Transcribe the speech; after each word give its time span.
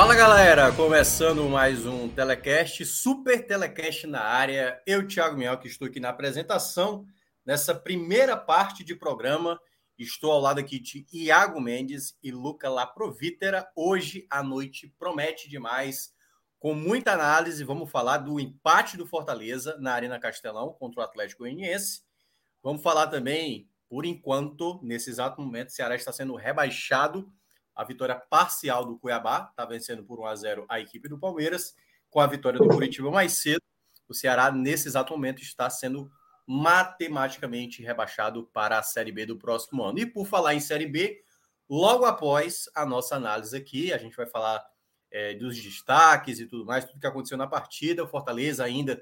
Fala 0.00 0.14
galera, 0.14 0.72
começando 0.72 1.46
mais 1.46 1.84
um 1.84 2.08
telecast, 2.08 2.86
super 2.86 3.46
telecast 3.46 4.06
na 4.06 4.22
área. 4.22 4.82
Eu, 4.86 5.06
Thiago 5.06 5.36
Miel, 5.36 5.58
que 5.58 5.68
estou 5.68 5.86
aqui 5.86 6.00
na 6.00 6.08
apresentação 6.08 7.04
nessa 7.44 7.74
primeira 7.74 8.34
parte 8.34 8.82
de 8.82 8.94
programa. 8.96 9.60
Estou 9.98 10.32
ao 10.32 10.40
lado 10.40 10.58
aqui 10.58 10.80
de 10.80 11.06
Iago 11.12 11.60
Mendes 11.60 12.16
e 12.22 12.30
Luca 12.30 12.70
Laprovítera. 12.70 13.70
Hoje 13.76 14.26
a 14.30 14.42
noite 14.42 14.90
promete 14.98 15.50
demais, 15.50 16.14
com 16.58 16.72
muita 16.72 17.12
análise. 17.12 17.62
Vamos 17.62 17.90
falar 17.90 18.16
do 18.16 18.40
empate 18.40 18.96
do 18.96 19.06
Fortaleza 19.06 19.76
na 19.78 19.92
Arena 19.92 20.18
Castelão 20.18 20.72
contra 20.72 21.02
o 21.02 21.04
Atlético 21.04 21.42
Goianiense. 21.42 22.00
Vamos 22.62 22.82
falar 22.82 23.08
também, 23.08 23.68
por 23.86 24.06
enquanto, 24.06 24.80
nesse 24.82 25.10
exato 25.10 25.42
momento, 25.42 25.68
o 25.68 25.72
Ceará 25.72 25.94
está 25.94 26.10
sendo 26.10 26.34
rebaixado 26.36 27.30
a 27.74 27.84
vitória 27.84 28.14
parcial 28.14 28.84
do 28.84 28.98
Cuiabá, 28.98 29.48
está 29.50 29.64
vencendo 29.64 30.04
por 30.04 30.20
1 30.20 30.26
a 30.26 30.36
0 30.36 30.66
a 30.68 30.80
equipe 30.80 31.08
do 31.08 31.18
Palmeiras, 31.18 31.74
com 32.08 32.20
a 32.20 32.26
vitória 32.26 32.58
do 32.58 32.68
Curitiba 32.68 33.10
mais 33.10 33.34
cedo. 33.34 33.62
O 34.08 34.14
Ceará, 34.14 34.50
nesse 34.50 34.88
exato 34.88 35.12
momento, 35.12 35.40
está 35.40 35.70
sendo 35.70 36.10
matematicamente 36.46 37.82
rebaixado 37.82 38.44
para 38.52 38.78
a 38.78 38.82
Série 38.82 39.12
B 39.12 39.24
do 39.24 39.38
próximo 39.38 39.84
ano. 39.84 40.00
E 40.00 40.06
por 40.06 40.26
falar 40.26 40.54
em 40.54 40.60
Série 40.60 40.86
B, 40.86 41.22
logo 41.68 42.04
após 42.04 42.68
a 42.74 42.84
nossa 42.84 43.14
análise 43.14 43.56
aqui, 43.56 43.92
a 43.92 43.98
gente 43.98 44.16
vai 44.16 44.26
falar 44.26 44.64
é, 45.12 45.34
dos 45.34 45.60
destaques 45.60 46.40
e 46.40 46.46
tudo 46.46 46.64
mais, 46.64 46.84
tudo 46.84 47.00
que 47.00 47.06
aconteceu 47.06 47.38
na 47.38 47.46
partida. 47.46 48.02
O 48.02 48.08
Fortaleza 48.08 48.64
ainda 48.64 49.00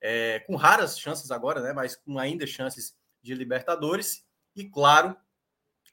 é, 0.00 0.40
com 0.40 0.54
raras 0.54 0.98
chances 0.98 1.30
agora, 1.30 1.60
né? 1.60 1.72
Mas 1.72 1.96
com 1.96 2.18
ainda 2.18 2.46
chances 2.46 2.94
de 3.22 3.34
Libertadores. 3.34 4.24
E 4.54 4.68
claro, 4.68 5.16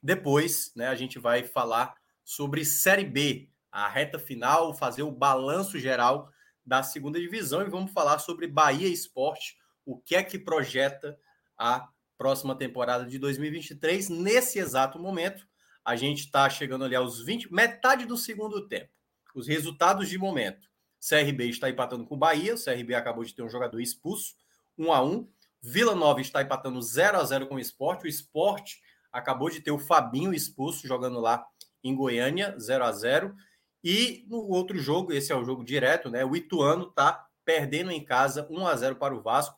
depois, 0.04 0.70
né, 0.76 0.88
a 0.88 0.94
gente 0.94 1.18
vai 1.18 1.42
falar 1.42 1.96
sobre 2.22 2.62
Série 2.62 3.06
B, 3.06 3.48
a 3.72 3.88
reta 3.88 4.18
final, 4.18 4.74
fazer 4.74 5.02
o 5.02 5.10
balanço 5.10 5.78
geral 5.78 6.30
da 6.64 6.82
segunda 6.82 7.18
divisão 7.18 7.62
e 7.62 7.70
vamos 7.70 7.90
falar 7.90 8.18
sobre 8.18 8.46
Bahia 8.46 8.86
Esporte, 8.86 9.56
o 9.82 9.98
que 9.98 10.14
é 10.14 10.22
que 10.22 10.38
projeta 10.38 11.18
a 11.56 11.88
próxima 12.18 12.54
temporada 12.54 13.06
de 13.06 13.18
2023. 13.18 14.10
Nesse 14.10 14.58
exato 14.58 14.98
momento, 14.98 15.48
a 15.82 15.96
gente 15.96 16.20
está 16.20 16.50
chegando 16.50 16.84
ali 16.84 16.94
aos 16.94 17.24
20, 17.24 17.50
metade 17.50 18.04
do 18.04 18.18
segundo 18.18 18.68
tempo. 18.68 18.90
Os 19.34 19.48
resultados 19.48 20.10
de 20.10 20.18
momento. 20.18 20.68
CRB 21.00 21.48
está 21.48 21.70
empatando 21.70 22.04
com 22.04 22.14
o 22.14 22.18
Bahia, 22.18 22.54
o 22.54 22.62
CRB 22.62 22.94
acabou 22.94 23.24
de 23.24 23.34
ter 23.34 23.42
um 23.42 23.48
jogador 23.48 23.80
expulso, 23.80 24.34
1 24.76 24.92
a 24.92 25.02
1 25.02 25.28
Vila 25.62 25.94
Nova 25.94 26.20
está 26.20 26.42
empatando 26.42 26.80
0 26.82 27.16
a 27.16 27.24
0 27.24 27.46
com 27.46 27.54
o 27.54 27.58
Esporte. 27.58 28.04
O 28.04 28.08
Esporte 28.08 28.82
acabou 29.14 29.48
de 29.48 29.60
ter 29.60 29.70
o 29.70 29.78
Fabinho 29.78 30.34
expulso, 30.34 30.88
jogando 30.88 31.20
lá 31.20 31.46
em 31.82 31.94
Goiânia, 31.94 32.58
0 32.58 32.84
a 32.84 32.90
0 32.90 33.34
E 33.82 34.26
no 34.28 34.48
outro 34.48 34.76
jogo, 34.76 35.12
esse 35.12 35.32
é 35.32 35.36
o 35.36 35.44
jogo 35.44 35.64
direto, 35.64 36.10
né? 36.10 36.24
O 36.24 36.34
Ituano 36.34 36.90
tá 36.90 37.26
perdendo 37.44 37.92
em 37.92 38.04
casa 38.04 38.46
1 38.50 38.66
a 38.66 38.74
0 38.74 38.96
para 38.96 39.14
o 39.14 39.22
Vasco, 39.22 39.56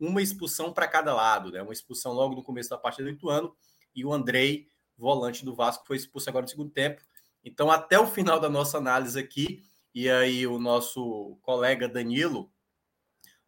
uma 0.00 0.20
expulsão 0.20 0.72
para 0.72 0.88
cada 0.88 1.14
lado, 1.14 1.52
né? 1.52 1.62
Uma 1.62 1.72
expulsão 1.72 2.12
logo 2.12 2.34
no 2.34 2.42
começo 2.42 2.70
da 2.70 2.78
partida 2.78 3.08
do 3.08 3.14
Ituano 3.14 3.54
e 3.94 4.04
o 4.04 4.12
Andrei, 4.12 4.68
volante 4.96 5.44
do 5.44 5.54
Vasco, 5.54 5.86
foi 5.86 5.96
expulso 5.96 6.28
agora 6.28 6.42
no 6.42 6.48
segundo 6.48 6.70
tempo. 6.70 7.00
Então, 7.44 7.70
até 7.70 7.98
o 8.00 8.06
final 8.06 8.40
da 8.40 8.48
nossa 8.48 8.78
análise 8.78 9.18
aqui, 9.18 9.62
e 9.94 10.10
aí 10.10 10.44
o 10.46 10.58
nosso 10.58 11.38
colega 11.42 11.88
Danilo 11.88 12.50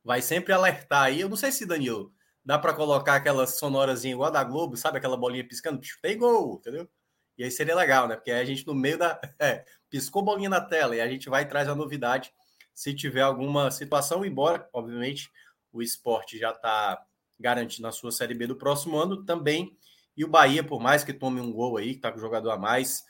vai 0.05 0.23
sempre 0.23 0.53
alertar 0.53 1.05
aí. 1.05 1.21
Eu 1.21 1.29
não 1.29 1.37
sei 1.37 1.51
se 1.51 1.67
Danilo 1.67 2.13
dá 2.45 2.59
para 2.59 2.75
colocar 2.75 3.15
aquela 3.17 3.47
sonorazinha 3.47 4.15
igual 4.15 4.29
a 4.29 4.33
da 4.33 4.45
Globo, 4.45 4.77
sabe 4.77 4.99
aquela 4.99 5.17
bolinha 5.17 5.47
piscando, 5.47 5.81
tem 6.03 6.19
gol, 6.19 6.57
entendeu? 6.61 6.89
E 7.37 7.45
aí 7.45 7.51
seria 7.51 7.75
legal, 7.75 8.07
né? 8.07 8.17
Porque 8.17 8.31
aí 8.31 8.41
a 8.41 8.45
gente 8.45 8.67
no 8.67 8.75
meio 8.75 8.99
da. 8.99 9.21
É, 9.39 9.65
piscou 9.89 10.23
bolinha 10.23 10.49
na 10.49 10.61
tela 10.61 10.95
e 10.95 11.01
a 11.01 11.09
gente 11.09 11.29
vai 11.29 11.43
e 11.43 11.47
traz 11.47 11.69
a 11.69 11.75
novidade 11.75 12.33
se 12.75 12.95
tiver 12.95 13.23
alguma 13.23 13.71
situação, 13.71 14.25
embora, 14.25 14.69
obviamente, 14.73 15.31
o 15.73 15.83
esporte 15.83 16.39
já 16.39 16.51
está 16.51 17.03
garantindo 17.39 17.89
a 17.89 17.93
sua 17.93 18.13
Série 18.13 18.35
B 18.35 18.47
do 18.47 18.57
próximo 18.57 18.97
ano 18.97 19.25
também. 19.25 19.77
E 20.17 20.25
o 20.25 20.29
Bahia, 20.29 20.63
por 20.63 20.81
mais 20.81 21.05
que 21.05 21.13
tome 21.13 21.41
um 21.41 21.53
gol 21.53 21.77
aí, 21.77 21.91
que 21.91 21.97
está 21.97 22.11
com 22.11 22.19
o 22.19 22.21
jogador 22.21 22.51
a 22.51 22.59
mais, 22.59 23.05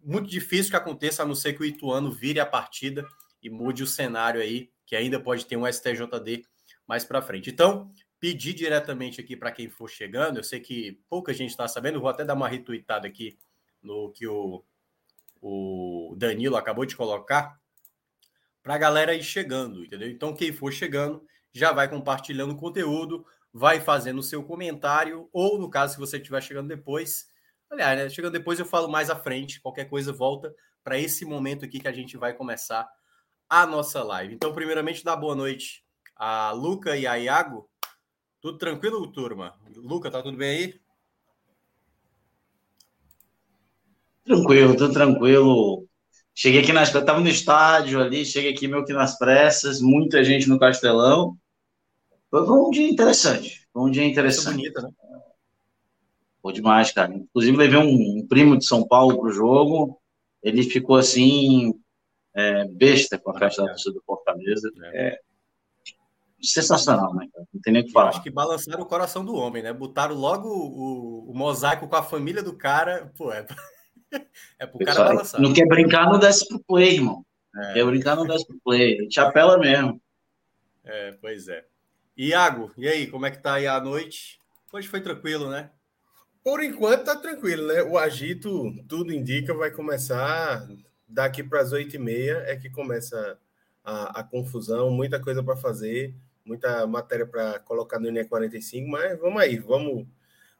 muito 0.00 0.28
difícil 0.28 0.70
que 0.70 0.76
aconteça, 0.76 1.22
a 1.22 1.26
não 1.26 1.34
ser 1.34 1.52
que 1.52 1.62
o 1.62 1.64
Ituano 1.64 2.10
vire 2.10 2.40
a 2.40 2.46
partida 2.46 3.06
e 3.42 3.48
mude 3.48 3.82
o 3.82 3.86
cenário 3.86 4.40
aí, 4.40 4.70
que 4.86 4.96
ainda 4.96 5.20
pode 5.20 5.46
ter 5.46 5.56
um 5.56 5.66
STJD 5.66 6.44
mais 6.86 7.04
para 7.04 7.22
frente. 7.22 7.50
Então, 7.50 7.92
pedir 8.22 8.54
diretamente 8.54 9.20
aqui 9.20 9.36
para 9.36 9.50
quem 9.50 9.68
for 9.68 9.90
chegando, 9.90 10.36
eu 10.36 10.44
sei 10.44 10.60
que 10.60 10.92
pouca 11.10 11.34
gente 11.34 11.50
está 11.50 11.66
sabendo, 11.66 11.98
vou 11.98 12.08
até 12.08 12.24
dar 12.24 12.34
uma 12.34 12.46
retweetada 12.46 13.08
aqui 13.08 13.36
no 13.82 14.12
que 14.12 14.28
o, 14.28 14.64
o 15.40 16.14
Danilo 16.16 16.54
acabou 16.54 16.86
de 16.86 16.94
colocar, 16.94 17.60
para 18.62 18.76
a 18.76 18.78
galera 18.78 19.12
ir 19.12 19.24
chegando, 19.24 19.84
entendeu? 19.84 20.08
Então, 20.08 20.32
quem 20.32 20.52
for 20.52 20.72
chegando, 20.72 21.26
já 21.52 21.72
vai 21.72 21.88
compartilhando 21.88 22.52
o 22.52 22.56
conteúdo, 22.56 23.26
vai 23.52 23.80
fazendo 23.80 24.20
o 24.20 24.22
seu 24.22 24.44
comentário, 24.44 25.28
ou 25.32 25.58
no 25.58 25.68
caso, 25.68 25.94
se 25.94 25.98
você 25.98 26.18
estiver 26.18 26.40
chegando 26.40 26.68
depois, 26.68 27.26
aliás, 27.68 27.98
né, 27.98 28.08
chegando 28.08 28.34
depois 28.34 28.60
eu 28.60 28.64
falo 28.64 28.88
mais 28.88 29.10
à 29.10 29.16
frente, 29.16 29.60
qualquer 29.60 29.86
coisa 29.86 30.12
volta 30.12 30.54
para 30.84 30.96
esse 30.96 31.24
momento 31.24 31.64
aqui 31.64 31.80
que 31.80 31.88
a 31.88 31.92
gente 31.92 32.16
vai 32.16 32.34
começar 32.34 32.88
a 33.48 33.66
nossa 33.66 34.00
live. 34.04 34.32
Então, 34.32 34.54
primeiramente, 34.54 35.02
dá 35.02 35.16
boa 35.16 35.34
noite 35.34 35.84
a 36.14 36.52
Luca 36.52 36.96
e 36.96 37.04
a 37.04 37.18
Iago. 37.18 37.68
Tudo 38.42 38.58
tranquilo, 38.58 39.06
turma? 39.06 39.54
Luca, 39.76 40.10
tá 40.10 40.20
tudo 40.20 40.36
bem 40.36 40.50
aí? 40.50 40.80
Tranquilo, 44.24 44.76
tudo 44.76 44.92
tranquilo. 44.92 45.86
Cheguei 46.34 46.60
aqui 46.60 46.72
nas. 46.72 46.92
Estava 46.92 47.20
no 47.20 47.28
estádio 47.28 48.00
ali, 48.00 48.24
cheguei 48.24 48.52
aqui 48.52 48.66
meio 48.66 48.84
que 48.84 48.92
nas 48.92 49.16
pressas, 49.16 49.80
muita 49.80 50.24
gente 50.24 50.48
no 50.48 50.58
Castelão. 50.58 51.36
Foi 52.30 52.42
um 52.42 52.70
dia 52.70 52.90
interessante. 52.90 53.64
Foi 53.72 53.82
um 53.82 53.90
dia 53.92 54.04
interessante. 54.04 54.56
Bonita, 54.56 54.82
né? 54.82 54.90
Foi 56.42 56.52
demais, 56.52 56.90
cara. 56.90 57.14
Inclusive, 57.14 57.56
levei 57.56 57.78
um, 57.78 58.18
um 58.18 58.26
primo 58.26 58.58
de 58.58 58.64
São 58.64 58.84
Paulo 58.84 59.20
pro 59.20 59.30
jogo. 59.30 60.02
Ele 60.42 60.64
ficou 60.64 60.96
assim, 60.96 61.74
é, 62.34 62.64
besta 62.64 63.16
com 63.20 63.30
a 63.30 63.38
festa 63.38 63.62
da 63.62 63.68
torcida 63.68 63.94
do 63.94 64.02
Fortaleza. 64.04 64.68
É. 64.94 65.10
é. 65.10 65.31
Sensacional, 66.42 67.14
né, 67.14 67.28
cara? 67.32 67.46
Não 67.52 67.60
tem 67.60 67.72
nem 67.72 67.82
o 67.82 67.86
que 67.86 67.92
falar. 67.92 68.10
acho 68.10 68.22
que 68.22 68.30
balançaram 68.30 68.82
o 68.82 68.86
coração 68.86 69.24
do 69.24 69.34
homem, 69.34 69.62
né? 69.62 69.72
Botaram 69.72 70.14
logo 70.14 70.48
o, 70.48 71.30
o 71.30 71.34
mosaico 71.34 71.86
com 71.86 71.96
a 71.96 72.02
família 72.02 72.42
do 72.42 72.52
cara. 72.52 73.12
Pô, 73.16 73.32
é. 73.32 73.46
é 74.58 74.66
pro 74.66 74.84
cara 74.84 75.04
balançar. 75.04 75.40
Não 75.40 75.52
quer 75.52 75.66
brincar, 75.66 76.06
não 76.06 76.18
desce 76.18 76.46
pro 76.46 76.60
play, 76.60 76.94
irmão. 76.94 77.24
É. 77.56 77.74
Quer 77.74 77.86
brincar, 77.86 78.16
não 78.16 78.26
desce 78.26 78.46
pro 78.46 78.60
play. 78.64 78.98
Gente 78.98 79.20
apela 79.20 79.58
mesmo. 79.58 80.00
É, 80.84 81.12
pois 81.20 81.48
é. 81.48 81.64
Iago, 82.16 82.72
e 82.76 82.88
aí, 82.88 83.06
como 83.06 83.26
é 83.26 83.30
que 83.30 83.42
tá 83.42 83.54
aí 83.54 83.66
a 83.66 83.80
noite? 83.80 84.38
Hoje 84.72 84.88
foi 84.88 85.00
tranquilo, 85.00 85.50
né? 85.50 85.70
Por 86.42 86.62
enquanto 86.62 87.04
tá 87.04 87.16
tranquilo, 87.16 87.66
né? 87.68 87.82
O 87.82 87.96
agito, 87.96 88.74
tudo 88.88 89.12
indica, 89.12 89.54
vai 89.54 89.70
começar 89.70 90.66
daqui 91.12 91.42
para 91.42 91.60
as 91.60 91.72
oito 91.72 91.94
e 91.94 91.98
meia 91.98 92.42
é 92.46 92.56
que 92.56 92.70
começa 92.70 93.38
a, 93.84 94.20
a 94.20 94.24
confusão, 94.24 94.90
muita 94.90 95.20
coisa 95.20 95.42
para 95.42 95.56
fazer, 95.56 96.14
muita 96.44 96.86
matéria 96.86 97.26
para 97.26 97.58
colocar 97.60 97.98
no 97.98 98.08
INE 98.08 98.24
45, 98.24 98.88
mas 98.88 99.18
vamos 99.18 99.40
aí, 99.40 99.58
vamos 99.58 100.06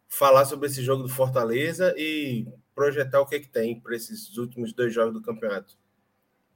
falar 0.09 0.45
sobre 0.45 0.67
esse 0.67 0.83
jogo 0.83 1.03
do 1.03 1.09
Fortaleza 1.09 1.95
e 1.97 2.47
projetar 2.75 3.21
o 3.21 3.27
que, 3.27 3.37
é 3.37 3.41
que 3.41 3.49
tem 3.49 3.81
para 3.81 3.97
esses 3.97 4.37
últimos 4.37 4.73
dois 4.73 4.93
jogos 4.93 5.15
do 5.15 5.23
campeonato. 5.23 5.77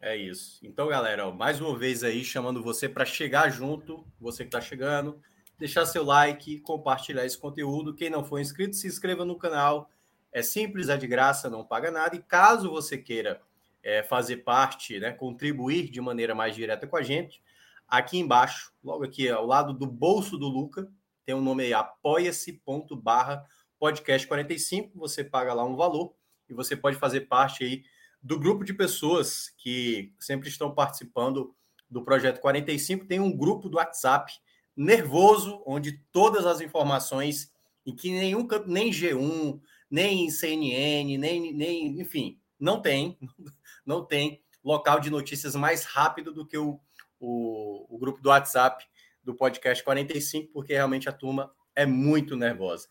É 0.01 0.17
isso. 0.17 0.61
Então, 0.63 0.87
galera, 0.89 1.27
ó, 1.27 1.33
mais 1.33 1.61
uma 1.61 1.77
vez 1.77 2.05
aí 2.05 2.23
chamando 2.23 2.63
você 2.63 2.89
para 2.89 3.05
chegar 3.05 3.49
junto, 3.51 4.07
você 4.21 4.45
que 4.45 4.49
está 4.49 4.61
chegando, 4.61 5.21
deixar 5.59 5.87
seu 5.87 6.05
like, 6.05 6.61
compartilhar 6.61 7.25
esse 7.25 7.39
conteúdo. 7.39 7.95
Quem 7.95 8.11
não 8.11 8.25
for 8.25 8.39
inscrito, 8.39 8.77
se 8.77 8.87
inscreva 8.87 9.25
no 9.25 9.39
canal. 9.39 9.91
É 10.31 10.43
simples, 10.43 10.89
é 10.89 10.97
de 10.97 11.07
graça, 11.07 11.49
não 11.49 11.65
paga 11.65 11.91
nada. 11.91 12.15
E 12.15 12.23
caso 12.23 12.71
você 12.71 12.99
queira 12.99 13.41
é, 13.83 14.03
fazer 14.03 14.39
parte, 14.39 14.99
né, 15.01 15.13
contribuir 15.13 15.91
de 15.91 16.01
maneira 16.01 16.35
mais 16.35 16.55
direta 16.55 16.87
com 16.87 16.97
a 16.97 17.03
gente, 17.03 17.43
aqui 17.89 18.19
embaixo, 18.19 18.73
logo 18.83 19.05
aqui 19.05 19.29
ao 19.29 19.47
lado 19.47 19.73
do 19.73 19.87
bolso 19.87 20.37
do 20.37 20.49
Luca, 20.49 20.91
tem 21.25 21.35
um 21.35 21.43
nome 21.43 21.65
aí, 21.65 21.75
apoia-se.barra 21.75 23.45
podcast 23.79 24.27
45. 24.27 24.99
Você 24.99 25.25
paga 25.25 25.53
lá 25.53 25.65
um 25.65 25.77
valor 25.77 26.15
e 26.49 26.55
você 26.55 26.77
pode 26.77 26.97
fazer 26.97 27.23
parte 27.23 27.65
aí 27.65 27.83
do 28.23 28.39
grupo 28.39 28.65
de 28.65 28.73
pessoas 28.73 29.53
que 29.59 30.15
sempre 30.19 30.49
estão 30.49 30.75
participando 30.75 31.55
do 31.91 32.05
projeto 32.05 32.41
45. 32.41 33.07
Tem 33.07 33.21
um 33.21 33.37
grupo 33.37 33.69
do 33.69 33.77
WhatsApp 33.77 34.33
nervoso, 34.77 35.63
onde 35.67 35.99
todas 36.13 36.47
as 36.47 36.61
informações 36.61 37.53
em 37.85 37.95
que 37.95 38.11
nenhum 38.11 38.47
nem 38.67 38.91
G1, 38.91 39.61
nem 39.91 40.31
CNN, 40.31 41.17
nem, 41.19 41.53
nem 41.53 42.01
enfim, 42.01 42.41
não 42.59 42.83
tem, 42.83 43.17
não 43.87 44.05
tem 44.05 44.43
local 44.63 44.99
de 44.99 45.11
notícias 45.11 45.55
mais 45.55 45.85
rápido 45.85 46.33
do 46.33 46.45
que 46.45 46.59
o, 46.59 46.81
o, 47.21 47.87
o 47.95 47.99
grupo 47.99 48.21
do 48.21 48.29
WhatsApp 48.29 48.85
do 49.23 49.35
podcast 49.35 49.83
45, 49.83 50.53
porque 50.53 50.73
realmente 50.73 51.09
a 51.09 51.13
turma 51.13 51.53
é 51.75 51.85
muito 51.85 52.37
nervosa. 52.37 52.89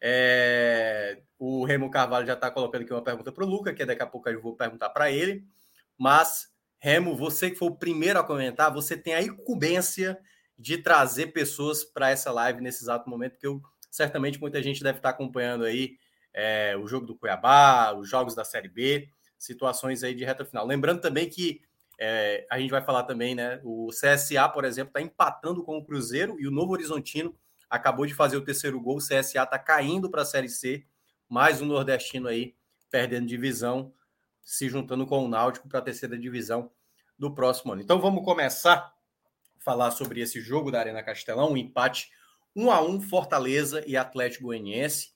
É, 0.00 1.20
o 1.38 1.64
Remo 1.64 1.90
Carvalho 1.90 2.26
já 2.26 2.34
está 2.34 2.50
colocando 2.50 2.82
aqui 2.82 2.92
uma 2.92 3.02
pergunta 3.02 3.32
para 3.32 3.44
o 3.44 3.48
Luca, 3.48 3.74
que 3.74 3.84
daqui 3.84 4.02
a 4.02 4.06
pouco 4.06 4.28
eu 4.28 4.40
vou 4.40 4.56
perguntar 4.56 4.90
para 4.90 5.10
ele. 5.10 5.44
Mas, 5.98 6.48
Remo, 6.78 7.16
você 7.16 7.50
que 7.50 7.56
foi 7.56 7.68
o 7.68 7.76
primeiro 7.76 8.18
a 8.18 8.24
comentar, 8.24 8.72
você 8.72 8.96
tem 8.96 9.14
a 9.14 9.22
incumbência 9.22 10.18
de 10.58 10.78
trazer 10.78 11.28
pessoas 11.28 11.84
para 11.84 12.10
essa 12.10 12.30
live 12.30 12.60
nesse 12.60 12.84
exato 12.84 13.08
momento, 13.08 13.38
que 13.38 13.46
eu 13.46 13.60
certamente 13.90 14.40
muita 14.40 14.62
gente 14.62 14.82
deve 14.82 14.98
estar 14.98 15.10
acompanhando 15.10 15.64
aí 15.64 15.96
é, 16.32 16.76
o 16.76 16.86
jogo 16.86 17.06
do 17.06 17.16
Cuiabá, 17.16 17.92
os 17.94 18.08
jogos 18.08 18.34
da 18.34 18.44
Série 18.44 18.68
B, 18.68 19.08
situações 19.38 20.02
aí 20.02 20.14
de 20.14 20.24
reta 20.24 20.44
final. 20.44 20.66
Lembrando 20.66 21.00
também 21.00 21.28
que 21.28 21.62
é, 22.02 22.46
a 22.50 22.58
gente 22.58 22.70
vai 22.70 22.82
falar 22.82 23.02
também, 23.02 23.34
né? 23.34 23.60
O 23.62 23.88
CSA, 23.90 24.48
por 24.48 24.64
exemplo, 24.64 24.88
está 24.88 25.02
empatando 25.02 25.62
com 25.62 25.76
o 25.76 25.84
Cruzeiro 25.84 26.40
e 26.40 26.48
o 26.48 26.50
Novo 26.50 26.72
Horizontino 26.72 27.36
acabou 27.68 28.06
de 28.06 28.14
fazer 28.14 28.38
o 28.38 28.44
terceiro 28.44 28.80
gol. 28.80 28.96
O 28.96 29.00
CSA 29.00 29.42
está 29.42 29.58
caindo 29.58 30.10
para 30.10 30.22
a 30.22 30.24
Série 30.24 30.48
C, 30.48 30.86
mais 31.28 31.60
um 31.60 31.66
nordestino 31.66 32.26
aí 32.26 32.56
perdendo 32.90 33.26
divisão, 33.26 33.92
se 34.42 34.68
juntando 34.68 35.06
com 35.06 35.22
o 35.22 35.28
Náutico 35.28 35.68
para 35.68 35.78
a 35.78 35.82
terceira 35.82 36.18
divisão 36.18 36.72
do 37.18 37.34
próximo 37.34 37.72
ano. 37.72 37.82
Então 37.82 38.00
vamos 38.00 38.24
começar 38.24 38.92
falar 39.58 39.90
sobre 39.90 40.22
esse 40.22 40.40
jogo 40.40 40.70
da 40.70 40.80
Arena 40.80 41.02
Castelão, 41.02 41.52
um 41.52 41.56
empate 41.56 42.10
1 42.56 42.70
a 42.70 42.80
1 42.80 43.02
Fortaleza 43.02 43.84
e 43.86 43.94
Atlético 43.94 44.44
Goianiense. 44.44 45.12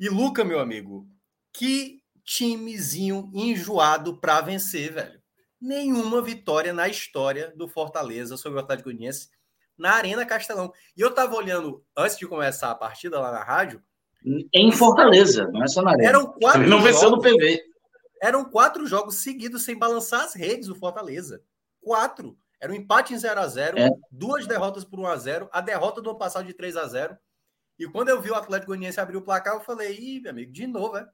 E 0.00 0.08
Luca, 0.08 0.42
meu 0.42 0.58
amigo, 0.58 1.06
que 1.52 2.02
timezinho 2.24 3.30
enjoado 3.34 4.18
para 4.18 4.40
vencer, 4.40 4.90
velho. 4.90 5.23
Nenhuma 5.64 6.20
vitória 6.20 6.74
na 6.74 6.88
história 6.88 7.50
do 7.56 7.66
Fortaleza 7.66 8.36
sobre 8.36 8.58
o 8.58 8.62
Atlético 8.62 8.90
Goianiense 8.90 9.30
na 9.78 9.92
Arena 9.92 10.26
Castelão. 10.26 10.70
E 10.94 11.00
eu 11.00 11.14
tava 11.14 11.34
olhando 11.34 11.82
antes 11.96 12.18
de 12.18 12.26
começar 12.26 12.70
a 12.70 12.74
partida 12.74 13.18
lá 13.18 13.32
na 13.32 13.42
rádio, 13.42 13.82
em 14.52 14.72
Fortaleza, 14.72 15.50
não 15.52 15.62
é 15.62 15.66
só 15.68 15.82
na 15.82 15.92
Arena. 15.92 16.08
Eram 16.08 16.26
quatro 16.26 16.66
não 16.66 16.82
venceu 16.82 17.10
no 17.10 17.20
PV. 17.20 17.62
Eram 18.22 18.44
quatro 18.44 18.86
jogos 18.86 19.16
seguidos 19.16 19.64
sem 19.64 19.78
balançar 19.78 20.22
as 20.22 20.34
redes 20.34 20.68
do 20.68 20.74
Fortaleza. 20.74 21.42
Quatro. 21.80 22.36
Era 22.60 22.72
um 22.72 22.74
empate 22.74 23.12
em 23.12 23.18
0 23.18 23.40
a 23.40 23.46
0 23.46 23.78
é. 23.78 23.90
duas 24.10 24.46
derrotas 24.46 24.84
por 24.84 24.98
1 24.98 25.06
a 25.06 25.16
0 25.16 25.48
a 25.50 25.60
derrota 25.60 26.00
do 26.00 26.10
ano 26.10 26.18
passado 26.18 26.46
de 26.46 26.54
3 26.54 26.76
a 26.76 26.86
0 26.86 27.18
E 27.78 27.86
quando 27.86 28.08
eu 28.08 28.22
vi 28.22 28.30
o 28.30 28.34
Atlético 28.34 28.68
Goianiense 28.68 29.00
abrir 29.00 29.18
o 29.18 29.22
placar, 29.22 29.54
eu 29.54 29.60
falei, 29.60 29.94
ih, 29.98 30.20
meu 30.20 30.30
amigo, 30.30 30.50
de 30.52 30.66
novo, 30.66 30.96
é? 30.96 31.06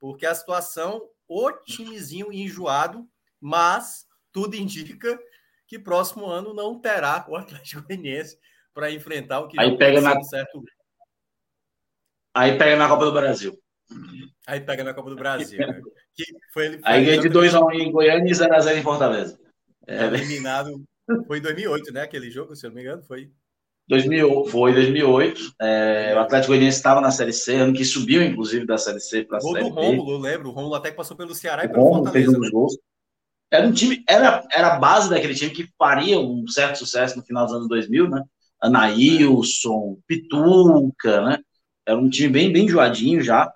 Porque 0.00 0.26
a 0.26 0.34
situação, 0.34 1.08
o 1.28 1.52
timezinho 1.52 2.32
enjoado, 2.32 3.08
mas 3.40 4.06
tudo 4.32 4.56
indica 4.56 5.18
que 5.66 5.78
próximo 5.78 6.26
ano 6.26 6.52
não 6.52 6.80
terá 6.80 7.24
o 7.28 7.36
Atlético 7.36 7.82
Goianiense 7.86 8.38
para 8.74 8.90
enfrentar 8.90 9.40
o 9.40 9.48
que 9.48 9.60
Aí 9.60 9.76
pega 9.76 10.00
na... 10.00 10.22
certo. 10.22 10.62
Aí 12.34 12.56
pega 12.56 12.76
na 12.76 12.88
Copa 12.88 13.04
do 13.04 13.12
Brasil. 13.12 13.58
Aí 14.46 14.60
pega 14.60 14.84
na 14.84 14.94
Copa 14.94 15.10
do 15.10 15.16
Brasil. 15.16 15.58
né? 15.58 15.80
que 16.14 16.24
foi, 16.52 16.70
foi 16.70 16.80
Aí 16.84 17.04
ganha 17.04 17.20
de 17.20 17.28
2x1 17.28 17.74
em 17.74 17.92
Goiânia 17.92 18.30
e 18.30 18.34
0x0 18.34 18.76
em 18.76 18.82
Fortaleza. 18.82 19.38
É, 19.86 20.04
eliminado. 20.06 20.82
Foi 21.26 21.38
em 21.38 21.42
2008, 21.42 21.92
né? 21.92 22.02
Aquele 22.02 22.30
jogo, 22.30 22.54
se 22.54 22.66
eu 22.66 22.70
não 22.70 22.76
me 22.76 22.82
engano, 22.82 23.02
foi. 23.02 23.30
2000, 23.88 24.44
foi 24.46 24.72
2008. 24.72 25.54
É, 25.60 26.14
o 26.14 26.20
Atlético 26.20 26.52
Goianiense 26.52 26.76
estava 26.76 27.00
na 27.00 27.10
Série 27.10 27.32
C, 27.32 27.56
ano 27.56 27.74
que 27.74 27.84
subiu, 27.84 28.22
inclusive, 28.22 28.64
da 28.64 28.78
Série 28.78 29.00
C 29.00 29.24
para 29.24 29.38
a 29.38 29.40
Série 29.40 29.54
B. 29.54 29.60
Gol 29.62 29.70
do 29.70 29.74
Rômulo, 29.74 30.12
eu 30.12 30.18
lembro. 30.18 30.48
O 30.50 30.52
Rômulo 30.52 30.74
até 30.76 30.90
que 30.90 30.96
passou 30.96 31.16
pelo 31.16 31.34
Ceará 31.34 31.64
e 31.64 31.68
pelo 31.68 31.82
Fortaleza. 31.82 32.12
Fez 32.12 32.28
uns 32.28 32.50
gols. 32.50 32.78
Era 33.50 33.66
um 33.66 33.72
time, 33.72 34.04
era, 34.08 34.46
era 34.52 34.74
a 34.74 34.78
base 34.78 35.10
daquele 35.10 35.34
time 35.34 35.50
que 35.50 35.68
faria 35.76 36.18
um 36.20 36.46
certo 36.46 36.78
sucesso 36.78 37.16
no 37.16 37.24
final 37.24 37.46
dos 37.46 37.54
anos 37.54 37.68
2000, 37.68 38.08
né? 38.08 38.22
Anaílson, 38.62 39.98
Pituca, 40.06 41.20
né? 41.22 41.38
Era 41.86 41.98
um 41.98 42.08
time 42.08 42.28
bem, 42.28 42.52
bem 42.52 42.64
enjoadinho 42.64 43.22
já. 43.22 43.50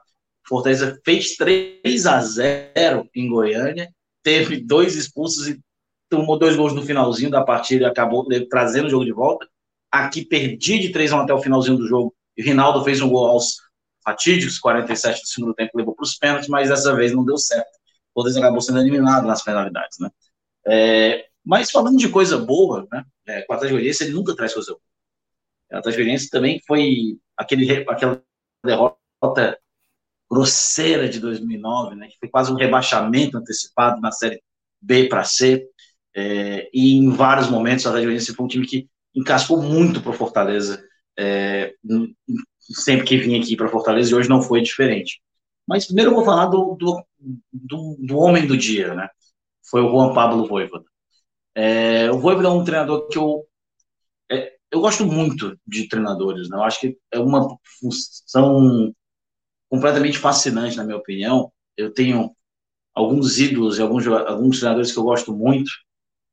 Fortaleza 0.46 1.00
fez 1.04 1.36
3 1.36 2.06
a 2.06 2.20
0 2.20 3.08
em 3.14 3.28
Goiânia, 3.28 3.90
teve 4.22 4.60
dois 4.60 4.96
expulsos 4.96 5.48
e 5.48 5.60
tomou 6.08 6.38
dois 6.38 6.56
gols 6.56 6.74
no 6.74 6.82
finalzinho 6.82 7.30
da 7.30 7.42
partida 7.42 7.84
e 7.84 7.88
acabou 7.88 8.26
trazendo 8.50 8.86
o 8.86 8.90
jogo 8.90 9.04
de 9.04 9.12
volta. 9.12 9.48
Aqui 9.90 10.24
perdi 10.24 10.78
de 10.80 10.90
3 10.90 11.12
a 11.12 11.18
1 11.18 11.20
até 11.20 11.34
o 11.34 11.40
finalzinho 11.40 11.76
do 11.76 11.86
jogo. 11.86 12.14
E 12.36 12.42
Rinaldo 12.42 12.82
fez 12.82 13.00
um 13.00 13.08
gol 13.08 13.26
aos 13.26 13.56
fatídicos 14.04 14.58
47 14.58 15.22
do 15.22 15.28
segundo 15.28 15.54
tempo, 15.54 15.70
levou 15.76 15.94
para 15.94 16.02
os 16.02 16.16
pênaltis, 16.16 16.48
mas 16.48 16.68
dessa 16.68 16.94
vez 16.94 17.12
não 17.12 17.24
deu 17.24 17.38
certo. 17.38 17.73
O 18.14 18.22
acabou 18.22 18.60
sendo 18.60 18.78
eliminado 18.80 19.26
nas 19.26 19.42
penalidades, 19.42 19.98
né? 19.98 20.10
É, 20.66 21.26
mas 21.44 21.70
falando 21.70 21.98
de 21.98 22.08
coisa 22.08 22.38
boa, 22.38 22.86
né? 22.90 23.04
É, 23.26 23.42
com 23.42 23.52
o 23.52 23.56
Atlético 23.56 23.80
ele 23.80 24.12
nunca 24.12 24.34
traz 24.36 24.54
coisa 24.54 24.72
boa. 24.72 24.80
O 25.72 25.76
Atlético 25.76 26.30
também 26.30 26.60
foi 26.66 27.18
aquele, 27.36 27.84
aquela 27.88 28.22
derrota 28.64 29.58
grosseira 30.30 31.08
de 31.08 31.20
2009, 31.20 31.96
né? 31.96 32.08
Que 32.08 32.18
foi 32.18 32.28
quase 32.28 32.52
um 32.52 32.56
rebaixamento 32.56 33.36
antecipado 33.36 34.00
na 34.00 34.12
Série 34.12 34.42
B 34.80 35.08
para 35.08 35.24
C. 35.24 35.68
É, 36.16 36.70
e 36.72 36.94
em 36.94 37.10
vários 37.10 37.48
momentos 37.48 37.84
o 37.84 37.88
Atlético 37.88 38.36
foi 38.36 38.44
um 38.44 38.48
time 38.48 38.66
que 38.66 38.88
encascou 39.14 39.60
muito 39.60 40.00
para 40.00 40.12
Fortaleza 40.12 40.82
é, 41.18 41.74
sempre 42.60 43.06
que 43.06 43.16
vinha 43.16 43.40
aqui 43.40 43.56
para 43.56 43.68
Fortaleza 43.68 44.10
e 44.10 44.14
hoje 44.14 44.28
não 44.28 44.42
foi 44.42 44.62
diferente. 44.62 45.20
Mas 45.66 45.86
primeiro 45.86 46.10
eu 46.10 46.14
vou 46.14 46.24
falar 46.24 46.46
do, 46.46 46.76
do, 46.76 47.04
do, 47.52 47.96
do 47.98 48.18
homem 48.18 48.46
do 48.46 48.56
dia, 48.56 48.94
né? 48.94 49.08
Foi 49.70 49.80
o 49.80 49.90
Juan 49.90 50.12
Pablo 50.12 50.46
Voivoda. 50.46 50.84
É, 51.54 52.10
o 52.10 52.18
Voivoda 52.18 52.48
é 52.48 52.50
um 52.50 52.64
treinador 52.64 53.08
que 53.08 53.18
eu 53.18 53.46
é, 54.30 54.54
eu 54.70 54.80
gosto 54.80 55.06
muito 55.06 55.58
de 55.66 55.88
treinadores, 55.88 56.48
né? 56.48 56.56
Eu 56.56 56.64
acho 56.64 56.80
que 56.80 56.98
é 57.12 57.18
uma 57.18 57.56
função 57.80 58.92
completamente 59.68 60.18
fascinante, 60.18 60.76
na 60.76 60.84
minha 60.84 60.96
opinião. 60.96 61.52
Eu 61.76 61.92
tenho 61.92 62.34
alguns 62.94 63.38
ídolos 63.38 63.78
e 63.78 63.82
alguns, 63.82 64.06
alguns 64.06 64.58
treinadores 64.58 64.92
que 64.92 64.98
eu 64.98 65.04
gosto 65.04 65.34
muito, 65.34 65.70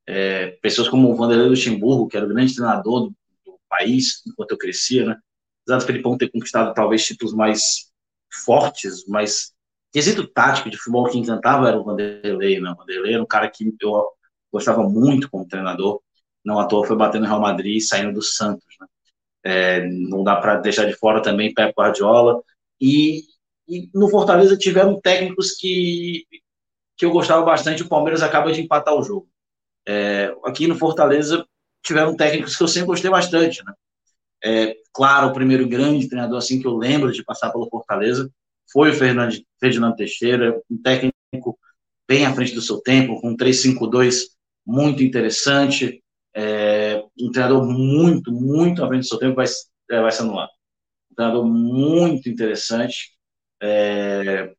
é, 0.08 0.52
pessoas 0.62 0.90
como 0.90 1.12
o 1.12 1.16
Vanderlei 1.16 1.50
Luxemburgo, 1.50 2.08
que 2.08 2.18
era 2.18 2.26
o 2.26 2.30
grande 2.30 2.56
treinador 2.56 3.10
do, 3.10 3.16
do 3.46 3.60
país 3.70 4.22
enquanto 4.28 4.52
eu 4.52 4.58
crescia, 4.58 5.06
né? 5.06 5.18
Apesar 5.64 5.80
do 5.80 5.86
Felipão 5.86 6.18
ter 6.18 6.32
conquistado 6.32 6.74
talvez 6.74 7.06
títulos 7.06 7.34
mais 7.34 7.91
fortes, 8.32 9.06
mas 9.08 9.54
quesito 9.92 10.28
tático 10.28 10.70
de 10.70 10.78
futebol 10.78 11.10
que 11.10 11.18
encantava 11.18 11.68
era 11.68 11.78
o 11.78 11.84
Vanderlei, 11.84 12.60
né? 12.60 12.72
O 12.72 12.76
Vanderlei 12.76 13.14
era 13.14 13.24
um 13.24 13.28
cara 13.28 13.50
que 13.50 13.74
eu 13.82 14.08
gostava 14.52 14.84
muito 14.84 15.30
como 15.30 15.48
treinador, 15.48 16.02
não 16.44 16.60
à 16.60 16.66
toa 16.66 16.86
foi 16.86 16.96
batendo 16.96 17.24
no 17.24 17.28
Real 17.28 17.42
Madrid 17.42 17.78
e 17.78 17.82
saindo 17.82 18.14
do 18.14 18.22
Santos, 18.22 18.66
né? 18.80 18.88
É, 19.44 19.88
não 19.88 20.24
dá 20.24 20.36
para 20.36 20.58
deixar 20.58 20.86
de 20.86 20.94
fora 20.94 21.22
também 21.22 21.54
Pep 21.54 21.74
Guardiola 21.76 22.44
e, 22.80 23.24
e, 23.68 23.90
no 23.94 24.08
Fortaleza 24.08 24.56
tiveram 24.56 25.02
técnicos 25.02 25.54
que 25.54 26.26
que 27.02 27.06
eu 27.06 27.12
gostava 27.12 27.44
bastante. 27.44 27.82
O 27.82 27.90
Palmeiras 27.90 28.22
acaba 28.22 28.52
de 28.52 28.62
empatar 28.62 28.94
o 28.94 29.02
jogo. 29.02 29.28
É, 29.88 30.32
aqui 30.46 30.68
no 30.68 30.76
Fortaleza 30.76 31.44
tiveram 31.84 32.16
técnicos 32.16 32.56
que 32.56 32.62
eu 32.62 32.68
sempre 32.68 32.90
gostei 32.90 33.10
bastante, 33.10 33.66
né? 33.66 33.74
É, 34.44 34.76
claro, 34.94 35.28
o 35.28 35.34
primeiro 35.34 35.68
grande 35.68 36.10
treinador 36.10 36.38
assim 36.38 36.60
que 36.60 36.68
eu 36.68 36.76
lembro 36.76 37.12
de 37.12 37.24
passar 37.24 37.52
pelo 37.52 37.70
Fortaleza 37.70 38.32
foi 38.72 38.90
o 38.90 38.94
Fernando, 38.94 39.36
Ferdinando 39.60 39.96
Teixeira, 39.96 40.60
um 40.70 40.82
técnico 40.82 41.58
bem 42.08 42.26
à 42.26 42.34
frente 42.34 42.54
do 42.54 42.62
seu 42.62 42.82
tempo, 42.82 43.20
com 43.22 43.30
um 43.30 43.38
3-5-2 43.38 44.30
muito 44.66 45.04
interessante, 45.04 46.02
é, 46.36 47.04
um 47.20 47.32
treinador 47.32 47.66
muito, 47.66 48.32
muito 48.32 48.84
à 48.84 48.88
frente 48.88 49.02
do 49.02 49.08
seu 49.08 49.20
tempo, 49.20 49.36
vai, 49.36 49.46
é, 49.92 50.02
vai 50.02 50.22
no 50.22 50.40
ar. 50.40 50.50
Um 51.12 51.16
treinador 51.16 51.46
muito 51.46 52.30
interessante. 52.30 53.12
É, 53.62 54.54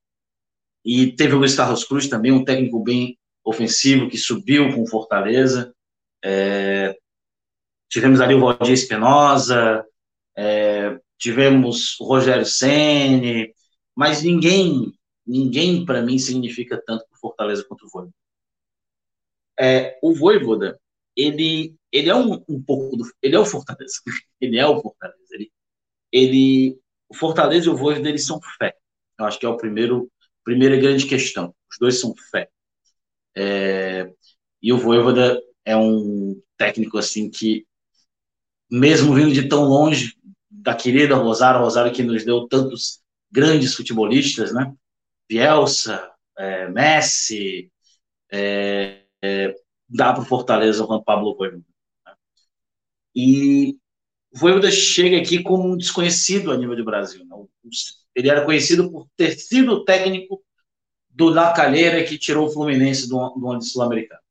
e 0.84 1.12
teve 1.12 1.34
o 1.34 1.38
Luiz 1.38 1.54
Carlos 1.54 1.84
Cruz 1.84 2.08
também, 2.08 2.32
um 2.32 2.44
técnico 2.44 2.82
bem 2.82 3.18
ofensivo, 3.44 4.08
que 4.08 4.18
subiu 4.18 4.74
com 4.74 4.86
Fortaleza. 4.86 5.74
É, 6.24 6.96
Tivemos 7.92 8.22
ali 8.22 8.34
o 8.34 8.40
Valdir 8.40 8.72
Espinosa, 8.72 9.84
é, 10.34 10.98
tivemos 11.18 12.00
o 12.00 12.04
Rogério 12.04 12.46
Ceni, 12.46 13.54
mas 13.94 14.22
ninguém, 14.22 14.94
ninguém 15.26 15.84
para 15.84 16.00
mim 16.00 16.18
significa 16.18 16.82
tanto 16.86 17.04
para 17.06 17.18
Fortaleza 17.18 17.62
quanto 17.68 17.84
o 17.84 17.90
Voivoda. 17.90 18.14
É, 19.60 19.98
o 20.02 20.14
Voivoda, 20.14 20.80
ele, 21.14 21.76
ele 21.92 22.08
é 22.08 22.14
um, 22.14 22.42
um 22.48 22.62
pouco 22.62 22.96
do, 22.96 23.04
ele 23.20 23.36
é 23.36 23.38
o 23.38 23.44
Fortaleza, 23.44 23.96
ele 24.40 24.58
é 24.58 24.66
o 24.66 24.80
Fortaleza, 24.80 25.28
ele, 25.32 25.52
ele 26.10 26.80
o 27.10 27.14
Fortaleza 27.14 27.66
e 27.66 27.68
o 27.68 27.76
Voivoda, 27.76 28.08
eles 28.08 28.24
são 28.24 28.40
fé. 28.58 28.74
Eu 29.18 29.26
acho 29.26 29.38
que 29.38 29.44
é 29.44 29.48
o 29.50 29.58
primeiro, 29.58 30.10
primeira 30.42 30.78
grande 30.78 31.06
questão. 31.06 31.54
Os 31.70 31.76
dois 31.78 32.00
são 32.00 32.14
fé. 32.30 32.48
É, 33.36 34.10
e 34.62 34.72
o 34.72 34.78
Voivoda 34.78 35.38
é 35.62 35.76
um 35.76 36.40
técnico 36.56 36.96
assim 36.96 37.28
que, 37.28 37.66
mesmo 38.72 39.14
vindo 39.14 39.34
de 39.34 39.46
tão 39.46 39.64
longe 39.64 40.16
da 40.50 40.74
querida 40.74 41.14
Rosário, 41.14 41.60
Rosário 41.60 41.92
que 41.92 42.02
nos 42.02 42.24
deu 42.24 42.48
tantos 42.48 43.02
grandes 43.30 43.74
futebolistas, 43.74 44.50
né? 44.54 44.72
Bielsa, 45.28 46.10
é, 46.38 46.68
Messi, 46.70 47.70
é, 48.30 49.02
é, 49.22 49.54
dá 49.86 50.14
para 50.14 50.22
o 50.22 50.26
Fortaleza 50.26 50.84
o 50.84 51.04
Pablo 51.04 51.36
Voivoda. 51.36 51.62
Né? 52.06 52.14
E 53.14 53.78
o 54.32 54.38
Voivoda 54.38 54.70
chega 54.70 55.18
aqui 55.18 55.42
como 55.42 55.68
um 55.68 55.76
desconhecido 55.76 56.50
a 56.50 56.56
nível 56.56 56.74
do 56.74 56.84
Brasil. 56.84 57.26
Né? 57.26 57.36
Ele 58.14 58.30
era 58.30 58.42
conhecido 58.42 58.90
por 58.90 59.06
ter 59.18 59.38
sido 59.38 59.72
o 59.72 59.84
técnico 59.84 60.42
do 61.10 61.28
La 61.28 61.52
Calheira 61.52 62.02
que 62.04 62.16
tirou 62.16 62.46
o 62.46 62.50
Fluminense 62.50 63.06
do, 63.06 63.18
do 63.34 63.62
sul-americano. 63.62 64.22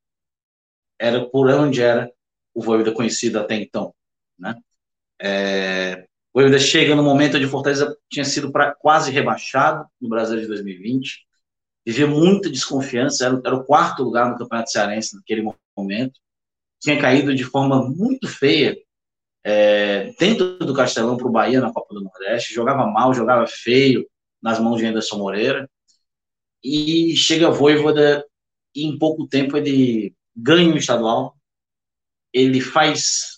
Era 0.98 1.24
por 1.24 1.48
onde 1.48 1.80
era 1.80 2.12
o 2.52 2.60
Voivoda 2.60 2.92
conhecido 2.92 3.38
até 3.38 3.54
então. 3.54 3.94
Né? 4.42 4.56
É, 5.22 6.04
o 6.32 6.40
Voivoda 6.40 6.58
chega 6.58 6.96
no 6.96 7.02
momento 7.02 7.36
onde 7.36 7.46
Fortaleza 7.46 7.96
tinha 8.10 8.24
sido 8.24 8.50
pra, 8.50 8.74
quase 8.74 9.12
rebaixado 9.12 9.86
no 10.00 10.08
Brasil 10.08 10.40
de 10.40 10.46
2020. 10.48 11.24
Vivia 11.86 12.06
muita 12.06 12.50
desconfiança, 12.50 13.26
era, 13.26 13.40
era 13.44 13.54
o 13.54 13.64
quarto 13.64 14.02
lugar 14.02 14.28
no 14.28 14.36
Campeonato 14.36 14.70
Cearense 14.70 15.16
naquele 15.16 15.48
momento. 15.76 16.20
Tinha 16.80 17.00
caído 17.00 17.34
de 17.34 17.44
forma 17.44 17.88
muito 17.88 18.26
feia 18.26 18.76
é, 19.44 20.12
dentro 20.18 20.58
do 20.58 20.74
Castelão 20.74 21.16
para 21.16 21.26
o 21.26 21.32
Bahia 21.32 21.60
na 21.60 21.72
Copa 21.72 21.94
do 21.94 22.02
Nordeste, 22.02 22.54
jogava 22.54 22.86
mal, 22.86 23.14
jogava 23.14 23.46
feio 23.46 24.06
nas 24.42 24.58
mãos 24.58 24.78
de 24.78 24.86
Anderson 24.86 25.18
Moreira, 25.18 25.68
e 26.62 27.16
chega 27.16 27.48
a 27.48 27.50
Voivoda 27.50 28.24
e 28.74 28.86
em 28.86 28.98
pouco 28.98 29.26
tempo 29.26 29.56
ele 29.56 30.14
ganha 30.34 30.72
o 30.72 30.78
estadual, 30.78 31.36
ele 32.32 32.60
faz 32.60 33.31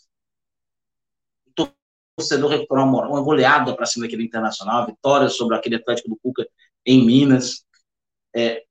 torcedor 2.17 2.51
recuperar 2.51 2.85
uma, 2.85 3.09
uma 3.09 3.23
goleada 3.23 3.75
para 3.75 3.87
cima 3.87 4.07
daquele 4.07 4.25
Internacional, 4.25 4.87
vitória 4.87 5.29
sobre 5.29 5.57
aquele 5.57 5.77
Atlético 5.77 6.11
do 6.11 6.17
Cuca 6.17 6.47
em 6.85 7.05
Minas. 7.05 7.65
É, 8.35 8.65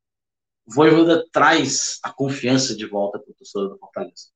Voivoda 0.66 1.26
traz 1.32 2.00
a 2.04 2.12
confiança 2.12 2.76
de 2.76 2.86
volta 2.86 3.20
para 3.20 3.32
o 3.32 3.34
torcedor 3.34 3.70
do 3.70 3.78
Fortaleza. 3.78 4.32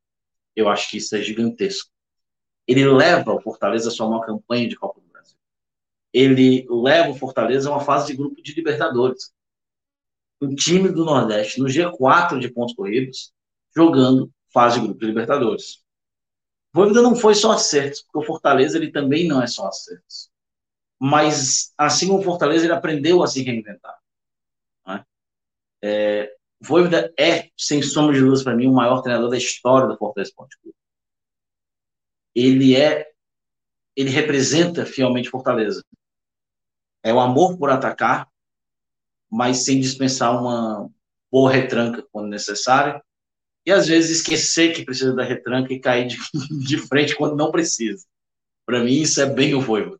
Eu 0.55 0.67
acho 0.67 0.89
que 0.89 0.97
isso 0.97 1.15
é 1.15 1.21
gigantesco 1.21 1.89
ele 2.67 2.85
leva 2.85 3.33
o 3.33 3.41
Fortaleza 3.41 3.87
a 3.87 3.91
sua 3.91 4.09
maior 4.09 4.25
campanha 4.25 4.67
de 4.67 4.75
Copa 4.75 4.99
do 4.99 5.07
Brasil. 5.07 5.37
Ele 6.13 6.67
leva 6.69 7.11
o 7.11 7.15
Fortaleza 7.15 7.69
a 7.69 7.73
uma 7.73 7.81
fase 7.81 8.07
de 8.07 8.17
grupo 8.17 8.41
de 8.41 8.53
Libertadores. 8.53 9.33
O 10.41 10.53
time 10.53 10.89
do 10.89 11.05
Nordeste, 11.05 11.59
no 11.59 11.67
G4 11.67 12.37
de 12.37 12.51
pontos 12.51 12.75
corridos, 12.75 13.33
jogando 13.73 14.29
fase 14.53 14.79
de 14.79 14.85
grupo 14.85 14.99
de 14.99 15.07
Libertadores. 15.07 15.83
Ainda 16.83 17.01
não 17.01 17.15
foi 17.15 17.35
só 17.35 17.51
acertos, 17.51 18.01
porque 18.01 18.19
o 18.19 18.27
Fortaleza 18.27 18.77
ele 18.77 18.91
também 18.91 19.27
não 19.27 19.41
é 19.41 19.47
só 19.47 19.67
acertos. 19.67 20.29
Mas, 20.99 21.73
assim 21.77 22.07
como 22.07 22.19
o 22.19 22.23
Fortaleza, 22.23 22.65
ele 22.65 22.73
aprendeu 22.73 23.21
a 23.23 23.27
se 23.27 23.43
reinventar. 23.43 23.97
Né? 24.85 25.05
É, 25.83 26.33
Voivoda 26.59 27.13
é, 27.19 27.49
sem 27.55 27.81
sombra 27.83 28.15
de 28.15 28.21
luz 28.21 28.43
para 28.43 28.55
mim, 28.55 28.67
o 28.67 28.73
maior 28.73 29.01
treinador 29.01 29.29
da 29.29 29.37
história 29.37 29.87
do 29.87 29.97
Fortaleza 29.97 30.31
Esporte 30.31 30.57
Clube 30.59 30.77
ele 32.37 32.75
é 32.75 33.11
ele 33.95 34.11
representa 34.11 34.85
fielmente 34.85 35.29
Fortaleza. 35.29 35.83
É 37.03 37.11
o 37.11 37.19
amor 37.19 37.57
por 37.57 37.71
atacar, 37.71 38.29
mas 39.27 39.65
sem 39.65 39.81
dispensar 39.81 40.39
uma 40.39 40.87
boa 41.31 41.51
retranca 41.51 42.05
quando 42.11 42.27
necessário, 42.27 43.01
e 43.67 43.71
às 43.71 43.85
vezes 43.85 44.19
esquecer 44.19 44.73
que 44.73 44.85
precisa 44.85 45.13
da 45.13 45.25
retranca 45.25 45.73
e 45.73 45.79
cair 45.79 46.07
de, 46.07 46.17
de 46.65 46.77
frente 46.77 47.13
quando 47.13 47.35
não 47.35 47.51
precisa. 47.51 48.07
Para 48.65 48.81
mim, 48.81 49.01
isso 49.01 49.19
é 49.19 49.25
bem 49.25 49.53
o 49.53 49.59
Voivoda. 49.59 49.99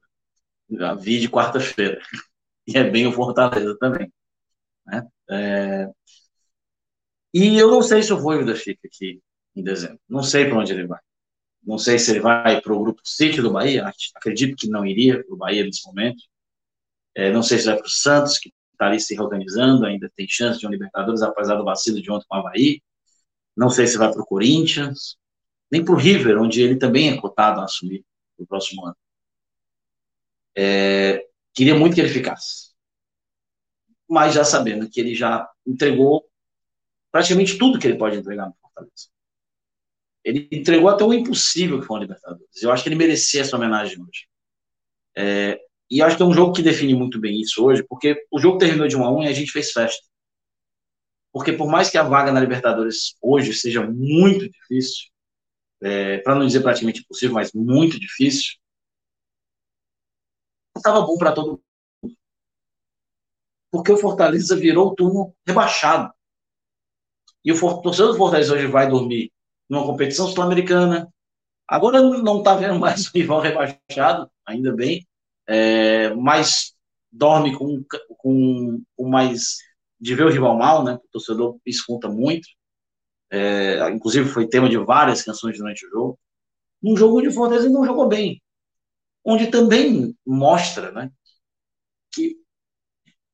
Já 0.72 0.94
vi 0.94 1.20
de 1.20 1.30
quarta-feira. 1.30 2.02
E 2.66 2.78
é 2.78 2.90
bem 2.90 3.08
o 3.08 3.12
Fortaleza 3.12 3.78
também. 3.78 4.10
Né? 4.86 5.06
É... 5.30 5.90
E 7.34 7.58
eu 7.58 7.70
não 7.70 7.82
sei 7.82 8.02
se 8.02 8.14
o 8.14 8.18
Voivoda 8.18 8.56
fica 8.56 8.88
aqui 8.88 9.22
em 9.54 9.62
dezembro. 9.62 10.00
Não 10.08 10.24
sei 10.24 10.46
para 10.46 10.60
onde 10.60 10.72
ele 10.72 10.88
vai. 10.88 11.00
Não 11.62 11.78
sei 11.78 12.00
se 12.00 12.12
ele 12.12 12.22
vai 12.22 12.62
para 12.62 12.74
o 12.74 12.80
grupo 12.82 13.02
City 13.04 13.42
do 13.42 13.52
Bahia, 13.52 13.92
acredito 14.16 14.56
que 14.56 14.70
não 14.70 14.86
iria 14.86 15.22
para 15.22 15.34
o 15.34 15.38
Bahia 15.38 15.66
nesse 15.66 15.86
momento. 15.86 16.24
É, 17.14 17.34
não 17.34 17.44
sei 17.44 17.58
se 17.58 17.66
vai 17.66 17.76
para 17.76 17.86
o 17.86 17.90
Santos, 17.90 18.38
que 18.38 18.54
está 18.72 18.88
ali 18.88 19.00
se 19.02 19.14
reorganizando, 19.14 19.86
ainda 19.86 20.10
tem 20.16 20.26
chance 20.30 20.58
de 20.58 20.66
um 20.66 20.70
Libertadores, 20.70 21.22
apesar 21.22 21.56
do 21.56 21.66
vacilo 21.66 22.02
de 22.02 22.10
ontem 22.10 22.26
com 22.30 22.38
o 22.38 22.40
Havaí. 22.40 22.82
Não 23.58 23.72
sei 23.72 23.88
se 23.88 23.98
vai 23.98 24.12
para 24.12 24.22
o 24.22 24.26
Corinthians, 24.26 25.18
nem 25.72 25.84
para 25.84 25.96
o 25.96 25.98
River, 25.98 26.40
onde 26.40 26.62
ele 26.62 26.78
também 26.78 27.10
é 27.10 27.20
cotado 27.20 27.60
a 27.60 27.66
assumir 27.66 28.06
no 28.38 28.46
próximo 28.46 28.86
ano. 28.86 28.96
É, 30.56 31.26
queria 31.54 31.76
muito 31.76 31.96
que 31.96 32.02
ele 32.02 32.10
ficasse. 32.10 32.72
Mas 34.08 34.36
já 34.36 34.46
sabendo 34.46 34.90
que 34.90 35.00
ele 35.00 35.16
já 35.16 35.50
entregou 35.66 36.24
praticamente 37.12 37.58
tudo 37.58 37.80
que 37.80 37.88
ele 37.88 37.98
pode 37.98 38.18
entregar 38.18 38.48
no 38.48 38.56
Fortaleza. 38.62 39.10
Ele 40.24 40.48
entregou 40.52 40.90
até 40.90 41.04
o 41.04 41.14
impossível 41.14 41.80
que 41.80 41.88
foi 41.88 41.98
o 41.98 42.02
Libertadores. 42.02 42.62
Eu 42.62 42.72
acho 42.72 42.84
que 42.84 42.90
ele 42.90 42.96
merecia 42.96 43.42
essa 43.42 43.56
homenagem 43.56 44.00
hoje. 44.02 44.28
É, 45.16 45.60
e 45.90 46.02
acho 46.02 46.16
que 46.16 46.22
é 46.22 46.26
um 46.26 46.34
jogo 46.34 46.54
que 46.54 46.62
define 46.62 46.94
muito 46.94 47.20
bem 47.20 47.42
isso 47.42 47.66
hoje, 47.66 47.84
porque 47.84 48.24
o 48.30 48.40
jogo 48.40 48.58
terminou 48.58 48.88
de 48.88 48.96
1 48.96 49.04
a 49.04 49.12
1 49.12 49.24
e 49.24 49.28
a 49.28 49.34
gente 49.34 49.52
fez 49.52 49.72
festa. 49.72 50.06
Porque 51.32 51.54
por 51.54 51.68
mais 51.70 51.90
que 51.90 51.98
a 51.98 52.04
vaga 52.04 52.32
na 52.32 52.40
Libertadores 52.40 53.16
hoje 53.22 53.54
seja 53.54 53.86
muito 53.86 54.50
difícil, 54.50 55.08
é, 55.82 56.18
para 56.20 56.36
não 56.36 56.46
dizer 56.46 56.62
praticamente 56.62 57.02
impossível, 57.02 57.36
mas 57.36 57.52
muito 57.54 58.00
difícil, 58.00 58.56
estava 60.76 61.02
bom 61.02 61.18
para 61.18 61.32
todo 61.34 61.62
mundo. 62.04 62.18
Porque 63.72 63.92
o 63.92 63.98
Fortaleza 63.98 64.56
virou 64.56 64.88
o 64.88 64.96
turno 64.96 65.36
rebaixado. 65.46 66.12
E 67.44 67.52
o 67.52 67.82
torcedor 67.82 68.12
do 68.12 68.18
Fortaleza 68.18 68.54
hoje 68.54 68.68
vai 68.68 68.90
dormir 68.90 69.32
numa 69.70 69.86
competição 69.86 70.28
sul-americana. 70.28 71.12
Agora 71.68 72.02
não 72.02 72.40
está 72.40 72.56
vendo 72.56 72.80
mais 72.80 73.08
o 73.08 73.12
rival 73.14 73.42
rebaixado, 73.42 74.32
ainda 74.46 74.74
bem, 74.74 75.06
é, 75.48 76.14
mas 76.14 76.74
dorme 77.12 77.56
com, 77.58 77.84
com, 78.18 78.82
com, 78.96 79.10
mais 79.10 79.58
de 80.00 80.16
ver 80.16 80.26
o 80.26 80.30
rival 80.30 80.58
mal, 80.58 80.84
né? 80.84 80.94
O 80.96 81.08
torcedor 81.12 81.58
conta 81.86 82.10
muito. 82.10 82.48
É, 83.30 83.90
inclusive 83.90 84.30
foi 84.30 84.48
tema 84.48 84.70
de 84.70 84.78
várias 84.78 85.22
canções 85.24 85.58
durante 85.58 85.86
o 85.86 85.90
jogo. 85.90 86.20
Num 86.82 86.96
jogo 86.96 87.22
de 87.22 87.32
Fortaleza 87.32 87.70
não 87.70 87.86
jogou 87.86 88.08
bem, 88.08 88.42
onde 89.26 89.48
também 89.48 90.16
mostra, 90.26 90.92
né, 90.92 91.12
que 92.14 92.38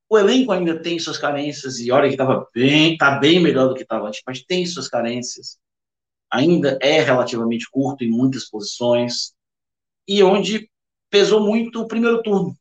o 0.10 0.18
elenco 0.18 0.52
ainda 0.52 0.82
tem 0.82 0.98
suas 0.98 1.18
carências 1.18 1.80
e 1.80 1.92
olha 1.92 2.08
que 2.08 2.14
estava 2.14 2.48
bem, 2.54 2.98
tá 2.98 3.20
bem 3.20 3.42
melhor 3.42 3.68
do 3.68 3.76
que 3.76 3.84
estava 3.84 4.08
antes, 4.08 4.22
mas 4.26 4.44
tem 4.44 4.66
suas 4.66 4.88
carências 4.88 5.60
ainda 6.34 6.80
é 6.82 7.00
relativamente 7.00 7.70
curto 7.70 8.04
em 8.04 8.10
muitas 8.10 8.50
posições, 8.50 9.34
e 10.08 10.24
onde 10.24 10.68
pesou 11.10 11.40
muito 11.40 11.82
o 11.82 11.88
primeiro 11.88 12.24
turno. 12.24 12.58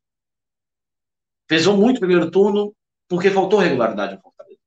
Pesou 1.47 1.75
muito 1.75 1.97
o 1.97 2.01
primeiro 2.01 2.31
turno 2.31 2.75
porque 3.12 3.31
faltou 3.31 3.59
regularidade 3.59 4.14
no 4.14 4.23
Fortaleza. 4.23 4.61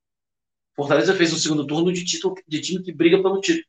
Fortaleza 0.76 1.16
fez 1.16 1.34
o 1.34 1.40
segundo 1.40 1.66
turno 1.66 1.92
de, 1.92 2.06
título, 2.06 2.36
de 2.48 2.62
time 2.62 2.84
que 2.84 2.94
briga 2.94 3.20
pelo 3.20 3.42
título. 3.42 3.66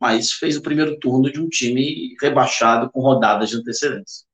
Mas 0.00 0.32
fez 0.32 0.56
o 0.56 0.62
primeiro 0.62 0.98
turno 0.98 1.30
de 1.30 1.40
um 1.40 1.48
time 1.48 2.16
rebaixado 2.20 2.90
com 2.90 3.00
rodadas 3.00 3.50
de 3.50 3.56
antecedência. 3.56 4.26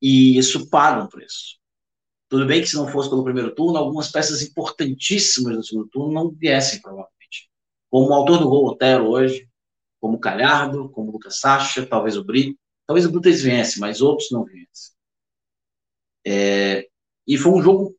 E 0.00 0.38
isso 0.38 0.70
paga 0.70 1.04
um 1.04 1.06
preço. 1.06 1.58
Tudo 2.30 2.46
bem 2.46 2.62
que 2.62 2.66
se 2.66 2.76
não 2.76 2.88
fosse 2.88 3.10
pelo 3.10 3.22
primeiro 3.22 3.54
turno, 3.54 3.76
algumas 3.76 4.10
peças 4.10 4.40
importantíssimas 4.40 5.54
do 5.54 5.62
segundo 5.62 5.88
turno 5.88 6.12
não 6.14 6.30
viessem, 6.30 6.80
provavelmente 6.80 7.50
como 7.90 8.08
o 8.08 8.14
autor 8.14 8.38
do 8.38 8.48
gol 8.48 8.66
Otero 8.68 9.06
hoje, 9.10 9.46
como 10.00 10.16
o 10.16 10.20
Calhardo, 10.20 10.88
como 10.88 11.10
o 11.10 11.12
Lucas 11.12 11.38
Sacha, 11.40 11.84
talvez 11.86 12.16
o 12.16 12.24
Brito, 12.24 12.58
talvez 12.86 13.04
o 13.04 13.12
Brito 13.12 13.30
viesse, 13.36 13.78
mas 13.78 14.00
outros 14.00 14.30
não 14.32 14.44
viessem. 14.44 14.94
É, 16.26 16.88
e 17.26 17.36
foi 17.36 17.52
um 17.52 17.62
jogo, 17.62 17.96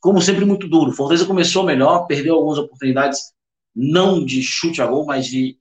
como 0.00 0.20
sempre, 0.20 0.44
muito 0.44 0.68
duro. 0.68 0.90
O 0.90 0.94
Fortaleza 0.94 1.26
começou 1.26 1.64
melhor, 1.64 2.06
perdeu 2.06 2.34
algumas 2.34 2.58
oportunidades, 2.58 3.20
não 3.74 4.24
de 4.24 4.42
chute 4.42 4.80
a 4.82 4.86
gol, 4.86 5.06
mas 5.06 5.26
de 5.26 5.58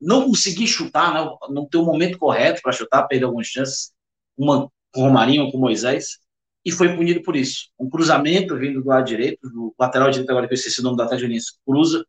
não 0.00 0.26
conseguir 0.26 0.66
chutar, 0.66 1.12
não, 1.14 1.38
não 1.48 1.66
ter 1.66 1.78
o 1.78 1.84
momento 1.84 2.18
correto 2.18 2.60
para 2.62 2.72
chutar, 2.72 3.06
perder 3.06 3.24
algumas 3.24 3.46
chances, 3.46 3.92
uma 4.36 4.70
com 4.92 5.02
o 5.02 5.04
Romarinho, 5.04 5.50
com 5.50 5.58
o 5.58 5.60
Moisés, 5.60 6.18
e 6.64 6.70
foi 6.70 6.94
punido 6.94 7.22
por 7.22 7.36
isso. 7.36 7.68
Um 7.78 7.88
cruzamento 7.88 8.56
vindo 8.56 8.82
do 8.82 8.88
lado 8.88 9.06
direito, 9.06 9.48
do 9.48 9.74
lateral 9.78 10.10
direito, 10.10 10.30
agora 10.30 10.46
que 10.46 10.54
eu 10.54 10.56
esqueci 10.56 10.80
o 10.80 10.82
nome 10.82 10.96
do 10.96 11.02
Atlético 11.02 11.60
cruza, 11.66 12.04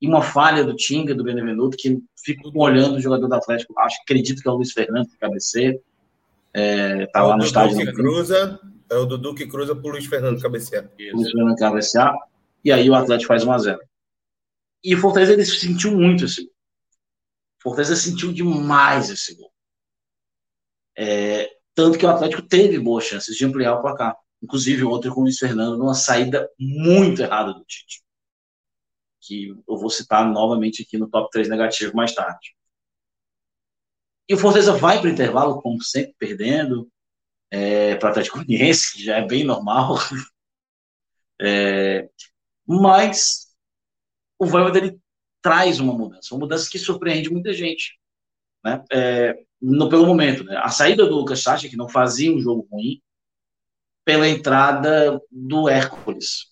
e 0.00 0.08
uma 0.08 0.22
falha 0.22 0.64
do 0.64 0.74
Tinga, 0.74 1.14
do 1.14 1.22
Benevenuto, 1.22 1.76
que 1.76 1.98
fico 2.24 2.50
olhando 2.54 2.96
o 2.96 3.00
jogador 3.00 3.28
do 3.28 3.34
Atlético, 3.34 3.78
acho, 3.78 3.98
acredito 4.02 4.42
que 4.42 4.48
é 4.48 4.50
o 4.50 4.54
Luiz 4.54 4.72
Fernando, 4.72 5.08
que 5.08 5.18
cabeceia, 5.18 5.78
é, 6.54 7.06
tá 7.06 7.22
lá 7.22 7.36
no 7.36 7.44
estádio. 7.44 7.76
Que 7.76 7.92
cruza, 7.92 8.58
é 8.90 8.96
o 8.96 9.06
Dudu 9.06 9.34
que 9.34 9.46
cruza 9.46 9.74
pro 9.74 9.92
Luiz 9.92 10.06
Fernando 10.06 10.40
cabecear. 10.40 10.90
Luiz 11.12 11.30
Fernando 11.30 11.56
cabecear, 11.56 12.14
e 12.64 12.72
aí 12.72 12.90
o 12.90 12.94
Atlético 12.94 13.28
faz 13.28 13.44
1 13.44 13.52
a 13.52 13.58
0 13.58 13.80
E 14.84 14.94
o 14.94 14.98
Fortaleza, 14.98 15.32
ele 15.32 15.44
sentiu 15.44 15.96
muito 15.96 16.24
esse 16.24 16.44
gol. 16.44 16.52
O 17.58 17.62
Fortaleza 17.62 17.96
sentiu 17.96 18.32
demais 18.32 19.08
esse 19.08 19.34
gol. 19.36 19.52
É, 20.96 21.48
tanto 21.74 21.98
que 21.98 22.04
o 22.04 22.10
Atlético 22.10 22.42
teve 22.42 22.78
boas 22.78 23.04
chances 23.04 23.36
de 23.36 23.44
ampliar 23.44 23.74
o 23.74 23.80
placar. 23.80 24.16
Inclusive, 24.42 24.82
outra 24.82 25.10
com 25.12 25.20
o 25.20 25.22
Luiz 25.24 25.38
Fernando, 25.38 25.78
numa 25.78 25.94
saída 25.94 26.50
muito 26.58 27.22
errada 27.22 27.52
do 27.52 27.64
Tite. 27.64 28.02
Que 29.20 29.50
eu 29.50 29.76
vou 29.76 29.90
citar 29.90 30.28
novamente 30.28 30.82
aqui 30.82 30.98
no 30.98 31.08
top 31.08 31.30
3 31.30 31.48
negativo 31.48 31.94
mais 31.94 32.14
tarde. 32.14 32.54
E 34.28 34.34
o 34.34 34.38
Fortaleza 34.38 34.72
vai 34.72 34.98
para 34.98 35.08
o 35.08 35.12
intervalo, 35.12 35.60
como 35.60 35.82
sempre, 35.82 36.14
perdendo 36.18 36.90
é, 37.50 37.96
para 37.96 38.10
Atlético 38.10 38.38
Goianiense, 38.38 38.92
que 38.92 39.04
já 39.04 39.18
é 39.18 39.26
bem 39.26 39.44
normal. 39.44 39.96
É, 41.42 42.06
mas 42.66 43.46
o 44.38 44.44
Voivoda 44.44 44.76
ele 44.76 45.00
traz 45.40 45.80
uma 45.80 45.94
mudança, 45.94 46.34
uma 46.34 46.40
mudança 46.40 46.68
que 46.70 46.78
surpreende 46.78 47.30
muita 47.30 47.50
gente. 47.54 47.98
Né? 48.62 48.84
É, 48.92 49.42
no, 49.60 49.88
pelo 49.88 50.06
momento. 50.06 50.44
Né? 50.44 50.56
A 50.58 50.68
saída 50.68 51.06
do 51.06 51.16
Lucas 51.16 51.42
Sacha, 51.42 51.68
que 51.68 51.76
não 51.76 51.88
fazia 51.88 52.30
um 52.30 52.40
jogo 52.40 52.68
ruim, 52.70 53.00
pela 54.04 54.28
entrada 54.28 55.20
do 55.30 55.68
Hércules. 55.68 56.46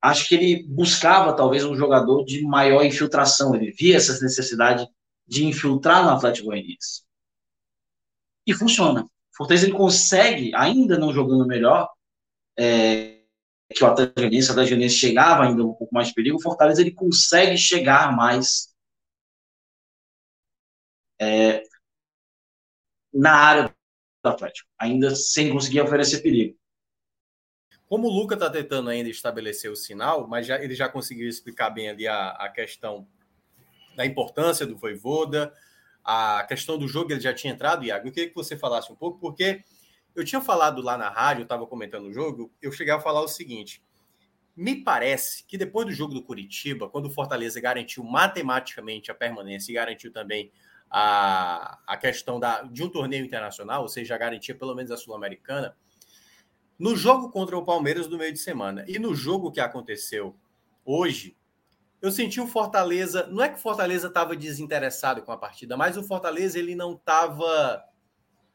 Acho 0.00 0.28
que 0.28 0.34
ele 0.34 0.64
buscava 0.64 1.36
talvez 1.36 1.64
um 1.64 1.76
jogador 1.76 2.24
de 2.24 2.42
maior 2.42 2.84
infiltração, 2.84 3.54
ele 3.54 3.70
via 3.70 3.96
essa 3.96 4.20
necessidade 4.20 4.86
de 5.26 5.44
infiltrar 5.44 6.02
no 6.04 6.10
Atlético 6.10 6.48
Goianiense. 6.48 7.02
E 8.46 8.52
funciona. 8.52 9.06
Fortaleza 9.34 9.66
ele 9.66 9.76
consegue, 9.76 10.54
ainda 10.54 10.98
não 10.98 11.12
jogando 11.12 11.46
melhor, 11.46 11.88
é, 12.58 13.22
que 13.72 13.82
o 13.82 13.86
Atlético 13.86 14.20
Goianiense, 14.20 14.48
o 14.48 14.52
Atlético 14.52 14.88
chegava 14.90 15.44
ainda 15.44 15.64
um 15.64 15.72
pouco 15.72 15.94
mais 15.94 16.08
de 16.08 16.14
perigo, 16.14 16.36
o 16.36 16.42
Fortaleza 16.42 16.80
ele 16.80 16.92
consegue 16.92 17.56
chegar 17.56 18.14
mais 18.14 18.74
é, 21.20 21.62
na 23.12 23.34
área 23.34 23.76
do 24.22 24.28
Atlético, 24.28 24.68
ainda 24.78 25.14
sem 25.14 25.52
conseguir 25.52 25.80
oferecer 25.80 26.22
perigo. 26.22 26.58
Como 27.88 28.08
o 28.08 28.10
Luca 28.10 28.34
está 28.34 28.48
tentando 28.48 28.88
ainda 28.88 29.10
estabelecer 29.10 29.70
o 29.70 29.76
sinal, 29.76 30.26
mas 30.26 30.46
já, 30.46 30.62
ele 30.62 30.74
já 30.74 30.88
conseguiu 30.88 31.28
explicar 31.28 31.70
bem 31.70 31.90
ali 31.90 32.08
a, 32.08 32.30
a 32.30 32.48
questão 32.48 33.06
da 33.94 34.06
importância 34.06 34.66
do 34.66 34.78
Voivoda, 34.78 35.52
a 36.04 36.44
questão 36.48 36.78
do 36.78 36.88
jogo, 36.88 37.12
ele 37.12 37.20
já 37.20 37.32
tinha 37.32 37.52
entrado, 37.52 37.84
Iago. 37.84 38.08
Eu 38.08 38.12
queria 38.12 38.28
que 38.28 38.34
você 38.34 38.56
falasse 38.56 38.92
um 38.92 38.96
pouco, 38.96 39.18
porque 39.18 39.62
eu 40.14 40.24
tinha 40.24 40.40
falado 40.40 40.82
lá 40.82 40.98
na 40.98 41.08
rádio, 41.08 41.42
eu 41.42 41.44
estava 41.44 41.66
comentando 41.66 42.06
o 42.06 42.12
jogo, 42.12 42.52
eu 42.60 42.72
cheguei 42.72 42.92
a 42.92 43.00
falar 43.00 43.22
o 43.22 43.28
seguinte: 43.28 43.82
me 44.56 44.82
parece 44.82 45.44
que 45.44 45.56
depois 45.56 45.86
do 45.86 45.92
jogo 45.92 46.14
do 46.14 46.22
Curitiba, 46.22 46.88
quando 46.88 47.06
o 47.06 47.10
Fortaleza 47.10 47.60
garantiu 47.60 48.04
matematicamente 48.04 49.10
a 49.10 49.14
permanência 49.14 49.72
e 49.72 49.74
garantiu 49.74 50.12
também 50.12 50.50
a, 50.90 51.78
a 51.86 51.96
questão 51.96 52.38
da, 52.38 52.62
de 52.62 52.82
um 52.82 52.88
torneio 52.88 53.24
internacional, 53.24 53.82
ou 53.82 53.88
seja, 53.88 54.14
a 54.14 54.18
garantia 54.18 54.54
pelo 54.54 54.74
menos 54.74 54.90
a 54.90 54.96
Sul-Americana, 54.96 55.74
no 56.78 56.96
jogo 56.96 57.30
contra 57.30 57.56
o 57.56 57.64
Palmeiras 57.64 58.08
no 58.08 58.18
meio 58.18 58.32
de 58.32 58.38
semana 58.38 58.84
e 58.86 58.98
no 58.98 59.14
jogo 59.14 59.50
que 59.50 59.60
aconteceu 59.60 60.36
hoje, 60.84 61.36
eu 62.02 62.10
senti 62.10 62.40
o 62.40 62.48
Fortaleza. 62.48 63.28
Não 63.28 63.42
é 63.44 63.48
que 63.48 63.54
o 63.54 63.60
Fortaleza 63.60 64.08
estava 64.08 64.34
desinteressado 64.34 65.22
com 65.22 65.30
a 65.30 65.38
partida, 65.38 65.76
mas 65.76 65.96
o 65.96 66.02
Fortaleza 66.02 66.58
ele 66.58 66.74
não 66.74 66.94
estava. 66.94 67.84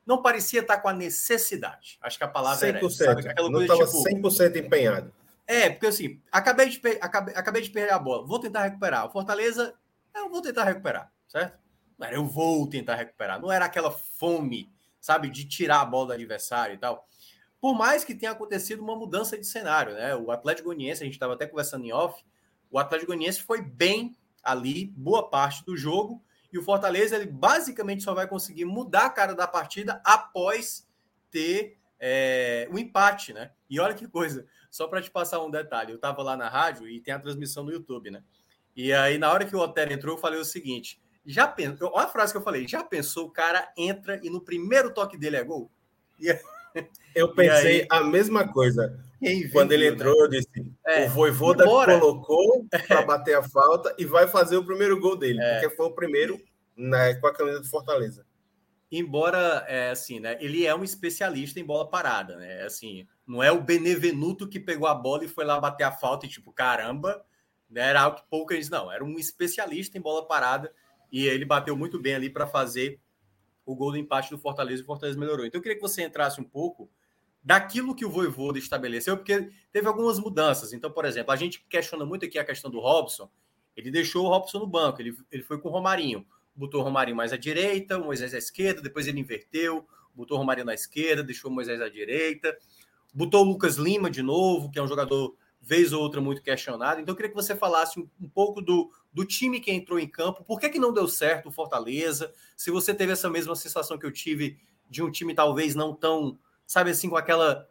Não 0.05 0.21
parecia 0.21 0.59
estar 0.59 0.77
com 0.79 0.89
a 0.89 0.93
necessidade. 0.93 1.97
Acho 2.01 2.17
que 2.17 2.23
a 2.25 2.27
palavra 2.27 2.67
100%, 2.67 3.01
era 3.01 3.19
essa. 3.19 3.29
Aquela 3.29 3.49
não 3.49 3.61
estava 3.61 3.85
tipo, 3.85 4.03
100% 4.03 4.57
empenhado. 4.57 5.13
É, 5.47 5.69
porque 5.69 5.87
assim, 5.87 6.21
acabei 6.29 6.67
de, 6.67 6.81
acabei, 6.99 7.33
acabei 7.35 7.61
de 7.61 7.69
perder 7.69 7.93
a 7.93 7.99
bola, 7.99 8.27
vou 8.27 8.37
tentar 8.37 8.63
recuperar. 8.63 9.05
O 9.05 9.11
Fortaleza, 9.11 9.73
eu 10.13 10.29
vou 10.29 10.41
tentar 10.41 10.65
recuperar, 10.65 11.09
certo? 11.25 11.57
Não 11.97 12.05
era 12.05 12.15
eu 12.17 12.25
vou 12.25 12.67
tentar 12.67 12.95
recuperar. 12.95 13.41
Não 13.41 13.49
era 13.49 13.63
aquela 13.63 13.89
fome, 13.89 14.69
sabe, 14.99 15.29
de 15.29 15.45
tirar 15.45 15.81
a 15.81 15.85
bola 15.85 16.07
do 16.07 16.13
adversário 16.13 16.75
e 16.75 16.77
tal. 16.77 17.07
Por 17.61 17.73
mais 17.73 18.03
que 18.03 18.13
tenha 18.13 18.33
acontecido 18.33 18.83
uma 18.83 18.95
mudança 18.95 19.37
de 19.37 19.45
cenário, 19.45 19.93
né? 19.93 20.13
O 20.15 20.31
Atlético 20.31 20.67
Goianiense, 20.67 21.01
a 21.01 21.05
gente 21.05 21.15
estava 21.15 21.33
até 21.33 21.47
conversando 21.47 21.85
em 21.85 21.93
off, 21.93 22.23
o 22.71 22.79
Atlético 22.79 23.11
Goianiense 23.11 23.41
foi 23.41 23.61
bem 23.61 24.15
ali, 24.43 24.93
boa 24.95 25.29
parte 25.29 25.65
do 25.65 25.75
jogo, 25.75 26.23
e 26.51 26.57
o 26.57 26.63
Fortaleza 26.63 27.15
ele 27.15 27.25
basicamente 27.25 28.03
só 28.03 28.13
vai 28.13 28.27
conseguir 28.27 28.65
mudar 28.65 29.05
a 29.05 29.09
cara 29.09 29.35
da 29.35 29.47
partida 29.47 30.01
após 30.05 30.87
ter 31.29 31.77
é, 31.99 32.67
um 32.71 32.77
empate, 32.77 33.33
né? 33.33 33.51
E 33.69 33.79
olha 33.79 33.93
que 33.93 34.07
coisa, 34.07 34.45
só 34.69 34.87
para 34.87 35.01
te 35.01 35.11
passar 35.11 35.41
um 35.41 35.51
detalhe, 35.51 35.91
eu 35.91 35.95
estava 35.97 36.21
lá 36.23 36.37
na 36.37 36.47
rádio 36.47 36.87
e 36.87 37.01
tem 37.01 37.13
a 37.13 37.19
transmissão 37.19 37.63
no 37.63 37.71
YouTube, 37.71 38.11
né? 38.11 38.23
E 38.75 38.93
aí, 38.93 39.17
na 39.17 39.31
hora 39.31 39.45
que 39.45 39.55
o 39.55 39.59
Otero 39.59 39.91
entrou, 39.91 40.15
eu 40.15 40.21
falei 40.21 40.39
o 40.39 40.45
seguinte: 40.45 41.01
já 41.25 41.47
pensou, 41.47 41.91
olha 41.93 42.05
a 42.05 42.09
frase 42.09 42.31
que 42.31 42.37
eu 42.37 42.43
falei, 42.43 42.67
já 42.67 42.83
pensou, 42.83 43.25
o 43.25 43.31
cara 43.31 43.71
entra 43.75 44.19
e 44.23 44.29
no 44.29 44.39
primeiro 44.39 44.93
toque 44.93 45.17
dele 45.17 45.35
é 45.35 45.43
gol? 45.43 45.71
E, 46.19 46.27
eu 47.15 47.33
pensei 47.35 47.81
aí, 47.81 47.87
a 47.89 48.03
mesma 48.03 48.47
coisa. 48.47 49.03
Quando 49.51 49.71
ele 49.71 49.89
né? 49.89 49.95
entrou, 49.95 50.15
né? 50.15 50.23
eu 50.25 50.29
disse: 50.29 50.73
é, 50.85 51.05
o 51.05 51.09
Voivoda 51.09 51.63
colocou 51.65 52.65
para 52.87 53.01
bater 53.01 53.35
a 53.35 53.43
falta 53.43 53.95
e 53.97 54.05
vai 54.05 54.27
fazer 54.27 54.57
o 54.57 54.65
primeiro 54.65 54.99
gol 54.99 55.15
dele, 55.15 55.41
é. 55.41 55.59
porque 55.59 55.75
foi 55.75 55.87
o 55.87 55.91
primeiro 55.91 56.39
né, 56.75 57.15
com 57.15 57.27
a 57.27 57.33
camisa 57.33 57.59
do 57.59 57.67
Fortaleza. 57.67 58.25
Embora, 58.89 59.65
é, 59.67 59.89
assim, 59.89 60.19
né, 60.19 60.37
ele 60.39 60.65
é 60.65 60.73
um 60.73 60.83
especialista 60.83 61.59
em 61.59 61.65
bola 61.65 61.89
parada, 61.89 62.37
né? 62.37 62.63
Assim, 62.63 63.05
não 63.25 63.43
é 63.43 63.51
o 63.51 63.61
Benevenuto 63.61 64.47
que 64.47 64.59
pegou 64.59 64.87
a 64.87 64.95
bola 64.95 65.25
e 65.25 65.27
foi 65.27 65.43
lá 65.43 65.59
bater 65.59 65.83
a 65.83 65.91
falta 65.91 66.25
e, 66.25 66.29
tipo, 66.29 66.53
caramba, 66.53 67.25
né, 67.69 67.81
era 67.81 68.01
algo 68.01 68.17
que 68.17 68.23
pouca 68.29 68.55
gente. 68.55 68.71
Não, 68.71 68.89
era 68.89 69.03
um 69.03 69.17
especialista 69.17 69.97
em 69.97 70.01
bola 70.01 70.25
parada 70.25 70.71
e 71.11 71.27
ele 71.27 71.43
bateu 71.43 71.75
muito 71.75 71.99
bem 71.99 72.15
ali 72.15 72.29
para 72.29 72.47
fazer 72.47 72.99
o 73.65 73.75
gol 73.75 73.91
do 73.91 73.97
empate 73.97 74.29
do 74.29 74.37
Fortaleza 74.37 74.81
e 74.81 74.83
o 74.83 74.85
Fortaleza 74.87 75.19
melhorou. 75.19 75.45
Então 75.45 75.59
eu 75.59 75.63
queria 75.63 75.75
que 75.75 75.81
você 75.81 76.03
entrasse 76.03 76.39
um 76.39 76.45
pouco 76.45 76.89
daquilo 77.47 77.95
que 77.95 78.03
o 78.03 78.09
Voivoda 78.09 78.59
estabeleceu, 78.59 79.15
porque 79.15 79.49
teve 79.71 79.87
algumas 79.87 80.19
mudanças. 80.19 80.73
Então, 80.73 80.91
por 80.91 81.05
exemplo, 81.05 81.31
a 81.31 81.35
gente 81.37 81.65
questiona 81.69 82.05
muito 82.05 82.25
aqui 82.25 82.37
a 82.37 82.43
questão 82.43 82.69
do 82.69 82.77
Robson. 82.77 83.31
Ele 83.73 83.89
deixou 83.89 84.25
o 84.25 84.27
Robson 84.27 84.59
no 84.59 84.67
banco, 84.67 85.01
ele, 85.01 85.15
ele 85.31 85.43
foi 85.43 85.57
com 85.57 85.69
o 85.69 85.71
Romarinho. 85.71 86.27
Botou 86.53 86.81
o 86.81 86.83
Romarinho 86.83 87.15
mais 87.15 87.31
à 87.31 87.37
direita, 87.37 87.97
o 87.97 88.03
Moisés 88.03 88.33
à 88.33 88.37
esquerda, 88.37 88.81
depois 88.81 89.07
ele 89.07 89.21
inverteu, 89.21 89.87
botou 90.13 90.35
o 90.35 90.41
Romarinho 90.41 90.65
na 90.65 90.73
esquerda, 90.73 91.23
deixou 91.23 91.49
o 91.49 91.53
Moisés 91.53 91.79
à 91.79 91.87
direita. 91.87 92.53
Botou 93.13 93.45
o 93.45 93.47
Lucas 93.47 93.77
Lima 93.77 94.11
de 94.11 94.21
novo, 94.21 94.69
que 94.69 94.77
é 94.77 94.83
um 94.83 94.87
jogador 94.87 95.33
vez 95.61 95.93
ou 95.93 96.01
outra 96.01 96.19
muito 96.19 96.41
questionado. 96.41 96.99
Então, 96.99 97.13
eu 97.13 97.15
queria 97.15 97.29
que 97.29 97.35
você 97.35 97.55
falasse 97.55 97.97
um, 97.97 98.09
um 98.19 98.27
pouco 98.27 98.61
do, 98.61 98.91
do 99.13 99.23
time 99.23 99.61
que 99.61 99.71
entrou 99.71 99.97
em 99.97 100.07
campo, 100.07 100.43
por 100.43 100.59
que, 100.59 100.67
que 100.67 100.79
não 100.79 100.91
deu 100.91 101.07
certo 101.07 101.47
o 101.47 101.51
Fortaleza, 101.51 102.33
se 102.57 102.71
você 102.71 102.93
teve 102.93 103.13
essa 103.13 103.29
mesma 103.29 103.55
sensação 103.55 103.97
que 103.97 104.05
eu 104.05 104.11
tive 104.11 104.59
de 104.89 105.01
um 105.01 105.09
time 105.09 105.33
talvez 105.33 105.75
não 105.75 105.93
tão, 105.95 106.37
sabe 106.67 106.91
assim, 106.91 107.09
com 107.09 107.15
aquela 107.15 107.67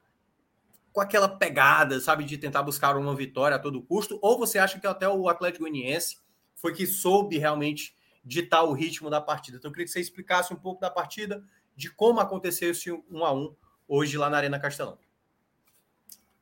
com 0.92 1.02
aquela 1.02 1.28
pegada, 1.28 2.00
sabe, 2.00 2.24
de 2.24 2.38
tentar 2.38 2.62
buscar 2.62 2.96
uma 2.96 3.14
vitória 3.14 3.56
a 3.56 3.60
todo 3.60 3.82
custo, 3.82 4.18
ou 4.22 4.38
você 4.38 4.58
acha 4.58 4.80
que 4.80 4.86
até 4.86 5.06
o 5.06 5.28
Atlético 5.28 5.64
Goianiense 5.64 6.16
foi 6.54 6.72
que 6.72 6.86
soube 6.86 7.36
realmente 7.36 7.94
ditar 8.24 8.62
o 8.62 8.72
ritmo 8.72 9.10
da 9.10 9.20
partida? 9.20 9.58
Então, 9.58 9.68
eu 9.68 9.72
queria 9.72 9.84
que 9.84 9.92
você 9.92 10.00
explicasse 10.00 10.54
um 10.54 10.56
pouco 10.56 10.80
da 10.80 10.88
partida, 10.88 11.44
de 11.76 11.90
como 11.90 12.18
aconteceu 12.18 12.70
esse 12.70 12.90
um 12.90 13.26
a 13.26 13.32
um 13.34 13.54
hoje 13.86 14.16
lá 14.16 14.30
na 14.30 14.38
Arena 14.38 14.58
Castelão. 14.58 14.98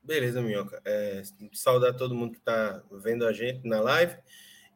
Beleza, 0.04 0.40
Minhoca. 0.40 0.80
É, 0.84 1.22
saudar 1.52 1.92
todo 1.94 2.14
mundo 2.14 2.32
que 2.32 2.38
está 2.38 2.80
vendo 2.92 3.26
a 3.26 3.32
gente 3.32 3.66
na 3.66 3.80
live. 3.80 4.16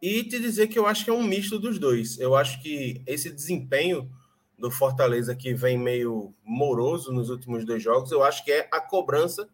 E 0.02 0.24
te 0.24 0.40
dizer 0.40 0.66
que 0.66 0.78
eu 0.78 0.86
acho 0.86 1.04
que 1.04 1.10
é 1.10 1.12
um 1.12 1.22
misto 1.22 1.58
dos 1.58 1.78
dois. 1.78 2.18
Eu 2.18 2.34
acho 2.34 2.60
que 2.60 3.00
esse 3.06 3.30
desempenho 3.30 4.10
do 4.58 4.70
Fortaleza 4.70 5.34
que 5.34 5.54
vem 5.54 5.78
meio 5.78 6.34
moroso 6.44 7.12
nos 7.12 7.30
últimos 7.30 7.64
dois 7.64 7.82
jogos, 7.82 8.10
eu 8.10 8.24
acho 8.24 8.44
que 8.44 8.50
é 8.50 8.68
a 8.72 8.80
cobrança 8.80 9.48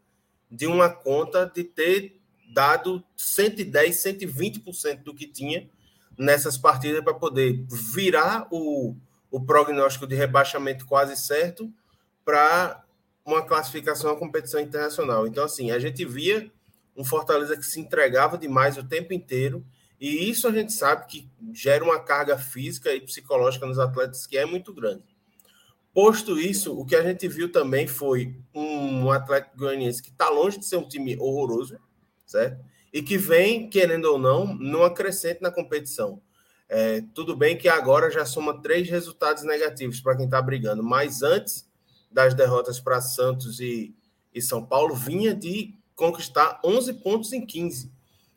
de 0.50 0.66
uma 0.66 0.88
conta 0.88 1.50
de 1.52 1.62
ter 1.62 2.20
dado 2.52 3.04
110, 3.16 3.96
120% 3.96 5.02
do 5.02 5.14
que 5.14 5.26
tinha 5.26 5.68
nessas 6.16 6.56
partidas 6.56 7.02
para 7.02 7.12
poder 7.12 7.64
virar 7.68 8.46
o, 8.50 8.94
o 9.30 9.40
prognóstico 9.40 10.06
de 10.06 10.14
rebaixamento 10.14 10.86
quase 10.86 11.16
certo 11.16 11.70
para 12.24 12.82
uma 13.24 13.42
classificação 13.42 14.10
à 14.10 14.16
competição 14.16 14.60
internacional. 14.60 15.26
Então, 15.26 15.44
assim, 15.44 15.70
a 15.70 15.78
gente 15.78 16.04
via 16.04 16.50
um 16.96 17.04
Fortaleza 17.04 17.56
que 17.56 17.64
se 17.64 17.80
entregava 17.80 18.38
demais 18.38 18.78
o 18.78 18.84
tempo 18.84 19.12
inteiro 19.12 19.64
E 20.00 20.28
isso 20.28 20.48
a 20.48 20.52
gente 20.52 20.72
sabe 20.72 21.06
que 21.06 21.30
gera 21.52 21.84
uma 21.84 22.00
carga 22.00 22.36
física 22.36 22.92
e 22.94 23.00
psicológica 23.00 23.66
nos 23.66 23.78
atletas 23.78 24.26
que 24.26 24.36
é 24.36 24.44
muito 24.44 24.72
grande. 24.72 25.02
Posto 25.94 26.38
isso, 26.38 26.76
o 26.76 26.84
que 26.84 26.96
a 26.96 27.02
gente 27.02 27.28
viu 27.28 27.52
também 27.52 27.86
foi 27.86 28.36
um 28.52 29.12
Atlético 29.12 29.56
Goianiense 29.56 30.02
que 30.02 30.10
está 30.10 30.28
longe 30.28 30.58
de 30.58 30.66
ser 30.66 30.76
um 30.76 30.88
time 30.88 31.16
horroroso, 31.20 31.78
certo? 32.26 32.64
E 32.92 33.00
que 33.00 33.16
vem, 33.16 33.70
querendo 33.70 34.06
ou 34.06 34.18
não, 34.18 34.54
numa 34.54 34.92
crescente 34.92 35.40
na 35.40 35.52
competição. 35.52 36.20
É, 36.68 37.00
tudo 37.14 37.36
bem 37.36 37.56
que 37.56 37.68
agora 37.68 38.10
já 38.10 38.26
soma 38.26 38.60
três 38.60 38.90
resultados 38.90 39.44
negativos 39.44 40.00
para 40.00 40.16
quem 40.16 40.24
está 40.24 40.42
brigando, 40.42 40.82
mas 40.82 41.22
antes 41.22 41.68
das 42.10 42.34
derrotas 42.34 42.80
para 42.80 43.00
Santos 43.00 43.60
e, 43.60 43.94
e 44.34 44.42
São 44.42 44.66
Paulo, 44.66 44.96
vinha 44.96 45.32
de 45.32 45.74
conquistar 45.94 46.60
11 46.64 46.94
pontos 46.94 47.32
em 47.32 47.46
15. 47.46 47.93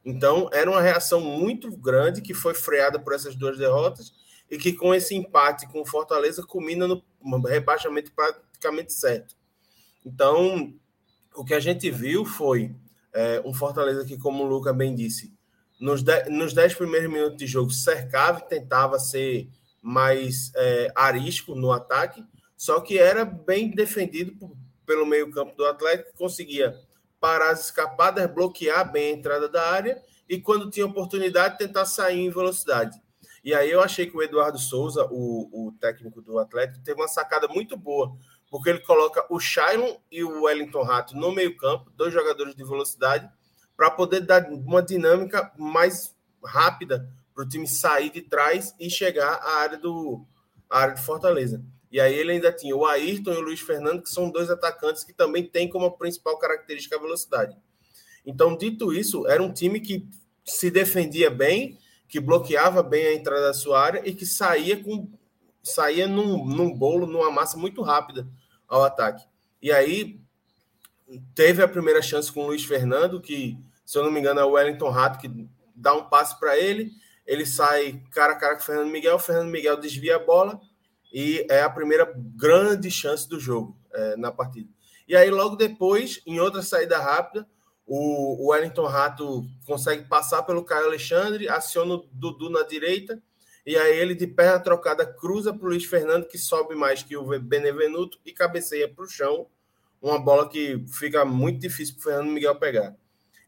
Então, 0.09 0.49
era 0.53 0.71
uma 0.71 0.81
reação 0.81 1.19
muito 1.19 1.69
grande 1.69 2.21
que 2.21 2.33
foi 2.33 2.53
freada 2.53 2.97
por 2.97 3.13
essas 3.13 3.35
duas 3.35 3.57
derrotas 3.57 4.13
e 4.49 4.57
que 4.57 4.71
com 4.71 4.95
esse 4.95 5.13
empate 5.13 5.67
com 5.67 5.81
o 5.81 5.85
Fortaleza 5.85 6.43
culmina 6.43 6.87
no 6.87 7.03
rebaixamento 7.45 8.13
praticamente 8.13 8.93
certo. 8.93 9.35
Então, 10.05 10.73
o 11.35 11.43
que 11.43 11.53
a 11.53 11.59
gente 11.59 11.91
viu 11.91 12.23
foi 12.23 12.73
é, 13.11 13.41
um 13.43 13.53
Fortaleza 13.53 14.05
que, 14.05 14.17
como 14.17 14.45
o 14.45 14.47
Luca 14.47 14.71
bem 14.71 14.95
disse, 14.95 15.33
nos, 15.77 16.01
de, 16.01 16.29
nos 16.29 16.53
dez 16.53 16.73
primeiros 16.73 17.11
minutos 17.11 17.35
de 17.35 17.45
jogo 17.45 17.69
cercava 17.69 18.39
e 18.39 18.47
tentava 18.47 18.97
ser 18.99 19.49
mais 19.81 20.53
é, 20.55 20.89
arisco 20.95 21.53
no 21.53 21.69
ataque, 21.69 22.23
só 22.55 22.79
que 22.79 22.97
era 22.97 23.25
bem 23.25 23.71
defendido 23.71 24.31
por, 24.37 24.55
pelo 24.85 25.05
meio-campo 25.05 25.53
do 25.53 25.65
Atlético, 25.65 26.13
que 26.13 26.17
conseguia 26.17 26.79
parar 27.19 27.51
as 27.51 27.65
escapadas, 27.65 28.29
bloquear 28.31 28.91
bem 28.91 29.13
a 29.13 29.17
entrada 29.17 29.49
da 29.49 29.69
área 29.71 30.01
e, 30.29 30.39
quando 30.39 30.69
tinha 30.69 30.85
oportunidade, 30.85 31.57
tentar 31.57 31.85
sair 31.85 32.19
em 32.19 32.29
velocidade. 32.29 33.01
E 33.43 33.53
aí 33.53 33.71
eu 33.71 33.81
achei 33.81 34.05
que 34.05 34.17
o 34.17 34.21
Eduardo 34.21 34.57
Souza, 34.57 35.07
o, 35.09 35.67
o 35.67 35.71
técnico 35.79 36.21
do 36.21 36.37
Atlético, 36.37 36.83
teve 36.83 36.99
uma 36.99 37.07
sacada 37.07 37.47
muito 37.47 37.77
boa, 37.77 38.15
porque 38.49 38.69
ele 38.69 38.79
coloca 38.79 39.25
o 39.29 39.39
Shailon 39.39 39.95
e 40.11 40.23
o 40.23 40.43
Wellington 40.43 40.83
Rato 40.83 41.15
no 41.15 41.31
meio-campo, 41.31 41.91
dois 41.95 42.13
jogadores 42.13 42.55
de 42.55 42.63
velocidade, 42.63 43.29
para 43.75 43.91
poder 43.91 44.21
dar 44.21 44.43
uma 44.49 44.81
dinâmica 44.81 45.51
mais 45.57 46.15
rápida 46.43 47.09
para 47.33 47.43
o 47.43 47.47
time 47.47 47.67
sair 47.67 48.09
de 48.09 48.21
trás 48.21 48.75
e 48.79 48.89
chegar 48.89 49.35
à 49.35 49.59
área 49.59 49.77
do 49.77 50.25
à 50.69 50.79
área 50.79 50.95
de 50.95 51.01
Fortaleza. 51.01 51.63
E 51.91 51.99
aí 51.99 52.13
ele 52.13 52.33
ainda 52.33 52.51
tinha 52.51 52.75
o 52.75 52.85
Ayrton 52.85 53.33
e 53.33 53.37
o 53.37 53.41
Luiz 53.41 53.61
Fernando, 53.61 54.01
que 54.01 54.09
são 54.09 54.29
dois 54.29 54.49
atacantes 54.49 55.03
que 55.03 55.13
também 55.13 55.43
têm 55.43 55.69
como 55.69 55.89
principal 55.97 56.37
característica 56.37 56.95
a 56.95 56.99
velocidade. 56.99 57.55
Então, 58.25 58.57
dito 58.57 58.93
isso, 58.93 59.25
era 59.27 59.41
um 59.41 59.53
time 59.53 59.79
que 59.79 60.05
se 60.43 60.69
defendia 60.69 61.29
bem, 61.29 61.77
que 62.07 62.19
bloqueava 62.19 62.83
bem 62.83 63.05
a 63.07 63.13
entrada 63.13 63.43
da 63.43 63.53
sua 63.53 63.81
área 63.81 64.01
e 64.05 64.13
que 64.13 64.25
saía 64.25 64.81
com 64.81 65.09
saía 65.63 66.07
num, 66.07 66.45
num 66.45 66.73
bolo, 66.73 67.05
numa 67.05 67.29
massa 67.29 67.57
muito 67.57 67.81
rápida 67.81 68.27
ao 68.67 68.83
ataque. 68.83 69.25
E 69.61 69.71
aí 69.71 70.19
teve 71.35 71.61
a 71.61 71.67
primeira 71.67 72.01
chance 72.01 72.31
com 72.31 72.43
o 72.43 72.47
Luiz 72.47 72.63
Fernando, 72.63 73.19
que, 73.19 73.57
se 73.85 73.97
eu 73.97 74.03
não 74.03 74.11
me 74.11 74.19
engano, 74.19 74.39
é 74.39 74.45
o 74.45 74.51
Wellington 74.51 74.89
Rato 74.89 75.19
que 75.19 75.29
dá 75.75 75.93
um 75.93 76.05
passe 76.05 76.39
para 76.39 76.57
ele, 76.57 76.91
ele 77.25 77.45
sai 77.45 78.01
cara 78.11 78.33
a 78.33 78.35
cara 78.37 78.55
com 78.55 78.61
o 78.61 78.65
Fernando 78.65 78.89
Miguel, 78.89 79.15
o 79.15 79.19
Fernando 79.19 79.49
Miguel 79.49 79.77
desvia 79.77 80.15
a 80.15 80.19
bola 80.19 80.59
e 81.19 81.47
é 81.49 81.63
a 81.63 81.69
primeira 81.69 82.13
grande 82.15 82.91
chance 82.91 83.27
do 83.27 83.39
jogo 83.39 83.75
é, 83.91 84.15
na 84.17 84.31
partida. 84.31 84.69
E 85.07 85.15
aí, 85.15 85.31
logo 85.31 85.55
depois, 85.55 86.21
em 86.27 86.39
outra 86.39 86.61
saída 86.61 86.99
rápida, 86.99 87.49
o, 87.87 88.51
Wellington 88.51 88.85
Rato 88.85 89.43
consegue 89.65 90.03
passar 90.07 90.43
pelo 90.43 90.63
Caio 90.63 90.85
Alexandre, 90.85 91.49
aciona 91.49 91.95
o 91.95 92.07
Dudu 92.11 92.51
na 92.51 92.61
direita, 92.61 93.19
e 93.65 93.75
aí 93.75 93.97
ele 93.97 94.13
de 94.13 94.27
perna 94.27 94.59
trocada 94.59 95.07
cruza 95.07 95.51
para 95.51 95.65
o 95.65 95.69
Luiz 95.69 95.85
Fernando, 95.85 96.27
que 96.27 96.37
sobe 96.37 96.75
mais 96.75 97.01
que 97.01 97.17
o 97.17 97.39
Benevenuto 97.39 98.19
e 98.23 98.31
cabeceia 98.31 98.87
para 98.87 99.03
o 99.03 99.09
chão. 99.09 99.47
Uma 99.99 100.19
bola 100.19 100.47
que 100.47 100.85
fica 100.87 101.25
muito 101.25 101.59
difícil 101.59 101.95
para 101.95 101.99
o 101.99 102.03
Fernando 102.03 102.31
Miguel 102.31 102.59
pegar. 102.59 102.95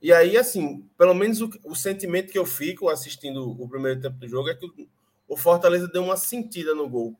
E 0.02 0.12
aí, 0.12 0.36
assim, 0.38 0.90
pelo 0.98 1.14
menos 1.14 1.40
o, 1.40 1.52
o, 1.64 1.76
sentimento 1.76 2.32
que 2.32 2.40
eu 2.40 2.48
fico 2.48 2.90
assistindo 2.90 3.48
o 3.48 3.70
primeiro 3.70 4.02
tempo 4.02 4.18
do 4.18 4.28
jogo 4.28 4.50
é 4.50 4.56
que 4.56 4.66
o, 4.66 4.88
o 5.28 5.38
Fortaleza 5.38 5.88
deu 5.88 6.04
uma 6.04 6.18
sentida 6.18 6.74
no 6.74 6.90
gol. 6.90 7.16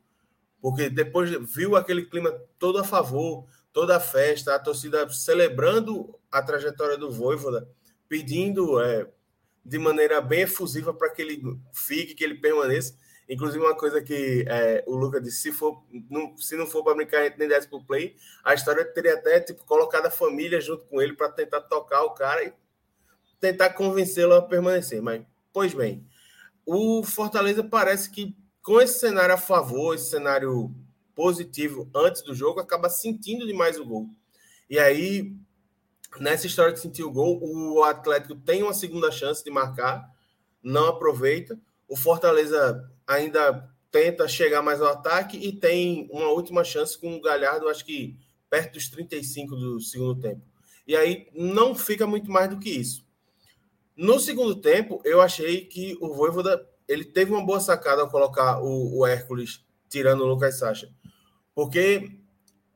Porque 0.60 0.90
depois 0.90 1.30
viu 1.52 1.76
aquele 1.76 2.04
clima 2.04 2.30
todo 2.58 2.78
a 2.78 2.84
favor, 2.84 3.46
toda 3.72 3.96
a 3.96 4.00
festa, 4.00 4.54
a 4.54 4.58
torcida 4.58 5.08
celebrando 5.10 6.18
a 6.30 6.42
trajetória 6.42 6.96
do 6.96 7.10
Voivoda, 7.10 7.68
pedindo 8.08 8.80
é, 8.80 9.08
de 9.64 9.78
maneira 9.78 10.20
bem 10.20 10.42
efusiva 10.42 10.92
para 10.92 11.10
que 11.10 11.22
ele 11.22 11.42
fique, 11.72 12.14
que 12.14 12.24
ele 12.24 12.34
permaneça. 12.34 12.94
Inclusive, 13.28 13.64
uma 13.64 13.76
coisa 13.76 14.02
que 14.02 14.44
é, 14.48 14.82
o 14.88 14.96
Lucas 14.96 15.22
disse: 15.22 15.42
se, 15.42 15.52
for, 15.52 15.84
não, 16.10 16.36
se 16.36 16.56
não 16.56 16.66
for 16.66 16.82
para 16.82 16.96
brincar, 16.96 17.20
a 17.20 17.24
gente 17.24 17.38
nem 17.38 17.48
desce 17.48 17.68
o 17.70 17.84
play. 17.84 18.16
A 18.44 18.54
história 18.54 18.84
teria 18.84 19.14
até 19.14 19.38
tipo, 19.38 19.64
colocado 19.64 20.06
a 20.06 20.10
família 20.10 20.60
junto 20.60 20.84
com 20.86 21.00
ele 21.00 21.12
para 21.12 21.30
tentar 21.30 21.60
tocar 21.60 22.02
o 22.02 22.10
cara 22.10 22.44
e 22.44 22.52
tentar 23.40 23.70
convencê-lo 23.70 24.34
a 24.34 24.42
permanecer. 24.42 25.00
Mas, 25.00 25.22
pois 25.52 25.72
bem, 25.72 26.04
o 26.66 27.04
Fortaleza 27.04 27.62
parece 27.62 28.10
que, 28.10 28.36
com 28.62 28.80
esse 28.80 28.98
cenário 28.98 29.34
a 29.34 29.38
favor, 29.38 29.94
esse 29.94 30.10
cenário 30.10 30.74
positivo 31.14 31.88
antes 31.94 32.22
do 32.22 32.34
jogo, 32.34 32.60
acaba 32.60 32.88
sentindo 32.88 33.46
demais 33.46 33.78
o 33.78 33.84
gol. 33.84 34.08
E 34.68 34.78
aí, 34.78 35.34
nessa 36.18 36.46
história 36.46 36.72
de 36.72 36.80
sentir 36.80 37.02
o 37.02 37.10
gol, 37.10 37.40
o 37.42 37.82
Atlético 37.82 38.34
tem 38.34 38.62
uma 38.62 38.72
segunda 38.72 39.10
chance 39.10 39.42
de 39.42 39.50
marcar, 39.50 40.08
não 40.62 40.88
aproveita. 40.88 41.58
O 41.88 41.96
Fortaleza 41.96 42.90
ainda 43.06 43.68
tenta 43.90 44.28
chegar 44.28 44.62
mais 44.62 44.80
ao 44.80 44.88
ataque 44.88 45.36
e 45.36 45.52
tem 45.52 46.08
uma 46.12 46.28
última 46.28 46.62
chance 46.62 46.96
com 46.96 47.16
o 47.16 47.20
Galhardo, 47.20 47.68
acho 47.68 47.84
que 47.84 48.16
perto 48.48 48.74
dos 48.74 48.88
35 48.88 49.56
do 49.56 49.80
segundo 49.80 50.20
tempo. 50.20 50.42
E 50.86 50.96
aí 50.96 51.28
não 51.34 51.74
fica 51.74 52.06
muito 52.06 52.30
mais 52.30 52.48
do 52.48 52.58
que 52.58 52.70
isso. 52.70 53.04
No 53.96 54.18
segundo 54.18 54.56
tempo, 54.56 55.00
eu 55.04 55.20
achei 55.20 55.66
que 55.66 55.96
o 56.00 56.14
Voivoda 56.14 56.66
ele 56.90 57.04
teve 57.04 57.30
uma 57.30 57.44
boa 57.44 57.60
sacada 57.60 58.02
ao 58.02 58.10
colocar 58.10 58.60
o, 58.60 58.98
o 58.98 59.06
Hércules 59.06 59.64
tirando 59.88 60.22
o 60.22 60.26
Lucas 60.26 60.58
Sacha. 60.58 60.92
Porque 61.54 62.18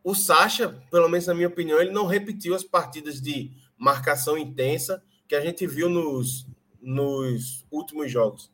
o 0.05 0.15
Sacha, 0.15 0.69
pelo 0.89 1.09
menos 1.09 1.27
na 1.27 1.35
minha 1.35 1.49
opinião, 1.49 1.81
ele 1.81 1.91
não 1.91 2.07
repetiu 2.07 2.55
as 2.55 2.63
partidas 2.63 3.21
de 3.21 3.51
marcação 3.77 4.39
intensa 4.39 5.03
que 5.27 5.35
a 5.35 5.41
gente 5.41 5.67
viu 5.67 5.89
nos, 5.89 6.47
nos 6.81 7.67
últimos 7.73 8.09
jogos. 8.09 8.53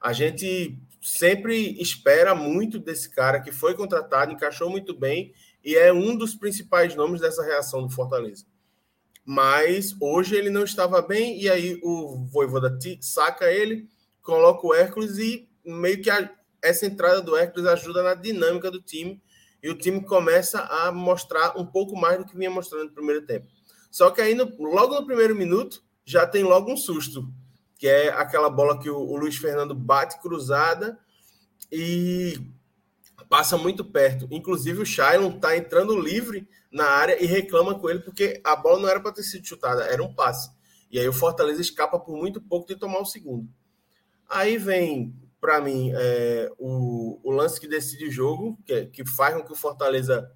A 0.00 0.12
gente 0.12 0.78
sempre 1.00 1.80
espera 1.82 2.32
muito 2.32 2.78
desse 2.78 3.10
cara 3.10 3.40
que 3.40 3.50
foi 3.50 3.74
contratado, 3.74 4.30
encaixou 4.30 4.70
muito 4.70 4.94
bem 4.94 5.34
e 5.64 5.74
é 5.74 5.92
um 5.92 6.16
dos 6.16 6.36
principais 6.36 6.94
nomes 6.94 7.20
dessa 7.20 7.42
reação 7.42 7.82
do 7.82 7.90
Fortaleza. 7.90 8.46
Mas 9.24 9.96
hoje 10.00 10.36
ele 10.36 10.50
não 10.50 10.62
estava 10.62 11.02
bem 11.02 11.40
e 11.40 11.50
aí 11.50 11.80
o 11.82 12.24
Voivoda 12.26 12.78
saca 13.00 13.50
ele, 13.50 13.88
coloca 14.22 14.66
o 14.66 14.74
Hércules 14.74 15.18
e 15.18 15.48
meio 15.64 16.00
que 16.00 16.10
a, 16.10 16.30
essa 16.62 16.86
entrada 16.86 17.20
do 17.20 17.36
Hércules 17.36 17.66
ajuda 17.66 18.02
na 18.02 18.14
dinâmica 18.14 18.70
do 18.70 18.80
time 18.80 19.20
e 19.62 19.68
o 19.68 19.76
time 19.76 20.04
começa 20.04 20.60
a 20.60 20.90
mostrar 20.90 21.58
um 21.58 21.64
pouco 21.64 21.96
mais 21.96 22.18
do 22.18 22.24
que 22.24 22.36
vinha 22.36 22.50
mostrando 22.50 22.84
no 22.84 22.92
primeiro 22.92 23.24
tempo. 23.24 23.46
Só 23.90 24.10
que 24.10 24.20
aí, 24.20 24.34
no, 24.34 24.44
logo 24.58 24.94
no 24.94 25.06
primeiro 25.06 25.36
minuto, 25.36 25.82
já 26.04 26.26
tem 26.26 26.42
logo 26.42 26.72
um 26.72 26.76
susto, 26.76 27.28
que 27.78 27.86
é 27.86 28.08
aquela 28.08 28.48
bola 28.48 28.78
que 28.78 28.90
o, 28.90 28.96
o 28.96 29.16
Luiz 29.16 29.36
Fernando 29.36 29.74
bate 29.74 30.20
cruzada 30.20 30.98
e 31.70 32.38
passa 33.28 33.56
muito 33.56 33.84
perto. 33.84 34.26
Inclusive, 34.30 34.82
o 34.82 34.86
Shailon 34.86 35.36
está 35.36 35.56
entrando 35.56 35.98
livre 35.98 36.48
na 36.70 36.86
área 36.86 37.22
e 37.22 37.26
reclama 37.26 37.78
com 37.78 37.88
ele 37.88 38.00
porque 38.00 38.40
a 38.42 38.56
bola 38.56 38.80
não 38.80 38.88
era 38.88 39.00
para 39.00 39.12
ter 39.12 39.22
sido 39.22 39.46
chutada, 39.46 39.84
era 39.84 40.02
um 40.02 40.12
passe. 40.12 40.50
E 40.90 40.98
aí 40.98 41.08
o 41.08 41.12
Fortaleza 41.12 41.60
escapa 41.60 41.98
por 41.98 42.16
muito 42.16 42.40
pouco 42.40 42.66
de 42.66 42.76
tomar 42.76 43.00
o 43.00 43.06
segundo. 43.06 43.48
Aí 44.32 44.56
vem 44.56 45.14
para 45.38 45.60
mim, 45.60 45.92
é, 45.94 46.50
o, 46.56 47.20
o, 47.22 47.30
lance 47.32 47.60
que 47.60 47.66
decide 47.66 48.06
o 48.06 48.10
jogo, 48.10 48.56
que, 48.64 48.86
que 48.86 49.04
faz 49.04 49.34
com 49.34 49.42
que 49.42 49.52
o 49.52 49.56
Fortaleza 49.56 50.32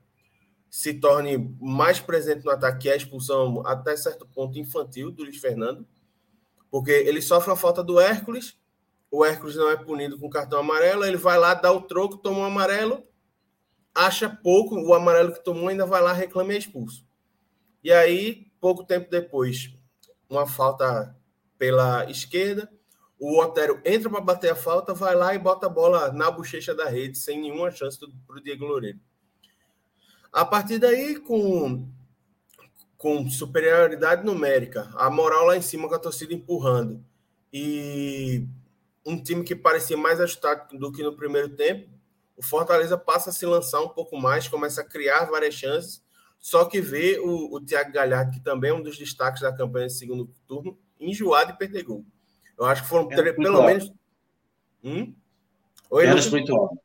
se 0.69 0.93
torne 0.95 1.57
mais 1.61 1.99
presente 1.99 2.45
no 2.45 2.51
ataque, 2.51 2.91
é 2.91 2.93
a 2.93 2.97
expulsão 2.97 3.65
até 3.65 3.97
certo 3.97 4.27
ponto 4.27 4.59
infantil 4.59 5.11
do 5.11 5.23
Luiz 5.23 5.39
Fernando, 5.39 5.87
porque 6.71 6.91
ele 6.91 7.23
sofre 7.23 7.53
a 7.53 7.57
falta 7.57 7.83
do 7.83 7.99
Hércules, 7.99 8.59
o 9.11 9.25
Hércules 9.25 9.57
não 9.57 9.71
é 9.71 9.77
punido 9.77 10.19
com 10.19 10.29
cartão 10.29 10.59
amarelo, 10.59 11.05
ele 11.05 11.17
vai 11.17 11.39
lá, 11.39 11.55
dá 11.55 11.73
o 11.73 11.81
troco, 11.81 12.19
toma 12.19 12.41
um 12.41 12.45
amarelo, 12.45 13.03
acha 13.95 14.29
pouco, 14.29 14.75
o 14.75 14.93
amarelo 14.93 15.33
que 15.33 15.43
tomou 15.43 15.69
ainda 15.69 15.87
vai 15.87 16.03
lá, 16.03 16.13
reclama 16.13 16.53
e 16.53 16.57
é 16.57 16.59
expulso. 16.59 17.07
E 17.83 17.91
aí, 17.91 18.51
pouco 18.61 18.85
tempo 18.85 19.09
depois, 19.09 19.73
uma 20.29 20.47
falta 20.47 21.17
pela 21.57 22.11
esquerda, 22.11 22.69
o 23.19 23.41
Otero 23.41 23.81
entra 23.85 24.11
para 24.11 24.21
bater 24.21 24.51
a 24.51 24.57
falta, 24.57 24.93
vai 24.93 25.15
lá 25.15 25.35
e 25.35 25.39
bota 25.39 25.67
a 25.67 25.71
bola 25.71 26.13
na 26.13 26.31
bochecha 26.31 26.75
da 26.75 26.89
rede, 26.89 27.19
sem 27.19 27.41
nenhuma 27.41 27.71
chance 27.71 27.99
para 27.99 28.37
o 28.37 28.41
Diego 28.43 28.67
Loureiro. 28.67 29.01
A 30.33 30.45
partir 30.45 30.79
daí, 30.79 31.19
com, 31.19 31.89
com 32.99 33.29
superioridade 33.31 34.25
numérica, 34.25 34.91
a 34.95 35.09
moral 35.09 35.47
lá 35.47 35.57
em 35.57 35.63
cima 35.63 35.89
com 35.89 35.95
a 35.95 35.99
torcida 35.99 36.35
empurrando, 36.35 37.03
e 37.51 38.47
um 39.05 39.23
time 39.23 39.43
que 39.45 39.57
parecia 39.57 39.97
mais 39.97 40.21
ajustado 40.21 40.77
do 40.79 40.93
que 40.93 41.03
no 41.03 41.17
primeiro 41.17 41.49
tempo, 41.49 41.89
o 42.37 42.43
Fortaleza 42.43 42.99
passa 42.99 43.31
a 43.31 43.33
se 43.33 43.47
lançar 43.47 43.81
um 43.81 43.89
pouco 43.89 44.19
mais, 44.19 44.47
começa 44.47 44.83
a 44.83 44.85
criar 44.85 45.25
várias 45.25 45.55
chances, 45.55 46.05
só 46.39 46.67
que 46.67 46.83
vê 46.83 47.19
o, 47.19 47.55
o 47.55 47.61
Thiago 47.65 47.93
Galhardo, 47.93 48.33
que 48.33 48.41
também 48.41 48.71
é 48.71 48.75
um 48.75 48.83
dos 48.83 48.99
destaques 48.99 49.41
da 49.41 49.57
campanha 49.57 49.87
de 49.87 49.95
segundo 49.95 50.31
turno, 50.47 50.79
enjoado 51.01 51.53
e 51.53 51.57
perder 51.57 51.83
gol. 51.83 52.05
Eu 52.59 52.65
acho 52.65 52.83
que 52.83 52.89
foram 52.89 53.11
é 53.11 53.33
pelo 53.33 53.63
menos. 53.65 53.93
Hum? 54.83 55.15
Oi, 55.91 56.07
Menos 56.07 56.31
muito 56.31 56.81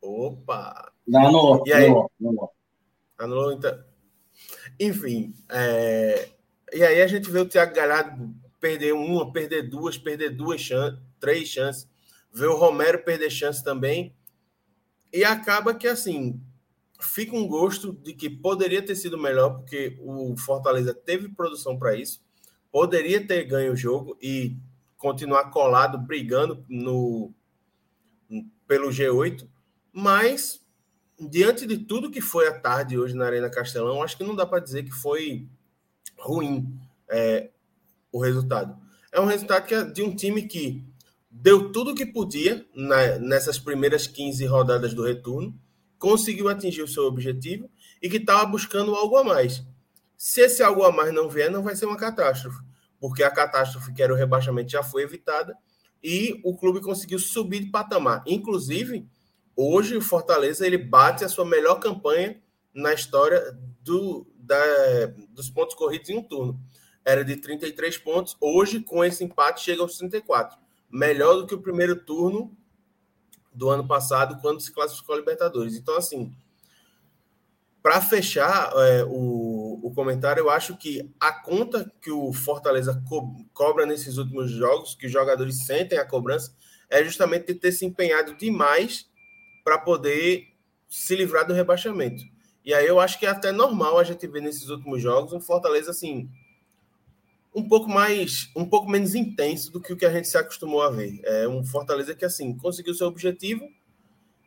Opa! 0.00 0.92
Não, 1.06 1.26
anulou. 1.26 1.62
E 1.66 1.72
aí? 1.72 1.86
Anulou, 1.86 2.10
anulou. 2.20 2.52
anulou 3.18 3.52
então. 3.52 3.84
Enfim, 4.78 5.34
é... 5.48 6.28
e 6.72 6.82
aí 6.82 7.02
a 7.02 7.06
gente 7.06 7.30
vê 7.30 7.40
o 7.40 7.48
Thiago 7.48 7.74
Galhardo 7.74 8.34
perder 8.60 8.92
uma, 8.92 9.32
perder 9.32 9.68
duas, 9.68 9.98
perder 9.98 10.30
duas 10.30 10.60
chances, 10.60 11.00
três 11.18 11.48
chances. 11.48 11.88
Vê 12.32 12.46
o 12.46 12.56
Romero 12.56 13.02
perder 13.02 13.30
chance 13.30 13.62
também. 13.62 14.14
E 15.12 15.24
acaba 15.24 15.74
que, 15.74 15.88
assim, 15.88 16.40
fica 17.00 17.34
um 17.34 17.46
gosto 17.46 17.92
de 17.92 18.12
que 18.12 18.28
poderia 18.28 18.84
ter 18.84 18.94
sido 18.94 19.16
melhor, 19.16 19.58
porque 19.58 19.96
o 20.00 20.36
Fortaleza 20.36 20.92
teve 20.92 21.28
produção 21.28 21.78
para 21.78 21.96
isso, 21.96 22.22
poderia 22.70 23.26
ter 23.26 23.44
ganho 23.44 23.72
o 23.72 23.76
jogo 23.76 24.16
e 24.20 24.56
continuar 24.96 25.50
colado, 25.50 25.98
brigando 25.98 26.64
no 26.68 27.32
pelo 28.66 28.90
G8, 28.90 29.48
mas 29.92 30.60
diante 31.18 31.66
de 31.66 31.78
tudo 31.78 32.10
que 32.10 32.20
foi 32.20 32.46
a 32.46 32.60
tarde 32.60 32.98
hoje 32.98 33.14
na 33.14 33.26
Arena 33.26 33.50
Castelão, 33.50 34.02
acho 34.02 34.16
que 34.16 34.24
não 34.24 34.36
dá 34.36 34.46
para 34.46 34.60
dizer 34.62 34.84
que 34.84 34.92
foi 34.92 35.48
ruim 36.18 36.78
é, 37.08 37.50
o 38.12 38.20
resultado. 38.20 38.76
É 39.10 39.20
um 39.20 39.24
resultado 39.24 39.66
que 39.66 39.74
é 39.74 39.84
de 39.84 40.02
um 40.02 40.14
time 40.14 40.42
que 40.42 40.84
deu 41.30 41.72
tudo 41.72 41.92
o 41.92 41.94
que 41.94 42.04
podia 42.04 42.66
na, 42.74 43.18
nessas 43.18 43.58
primeiras 43.58 44.06
15 44.06 44.44
rodadas 44.46 44.92
do 44.92 45.02
retorno, 45.02 45.58
conseguiu 45.98 46.48
atingir 46.48 46.82
o 46.82 46.88
seu 46.88 47.04
objetivo 47.04 47.70
e 48.02 48.08
que 48.08 48.18
estava 48.18 48.44
buscando 48.46 48.94
algo 48.94 49.16
a 49.16 49.24
mais. 49.24 49.64
Se 50.18 50.42
esse 50.42 50.62
algo 50.62 50.82
a 50.82 50.92
mais 50.92 51.14
não 51.14 51.30
vier, 51.30 51.50
não 51.50 51.62
vai 51.62 51.74
ser 51.74 51.86
uma 51.86 51.96
catástrofe, 51.96 52.58
porque 53.00 53.22
a 53.22 53.30
catástrofe 53.30 53.94
que 53.94 54.02
era 54.02 54.12
o 54.12 54.16
rebaixamento 54.16 54.70
já 54.70 54.82
foi 54.82 55.02
evitada 55.02 55.56
e 56.02 56.40
o 56.44 56.54
clube 56.56 56.82
conseguiu 56.82 57.18
subir 57.18 57.60
de 57.60 57.70
patamar. 57.70 58.22
Inclusive, 58.26 59.08
hoje 59.56 59.96
o 59.96 60.02
Fortaleza 60.02 60.66
ele 60.66 60.76
bate 60.76 61.24
a 61.24 61.28
sua 61.28 61.44
melhor 61.44 61.76
campanha 61.76 62.38
na 62.74 62.92
história 62.92 63.56
do, 63.80 64.26
da, 64.36 64.60
dos 65.30 65.48
pontos 65.48 65.74
corridos 65.74 66.10
em 66.10 66.18
um 66.18 66.22
turno. 66.22 66.60
Era 67.04 67.24
de 67.24 67.36
33 67.36 67.96
pontos, 67.98 68.36
hoje 68.40 68.80
com 68.80 69.02
esse 69.04 69.24
empate 69.24 69.62
chega 69.62 69.80
aos 69.80 69.96
34 69.96 70.58
melhor 70.90 71.34
do 71.34 71.46
que 71.46 71.54
o 71.54 71.60
primeiro 71.60 71.96
turno 71.96 72.56
do 73.52 73.68
ano 73.68 73.86
passado, 73.86 74.40
quando 74.40 74.60
se 74.60 74.72
classificou 74.72 75.14
a 75.14 75.18
Libertadores. 75.18 75.76
Então, 75.76 75.96
assim, 75.96 76.32
para 77.82 78.00
fechar 78.00 78.72
é, 78.76 79.04
o, 79.04 79.10
o 79.82 79.92
comentário, 79.92 80.40
eu 80.40 80.50
acho 80.50 80.76
que 80.76 81.10
a 81.20 81.32
conta 81.32 81.90
que 82.00 82.10
o 82.10 82.32
Fortaleza 82.32 83.02
co 83.08 83.36
cobra 83.52 83.86
nesses 83.86 84.16
últimos 84.16 84.50
jogos, 84.50 84.94
que 84.94 85.06
os 85.06 85.12
jogadores 85.12 85.64
sentem 85.64 85.98
a 85.98 86.04
cobrança, 86.04 86.54
é 86.90 87.04
justamente 87.04 87.54
ter 87.54 87.72
se 87.72 87.84
empenhado 87.84 88.36
demais 88.36 89.08
para 89.64 89.78
poder 89.78 90.48
se 90.88 91.14
livrar 91.14 91.46
do 91.46 91.52
rebaixamento. 91.52 92.22
E 92.64 92.72
aí 92.74 92.86
eu 92.86 92.98
acho 93.00 93.18
que 93.18 93.26
é 93.26 93.28
até 93.28 93.52
normal 93.52 93.98
a 93.98 94.04
gente 94.04 94.26
ver 94.26 94.42
nesses 94.42 94.68
últimos 94.68 95.00
jogos 95.00 95.32
um 95.32 95.40
Fortaleza 95.40 95.90
assim 95.90 96.28
um 97.54 97.66
pouco 97.66 97.88
mais, 97.88 98.50
um 98.54 98.64
pouco 98.64 98.88
menos 98.88 99.14
intenso 99.14 99.72
do 99.72 99.80
que 99.80 99.92
o 99.92 99.96
que 99.96 100.06
a 100.06 100.12
gente 100.12 100.28
se 100.28 100.38
acostumou 100.38 100.82
a 100.82 100.90
ver. 100.90 101.20
É 101.24 101.48
um 101.48 101.64
Fortaleza 101.64 102.14
que 102.14 102.24
assim 102.24 102.56
conseguiu 102.56 102.94
seu 102.94 103.06
objetivo 103.06 103.68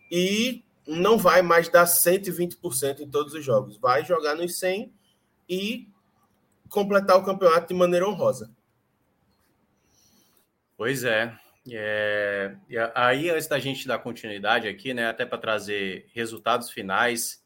e 0.09 0.63
não 0.87 1.17
vai 1.17 1.41
mais 1.41 1.67
dar 1.69 1.85
120% 1.85 2.99
em 2.99 3.09
todos 3.09 3.33
os 3.33 3.43
jogos. 3.43 3.77
Vai 3.77 4.05
jogar 4.05 4.35
nos 4.35 4.57
100 4.59 4.93
e 5.51 5.87
completar 6.69 7.17
o 7.17 7.23
campeonato 7.23 7.67
de 7.67 7.73
maneira 7.73 8.07
honrosa. 8.07 8.51
Pois 10.77 11.03
é. 11.03 11.37
é... 11.69 12.55
aí, 12.95 13.29
antes 13.29 13.47
da 13.47 13.59
gente 13.59 13.87
dar 13.87 13.99
continuidade 13.99 14.67
aqui, 14.67 14.93
né, 14.93 15.07
até 15.07 15.25
para 15.25 15.37
trazer 15.37 16.09
resultados 16.13 16.71
finais, 16.71 17.43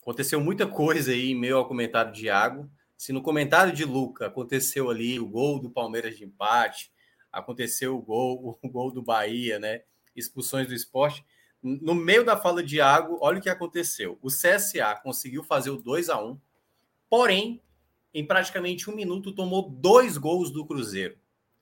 aconteceu 0.00 0.40
muita 0.40 0.66
coisa 0.66 1.10
aí 1.10 1.30
em 1.30 1.34
meio 1.34 1.56
ao 1.56 1.66
comentário 1.66 2.12
de 2.12 2.26
Iago 2.26 2.70
se 2.98 3.12
no 3.12 3.22
comentário 3.22 3.72
de 3.72 3.84
Luca 3.84 4.26
aconteceu 4.26 4.90
ali 4.90 5.20
o 5.20 5.28
gol 5.28 5.60
do 5.60 5.70
Palmeiras 5.70 6.18
de 6.18 6.24
empate, 6.24 6.92
aconteceu 7.30 7.96
o 7.96 8.02
gol, 8.02 8.58
o 8.60 8.68
gol 8.68 8.90
do 8.90 9.00
Bahia, 9.00 9.60
né? 9.60 9.82
Expulsões 10.16 10.66
do 10.66 10.74
esporte. 10.74 11.24
No 11.62 11.94
meio 11.94 12.24
da 12.24 12.36
fala 12.36 12.60
de 12.60 12.76
Iago, 12.76 13.16
olha 13.20 13.38
o 13.38 13.40
que 13.40 13.48
aconteceu. 13.48 14.18
O 14.20 14.28
CSA 14.28 14.96
conseguiu 15.00 15.44
fazer 15.44 15.70
o 15.70 15.76
2 15.76 16.08
a 16.08 16.20
1 16.20 16.40
porém, 17.08 17.62
em 18.12 18.24
praticamente 18.24 18.90
um 18.90 18.94
minuto, 18.94 19.32
tomou 19.32 19.68
dois 19.68 20.16
gols 20.16 20.50
do 20.50 20.66
Cruzeiro. 20.66 21.16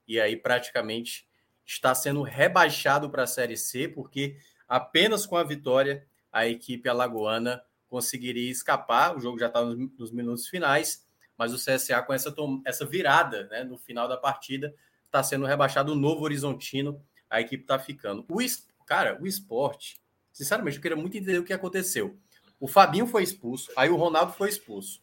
E 0.07 0.21
aí, 0.21 0.37
praticamente, 0.37 1.27
está 1.65 1.95
sendo 1.95 2.23
rebaixado 2.23 3.11
para 3.11 3.25
a 3.25 3.27
Série 3.27 3.57
C, 3.57 3.89
porque 3.89 4.37
apenas 4.69 5.27
com 5.27 5.37
a 5.37 5.45
vitória 5.45 6.07
a 6.33 6.47
equipe 6.47 6.89
alagoana 6.89 7.63
conseguiria 7.89 8.51
escapar. 8.51 9.17
O 9.17 9.21
jogo 9.21 9.39
já 9.39 9.47
está 9.47 9.65
nos 9.65 10.11
minutos 10.13 10.49
finais 10.49 11.07
mas 11.37 11.53
o 11.53 11.57
CSA 11.57 12.03
com 12.03 12.13
essa, 12.13 12.35
essa 12.65 12.85
virada 12.85 13.47
né, 13.49 13.65
no 13.65 13.77
final 13.77 14.09
da 14.09 14.17
partida 14.17 14.75
está 15.05 15.23
sendo 15.23 15.47
rebaixado 15.47 15.93
o 15.93 15.97
Novo 15.97 16.25
Horizontino, 16.25 17.01
a 17.29 17.41
equipe 17.41 17.65
está 17.65 17.79
ficando. 17.79 18.25
O, 18.29 18.39
cara, 18.85 19.19
o 19.21 19.27
esporte, 19.27 20.01
sinceramente, 20.33 20.77
eu 20.77 20.83
queria 20.83 20.97
muito 20.97 21.17
entender 21.17 21.39
o 21.39 21.45
que 21.45 21.53
aconteceu. 21.53 22.19
O 22.59 22.67
Fabinho 22.67 23.07
foi 23.07 23.23
expulso, 23.23 23.71
aí 23.77 23.91
o 23.91 23.97
Ronaldo 23.97 24.33
foi 24.33 24.49
expulso. 24.49 25.03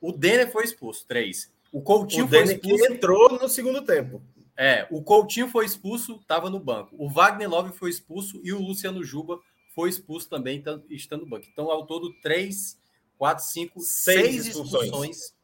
O 0.00 0.12
Denner 0.12 0.50
foi 0.50 0.64
expulso, 0.64 1.04
três. 1.06 1.52
O 1.72 1.82
Coutinho 1.82 2.26
o 2.26 2.28
foi 2.28 2.42
expulso. 2.42 2.92
Entrou 2.92 3.38
no 3.40 3.48
segundo 3.48 3.82
tempo. 3.82 4.22
É, 4.56 4.86
o 4.90 5.02
Coutinho 5.02 5.48
foi 5.48 5.66
expulso, 5.66 6.16
estava 6.16 6.48
no 6.48 6.58
banco. 6.58 6.96
O 6.98 7.08
Wagner 7.08 7.48
Love 7.48 7.76
foi 7.76 7.90
expulso 7.90 8.40
e 8.42 8.52
o 8.52 8.60
Luciano 8.60 9.04
Juba 9.04 9.38
foi 9.74 9.90
expulso 9.90 10.28
também, 10.30 10.64
estando 10.88 11.20
no 11.22 11.28
banco. 11.28 11.46
Então, 11.52 11.70
ao 11.70 11.86
todo, 11.86 12.14
três, 12.22 12.80
quatro, 13.18 13.44
cinco, 13.44 13.80
seis, 13.80 14.20
seis 14.20 14.46
expulsões. 14.46 14.84
expulsões 14.84 15.34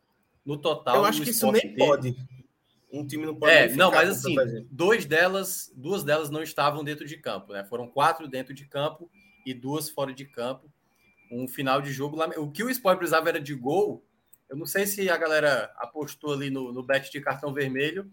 no 0.45 0.57
total. 0.57 0.97
Eu 0.97 1.05
acho 1.05 1.23
que 1.23 1.31
isso 1.31 1.51
nem 1.53 1.75
pode. 1.75 2.17
Um 2.91 3.07
time 3.07 3.27
não 3.27 3.35
pode. 3.35 3.53
É, 3.53 3.69
não, 3.75 3.91
mas 3.91 4.09
assim, 4.09 4.35
dois 4.71 5.05
delas, 5.07 5.71
duas 5.75 6.05
delas 6.05 6.31
não 6.31 6.43
estavam 6.43 6.83
dentro 6.83 7.07
de 7.07 7.17
campo, 7.17 7.53
né? 7.53 7.65
Foram 7.65 7.87
quatro 7.87 8.29
dentro 8.29 8.53
de 8.55 8.65
campo 8.67 9.11
e 9.47 9.53
duas 9.55 9.91
fora 9.91 10.13
de 10.13 10.25
campo. 10.25 10.71
Um 11.31 11.49
final 11.49 11.81
de 11.81 11.93
jogo 11.93 12.17
lá. 12.17 12.29
O 12.37 12.51
que 12.51 12.63
o 12.63 12.71
Sport 12.71 12.99
precisava 12.99 13.29
era 13.29 13.41
de 13.41 13.55
gol. 13.55 14.03
Eu 14.53 14.59
não 14.59 14.67
sei 14.67 14.87
se 14.87 15.09
a 15.09 15.17
galera 15.17 15.73
apostou 15.79 16.35
ali 16.35 16.51
no, 16.51 16.75
no 16.75 16.83
bet 16.83 17.11
de 17.11 17.23
cartão 17.23 17.55
vermelho. 17.55 18.13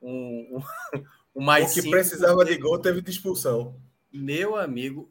Um, 0.00 0.56
um, 0.56 0.62
um 1.36 1.44
mais. 1.44 1.72
O 1.72 1.74
que 1.74 1.82
cinco, 1.82 1.90
precisava 1.90 2.42
de 2.42 2.56
gol 2.56 2.78
teve 2.78 3.02
de 3.02 3.10
expulsão. 3.10 3.78
Meu 4.10 4.56
amigo, 4.56 5.10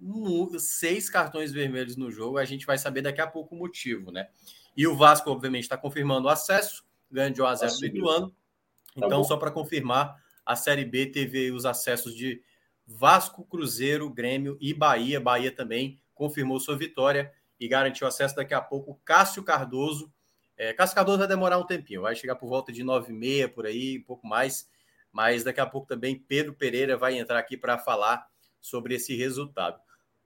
seis 0.57 1.12
cartões 1.12 1.51
vermelhos 1.51 1.95
no 1.95 2.09
jogo. 2.09 2.39
A 2.39 2.45
gente 2.45 2.65
vai 2.65 2.79
saber 2.79 3.03
daqui 3.03 3.21
a 3.21 3.27
pouco 3.27 3.53
o 3.53 3.59
motivo, 3.59 4.12
né? 4.12 4.29
E 4.75 4.88
o 4.88 4.95
Vasco, 4.95 5.29
obviamente, 5.29 5.63
está 5.63 5.77
confirmando 5.77 6.27
o 6.27 6.31
acesso, 6.31 6.83
ganha 7.12 7.29
de 7.29 7.39
1 7.39 7.45
a 7.45 7.53
0 7.53 7.77
do 7.77 7.86
Ituano. 7.86 8.29
Tá 8.29 9.05
então, 9.05 9.23
só 9.23 9.38
para 9.38 9.51
confirmar, 9.51 10.15
a 10.43 10.55
Série 10.55 10.86
B 10.86 11.05
teve 11.05 11.51
os 11.51 11.67
acessos 11.67 12.15
de 12.15 12.41
Vasco, 12.88 13.45
Cruzeiro, 13.45 14.09
Grêmio 14.09 14.57
e 14.59 14.73
Bahia. 14.73 15.19
Bahia 15.19 15.51
também 15.51 16.01
confirmou 16.15 16.59
sua 16.59 16.75
vitória 16.75 17.31
e 17.59 17.67
garantiu 17.67 18.07
acesso 18.07 18.36
daqui 18.36 18.55
a 18.55 18.62
pouco. 18.62 18.99
Cássio 19.05 19.43
Cardoso. 19.43 20.12
É, 20.63 20.73
Cardoso 20.73 21.17
vai 21.17 21.28
demorar 21.28 21.58
um 21.58 21.65
tempinho, 21.65 22.04
vai 22.04 22.15
chegar 22.15 22.36
por 22.36 22.47
volta 22.47 22.71
de 22.71 22.86
9 22.86 23.12
e 23.12 23.15
meia, 23.15 23.49
por 23.49 23.65
aí, 23.65 23.99
um 23.99 24.04
pouco 24.04 24.26
mais. 24.26 24.69
Mas 25.12 25.43
daqui 25.43 25.60
a 25.60 25.65
pouco 25.65 25.86
também 25.86 26.17
Pedro 26.17 26.54
Pereira 26.54 26.95
vai 26.95 27.17
entrar 27.17 27.38
aqui 27.38 27.58
para 27.58 27.78
falar 27.78 28.26
sobre 28.62 28.95
esse 28.95 29.13
resultado. 29.13 29.78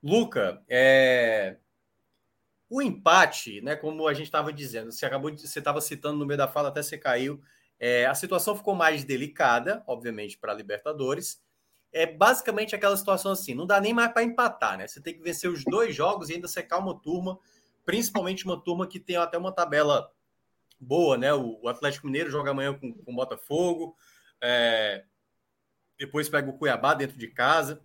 Luca, 0.02 0.63
é, 0.69 1.58
o 2.69 2.84
empate, 2.84 3.62
né, 3.62 3.76
como 3.76 4.08
a 4.08 4.13
gente 4.13 4.28
estava 4.28 4.54
dizendo, 4.54 4.91
você 4.91 5.08
acabou 5.08 5.32
de, 5.32 5.41
você 5.41 5.58
estava 5.58 5.82
citando 5.82 6.19
no 6.19 6.26
meio 6.26 6.38
da 6.38 6.47
fala, 6.47 6.69
até 6.69 6.84
você 6.84 7.00
caiu. 7.00 7.41
É, 7.80 8.06
a 8.06 8.13
situação 8.13 8.56
ficou 8.56 8.76
mais 8.76 9.04
delicada, 9.04 9.84
obviamente, 9.88 10.38
para 10.38 10.52
a 10.52 10.56
Libertadores. 10.56 11.41
É 11.91 12.06
basicamente 12.06 12.76
aquela 12.76 12.95
situação 12.95 13.32
assim: 13.32 13.56
não 13.56 13.65
dá 13.65 13.82
nem 13.82 13.93
mais 13.93 14.12
para 14.12 14.23
empatar, 14.23 14.78
né? 14.78 14.86
Você 14.86 15.02
tem 15.02 15.15
que 15.15 15.23
vencer 15.23 15.50
os 15.50 15.63
dois 15.63 15.95
jogos 15.95 16.30
e 16.30 16.36
ainda 16.36 16.47
secar 16.47 16.78
uma 16.78 17.00
turma, 17.00 17.39
principalmente 17.84 18.45
uma 18.45 18.62
turma 18.62 18.86
que 18.86 19.00
tem 19.00 19.15
até 19.15 19.36
uma 19.36 19.52
tabela 19.52 20.12
boa, 20.79 21.17
né? 21.17 21.33
O, 21.33 21.67
Atlético 21.67 22.07
Mineiro 22.07 22.29
joga 22.29 22.51
amanhã 22.51 22.73
com 22.73 22.95
o 23.05 23.15
Botafogo, 23.15 23.95
é, 24.41 25.03
depois 25.97 26.29
pega 26.29 26.49
o 26.49 26.57
Cuiabá 26.57 26.93
dentro 26.93 27.17
de 27.17 27.27
casa. 27.27 27.81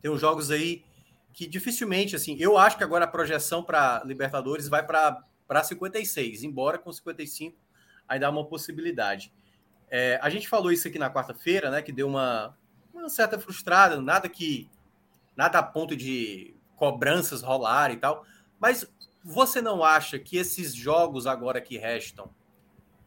Tem 0.00 0.10
uns 0.10 0.20
jogos 0.20 0.50
aí 0.50 0.84
que 1.32 1.46
dificilmente, 1.46 2.16
assim, 2.16 2.36
eu 2.40 2.58
acho 2.58 2.76
que 2.76 2.84
agora 2.84 3.04
a 3.04 3.08
projeção 3.08 3.62
para 3.62 4.02
Libertadores 4.04 4.68
vai 4.68 4.84
para 4.84 5.64
56, 5.64 6.42
embora 6.42 6.78
com 6.78 6.92
55 6.92 7.56
ainda 8.08 8.26
há 8.26 8.30
uma 8.30 8.44
possibilidade. 8.44 9.32
É, 9.90 10.18
a 10.22 10.30
gente 10.30 10.48
falou 10.48 10.72
isso 10.72 10.88
aqui 10.88 10.98
na 10.98 11.12
quarta-feira, 11.12 11.70
né? 11.70 11.82
Que 11.82 11.92
deu 11.92 12.08
uma, 12.08 12.56
uma 12.92 13.08
certa 13.08 13.38
frustrada, 13.38 14.00
nada 14.00 14.28
que. 14.28 14.68
Nada 15.36 15.60
a 15.60 15.62
ponto 15.62 15.96
de 15.96 16.56
cobranças 16.74 17.42
rolar 17.42 17.92
e 17.92 17.96
tal. 17.96 18.26
Mas 18.58 18.84
você 19.30 19.60
não 19.60 19.84
acha 19.84 20.18
que 20.18 20.38
esses 20.38 20.74
jogos 20.74 21.26
agora 21.26 21.60
que 21.60 21.76
restam 21.76 22.30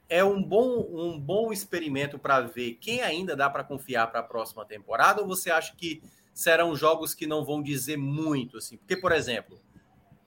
é 0.08 0.24
um 0.24 0.40
bom, 0.44 0.88
um 0.92 1.20
bom 1.20 1.52
experimento 1.52 2.20
para 2.20 2.42
ver 2.42 2.74
quem 2.76 3.02
ainda 3.02 3.36
dá 3.36 3.50
para 3.50 3.64
confiar 3.64 4.06
para 4.12 4.20
a 4.20 4.24
próxima 4.24 4.64
temporada? 4.64 5.22
Ou 5.22 5.28
você 5.28 5.50
acha 5.50 5.76
que 5.76 6.04
serão 6.32 6.76
jogos 6.76 7.16
que 7.16 7.26
não 7.26 7.44
vão 7.44 7.60
dizer 7.60 7.98
muito? 7.98 8.58
Assim? 8.58 8.78
Porque, 8.78 8.96
por 8.96 9.12
exemplo, 9.12 9.60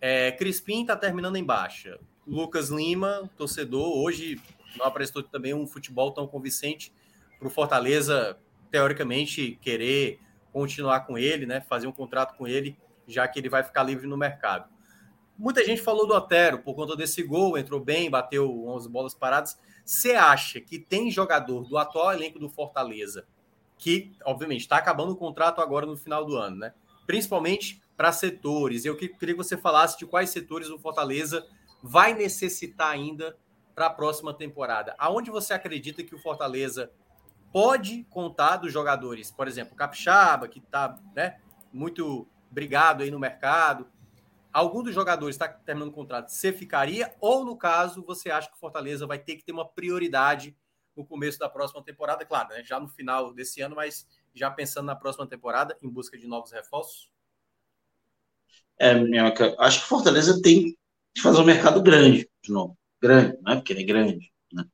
é, 0.00 0.32
Crispim 0.32 0.80
está 0.80 0.96
terminando 0.96 1.36
em 1.36 1.44
baixa. 1.44 2.00
Lucas 2.26 2.70
Lima, 2.70 3.30
torcedor, 3.36 3.96
hoje 3.96 4.40
não 4.76 4.86
apresentou 4.86 5.22
também 5.22 5.54
um 5.54 5.64
futebol 5.64 6.10
tão 6.10 6.26
convincente 6.26 6.92
para 7.38 7.46
o 7.46 7.50
Fortaleza, 7.50 8.36
teoricamente, 8.68 9.56
querer 9.62 10.18
continuar 10.52 11.06
com 11.06 11.16
ele, 11.16 11.46
né? 11.46 11.60
fazer 11.60 11.86
um 11.86 11.92
contrato 11.92 12.36
com 12.36 12.48
ele, 12.48 12.76
já 13.06 13.28
que 13.28 13.38
ele 13.38 13.48
vai 13.48 13.62
ficar 13.62 13.84
livre 13.84 14.08
no 14.08 14.16
mercado. 14.16 14.73
Muita 15.36 15.64
gente 15.64 15.82
falou 15.82 16.06
do 16.06 16.14
Otero 16.14 16.60
por 16.60 16.74
conta 16.74 16.96
desse 16.96 17.22
gol, 17.22 17.58
entrou 17.58 17.80
bem, 17.80 18.08
bateu 18.08 18.66
11 18.68 18.88
bolas 18.88 19.14
paradas. 19.14 19.58
Você 19.84 20.12
acha 20.12 20.60
que 20.60 20.78
tem 20.78 21.10
jogador 21.10 21.68
do 21.68 21.76
atual 21.76 22.12
elenco 22.12 22.38
do 22.38 22.48
Fortaleza 22.48 23.26
que, 23.76 24.12
obviamente, 24.24 24.60
está 24.60 24.76
acabando 24.76 25.12
o 25.12 25.16
contrato 25.16 25.60
agora 25.60 25.84
no 25.84 25.96
final 25.96 26.24
do 26.24 26.36
ano, 26.36 26.56
né? 26.56 26.72
Principalmente 27.06 27.82
para 27.96 28.12
setores. 28.12 28.84
Eu 28.84 28.96
queria 28.96 29.34
que 29.34 29.34
você 29.34 29.56
falasse 29.56 29.98
de 29.98 30.06
quais 30.06 30.30
setores 30.30 30.70
o 30.70 30.78
Fortaleza 30.78 31.46
vai 31.82 32.14
necessitar 32.14 32.90
ainda 32.90 33.36
para 33.74 33.86
a 33.86 33.90
próxima 33.90 34.32
temporada. 34.32 34.94
Aonde 34.98 35.30
você 35.30 35.52
acredita 35.52 36.02
que 36.02 36.14
o 36.14 36.18
Fortaleza 36.18 36.90
pode 37.52 38.04
contar 38.04 38.56
dos 38.56 38.72
jogadores? 38.72 39.30
Por 39.30 39.48
exemplo, 39.48 39.76
Capixaba, 39.76 40.48
que 40.48 40.60
está 40.60 40.98
né, 41.14 41.38
muito 41.72 42.26
brigado 42.50 43.02
aí 43.02 43.10
no 43.10 43.18
mercado 43.18 43.86
algum 44.54 44.84
dos 44.84 44.94
jogadores 44.94 45.34
está 45.34 45.48
terminando 45.48 45.90
o 45.90 45.92
contrato, 45.92 46.28
você 46.28 46.52
ficaria? 46.52 47.12
Ou, 47.20 47.44
no 47.44 47.56
caso, 47.56 48.04
você 48.04 48.30
acha 48.30 48.48
que 48.48 48.54
o 48.54 48.60
Fortaleza 48.60 49.04
vai 49.04 49.18
ter 49.18 49.34
que 49.34 49.44
ter 49.44 49.50
uma 49.50 49.68
prioridade 49.68 50.56
no 50.96 51.04
começo 51.04 51.40
da 51.40 51.48
próxima 51.48 51.82
temporada? 51.82 52.24
Claro, 52.24 52.50
né? 52.50 52.62
já 52.62 52.78
no 52.78 52.88
final 52.88 53.34
desse 53.34 53.60
ano, 53.60 53.74
mas 53.74 54.06
já 54.32 54.48
pensando 54.50 54.86
na 54.86 54.94
próxima 54.94 55.26
temporada, 55.26 55.76
em 55.82 55.88
busca 55.88 56.16
de 56.16 56.28
novos 56.28 56.52
reforços? 56.52 57.10
É, 58.78 58.94
Minhoca, 58.94 59.56
acho 59.58 59.80
que 59.80 59.86
o 59.86 59.88
Fortaleza 59.88 60.40
tem 60.40 60.76
que 61.12 61.20
fazer 61.20 61.40
um 61.40 61.44
mercado 61.44 61.82
grande, 61.82 62.28
de 62.42 62.52
novo. 62.52 62.78
Grande, 63.02 63.36
não 63.42 63.52
é 63.52 63.56
porque 63.56 63.72
ele 63.72 63.82
é 63.82 63.86
grande. 63.86 64.32
Né? 64.52 64.64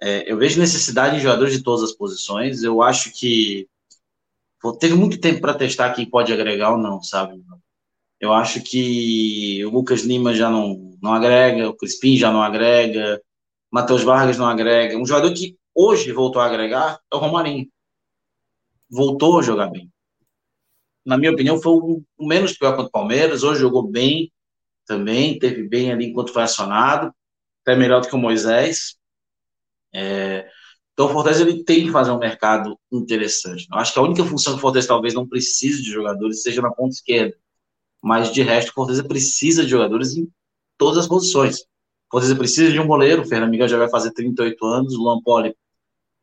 É, 0.00 0.30
eu 0.30 0.36
vejo 0.36 0.60
necessidade 0.60 1.16
de 1.16 1.22
jogadores 1.22 1.56
de 1.56 1.62
todas 1.62 1.88
as 1.88 1.96
posições. 1.96 2.62
Eu 2.64 2.82
acho 2.82 3.12
que 3.12 3.68
teve 4.80 4.94
muito 4.94 5.20
tempo 5.20 5.40
para 5.40 5.54
testar 5.54 5.92
quem 5.92 6.08
pode 6.08 6.32
agregar 6.32 6.72
ou 6.72 6.78
não, 6.78 7.02
sabe? 7.02 7.42
Eu 8.22 8.32
acho 8.32 8.62
que 8.62 9.64
o 9.66 9.70
Lucas 9.70 10.02
Lima 10.02 10.32
já 10.32 10.48
não, 10.48 10.96
não 11.02 11.12
agrega, 11.12 11.68
o 11.68 11.74
Crispim 11.74 12.16
já 12.16 12.30
não 12.30 12.40
agrega, 12.40 13.20
Matheus 13.68 14.04
Vargas 14.04 14.38
não 14.38 14.46
agrega. 14.46 14.96
Um 14.96 15.04
jogador 15.04 15.34
que 15.34 15.58
hoje 15.74 16.12
voltou 16.12 16.40
a 16.40 16.46
agregar 16.46 17.00
é 17.12 17.16
o 17.16 17.18
Romarinho. 17.18 17.68
Voltou 18.88 19.40
a 19.40 19.42
jogar 19.42 19.70
bem. 19.70 19.90
Na 21.04 21.18
minha 21.18 21.32
opinião, 21.32 21.60
foi 21.60 21.72
o 21.72 22.04
menos 22.20 22.56
pior 22.56 22.76
contra 22.76 22.86
o 22.86 22.92
Palmeiras. 22.92 23.42
Hoje 23.42 23.60
jogou 23.60 23.82
bem 23.82 24.32
também, 24.86 25.36
teve 25.36 25.64
bem 25.64 25.90
ali 25.90 26.06
enquanto 26.06 26.32
foi 26.32 26.44
acionado. 26.44 27.12
Até 27.62 27.74
melhor 27.74 28.02
do 28.02 28.08
que 28.08 28.14
o 28.14 28.18
Moisés. 28.18 28.98
É, 29.92 30.48
então, 30.92 31.06
o 31.06 31.08
Fortaleza 31.08 31.42
ele 31.42 31.64
tem 31.64 31.86
que 31.86 31.90
fazer 31.90 32.12
um 32.12 32.18
mercado 32.18 32.78
interessante. 32.92 33.66
Eu 33.68 33.78
acho 33.78 33.92
que 33.92 33.98
a 33.98 34.02
única 34.02 34.24
função 34.24 34.52
que 34.52 34.58
o 34.60 34.62
Fortaleza 34.62 34.86
talvez 34.86 35.12
não 35.12 35.26
precise 35.26 35.82
de 35.82 35.90
jogadores 35.90 36.42
seja 36.42 36.62
na 36.62 36.70
ponta 36.70 36.94
esquerda 36.94 37.41
mas 38.02 38.32
de 38.32 38.42
resto, 38.42 38.70
o 38.70 38.74
Fortaleza 38.74 39.04
precisa 39.04 39.62
de 39.64 39.70
jogadores 39.70 40.16
em 40.16 40.28
todas 40.76 40.98
as 40.98 41.06
posições. 41.06 41.60
O 41.60 41.66
Fortaleza 42.12 42.36
precisa 42.36 42.72
de 42.72 42.80
um 42.80 42.86
goleiro, 42.86 43.22
o 43.22 43.26
Fernando 43.26 43.50
Miguel 43.50 43.68
já 43.68 43.78
vai 43.78 43.88
fazer 43.88 44.12
38 44.12 44.64
anos, 44.66 44.94
o 44.94 45.02
Luan 45.02 45.22
Poli, 45.22 45.54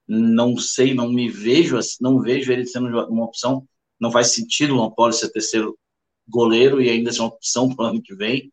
não 0.07 0.57
sei, 0.57 0.93
não 0.93 1.09
me 1.09 1.29
vejo, 1.29 1.77
não 2.01 2.19
vejo 2.19 2.51
ele 2.51 2.65
sendo 2.65 2.87
uma 3.07 3.25
opção, 3.25 3.65
não 3.99 4.11
faz 4.11 4.33
sentido 4.33 4.73
o 4.73 4.77
Luan 4.77 4.91
Poli 4.91 5.13
ser 5.13 5.29
terceiro 5.29 5.77
goleiro 6.27 6.81
e 6.81 6.89
ainda 6.89 7.11
ser 7.11 7.21
uma 7.21 7.29
opção 7.29 7.73
para 7.75 7.85
o 7.85 7.89
ano 7.89 8.01
que 8.01 8.15
vem. 8.15 8.51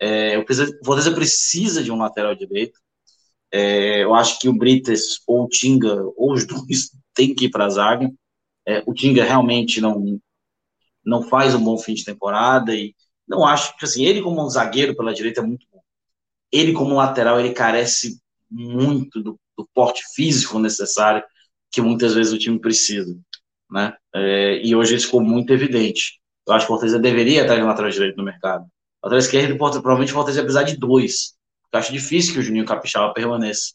É, 0.00 0.38
o 0.38 0.44
Fortaleza 0.84 1.12
precisa 1.12 1.82
de 1.82 1.92
um 1.92 1.98
lateral 1.98 2.34
direito. 2.34 2.80
É, 3.52 4.02
eu 4.02 4.14
acho 4.14 4.38
que 4.40 4.48
o 4.48 4.52
Brites 4.52 5.20
ou 5.26 5.44
o 5.44 5.48
Tinga, 5.48 6.02
ou 6.16 6.32
os 6.32 6.46
dois, 6.46 6.90
tem 7.14 7.34
que 7.34 7.44
ir 7.46 7.50
para 7.50 7.66
a 7.66 7.70
zaga. 7.70 8.10
É, 8.66 8.82
o 8.86 8.94
Tinga 8.94 9.24
realmente 9.24 9.80
não, 9.80 10.20
não 11.04 11.22
faz 11.22 11.54
um 11.54 11.62
bom 11.62 11.78
fim 11.78 11.94
de 11.94 12.04
temporada 12.04 12.74
e 12.74 12.94
não 13.26 13.44
acho 13.46 13.76
que 13.76 13.84
assim, 13.84 14.04
ele 14.04 14.22
como 14.22 14.44
um 14.44 14.48
zagueiro 14.48 14.96
pela 14.96 15.14
direita 15.14 15.40
é 15.40 15.44
muito 15.44 15.66
bom. 15.72 15.80
Ele 16.50 16.72
como 16.72 16.96
lateral, 16.96 17.40
ele 17.40 17.52
carece 17.52 18.20
muito 18.50 19.22
do, 19.22 19.40
do 19.56 19.68
porte 19.74 20.02
físico 20.14 20.58
necessário 20.58 21.22
que 21.70 21.80
muitas 21.80 22.14
vezes 22.14 22.32
o 22.32 22.38
time 22.38 22.60
precisa, 22.60 23.18
né? 23.70 23.96
É, 24.14 24.60
e 24.62 24.76
hoje 24.76 24.94
isso 24.94 25.06
ficou 25.06 25.22
muito 25.22 25.52
evidente. 25.52 26.20
Eu 26.46 26.54
acho 26.54 26.66
que 26.66 26.72
o 26.72 26.74
Fortaleza 26.74 26.98
deveria 26.98 27.42
estar 27.42 27.56
de 27.56 27.62
lateral 27.62 27.90
direito 27.90 28.16
no 28.16 28.24
mercado. 28.24 28.66
Lateral 29.02 29.18
esquerdo, 29.18 29.56
provavelmente 29.56 30.10
o 30.10 30.14
Fortaleza 30.14 30.40
ia 30.40 30.44
precisar 30.44 30.64
de 30.64 30.76
dois. 30.76 31.34
Eu 31.72 31.78
acho 31.78 31.92
difícil 31.92 32.34
que 32.34 32.40
o 32.40 32.42
Juninho 32.42 32.66
Capixaba 32.66 33.14
permaneça. 33.14 33.72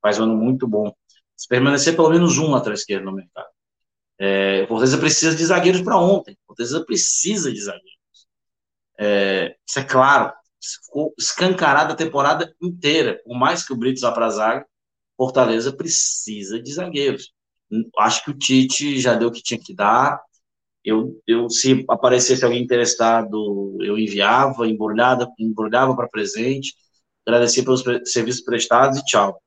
Faz 0.00 0.20
um 0.20 0.24
ano 0.24 0.36
muito 0.36 0.68
bom. 0.68 0.92
Se 1.36 1.48
permanecer 1.48 1.96
pelo 1.96 2.10
menos 2.10 2.38
um 2.38 2.50
lateral 2.50 2.74
esquerdo 2.74 3.04
no 3.04 3.12
mercado. 3.12 3.48
É, 4.18 4.62
o 4.64 4.68
Fortaleza 4.68 4.98
precisa 4.98 5.36
de 5.36 5.44
zagueiros 5.44 5.82
para 5.82 5.98
ontem. 5.98 6.34
O 6.44 6.48
Fortaleza 6.48 6.84
precisa 6.84 7.52
de 7.52 7.60
zagueiros. 7.60 7.92
É, 8.98 9.56
isso 9.66 9.78
é 9.78 9.84
claro. 9.84 10.32
Ficou 10.62 11.12
escancarado 11.18 11.92
a 11.92 11.96
temporada 11.96 12.54
inteira. 12.62 13.20
Por 13.24 13.36
mais 13.36 13.66
que 13.66 13.72
o 13.72 13.76
Brito 13.76 14.00
vá 14.00 14.12
para 14.12 14.26
a 14.26 14.30
zaga, 14.30 14.66
Fortaleza 15.16 15.72
precisa 15.72 16.60
de 16.60 16.72
zagueiros. 16.72 17.32
Acho 17.98 18.24
que 18.24 18.30
o 18.30 18.38
Tite 18.38 19.00
já 19.00 19.14
deu 19.14 19.28
o 19.28 19.32
que 19.32 19.42
tinha 19.42 19.60
que 19.60 19.74
dar. 19.74 20.20
Eu, 20.84 21.20
eu 21.26 21.48
se 21.50 21.84
aparecesse 21.88 22.44
alguém 22.44 22.62
interessado, 22.62 23.76
eu 23.82 23.98
enviava, 23.98 24.66
embrulhava, 24.66 25.28
embrulhava 25.38 25.94
para 25.94 26.08
presente, 26.08 26.74
agradecia 27.26 27.62
pelos 27.64 27.84
serviços 28.04 28.42
prestados 28.42 28.98
e 28.98 29.04
tchau. 29.04 29.40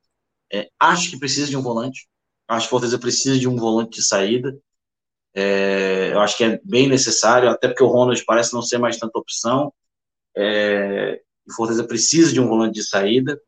É, 0.53 0.69
acho 0.79 1.11
que 1.11 1.19
precisa 1.19 1.47
de 1.49 1.57
um 1.57 1.61
volante. 1.61 2.07
Acho 2.47 2.67
que 2.67 2.69
Fortaleza 2.69 2.99
precisa 2.99 3.39
de 3.39 3.47
um 3.47 3.55
volante 3.55 3.99
de 3.99 4.05
saída. 4.05 4.57
É, 5.33 6.11
eu 6.13 6.19
acho 6.21 6.37
que 6.37 6.43
é 6.43 6.59
bem 6.63 6.87
necessário, 6.87 7.49
até 7.49 7.67
porque 7.67 7.83
o 7.83 7.87
Ronald 7.87 8.23
parece 8.25 8.53
não 8.53 8.61
ser 8.61 8.77
mais 8.77 8.97
tanta 8.97 9.19
opção. 9.19 9.73
É, 10.35 11.21
o 11.47 11.53
Fortaleza 11.53 11.87
precisa 11.87 12.31
de 12.31 12.39
um 12.39 12.47
volante 12.47 12.75
de 12.75 12.83
saída. 12.83 13.39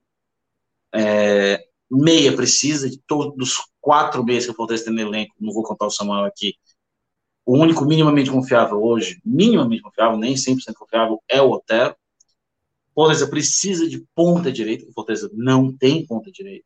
É, 0.93 1.65
meia 1.89 2.35
precisa 2.35 2.89
de 2.89 2.99
todos 3.07 3.35
os 3.37 3.65
quatro 3.79 4.23
meias 4.23 4.45
que 4.45 4.51
o 4.51 4.55
Fortaleza 4.55 4.85
tem 4.85 4.93
no 4.93 5.01
elenco. 5.01 5.35
Não 5.39 5.53
vou 5.53 5.63
contar 5.63 5.85
o 5.85 5.91
Samuel 5.91 6.25
aqui. 6.25 6.55
O 7.45 7.57
único 7.57 7.85
minimamente 7.85 8.29
confiável 8.29 8.83
hoje, 8.83 9.21
minimamente 9.23 9.81
confiável, 9.81 10.17
nem 10.17 10.35
100% 10.35 10.73
confiável, 10.75 11.23
é 11.29 11.41
o 11.41 11.51
Otero. 11.51 11.95
O 12.93 13.01
Fortaleza 13.01 13.29
precisa 13.29 13.87
de 13.87 14.05
ponta 14.13 14.51
direita, 14.51 14.85
o 14.85 14.91
Fortaleza 14.91 15.29
não 15.33 15.71
tem 15.71 16.05
ponta 16.05 16.29
direita. 16.29 16.65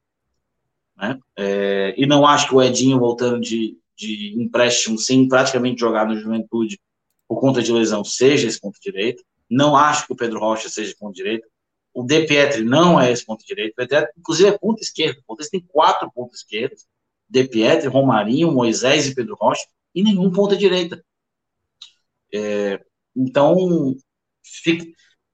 Né? 1.02 1.18
É, 1.36 1.96
e 1.98 2.06
não 2.06 2.26
acho 2.26 2.48
que 2.48 2.56
o 2.56 2.62
Edinho 2.62 3.00
voltando 3.00 3.40
de, 3.40 3.76
de 3.98 4.36
empréstimo 4.40 5.00
sem 5.00 5.28
praticamente 5.28 5.80
jogar 5.80 6.06
no 6.06 6.18
Juventude 6.18 6.80
por 7.28 7.40
conta 7.40 7.64
de 7.64 7.74
lesão 7.74 8.04
seja 8.04 8.48
esse 8.48 8.60
ponto 8.60 8.80
direito. 8.80 9.24
Não 9.50 9.76
acho 9.76 10.06
que 10.06 10.14
o 10.14 10.16
Pedro 10.16 10.40
Rocha 10.40 10.70
seja 10.70 10.96
ponto 11.00 11.16
direito. 11.16 11.48
O 11.94 12.04
De 12.04 12.26
Pietri 12.26 12.64
não 12.64 13.02
é 13.02 13.12
esse 13.12 13.26
ponto 13.26 13.44
direito. 13.46 13.76
inclusive, 14.18 14.50
é 14.50 14.58
ponto 14.58 14.82
esquerdo. 14.82 15.22
O 15.28 15.36
tem 15.36 15.60
quatro 15.68 16.10
pontos 16.12 16.40
esquerdos. 16.40 16.86
De 17.28 17.46
Pietri, 17.46 17.88
Romarinho, 17.88 18.52
Moisés 18.52 19.08
e 19.08 19.16
Pedro 19.16 19.36
Rocha. 19.36 19.66
E 19.96 20.04
nenhum 20.04 20.32
ponta 20.32 20.56
direita. 20.56 21.04
É, 22.34 22.80
então, 23.16 23.96
fica, 24.44 24.86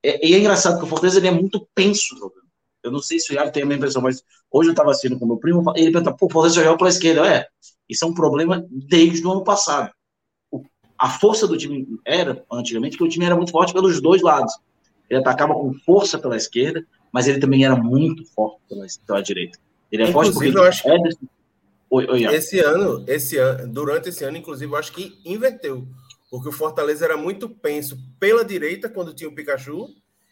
é, 0.04 0.26
e 0.28 0.34
é 0.34 0.40
engraçado 0.40 0.80
que 0.80 0.86
o 0.86 0.88
Fortaleza 0.88 1.20
ele 1.20 1.28
é 1.28 1.32
muito 1.32 1.68
penso 1.76 2.18
jogando. 2.18 2.47
Eu 2.88 2.92
não 2.92 3.00
sei 3.00 3.20
se 3.20 3.32
o 3.32 3.36
Iago 3.36 3.52
tem 3.52 3.64
a 3.64 3.66
mesma 3.66 3.80
impressão, 3.80 4.02
mas 4.02 4.24
hoje 4.52 4.70
eu 4.70 4.74
estava 4.74 4.92
assistindo 4.92 5.20
com 5.20 5.26
meu 5.26 5.38
primo, 5.38 5.64
ele 5.76 5.92
perguntou, 5.92 6.16
pô, 6.16 6.26
o 6.28 6.30
Fortaleza 6.30 6.64
joga 6.64 6.78
pela 6.78 6.90
esquerda. 6.90 7.28
É, 7.28 7.48
isso 7.90 8.06
é 8.06 8.08
um 8.08 8.14
problema 8.14 8.66
desde 8.70 9.26
o 9.26 9.32
ano 9.32 9.44
passado. 9.44 9.92
A 10.98 11.10
força 11.10 11.48
do 11.48 11.58
time 11.58 11.88
era, 12.04 12.44
antigamente, 12.52 12.98
que 12.98 13.04
o 13.04 13.10
time 13.10 13.26
era 13.26 13.36
muito 13.36 13.52
forte 13.52 13.72
pelos 13.72 14.02
dois 14.02 14.22
lados. 14.22 14.54
Ele 15.10 15.20
atacava 15.20 15.54
com 15.54 15.74
força 15.86 16.18
pela 16.18 16.36
esquerda, 16.36 16.86
mas 17.12 17.28
ele 17.28 17.40
também 17.40 17.64
era 17.64 17.76
muito 17.76 18.26
forte 18.34 18.60
pela, 18.68 18.86
pela 19.06 19.22
direita. 19.22 19.60
Ele 19.92 20.04
é 20.04 20.10
inclusive, 20.10 20.34
forte 20.34 20.52
porque 20.52 20.58
eu 20.58 20.64
acho 20.64 20.84
que 20.84 21.28
oi, 21.90 22.08
oi, 22.10 22.36
esse 22.36 22.60
ano, 22.60 23.04
esse 23.08 23.38
ano, 23.38 23.72
durante 23.72 24.10
esse 24.10 24.24
ano, 24.24 24.38
inclusive, 24.38 24.72
eu 24.72 24.78
acho 24.78 24.92
que 24.92 25.20
inverteu. 25.24 25.88
Porque 26.30 26.50
o 26.50 26.52
Fortaleza 26.52 27.06
era 27.06 27.16
muito 27.16 27.48
penso 27.48 27.98
pela 28.20 28.44
direita 28.44 28.90
quando 28.90 29.14
tinha 29.14 29.30
o 29.30 29.36
Pikachu 29.36 29.88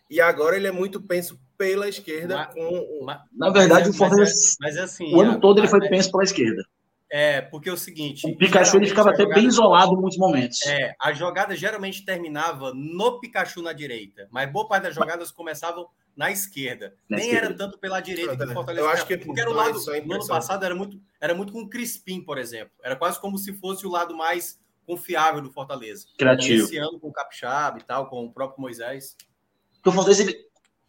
e 0.10 0.22
agora 0.22 0.56
ele 0.56 0.68
é 0.68 0.72
muito 0.72 1.02
penso 1.02 1.40
pela 1.58 1.88
esquerda. 1.88 2.38
Mas, 2.38 2.54
com... 2.54 3.04
Mas, 3.06 3.20
Na 3.34 3.50
verdade, 3.50 3.88
mas, 3.88 3.96
o 3.96 3.98
Fortaleza. 3.98 4.58
Mas, 4.60 4.76
é, 4.76 4.82
assim, 4.82 5.14
o 5.14 5.22
ano 5.22 5.40
todo 5.40 5.60
ele 5.60 5.68
foi 5.68 5.88
penso 5.88 6.12
pela 6.12 6.24
esquerda. 6.24 6.64
É, 7.10 7.42
porque 7.42 7.70
é 7.70 7.74
o 7.74 7.78
seguinte. 7.78 8.28
O 8.28 8.36
Pikachu 8.36 8.78
ele 8.78 8.88
ficava 8.88 9.12
até 9.12 9.24
jogada, 9.24 9.40
bem 9.40 9.48
isolado 9.48 9.94
em 9.94 9.98
muitos 9.98 10.18
momentos. 10.18 10.66
É, 10.66 10.96
a 11.00 11.14
jogada 11.14 11.56
geralmente 11.56 12.04
terminava 12.04 12.74
no 12.74 13.20
Pikachu 13.20 13.62
na 13.62 13.74
direita, 13.74 14.28
mas 14.32 14.52
boa 14.52 14.68
parte 14.68 14.84
das 14.84 14.96
jogadas 14.96 15.32
começavam 15.32 15.88
na 16.16 16.32
esquerda. 16.32 16.96
Na 17.08 17.18
Nem 17.18 17.28
esquerda. 17.28 17.48
era 17.48 17.58
tanto 17.58 17.78
pela 17.78 18.00
direita 18.00 18.36
que 18.36 18.44
o 18.44 18.54
Fortaleza. 18.54 18.86
Eu 18.86 18.90
acho 18.90 19.06
que 19.06 19.18
porque 19.18 19.40
era 19.40 19.50
o 19.50 19.54
lado. 19.54 19.80
No 20.06 20.16
ano 20.16 20.28
passado 20.28 20.66
era 20.66 20.74
muito, 20.74 21.00
era 21.22 21.36
muito 21.36 21.54
com 21.54 21.62
o 21.62 21.70
Crispim, 21.70 22.22
por 22.22 22.38
exemplo. 22.38 22.74
Era 22.84 22.96
quase 22.96 23.20
como 23.20 23.38
se 23.38 23.54
fosse 23.54 23.86
o 23.86 23.90
lado 23.90 24.16
mais 24.16 24.60
confiável 24.86 25.42
do 25.42 25.52
Fortaleza. 25.52 26.08
Criativo. 26.18 26.64
Esse 26.64 26.78
ano 26.78 27.00
com 27.00 27.10
o 27.10 27.14
Capixaba 27.14 27.80
e 27.80 27.84
tal, 27.84 28.10
com 28.10 28.26
o 28.26 28.32
próprio 28.32 28.62
Moisés. 28.62 29.16
O 29.90 29.92
Fortaleza, 29.92 30.24
ele, 30.24 30.38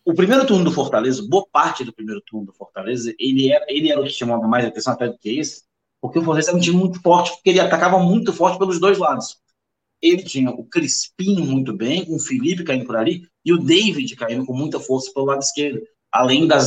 o 0.05 0.15
primeiro 0.15 0.47
turno 0.47 0.65
do 0.65 0.73
Fortaleza, 0.73 1.27
boa 1.29 1.47
parte 1.51 1.85
do 1.85 1.93
primeiro 1.93 2.21
turno 2.21 2.47
do 2.47 2.53
Fortaleza, 2.53 3.15
ele 3.19 3.51
era, 3.51 3.65
ele 3.69 3.91
era 3.91 4.01
o 4.01 4.05
que 4.05 4.11
chamava 4.11 4.47
mais 4.47 4.65
atenção 4.65 4.93
até 4.93 5.09
do 5.09 5.19
que 5.19 5.39
esse, 5.39 5.65
porque 6.01 6.19
o 6.19 6.23
Fortaleza 6.23 6.51
era 6.51 6.57
um 6.57 6.61
time 6.61 6.77
muito 6.77 7.01
forte, 7.01 7.33
porque 7.33 7.51
ele 7.51 7.61
atacava 7.61 7.99
muito 7.99 8.33
forte 8.33 8.59
pelos 8.59 8.79
dois 8.79 8.99
lados. 8.99 9.37
Ele 10.01 10.23
tinha 10.23 10.51
o 10.51 10.65
Crispim 10.65 11.41
muito 11.41 11.73
bem, 11.73 12.05
com 12.05 12.17
o 12.17 12.21
Felipe 12.21 12.65
caindo 12.65 12.87
por 12.87 12.97
ali, 12.97 13.27
e 13.45 13.53
o 13.53 13.59
David 13.59 14.15
caindo 14.15 14.45
com 14.45 14.53
muita 14.53 14.79
força 14.79 15.13
pelo 15.13 15.27
lado 15.27 15.41
esquerdo, 15.41 15.83
além 16.13 16.47
da 16.47 16.59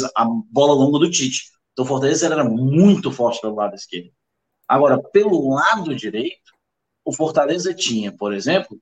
bola 0.51 0.73
longa 0.73 0.99
do 0.99 1.09
Tite. 1.09 1.45
Então 1.71 1.85
o 1.85 1.87
Fortaleza 1.87 2.25
era 2.25 2.43
muito 2.43 3.11
forte 3.11 3.39
pelo 3.39 3.55
lado 3.55 3.75
esquerdo. 3.75 4.11
Agora, 4.67 5.01
pelo 5.01 5.53
lado 5.53 5.95
direito, 5.95 6.53
o 7.05 7.13
Fortaleza 7.13 7.73
tinha, 7.73 8.11
por 8.11 8.33
exemplo, 8.33 8.79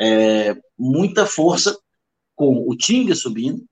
é, 0.00 0.56
muita 0.78 1.26
força 1.26 1.76
com 2.36 2.64
o 2.68 2.76
Tinga 2.76 3.14
subindo, 3.14 3.64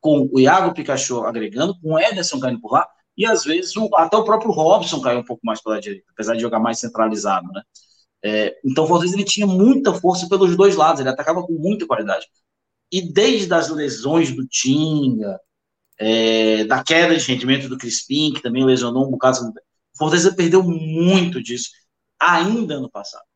com 0.00 0.28
o 0.32 0.40
Iago 0.40 0.74
Pikachu 0.74 1.24
agregando, 1.24 1.78
com 1.80 1.92
o 1.92 1.98
Ederson 1.98 2.40
caindo 2.40 2.60
por 2.60 2.72
lá, 2.72 2.88
e 3.16 3.26
às 3.26 3.44
vezes 3.44 3.76
o, 3.76 3.88
até 3.94 4.16
o 4.16 4.24
próprio 4.24 4.50
Robson 4.50 5.00
caiu 5.00 5.20
um 5.20 5.24
pouco 5.24 5.44
mais 5.44 5.62
pela 5.62 5.80
direita, 5.80 6.06
apesar 6.12 6.34
de 6.34 6.40
jogar 6.40 6.58
mais 6.58 6.78
centralizado, 6.78 7.46
né? 7.52 7.62
É, 8.24 8.58
então 8.64 8.84
o 8.84 8.86
Fortaleza 8.86 9.14
ele 9.14 9.24
tinha 9.24 9.46
muita 9.46 9.94
força 9.94 10.28
pelos 10.28 10.56
dois 10.56 10.74
lados, 10.74 11.00
ele 11.00 11.08
atacava 11.08 11.42
com 11.42 11.52
muita 11.52 11.86
qualidade. 11.86 12.26
E 12.90 13.02
desde 13.12 13.52
as 13.52 13.68
lesões 13.68 14.34
do 14.34 14.46
Tinga, 14.46 15.38
é, 15.98 16.64
da 16.64 16.82
queda 16.82 17.16
de 17.16 17.26
rendimento 17.26 17.68
do 17.68 17.78
Crispim, 17.78 18.32
que 18.32 18.42
também 18.42 18.64
lesionou 18.64 19.06
um 19.06 19.10
bocado, 19.10 19.38
o 19.48 19.98
Fortaleza 19.98 20.34
perdeu 20.34 20.62
muito 20.62 21.42
disso 21.42 21.70
ainda 22.18 22.80
no 22.80 22.90
passado. 22.90 23.27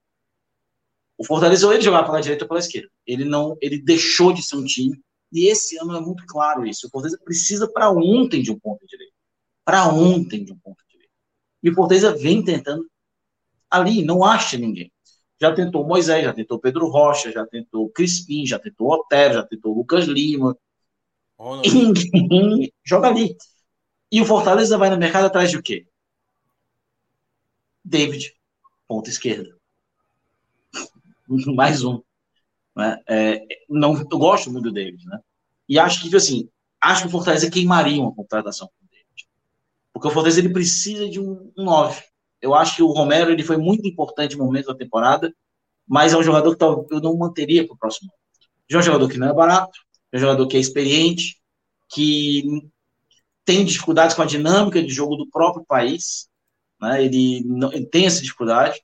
O 1.19 1.25
Fortaleza 1.25 1.67
ou 1.67 1.73
ele 1.73 1.83
jogava 1.83 2.07
pela 2.07 2.21
direita 2.21 2.45
ou 2.45 2.49
pela 2.49 2.61
esquerda. 2.61 2.89
Ele 3.07 3.25
não, 3.25 3.57
ele 3.61 3.81
deixou 3.81 4.33
de 4.33 4.43
ser 4.43 4.57
um 4.57 4.65
time. 4.65 5.01
E 5.33 5.47
esse 5.47 5.79
ano 5.79 5.97
é 5.97 6.01
muito 6.01 6.25
claro 6.27 6.67
isso. 6.67 6.87
O 6.87 6.91
Fortaleza 6.91 7.19
precisa 7.25 7.71
para 7.71 7.91
ontem 7.91 8.43
de 8.43 8.51
um 8.51 8.59
ponto 8.59 8.87
direito. 8.87 9.13
Para 9.65 9.89
ontem 9.89 10.45
de 10.45 10.53
um 10.53 10.59
ponto 10.59 10.83
direito. 10.89 11.11
E 11.63 11.71
o 11.71 11.75
Fortaleza 11.75 12.17
vem 12.17 12.45
tentando 12.45 12.87
ali, 13.71 14.05
não 14.05 14.25
acha 14.25 14.59
ninguém. 14.59 14.93
Já 15.41 15.53
tentou 15.53 15.87
Moisés, 15.87 16.25
já 16.25 16.33
tentou 16.33 16.59
Pedro 16.59 16.89
Rocha, 16.89 17.33
já 17.33 17.47
tentou 17.47 17.89
Crispim, 17.91 18.47
já 18.47 18.59
tentou 18.59 18.93
Otero, 18.93 19.35
já 19.35 19.43
tentou 19.43 19.75
Lucas 19.75 20.05
Lima. 20.07 20.57
Oh, 21.39 21.61
e 21.65 21.71
ninguém 21.71 22.73
joga 22.85 23.09
ali. 23.09 23.37
E 24.11 24.21
o 24.21 24.25
Fortaleza 24.25 24.77
vai 24.77 24.91
no 24.91 24.99
mercado 24.99 25.25
atrás 25.25 25.51
de 25.51 25.57
o 25.57 25.63
quê? 25.63 25.87
David, 27.85 28.33
ponta 28.87 29.11
esquerda. 29.11 29.59
Mais 31.55 31.85
um. 31.85 32.01
Né? 32.77 32.99
É, 33.09 33.47
não, 33.69 33.97
eu 33.97 34.19
gosto 34.19 34.51
muito 34.51 34.73
David, 34.73 35.05
né? 35.07 35.21
E 35.69 35.79
acho 35.79 36.03
que, 36.03 36.15
assim, 36.15 36.49
acho 36.81 37.03
que 37.03 37.09
o 37.09 37.11
Fortaleza 37.11 37.51
queimaria 37.51 38.01
uma 38.01 38.15
contratação 38.15 38.69
com 38.69 38.85
o 38.85 38.89
David. 38.91 39.29
Porque 39.93 40.09
o 40.09 40.11
Fortaleza 40.11 40.41
ele 40.41 40.53
precisa 40.53 41.09
de 41.09 41.21
um, 41.21 41.53
um 41.57 41.65
9. 41.65 42.03
Eu 42.41 42.55
acho 42.55 42.77
que 42.77 42.83
o 42.83 42.89
Romero 42.89 43.31
ele 43.31 43.43
foi 43.43 43.57
muito 43.57 43.87
importante 43.87 44.37
no 44.37 44.45
momento 44.45 44.67
da 44.67 44.75
temporada, 44.75 45.33
mas 45.87 46.13
é 46.13 46.17
um 46.17 46.23
jogador 46.23 46.57
que 46.57 46.65
eu 46.65 47.01
não 47.01 47.17
manteria 47.17 47.65
para 47.67 47.75
o 47.75 47.79
próximo 47.79 48.11
ano. 48.11 48.19
É 48.69 48.79
um 48.79 48.83
jogador 48.83 49.09
que 49.09 49.19
não 49.19 49.29
é 49.29 49.33
barato, 49.33 49.79
é 50.11 50.17
um 50.17 50.21
jogador 50.21 50.47
que 50.49 50.57
é 50.57 50.61
experiente, 50.61 51.41
que 51.89 52.71
tem 53.45 53.65
dificuldades 53.65 54.17
com 54.17 54.23
a 54.23 54.27
dinâmica 54.27 54.83
de 54.83 54.89
jogo 54.89 55.17
do 55.17 55.29
próprio 55.29 55.65
país, 55.65 56.29
né? 56.81 57.05
ele, 57.05 57.43
não, 57.45 57.73
ele 57.73 57.87
tem 57.87 58.07
essa 58.07 58.23
dificuldade, 58.23 58.81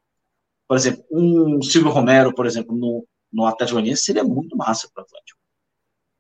por 0.69 0.77
exemplo, 0.77 1.03
um 1.11 1.63
Silvio 1.63 1.91
Romero, 1.91 2.35
por 2.35 2.45
exemplo, 2.45 2.77
no, 2.77 3.07
no 3.33 3.47
Atlético 3.47 3.77
Goianiense 3.77 4.05
seria 4.05 4.23
muito 4.23 4.55
massa 4.55 4.87
para 4.93 5.03
o 5.03 5.05
Atlético. 5.07 5.41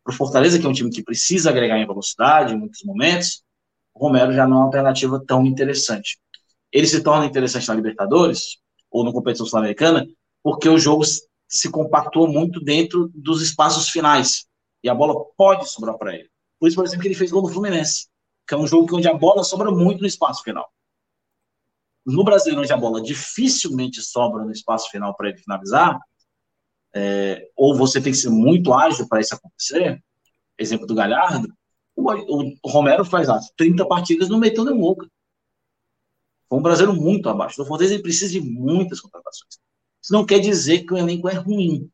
Para 0.03 0.15
o 0.15 0.17
Fortaleza, 0.17 0.59
que 0.59 0.65
é 0.65 0.69
um 0.69 0.73
time 0.73 0.91
que 0.91 1.03
precisa 1.03 1.51
agregar 1.51 1.79
em 1.79 1.87
velocidade 1.87 2.55
em 2.55 2.59
muitos 2.59 2.83
momentos, 2.83 3.45
o 3.95 4.01
Romero 4.01 4.33
já 4.33 4.47
não 4.47 4.57
é 4.57 4.61
uma 4.61 4.65
alternativa 4.65 5.23
tão 5.27 5.45
interessante. 5.45 6.19
Ele 6.73 6.87
se 6.87 7.03
torna 7.03 7.27
interessante 7.27 7.69
na 7.69 7.75
Libertadores 7.75 8.57
ou 8.91 9.05
na 9.05 9.13
competição 9.13 9.45
sul-americana 9.45 10.07
porque 10.43 10.67
o 10.69 10.79
jogo 10.79 11.05
se 11.47 11.71
compactua 11.71 12.27
muito 12.27 12.59
dentro 12.59 13.11
dos 13.15 13.43
espaços 13.43 13.91
finais 13.91 14.47
e 14.83 14.89
a 14.89 14.95
bola 14.95 15.15
pode 15.37 15.69
sobrar 15.69 15.99
para 15.99 16.15
ele. 16.15 16.31
Por 16.59 16.69
isso, 16.69 16.77
por 16.77 16.87
exemplo, 16.87 17.03
que 17.03 17.09
ele 17.09 17.15
fez 17.15 17.31
gol 17.31 17.43
no 17.43 17.49
Fluminense, 17.49 18.07
que 18.47 18.55
é 18.55 18.57
um 18.57 18.67
jogo 18.67 18.97
onde 18.97 19.09
a 19.09 19.15
bola 19.15 19.45
sobra 19.45 19.71
muito 19.71 20.01
no 20.01 20.07
espaço 20.07 20.43
final 20.43 20.71
no 22.13 22.25
Brasileiro, 22.25 22.63
onde 22.63 22.73
a 22.73 22.77
bola 22.77 23.03
dificilmente 23.03 24.01
sobra 24.03 24.45
no 24.45 24.51
espaço 24.51 24.91
final 24.91 25.15
para 25.15 25.29
ele 25.29 25.39
finalizar, 25.39 25.99
é, 26.95 27.49
ou 27.55 27.77
você 27.77 28.01
tem 28.01 28.13
que 28.13 28.19
ser 28.19 28.31
muito 28.31 28.73
ágil 28.73 29.07
para 29.09 29.21
isso 29.21 29.35
acontecer, 29.35 30.03
exemplo 30.59 30.87
do 30.87 30.95
Galhardo, 30.95 31.49
o, 31.95 32.13
o 32.63 32.71
Romero 32.71 33.05
faz 33.05 33.29
as 33.29 33.51
30 33.57 33.87
partidas 33.87 34.29
não 34.29 34.39
meteu 34.39 34.65
nenhum 34.65 34.81
gol. 34.81 34.97
Foi 36.49 36.59
um 36.59 36.63
brasileiro 36.63 36.99
muito 36.99 37.29
abaixo. 37.29 37.61
O 37.61 37.67
Fortaleza 37.67 38.01
precisa 38.01 38.33
de 38.33 38.41
muitas 38.41 39.01
contratações. 39.01 39.59
Isso 40.03 40.13
não 40.13 40.25
quer 40.25 40.39
dizer 40.39 40.85
que 40.85 40.95
o 40.95 40.97
elenco 40.97 41.29
é 41.29 41.35
ruim. 41.35 41.91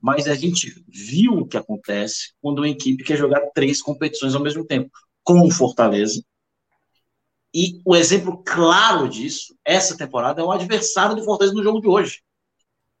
Mas 0.00 0.28
a 0.28 0.34
gente 0.34 0.84
viu 0.86 1.38
o 1.38 1.46
que 1.46 1.56
acontece 1.56 2.34
quando 2.40 2.58
uma 2.58 2.68
equipe 2.68 3.02
quer 3.02 3.16
jogar 3.16 3.40
três 3.54 3.80
competições 3.80 4.34
ao 4.34 4.42
mesmo 4.42 4.64
tempo. 4.64 4.90
Com 5.24 5.40
o 5.40 5.50
Fortaleza, 5.50 6.22
e 7.54 7.82
o 7.84 7.94
exemplo 7.94 8.42
claro 8.42 9.08
disso, 9.08 9.54
essa 9.64 9.96
temporada, 9.96 10.40
é 10.40 10.44
o 10.44 10.50
adversário 10.50 11.14
do 11.14 11.24
Fortaleza 11.24 11.54
no 11.54 11.62
jogo 11.62 11.80
de 11.80 11.88
hoje. 11.88 12.22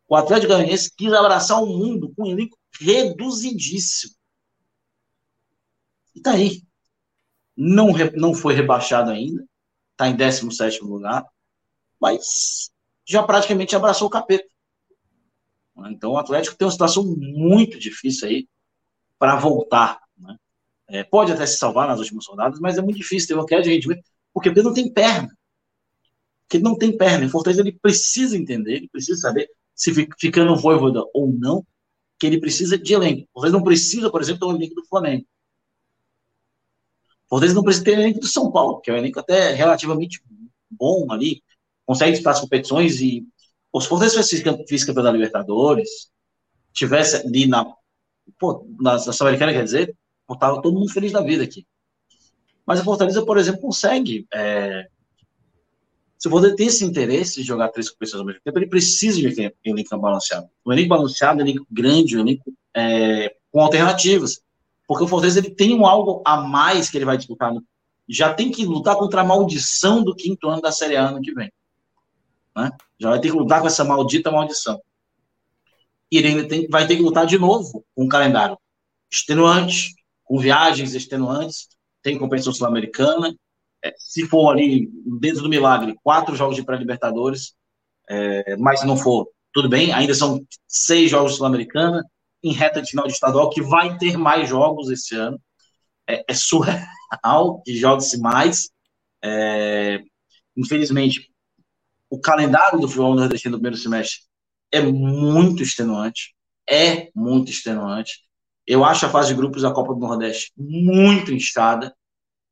O 0.06 0.14
Atlético 0.14 0.52
Goianiense 0.52 0.92
quis 0.94 1.12
abraçar 1.12 1.62
o 1.62 1.66
mundo 1.66 2.12
com 2.14 2.24
um 2.24 2.30
elenco 2.30 2.58
reduzidíssimo. 2.78 4.14
E 6.14 6.20
tá 6.20 6.32
aí. 6.32 6.62
Não, 7.56 7.88
não 8.14 8.34
foi 8.34 8.52
rebaixado 8.52 9.10
ainda. 9.10 9.42
Tá 9.96 10.08
em 10.08 10.16
17 10.16 10.84
lugar. 10.84 11.24
Mas 11.98 12.70
já 13.06 13.22
praticamente 13.22 13.74
abraçou 13.74 14.08
o 14.08 14.10
capeta. 14.10 14.46
Então 15.86 16.12
o 16.12 16.18
Atlético 16.18 16.56
tem 16.56 16.66
uma 16.66 16.72
situação 16.72 17.04
muito 17.04 17.78
difícil 17.78 18.28
aí 18.28 18.48
para 19.18 19.36
voltar. 19.36 19.98
Né? 20.18 20.36
É, 20.88 21.04
pode 21.04 21.32
até 21.32 21.46
se 21.46 21.56
salvar 21.56 21.88
nas 21.88 22.00
últimas 22.00 22.26
rodadas, 22.26 22.60
mas 22.60 22.76
é 22.76 22.82
muito 22.82 22.98
difícil 22.98 23.28
ter 23.28 23.34
uma 23.34 23.46
queda 23.46 23.62
de 23.62 23.70
rendimento 23.70 24.11
porque 24.32 24.48
ele 24.48 24.62
não 24.62 24.74
tem 24.74 24.92
perna. 24.92 25.28
Porque 26.42 26.56
ele 26.58 26.64
não 26.64 26.76
tem 26.76 26.96
perna. 26.96 27.26
O 27.26 27.30
Fortaleza 27.30 27.62
ele 27.62 27.72
precisa 27.72 28.36
entender, 28.36 28.74
ele 28.74 28.88
precisa 28.88 29.20
saber 29.20 29.48
se 29.74 29.92
fica 30.18 30.44
no 30.44 30.56
Voivoda 30.56 31.02
ou 31.14 31.32
não, 31.32 31.66
que 32.18 32.26
ele 32.26 32.40
precisa 32.40 32.78
de 32.78 32.94
elenco. 32.94 33.22
O 33.22 33.34
Fortaleza 33.34 33.56
não 33.56 33.64
precisa, 33.64 34.10
por 34.10 34.20
exemplo, 34.20 34.48
do 34.48 34.56
elenco 34.56 34.74
do 34.74 34.86
Flamengo. 34.86 35.26
O 37.26 37.28
Fortaleza 37.28 37.54
não 37.54 37.62
precisa 37.64 37.84
ter 37.84 37.92
elenco 37.92 38.20
do 38.20 38.26
São 38.26 38.50
Paulo, 38.52 38.80
que 38.80 38.90
é 38.90 38.94
um 38.94 38.98
elenco 38.98 39.18
até 39.18 39.52
relativamente 39.52 40.22
bom 40.70 41.10
ali, 41.10 41.42
consegue 41.84 42.12
disputar 42.12 42.34
as 42.34 42.40
competições 42.40 43.00
e 43.00 43.26
os 43.72 43.86
Fortaleza 43.86 44.22
fez 44.22 44.84
campeão 44.84 45.04
da 45.04 45.10
Libertadores, 45.10 46.10
tivesse 46.72 47.16
ali 47.16 47.46
na, 47.46 47.64
pô, 48.38 48.66
na, 48.80 48.92
na 48.92 48.98
Sul-Americana, 48.98 49.52
quer 49.52 49.64
dizer, 49.64 49.96
tava 50.38 50.62
todo 50.62 50.74
mundo 50.74 50.92
feliz 50.92 51.12
da 51.12 51.20
vida 51.20 51.44
aqui. 51.44 51.66
Mas 52.72 52.80
a 52.80 52.84
Fortaleza, 52.84 53.22
por 53.22 53.36
exemplo, 53.36 53.60
consegue. 53.60 54.26
É... 54.32 54.86
Se 56.16 56.26
o 56.26 56.30
Fortaleza 56.30 56.56
tem 56.56 56.68
esse 56.68 56.82
interesse 56.82 57.42
de 57.42 57.46
jogar 57.46 57.68
três 57.68 57.90
competições 57.90 58.20
ao 58.20 58.26
mesmo 58.26 58.40
tempo, 58.42 58.58
ele 58.58 58.66
precisa 58.66 59.20
de 59.20 59.28
um 59.28 59.72
elenco 59.74 59.98
balanceado. 59.98 60.48
Um 60.64 60.72
elenco 60.72 60.88
balanceado, 60.88 61.38
um 61.38 61.46
elenco 61.46 61.66
grande, 61.70 62.16
um 62.16 62.20
elenco 62.20 62.50
é, 62.74 63.36
com 63.50 63.60
alternativas. 63.60 64.42
Porque 64.88 65.04
o 65.04 65.06
Fortaleza 65.06 65.40
ele 65.40 65.50
tem 65.50 65.74
um 65.74 65.84
algo 65.84 66.22
a 66.24 66.38
mais 66.38 66.88
que 66.88 66.96
ele 66.96 67.04
vai 67.04 67.18
disputar. 67.18 67.52
Já 68.08 68.32
tem 68.32 68.50
que 68.50 68.64
lutar 68.64 68.96
contra 68.96 69.20
a 69.20 69.24
maldição 69.24 70.02
do 70.02 70.16
quinto 70.16 70.48
ano 70.48 70.62
da 70.62 70.72
Série 70.72 70.96
A 70.96 71.08
ano 71.08 71.20
que 71.20 71.34
vem. 71.34 71.52
Né? 72.56 72.70
Já 72.98 73.10
vai 73.10 73.20
ter 73.20 73.30
que 73.30 73.36
lutar 73.36 73.60
com 73.60 73.66
essa 73.66 73.84
maldita 73.84 74.30
maldição. 74.30 74.80
E 76.10 76.16
ele 76.16 76.28
ainda 76.28 76.48
tem, 76.48 76.66
vai 76.68 76.86
ter 76.86 76.96
que 76.96 77.02
lutar 77.02 77.26
de 77.26 77.38
novo 77.38 77.84
com 77.94 78.04
um 78.04 78.08
calendário 78.08 78.56
extenuante, 79.10 79.94
com 80.24 80.38
viagens 80.38 80.94
extenuantes, 80.94 81.68
tem 82.02 82.18
competição 82.18 82.52
sul-americana. 82.52 83.34
É, 83.84 83.92
se 83.96 84.26
for 84.26 84.50
ali, 84.50 84.88
dentro 85.20 85.42
do 85.42 85.48
milagre, 85.48 85.96
quatro 86.02 86.36
jogos 86.36 86.56
de 86.56 86.64
pré-libertadores, 86.64 87.54
é, 88.08 88.56
mas 88.56 88.80
se 88.80 88.86
não 88.86 88.96
for, 88.96 89.28
tudo 89.52 89.68
bem, 89.68 89.92
ainda 89.92 90.14
são 90.14 90.44
seis 90.68 91.10
jogos 91.10 91.36
sul-americana, 91.36 92.02
em 92.42 92.52
reta 92.52 92.82
de 92.82 92.90
final 92.90 93.06
de 93.06 93.12
estadual, 93.12 93.50
que 93.50 93.62
vai 93.62 93.96
ter 93.98 94.16
mais 94.16 94.48
jogos 94.48 94.90
esse 94.90 95.14
ano. 95.14 95.40
É, 96.08 96.24
é 96.28 96.34
surreal 96.34 97.62
que 97.64 97.76
jogue-se 97.76 98.18
mais. 98.18 98.70
É, 99.22 100.00
infelizmente, 100.56 101.30
o 102.10 102.20
calendário 102.20 102.80
do 102.80 102.88
futebol 102.88 103.14
nordestino 103.14 103.52
no 103.52 103.58
primeiro 103.58 103.76
semestre 103.76 104.20
é 104.72 104.80
muito 104.80 105.62
extenuante. 105.62 106.34
É 106.68 107.10
muito 107.14 107.50
extenuante. 107.50 108.20
Eu 108.72 108.86
acho 108.86 109.04
a 109.04 109.10
fase 109.10 109.28
de 109.28 109.34
grupos 109.34 109.60
da 109.60 109.70
Copa 109.70 109.92
do 109.92 110.00
Nordeste 110.00 110.50
muito 110.56 111.30
instada. 111.30 111.94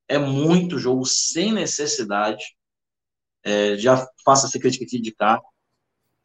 É 0.07 0.19
muito 0.19 0.79
jogo 0.79 1.07
sem 1.07 1.51
necessidade. 1.51 2.45
É, 3.43 3.75
já 3.79 4.07
faço 4.23 4.45
essa 4.45 4.59
crítica 4.59 4.85
aqui 4.85 5.01
de 5.01 5.13
cá. 5.13 5.41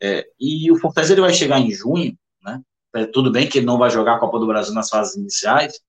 É, 0.03 0.27
e 0.37 0.69
o 0.69 0.77
Fortaleza 0.77 1.13
ele 1.13 1.21
vai 1.21 1.33
chegar 1.33 1.61
em 1.61 1.71
junho, 1.71 2.13
né? 2.43 2.61
É, 2.93 3.05
tudo 3.05 3.31
bem 3.31 3.47
que 3.47 3.59
ele 3.59 3.65
não 3.65 3.77
vai 3.77 3.89
jogar 3.89 4.15
a 4.15 4.19
Copa 4.19 4.37
do 4.37 4.45
Brasil 4.45 4.73
nas 4.73 4.89
fases 4.89 5.15
iniciais, 5.15 5.79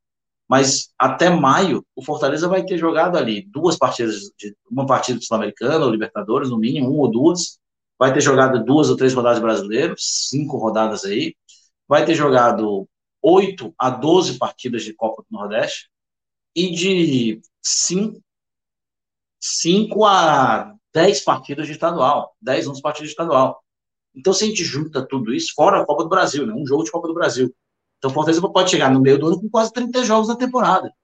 mas 0.48 0.92
até 0.96 1.28
maio 1.28 1.84
o 1.96 2.00
Fortaleza 2.00 2.46
vai 2.46 2.64
ter 2.64 2.78
jogado 2.78 3.18
ali 3.18 3.42
duas 3.50 3.76
partidas, 3.76 4.30
de, 4.38 4.56
uma 4.70 4.86
partida 4.86 5.18
do 5.18 5.24
Sul-Americano 5.24 5.84
ou 5.84 5.90
Libertadores, 5.90 6.48
no 6.48 6.58
mínimo, 6.58 6.92
uma 6.92 7.02
ou 7.02 7.10
duas, 7.10 7.58
vai 7.98 8.14
ter 8.14 8.20
jogado 8.20 8.64
duas 8.64 8.88
ou 8.88 8.96
três 8.96 9.12
rodadas 9.14 9.40
brasileiros, 9.40 10.28
cinco 10.30 10.58
rodadas 10.58 11.04
aí, 11.04 11.34
vai 11.88 12.04
ter 12.04 12.14
jogado 12.14 12.88
8 13.28 13.74
a 13.76 13.90
12 13.90 14.38
partidas 14.38 14.84
de 14.84 14.94
Copa 14.94 15.24
do 15.28 15.36
Nordeste 15.36 15.90
e 16.54 16.70
de 16.70 17.42
5, 17.60 18.22
5 19.40 20.04
a 20.04 20.72
10 20.94 21.20
partidas 21.22 21.66
de 21.66 21.72
estadual, 21.72 22.36
10, 22.40 22.68
11 22.68 22.80
partidas 22.80 23.08
de 23.08 23.12
estadual. 23.14 23.60
Então, 24.14 24.32
se 24.32 24.44
a 24.44 24.46
gente 24.46 24.62
junta 24.62 25.04
tudo 25.04 25.34
isso, 25.34 25.52
fora 25.56 25.82
a 25.82 25.84
Copa 25.84 26.04
do 26.04 26.08
Brasil, 26.08 26.46
né? 26.46 26.54
um 26.54 26.64
jogo 26.64 26.84
de 26.84 26.90
Copa 26.92 27.08
do 27.08 27.14
Brasil. 27.14 27.52
Então, 27.98 28.12
o 28.12 28.14
Fortaleza 28.14 28.48
pode 28.48 28.70
chegar 28.70 28.92
no 28.92 29.00
meio 29.00 29.18
do 29.18 29.26
ano 29.26 29.40
com 29.40 29.50
quase 29.50 29.72
30 29.72 30.04
jogos 30.04 30.28
na 30.28 30.36
temporada. 30.36 30.94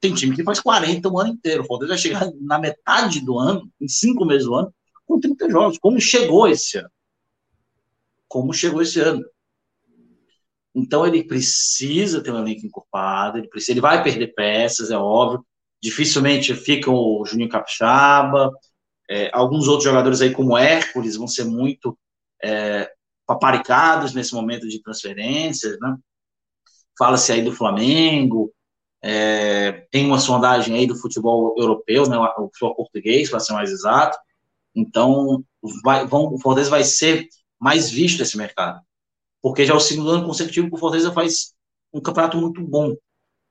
Tem 0.00 0.14
time 0.14 0.36
que 0.36 0.44
faz 0.44 0.60
40 0.60 1.08
o 1.08 1.18
ano 1.18 1.30
inteiro. 1.30 1.64
O 1.64 1.66
Fortaleza 1.66 1.94
vai 1.94 1.98
chegar 1.98 2.32
na 2.40 2.56
metade 2.56 3.20
do 3.20 3.36
ano, 3.36 3.68
em 3.80 3.88
cinco 3.88 4.24
meses 4.24 4.46
do 4.46 4.54
ano, 4.54 4.72
com 5.04 5.18
30 5.18 5.50
jogos. 5.50 5.76
Como 5.76 6.00
chegou 6.00 6.46
esse 6.46 6.78
ano? 6.78 6.90
Como 8.28 8.54
chegou 8.54 8.80
esse 8.80 9.00
ano? 9.00 9.24
Então 10.78 11.06
ele 11.06 11.24
precisa 11.24 12.22
ter 12.22 12.32
um 12.32 12.38
elenco 12.38 12.66
encorpado, 12.66 13.38
ele, 13.38 13.48
precisa, 13.48 13.72
ele 13.72 13.80
vai 13.80 14.02
perder 14.02 14.34
peças, 14.34 14.90
é 14.90 14.96
óbvio. 14.96 15.44
Dificilmente 15.82 16.54
fica 16.54 16.90
o 16.90 17.24
Juninho 17.24 17.48
Capixaba, 17.48 18.52
é, 19.10 19.30
alguns 19.32 19.68
outros 19.68 19.84
jogadores 19.84 20.20
aí, 20.20 20.32
como 20.32 20.56
Hércules, 20.56 21.16
vão 21.16 21.26
ser 21.26 21.44
muito 21.44 21.98
é, 22.42 22.90
paparicados 23.26 24.14
nesse 24.14 24.34
momento 24.34 24.68
de 24.68 24.82
transferências, 24.82 25.78
né? 25.80 25.96
Fala-se 26.98 27.32
aí 27.32 27.42
do 27.42 27.52
Flamengo, 27.52 28.52
é, 29.02 29.86
tem 29.90 30.04
uma 30.06 30.18
sondagem 30.18 30.76
aí 30.76 30.86
do 30.86 30.96
futebol 30.96 31.54
europeu, 31.56 32.08
né, 32.08 32.18
o 32.18 32.48
futebol 32.48 32.74
português, 32.74 33.30
para 33.30 33.40
ser 33.40 33.52
mais 33.52 33.70
exato. 33.70 34.18
Então, 34.74 35.44
vai, 35.84 36.06
vão, 36.06 36.32
o 36.34 36.40
Fortaleza 36.40 36.70
vai 36.70 36.84
ser 36.84 37.28
mais 37.60 37.90
visto 37.90 38.22
esse 38.22 38.36
mercado, 38.36 38.80
porque 39.42 39.64
já 39.64 39.74
é 39.74 39.76
o 39.76 39.80
segundo 39.80 40.10
ano 40.10 40.26
consecutivo 40.26 40.68
que 40.68 40.74
o 40.74 40.78
Fortaleza 40.78 41.12
faz 41.12 41.54
um 41.92 42.00
campeonato 42.00 42.36
muito 42.36 42.62
bom. 42.62 42.94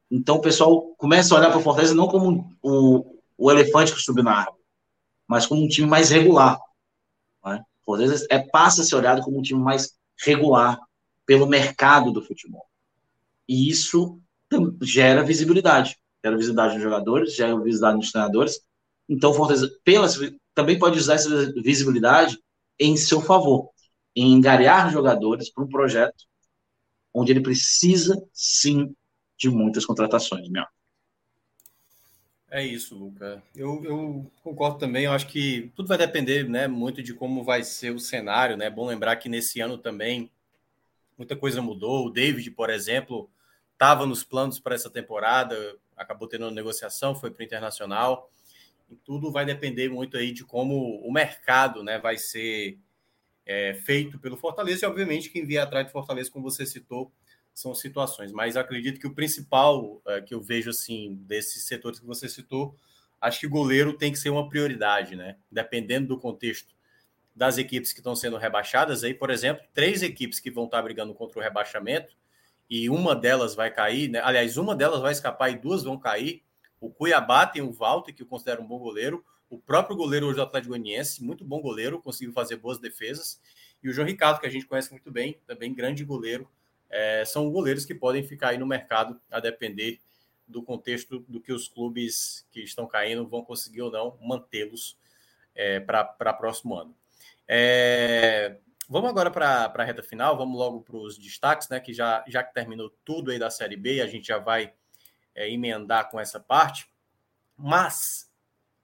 Então, 0.10 0.36
o 0.36 0.42
pessoal 0.42 0.94
começa 0.98 1.34
a 1.34 1.38
olhar 1.38 1.50
para 1.50 1.60
o 1.60 1.64
Fortaleza 1.64 1.94
não 1.94 2.08
como 2.08 2.50
o, 2.62 3.20
o 3.38 3.52
elefante 3.52 3.94
que 3.94 4.02
subiu 4.02 4.24
na 4.24 4.40
árvore, 4.40 4.64
mas 5.28 5.46
como 5.46 5.64
um 5.64 5.68
time 5.68 5.88
mais 5.88 6.10
regular. 6.10 6.60
Né? 7.46 7.64
Fortaleza 7.86 8.26
é, 8.30 8.40
passa 8.40 8.82
a 8.82 8.86
ser 8.86 8.96
olhado 8.96 9.22
como 9.22 9.38
um 9.40 9.42
time 9.42 9.62
mais 9.62 9.96
regular 10.26 10.80
pelo 11.26 11.46
mercado 11.46 12.12
do 12.12 12.22
futebol. 12.22 12.66
E 13.48 13.70
isso 13.70 14.20
gera 14.82 15.24
visibilidade. 15.24 15.98
Gera 16.24 16.38
visibilidade 16.38 16.76
nos 16.76 16.84
jogadores, 16.84 17.36
gera 17.36 17.56
visibilidade 17.56 17.98
nos 17.98 18.12
treinadores. 18.12 18.62
Então, 19.10 19.34
Fortaleza 19.34 19.70
pela, 19.84 20.08
também 20.54 20.80
pode 20.80 20.98
usar 20.98 21.16
essa 21.16 21.52
visibilidade 21.54 22.40
em 22.80 22.96
seu 22.96 23.22
favor, 23.22 23.72
em 24.18 24.34
engarear 24.34 24.92
jogadores 24.92 25.52
para 25.52 25.64
um 25.64 25.70
projeto 25.70 26.26
onde 27.14 27.32
ele 27.32 27.42
precisa, 27.42 28.20
sim, 28.34 28.96
de 29.38 29.48
muitas 29.48 29.86
contratações, 29.86 30.50
meu. 30.50 30.66
É 32.50 32.66
isso, 32.66 32.96
Luca. 32.96 33.44
Eu, 33.56 33.84
eu, 33.84 34.32
concordo 34.42 34.80
também. 34.80 35.06
Eu 35.06 35.12
acho 35.12 35.28
que 35.28 35.72
tudo 35.76 35.88
vai 35.88 35.98
depender, 35.98 36.50
né, 36.50 36.68
muito 36.68 37.04
de 37.04 37.14
como 37.14 37.44
vai 37.44 37.64
ser 37.64 37.92
o 37.92 38.00
cenário, 38.00 38.58
né? 38.58 38.66
É 38.66 38.70
bom 38.72 38.88
lembrar 38.88 39.18
que 39.18 39.30
nesse 39.30 39.60
ano 39.60 39.78
também 39.78 40.32
muita 41.16 41.36
coisa 41.36 41.62
mudou. 41.62 42.08
O 42.08 42.10
David, 42.10 42.50
por 42.52 42.72
exemplo, 42.72 43.30
estava 43.74 44.06
nos 44.06 44.24
planos 44.24 44.60
para 44.60 44.74
essa 44.74 44.90
temporada, 44.90 45.78
acabou 45.96 46.28
tendo 46.28 46.46
uma 46.46 46.52
negociação, 46.52 47.14
foi 47.14 47.30
para 47.30 47.42
o 47.42 47.46
internacional. 47.46 48.32
E 48.90 48.96
tudo 48.96 49.32
vai 49.32 49.46
depender 49.46 49.90
muito 49.90 50.18
aí 50.18 50.32
de 50.32 50.44
como 50.44 51.02
o 51.06 51.12
mercado, 51.12 51.84
né, 51.84 52.00
vai 52.00 52.18
ser 52.18 52.80
é, 53.48 53.74
feito 53.74 54.20
pelo 54.20 54.36
Fortaleza 54.36 54.86
e, 54.86 54.90
obviamente, 54.90 55.30
quem 55.30 55.46
vier 55.46 55.64
atrás 55.64 55.88
do 55.88 55.92
Fortaleza, 55.92 56.30
como 56.30 56.44
você 56.44 56.66
citou, 56.66 57.12
são 57.54 57.74
situações. 57.74 58.32
Mas 58.32 58.58
acredito 58.58 59.00
que 59.00 59.08
o 59.08 59.16
principal 59.16 60.02
é, 60.06 60.22
que 60.22 60.34
eu 60.34 60.42
vejo 60.42 60.70
assim 60.70 61.16
desses 61.22 61.64
setores 61.64 62.00
que 62.00 62.06
você 62.06 62.28
citou, 62.28 62.76
acho 63.22 63.40
que 63.40 63.48
goleiro 63.48 63.94
tem 63.94 64.12
que 64.12 64.20
ser 64.20 64.30
uma 64.30 64.50
prioridade, 64.50 65.16
né? 65.16 65.38
Dependendo 65.50 66.10
do 66.10 66.20
contexto 66.20 66.76
das 67.34 67.58
equipes 67.58 67.94
que 67.94 68.00
estão 68.00 68.16
sendo 68.16 68.36
rebaixadas, 68.38 69.04
aí, 69.04 69.14
por 69.14 69.30
exemplo, 69.30 69.64
três 69.74 70.04
equipes 70.04 70.40
que 70.40 70.52
vão 70.52 70.66
estar 70.66 70.82
brigando 70.82 71.14
contra 71.14 71.40
o 71.40 71.42
rebaixamento 71.42 72.16
e 72.70 72.90
uma 72.90 73.16
delas 73.16 73.56
vai 73.56 73.72
cair, 73.72 74.10
né? 74.10 74.20
Aliás, 74.24 74.58
uma 74.58 74.76
delas 74.76 75.00
vai 75.00 75.14
escapar 75.14 75.50
e 75.50 75.58
duas 75.58 75.84
vão 75.84 75.98
cair. 75.98 76.44
O 76.82 76.90
Cuiabá 76.90 77.46
tem 77.48 77.62
o 77.62 77.72
Walter, 77.72 78.14
que 78.14 78.22
eu 78.22 78.28
considero 78.28 78.62
um 78.62 78.68
bom 78.68 78.78
goleiro. 78.78 79.24
O 79.50 79.58
próprio 79.58 79.96
goleiro 79.96 80.28
hoje 80.28 80.36
do 80.36 80.42
Atlético 80.42 80.72
Goianiense, 80.72 81.24
muito 81.24 81.46
bom 81.46 81.62
goleiro, 81.62 82.02
conseguiu 82.02 82.34
fazer 82.34 82.58
boas 82.58 82.80
defesas. 82.80 83.40
E 83.82 83.90
o 83.90 83.94
João 83.94 84.08
Ricardo, 84.08 84.40
que 84.40 84.48
a 84.48 84.50
gente 84.50 84.66
conhece 84.66 84.92
muito 84.92 85.10
bem, 85.10 85.40
também 85.46 85.74
grande 85.74 86.04
goleiro, 86.04 86.50
é, 86.90 87.24
são 87.26 87.50
goleiros 87.50 87.86
que 87.86 87.96
podem 87.96 88.24
ficar 88.24 88.50
aí 88.50 88.58
no 88.58 88.66
mercado 88.66 89.20
a 89.32 89.40
depender 89.40 90.02
do 90.48 90.64
contexto 90.64 91.20
do 91.28 91.42
que 91.42 91.52
os 91.52 91.68
clubes 91.68 92.46
que 92.52 92.62
estão 92.62 92.88
caindo 92.88 93.28
vão 93.28 93.44
conseguir 93.44 93.82
ou 93.82 93.92
não 93.92 94.18
mantê-los 94.22 94.98
é, 95.54 95.80
para 95.80 96.34
próximo 96.34 96.76
ano. 96.76 96.96
É, 97.48 98.58
vamos 98.90 99.10
agora 99.10 99.32
para 99.32 99.72
a 99.74 99.84
reta 99.84 100.04
final, 100.04 100.38
vamos 100.38 100.58
logo 100.58 100.82
para 100.82 100.96
os 100.96 101.18
destaques, 101.18 101.70
né? 101.70 101.80
Que 101.80 101.94
já, 101.94 102.24
já 102.28 102.44
que 102.44 102.54
terminou 102.54 102.90
tudo 103.04 103.32
aí 103.32 103.40
da 103.40 103.50
Série 103.50 103.76
B, 103.76 104.02
a 104.02 104.08
gente 104.08 104.28
já 104.28 104.38
vai 104.38 104.74
é, 105.36 105.50
emendar 105.50 106.10
com 106.10 106.20
essa 106.20 106.40
parte. 106.40 106.90
Mas 107.58 108.27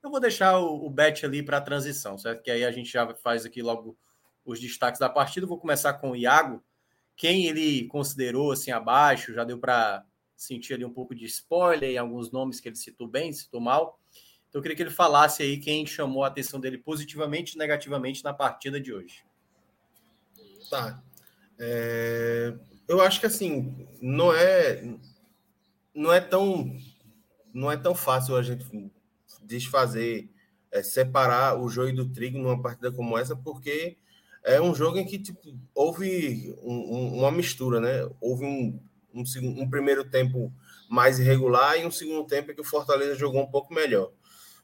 eu 0.04 0.10
vou 0.10 0.20
deixar 0.20 0.58
o, 0.58 0.84
o 0.84 0.90
bet 0.90 1.24
ali 1.24 1.42
para 1.42 1.56
a 1.56 1.62
transição, 1.62 2.18
certo? 2.18 2.42
Que 2.42 2.50
aí 2.50 2.62
a 2.64 2.70
gente 2.70 2.92
já 2.92 3.14
faz 3.14 3.46
aqui 3.46 3.62
logo 3.62 3.96
os 4.44 4.60
destaques 4.60 5.00
da 5.00 5.08
partida. 5.08 5.46
Vou 5.46 5.58
começar 5.58 5.94
com 5.94 6.10
o 6.10 6.16
Iago 6.16 6.62
quem 7.16 7.46
ele 7.46 7.86
considerou 7.86 8.52
assim 8.52 8.70
abaixo, 8.70 9.32
já 9.32 9.44
deu 9.44 9.58
para 9.58 10.04
sentir 10.36 10.74
ali 10.74 10.84
um 10.84 10.92
pouco 10.92 11.14
de 11.14 11.24
spoiler 11.24 11.90
em 11.90 11.98
alguns 11.98 12.30
nomes 12.30 12.60
que 12.60 12.68
ele 12.68 12.76
citou 12.76 13.08
bem, 13.08 13.32
citou 13.32 13.60
mal. 13.60 13.98
Então 14.48 14.58
eu 14.58 14.62
queria 14.62 14.76
que 14.76 14.82
ele 14.82 14.90
falasse 14.90 15.42
aí 15.42 15.58
quem 15.58 15.86
chamou 15.86 16.22
a 16.22 16.28
atenção 16.28 16.60
dele 16.60 16.76
positivamente 16.76 17.54
e 17.54 17.58
negativamente 17.58 18.22
na 18.22 18.34
partida 18.34 18.80
de 18.80 18.92
hoje. 18.92 19.24
Tá. 20.68 21.02
É... 21.58 22.54
Eu 22.86 23.00
acho 23.00 23.20
que 23.20 23.26
assim, 23.26 23.88
não 24.02 24.34
é 24.34 24.84
não 25.94 26.12
é 26.12 26.20
tão 26.20 26.76
não 27.54 27.70
é 27.70 27.76
tão 27.76 27.94
fácil 27.94 28.36
a 28.36 28.42
gente 28.42 28.64
desfazer, 29.46 30.28
é, 30.72 30.82
separar 30.82 31.60
o 31.60 31.68
joio 31.68 31.94
do 31.94 32.08
trigo 32.08 32.38
numa 32.38 32.60
partida 32.60 32.90
como 32.90 33.16
essa, 33.16 33.36
porque 33.36 33.96
é 34.42 34.60
um 34.60 34.74
jogo 34.74 34.98
em 34.98 35.06
que 35.06 35.18
tipo, 35.18 35.40
houve 35.74 36.54
um, 36.62 36.74
um, 36.74 37.18
uma 37.18 37.30
mistura, 37.30 37.80
né? 37.80 38.08
Houve 38.20 38.44
um, 38.44 38.80
um, 39.14 39.70
primeiro 39.70 40.04
tempo 40.04 40.52
mais 40.88 41.18
irregular 41.18 41.78
e 41.78 41.86
um 41.86 41.90
segundo 41.90 42.26
tempo 42.26 42.50
em 42.50 42.54
que 42.54 42.60
o 42.60 42.64
Fortaleza 42.64 43.14
jogou 43.14 43.42
um 43.42 43.50
pouco 43.50 43.72
melhor. 43.72 44.10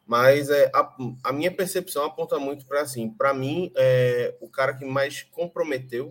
Mas 0.06 0.50
é, 0.50 0.70
a, 0.74 0.96
a 1.24 1.32
minha 1.32 1.50
percepção 1.50 2.04
aponta 2.04 2.38
muito 2.38 2.66
para 2.66 2.82
assim. 2.82 3.08
Para 3.08 3.32
mim, 3.32 3.72
é, 3.76 4.36
o 4.40 4.48
cara 4.48 4.74
que 4.74 4.84
mais 4.84 5.22
comprometeu 5.22 6.10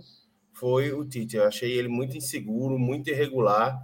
foi 0.53 0.91
o 0.91 1.05
Tite. 1.05 1.36
Eu 1.38 1.43
achei 1.43 1.72
ele 1.72 1.88
muito 1.88 2.17
inseguro, 2.17 2.80
muito 2.80 3.09
irregular. 3.09 3.78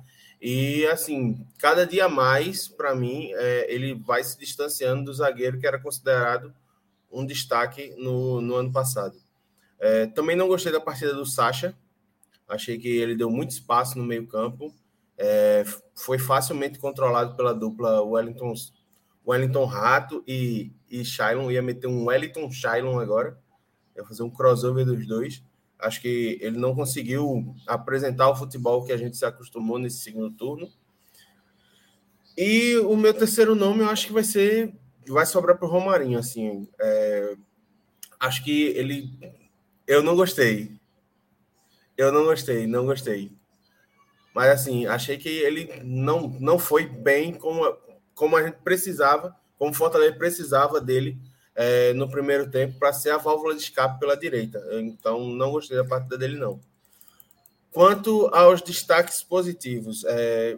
E 0.48 0.86
assim, 0.86 1.44
cada 1.58 1.88
dia 1.88 2.08
mais, 2.08 2.68
para 2.68 2.94
mim, 2.94 3.32
é, 3.34 3.74
ele 3.74 3.96
vai 3.96 4.24
se 4.24 4.38
distanciando 4.38 5.06
do 5.06 5.12
zagueiro 5.12 5.58
que 5.58 5.66
era 5.66 5.80
considerado 5.80 6.54
um 7.12 7.26
destaque 7.26 7.96
no, 7.98 8.40
no 8.42 8.54
ano 8.54 8.72
passado. 8.72 9.18
É, 9.80 10.06
também 10.06 10.36
não 10.36 10.48
gostei 10.48 10.72
da 10.72 10.80
partida 10.80 11.16
do 11.16 11.26
Sacha. 11.26 11.76
Achei 12.48 12.78
que 12.78 12.88
ele 12.88 13.16
deu 13.16 13.28
muito 13.28 13.50
espaço 13.50 13.98
no 13.98 14.06
meio-campo. 14.06 14.72
É, 15.18 15.66
foi 15.96 16.20
facilmente 16.20 16.78
controlado 16.78 17.36
pela 17.36 17.52
dupla 17.52 18.04
Wellington, 18.04 18.54
Wellington 19.28 19.66
Rato 19.66 20.24
e, 20.28 20.72
e 20.88 21.04
Shailon. 21.04 21.50
Ia 21.50 21.64
meter 21.64 21.88
um 21.88 22.06
Wellington 22.06 22.52
Shailon 22.52 23.00
agora. 23.00 23.36
Ia 23.98 24.06
fazer 24.06 24.22
um 24.22 24.30
crossover 24.30 24.86
dos 24.86 25.08
dois. 25.08 25.42
Acho 25.80 26.02
que 26.02 26.38
ele 26.42 26.58
não 26.58 26.74
conseguiu 26.74 27.56
apresentar 27.68 28.30
o 28.30 28.36
futebol 28.36 28.84
que 28.84 28.92
a 28.92 28.98
gente 28.98 29.18
se 29.18 29.26
acostumou 29.26 29.78
nesse 29.78 30.00
segundo 30.00 30.32
turno. 30.32 30.70
E 32.38 32.78
o 32.78 32.96
meu 32.96 33.14
terceiro 33.14 33.56
nome 33.56 33.82
eu 33.82 33.90
acho 33.90 34.08
que 34.08 34.14
vai 34.14 34.24
ser. 34.24 34.74
Vai 35.08 35.26
sobrar 35.26 35.58
para 35.58 35.68
o 35.68 35.72
Romarinho. 35.72 36.18
Assim, 36.18 36.68
é, 36.80 37.36
acho 38.20 38.44
que 38.44 38.68
ele. 38.70 39.10
Eu 39.86 40.02
não 40.02 40.16
gostei. 40.16 40.80
Eu 41.98 42.12
não 42.12 42.26
gostei, 42.26 42.68
não 42.68 42.86
gostei. 42.86 43.32
Mas 44.34 44.50
assim, 44.50 44.86
achei 44.86 45.18
que 45.18 45.30
ele 45.30 45.82
não, 45.84 46.28
não 46.28 46.60
foi 46.60 46.86
bem 46.86 47.34
como, 47.34 47.64
como 48.14 48.36
a 48.36 48.44
gente 48.44 48.58
precisava, 48.64 49.34
como 49.58 49.72
o 49.72 49.74
Fortaleza 49.74 50.14
precisava 50.18 50.82
dele 50.82 51.18
é, 51.56 51.94
no 51.94 52.10
primeiro 52.10 52.50
tempo 52.50 52.78
para 52.78 52.92
ser 52.92 53.12
a 53.12 53.18
válvula 53.18 53.56
de 53.56 53.62
escape 53.62 54.00
pela 54.00 54.18
direita. 54.18 54.62
Então, 54.74 55.30
não 55.30 55.52
gostei 55.52 55.78
da 55.78 55.86
partida 55.86 56.18
dele, 56.18 56.38
não. 56.38 56.60
Quanto 57.72 58.28
aos 58.34 58.62
destaques 58.62 59.24
positivos, 59.24 60.04
é... 60.06 60.58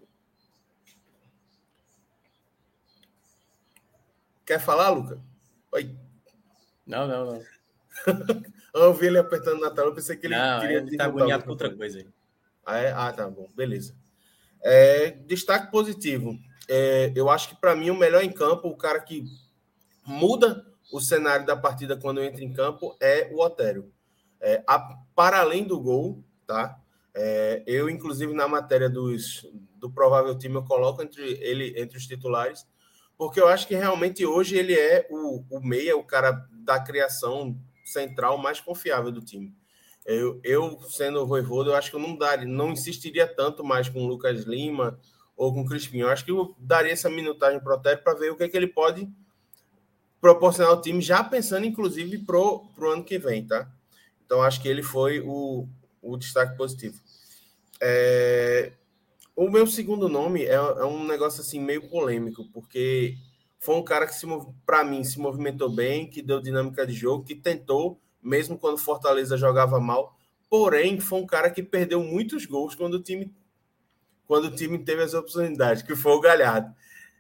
quer 4.45 4.60
falar, 4.60 4.89
Luca? 4.89 5.20
Oi. 5.72 5.95
Não, 6.86 7.08
não, 7.08 7.26
não. 7.34 7.43
eu 8.74 8.93
vi 8.93 9.08
ele 9.08 9.18
apertando 9.18 9.60
na 9.60 9.72
tela, 9.72 9.89
eu 9.89 9.95
pensei 9.95 10.16
que 10.16 10.28
ele 10.28 10.38
não, 10.38 10.60
queria. 10.60 10.78
Ele 10.78 10.98
tá 10.98 11.06
agoniado 11.06 11.43
com 11.43 11.50
outra 11.50 11.76
coisa 11.76 12.00
aí. 12.00 12.08
Ah, 12.66 12.78
é? 12.78 12.91
ah, 12.91 13.12
tá 13.12 13.28
bom, 13.30 13.50
beleza. 13.56 13.95
É, 14.62 15.12
destaque 15.12 15.72
positivo. 15.72 16.38
É, 16.68 17.12
eu 17.16 17.30
acho 17.30 17.50
que 17.50 17.56
para 17.56 17.76
mim 17.76 17.89
o 17.89 17.98
melhor 17.98 18.24
em 18.24 18.32
campo, 18.32 18.68
o 18.68 18.78
cara 18.78 19.00
que 19.00 19.26
muda 20.06 20.66
o 20.92 21.00
cenário 21.00 21.46
da 21.46 21.56
partida 21.56 21.98
quando 21.98 22.22
entra 22.22 22.44
em 22.44 22.54
campo 22.54 22.96
é 23.00 23.30
o 23.32 23.42
Otério. 23.42 23.92
É, 24.40 24.64
a, 24.68 24.80
para 25.16 25.40
além 25.40 25.64
do 25.64 25.80
gol, 25.80 26.24
tá? 26.46 26.80
É, 27.14 27.64
eu, 27.66 27.90
inclusive, 27.90 28.34
na 28.34 28.48
matéria 28.48 28.90
dos, 28.90 29.46
do 29.76 29.90
provável 29.90 30.38
time, 30.38 30.56
eu 30.56 30.64
coloco 30.64 31.02
entre 31.02 31.24
ele 31.42 31.74
entre 31.80 31.98
os 31.98 32.06
titulares, 32.06 32.66
porque 33.18 33.42
eu 33.42 33.48
acho 33.48 33.68
que 33.68 33.76
realmente 33.76 34.26
hoje 34.26 34.56
ele 34.56 34.74
é 34.74 35.08
o, 35.10 35.44
o 35.50 35.60
meia, 35.60 35.98
o 35.98 36.04
cara 36.04 36.48
da 36.52 36.80
criação 36.80 37.58
central 37.84 38.38
mais 38.38 38.60
confiável 38.60 39.12
do 39.12 39.22
time. 39.22 39.56
Eu, 40.06 40.40
eu 40.44 40.80
sendo 40.84 41.22
o 41.22 41.26
Voivoda, 41.26 41.72
eu 41.72 41.76
acho 41.76 41.90
que 41.90 41.96
eu 41.96 42.00
não 42.00 42.16
daria, 42.16 42.48
não 42.48 42.72
insistiria 42.72 43.28
tanto 43.28 43.64
mais 43.64 43.90
com 43.90 44.06
o 44.06 44.08
Lucas 44.08 44.44
Lima 44.44 45.00
ou 45.36 45.54
com 45.54 45.62
o 45.62 45.66
Crispim. 45.66 46.00
Eu 46.00 46.10
acho 46.10 46.24
que 46.24 46.32
eu 46.32 46.56
daria 46.60 46.94
essa 46.94 47.10
minutagem 47.10 47.60
para 47.60 47.76
o 47.76 47.80
para 47.82 48.14
ver 48.14 48.32
o 48.32 48.38
que, 48.38 48.44
é 48.44 48.50
que 48.50 48.56
ele 48.56 48.68
pode 48.68 49.10
proporcionar 50.20 50.72
ao 50.72 50.82
time, 50.82 51.01
já 51.01 51.24
pensando 51.24 51.65
inclusive 51.65 52.18
pro, 52.20 52.65
pro 52.76 52.91
ano 52.91 53.03
que 53.03 53.18
vem, 53.18 53.45
tá? 53.45 53.70
Então 54.26 54.41
acho 54.41 54.61
que 54.61 54.68
ele 54.68 54.84
foi 54.84 55.22
o, 55.22 55.68
o 56.01 56.18
destaque 56.18 56.57
positivo. 56.57 56.99
É, 57.82 58.72
o 59.36 59.49
meu 59.49 59.68
segundo 59.68 60.09
nome 60.09 60.43
é, 60.43 60.55
é, 60.55 60.86
um 60.86 61.05
negócio 61.05 61.41
assim 61.41 61.59
meio 61.59 61.88
polêmico, 61.89 62.45
porque 62.51 63.15
foi 63.59 63.76
um 63.76 63.84
cara 63.84 64.07
que 64.07 64.13
para 64.65 64.84
mim 64.84 65.03
se 65.03 65.20
movimentou 65.20 65.70
bem, 65.70 66.09
que 66.09 66.22
deu 66.22 66.41
dinâmica 66.41 66.86
de 66.86 66.93
jogo, 66.93 67.24
que 67.24 67.36
tentou 67.36 67.99
mesmo 68.22 68.57
quando 68.57 68.78
Fortaleza 68.78 69.38
jogava 69.38 69.80
mal. 69.80 70.18
Porém, 70.49 70.99
foi 70.99 71.20
um 71.20 71.28
cara 71.28 71.49
que 71.49 71.61
perdeu 71.61 72.03
muitos 72.03 72.45
gols 72.45 72.76
quando 72.76 72.95
o 72.95 73.03
time 73.03 73.34
quando 74.28 74.45
o 74.45 74.55
time 74.55 74.78
teve 74.78 75.03
as 75.03 75.13
oportunidades, 75.13 75.82
que 75.84 75.95
foi 75.95 76.11
o 76.11 76.20
Galhardo. 76.20 76.76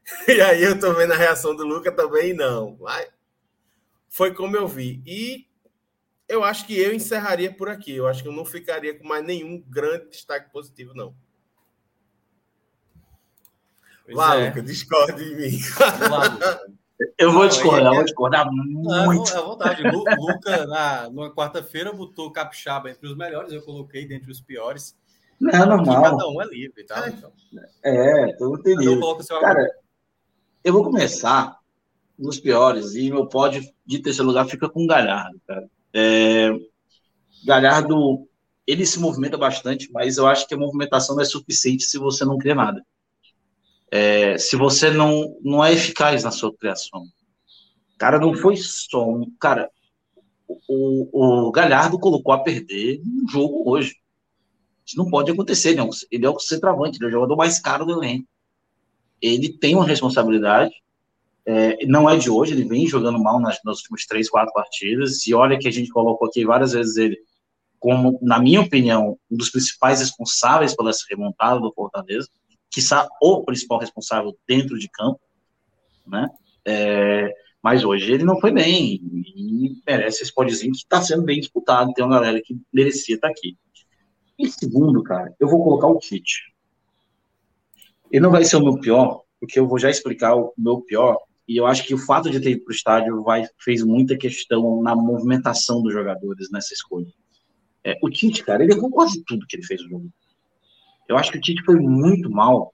E 0.27 0.41
aí 0.41 0.63
eu 0.63 0.79
tô 0.79 0.93
vendo 0.93 1.13
a 1.13 1.17
reação 1.17 1.55
do 1.55 1.65
Luca 1.65 1.91
também, 1.91 2.33
não. 2.33 2.77
Mas 2.79 3.09
foi 4.09 4.33
como 4.33 4.55
eu 4.55 4.67
vi. 4.67 5.01
E 5.05 5.47
eu 6.27 6.43
acho 6.43 6.65
que 6.65 6.77
eu 6.77 6.93
encerraria 6.93 7.53
por 7.53 7.69
aqui. 7.69 7.95
Eu 7.95 8.07
acho 8.07 8.23
que 8.23 8.29
eu 8.29 8.33
não 8.33 8.45
ficaria 8.45 8.97
com 8.97 9.07
mais 9.07 9.23
nenhum 9.25 9.61
grande 9.67 10.09
destaque 10.09 10.51
positivo, 10.51 10.93
não. 10.93 11.15
Pois 14.05 14.15
Vá, 14.15 14.35
é. 14.35 14.47
Luca, 14.47 14.61
discorde 14.61 15.23
de 15.23 15.35
mim. 15.35 15.59
Eu 17.15 17.31
vou 17.31 17.47
discordar, 17.47 17.93
vou 17.93 18.03
discordar 18.03 18.51
muito. 18.51 19.31
À 19.37 19.41
vontade. 19.41 19.83
Luca, 19.83 20.65
na, 20.65 21.07
numa 21.09 21.31
quarta-feira, 21.31 21.93
botou 21.93 22.31
Capixaba 22.31 22.89
entre 22.89 23.07
os 23.07 23.15
melhores, 23.15 23.53
eu 23.53 23.61
coloquei 23.61 24.07
dentre 24.07 24.31
os 24.31 24.41
piores. 24.41 24.97
Não, 25.39 25.51
é 25.51 25.63
normal. 25.63 26.01
Cada 26.01 26.27
um 26.27 26.41
é 26.41 26.45
livre, 26.47 26.83
tá? 26.85 27.05
É, 27.05 27.09
então, 27.09 27.31
é 27.83 28.33
tô 28.33 28.55
entendendo. 28.55 29.17
Cara, 29.39 29.75
eu 30.67 30.73
vou 30.73 30.83
começar 30.83 31.57
nos 32.17 32.39
piores 32.39 32.95
e 32.95 33.09
meu 33.09 33.27
pódio 33.27 33.63
de 33.85 33.99
terceiro 33.99 34.27
lugar 34.27 34.47
fica 34.47 34.69
com 34.69 34.83
o 34.83 34.87
Galhardo, 34.87 35.39
cara. 35.47 35.69
É, 35.93 36.49
Galhardo, 37.45 38.27
ele 38.65 38.85
se 38.85 38.99
movimenta 38.99 39.37
bastante, 39.37 39.91
mas 39.91 40.17
eu 40.17 40.27
acho 40.27 40.47
que 40.47 40.53
a 40.53 40.57
movimentação 40.57 41.15
não 41.15 41.23
é 41.23 41.25
suficiente 41.25 41.83
se 41.83 41.97
você 41.97 42.25
não 42.25 42.37
cria 42.37 42.55
nada 42.55 42.83
é, 43.91 44.37
se 44.37 44.55
você 44.55 44.89
não, 44.91 45.37
não 45.41 45.63
é 45.63 45.73
eficaz 45.73 46.23
na 46.23 46.31
sua 46.31 46.55
criação. 46.55 47.05
Cara, 47.97 48.19
não 48.19 48.33
foi 48.33 48.57
só 48.57 49.07
um. 49.09 49.31
Cara, 49.39 49.69
o, 50.67 51.47
o 51.47 51.51
Galhardo 51.51 51.99
colocou 51.99 52.33
a 52.33 52.43
perder 52.43 53.01
no 53.03 53.29
jogo 53.29 53.69
hoje. 53.69 53.95
Isso 54.85 54.97
não 54.97 55.09
pode 55.09 55.31
acontecer, 55.31 55.75
não. 55.75 55.89
Ele 56.11 56.25
é 56.25 56.29
o 56.29 56.39
centroavante, 56.39 56.97
ele 56.97 57.05
é 57.05 57.07
o 57.09 57.11
jogador 57.11 57.35
mais 57.35 57.59
caro 57.59 57.85
do 57.85 57.93
elenco. 57.93 58.27
Ele 59.21 59.49
tem 59.49 59.75
uma 59.75 59.85
responsabilidade. 59.85 60.73
É, 61.45 61.85
não 61.85 62.09
é 62.09 62.17
de 62.17 62.29
hoje, 62.29 62.53
ele 62.53 62.65
vem 62.65 62.85
jogando 62.87 63.17
mal 63.17 63.39
nas, 63.39 63.57
nas 63.63 63.77
últimas 63.77 64.05
três, 64.05 64.29
quatro 64.29 64.53
partidas. 64.53 65.25
E 65.25 65.33
olha 65.33 65.57
que 65.57 65.67
a 65.67 65.71
gente 65.71 65.89
colocou 65.89 66.27
aqui 66.27 66.45
várias 66.45 66.73
vezes 66.73 66.97
ele 66.97 67.17
como, 67.79 68.17
na 68.21 68.39
minha 68.39 68.61
opinião, 68.61 69.17
um 69.29 69.37
dos 69.37 69.49
principais 69.49 69.99
responsáveis 69.99 70.75
pela 70.75 70.91
remontada 71.09 71.59
do 71.59 71.71
Fortaleza 71.73 72.27
quiçá 72.69 73.07
o 73.21 73.43
principal 73.43 73.79
responsável 73.79 74.37
dentro 74.47 74.77
de 74.77 74.89
campo, 74.89 75.19
né? 76.05 76.29
É, 76.65 77.33
mas 77.63 77.83
hoje 77.83 78.11
ele 78.11 78.23
não 78.23 78.39
foi 78.39 78.51
bem 78.51 78.95
e 78.95 79.81
merece 79.85 80.23
esse 80.23 80.33
podzinho 80.33 80.71
que 80.71 80.79
está 80.79 81.01
sendo 81.01 81.23
bem 81.23 81.39
disputado. 81.39 81.93
Tem 81.93 82.03
uma 82.03 82.15
galera 82.15 82.41
que 82.43 82.57
merecia 82.73 83.15
estar 83.15 83.27
tá 83.27 83.33
aqui. 83.33 83.57
Em 84.37 84.49
segundo, 84.49 85.01
cara, 85.01 85.33
eu 85.39 85.47
vou 85.47 85.63
colocar 85.63 85.87
o 85.87 85.97
Tite. 85.97 86.53
Ele 88.11 88.21
não 88.21 88.31
vai 88.31 88.43
ser 88.43 88.57
o 88.57 88.63
meu 88.63 88.79
pior, 88.79 89.21
porque 89.39 89.59
eu 89.59 89.67
vou 89.67 89.79
já 89.79 89.89
explicar 89.89 90.35
o 90.35 90.53
meu 90.57 90.81
pior. 90.81 91.17
E 91.47 91.55
eu 91.57 91.65
acho 91.65 91.85
que 91.85 91.93
o 91.93 91.97
fato 91.97 92.29
de 92.29 92.39
ter 92.39 92.51
ido 92.51 92.63
para 92.63 92.71
o 92.71 92.75
estádio 92.75 93.23
vai, 93.23 93.47
fez 93.59 93.81
muita 93.81 94.17
questão 94.17 94.81
na 94.81 94.95
movimentação 94.95 95.81
dos 95.81 95.93
jogadores 95.93 96.51
nessa 96.51 96.73
escolha. 96.73 97.07
É, 97.83 97.97
o 98.03 98.09
Tite, 98.09 98.43
cara, 98.43 98.63
ele 98.63 98.73
errou 98.73 98.89
quase 98.89 99.23
tudo 99.25 99.45
que 99.47 99.55
ele 99.55 99.65
fez 99.65 99.81
no 99.83 99.89
jogo. 99.89 100.09
Eu 101.07 101.17
acho 101.17 101.31
que 101.31 101.37
o 101.37 101.41
Tite 101.41 101.63
foi 101.63 101.79
muito 101.79 102.29
mal. 102.29 102.73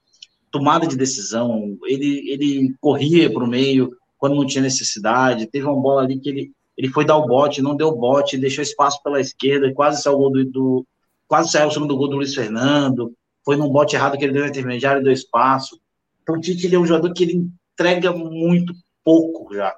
Tomada 0.50 0.86
de 0.86 0.96
decisão, 0.96 1.78
ele, 1.84 2.30
ele 2.30 2.74
corria 2.80 3.32
para 3.32 3.44
o 3.44 3.48
meio 3.48 3.96
quando 4.18 4.34
não 4.34 4.46
tinha 4.46 4.62
necessidade. 4.62 5.46
Teve 5.46 5.66
uma 5.66 5.80
bola 5.80 6.02
ali 6.02 6.18
que 6.18 6.28
ele, 6.28 6.52
ele 6.76 6.88
foi 6.88 7.04
dar 7.04 7.16
o 7.16 7.26
bote, 7.26 7.62
não 7.62 7.76
deu 7.76 7.88
o 7.88 7.96
bote, 7.96 8.36
deixou 8.36 8.62
espaço 8.62 9.00
pela 9.02 9.20
esquerda, 9.20 9.72
quase 9.72 10.02
saiu 10.02 10.16
o 10.16 10.18
gol 10.18 10.32
do, 10.32 10.44
do 10.44 10.86
quase 11.28 11.50
saiu 11.50 11.68
o 11.68 11.70
segundo 11.70 11.96
gol 11.96 12.08
do 12.08 12.16
Luiz 12.16 12.34
Fernando. 12.34 13.12
Foi 13.44 13.56
num 13.56 13.68
bote 13.68 13.94
errado 13.94 14.16
que 14.16 14.24
ele 14.24 14.32
deu 14.32 14.42
no 14.42 14.48
intermediário 14.48 15.00
e 15.00 15.04
deu 15.04 15.12
espaço. 15.12 15.80
Então 16.22 16.36
o 16.36 16.40
Tite 16.40 16.66
ele 16.66 16.76
é 16.76 16.78
um 16.78 16.86
jogador 16.86 17.12
que 17.12 17.24
ele 17.24 17.50
entrega 17.74 18.12
muito 18.12 18.74
pouco 19.04 19.54
já. 19.54 19.74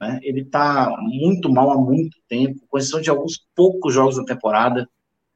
Né? 0.00 0.20
Ele 0.22 0.40
está 0.40 0.94
muito 1.00 1.50
mal 1.50 1.70
há 1.70 1.78
muito 1.78 2.16
tempo, 2.28 2.60
com 2.68 2.78
exceção 2.78 3.00
de 3.00 3.10
alguns 3.10 3.46
poucos 3.54 3.92
jogos 3.92 4.16
na 4.16 4.24
temporada. 4.24 4.88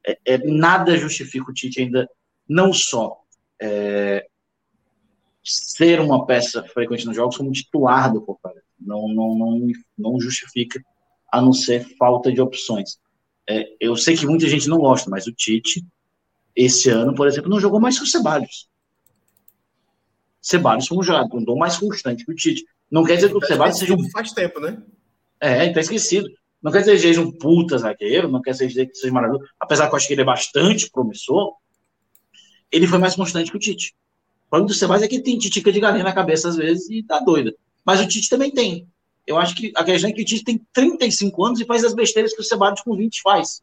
É, 0.05 0.17
é, 0.25 0.37
nada 0.37 0.97
justifica 0.97 1.51
o 1.51 1.53
Tite 1.53 1.81
ainda 1.81 2.09
não 2.47 2.73
só 2.73 3.21
é, 3.61 4.25
ser 5.43 5.99
uma 5.99 6.25
peça 6.25 6.63
frequente 6.63 7.05
nos 7.05 7.15
jogos, 7.15 7.37
como 7.37 7.51
titular 7.51 8.11
do 8.11 8.23
Fortaleza. 8.23 8.63
Não, 8.79 9.07
não, 9.07 9.37
não, 9.37 9.67
não 9.97 10.19
justifica, 10.19 10.81
a 11.31 11.41
não 11.41 11.53
ser 11.53 11.85
falta 11.97 12.31
de 12.31 12.41
opções. 12.41 12.97
É, 13.47 13.67
eu 13.79 13.95
sei 13.95 14.15
que 14.15 14.25
muita 14.25 14.47
gente 14.47 14.69
não 14.69 14.77
gosta, 14.77 15.09
mas 15.09 15.27
o 15.27 15.33
Tite, 15.33 15.85
esse 16.59 16.89
ano, 16.89 17.15
por 17.15 17.25
exemplo, 17.25 17.49
não 17.49 17.59
jogou 17.59 17.79
mais 17.79 17.97
que 17.97 18.03
o 18.03 18.07
Ceballos. 18.07 18.67
Ceballos 20.41 20.87
foi 20.87 20.97
um 20.97 21.03
jogador 21.03 21.55
mais 21.55 21.77
constante 21.77 22.25
que 22.25 22.31
o 22.33 22.35
Tite. 22.35 22.65
Não 22.91 23.05
quer 23.05 23.15
dizer 23.15 23.29
que 23.29 23.37
o 23.37 23.45
Ceballos 23.45 23.77
seja 23.77 23.93
um. 23.93 24.09
Faz 24.11 24.33
tempo, 24.33 24.59
né? 24.59 24.81
É, 25.39 25.71
tá 25.71 25.79
esquecido. 25.79 26.29
Não 26.61 26.69
quer 26.69 26.79
dizer 26.79 26.95
que 26.95 26.99
seja 26.99 27.21
um 27.21 27.31
puta 27.31 27.77
zagueiro, 27.77 28.29
não 28.29 28.41
quer 28.41 28.51
dizer 28.51 28.87
que 28.87 28.95
seja 28.95 29.13
maravilhoso. 29.13 29.49
Apesar 29.57 29.87
que 29.87 29.93
eu 29.93 29.97
acho 29.97 30.07
que 30.07 30.13
ele 30.13 30.21
é 30.21 30.25
bastante 30.25 30.89
promissor, 30.91 31.53
ele 32.69 32.85
foi 32.85 32.97
mais 32.97 33.15
constante 33.15 33.51
que 33.51 33.55
o 33.55 33.59
Tite. 33.59 33.95
O 34.47 34.49
problema 34.49 34.67
do 34.67 34.73
Sebas 34.73 35.01
é 35.01 35.07
que 35.07 35.21
tem 35.21 35.37
titica 35.37 35.71
de 35.71 35.79
galinha 35.79 36.03
na 36.03 36.11
cabeça 36.11 36.49
às 36.49 36.57
vezes 36.57 36.89
e 36.89 37.03
tá 37.03 37.19
doida. 37.19 37.55
Mas 37.85 38.01
o 38.01 38.07
Tite 38.07 38.29
também 38.29 38.51
tem. 38.51 38.85
Eu 39.25 39.37
acho 39.37 39.55
que 39.55 39.71
a 39.77 39.83
questão 39.85 40.09
é 40.09 40.13
que 40.13 40.21
o 40.21 40.25
Tite 40.25 40.43
tem 40.43 40.61
35 40.73 41.45
anos 41.45 41.61
e 41.61 41.65
faz 41.65 41.85
as 41.85 41.93
besteiras 41.93 42.33
que 42.33 42.41
o 42.41 42.43
Sebadios 42.43 42.81
com 42.81 42.97
20 42.97 43.21
faz. 43.21 43.61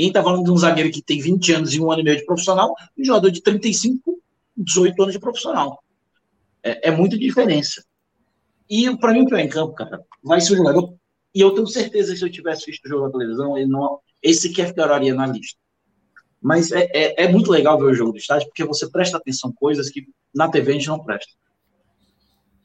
E 0.00 0.10
tá 0.10 0.22
falando 0.22 0.44
de 0.44 0.50
um 0.50 0.56
zagueiro 0.56 0.90
que 0.90 1.02
tem 1.02 1.20
20 1.20 1.52
anos 1.52 1.74
e 1.74 1.80
um 1.80 1.92
ano 1.92 2.00
e 2.00 2.04
meio 2.04 2.16
de 2.16 2.24
profissional, 2.24 2.74
um 2.96 3.04
jogador 3.04 3.30
de 3.30 3.42
35, 3.42 4.18
18 4.56 5.02
anos 5.02 5.12
de 5.12 5.20
profissional. 5.20 5.84
É, 6.62 6.88
é 6.88 6.90
muita 6.90 7.18
diferença. 7.18 7.84
E 8.68 8.96
para 8.96 9.12
mim, 9.12 9.22
o 9.22 9.26
pior 9.26 9.40
em 9.40 9.48
campo, 9.48 9.74
cara, 9.74 10.02
vai 10.22 10.40
ser 10.40 10.54
o 10.54 10.56
jogador. 10.56 10.94
E 11.34 11.42
eu 11.42 11.50
tenho 11.50 11.66
certeza 11.66 12.12
que 12.12 12.18
se 12.18 12.24
eu 12.24 12.32
tivesse 12.32 12.64
visto 12.64 12.86
o 12.86 12.88
jogo 12.88 13.04
na 13.04 13.12
televisão, 13.12 13.58
ele 13.58 13.66
não, 13.66 14.00
esse 14.22 14.48
que 14.48 14.64
ficaria 14.64 15.14
na 15.14 15.26
lista. 15.26 15.58
Mas 16.40 16.72
é, 16.72 16.88
é, 16.94 17.24
é, 17.24 17.28
muito 17.28 17.50
legal 17.50 17.78
ver 17.78 17.84
o 17.84 17.94
jogo 17.94 18.12
do 18.12 18.18
estádio, 18.18 18.48
porque 18.48 18.64
você 18.64 18.90
presta 18.90 19.18
atenção 19.18 19.52
coisas 19.52 19.90
que 19.90 20.08
na 20.34 20.48
TV 20.48 20.70
a 20.70 20.74
gente 20.76 20.88
não 20.88 21.04
presta. 21.04 21.30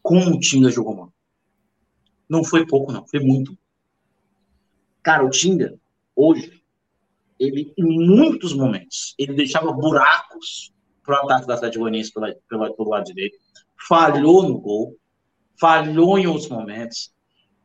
Como 0.01 0.37
o 0.37 0.39
Tinga 0.39 0.71
jogou 0.71 0.95
mal. 0.95 1.13
Não 2.29 2.45
foi 2.45 2.65
pouco, 2.65 2.93
não, 2.93 3.05
foi 3.05 3.19
muito. 3.19 3.57
Cara, 5.03 5.25
o 5.25 5.29
Tinga, 5.29 5.77
hoje, 6.15 6.54
ele, 7.39 7.73
em 7.77 8.07
muitos 8.07 8.53
momentos, 8.53 9.13
ele 9.17 9.33
deixava 9.33 9.71
buracos 9.71 10.73
para 11.03 11.21
o 11.21 11.25
ataque 11.25 11.47
da 11.47 11.53
Atlético 11.55 11.85
pela, 12.13 12.35
pela, 12.49 12.73
pelo 12.73 12.89
lado 12.89 13.05
direito, 13.05 13.37
falhou 13.87 14.43
no 14.43 14.59
gol, 14.59 14.97
falhou 15.59 16.17
em 16.17 16.27
outros 16.27 16.49
momentos, 16.49 17.11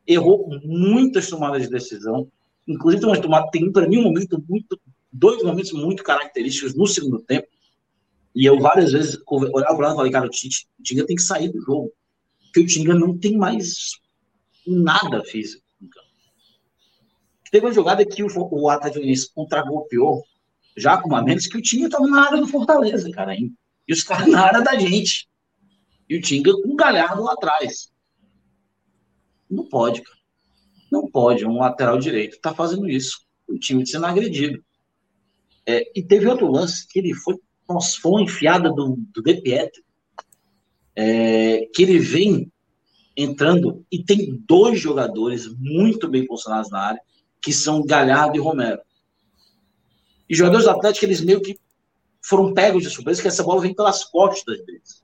errou 0.07 0.49
muitas 0.65 1.29
tomadas 1.29 1.63
de 1.63 1.71
decisão, 1.71 2.29
inclusive 2.67 3.05
uma 3.05 3.21
tomada, 3.21 3.51
tem 3.51 3.71
para 3.73 3.89
mim 3.89 3.99
um 3.99 4.05
momento 4.05 4.43
muito, 4.49 4.79
dois 5.13 5.43
momentos 5.43 5.73
muito 5.73 6.03
característicos 6.03 6.75
no 6.75 6.87
segundo 6.87 7.21
tempo, 7.23 7.49
e 8.35 8.45
eu 8.45 8.59
várias 8.61 8.93
vezes 8.93 9.19
olhava 9.27 9.77
para 9.77 9.89
lá 9.89 9.93
e 9.93 9.97
falei, 9.97 10.13
cara, 10.13 10.27
o 10.27 10.31
Tinga 10.83 11.07
tem 11.07 11.17
que 11.17 11.23
sair 11.23 11.49
do 11.51 11.61
jogo, 11.61 11.93
porque 12.45 12.61
o 12.61 12.67
Tinga 12.67 12.95
não 12.95 13.17
tem 13.17 13.37
mais 13.37 13.99
nada 14.67 15.25
físico. 15.25 15.65
Teve 17.51 17.67
uma 17.67 17.73
jogada 17.73 18.05
que 18.05 18.23
o, 18.23 18.29
o 18.51 18.69
Atlético 18.69 19.35
contra-golpeou, 19.35 20.23
já 20.77 20.97
com 20.97 21.09
uma 21.09 21.23
menos, 21.23 21.47
que 21.47 21.59
o 21.59 21.63
Tinga 21.63 21.87
estava 21.87 22.07
na 22.07 22.27
área 22.27 22.39
do 22.39 22.47
Fortaleza, 22.47 23.11
cara, 23.11 23.35
hein? 23.35 23.55
e 23.91 23.93
os 23.93 24.05
caras 24.05 24.29
na 24.31 24.43
área 24.47 24.63
da 24.63 24.79
gente. 24.79 25.29
E 26.09 26.17
o 26.17 26.23
Tinga 26.23 26.53
com 26.53 26.69
um 26.69 26.77
galhardo 26.77 27.23
lá 27.25 27.33
atrás. 27.33 27.93
Não 29.51 29.69
pode, 29.69 30.01
cara. 30.01 30.19
Não 30.91 31.11
pode. 31.11 31.45
Um 31.45 31.59
lateral 31.59 31.99
direito 31.99 32.37
está 32.37 32.55
fazendo 32.55 32.89
isso. 32.89 33.21
O 33.49 33.59
time 33.59 33.85
sendo 33.85 34.07
agredido. 34.07 34.63
É, 35.67 35.91
e 35.95 36.03
teve 36.03 36.27
outro 36.27 36.51
lance 36.51 36.87
que 36.87 37.01
ele 37.01 37.15
foi, 37.15 37.37
nossa, 37.69 38.01
foi 38.01 38.13
uma 38.13 38.23
enfiada 38.23 38.71
do, 38.71 38.97
do 39.13 39.23
De 39.23 39.41
Pietro, 39.41 39.83
é, 40.97 41.67
que 41.75 41.83
ele 41.83 41.99
vem 41.99 42.51
entrando 43.17 43.85
e 43.91 44.03
tem 44.03 44.41
dois 44.49 44.81
jogadores 44.81 45.53
muito 45.59 46.09
bem 46.09 46.27
posicionados 46.27 46.71
na 46.71 46.81
área, 46.81 47.01
que 47.43 47.53
são 47.53 47.85
Galhardo 47.85 48.37
e 48.37 48.41
Romero. 48.41 48.81
E 50.29 50.35
jogadores 50.35 50.65
do 50.65 50.71
Atlético, 50.71 51.07
eles 51.07 51.21
meio 51.21 51.41
que 51.41 51.59
foram 52.23 52.53
pegos 52.55 52.83
de 52.83 52.91
surpresa, 52.91 53.23
que 53.23 53.29
essa 53.29 53.43
bola 53.43 53.61
vem 53.61 53.75
pelas 53.75 54.05
costas 54.05 54.65
deles. 54.65 55.03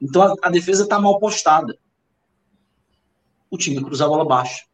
Então 0.00 0.22
a, 0.22 0.34
a 0.42 0.50
defesa 0.50 0.84
está 0.84 0.98
mal 1.00 1.18
postada. 1.18 1.78
O 3.50 3.58
time 3.58 3.82
cruza 3.82 4.04
a 4.04 4.08
bola 4.08 4.24
baixa. 4.24 4.64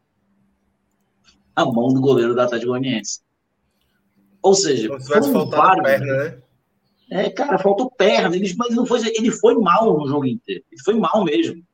A 1.56 1.64
mão 1.64 1.92
do 1.92 2.00
goleiro 2.00 2.34
do 2.34 2.40
Atlético 2.40 2.70
Goianiense. 2.70 3.20
Ou 4.40 4.54
seja, 4.54 4.88
faltado 5.00 5.82
perna, 5.82 6.06
né? 6.06 6.42
É, 7.10 7.30
cara, 7.30 7.58
faltou 7.58 7.90
perna. 7.90 8.36
Ele, 8.36 8.54
mas 8.56 8.74
não 8.74 8.86
foi, 8.86 9.00
ele 9.08 9.30
foi 9.30 9.54
mal 9.54 9.98
no 9.98 10.06
jogo 10.06 10.26
inteiro. 10.26 10.64
Ele 10.70 10.82
foi 10.82 10.94
mal 10.94 11.24
mesmo. 11.24 11.64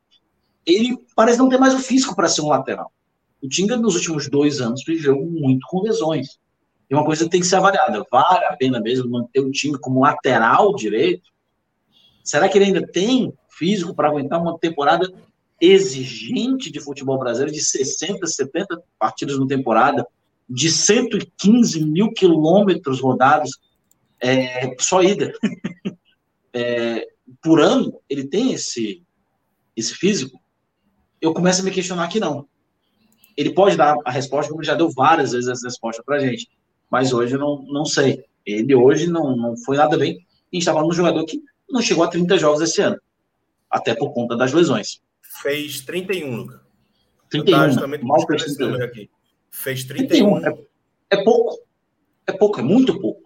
Ele 0.64 0.96
parece 1.14 1.38
não 1.38 1.48
ter 1.48 1.58
mais 1.58 1.74
o 1.74 1.78
físico 1.78 2.16
para 2.16 2.28
ser 2.28 2.40
um 2.40 2.48
lateral. 2.48 2.90
O 3.44 3.48
Tinga, 3.48 3.76
nos 3.76 3.94
últimos 3.94 4.26
dois 4.26 4.62
anos, 4.62 4.82
viveu 4.86 5.22
muito 5.22 5.66
com 5.68 5.82
lesões. 5.82 6.38
E 6.88 6.94
uma 6.94 7.04
coisa 7.04 7.28
tem 7.28 7.42
que 7.42 7.46
ser 7.46 7.56
avaliada: 7.56 8.02
vale 8.10 8.46
a 8.46 8.56
pena 8.56 8.80
mesmo 8.80 9.10
manter 9.10 9.40
o 9.40 9.50
time 9.50 9.78
como 9.78 10.00
lateral 10.00 10.74
direito? 10.74 11.30
Será 12.22 12.48
que 12.48 12.56
ele 12.56 12.64
ainda 12.64 12.86
tem 12.86 13.34
físico 13.50 13.94
para 13.94 14.08
aguentar 14.08 14.40
uma 14.40 14.58
temporada 14.58 15.12
exigente 15.60 16.72
de 16.72 16.80
futebol 16.80 17.18
brasileiro 17.18 17.52
de 17.52 17.62
60, 17.62 18.26
70 18.26 18.82
partidas 18.98 19.38
na 19.38 19.46
temporada, 19.46 20.06
de 20.48 20.70
115 20.70 21.84
mil 21.84 22.14
quilômetros 22.14 22.98
rodados, 22.98 23.60
é, 24.22 24.74
só 24.80 25.02
ida. 25.02 25.34
é, 26.50 27.06
por 27.42 27.60
ano, 27.60 28.00
ele 28.08 28.26
tem 28.26 28.54
esse, 28.54 29.02
esse 29.76 29.94
físico? 29.94 30.40
Eu 31.20 31.34
começo 31.34 31.60
a 31.60 31.64
me 31.64 31.70
questionar 31.70 32.08
que 32.08 32.18
não. 32.18 32.48
Ele 33.36 33.52
pode 33.52 33.76
dar 33.76 33.96
a 34.04 34.10
resposta, 34.10 34.50
como 34.50 34.62
ele 34.62 34.66
já 34.66 34.74
deu 34.74 34.90
várias 34.90 35.32
vezes 35.32 35.48
essa 35.48 35.66
resposta 35.66 36.02
para 36.04 36.18
gente, 36.18 36.48
mas 36.90 37.12
hoje 37.12 37.34
eu 37.34 37.38
não, 37.38 37.62
não 37.62 37.84
sei. 37.84 38.24
Ele 38.46 38.74
hoje 38.74 39.08
não, 39.08 39.36
não 39.36 39.56
foi 39.56 39.76
nada 39.76 39.96
bem. 39.96 40.12
A 40.12 40.16
gente 40.52 40.62
estava 40.62 40.82
num 40.82 40.92
jogador 40.92 41.24
que 41.24 41.42
não 41.68 41.82
chegou 41.82 42.04
a 42.04 42.08
30 42.08 42.38
jogos 42.38 42.60
esse 42.60 42.80
ano, 42.80 43.00
até 43.70 43.94
por 43.94 44.12
conta 44.12 44.36
das 44.36 44.52
lesões. 44.52 45.00
Fez 45.42 45.80
31, 45.80 46.36
Luca. 46.36 46.62
31, 47.30 47.76
também 47.76 48.00
mal 48.02 48.24
fez 48.26 48.60
aqui. 48.60 49.10
Fez 49.50 49.84
31. 49.84 50.40
31. 50.40 50.46
É, 50.46 50.66
é 51.10 51.24
pouco. 51.24 51.64
É 52.26 52.32
pouco, 52.32 52.60
é 52.60 52.62
muito 52.62 53.00
pouco. 53.00 53.22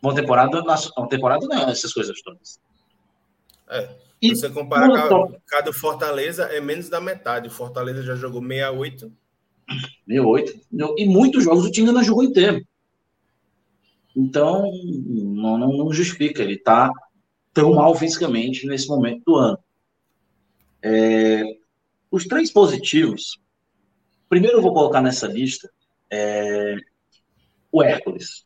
Uma 0.00 0.14
temporada, 0.14 0.62
uma 0.96 1.08
temporada 1.08 1.46
não 1.46 1.68
é 1.68 1.70
essas 1.70 1.92
coisas 1.92 2.20
todas. 2.22 2.60
É. 3.68 3.88
Se 4.22 4.36
você 4.36 4.50
comparar 4.50 5.08
com 5.08 5.36
cada 5.46 5.72
Fortaleza, 5.72 6.44
é 6.44 6.60
menos 6.60 6.88
da 6.88 7.00
metade. 7.00 7.48
O 7.48 7.50
Fortaleza 7.50 8.02
já 8.02 8.14
jogou 8.14 8.40
68. 8.40 9.12
68. 10.06 10.60
E 10.96 11.06
muitos 11.06 11.44
jogos 11.44 11.64
o 11.64 11.70
time 11.70 11.90
não 11.90 12.02
jogou 12.02 12.24
inteiro. 12.24 12.64
Então, 14.16 14.70
não, 15.06 15.58
não, 15.58 15.72
não 15.72 15.92
justifica. 15.92 16.42
Ele 16.42 16.54
está 16.54 16.90
tão 17.52 17.74
mal 17.74 17.94
fisicamente 17.94 18.66
nesse 18.66 18.88
momento 18.88 19.22
do 19.24 19.36
ano. 19.36 19.58
É, 20.82 21.44
os 22.10 22.26
três 22.26 22.50
positivos, 22.52 23.40
primeiro 24.28 24.58
eu 24.58 24.62
vou 24.62 24.74
colocar 24.74 25.00
nessa 25.00 25.26
lista 25.26 25.70
é, 26.10 26.76
o 27.70 27.82
Hércules. 27.82 28.44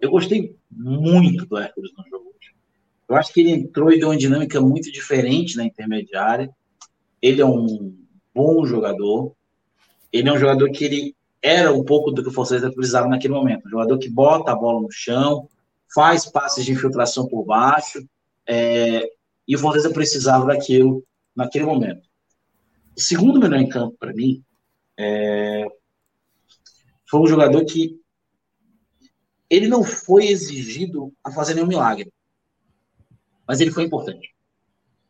Eu 0.00 0.10
gostei 0.10 0.56
muito 0.70 1.46
do 1.46 1.58
Hércules 1.58 1.92
no 1.96 2.04
jogo 2.08 2.28
hoje. 2.28 2.54
Eu 3.08 3.16
acho 3.16 3.32
que 3.32 3.40
ele 3.40 3.50
entrou 3.50 3.92
e 3.92 3.98
deu 3.98 4.08
uma 4.08 4.16
dinâmica 4.16 4.60
muito 4.60 4.90
diferente 4.90 5.56
na 5.56 5.64
intermediária. 5.64 6.50
Ele 7.20 7.40
é 7.40 7.46
um 7.46 7.96
bom 8.34 8.64
jogador. 8.64 9.34
Ele 10.12 10.28
é 10.28 10.32
um 10.32 10.38
jogador 10.38 10.70
que 10.70 10.84
ele 10.84 11.16
era 11.40 11.72
um 11.72 11.84
pouco 11.84 12.10
do 12.10 12.22
que 12.22 12.28
o 12.28 12.32
Fortaleza 12.32 12.72
precisava 12.72 13.08
naquele 13.08 13.34
momento. 13.34 13.66
Um 13.66 13.70
jogador 13.70 13.98
que 13.98 14.08
bota 14.08 14.52
a 14.52 14.56
bola 14.56 14.80
no 14.80 14.90
chão, 14.90 15.48
faz 15.94 16.26
passes 16.26 16.64
de 16.64 16.72
infiltração 16.72 17.26
por 17.26 17.44
baixo, 17.44 18.04
é, 18.46 19.10
e 19.46 19.54
o 19.54 19.58
Fortaleza 19.58 19.92
precisava 19.92 20.46
daquilo 20.46 21.04
naquele 21.34 21.64
momento. 21.64 22.08
O 22.96 23.00
segundo 23.00 23.38
melhor 23.38 23.60
em 23.60 23.68
campo 23.68 23.96
para 23.98 24.12
mim 24.12 24.42
é, 24.98 25.66
foi 27.08 27.20
um 27.20 27.26
jogador 27.26 27.64
que 27.64 27.98
ele 29.48 29.68
não 29.68 29.82
foi 29.82 30.26
exigido 30.26 31.12
a 31.24 31.30
fazer 31.30 31.54
nenhum 31.54 31.66
milagre, 31.66 32.12
mas 33.46 33.60
ele 33.60 33.70
foi 33.70 33.84
importante. 33.84 34.34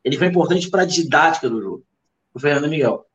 Ele 0.05 0.17
foi 0.17 0.29
importante 0.29 0.71
para 0.71 0.83
a 0.83 0.87
didática 0.87 1.51
do 1.51 1.61
jogo. 1.61 1.85
O 2.33 2.39
Fernando 2.39 2.71
Miguel. 2.71 3.08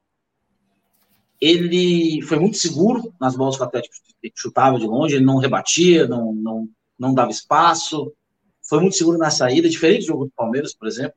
Ele 1.44 2.22
foi 2.22 2.40
muito 2.40 2.58
seguro 2.58 3.14
nas 3.20 3.36
bolas 3.36 3.58
que 3.58 3.64
o 3.64 3.66
Atlético 3.66 3.94
chutava 4.34 4.80
de 4.80 4.86
longe, 4.86 5.16
ele 5.16 5.26
não 5.26 5.40
rebatia, 5.40 6.08
não, 6.08 6.34
não, 6.34 6.70
não 6.98 7.14
dava 7.14 7.32
espaço, 7.32 8.14
foi 8.62 8.80
muito 8.80 8.96
seguro 8.96 9.18
na 9.18 9.30
saída, 9.30 9.68
diferente 9.68 10.04
do 10.04 10.08
jogo 10.08 10.26
do 10.26 10.32
Palmeiras, 10.32 10.74
por 10.74 10.88
exemplo. 10.88 11.16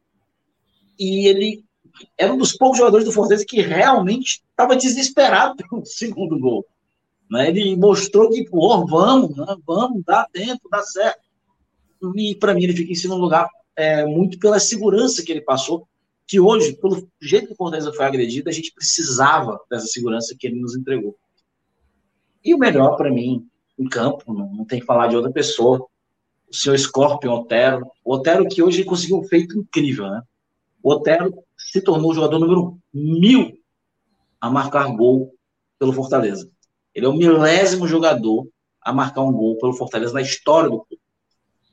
E 0.98 1.28
ele 1.28 1.64
era 2.18 2.32
um 2.32 2.38
dos 2.38 2.52
poucos 2.52 2.78
jogadores 2.78 3.06
do 3.06 3.12
Fortaleza 3.12 3.46
que 3.46 3.60
realmente 3.60 4.42
estava 4.50 4.74
desesperado 4.74 5.56
pelo 5.62 5.86
segundo 5.86 6.38
gol. 6.40 6.66
Né? 7.30 7.48
Ele 7.48 7.76
mostrou 7.76 8.28
que, 8.28 8.44
pô, 8.50 8.84
vamos, 8.84 9.36
né? 9.36 9.56
vamos, 9.64 10.02
dá 10.04 10.26
tempo, 10.32 10.68
dá 10.68 10.82
certo. 10.82 11.20
E 12.16 12.34
para 12.34 12.52
mim 12.52 12.64
ele 12.64 12.76
fica 12.76 12.90
em 12.90 12.96
segundo 12.96 13.20
lugar 13.20 13.48
é, 13.76 14.04
muito 14.04 14.40
pela 14.40 14.58
segurança 14.58 15.22
que 15.22 15.30
ele 15.30 15.40
passou, 15.40 15.86
que 16.26 16.40
hoje, 16.40 16.72
pelo 16.74 17.08
jeito 17.20 17.46
que 17.46 17.52
o 17.52 17.56
Fortaleza 17.56 17.92
foi 17.92 18.04
agredido, 18.04 18.48
a 18.48 18.52
gente 18.52 18.72
precisava 18.72 19.60
dessa 19.70 19.86
segurança 19.86 20.34
que 20.38 20.46
ele 20.46 20.60
nos 20.60 20.74
entregou. 20.74 21.16
E 22.44 22.54
o 22.54 22.58
melhor 22.58 22.96
para 22.96 23.10
mim, 23.10 23.46
em 23.78 23.88
campo, 23.88 24.32
não, 24.32 24.64
tem 24.64 24.80
que 24.80 24.86
falar 24.86 25.06
de 25.06 25.16
outra 25.16 25.30
pessoa, 25.30 25.86
o 26.48 26.54
senhor 26.54 26.76
Scorpion 26.78 27.32
Otero. 27.32 27.86
O 28.04 28.14
Otero 28.14 28.48
que 28.48 28.62
hoje 28.62 28.84
conseguiu 28.84 29.18
um 29.18 29.24
feito 29.24 29.58
incrível, 29.58 30.08
né? 30.10 30.22
O 30.82 30.92
Otero 30.92 31.34
se 31.56 31.80
tornou 31.80 32.10
o 32.10 32.14
jogador 32.14 32.38
número 32.38 32.78
mil 32.92 33.58
a 34.40 34.50
marcar 34.50 34.88
gol 34.96 35.32
pelo 35.78 35.92
Fortaleza. 35.92 36.50
Ele 36.94 37.06
é 37.06 37.08
o 37.08 37.16
milésimo 37.16 37.86
jogador 37.86 38.48
a 38.80 38.92
marcar 38.92 39.22
um 39.22 39.32
gol 39.32 39.58
pelo 39.58 39.74
Fortaleza 39.74 40.14
na 40.14 40.22
história 40.22 40.70
do 40.70 40.78
clube. 40.78 41.02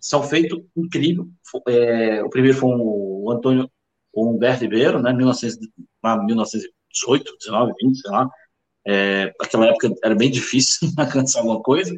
Isso 0.01 0.15
é 0.15 0.23
feito 0.23 0.65
incrível. 0.75 1.29
É, 1.67 2.23
o 2.23 2.29
primeiro 2.29 2.57
foi 2.57 2.69
o 2.75 3.31
Antônio 3.31 3.69
o 4.13 4.29
Humberto 4.29 4.63
Ribeiro, 4.63 5.01
né, 5.01 5.11
1918, 5.11 7.37
19, 7.39 7.73
20, 7.81 7.97
sei 7.97 8.11
lá. 8.11 8.29
É, 8.85 9.33
naquela 9.39 9.67
época 9.67 9.93
era 10.03 10.13
bem 10.13 10.29
difícil 10.29 10.89
alcançar 10.97 11.39
alguma 11.39 11.61
coisa. 11.61 11.97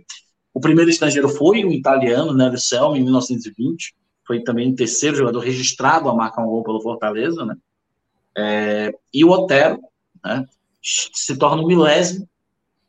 O 0.53 0.59
primeiro 0.59 0.89
estrangeiro 0.89 1.28
foi 1.28 1.66
o 1.66 1.72
italiano, 1.72 2.34
né, 2.34 2.49
o 2.49 2.57
Selma, 2.57 2.97
em 2.97 3.03
1920. 3.03 3.93
Foi 4.26 4.41
também 4.43 4.72
o 4.72 4.76
terceiro 4.76 5.18
jogador 5.18 5.39
registrado 5.39 6.09
a 6.09 6.16
marcar 6.16 6.43
um 6.43 6.47
gol 6.47 6.63
pelo 6.63 6.82
Fortaleza, 6.82 7.45
né? 7.45 7.55
É, 8.38 8.93
e 9.13 9.24
o 9.24 9.30
Otero, 9.30 9.80
né, 10.24 10.45
se 10.82 11.38
torna 11.38 11.61
o 11.61 11.68
milésimo, 11.68 12.28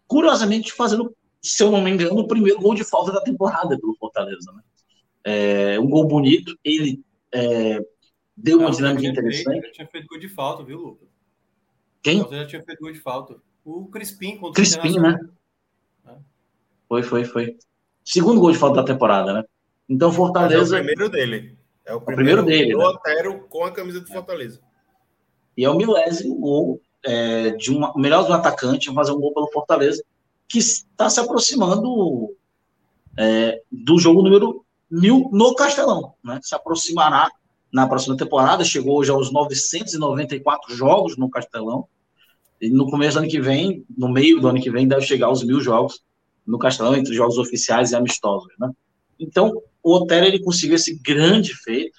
curiosamente 0.07 0.73
fazendo 0.73 1.15
se 1.47 1.63
eu 1.63 1.71
não 1.71 1.81
me 1.81 1.91
engano, 1.91 2.19
o 2.19 2.27
primeiro 2.27 2.61
gol 2.61 2.75
de 2.75 2.85
falta 2.85 3.13
da 3.13 3.21
temporada 3.21 3.79
pelo 3.79 3.97
Fortaleza, 3.97 4.53
né? 4.53 4.63
É, 5.25 5.81
um 5.81 5.89
gol 5.89 6.07
bonito, 6.07 6.57
ele 6.65 7.01
é, 7.33 7.81
deu 8.37 8.59
uma 8.59 8.71
dinâmica 8.71 9.07
interessante. 9.07 9.61
Feito, 9.61 9.73
tinha 9.73 9.87
feito 9.87 10.07
gol 10.07 10.19
de 10.19 10.29
falta, 10.29 10.63
viu, 10.63 10.79
Lucas? 10.79 11.09
Quem? 12.03 12.23
Você 12.23 12.37
já 12.37 12.47
tinha 12.47 12.63
feito 12.63 12.81
gol 12.81 12.93
de 12.93 13.01
falta. 13.01 13.37
O 13.65 13.87
Crispim 13.87 14.37
contra 14.37 14.55
Crispim, 14.55 14.99
o 14.99 15.03
né? 15.03 15.19
É. 16.07 16.13
Foi, 16.89 17.03
foi, 17.03 17.25
foi. 17.25 17.57
Segundo 18.05 18.41
gol 18.41 18.53
de 18.53 18.59
falta 18.59 18.77
da 18.77 18.87
temporada, 18.87 19.33
né? 19.33 19.45
Então, 19.89 20.13
Fortaleza. 20.13 20.77
é 20.77 20.81
o 20.81 20.85
primeiro 20.85 21.09
dele. 21.11 21.59
É 21.85 21.95
o 21.95 22.01
primeiro, 22.01 22.43
o 22.43 22.45
primeiro 22.45 22.45
dele. 22.45 22.75
O 22.75 22.79
né? 22.79 22.85
Otero 22.85 23.41
com 23.49 23.65
a 23.65 23.73
camisa 23.73 24.01
do 24.01 24.07
Fortaleza. 24.07 24.61
E 25.57 25.65
é 25.65 25.71
o 25.71 25.77
milésimo 25.77 26.39
gol 26.39 26.81
é, 27.05 27.51
de 27.51 27.71
uma, 27.71 27.93
o 27.93 27.99
melhor 27.99 28.25
do 28.25 28.33
atacante 28.33 28.93
fazer 28.93 29.13
um 29.13 29.21
gol 29.21 29.33
pelo 29.33 29.51
Fortaleza, 29.51 30.05
que 30.49 30.59
está 30.59 31.09
se 31.09 31.19
aproximando 31.19 32.37
é, 33.17 33.63
do 33.71 33.99
jogo 33.99 34.23
número 34.23 34.65
mil 34.91 35.29
no 35.33 35.55
Castelão. 35.55 36.15
Né? 36.23 36.39
Se 36.43 36.55
aproximará 36.55 37.31
na 37.73 37.87
próxima 37.87 38.17
temporada, 38.17 38.65
chegou 38.65 38.99
hoje 38.99 39.11
aos 39.11 39.33
994 39.33 40.75
jogos 40.75 41.17
no 41.17 41.29
Castelão. 41.29 41.87
E 42.61 42.71
no 42.71 42.89
começo 42.89 43.17
do 43.17 43.21
ano 43.21 43.29
que 43.29 43.41
vem, 43.41 43.85
no 43.97 44.09
meio 44.09 44.41
do 44.41 44.49
ano 44.49 44.61
que 44.61 44.71
vem, 44.71 44.89
deve 44.89 45.03
chegar 45.03 45.27
aos 45.27 45.43
mil 45.43 45.61
jogos 45.61 46.03
no 46.47 46.59
Castelão, 46.59 46.97
entre 46.97 47.15
jogos 47.15 47.39
oficiais 47.39 47.91
e 47.91 47.97
amistosos. 47.97 48.53
Né? 48.59 48.71
Então, 49.19 49.63
o 49.83 49.95
Otero 49.95 50.27
ele 50.27 50.43
conseguiu 50.43 50.77
esse 50.77 50.99
grande 51.03 51.55
feito. 51.55 51.99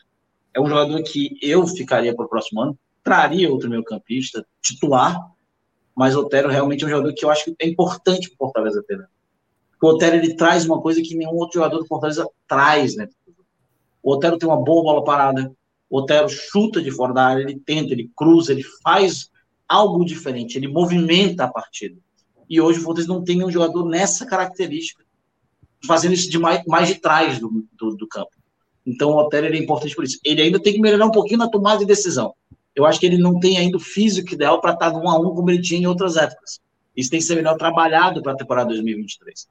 É 0.54 0.60
um 0.60 0.68
jogador 0.68 1.02
que 1.04 1.38
eu 1.42 1.68
ficaria 1.68 2.16
para 2.16 2.26
o 2.26 2.30
próximo 2.30 2.62
ano 2.62 2.78
traria 3.08 3.50
outro 3.50 3.70
meio 3.70 3.86
campista 3.86 4.46
titular, 4.62 5.18
mas 5.96 6.14
o 6.14 6.20
Otero 6.20 6.50
realmente 6.50 6.84
é 6.84 6.88
um 6.88 6.90
jogador 6.90 7.14
que 7.14 7.24
eu 7.24 7.30
acho 7.30 7.46
que 7.46 7.56
é 7.58 7.66
importante 7.66 8.28
para 8.28 8.36
o 8.36 8.48
Fortaleza 8.48 8.84
ter. 8.86 8.98
Né? 8.98 9.06
O 9.82 9.88
Otero 9.88 10.18
ele 10.18 10.36
traz 10.36 10.66
uma 10.66 10.82
coisa 10.82 11.02
que 11.02 11.16
nenhum 11.16 11.36
outro 11.36 11.54
jogador 11.54 11.80
do 11.80 11.88
Fortaleza 11.88 12.28
traz, 12.46 12.98
né? 12.98 13.08
O 14.08 14.14
Otero 14.14 14.38
tem 14.38 14.48
uma 14.48 14.64
boa 14.64 14.84
bola 14.84 15.04
parada, 15.04 15.52
o 15.90 16.00
Otero 16.00 16.30
chuta 16.30 16.82
de 16.82 16.92
fora 16.92 17.14
da 17.14 17.26
área, 17.26 17.42
ele 17.42 17.60
tenta, 17.60 17.92
ele 17.92 18.10
cruza, 18.16 18.54
ele 18.54 18.64
faz 18.82 19.30
algo 19.68 20.06
diferente, 20.06 20.58
ele 20.58 20.70
movimenta 20.70 21.44
a 21.44 21.52
partida. 21.52 21.98
E 22.50 22.62
hoje 22.62 22.80
o 22.80 22.84
Fortaleza 22.84 23.14
não 23.14 23.22
tem 23.22 23.36
nenhum 23.36 23.52
jogador 23.52 23.84
nessa 23.86 24.26
característica, 24.26 25.04
fazendo 25.86 26.14
isso 26.14 26.30
de 26.30 26.40
mais, 26.40 26.64
mais 26.66 26.88
de 26.88 26.96
trás 26.96 27.38
do, 27.38 27.66
do, 27.78 27.98
do 27.98 28.08
campo. 28.08 28.32
Então 28.86 29.10
o 29.10 29.18
Otero 29.18 29.46
é 29.46 29.58
importante 29.58 29.94
por 29.94 30.06
isso. 30.06 30.20
Ele 30.24 30.42
ainda 30.42 30.62
tem 30.62 30.74
que 30.74 30.80
melhorar 30.80 31.06
um 31.06 31.12
pouquinho 31.12 31.40
na 31.40 31.50
tomada 31.50 31.80
de 31.80 31.86
decisão 31.86 32.34
eu 32.78 32.86
acho 32.86 33.00
que 33.00 33.08
ele 33.08 33.18
não 33.18 33.40
tem 33.40 33.58
ainda 33.58 33.76
o 33.76 33.80
físico 33.80 34.36
ideal 34.36 34.62
para 34.62 34.74
estar 34.74 34.92
no 34.92 35.00
1 35.00 35.10
a 35.10 35.20
1 35.20 35.34
como 35.34 35.50
ele 35.50 35.64
tinha 35.64 35.82
em 35.82 35.88
outras 35.88 36.16
épocas. 36.16 36.62
Isso 36.96 37.10
tem 37.10 37.20
que 37.20 37.26
ser 37.26 37.34
melhor 37.34 37.58
trabalhado 37.58 38.22
para 38.22 38.34
a 38.34 38.36
temporada 38.36 38.70
2023. 38.70 39.48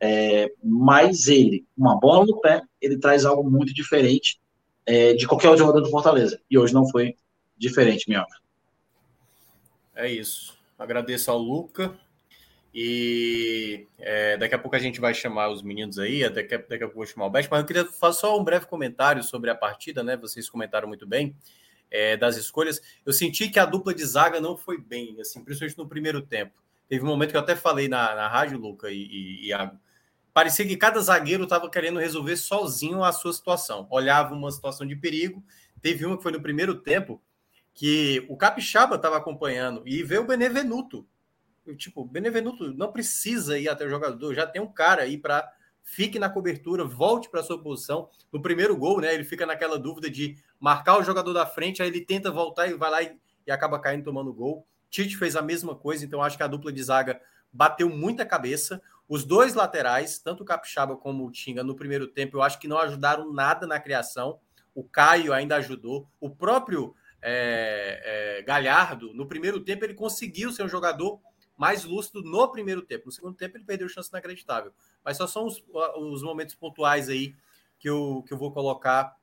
É, 0.00 0.52
mas 0.62 1.28
ele, 1.28 1.64
uma 1.76 1.98
bola 1.98 2.26
no 2.26 2.40
pé, 2.40 2.62
ele 2.80 2.98
traz 2.98 3.24
algo 3.24 3.48
muito 3.50 3.72
diferente 3.72 4.40
é, 4.86 5.14
de 5.14 5.26
qualquer 5.26 5.48
outro 5.48 5.64
jogador 5.64 5.80
do 5.80 5.90
Fortaleza. 5.90 6.40
E 6.50 6.58
hoje 6.58 6.74
não 6.74 6.88
foi 6.88 7.16
diferente, 7.56 8.08
Minhoca. 8.08 8.36
É 9.94 10.10
isso. 10.10 10.58
Agradeço 10.78 11.30
ao 11.30 11.38
Luca. 11.38 11.96
E 12.74 13.86
é, 13.98 14.36
daqui 14.36 14.54
a 14.54 14.58
pouco 14.58 14.74
a 14.74 14.80
gente 14.80 15.00
vai 15.00 15.14
chamar 15.14 15.48
os 15.48 15.62
meninos 15.62 15.96
aí, 15.96 16.28
daqui 16.28 16.56
a, 16.56 16.58
daqui 16.58 16.74
a 16.74 16.88
pouco 16.88 16.94
eu 16.94 16.96
vou 16.96 17.06
chamar 17.06 17.26
o 17.26 17.30
Best, 17.30 17.48
mas 17.48 17.60
eu 17.60 17.66
queria 17.66 17.84
fazer 17.86 18.18
só 18.18 18.36
um 18.36 18.42
breve 18.42 18.66
comentário 18.66 19.22
sobre 19.22 19.48
a 19.48 19.54
partida, 19.54 20.02
né? 20.02 20.16
Vocês 20.16 20.50
comentaram 20.50 20.88
muito 20.88 21.06
bem 21.06 21.36
é, 21.88 22.16
das 22.16 22.36
escolhas. 22.36 22.82
Eu 23.06 23.12
senti 23.12 23.48
que 23.48 23.60
a 23.60 23.64
dupla 23.64 23.94
de 23.94 24.04
zaga 24.04 24.40
não 24.40 24.56
foi 24.56 24.76
bem, 24.76 25.16
assim, 25.20 25.44
principalmente 25.44 25.78
no 25.78 25.88
primeiro 25.88 26.20
tempo. 26.20 26.52
Teve 26.88 27.04
um 27.04 27.06
momento 27.06 27.30
que 27.30 27.36
eu 27.36 27.40
até 27.40 27.54
falei 27.54 27.86
na, 27.86 28.12
na 28.16 28.26
rádio, 28.26 28.58
Luca 28.58 28.90
e, 28.90 28.96
e 28.96 29.46
Iago. 29.46 29.78
Parecia 30.34 30.66
que 30.66 30.76
cada 30.76 31.00
zagueiro 31.00 31.44
estava 31.44 31.70
querendo 31.70 32.00
resolver 32.00 32.36
sozinho 32.36 33.04
a 33.04 33.12
sua 33.12 33.32
situação. 33.32 33.86
Olhava 33.88 34.34
uma 34.34 34.50
situação 34.50 34.84
de 34.84 34.96
perigo. 34.96 35.44
Teve 35.80 36.04
uma 36.04 36.16
que 36.16 36.24
foi 36.24 36.32
no 36.32 36.42
primeiro 36.42 36.74
tempo 36.74 37.22
que 37.72 38.26
o 38.28 38.36
Capixaba 38.36 38.96
estava 38.96 39.16
acompanhando 39.16 39.82
e 39.86 40.02
veio 40.02 40.22
o 40.22 40.26
Benevenuto. 40.26 41.06
Eu, 41.64 41.76
tipo, 41.76 42.04
Benevenuto 42.04 42.74
não 42.74 42.90
precisa 42.90 43.56
ir 43.58 43.68
até 43.68 43.86
o 43.86 43.88
jogador, 43.88 44.34
já 44.34 44.46
tem 44.46 44.60
um 44.60 44.70
cara 44.70 45.02
aí 45.02 45.16
para 45.16 45.50
fique 45.84 46.18
na 46.18 46.30
cobertura, 46.30 46.84
volte 46.84 47.28
para 47.28 47.42
sua 47.42 47.62
posição. 47.62 48.08
No 48.32 48.40
primeiro 48.40 48.76
gol, 48.76 49.00
né, 49.00 49.14
ele 49.14 49.24
fica 49.24 49.46
naquela 49.46 49.78
dúvida 49.78 50.10
de 50.10 50.36
marcar 50.58 50.98
o 50.98 51.04
jogador 51.04 51.32
da 51.32 51.46
frente, 51.46 51.82
aí 51.82 51.88
ele 51.88 52.00
tenta 52.00 52.30
voltar 52.30 52.66
e 52.66 52.74
vai 52.74 52.90
lá 52.90 53.02
e, 53.02 53.16
e 53.46 53.52
acaba 53.52 53.78
caindo 53.78 54.04
tomando 54.04 54.32
gol. 54.32 54.66
Tite 54.90 55.16
fez 55.16 55.36
a 55.36 55.42
mesma 55.42 55.74
coisa, 55.76 56.04
então 56.04 56.22
acho 56.22 56.36
que 56.36 56.42
a 56.42 56.48
dupla 56.48 56.72
de 56.72 56.82
zaga 56.82 57.20
bateu 57.52 57.88
muita 57.88 58.24
cabeça. 58.26 58.82
Os 59.08 59.24
dois 59.24 59.54
laterais, 59.54 60.18
tanto 60.18 60.42
o 60.42 60.46
Capixaba 60.46 60.96
como 60.96 61.26
o 61.26 61.30
Tinga, 61.30 61.62
no 61.62 61.76
primeiro 61.76 62.06
tempo, 62.06 62.36
eu 62.36 62.42
acho 62.42 62.58
que 62.58 62.68
não 62.68 62.78
ajudaram 62.78 63.32
nada 63.32 63.66
na 63.66 63.78
criação. 63.78 64.40
O 64.74 64.82
Caio 64.82 65.32
ainda 65.32 65.56
ajudou. 65.56 66.08
O 66.18 66.30
próprio 66.30 66.94
é, 67.20 68.38
é, 68.38 68.42
Galhardo, 68.42 69.12
no 69.14 69.26
primeiro 69.26 69.60
tempo, 69.60 69.84
ele 69.84 69.94
conseguiu 69.94 70.50
ser 70.52 70.62
um 70.62 70.68
jogador 70.68 71.20
mais 71.56 71.84
lúcido 71.84 72.22
no 72.22 72.50
primeiro 72.50 72.82
tempo. 72.82 73.06
No 73.06 73.12
segundo 73.12 73.36
tempo, 73.36 73.56
ele 73.56 73.64
perdeu 73.64 73.88
chance 73.88 74.08
inacreditável. 74.08 74.72
Mas 75.04 75.16
só 75.16 75.26
são 75.26 75.46
os, 75.46 75.62
os 75.96 76.22
momentos 76.22 76.54
pontuais 76.54 77.08
aí 77.08 77.34
que 77.78 77.88
eu, 77.88 78.24
que 78.26 78.32
eu 78.32 78.38
vou 78.38 78.52
colocar 78.52 79.16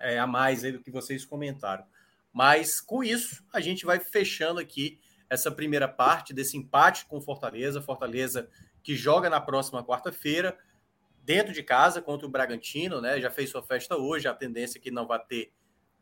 é, 0.00 0.18
a 0.18 0.26
mais 0.26 0.64
aí 0.64 0.72
do 0.72 0.80
que 0.80 0.90
vocês 0.90 1.24
comentaram. 1.24 1.84
Mas 2.32 2.80
com 2.80 3.04
isso, 3.04 3.44
a 3.52 3.60
gente 3.60 3.84
vai 3.84 4.00
fechando 4.00 4.58
aqui 4.58 4.98
essa 5.28 5.50
primeira 5.50 5.88
parte 5.88 6.34
desse 6.34 6.56
empate 6.56 7.06
com 7.06 7.20
Fortaleza. 7.20 7.80
Fortaleza 7.80 8.48
que 8.82 8.96
joga 8.96 9.30
na 9.30 9.40
próxima 9.40 9.84
quarta-feira, 9.84 10.58
dentro 11.24 11.52
de 11.52 11.62
casa, 11.62 12.02
contra 12.02 12.26
o 12.26 12.30
Bragantino, 12.30 13.00
né? 13.00 13.20
Já 13.20 13.30
fez 13.30 13.50
sua 13.50 13.62
festa 13.62 13.96
hoje, 13.96 14.26
a 14.26 14.34
tendência 14.34 14.78
é 14.78 14.80
que 14.80 14.90
não 14.90 15.06
vai 15.06 15.24
ter 15.24 15.52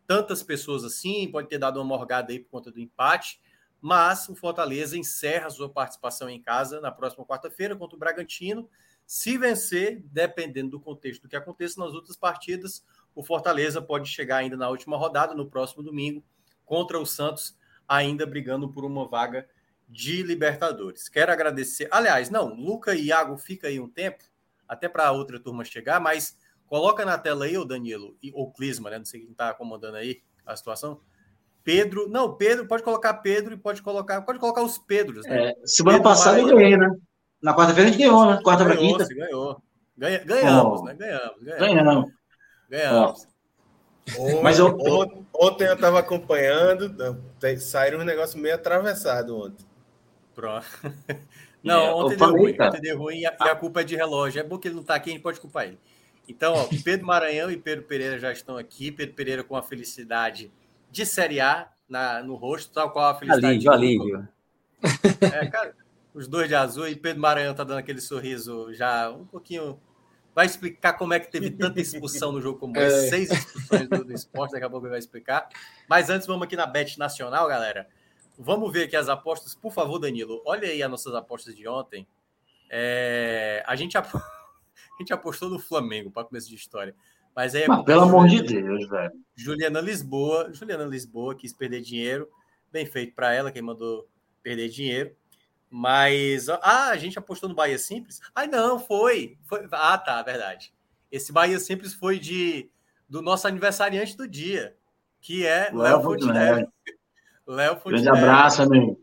tantas 0.06 0.42
pessoas 0.42 0.82
assim, 0.82 1.30
pode 1.30 1.48
ter 1.48 1.58
dado 1.58 1.76
uma 1.76 1.84
morgada 1.84 2.32
aí 2.32 2.40
por 2.40 2.50
conta 2.50 2.72
do 2.72 2.80
empate, 2.80 3.40
mas 3.80 4.28
o 4.28 4.34
Fortaleza 4.34 4.98
encerra 4.98 5.48
sua 5.50 5.68
participação 5.68 6.28
em 6.28 6.40
casa 6.40 6.80
na 6.80 6.90
próxima 6.90 7.24
quarta-feira 7.24 7.76
contra 7.76 7.96
o 7.96 7.98
Bragantino. 7.98 8.68
Se 9.06 9.38
vencer, 9.38 10.02
dependendo 10.06 10.70
do 10.70 10.80
contexto 10.80 11.22
do 11.22 11.28
que 11.28 11.36
aconteça 11.36 11.80
nas 11.80 11.94
outras 11.94 12.16
partidas, 12.16 12.84
o 13.14 13.22
Fortaleza 13.22 13.80
pode 13.80 14.08
chegar 14.08 14.38
ainda 14.38 14.56
na 14.56 14.68
última 14.68 14.96
rodada, 14.96 15.34
no 15.34 15.48
próximo 15.48 15.82
domingo, 15.82 16.24
contra 16.64 16.98
o 16.98 17.06
Santos, 17.06 17.56
ainda 17.88 18.26
brigando 18.26 18.68
por 18.68 18.84
uma 18.84 19.08
vaga 19.08 19.48
de 19.90 20.22
Libertadores. 20.22 21.08
Quero 21.08 21.32
agradecer. 21.32 21.88
Aliás, 21.90 22.30
não, 22.30 22.54
Luca 22.54 22.94
e 22.94 23.06
Iago 23.06 23.36
fica 23.36 23.66
aí 23.66 23.80
um 23.80 23.88
tempo, 23.88 24.22
até 24.66 24.88
para 24.88 25.08
a 25.08 25.12
outra 25.12 25.40
turma 25.40 25.64
chegar, 25.64 26.00
mas 26.00 26.36
coloca 26.66 27.04
na 27.04 27.18
tela 27.18 27.44
aí, 27.44 27.58
o 27.58 27.64
Danilo, 27.64 28.16
ou 28.32 28.52
Clisma, 28.52 28.88
né? 28.88 28.98
Não 28.98 29.04
sei 29.04 29.20
quem 29.20 29.32
está 29.32 29.52
comandando 29.52 29.96
aí 29.96 30.22
a 30.46 30.54
situação. 30.54 31.00
Pedro, 31.64 32.08
não, 32.08 32.36
Pedro, 32.36 32.66
pode 32.66 32.82
colocar 32.82 33.14
Pedro 33.14 33.54
e 33.54 33.58
pode 33.58 33.82
colocar, 33.82 34.22
pode 34.22 34.38
colocar 34.38 34.62
os 34.62 34.78
Pedros. 34.78 35.26
Né? 35.26 35.48
É, 35.48 35.54
semana 35.66 35.98
Pedro 35.98 36.10
passada 36.10 36.38
eu 36.38 36.46
ganhei, 36.46 36.76
né? 36.76 36.88
Na 37.42 37.54
quarta-feira 37.54 37.88
a 37.88 37.92
gente 37.92 38.00
ganhou, 38.00 38.26
né? 38.26 38.40
Quarta 38.42 38.64
para 38.64 38.76
quinta. 38.76 39.06
Ganhou, 39.08 39.62
ganhou. 39.96 40.24
ganhamos, 40.24 40.80
oh. 40.80 40.84
né? 40.84 40.94
Ganhamos, 40.94 41.42
ganhamos. 41.42 41.74
Ganhamos. 41.74 42.12
Ganhamos. 42.70 43.30
Ontem, 44.18 44.42
Mas 44.42 44.58
eu... 44.58 44.76
ontem 45.32 45.66
eu 45.68 45.74
estava 45.74 46.00
acompanhando, 46.00 47.22
saíram 47.60 48.00
um 48.00 48.04
negócio 48.04 48.40
meio 48.40 48.54
atravessado 48.56 49.36
ontem. 49.38 49.64
Pronto. 50.34 50.66
Não, 51.62 51.84
é, 51.84 51.94
ontem, 51.94 52.16
deu 52.16 52.30
ruim, 52.30 52.56
ontem 52.58 52.80
deu 52.80 52.98
ruim 52.98 53.18
e 53.18 53.26
a, 53.26 53.36
e 53.38 53.48
a, 53.48 53.54
culpa 53.54 53.82
é 53.82 53.84
de 53.84 53.94
relógio. 53.94 54.40
É 54.40 54.42
bom 54.42 54.56
que 54.56 54.66
ele 54.66 54.76
não 54.76 54.80
está 54.80 54.94
aqui, 54.94 55.10
a 55.10 55.12
gente 55.12 55.22
pode 55.22 55.38
culpar 55.38 55.66
ele. 55.66 55.78
Então, 56.26 56.54
ó, 56.54 56.66
Pedro 56.82 57.06
Maranhão 57.06 57.50
e 57.50 57.56
Pedro 57.58 57.84
Pereira 57.84 58.18
já 58.18 58.32
estão 58.32 58.56
aqui. 58.56 58.90
Pedro 58.90 59.14
Pereira 59.14 59.44
com 59.44 59.54
a 59.54 59.62
felicidade 59.62 60.50
de 60.90 61.04
Série 61.04 61.38
A 61.38 61.68
na, 61.86 62.22
no 62.22 62.34
rosto, 62.34 62.72
tal 62.72 62.90
qual 62.90 63.10
a 63.10 63.14
felicidade. 63.14 63.68
Alívio, 63.68 63.72
alívio. 63.72 64.28
É, 65.20 65.46
cara, 65.48 65.74
os 66.14 66.26
dois 66.26 66.48
de 66.48 66.54
azul 66.54 66.88
e 66.88 66.96
Pedro 66.96 67.20
Maranhão 67.20 67.54
tá 67.54 67.62
dando 67.62 67.78
aquele 67.78 68.00
sorriso 68.00 68.72
já 68.72 69.10
um 69.10 69.26
pouquinho 69.26 69.78
vai 70.34 70.46
explicar 70.46 70.94
como 70.94 71.12
é 71.12 71.20
que 71.20 71.30
teve 71.30 71.50
tanta 71.50 71.80
expulsão 71.80 72.32
no 72.32 72.40
jogo 72.40 72.58
como 72.58 72.76
é. 72.78 72.88
seis 73.08 73.30
expulsões 73.30 73.88
do, 73.88 74.04
do, 74.04 74.12
esporte, 74.12 74.52
daqui 74.52 74.64
a 74.64 74.70
pouco 74.70 74.86
ele 74.86 74.92
vai 74.92 74.98
explicar. 74.98 75.48
Mas 75.88 76.08
antes, 76.08 76.26
vamos 76.26 76.44
aqui 76.44 76.56
na 76.56 76.66
Bet 76.66 76.98
Nacional, 76.98 77.46
galera. 77.48 77.88
Vamos 78.42 78.72
ver 78.72 78.84
aqui 78.84 78.96
as 78.96 79.08
apostas. 79.08 79.54
Por 79.54 79.70
favor, 79.70 79.98
Danilo, 79.98 80.42
olha 80.46 80.66
aí 80.66 80.82
as 80.82 80.90
nossas 80.90 81.14
apostas 81.14 81.54
de 81.54 81.68
ontem. 81.68 82.06
É... 82.70 83.62
A, 83.66 83.76
gente 83.76 83.98
ap... 83.98 84.06
a 84.16 84.98
gente 84.98 85.12
apostou 85.12 85.50
no 85.50 85.58
Flamengo, 85.58 86.10
para 86.10 86.24
começo 86.24 86.48
de 86.48 86.54
história. 86.54 86.94
Mas 87.36 87.54
aí. 87.54 87.68
Mas, 87.68 87.84
pelo 87.84 88.02
amor 88.02 88.26
de 88.26 88.42
Deus, 88.42 88.88
velho. 88.88 89.12
Juliana 89.36 89.80
Lisboa. 89.80 90.50
Juliana 90.52 90.84
Lisboa 90.84 91.34
quis 91.34 91.52
perder 91.52 91.82
dinheiro. 91.82 92.28
Bem 92.72 92.86
feito 92.86 93.14
para 93.14 93.32
ela, 93.34 93.52
quem 93.52 93.60
mandou 93.60 94.08
perder 94.42 94.70
dinheiro. 94.70 95.14
Mas, 95.68 96.48
ah, 96.48 96.88
a 96.88 96.96
gente 96.96 97.18
apostou 97.18 97.48
no 97.48 97.54
Bahia 97.54 97.78
Simples? 97.78 98.20
Ah, 98.34 98.46
não, 98.46 98.78
foi. 98.78 99.38
foi. 99.44 99.68
Ah, 99.70 99.98
tá, 99.98 100.20
verdade. 100.22 100.72
Esse 101.12 101.30
Bahia 101.30 101.58
Simples 101.60 101.92
foi 101.92 102.18
de 102.18 102.70
do 103.08 103.20
nosso 103.20 103.46
aniversariante 103.46 104.16
do 104.16 104.26
dia, 104.26 104.76
que 105.20 105.44
é 105.44 105.70
Léo 105.72 106.02
Fontenelle. 106.02 106.68
Léo 107.50 107.76
Fontenelle. 107.76 108.04
Grande 108.04 108.18
abraço, 108.18 108.62
amigo. 108.62 109.00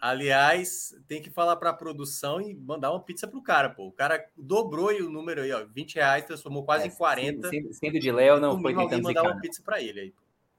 Aliás, 0.00 0.94
tem 1.08 1.20
que 1.22 1.30
falar 1.30 1.56
para 1.56 1.70
a 1.70 1.74
produção 1.74 2.40
e 2.40 2.54
mandar 2.54 2.90
uma 2.90 3.00
pizza 3.00 3.26
pro 3.26 3.42
cara, 3.42 3.68
pô. 3.70 3.88
O 3.88 3.92
cara 3.92 4.24
dobrou 4.36 4.90
o 4.90 5.10
número 5.10 5.42
aí, 5.42 5.52
ó. 5.52 5.64
20 5.64 5.96
reais, 5.96 6.24
transformou 6.24 6.64
quase 6.64 6.84
é, 6.84 6.86
em 6.88 6.90
40. 6.90 7.48
Sendo, 7.48 7.72
sendo 7.74 7.98
de 7.98 8.10
Léo, 8.10 8.40
não 8.40 8.60
foi 8.60 8.74
tentando 8.74 9.02
mandar 9.02 9.20
zicar, 9.20 9.32
uma 9.32 9.40
pizza 9.40 9.62
para 9.64 9.80
ele 9.80 10.00
aí. 10.00 10.14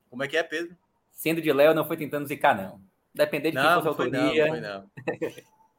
Como 0.10 0.24
é 0.24 0.28
que 0.28 0.38
é, 0.38 0.44
Pedro? 0.44 0.76
Sendo 1.12 1.42
de 1.42 1.52
Léo, 1.52 1.74
não 1.74 1.86
foi 1.86 1.98
tentando 1.98 2.28
zicar, 2.28 2.56
não. 2.56 2.82
Depender 3.14 3.52
de 3.52 3.56
não, 3.56 3.64
quem 3.64 3.74
fosse 3.74 3.88
a 3.88 3.90
autoria. 3.90 4.48
Não, 4.48 4.62
não, 4.62 4.90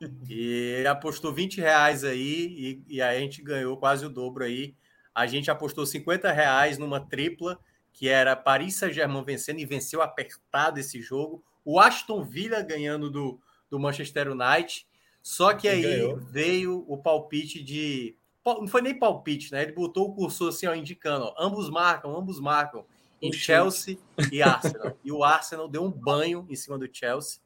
não. 0.00 0.10
e 0.28 0.74
ele 0.78 0.88
apostou 0.88 1.32
20 1.32 1.60
reais 1.60 2.04
aí 2.04 2.82
e, 2.88 2.96
e 2.96 3.02
aí 3.02 3.16
a 3.16 3.20
gente 3.20 3.42
ganhou 3.42 3.76
quase 3.76 4.04
o 4.04 4.10
dobro 4.10 4.44
aí. 4.44 4.74
A 5.14 5.26
gente 5.26 5.50
apostou 5.50 5.84
50 5.84 6.30
reais 6.30 6.78
numa 6.78 7.00
tripla, 7.00 7.58
que 7.92 8.08
era 8.08 8.36
Paris 8.36 8.76
Saint-Germain 8.76 9.22
vencendo 9.24 9.58
e 9.58 9.66
venceu 9.66 10.02
apertado 10.02 10.78
esse 10.80 11.00
jogo. 11.00 11.42
O 11.64 11.78
Aston 11.78 12.24
Villa 12.24 12.62
ganhando 12.62 13.10
do, 13.10 13.40
do 13.68 13.78
Manchester 13.78 14.30
United. 14.30 14.86
Só 15.22 15.52
que 15.52 15.68
aí 15.68 15.82
Ganhou. 15.82 16.16
veio 16.16 16.84
o 16.88 16.96
palpite 16.96 17.62
de. 17.62 18.16
Não 18.44 18.66
foi 18.66 18.80
nem 18.80 18.98
palpite, 18.98 19.52
né? 19.52 19.62
Ele 19.62 19.72
botou 19.72 20.08
o 20.08 20.14
cursor 20.14 20.48
assim, 20.48 20.66
ó, 20.66 20.74
indicando: 20.74 21.26
ó, 21.26 21.34
ambos 21.38 21.68
marcam, 21.68 22.16
ambos 22.16 22.40
marcam. 22.40 22.84
Em 23.22 23.30
Chelsea 23.30 23.98
e 24.32 24.42
Arsenal. 24.42 24.96
e 25.04 25.12
o 25.12 25.22
Arsenal 25.22 25.68
deu 25.68 25.84
um 25.84 25.90
banho 25.90 26.46
em 26.48 26.56
cima 26.56 26.78
do 26.78 26.88
Chelsea 26.90 27.38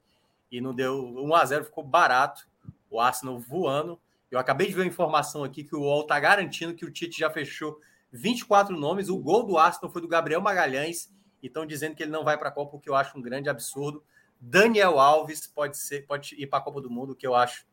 e 0.51 0.61
não 0.61 0.73
deu 0.73 1.05
1 1.05 1.35
a 1.35 1.45
0 1.45 1.65
ficou 1.65 1.83
barato. 1.83 2.47
O 2.89 3.01
Arsenal 3.01 3.41
voando. 3.41 4.01
Eu 4.31 4.39
acabei 4.39 4.69
de 4.69 4.73
ver 4.73 4.83
a 4.83 4.87
informação 4.87 5.43
aqui 5.43 5.65
que 5.65 5.75
o 5.75 5.81
UOL 5.81 6.03
está 6.03 6.19
garantindo 6.21 6.75
que 6.75 6.85
o 6.85 6.91
Tite 6.93 7.19
já 7.19 7.29
fechou 7.29 7.81
24 8.15 8.77
nomes. 8.77 9.09
O 9.09 9.19
gol 9.19 9.45
do 9.45 9.59
Arsenal 9.59 9.93
foi 9.93 10.01
do 10.01 10.09
Gabriel 10.09 10.41
Magalhães. 10.41 11.12
E 11.43 11.49
estão 11.49 11.67
dizendo 11.67 11.95
que 11.95 12.03
ele 12.03 12.12
não 12.12 12.25
vai 12.25 12.39
para 12.39 12.49
a 12.49 12.53
Copa, 12.53 12.77
o 12.77 12.81
que 12.81 12.89
eu 12.89 12.95
acho 12.95 13.19
um 13.19 13.23
grande 13.23 13.51
absurdo. 13.51 14.03
Daniel 14.41 14.99
Alves 14.99 15.47
pode 15.47 15.77
ser, 15.77 16.07
pode 16.07 16.35
ir 16.41 16.47
para 16.47 16.59
a 16.59 16.62
Copa 16.62 16.81
do 16.81 16.91
Mundo, 16.91 17.15
que 17.15 17.27
eu 17.27 17.35
acho 17.35 17.67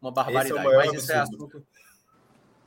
uma 0.00 0.10
barbaridade. 0.10 0.66
É 0.66 0.76
Mas 0.76 0.92
isso 0.94 1.12
é 1.12 1.16
assunto. 1.16 1.66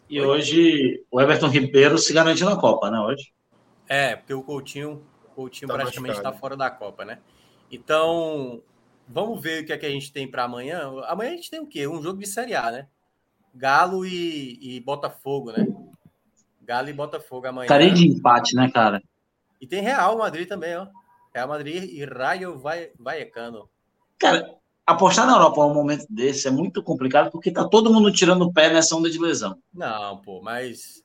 E 0.10 0.22
hoje 0.22 1.04
o 1.10 1.20
Everton 1.20 1.48
Ribeiro 1.48 1.98
se 1.98 2.14
garante 2.14 2.44
na 2.44 2.56
Copa, 2.56 2.92
né? 2.92 3.00
Hoje. 3.00 3.34
É, 3.88 4.16
porque 4.16 4.34
o 4.34 4.44
Coutinho, 4.44 5.04
o 5.26 5.30
Coutinho 5.30 5.68
tá 5.68 5.76
praticamente 5.76 6.18
está 6.18 6.32
fora 6.32 6.56
da 6.56 6.70
Copa, 6.70 7.04
né? 7.04 7.20
Então, 7.72 8.62
vamos 9.08 9.42
ver 9.42 9.64
o 9.64 9.66
que 9.66 9.74
é 9.74 9.78
que 9.78 9.86
a 9.86 9.90
gente 9.90 10.14
tem 10.14 10.30
para 10.30 10.44
amanhã. 10.44 10.92
Amanhã 11.08 11.32
a 11.32 11.36
gente 11.36 11.50
tem 11.50 11.60
o 11.60 11.68
quê? 11.68 11.88
Um 11.88 12.02
jogo 12.02 12.20
de 12.20 12.28
Série 12.28 12.54
A, 12.54 12.70
né? 12.70 12.88
Galo 13.56 14.06
e, 14.06 14.60
e 14.62 14.80
Botafogo, 14.82 15.52
né? 15.52 15.66
Galo 16.64 16.90
e 16.90 16.94
Botafogo 16.94 17.48
amanhã. 17.48 17.66
Estaria 17.66 17.92
de 17.92 18.08
empate, 18.08 18.56
né, 18.56 18.70
cara? 18.72 19.02
E 19.60 19.68
tem 19.68 19.82
Real 19.82 20.18
Madrid 20.18 20.48
também, 20.48 20.76
ó. 20.76 20.88
Real 21.34 21.48
Madrid 21.48 21.84
e 21.84 22.06
Rayo 22.06 22.62
Vallecano. 23.00 23.70
Cara, 24.20 24.56
apostar 24.86 25.26
na 25.26 25.34
Europa 25.34 25.66
num 25.66 25.74
momento 25.74 26.06
desse 26.10 26.48
é 26.48 26.52
muito 26.52 26.84
complicado 26.84 27.32
porque 27.32 27.52
tá 27.52 27.68
todo 27.68 27.92
mundo 27.92 28.12
tirando 28.12 28.44
o 28.44 28.54
pé 28.54 28.72
nessa 28.72 28.96
onda 28.96 29.10
de 29.10 29.20
lesão. 29.20 29.58
Não, 29.74 30.18
pô, 30.18 30.42
mas. 30.42 31.04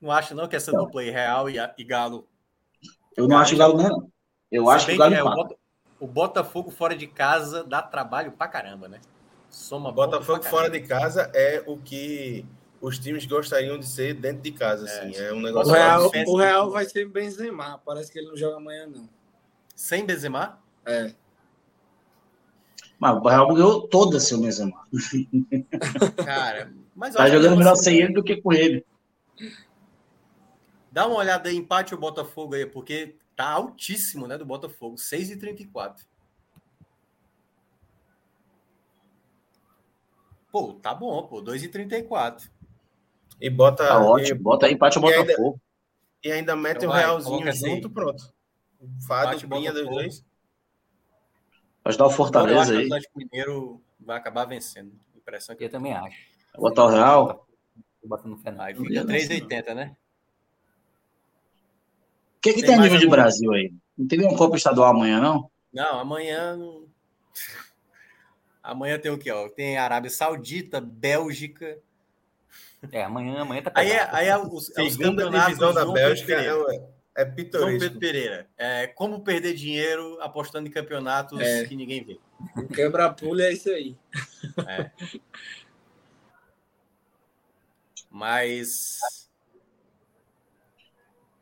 Não 0.00 0.10
acho 0.10 0.34
não 0.34 0.48
que 0.48 0.56
essa 0.56 0.72
não. 0.72 0.84
dupla 0.84 1.02
aí, 1.02 1.10
Real 1.10 1.48
e, 1.50 1.56
e 1.78 1.84
Galo. 1.84 2.26
Eu 3.16 3.28
não 3.28 3.38
acho 3.38 3.56
Galo, 3.56 3.76
não. 3.76 4.10
Eu 4.50 4.70
acho 4.70 4.86
que 4.86 4.92
o 4.92 4.98
Galo. 4.98 5.14
É, 5.14 5.22
o, 5.22 5.56
o 6.00 6.06
Botafogo 6.06 6.70
fora 6.70 6.96
de 6.96 7.06
casa 7.06 7.62
dá 7.64 7.82
trabalho 7.82 8.32
pra 8.32 8.48
caramba, 8.48 8.88
né? 8.88 9.00
Soma 9.48 9.92
Botafogo 9.92 10.42
fora 10.44 10.70
de 10.70 10.80
casa 10.80 11.30
é 11.34 11.62
o 11.66 11.76
que 11.76 12.46
os 12.82 12.98
times 12.98 13.24
gostariam 13.24 13.78
de 13.78 13.86
ser 13.86 14.12
dentro 14.12 14.42
de 14.42 14.50
casa, 14.50 14.88
é, 14.88 15.08
assim. 15.08 15.16
É 15.16 15.32
um 15.32 15.40
negócio. 15.40 15.72
O 15.72 15.74
Real, 15.74 16.10
o 16.26 16.36
Real 16.36 16.70
vai 16.70 16.84
ser 16.84 17.08
Benzema. 17.08 17.80
Parece 17.86 18.10
que 18.10 18.18
ele 18.18 18.26
não 18.26 18.36
joga 18.36 18.56
amanhã, 18.56 18.88
não. 18.88 19.08
Sem 19.76 20.04
Benzema? 20.04 20.60
É. 20.84 21.14
Mas 22.98 23.16
o 23.16 23.28
Real 23.28 23.54
ganhou 23.54 23.86
toda 23.86 24.18
seu 24.18 24.40
Benzema. 24.40 24.84
Cara, 26.24 26.74
mas 26.94 27.14
tá 27.14 27.28
jogando 27.30 27.56
melhor 27.56 27.76
sem 27.76 28.00
ele 28.00 28.12
do 28.12 28.22
que 28.22 28.42
com 28.42 28.52
ele. 28.52 28.84
Dá 30.90 31.06
uma 31.06 31.16
olhada 31.16 31.48
aí, 31.48 31.56
empate 31.56 31.94
o 31.94 31.98
Botafogo 31.98 32.54
aí, 32.54 32.66
porque 32.66 33.16
tá 33.36 33.48
altíssimo, 33.48 34.26
né, 34.26 34.36
do 34.36 34.44
Botafogo, 34.44 34.96
6,34. 34.96 36.00
Pô, 40.50 40.74
tá 40.74 40.92
bom, 40.92 41.26
pô, 41.28 41.40
2,34. 41.40 42.50
E 43.42 43.50
bota. 43.50 43.88
Tá 43.88 44.00
ótimo, 44.00 44.38
e, 44.38 44.42
bota 44.42 44.66
aí, 44.66 44.72
empate 44.72 44.98
o 44.98 45.00
Botafogo. 45.00 45.60
E 46.22 46.28
ainda, 46.28 46.28
e 46.28 46.32
ainda 46.32 46.54
mete 46.54 46.76
então 46.76 46.90
um 46.90 46.92
vai, 46.92 47.02
realzinho 47.02 47.48
assim. 47.48 47.70
junto, 47.70 47.90
pronto. 47.90 48.32
Fado, 49.04 49.48
pinha 49.48 49.72
dos 49.72 49.88
dois. 49.88 50.24
Pode 51.82 51.98
dar 51.98 52.06
o 52.06 52.10
Fortaleza 52.10 52.72
aí. 52.72 52.84
O 52.84 52.86
Atlético 52.86 53.18
Mineiro 53.18 53.82
vai 53.98 54.16
acabar 54.16 54.44
vencendo. 54.44 54.92
Impressão 55.16 55.56
que 55.56 55.64
eu 55.64 55.68
também 55.68 55.92
acho. 55.92 56.16
Botar 56.56 56.84
o 56.84 56.88
Real. 56.88 57.48
Botando 58.04 58.36
no 58.36 58.60
Aí 58.60 58.74
fica 58.76 59.04
3,80, 59.04 59.74
né? 59.74 59.96
O 62.36 62.40
que, 62.42 62.54
que 62.54 62.60
tem, 62.60 62.70
tem 62.70 62.78
a 62.78 62.82
nível 62.82 62.98
de 62.98 63.08
Brasil 63.08 63.52
aí? 63.52 63.72
Não 63.98 64.06
tem 64.06 64.18
nenhuma 64.18 64.38
Copa 64.38 64.56
Estadual 64.56 64.90
amanhã, 64.90 65.20
não? 65.20 65.50
Não, 65.72 65.98
amanhã. 65.98 66.56
Amanhã 68.62 68.96
tem 68.96 69.10
o 69.10 69.18
quê? 69.18 69.32
Ó? 69.32 69.48
Tem 69.48 69.76
Arábia 69.76 70.08
Saudita, 70.08 70.80
Bélgica, 70.80 71.80
é, 72.90 73.04
amanhã, 73.04 73.42
amanhã 73.42 73.62
tá 73.62 73.70
Aí 73.74 73.90
é, 73.90 74.08
aí 74.10 74.28
é 74.28 74.36
os, 74.36 74.76
é 74.76 74.82
os 74.82 74.96
divisão 74.96 75.72
da 75.72 75.84
Bélgica 75.86 76.34
é, 76.34 76.52
é 77.14 77.24
pitoresco. 77.24 77.70
João 77.70 77.78
Pedro 77.78 77.98
Pereira. 77.98 78.48
É, 78.56 78.86
como 78.86 79.22
perder 79.22 79.54
dinheiro 79.54 80.18
apostando 80.20 80.68
em 80.68 80.72
campeonatos 80.72 81.38
é. 81.40 81.64
que 81.64 81.76
ninguém 81.76 82.02
vê. 82.02 82.18
Quebra-pulha 82.74 83.44
é 83.44 83.52
isso 83.52 83.68
aí. 83.70 83.96
É. 84.66 84.90
Mas... 88.10 88.98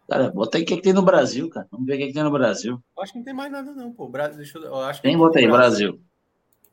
Cara, 0.08 0.30
bota 0.30 0.58
aí 0.58 0.64
o 0.64 0.66
que, 0.66 0.76
que 0.76 0.82
tem 0.82 0.92
no 0.92 1.02
Brasil, 1.02 1.48
cara. 1.48 1.68
Vamos 1.70 1.86
ver 1.86 1.94
o 1.94 1.98
que, 1.98 2.06
que 2.08 2.12
tem 2.12 2.22
no 2.22 2.30
Brasil. 2.32 2.82
Eu 2.96 3.02
acho 3.02 3.12
que 3.12 3.18
não 3.18 3.24
tem 3.24 3.34
mais 3.34 3.50
nada, 3.50 3.72
não, 3.72 3.92
pô. 3.92 4.08
Brasil, 4.08 4.36
deixa 4.36 4.58
eu, 4.58 4.64
eu 4.64 4.80
acho 4.80 5.00
tem, 5.00 5.16
bota 5.16 5.38
aí, 5.38 5.46
Brasil. 5.46 5.92
Brasil. 5.92 6.10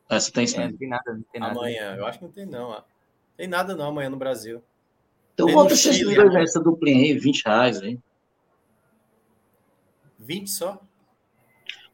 Essa 0.09 0.31
tem 0.31 0.47
sim. 0.47 0.59
É, 0.59 0.69
não 0.69 0.77
tem 0.77 0.89
nada, 0.89 1.13
não 1.13 1.21
tem 1.31 1.41
nada. 1.41 1.59
Amanhã, 1.59 1.95
eu 1.95 2.05
acho 2.05 2.19
que 2.19 2.25
não 2.25 2.31
tem, 2.31 2.45
não. 2.45 2.69
Ó. 2.69 2.83
Tem 3.37 3.47
nada 3.47 3.75
não 3.75 3.89
amanhã 3.89 4.09
no 4.09 4.17
Brasil. 4.17 4.63
Então 5.33 5.47
volta 5.49 5.75
esses 5.75 6.03
dois, 6.03 6.35
essa 6.35 6.59
duplinha 6.59 6.97
aí, 6.97 7.13
20 7.13 7.43
reais 7.45 7.79
aí. 7.79 7.99
20 10.17 10.49
só? 10.49 10.81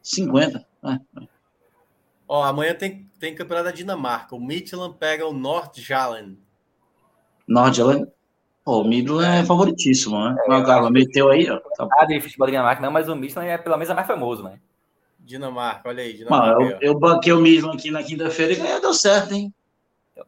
50. 0.02 0.66
É, 0.82 0.92
é. 0.92 1.28
Ó, 2.26 2.42
amanhã 2.42 2.74
tem, 2.74 3.08
tem 3.20 3.34
campeonato 3.34 3.66
da 3.66 3.74
Dinamarca. 3.74 4.34
O 4.34 4.40
Midland 4.40 4.96
pega 4.98 5.26
o 5.26 5.32
Nordjylland. 5.32 6.38
Nordjylland? 7.46 8.10
Pô, 8.64 8.80
o 8.80 8.84
Midland 8.84 9.42
é 9.42 9.44
favoritíssimo, 9.44 10.18
né? 10.18 10.34
É, 10.46 10.54
o 10.54 10.62
Galo 10.62 10.90
meteu 10.90 11.30
aí, 11.30 11.50
ó. 11.50 11.60
Tá... 11.76 11.86
Ah, 11.98 12.06
de 12.06 12.18
futebol 12.22 12.46
da 12.46 12.52
Dinamarca 12.52 12.80
não, 12.80 12.90
mas 12.90 13.08
o 13.08 13.14
Midland 13.14 13.50
é 13.50 13.58
pelo 13.58 13.76
menos 13.76 13.94
mais 13.94 14.06
famoso, 14.06 14.42
né? 14.42 14.58
Dinamarca, 15.20 15.90
olha 15.90 16.02
aí. 16.02 16.14
Dinamarca, 16.14 16.58
Mano, 16.58 16.70
eu, 16.70 16.78
eu 16.80 16.98
banquei 16.98 17.32
o 17.32 17.40
Midland 17.40 17.76
aqui 17.76 17.90
na 17.90 18.02
quinta-feira 18.02 18.54
e 18.54 18.56
ganhou, 18.56 18.80
deu 18.80 18.94
certo, 18.94 19.34
hein? 19.34 19.52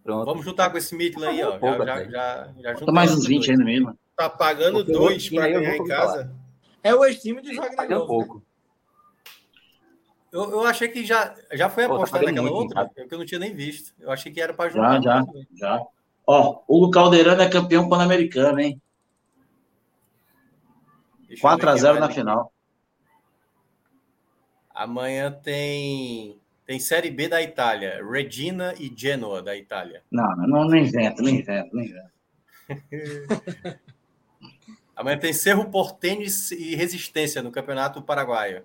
Pronto. 0.03 0.24
Vamos 0.24 0.45
juntar 0.45 0.70
com 0.70 0.78
esse 0.78 0.95
Midland 0.95 1.28
aí, 1.28 1.43
ó. 1.43 1.59
Pouco, 1.59 1.84
já, 1.84 2.05
já, 2.05 2.53
já, 2.61 2.74
já 2.74 2.93
mais 2.93 3.12
uns 3.12 3.26
20 3.26 3.53
ainda 3.53 3.64
mesmo. 3.64 3.99
Tá 4.16 4.28
pagando 4.28 4.78
Porque 4.78 4.93
dois 4.93 5.28
para 5.28 5.49
ganhar 5.49 5.76
em 5.76 5.84
casa. 5.84 6.12
Falar. 6.12 6.34
É 6.82 6.95
o 6.95 7.05
ex-time 7.05 7.43
de 7.43 7.55
Wagner 7.57 7.91
Novo. 7.91 8.05
Um 8.05 8.07
pouco. 8.07 8.43
Eu, 10.32 10.51
eu 10.51 10.62
achei 10.64 10.89
que 10.89 11.05
já, 11.05 11.34
já 11.53 11.70
foi 11.70 11.84
apostado 11.84 12.24
tá 12.24 12.30
naquela 12.30 12.51
outra, 12.51 12.91
que 12.95 13.14
eu 13.14 13.18
não 13.18 13.24
tinha 13.24 13.39
nem 13.39 13.55
visto. 13.55 13.95
Eu 13.99 14.11
achei 14.11 14.32
que 14.32 14.41
era 14.41 14.53
para 14.53 14.70
juntar. 14.70 15.03
Já, 15.03 15.20
já, 15.20 15.26
já. 15.55 15.87
Ó, 16.26 16.62
Hugo 16.68 16.91
Calderano 16.91 17.41
é 17.41 17.49
campeão 17.49 17.89
pan-americano, 17.89 18.61
hein? 18.61 18.80
4x0 21.30 21.99
na 21.99 22.11
final. 22.11 22.53
Amanhã 24.74 25.30
tem 25.30 26.41
tem 26.67 26.81
Série 26.81 27.11
B 27.11 27.29
da 27.29 27.41
Itália, 27.41 28.05
Regina 28.05 28.75
e 28.77 28.93
Genoa 28.95 29.41
da 29.41 29.57
Itália. 29.57 30.03
Não, 30.11 30.29
não, 30.37 30.64
não 30.64 30.77
invento, 30.77 31.23
não 31.23 31.31
invento, 31.31 31.75
não 31.75 31.83
invento. 31.83 32.11
Amanhã 34.97 35.19
tem 35.19 35.33
Cerro 35.33 35.71
Portenho 35.71 36.27
e 36.59 36.75
Resistência 36.75 37.41
no 37.41 37.53
Campeonato 37.53 38.03
Paraguaio. 38.03 38.64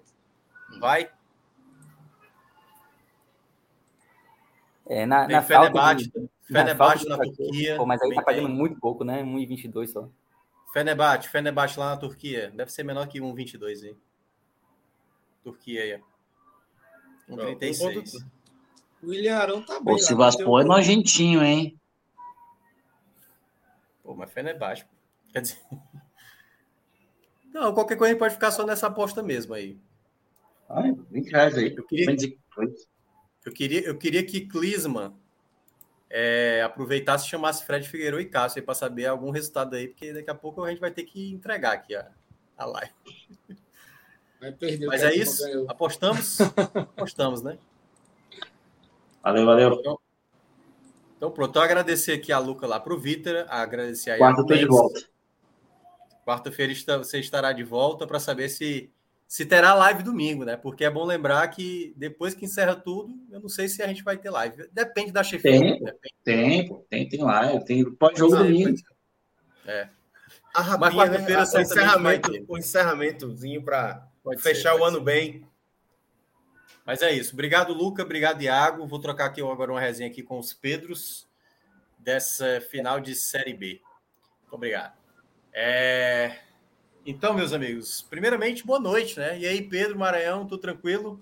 Vai? 0.80 1.12
É, 4.88 5.06
na, 5.06 5.28
tem 5.28 5.36
na 5.36 5.44
Fenerbahçe, 5.44 6.10
de, 6.10 6.30
Fenerbahçe 6.42 7.08
na, 7.08 7.18
na 7.18 7.24
Turquia. 7.24 7.78
Pô, 7.78 7.86
mas 7.86 8.02
aí 8.02 8.16
tá 8.16 8.24
pagando 8.24 8.48
tem. 8.48 8.56
muito 8.56 8.80
pouco, 8.80 9.04
né? 9.04 9.22
1,22 9.22 9.88
só. 9.88 10.10
Fenerbahçe, 10.74 11.30
Fenerbahçe 11.30 11.80
lá 11.80 11.92
na 11.92 11.98
Turquia. 11.98 12.52
Deve 12.56 12.72
ser 12.72 12.84
menor 12.84 13.08
que 13.08 13.20
1,22 13.20 13.84
aí. 13.84 13.96
Turquia 15.44 15.84
aí. 15.84 16.11
Com 17.32 17.38
36. 17.38 18.14
O 19.02 19.08
William 19.08 19.38
Arão 19.38 19.62
tá 19.66 19.80
bem. 19.80 19.96
O 19.96 19.98
Sivaspor 19.98 20.62
é 20.62 20.66
nojentinho, 20.66 21.42
hein? 21.42 21.80
Pô, 24.04 24.14
mas 24.14 24.30
Fenerbahçe. 24.32 24.86
Quer 25.32 25.42
dizer... 25.42 25.58
Não, 27.54 27.74
qualquer 27.74 27.98
coisa 27.98 28.16
pode 28.18 28.34
ficar 28.34 28.52
só 28.52 28.66
nessa 28.66 28.88
aposta 28.88 29.24
mesmo 29.24 29.54
aí. 29.54 29.78
Ah, 30.70 30.84
20 31.10 31.30
reais 31.32 31.58
aí. 31.58 31.74
Eu 31.76 31.86
queria, 31.86 32.36
eu 33.46 33.54
queria, 33.54 33.82
eu 33.82 33.98
queria 33.98 34.26
que 34.26 34.48
Clisman 34.48 35.14
é, 36.10 36.62
aproveitasse 36.64 37.26
e 37.26 37.30
chamasse 37.30 37.66
Fred 37.66 37.88
Figueiredo 37.88 38.22
e 38.22 38.26
Cássio 38.26 38.64
para 38.64 38.74
saber 38.74 39.06
algum 39.06 39.32
resultado 39.32 39.76
aí, 39.76 39.88
porque 39.88 40.14
daqui 40.14 40.30
a 40.30 40.36
pouco 40.36 40.64
a 40.64 40.70
gente 40.70 40.80
vai 40.80 40.92
ter 40.92 41.04
que 41.04 41.32
entregar 41.34 41.74
aqui 41.74 41.96
a, 41.96 42.12
a 42.58 42.66
live. 42.66 42.94
Mas 44.88 45.04
é 45.04 45.16
isso. 45.16 45.44
Apostamos? 45.68 46.40
Apostamos, 46.98 47.44
né? 47.44 47.58
Valeu, 49.22 49.46
valeu. 49.46 49.74
Então, 49.80 50.00
então 51.18 51.32
pronto. 51.32 51.52
Então, 51.52 51.62
agradecer 51.62 52.14
aqui 52.14 52.32
a 52.32 52.40
Luca 52.40 52.66
lá 52.66 52.80
para 52.80 52.94
o 52.94 52.98
Vitor, 52.98 53.46
agradecer 53.48 54.12
aí 54.12 54.18
Quarta 54.18 54.42
a 54.42 54.58
de 54.58 54.66
volta. 54.66 55.02
Quarta-feira 56.26 56.74
você 56.98 57.20
estará 57.20 57.52
de 57.54 57.64
volta 57.64 58.08
para 58.08 58.20
saber 58.20 58.50
se 58.50 58.92
se 59.32 59.46
terá 59.46 59.74
live 59.74 60.04
domingo, 60.04 60.44
né? 60.44 60.58
Porque 60.58 60.84
é 60.84 60.90
bom 60.90 61.06
lembrar 61.06 61.48
que 61.48 61.94
depois 61.96 62.34
que 62.34 62.44
encerra 62.44 62.76
tudo, 62.76 63.18
eu 63.32 63.40
não 63.40 63.48
sei 63.48 63.70
se 63.70 63.82
a 63.82 63.88
gente 63.88 64.04
vai 64.04 64.18
ter 64.18 64.30
live. 64.30 64.68
Depende 64.74 65.10
da 65.10 65.24
chefia. 65.24 65.52
Tem, 65.52 65.80
tem, 66.22 66.84
tem, 66.90 67.08
tem 67.08 67.22
live, 67.22 67.64
tem 67.64 67.90
pós-jogo 67.92 68.36
domingo. 68.36 68.76
É. 69.66 69.88
A 70.54 70.62
rapinha, 70.62 70.78
Mas 70.80 70.96
quarta-feira 70.96 71.46
né? 71.46 71.48
o 71.50 71.62
encerramento, 71.62 72.46
o 72.46 72.58
encerramentozinho 72.58 73.64
para 73.64 74.06
fechar 74.40 74.74
ser, 74.74 74.80
o 74.80 74.84
ano 74.84 74.98
ser. 74.98 75.04
bem. 75.04 75.48
Mas 76.86 77.02
é 77.02 77.12
isso. 77.12 77.34
Obrigado, 77.34 77.74
Luca. 77.74 78.04
Obrigado, 78.04 78.42
Iago. 78.42 78.88
Vou 78.88 79.00
trocar 79.00 79.26
aqui 79.26 79.42
agora 79.42 79.72
uma 79.72 79.80
resenha 79.80 80.10
aqui 80.10 80.24
com 80.24 80.40
os 80.40 80.54
Pedros 80.54 81.28
dessa 81.98 82.60
final 82.62 83.00
de 83.00 83.16
Série 83.16 83.54
B. 83.54 83.82
Muito 84.42 84.54
obrigado. 84.54 84.98
É... 85.54 86.40
Então, 87.06 87.34
meus 87.34 87.52
amigos, 87.52 88.02
primeiramente, 88.04 88.66
boa 88.66 88.80
noite, 88.80 89.20
né? 89.20 89.40
E 89.40 89.48
aí, 89.48 89.62
Pedro, 89.62 89.98
Maranhão, 89.98 90.46
tudo 90.46 90.62
tranquilo? 90.62 91.20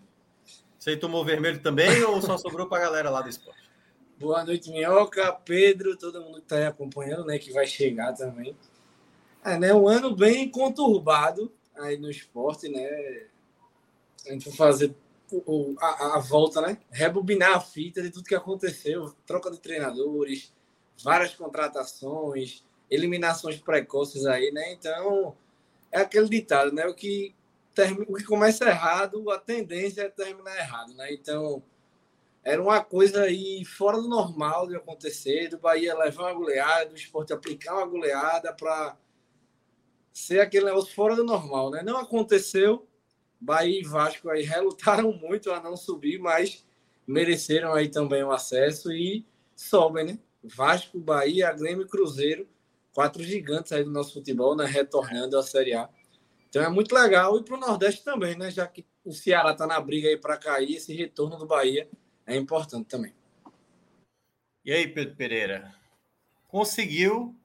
Você 0.78 0.96
tomou 0.96 1.24
vermelho 1.24 1.62
também 1.62 2.04
ou 2.04 2.22
só 2.22 2.36
sobrou 2.40 2.68
para 2.68 2.80
a 2.80 2.86
galera 2.86 3.10
lá 3.10 3.22
do 3.22 3.30
esporte? 3.30 3.70
Boa 4.18 4.44
noite, 4.44 4.70
Minhoca, 4.70 5.32
Pedro, 5.32 5.96
todo 5.96 6.22
mundo 6.22 6.36
que 6.36 6.42
está 6.42 6.58
aí 6.58 6.66
acompanhando, 6.66 7.26
né? 7.26 7.38
Que 7.40 7.54
vai 7.54 7.66
chegar 7.66 8.14
também. 8.14 8.56
É, 9.44 9.58
né? 9.58 9.74
Um 9.74 9.88
ano 9.88 10.14
bem 10.14 10.50
conturbado 10.50 11.52
aí 11.82 11.98
no 11.98 12.10
esporte, 12.10 12.70
né? 12.70 13.28
A 14.28 14.32
gente 14.32 14.50
vai 14.50 14.58
fazer 14.58 14.96
o, 15.32 15.76
a, 15.80 16.18
a, 16.18 16.20
volta, 16.20 16.62
né? 16.62 16.78
Rebobinar 16.92 17.56
a 17.56 17.62
fita 17.62 18.02
de 18.02 18.10
tudo 18.10 18.28
que 18.28 18.36
aconteceu, 18.36 19.14
troca 19.26 19.52
de 19.52 19.60
treinadores, 19.60 20.54
várias 21.04 21.34
contratações, 21.34 22.64
eliminações 22.90 23.58
precoces 23.58 24.26
aí, 24.26 24.52
né? 24.52 24.74
Então, 24.74 25.36
é 25.92 26.02
aquele 26.02 26.28
ditado, 26.28 26.74
né? 26.74 26.86
O 26.88 26.94
que, 26.94 27.36
termina, 27.74 28.06
o 28.10 28.16
que 28.16 28.24
começa 28.24 28.68
errado, 28.68 29.30
a 29.30 29.38
tendência 29.38 30.02
é 30.02 30.10
terminar 30.10 30.58
errado, 30.58 30.94
né? 30.96 31.14
Então, 31.14 31.62
era 32.44 32.62
uma 32.62 32.84
coisa 32.84 33.24
aí 33.24 33.64
fora 33.66 33.98
do 33.98 34.08
normal 34.08 34.68
de 34.68 34.76
acontecer, 34.76 35.50
do 35.50 35.58
Bahia 35.58 35.98
levar 35.98 36.24
uma 36.24 36.34
goleada, 36.34 36.90
do 36.90 36.96
esporte 36.96 37.34
aplicar 37.34 37.76
uma 37.76 37.86
goleada 37.86 38.54
para 38.54 38.98
ser 40.14 40.40
aquele 40.40 40.66
negócio 40.66 40.94
fora 40.94 41.16
do 41.16 41.24
normal, 41.24 41.72
né? 41.72 41.82
Não 41.84 41.98
aconteceu. 41.98 42.88
Bahia 43.40 43.80
e 43.80 43.84
Vasco 43.84 44.30
aí 44.30 44.44
relutaram 44.44 45.12
muito 45.18 45.52
a 45.52 45.62
não 45.62 45.78
subir, 45.78 46.20
mas 46.20 46.66
mereceram 47.08 47.74
aí 47.74 47.90
também 47.90 48.24
o 48.24 48.32
acesso 48.32 48.92
e 48.92 49.26
sobem, 49.56 50.06
né? 50.06 50.20
Vasco, 50.44 51.00
Bahia, 51.00 51.52
Grêmio 51.52 51.86
e 51.86 51.88
Cruzeiro 51.88 52.48
quatro 53.00 53.24
gigantes 53.24 53.72
aí 53.72 53.84
do 53.84 53.92
nosso 53.92 54.14
futebol, 54.14 54.56
né? 54.56 54.66
Retornando 54.66 55.38
à 55.38 55.44
Série 55.44 55.74
A. 55.74 55.90
Então 56.50 56.62
é 56.62 56.70
muito 56.70 56.94
legal. 56.94 57.38
E 57.38 57.44
para 57.44 57.56
o 57.56 57.60
Nordeste 57.60 58.04
também, 58.04 58.38
né? 58.38 58.52
Já 58.52 58.68
que 58.68 58.86
o 59.06 59.14
Ceará 59.14 59.52
está 59.52 59.66
na 59.66 59.80
briga 59.80 60.10
aí 60.10 60.18
para 60.18 60.38
cair, 60.38 60.76
esse 60.76 60.94
retorno 60.94 61.38
do 61.38 61.46
Bahia 61.46 61.90
é 62.26 62.36
importante 62.36 62.88
também. 62.88 63.14
E 64.66 64.72
aí, 64.74 64.88
Pedro 64.88 65.16
Pereira? 65.16 65.74
Conseguiu. 66.48 67.36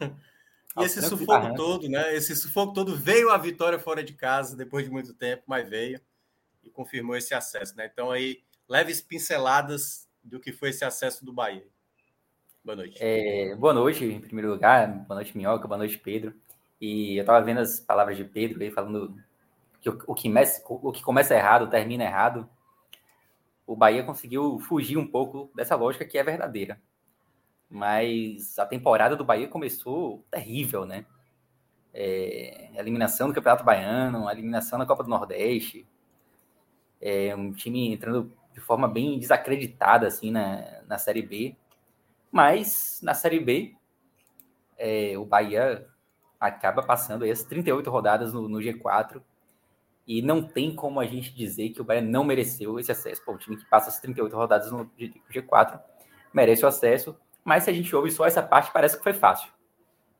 E 0.80 0.84
esse 0.84 1.02
sufoco 1.02 1.54
todo, 1.54 1.88
né? 1.88 2.14
Esse 2.14 2.34
sufoco 2.36 2.72
todo 2.72 2.96
veio 2.96 3.30
a 3.30 3.38
vitória 3.38 3.78
fora 3.78 4.02
de 4.02 4.12
casa 4.12 4.56
depois 4.56 4.84
de 4.84 4.90
muito 4.90 5.14
tempo, 5.14 5.44
mas 5.46 5.68
veio 5.68 6.00
e 6.62 6.70
confirmou 6.70 7.16
esse 7.16 7.34
acesso, 7.34 7.76
né? 7.76 7.88
Então 7.92 8.10
aí, 8.10 8.42
leves 8.68 9.00
pinceladas 9.00 10.08
do 10.22 10.38
que 10.38 10.52
foi 10.52 10.70
esse 10.70 10.84
acesso 10.84 11.24
do 11.24 11.32
Bahia. 11.32 11.66
Boa 12.64 12.76
noite. 12.76 12.98
É, 13.00 13.54
boa 13.56 13.72
noite, 13.72 14.04
em 14.04 14.20
primeiro 14.20 14.50
lugar. 14.50 14.86
Boa 15.06 15.16
noite, 15.16 15.36
Minhoca. 15.36 15.66
Boa 15.66 15.78
noite, 15.78 15.96
Pedro. 15.96 16.34
E 16.80 17.16
eu 17.16 17.22
estava 17.22 17.44
vendo 17.44 17.60
as 17.60 17.80
palavras 17.80 18.16
de 18.16 18.24
Pedro 18.24 18.62
aí 18.62 18.70
falando 18.70 19.16
que 19.80 19.88
o, 19.88 19.98
o, 20.06 20.14
que 20.14 20.28
o 20.66 20.92
que 20.92 21.02
começa 21.02 21.34
errado 21.34 21.70
termina 21.70 22.04
errado. 22.04 22.48
O 23.66 23.76
Bahia 23.76 24.02
conseguiu 24.02 24.58
fugir 24.60 24.96
um 24.96 25.06
pouco 25.06 25.50
dessa 25.54 25.76
lógica 25.76 26.04
que 26.04 26.18
é 26.18 26.22
verdadeira. 26.22 26.80
Mas 27.70 28.58
a 28.58 28.64
temporada 28.64 29.14
do 29.14 29.24
Bahia 29.24 29.48
começou 29.48 30.24
terrível, 30.30 30.86
né? 30.86 31.04
É, 31.92 32.70
eliminação 32.74 33.28
do 33.28 33.34
Campeonato 33.34 33.64
Baiano, 33.64 34.30
eliminação 34.30 34.78
na 34.78 34.86
Copa 34.86 35.02
do 35.02 35.10
Nordeste. 35.10 35.86
É, 37.00 37.34
um 37.36 37.52
time 37.52 37.92
entrando 37.92 38.32
de 38.52 38.60
forma 38.60 38.88
bem 38.88 39.18
desacreditada 39.18 40.06
assim 40.06 40.30
na, 40.30 40.82
na 40.86 40.98
Série 40.98 41.22
B. 41.22 41.56
Mas 42.30 43.00
na 43.02 43.14
Série 43.14 43.40
B, 43.40 43.74
é, 44.76 45.16
o 45.18 45.24
Bahia 45.24 45.86
acaba 46.38 46.82
passando 46.82 47.24
as 47.24 47.42
38 47.42 47.90
rodadas 47.90 48.32
no, 48.32 48.48
no, 48.48 48.58
G4 48.58 49.20
e 50.06 50.22
não 50.22 50.42
tem 50.42 50.74
como 50.74 51.00
a 51.00 51.06
gente 51.06 51.34
dizer 51.34 51.70
que 51.70 51.80
o 51.80 51.84
Bahia 51.84 52.02
não 52.02 52.24
mereceu 52.24 52.78
esse 52.78 52.92
acesso. 52.92 53.24
Pô, 53.24 53.32
o 53.32 53.38
time 53.38 53.56
que 53.56 53.64
passa 53.66 53.88
as 53.88 54.00
38 54.00 54.34
rodadas 54.34 54.70
no 54.70 54.90
G4 55.30 55.80
merece 56.32 56.64
o 56.64 56.68
acesso, 56.68 57.18
mas 57.48 57.64
se 57.64 57.70
a 57.70 57.72
gente 57.72 57.96
ouve 57.96 58.10
só 58.10 58.26
essa 58.26 58.42
parte, 58.42 58.70
parece 58.70 58.98
que 58.98 59.02
foi 59.02 59.14
fácil. 59.14 59.50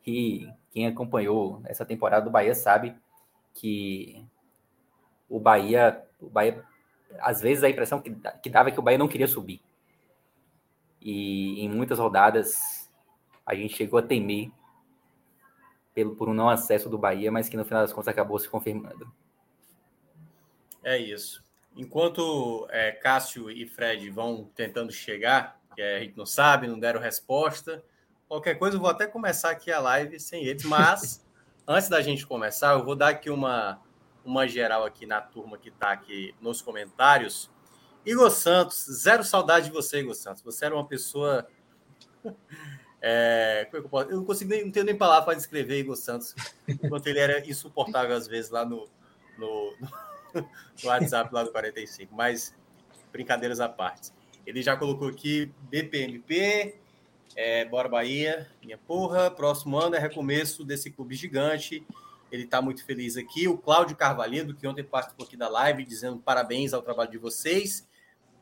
E 0.06 0.50
quem 0.70 0.86
acompanhou 0.86 1.60
essa 1.66 1.84
temporada 1.84 2.24
do 2.24 2.30
Bahia 2.30 2.54
sabe 2.54 2.96
que 3.52 4.24
o 5.28 5.38
Bahia, 5.38 6.02
o 6.18 6.30
Bahia 6.30 6.64
às 7.20 7.42
vezes 7.42 7.62
a 7.62 7.68
impressão 7.68 8.00
que, 8.00 8.16
que 8.42 8.48
dava 8.48 8.70
é 8.70 8.72
que 8.72 8.80
o 8.80 8.82
Bahia 8.82 8.96
não 8.96 9.06
queria 9.06 9.28
subir. 9.28 9.60
E 11.02 11.60
em 11.60 11.68
muitas 11.68 11.98
rodadas 11.98 12.90
a 13.44 13.54
gente 13.54 13.76
chegou 13.76 13.98
a 13.98 14.02
temer 14.02 14.50
pelo, 15.92 16.16
por 16.16 16.30
um 16.30 16.34
não 16.34 16.48
acesso 16.48 16.88
do 16.88 16.96
Bahia, 16.96 17.30
mas 17.30 17.46
que 17.46 17.58
no 17.58 17.64
final 17.66 17.82
das 17.82 17.92
contas 17.92 18.08
acabou 18.08 18.38
se 18.38 18.48
confirmando. 18.48 19.12
É 20.82 20.96
isso. 20.96 21.44
Enquanto 21.76 22.66
é, 22.70 22.90
Cássio 22.90 23.50
e 23.50 23.66
Fred 23.66 24.08
vão 24.08 24.50
tentando 24.54 24.90
chegar, 24.90 25.57
que 25.78 25.82
a 25.82 26.00
gente 26.00 26.16
não 26.16 26.26
sabe, 26.26 26.66
não 26.66 26.76
deram 26.76 27.00
resposta, 27.00 27.84
qualquer 28.26 28.56
coisa 28.56 28.76
eu 28.76 28.80
vou 28.80 28.90
até 28.90 29.06
começar 29.06 29.50
aqui 29.50 29.70
a 29.70 29.78
live 29.78 30.18
sem 30.18 30.44
eles, 30.44 30.64
mas 30.64 31.24
antes 31.64 31.88
da 31.88 32.02
gente 32.02 32.26
começar, 32.26 32.72
eu 32.72 32.84
vou 32.84 32.96
dar 32.96 33.10
aqui 33.10 33.30
uma, 33.30 33.80
uma 34.24 34.48
geral 34.48 34.84
aqui 34.84 35.06
na 35.06 35.20
turma 35.20 35.56
que 35.56 35.68
está 35.68 35.92
aqui 35.92 36.34
nos 36.40 36.60
comentários. 36.60 37.48
Igor 38.04 38.28
Santos, 38.28 38.86
zero 38.90 39.22
saudade 39.22 39.66
de 39.66 39.72
você, 39.72 40.00
Igor 40.00 40.16
Santos. 40.16 40.42
Você 40.42 40.64
era 40.64 40.74
uma 40.74 40.84
pessoa. 40.86 41.46
É, 43.00 43.68
como 43.70 43.76
é 43.76 43.80
que 43.80 43.86
eu, 43.86 43.88
posso? 43.88 44.10
eu 44.10 44.16
não 44.16 44.24
consigo 44.24 44.50
nem, 44.50 44.64
não 44.64 44.72
tenho 44.72 44.84
nem 44.84 44.98
palavra 44.98 45.26
para 45.26 45.34
descrever 45.34 45.78
Igor 45.78 45.94
Santos, 45.94 46.34
enquanto 46.66 47.06
ele 47.06 47.20
era 47.20 47.48
insuportável 47.48 48.16
às 48.16 48.26
vezes 48.26 48.50
lá 48.50 48.64
no, 48.64 48.88
no, 49.38 49.72
no 50.34 50.88
WhatsApp 50.88 51.32
lá 51.32 51.44
do 51.44 51.52
45. 51.52 52.12
Mas 52.12 52.52
brincadeiras 53.12 53.60
à 53.60 53.68
parte. 53.68 54.12
Ele 54.48 54.62
já 54.62 54.76
colocou 54.76 55.08
aqui 55.08 55.52
BPMP, 55.70 56.74
é, 57.36 57.64
Bora 57.66 57.88
Bahia, 57.88 58.48
minha 58.64 58.78
porra. 58.78 59.30
Próximo 59.30 59.78
ano 59.78 59.94
é 59.94 59.98
recomeço 59.98 60.64
desse 60.64 60.90
clube 60.90 61.14
gigante. 61.14 61.86
Ele 62.32 62.44
está 62.44 62.62
muito 62.62 62.84
feliz 62.84 63.16
aqui. 63.16 63.46
O 63.46 63.58
Cláudio 63.58 63.94
Carvalho, 63.94 64.54
que 64.54 64.66
ontem 64.66 64.82
participou 64.82 65.26
aqui 65.26 65.36
da 65.36 65.48
live, 65.48 65.84
dizendo 65.84 66.18
parabéns 66.18 66.72
ao 66.72 66.80
trabalho 66.80 67.10
de 67.10 67.18
vocês 67.18 67.86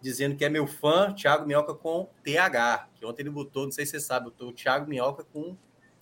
dizendo 0.01 0.37
que 0.37 0.45
é 0.45 0.49
meu 0.49 0.67
fã, 0.67 1.13
Thiago 1.13 1.47
Minhoca 1.47 1.75
com 1.75 2.09
TH, 2.23 2.89
que 2.95 3.05
ontem 3.05 3.23
ele 3.23 3.31
botou, 3.31 3.65
não 3.65 3.73
sei 3.73 3.85
se 3.85 3.93
você 3.93 4.01
sabe, 4.01 4.27
botou 4.27 4.51
o 4.51 4.53
Thiago 4.53 4.89
Minhoca 4.89 5.25
com 5.25 5.57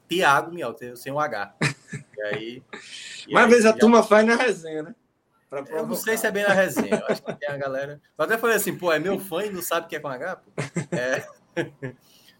Thiago 0.07 0.53
Minhoca, 0.53 0.95
sem 0.97 1.11
um 1.11 1.19
H. 1.19 1.55
E 2.17 2.23
aí. 2.23 2.63
E 3.27 3.33
Mas 3.33 3.45
às 3.45 3.51
vezes 3.51 3.67
a 3.67 3.73
já... 3.73 3.79
turma 3.79 4.03
faz 4.03 4.27
na 4.27 4.37
resenha, 4.37 4.83
né? 4.83 4.95
Eu 5.51 5.87
não 5.87 5.95
sei 5.95 6.17
se 6.17 6.27
é 6.27 6.31
bem 6.31 6.43
na 6.43 6.53
resenha, 6.53 6.97
eu 6.97 7.07
acho 7.07 7.23
que 7.23 7.35
tem 7.35 7.49
a 7.49 7.57
galera. 7.57 8.01
Eu 8.19 8.25
até 8.25 8.37
falei 8.37 8.57
assim, 8.57 8.77
pô, 8.77 8.93
é 8.93 8.99
meu 8.99 9.19
fã 9.19 9.45
e 9.45 9.51
não 9.51 9.63
sabe 9.63 9.87
o 9.87 9.89
que 9.89 9.97
é 9.97 10.01
com 10.01 10.09
H? 10.09 10.37
Pô. 10.37 10.53
É... 10.91 11.27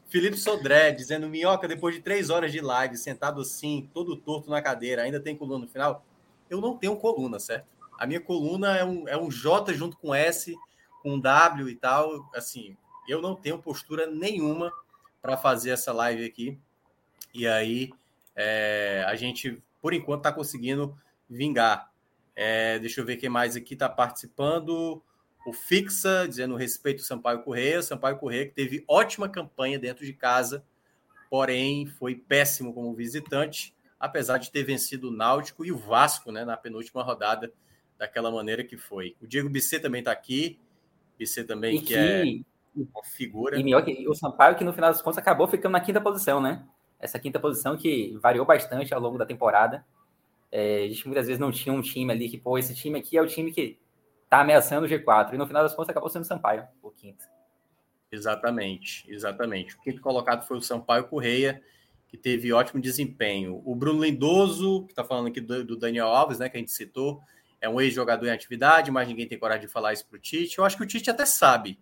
Felipe 0.09 0.37
Sodré 0.37 0.93
dizendo: 0.93 1.29
Minhoca, 1.29 1.67
depois 1.67 1.95
de 1.95 2.01
três 2.01 2.31
horas 2.31 2.53
de 2.53 2.61
live, 2.61 2.97
sentado 2.97 3.41
assim, 3.41 3.89
todo 3.93 4.17
torto 4.17 4.51
na 4.51 4.63
cadeira, 4.63 5.03
ainda 5.03 5.21
tem 5.21 5.37
coluna 5.37 5.65
no 5.65 5.71
final? 5.71 6.05
Eu 6.49 6.61
não 6.61 6.77
tenho 6.77 6.97
coluna, 6.97 7.39
certo? 7.39 7.67
A 7.99 8.07
minha 8.07 8.21
coluna 8.21 8.77
é 8.77 8.85
um, 8.85 9.09
é 9.09 9.17
um 9.17 9.31
J 9.31 9.73
junto 9.73 9.97
com 9.97 10.15
S 10.15 10.57
com 11.03 11.21
W 11.21 11.69
e 11.69 11.75
tal, 11.77 12.31
assim, 12.35 12.77
eu 13.07 13.21
não 13.21 13.35
tenho 13.35 13.59
postura 13.59 14.07
nenhuma 14.07 14.73
para 15.21 15.37
fazer 15.37 15.71
essa 15.71 15.93
live 15.93 16.25
aqui. 16.25 16.59
E 17.33 17.47
aí 17.47 17.91
é, 18.35 19.05
a 19.07 19.15
gente, 19.15 19.63
por 19.83 19.93
enquanto, 19.93 20.21
está 20.21 20.33
conseguindo 20.33 20.97
vingar. 21.29 21.91
É, 22.37 22.79
deixa 22.79 23.01
eu 23.01 23.05
ver 23.05 23.17
quem 23.17 23.29
mais 23.29 23.57
aqui 23.57 23.75
está 23.75 23.89
participando. 23.89 25.03
O 25.47 25.53
Fixa, 25.53 26.27
dizendo 26.29 26.57
respeito 26.57 27.01
ao 27.01 27.05
Sampaio 27.05 27.43
Correia. 27.43 27.83
Sampaio 27.83 28.17
Correia 28.19 28.47
que 28.47 28.55
teve 28.55 28.85
ótima 28.89 29.29
campanha 29.29 29.79
dentro 29.79 30.05
de 30.05 30.13
casa, 30.13 30.65
porém 31.31 31.87
foi 31.87 32.15
péssimo 32.15 32.73
como 32.73 32.95
visitante, 32.95 33.75
apesar 34.01 34.39
de 34.39 34.51
ter 34.51 34.65
vencido 34.65 35.09
o 35.09 35.13
Náutico 35.13 35.65
e 35.65 35.71
o 35.71 35.77
Vasco 35.77 36.33
né, 36.33 36.45
na 36.45 36.57
penúltima 36.57 37.03
rodada, 37.03 37.53
daquela 37.99 38.31
maneira 38.31 38.65
que 38.65 38.77
foi. 38.77 39.15
O 39.21 39.27
Diego 39.27 39.49
Bisset 39.49 39.83
também 39.83 40.01
está 40.01 40.13
aqui. 40.13 40.59
Bisset 41.19 41.47
também, 41.47 41.79
que, 41.81 41.87
que, 41.87 41.95
é 41.95 42.25
uma 42.75 43.05
figura. 43.05 43.59
E 43.59 43.63
melhor 43.63 43.85
que 43.85 44.09
o 44.09 44.15
Sampaio, 44.15 44.57
que 44.57 44.65
no 44.65 44.73
final 44.73 44.91
das 44.91 45.01
contas 45.01 45.19
acabou 45.19 45.47
ficando 45.47 45.73
na 45.73 45.81
quinta 45.81 46.01
posição, 46.01 46.41
né? 46.41 46.65
Essa 46.99 47.19
quinta 47.19 47.39
posição 47.39 47.77
que 47.77 48.17
variou 48.21 48.45
bastante 48.45 48.93
ao 48.93 49.01
longo 49.01 49.19
da 49.19 49.27
temporada. 49.27 49.85
É, 50.57 50.85
a 50.85 50.89
gente 50.89 51.05
muitas 51.09 51.27
vezes 51.27 51.41
não 51.41 51.51
tinha 51.51 51.73
um 51.73 51.81
time 51.83 52.13
ali 52.13 52.29
que, 52.29 52.39
pô, 52.39 52.57
esse 52.57 52.73
time 52.77 52.97
aqui 52.97 53.19
é 53.19 53.21
o 53.21 53.27
time 53.27 53.51
que 53.51 53.77
tá 54.31 54.41
ameaçando 54.41 54.87
o 54.87 54.89
G4. 54.89 55.35
E 55.35 55.37
no 55.37 55.49
final 55.49 55.65
das 55.65 55.75
contas 55.75 55.91
acabou 55.91 56.09
sendo 56.09 56.23
o 56.23 56.27
Sampaio, 56.27 56.65
o 56.81 56.93
quinto. 56.93 57.25
Exatamente, 58.09 59.05
exatamente. 59.11 59.75
O 59.75 59.81
quinto 59.81 60.01
colocado 60.01 60.47
foi 60.47 60.57
o 60.57 60.63
Sampaio 60.63 61.09
Correia, 61.09 61.61
que 62.07 62.17
teve 62.17 62.53
ótimo 62.53 62.81
desempenho. 62.81 63.61
O 63.65 63.75
Bruno 63.75 64.05
Lindoso, 64.05 64.85
que 64.85 64.93
está 64.93 65.03
falando 65.03 65.27
aqui 65.27 65.41
do, 65.41 65.65
do, 65.65 65.77
Daniel 65.77 66.07
Alves, 66.07 66.39
né, 66.39 66.49
que 66.49 66.57
a 66.57 66.61
gente 66.61 66.71
citou, 66.71 67.21
é 67.61 67.69
um 67.69 67.81
ex-jogador 67.81 68.25
em 68.27 68.31
atividade, 68.31 68.93
mas 68.93 69.09
ninguém 69.09 69.27
tem 69.27 69.37
coragem 69.37 69.67
de 69.67 69.73
falar 69.73 69.93
isso 69.93 70.07
para 70.07 70.19
o 70.19 70.21
Tite. 70.21 70.59
Eu 70.59 70.65
acho 70.65 70.77
que 70.77 70.85
o 70.85 70.87
Tite 70.87 71.11
até 71.11 71.27
sabe, 71.27 71.81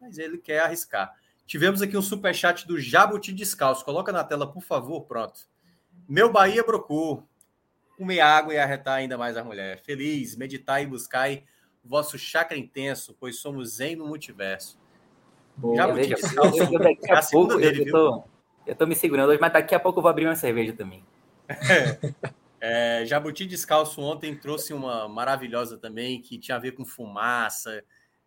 mas 0.00 0.18
ele 0.18 0.38
quer 0.38 0.60
arriscar. 0.60 1.12
Tivemos 1.44 1.82
aqui 1.82 1.96
um 1.96 2.02
superchat 2.02 2.64
do 2.64 2.78
Jabuti 2.78 3.32
Descalço. 3.32 3.84
Coloca 3.84 4.12
na 4.12 4.22
tela, 4.22 4.46
por 4.46 4.62
favor. 4.62 5.00
Pronto. 5.02 5.40
Meu 6.08 6.30
Bahia 6.30 6.62
Brocu. 6.62 7.28
Comer 7.96 8.20
água 8.20 8.54
e 8.54 8.58
arretar 8.58 8.94
ainda 8.94 9.16
mais 9.16 9.36
a 9.36 9.44
mulher. 9.44 9.78
Feliz, 9.80 10.36
meditar 10.36 10.82
e 10.82 10.86
buscar 10.86 11.28
vosso 11.84 12.18
chakra 12.18 12.56
intenso, 12.56 13.16
pois 13.18 13.38
somos 13.38 13.80
em 13.80 13.94
no 13.94 14.06
multiverso. 14.06 14.78
Boa, 15.56 15.92
Descalço. 15.92 16.58
Eu, 16.58 16.72
eu, 16.72 16.78
daqui 16.78 17.12
a, 17.12 17.18
a 17.18 17.26
pouco, 17.26 17.56
dele, 17.56 17.88
eu, 17.88 17.92
tô, 17.92 18.24
eu 18.66 18.74
tô 18.74 18.86
me 18.86 18.96
segurando 18.96 19.30
hoje, 19.30 19.40
mas 19.40 19.52
daqui 19.52 19.74
a 19.74 19.80
pouco 19.80 19.98
eu 19.98 20.02
vou 20.02 20.10
abrir 20.10 20.26
uma 20.26 20.36
cerveja 20.36 20.72
também. 20.72 21.04
É, 22.66 23.04
Jabuti 23.04 23.44
Descalço 23.44 24.00
ontem 24.00 24.34
trouxe 24.34 24.72
uma 24.72 25.06
maravilhosa 25.06 25.76
também, 25.76 26.18
que 26.18 26.38
tinha 26.38 26.56
a 26.56 26.58
ver 26.58 26.72
com 26.72 26.82
fumaça, 26.82 27.84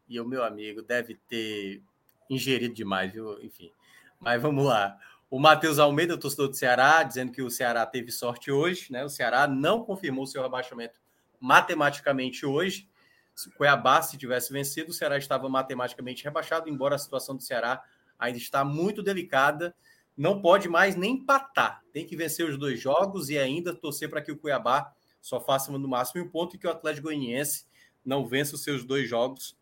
e 0.07 0.21
o 0.21 0.25
meu 0.27 0.43
amigo 0.43 0.83
deve 0.83 1.15
ter 1.27 1.81
ingerido 2.29 2.71
demais, 2.71 3.11
viu? 3.11 3.43
Enfim. 3.43 3.71
Mas 4.19 4.39
vamos 4.39 4.63
lá. 4.63 4.95
O 5.29 5.39
Matheus 5.39 5.77
Almeida, 5.77 6.17
torcedor 6.17 6.47
do 6.47 6.55
Ceará, 6.55 7.03
dizendo 7.03 7.33
que 7.33 7.41
o 7.41 7.49
Ceará 7.49 7.85
teve 7.85 8.11
sorte 8.11 8.49
hoje, 8.49 8.91
né? 8.91 9.03
O 9.03 9.09
Ceará 9.09 9.45
não 9.45 9.83
confirmou 9.83 10.25
seu 10.25 10.41
rebaixamento 10.41 11.01
matematicamente 11.37 12.45
hoje. 12.45 12.89
Se 13.35 13.49
o 13.49 13.51
Cuiabá 13.51 14.01
se 14.01 14.17
tivesse 14.17 14.53
vencido, 14.53 14.91
o 14.91 14.93
Ceará 14.93 15.17
estava 15.17 15.49
matematicamente 15.49 16.23
rebaixado, 16.23 16.69
embora 16.69 16.95
a 16.95 16.97
situação 16.97 17.35
do 17.35 17.43
Ceará 17.43 17.83
ainda 18.17 18.37
está 18.37 18.63
muito 18.63 19.03
delicada. 19.03 19.75
Não 20.15 20.41
pode 20.41 20.69
mais 20.69 20.95
nem 20.95 21.15
empatar. 21.15 21.83
Tem 21.91 22.05
que 22.05 22.15
vencer 22.15 22.49
os 22.49 22.57
dois 22.57 22.79
jogos 22.79 23.29
e 23.29 23.37
ainda 23.37 23.75
torcer 23.75 24.09
para 24.09 24.21
que 24.21 24.31
o 24.31 24.37
Cuiabá 24.37 24.93
só 25.21 25.41
faça 25.41 25.71
no 25.71 25.87
máximo 25.87 26.23
um 26.23 26.29
ponto 26.29 26.55
e 26.55 26.59
que 26.59 26.65
o 26.65 26.71
Atlético 26.71 27.07
Goianiense 27.07 27.65
não 28.03 28.25
vença 28.25 28.55
os 28.55 28.63
seus 28.63 28.85
dois 28.85 29.09
jogos. 29.09 29.57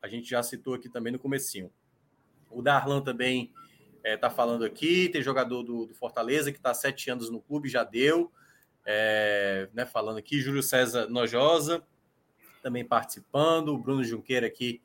A 0.00 0.06
gente 0.06 0.30
já 0.30 0.40
citou 0.40 0.74
aqui 0.74 0.88
também 0.88 1.12
no 1.12 1.18
comecinho. 1.18 1.70
O 2.48 2.62
Darlan 2.62 3.02
também 3.02 3.52
é, 4.02 4.16
tá 4.16 4.30
falando 4.30 4.64
aqui. 4.64 5.08
Tem 5.08 5.22
jogador 5.22 5.62
do, 5.62 5.86
do 5.86 5.94
Fortaleza 5.94 6.50
que 6.52 6.58
está 6.58 6.72
sete 6.74 7.10
anos 7.10 7.30
no 7.30 7.40
clube, 7.40 7.68
já 7.68 7.84
deu. 7.84 8.32
É, 8.84 9.68
né, 9.74 9.84
falando 9.84 10.18
aqui, 10.18 10.40
Júlio 10.40 10.62
César 10.62 11.08
Nojosa 11.08 11.82
também 12.62 12.84
participando. 12.84 13.68
O 13.68 13.78
Bruno 13.78 14.04
Junqueira 14.04 14.46
aqui 14.46 14.82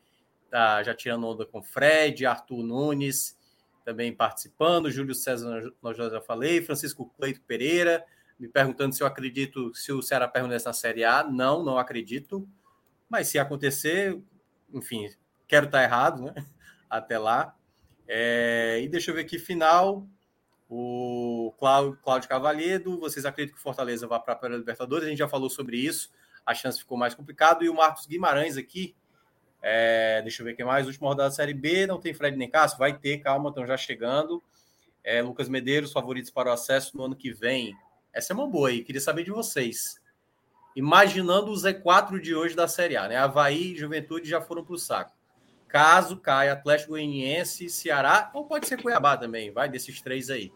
tá 0.49 0.83
já 0.83 0.93
tirando 0.93 1.27
onda 1.27 1.45
com 1.45 1.61
Fred, 1.61 2.25
Arthur 2.25 2.63
Nunes 2.63 3.37
também 3.83 4.13
participando. 4.13 4.91
Júlio 4.91 5.13
César 5.13 5.71
Nojosa 5.81 6.15
já 6.15 6.21
falei. 6.21 6.61
Francisco 6.61 7.11
Cleito 7.17 7.41
Pereira 7.41 8.03
me 8.39 8.47
perguntando 8.47 8.93
se 8.93 9.01
eu 9.01 9.07
acredito 9.07 9.73
se 9.73 9.91
o 9.91 10.01
Ceará 10.01 10.27
permanece 10.27 10.65
na 10.65 10.73
Série 10.73 11.03
A. 11.03 11.23
Não, 11.23 11.63
não 11.63 11.77
acredito. 11.77 12.47
Mas 13.09 13.27
se 13.27 13.39
acontecer, 13.39 14.19
enfim, 14.73 15.09
quero 15.47 15.67
estar 15.67 15.83
errado, 15.83 16.21
né? 16.21 16.33
até 16.89 17.17
lá. 17.17 17.55
É, 18.07 18.79
e 18.81 18.87
deixa 18.87 19.11
eu 19.11 19.15
ver 19.15 19.21
aqui, 19.21 19.39
final. 19.39 20.07
O 20.69 21.53
Cláudio, 21.57 22.27
Cavalhedo, 22.27 22.99
vocês 22.99 23.25
acreditam 23.25 23.55
que 23.55 23.59
o 23.59 23.63
Fortaleza 23.63 24.07
vá 24.07 24.19
para 24.19 24.39
a 24.41 24.49
Libertadores? 24.49 25.05
A 25.05 25.09
gente 25.09 25.19
já 25.19 25.27
falou 25.27 25.49
sobre 25.49 25.77
isso, 25.77 26.09
a 26.45 26.55
chance 26.55 26.79
ficou 26.79 26.97
mais 26.97 27.13
complicado. 27.13 27.63
E 27.63 27.69
o 27.69 27.75
Marcos 27.75 28.05
Guimarães 28.05 28.57
aqui, 28.57 28.95
é, 29.61 30.21
deixa 30.23 30.41
eu 30.41 30.45
ver 30.45 30.55
quem 30.55 30.65
mais. 30.65 30.87
Última 30.87 31.07
rodada 31.07 31.29
da 31.29 31.35
Série 31.35 31.53
B, 31.53 31.85
não 31.85 31.99
tem 31.99 32.13
Fred 32.13 32.35
nem 32.35 32.49
Cássio? 32.49 32.79
Vai 32.79 32.97
ter, 32.97 33.19
calma, 33.19 33.49
estão 33.49 33.65
já 33.65 33.77
chegando. 33.77 34.43
É, 35.03 35.21
Lucas 35.21 35.47
Medeiros, 35.47 35.91
favoritos 35.91 36.31
para 36.31 36.49
o 36.49 36.53
acesso 36.53 36.97
no 36.97 37.03
ano 37.03 37.15
que 37.15 37.31
vem. 37.31 37.75
Essa 38.11 38.33
é 38.33 38.35
uma 38.35 38.47
boa 38.47 38.69
aí, 38.69 38.83
queria 38.83 39.01
saber 39.01 39.23
de 39.23 39.31
vocês. 39.31 40.01
Imaginando 40.75 41.51
o 41.51 41.55
Z4 41.55 42.19
de 42.19 42.35
hoje 42.35 42.55
da 42.55 42.67
Série 42.67 42.97
A, 42.97 43.07
né? 43.07 43.17
Havaí 43.17 43.73
e 43.73 43.77
Juventude 43.77 44.27
já 44.27 44.41
foram 44.41 44.63
para 44.63 44.73
o 44.73 44.79
saco. 44.79 45.14
Caso 45.67 46.17
caia 46.17 46.53
Atlético 46.53 46.91
Goianiense, 46.91 47.69
Ceará, 47.69 48.31
ou 48.33 48.45
pode 48.45 48.67
ser 48.67 48.81
Cuiabá 48.81 49.17
também, 49.17 49.51
vai 49.51 49.67
desses 49.67 50.01
três 50.01 50.29
aí. 50.29 50.51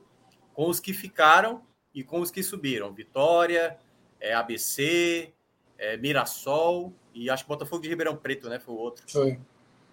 Com 0.54 0.70
os 0.70 0.80
que 0.80 0.94
ficaram 0.94 1.64
e 1.94 2.04
com 2.04 2.22
os 2.22 2.32
que 2.32 2.44
subiram. 2.44 2.94
Vitória, 2.94 3.78
é, 4.20 4.34
ABC, 4.34 5.34
é, 5.78 5.98
Mirassol 5.98 6.94
e 7.14 7.30
acho 7.30 7.44
que 7.44 7.50
Botafogo 7.50 7.82
de 7.82 7.90
Ribeirão 7.90 8.16
Preto, 8.16 8.50
né? 8.50 8.60
Foi 8.60 8.76
o 8.76 8.78
outro. 8.78 9.04
Foi. 9.10 9.40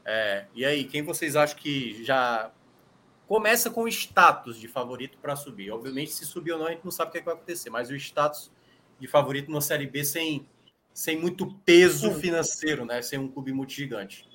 É, 0.05 0.47
e 0.55 0.65
aí, 0.65 0.85
quem 0.85 1.03
vocês 1.03 1.35
acham 1.35 1.59
que 1.59 2.05
já 2.05 2.53
começa 3.27 3.71
com 3.71 3.83
o 3.83 3.89
status 3.89 4.59
de 4.59 4.69
favorito 4.69 5.19
para 5.19 5.35
subir? 5.35 5.71
Obviamente, 5.71 6.13
se 6.13 6.25
subir 6.25 6.53
ou 6.53 6.59
não, 6.59 6.67
a 6.67 6.71
gente 6.71 6.85
não 6.85 6.93
sabe 6.93 7.09
o 7.09 7.13
que, 7.13 7.19
é 7.19 7.21
que 7.21 7.27
vai 7.27 7.35
acontecer, 7.35 7.71
mas 7.71 7.91
o 7.91 7.97
status 7.97 8.51
de 9.01 9.07
favorito 9.09 9.51
na 9.51 9.61
Série 9.61 9.87
B 9.87 10.05
sem, 10.05 10.47
sem 10.93 11.19
muito 11.19 11.53
peso 11.65 12.15
financeiro, 12.15 12.85
né? 12.85 13.03
Sem 13.03 13.19
um 13.19 13.29
clube 13.29 13.53
muito 13.53 13.73
gigante. 13.73 14.29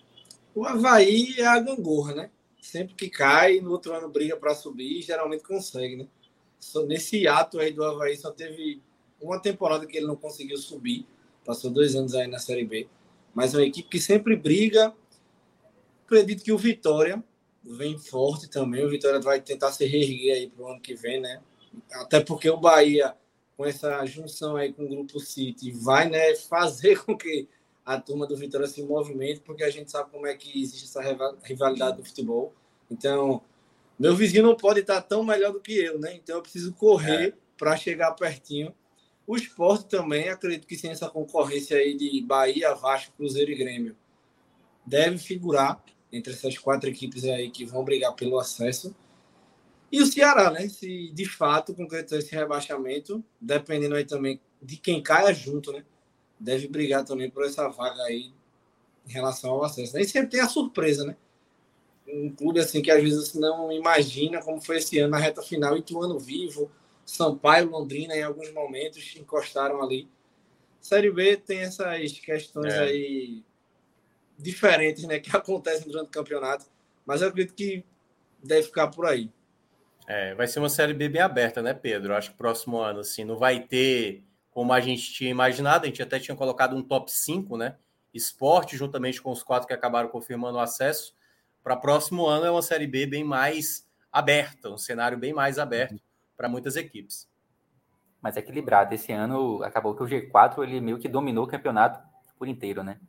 O 0.53 0.65
Havaí 0.65 1.36
é 1.38 1.45
a 1.45 1.60
gangorra, 1.60 2.14
né? 2.14 2.32
Sempre 2.61 2.94
que 2.94 3.10
cai, 3.10 3.60
no 3.60 3.72
outro 3.72 3.94
ano 3.94 4.10
briga 4.10 4.36
para 4.36 4.53
subir 4.53 4.99
e 4.99 5.02
geralmente 5.02 5.44
consegue, 5.44 5.95
né? 5.95 6.07
Só 6.60 6.84
nesse 6.86 7.28
ato 7.28 7.60
aí 7.60 7.72
do 7.72 7.84
Havaí 7.84 8.15
só 8.18 8.32
teve 8.32 8.82
uma 9.19 9.40
temporada 9.40 9.86
que 9.86 9.98
ele 9.98 10.07
não 10.07 10.15
conseguiu 10.15 10.57
subir. 10.57 11.06
Passou 11.45 11.72
dois 11.72 11.95
anos 11.95 12.14
aí 12.14 12.28
na 12.28 12.38
Série 12.38 12.65
B. 12.65 12.88
Mas 13.34 13.53
é 13.53 13.57
uma 13.57 13.65
equipe 13.65 13.90
que 13.90 13.99
sempre 13.99 14.36
briga. 14.36 14.94
Acredito 16.06 16.44
que 16.44 16.52
o 16.52 16.57
Vitória 16.57 17.23
vem 17.64 17.98
forte 17.98 18.49
também. 18.49 18.86
O 18.86 18.90
Vitória 18.90 19.19
vai 19.19 19.41
tentar 19.41 19.72
se 19.72 19.86
reerguer 19.86 20.36
aí 20.36 20.49
para 20.49 20.64
o 20.64 20.68
ano 20.68 20.82
que 20.82 20.94
vem, 20.94 21.22
né? 21.22 21.41
Até 21.94 22.19
porque 22.19 22.49
o 22.49 22.57
Bahia, 22.57 23.15
com 23.56 23.65
essa 23.65 24.06
junção 24.06 24.56
aí 24.56 24.73
com 24.73 24.84
o 24.84 24.90
Grupo 24.90 25.19
City, 25.19 25.72
vai 25.72 26.10
né, 26.10 26.36
fazer 26.49 27.03
com 27.03 27.18
que 27.18 27.48
a 27.85 27.99
turma 27.99 28.27
do 28.27 28.35
Vitória 28.35 28.67
se 28.67 28.81
movimenta, 28.83 29.41
porque 29.43 29.63
a 29.63 29.69
gente 29.69 29.91
sabe 29.91 30.11
como 30.11 30.27
é 30.27 30.35
que 30.35 30.61
existe 30.61 30.85
essa 30.85 31.01
rivalidade 31.43 31.97
do 31.97 32.05
futebol. 32.05 32.53
Então, 32.89 33.41
meu 33.97 34.15
vizinho 34.15 34.43
não 34.43 34.55
pode 34.55 34.79
estar 34.79 35.01
tão 35.01 35.23
melhor 35.23 35.51
do 35.51 35.59
que 35.59 35.77
eu, 35.77 35.99
né? 35.99 36.15
Então 36.15 36.37
eu 36.37 36.41
preciso 36.41 36.73
correr 36.73 37.29
é. 37.29 37.33
para 37.57 37.77
chegar 37.77 38.11
pertinho. 38.13 38.73
O 39.27 39.35
esporte 39.35 39.85
também, 39.85 40.29
acredito 40.29 40.67
que 40.67 40.75
sem 40.75 40.91
essa 40.91 41.09
concorrência 41.09 41.77
aí 41.77 41.95
de 41.95 42.21
Bahia, 42.21 42.73
Vasco, 42.73 43.13
Cruzeiro 43.15 43.51
e 43.51 43.55
Grêmio, 43.55 43.95
deve 44.85 45.17
figurar 45.17 45.83
entre 46.11 46.33
essas 46.33 46.57
quatro 46.57 46.89
equipes 46.89 47.23
aí 47.25 47.49
que 47.49 47.63
vão 47.63 47.83
brigar 47.83 48.13
pelo 48.13 48.39
acesso. 48.39 48.95
E 49.91 50.01
o 50.01 50.05
Ceará, 50.05 50.49
né? 50.49 50.67
Se 50.67 51.11
de 51.11 51.25
fato 51.25 51.73
concretizar 51.73 52.19
esse 52.19 52.33
rebaixamento, 52.33 53.23
dependendo 53.39 53.95
aí 53.95 54.05
também 54.05 54.41
de 54.61 54.77
quem 54.77 55.01
caia 55.01 55.33
junto, 55.33 55.71
né? 55.71 55.85
Deve 56.41 56.68
brigar 56.68 57.05
também 57.05 57.30
por 57.30 57.45
essa 57.45 57.68
vaga 57.69 58.01
aí 58.03 58.31
em 59.07 59.11
relação 59.11 59.51
ao 59.51 59.63
acesso. 59.63 59.95
Nem 59.95 60.03
sempre 60.03 60.31
tem 60.31 60.41
a 60.41 60.47
surpresa, 60.47 61.05
né? 61.05 61.15
Um 62.07 62.30
clube 62.30 62.59
assim 62.59 62.81
que 62.81 62.91
às 62.91 63.01
vezes 63.01 63.27
você 63.27 63.39
não 63.39 63.72
imagina 63.72 64.41
como 64.41 64.59
foi 64.59 64.77
esse 64.77 64.99
ano 64.99 65.11
na 65.11 65.18
reta 65.18 65.41
final, 65.41 65.77
Ituano 65.77 66.19
vivo, 66.19 66.69
Sampaio, 67.05 67.69
Londrina 67.69 68.15
em 68.15 68.23
alguns 68.23 68.51
momentos 68.51 69.15
encostaram 69.15 69.81
ali. 69.81 70.09
Série 70.80 71.11
B 71.11 71.38
tem 71.38 71.59
essas 71.59 72.19
questões 72.19 72.73
é. 72.73 72.80
aí 72.80 73.43
diferentes, 74.38 75.03
né, 75.03 75.19
que 75.19 75.30
acontecem 75.35 75.88
durante 75.88 76.07
o 76.07 76.11
campeonato, 76.11 76.65
mas 77.05 77.22
eu 77.22 77.27
acredito 77.27 77.53
que 77.53 77.85
deve 78.43 78.63
ficar 78.63 78.88
por 78.88 79.05
aí. 79.05 79.30
É, 80.07 80.34
vai 80.34 80.47
ser 80.47 80.59
uma 80.59 80.69
série 80.69 80.93
B 80.93 81.07
bem 81.07 81.22
aberta, 81.22 81.61
né, 81.61 81.73
Pedro? 81.73 82.15
Acho 82.15 82.31
que 82.31 82.38
próximo 82.38 82.80
ano 82.80 82.99
assim 82.99 83.23
não 83.23 83.38
vai 83.38 83.59
ter 83.59 84.23
como 84.52 84.73
a 84.73 84.82
gente 84.82 85.14
tinha 85.14 85.32
imaginado, 85.32 85.86
a 85.86 85.88
gente 85.88 86.03
até 86.03 86.19
tinha 86.19 86.36
colocado 86.36 86.76
um 86.76 86.84
top 86.84 87.11
5, 87.11 87.57
né? 87.57 87.78
Esporte, 88.14 88.76
juntamente 88.76 89.22
com 89.22 89.32
os 89.32 89.41
quatro 89.41 89.68
que 89.68 89.73
acabaram 89.73 90.10
confirmando 90.10 90.57
o 90.57 90.61
acesso. 90.61 91.15
Para 91.64 91.78
próximo 91.78 92.28
ano 92.28 92.45
é 92.45 92.52
uma 92.52 92.61
Série 92.61 92.86
B 92.86 93.06
bem 93.06 93.23
mais 93.23 93.90
aberta, 94.11 94.69
um 94.69 94.78
cenário 94.78 95.18
bem 95.18 95.34
mais 95.34 95.57
aberto 95.57 96.02
para 96.36 96.49
muitas 96.49 96.76
equipes. 96.76 97.30
mas 98.22 98.36
equilibrada. 98.38 98.94
Esse 98.94 99.11
ano 99.11 99.64
acabou 99.64 99.95
que 99.95 100.03
o 100.03 100.06
G4 100.06 100.64
ele 100.64 100.82
meio 100.82 100.99
que 100.99 101.07
dominou 101.07 101.45
o 101.45 101.48
campeonato 101.48 101.99
por 102.38 102.48
inteiro, 102.48 102.84
né? 102.84 102.99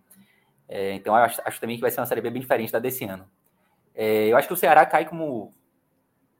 É, 0.69 0.94
então 0.94 1.14
acho, 1.14 1.43
acho, 1.44 1.60
também 1.60 1.77
que 1.77 1.82
vai 1.82 1.90
ser 1.90 2.01
uma 2.01 2.06
série 2.06 2.20
B 2.20 2.31
bem 2.31 2.40
diferente 2.40 2.73
da 2.73 2.78
desse 2.78 3.05
ano. 3.05 3.28
É, 3.94 4.28
eu 4.28 4.36
acho 4.36 4.47
que 4.47 4.55
o 4.55 4.56
Ceará 4.56 4.86
cai 4.86 5.06
como 5.06 5.52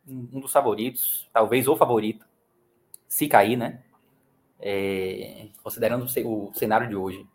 um 0.07 0.41
dos 0.41 0.53
favoritos, 0.53 1.29
talvez 1.33 1.69
o 1.69 1.77
favorito, 1.77 2.27
se 3.07 3.29
cair, 3.29 3.57
né? 3.57 3.83
É, 4.65 5.49
considerando 5.63 6.05
o 6.05 6.55
cenário 6.55 6.89
de 6.89 6.95
hoje. 6.95 7.27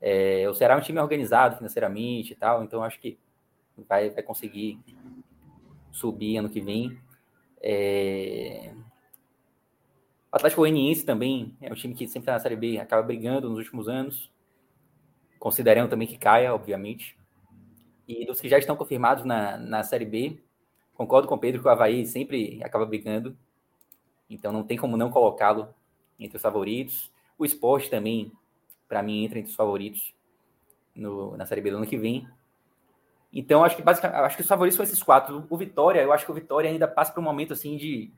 É, 0.00 0.48
o 0.48 0.54
Ceará 0.54 0.74
é 0.74 0.78
um 0.78 0.80
time 0.80 0.98
organizado 0.98 1.56
financeiramente 1.56 2.32
e 2.32 2.36
tal, 2.36 2.64
então 2.64 2.82
acho 2.82 2.98
que 2.98 3.18
vai, 3.86 4.08
vai 4.08 4.22
conseguir 4.22 4.78
subir 5.90 6.38
ano 6.38 6.48
que 6.48 6.60
vem. 6.60 6.98
É... 7.60 8.72
O 10.32 10.36
Atlético 10.36 10.62
Goianiense 10.62 11.04
também 11.04 11.54
é 11.60 11.70
um 11.70 11.74
time 11.74 11.94
que 11.94 12.06
sempre 12.06 12.20
está 12.20 12.32
na 12.32 12.38
Série 12.38 12.56
B, 12.56 12.78
acaba 12.78 13.02
brigando 13.02 13.50
nos 13.50 13.58
últimos 13.58 13.88
anos, 13.88 14.32
considerando 15.38 15.90
também 15.90 16.08
que 16.08 16.16
caia, 16.16 16.54
obviamente. 16.54 17.18
E 18.08 18.24
dos 18.24 18.40
que 18.40 18.48
já 18.48 18.58
estão 18.58 18.76
confirmados 18.76 19.24
na, 19.24 19.58
na 19.58 19.82
Série 19.82 20.04
B, 20.06 20.42
concordo 20.94 21.28
com 21.28 21.34
o 21.34 21.38
Pedro 21.38 21.60
que 21.60 21.68
o 21.68 21.70
Havaí 21.70 22.06
sempre 22.06 22.62
acaba 22.62 22.86
brigando, 22.86 23.36
então 24.28 24.52
não 24.52 24.62
tem 24.62 24.78
como 24.78 24.96
não 24.96 25.10
colocá-lo 25.10 25.74
entre 26.20 26.36
os 26.36 26.42
favoritos. 26.42 27.10
O 27.38 27.44
esporte 27.44 27.88
também, 27.88 28.30
para 28.86 29.02
mim, 29.02 29.24
entra 29.24 29.38
entre 29.38 29.50
os 29.50 29.56
favoritos 29.56 30.14
no, 30.94 31.36
na 31.36 31.46
Série 31.46 31.62
B 31.62 31.70
do 31.70 31.78
ano 31.78 31.86
que 31.86 31.96
vem. 31.96 32.28
Então, 33.32 33.64
acho 33.64 33.76
que 33.76 33.82
basicamente, 33.82 34.20
acho 34.20 34.36
que 34.36 34.42
os 34.42 34.48
favoritos 34.48 34.76
são 34.76 34.84
esses 34.84 35.02
quatro. 35.02 35.46
O 35.48 35.56
Vitória, 35.56 36.02
eu 36.02 36.12
acho 36.12 36.24
que 36.24 36.30
o 36.30 36.34
Vitória 36.34 36.68
ainda 36.68 36.86
passa 36.86 37.12
por 37.12 37.20
um 37.20 37.24
momento 37.24 37.52
assim 37.52 37.76
de, 37.76 38.12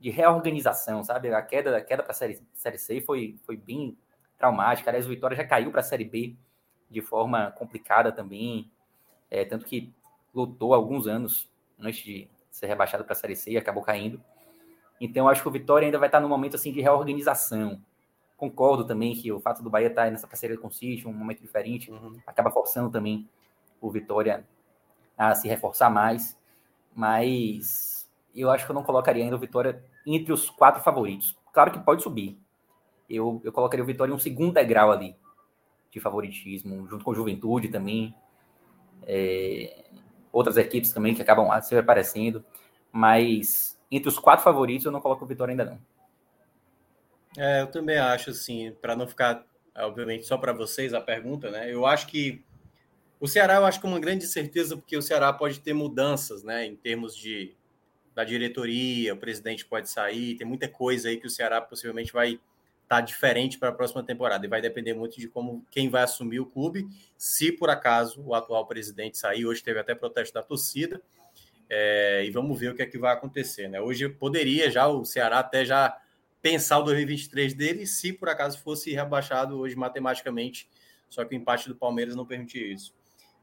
de 0.00 0.10
reorganização, 0.10 1.04
sabe? 1.04 1.32
A 1.32 1.42
queda, 1.42 1.76
a 1.76 1.80
queda 1.80 2.02
para 2.02 2.12
a 2.12 2.14
série, 2.14 2.42
série 2.52 2.78
C 2.78 3.00
foi, 3.00 3.38
foi 3.44 3.56
bem 3.56 3.96
traumática. 4.38 4.90
Aliás, 4.90 5.06
o 5.06 5.10
Vitória 5.10 5.36
já 5.36 5.44
caiu 5.44 5.70
para 5.70 5.80
a 5.80 5.84
Série 5.84 6.04
B 6.04 6.34
de 6.90 7.00
forma 7.00 7.50
complicada 7.52 8.10
também. 8.10 8.70
É, 9.30 9.44
tanto 9.44 9.66
que 9.66 9.92
lutou 10.34 10.74
alguns 10.74 11.06
anos 11.06 11.48
antes 11.78 12.02
de 12.02 12.28
ser 12.50 12.66
rebaixado 12.66 13.04
para 13.04 13.12
a 13.12 13.16
Série 13.16 13.36
C 13.36 13.52
e 13.52 13.56
acabou 13.58 13.82
caindo. 13.82 14.22
Então, 15.00 15.28
acho 15.28 15.42
que 15.42 15.48
o 15.48 15.52
Vitória 15.52 15.86
ainda 15.86 15.98
vai 15.98 16.08
estar 16.08 16.20
num 16.20 16.28
momento 16.28 16.56
assim 16.56 16.72
de 16.72 16.80
reorganização. 16.80 17.80
Concordo 18.36 18.86
também 18.86 19.14
que 19.14 19.30
o 19.32 19.40
fato 19.40 19.62
do 19.62 19.70
Bahia 19.70 19.88
estar 19.88 20.10
nessa 20.10 20.26
parceria 20.26 20.56
com 20.56 20.68
o 20.68 20.72
City, 20.72 21.06
um 21.06 21.12
momento 21.12 21.40
diferente, 21.40 21.90
uhum. 21.90 22.18
acaba 22.26 22.50
forçando 22.50 22.90
também 22.90 23.28
o 23.80 23.90
Vitória 23.90 24.46
a 25.16 25.34
se 25.34 25.46
reforçar 25.48 25.90
mais, 25.90 26.36
mas 26.94 28.10
eu 28.34 28.50
acho 28.50 28.64
que 28.64 28.70
eu 28.70 28.74
não 28.74 28.82
colocaria 28.82 29.22
ainda 29.22 29.36
o 29.36 29.38
Vitória 29.38 29.84
entre 30.06 30.32
os 30.32 30.50
quatro 30.50 30.82
favoritos. 30.82 31.36
Claro 31.52 31.70
que 31.70 31.78
pode 31.78 32.02
subir. 32.02 32.38
Eu, 33.08 33.40
eu 33.44 33.52
colocaria 33.52 33.82
o 33.82 33.86
Vitória 33.86 34.12
em 34.12 34.14
um 34.14 34.18
segundo 34.18 34.54
degrau 34.54 34.90
ali 34.90 35.16
de 35.90 36.00
favoritismo, 36.00 36.88
junto 36.88 37.04
com 37.04 37.12
o 37.12 37.14
Juventude 37.14 37.68
também. 37.68 38.14
É, 39.06 39.84
outras 40.32 40.56
equipes 40.56 40.92
também 40.92 41.14
que 41.14 41.22
acabam 41.22 41.48
se 41.62 41.76
aparecendo, 41.76 42.44
mas 42.90 43.73
entre 43.96 44.08
os 44.08 44.18
quatro 44.18 44.44
favoritos 44.44 44.84
eu 44.84 44.92
não 44.92 45.00
coloco 45.00 45.24
o 45.24 45.28
Vitória 45.28 45.52
ainda 45.52 45.64
não. 45.64 45.78
É, 47.36 47.62
eu 47.62 47.66
também 47.66 47.98
acho 47.98 48.30
assim, 48.30 48.72
para 48.80 48.94
não 48.94 49.06
ficar, 49.06 49.44
obviamente, 49.76 50.24
só 50.24 50.38
para 50.38 50.52
vocês 50.52 50.94
a 50.94 51.00
pergunta, 51.00 51.50
né? 51.50 51.72
Eu 51.72 51.84
acho 51.84 52.06
que 52.06 52.42
o 53.18 53.26
Ceará, 53.26 53.54
eu 53.54 53.64
acho 53.64 53.80
que 53.80 53.86
é 53.86 53.88
uma 53.88 53.98
grande 53.98 54.26
certeza, 54.26 54.76
porque 54.76 54.96
o 54.96 55.02
Ceará 55.02 55.32
pode 55.32 55.60
ter 55.60 55.72
mudanças, 55.72 56.42
né, 56.42 56.66
em 56.66 56.76
termos 56.76 57.16
de 57.16 57.56
da 58.14 58.22
diretoria, 58.22 59.12
o 59.12 59.16
presidente 59.16 59.64
pode 59.64 59.90
sair, 59.90 60.36
tem 60.36 60.46
muita 60.46 60.68
coisa 60.68 61.08
aí 61.08 61.16
que 61.16 61.26
o 61.26 61.30
Ceará 61.30 61.60
possivelmente 61.60 62.12
vai 62.12 62.34
estar 62.84 62.96
tá 62.96 63.00
diferente 63.00 63.58
para 63.58 63.70
a 63.70 63.72
próxima 63.72 64.04
temporada 64.04 64.46
e 64.46 64.48
vai 64.48 64.62
depender 64.62 64.94
muito 64.94 65.18
de 65.18 65.26
como 65.26 65.64
quem 65.68 65.88
vai 65.88 66.04
assumir 66.04 66.38
o 66.38 66.46
clube, 66.46 66.86
se 67.18 67.50
por 67.50 67.70
acaso 67.70 68.22
o 68.22 68.34
atual 68.34 68.66
presidente 68.66 69.18
sair. 69.18 69.46
Hoje 69.46 69.64
teve 69.64 69.80
até 69.80 69.94
protesto 69.94 70.32
da 70.32 70.42
torcida. 70.42 71.02
É, 71.68 72.24
e 72.24 72.30
vamos 72.30 72.58
ver 72.58 72.70
o 72.70 72.74
que 72.74 72.82
é 72.82 72.86
que 72.86 72.98
vai 72.98 73.12
acontecer, 73.12 73.68
né? 73.68 73.80
Hoje 73.80 74.08
poderia 74.08 74.70
já 74.70 74.86
o 74.86 75.04
Ceará 75.04 75.38
até 75.38 75.64
já 75.64 75.96
pensar 76.42 76.78
o 76.78 76.82
2023 76.82 77.54
dele, 77.54 77.86
se 77.86 78.12
por 78.12 78.28
acaso 78.28 78.60
fosse 78.60 78.92
rebaixado 78.92 79.58
hoje 79.58 79.74
matematicamente, 79.74 80.68
só 81.08 81.24
que 81.24 81.34
o 81.34 81.38
empate 81.38 81.68
do 81.68 81.74
Palmeiras 81.74 82.14
não 82.14 82.26
permitia 82.26 82.66
isso. 82.66 82.94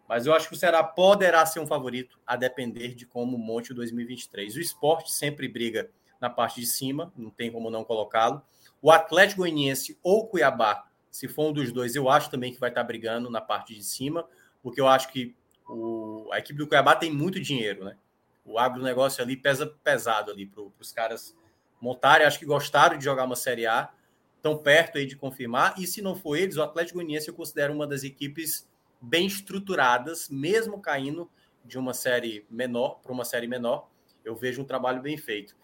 Mas 0.07 0.25
eu 0.25 0.33
acho 0.33 0.49
que 0.49 0.53
o 0.53 0.57
Ceará 0.57 0.83
poderá 0.83 1.45
ser 1.45 1.59
um 1.61 1.65
favorito, 1.65 2.19
a 2.27 2.35
depender 2.35 2.93
de 2.93 3.05
como 3.05 3.37
monte 3.37 3.71
o 3.71 3.75
2023. 3.75 4.55
O 4.55 4.59
esporte 4.59 5.11
sempre 5.11 5.47
briga 5.47 5.89
na 6.19 6.29
parte 6.29 6.59
de 6.59 6.67
cima, 6.67 7.11
não 7.17 7.31
tem 7.31 7.51
como 7.51 7.71
não 7.71 7.83
colocá-lo. 7.83 8.41
O 8.81 8.91
Atlético 8.91 9.41
Goianiense 9.41 9.97
ou 10.03 10.27
Cuiabá, 10.27 10.85
se 11.09 11.27
for 11.27 11.49
um 11.49 11.53
dos 11.53 11.71
dois, 11.71 11.95
eu 11.95 12.09
acho 12.09 12.29
também 12.29 12.53
que 12.53 12.59
vai 12.59 12.69
estar 12.69 12.83
brigando 12.83 13.29
na 13.29 13.41
parte 13.41 13.73
de 13.73 13.83
cima, 13.83 14.27
porque 14.61 14.79
eu 14.79 14.87
acho 14.87 15.11
que 15.11 15.35
o, 15.67 16.29
a 16.31 16.39
equipe 16.39 16.59
do 16.59 16.67
Cuiabá 16.67 16.95
tem 16.95 17.11
muito 17.11 17.39
dinheiro, 17.39 17.85
né? 17.85 17.95
O 18.43 18.57
agronegócio 18.57 19.23
ali 19.23 19.37
pesa 19.37 19.67
pesado 19.83 20.31
ali 20.31 20.45
para 20.45 20.63
os 20.79 20.91
caras 20.91 21.35
montarem. 21.79 22.25
Acho 22.25 22.39
que 22.39 22.45
gostaram 22.45 22.97
de 22.97 23.03
jogar 23.03 23.25
uma 23.25 23.35
Série 23.35 23.65
A, 23.65 23.89
estão 24.35 24.57
perto 24.57 24.97
aí 24.97 25.05
de 25.05 25.15
confirmar. 25.15 25.75
E 25.77 25.85
se 25.85 26.01
não 26.01 26.15
for 26.15 26.35
eles, 26.35 26.57
o 26.57 26.63
Atlético 26.63 26.97
Goianiense 26.97 27.27
eu 27.27 27.33
considero 27.33 27.73
uma 27.73 27.87
das 27.87 28.03
equipes 28.03 28.69
bem 29.01 29.25
estruturadas, 29.25 30.29
mesmo 30.29 30.79
caindo 30.79 31.29
de 31.65 31.77
uma 31.77 31.93
série 31.93 32.45
menor 32.49 32.99
para 33.01 33.11
uma 33.11 33.25
série 33.25 33.47
menor, 33.47 33.89
eu 34.23 34.35
vejo 34.35 34.61
um 34.61 34.65
trabalho 34.65 35.01
bem 35.01 35.17
feito. 35.17 35.55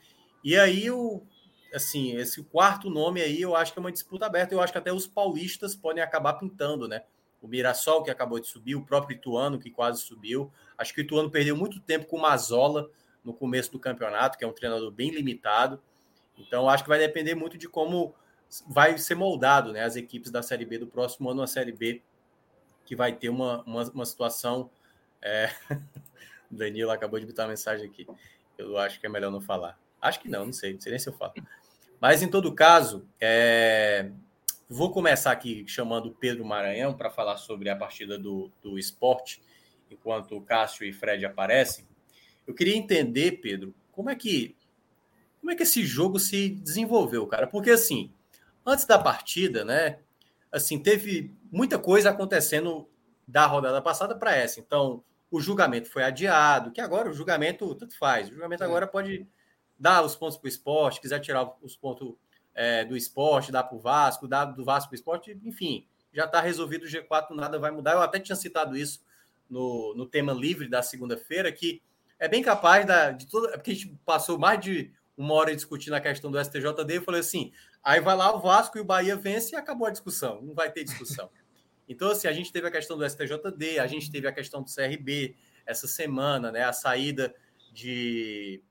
E 0.43 0.57
aí 0.57 0.89
o 0.89 1.23
assim, 1.73 2.15
esse 2.15 2.41
quarto 2.43 2.89
nome 2.89 3.21
aí, 3.21 3.41
eu 3.41 3.55
acho 3.55 3.73
que 3.73 3.79
é 3.79 3.81
uma 3.81 3.91
disputa 3.91 4.25
aberta, 4.25 4.53
eu 4.53 4.61
acho 4.61 4.71
que 4.71 4.79
até 4.79 4.91
os 4.91 5.05
paulistas 5.05 5.75
podem 5.75 6.01
acabar 6.01 6.33
pintando, 6.33 6.87
né? 6.87 7.03
O 7.41 7.47
Mirassol 7.47 8.03
que 8.03 8.09
acabou 8.09 8.39
de 8.39 8.47
subir, 8.47 8.75
o 8.75 8.83
próprio 8.83 9.15
Ituano 9.15 9.59
que 9.59 9.69
quase 9.69 10.01
subiu. 10.01 10.51
Acho 10.77 10.93
que 10.93 11.01
o 11.01 11.03
Ituano 11.03 11.29
perdeu 11.29 11.55
muito 11.55 11.79
tempo 11.79 12.05
com 12.05 12.17
o 12.17 12.21
Mazola 12.21 12.89
no 13.23 13.33
começo 13.33 13.71
do 13.71 13.79
campeonato, 13.79 14.37
que 14.37 14.43
é 14.43 14.47
um 14.47 14.53
treinador 14.53 14.91
bem 14.91 15.11
limitado. 15.11 15.81
Então, 16.37 16.69
acho 16.69 16.83
que 16.83 16.89
vai 16.89 16.99
depender 16.99 17.35
muito 17.35 17.57
de 17.57 17.67
como 17.67 18.13
vai 18.67 18.97
ser 18.97 19.15
moldado, 19.15 19.73
né, 19.73 19.83
as 19.83 19.95
equipes 19.95 20.31
da 20.31 20.41
Série 20.41 20.65
B 20.65 20.77
do 20.77 20.87
próximo 20.87 21.29
ano, 21.29 21.41
a 21.41 21.47
Série 21.47 21.71
B 21.71 22.01
que 22.87 22.95
vai 22.95 23.11
ter 23.11 23.29
uma, 23.29 23.61
uma, 23.63 23.83
uma 23.91 24.05
situação. 24.05 24.71
É... 25.21 25.49
Danilo 26.49 26.89
acabou 26.89 27.19
de 27.19 27.25
botar 27.25 27.43
uma 27.43 27.49
mensagem 27.49 27.85
aqui. 27.85 28.07
Eu 28.57 28.77
acho 28.77 28.99
que 28.99 29.05
é 29.05 29.09
melhor 29.09 29.29
não 29.29 29.41
falar. 29.41 29.77
Acho 30.01 30.21
que 30.21 30.29
não, 30.29 30.45
não 30.45 30.53
sei, 30.53 30.73
não 30.73 30.79
sei 30.79 30.91
nem 30.91 30.99
se 30.99 31.09
eu 31.09 31.13
falo. 31.13 31.33
Mas 31.99 32.23
em 32.23 32.29
todo 32.29 32.55
caso, 32.55 33.05
é... 33.19 34.09
vou 34.69 34.91
começar 34.91 35.31
aqui 35.31 35.65
chamando 35.67 36.07
o 36.07 36.13
Pedro 36.13 36.45
Maranhão 36.45 36.93
para 36.93 37.09
falar 37.09 37.37
sobre 37.37 37.69
a 37.69 37.75
partida 37.75 38.17
do, 38.17 38.51
do 38.61 38.77
esporte, 38.77 39.41
enquanto 39.89 40.35
o 40.35 40.41
Cássio 40.41 40.85
e 40.85 40.93
Fred 40.93 41.25
aparecem. 41.25 41.87
Eu 42.45 42.53
queria 42.53 42.75
entender, 42.75 43.39
Pedro, 43.41 43.73
como 43.91 44.09
é 44.09 44.15
que 44.15 44.55
como 45.39 45.51
é 45.51 45.55
que 45.55 45.63
esse 45.63 45.85
jogo 45.85 46.19
se 46.19 46.49
desenvolveu, 46.49 47.25
cara? 47.25 47.47
Porque 47.47 47.69
assim, 47.69 48.11
antes 48.65 48.85
da 48.85 48.99
partida, 48.99 49.63
né? 49.63 49.99
Assim, 50.51 50.77
teve 50.77 51.33
muita 51.51 51.79
coisa 51.79 52.09
acontecendo 52.09 52.89
da 53.27 53.45
rodada 53.45 53.81
passada 53.81 54.15
para 54.15 54.35
essa. 54.35 54.59
Então, 54.59 55.03
o 55.29 55.39
julgamento 55.39 55.89
foi 55.89 56.03
adiado, 56.03 56.71
que 56.71 56.81
agora 56.81 57.09
o 57.09 57.13
julgamento 57.13 57.75
tanto 57.75 57.97
faz. 57.97 58.27
O 58.27 58.33
julgamento 58.33 58.63
agora 58.63 58.87
pode 58.87 59.27
dar 59.77 60.03
os 60.03 60.15
pontos 60.15 60.37
para 60.37 60.47
o 60.47 60.49
esporte, 60.49 61.01
quiser 61.01 61.19
tirar 61.19 61.53
os 61.61 61.75
pontos 61.75 62.15
é, 62.57 62.83
do 62.83 62.97
esporte, 62.97 63.51
dar 63.51 63.63
para 63.63 63.77
o 63.77 63.79
Vasco, 63.79 64.27
dar 64.27 64.45
do 64.45 64.65
Vasco 64.65 64.89
para 64.89 64.95
o 64.95 64.99
esporte, 64.99 65.39
enfim, 65.45 65.87
já 66.11 66.25
está 66.25 66.41
resolvido 66.41 66.85
o 66.85 66.87
G4, 66.87 67.29
nada 67.35 67.59
vai 67.59 67.69
mudar. 67.69 67.93
Eu 67.93 68.01
até 68.01 68.19
tinha 68.19 68.35
citado 68.35 68.75
isso 68.75 69.05
no, 69.47 69.93
no 69.95 70.07
tema 70.07 70.33
livre 70.33 70.67
da 70.67 70.81
segunda-feira, 70.81 71.51
que 71.51 71.83
é 72.17 72.27
bem 72.27 72.41
capaz 72.41 72.83
da, 72.83 73.11
de 73.11 73.27
tudo, 73.27 73.47
porque 73.51 73.71
a 73.71 73.73
gente 73.75 73.95
passou 74.03 74.39
mais 74.39 74.59
de 74.59 74.91
uma 75.15 75.35
hora 75.35 75.55
discutindo 75.55 75.93
a 75.93 76.01
questão 76.01 76.31
do 76.31 76.43
STJD, 76.43 76.97
eu 76.97 77.01
falei 77.03 77.21
assim, 77.21 77.51
aí 77.83 78.01
vai 78.01 78.15
lá 78.15 78.35
o 78.35 78.39
Vasco 78.39 78.77
e 78.77 78.81
o 78.81 78.85
Bahia 78.85 79.15
vence 79.15 79.53
e 79.53 79.55
acabou 79.55 79.87
a 79.87 79.91
discussão, 79.91 80.41
não 80.41 80.55
vai 80.55 80.71
ter 80.71 80.83
discussão. 80.83 81.29
Então, 81.89 82.11
assim, 82.11 82.27
a 82.27 82.33
gente 82.33 82.51
teve 82.51 82.67
a 82.67 82.71
questão 82.71 82.97
do 82.97 83.09
STJD, 83.09 83.79
a 83.79 83.87
gente 83.87 84.11
teve 84.11 84.27
a 84.27 84.31
questão 84.33 84.61
do 84.61 84.69
CRB 84.69 85.37
essa 85.65 85.87
semana, 85.87 86.51
né? 86.51 86.65
A 86.65 86.73
saída 86.73 87.33
de. 87.71 88.61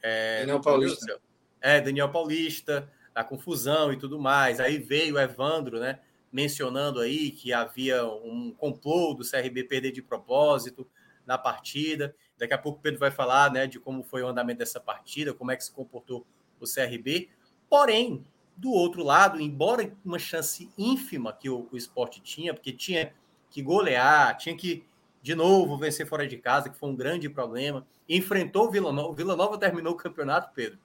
É, 0.00 0.38
Daniel 0.38 0.60
Paulista. 0.60 1.20
É, 1.62 1.80
Daniel 1.80 2.10
Paulista, 2.10 2.90
a 3.14 3.22
confusão 3.22 3.92
e 3.92 3.98
tudo 3.98 4.18
mais. 4.18 4.60
Aí 4.60 4.78
veio 4.78 5.18
Evandro, 5.18 5.78
né? 5.78 6.00
Mencionando 6.30 7.00
aí 7.00 7.30
que 7.30 7.52
havia 7.52 8.04
um 8.04 8.52
complô 8.52 9.14
do 9.14 9.24
CRB 9.24 9.64
perder 9.64 9.92
de 9.92 10.02
propósito 10.02 10.86
na 11.26 11.38
partida. 11.38 12.14
Daqui 12.38 12.54
a 12.54 12.58
pouco 12.58 12.78
o 12.78 12.82
Pedro 12.82 12.98
vai 12.98 13.10
falar 13.10 13.52
né, 13.52 13.66
de 13.66 13.78
como 13.78 14.02
foi 14.02 14.22
o 14.22 14.26
andamento 14.26 14.58
dessa 14.58 14.80
partida, 14.80 15.32
como 15.32 15.50
é 15.50 15.56
que 15.56 15.64
se 15.64 15.72
comportou 15.72 16.26
o 16.58 16.64
CRB. 16.64 17.28
Porém, 17.68 18.24
do 18.56 18.70
outro 18.72 19.02
lado, 19.02 19.40
embora 19.40 19.94
uma 20.04 20.18
chance 20.18 20.70
ínfima 20.76 21.32
que 21.32 21.48
o, 21.48 21.68
o 21.70 21.76
esporte 21.76 22.20
tinha, 22.20 22.52
porque 22.52 22.72
tinha 22.72 23.12
que 23.50 23.62
golear, 23.62 24.36
tinha 24.36 24.56
que, 24.56 24.84
de 25.20 25.34
novo, 25.34 25.76
vencer 25.76 26.06
fora 26.06 26.26
de 26.26 26.36
casa, 26.36 26.70
que 26.70 26.78
foi 26.78 26.88
um 26.88 26.96
grande 26.96 27.28
problema, 27.28 27.86
enfrentou 28.08 28.66
o 28.66 28.70
Vila 28.70 28.92
Nova. 28.92 29.08
O 29.10 29.14
Vila 29.14 29.36
Nova 29.36 29.58
terminou 29.58 29.92
o 29.92 29.96
campeonato, 29.96 30.50
Pedro, 30.54 30.78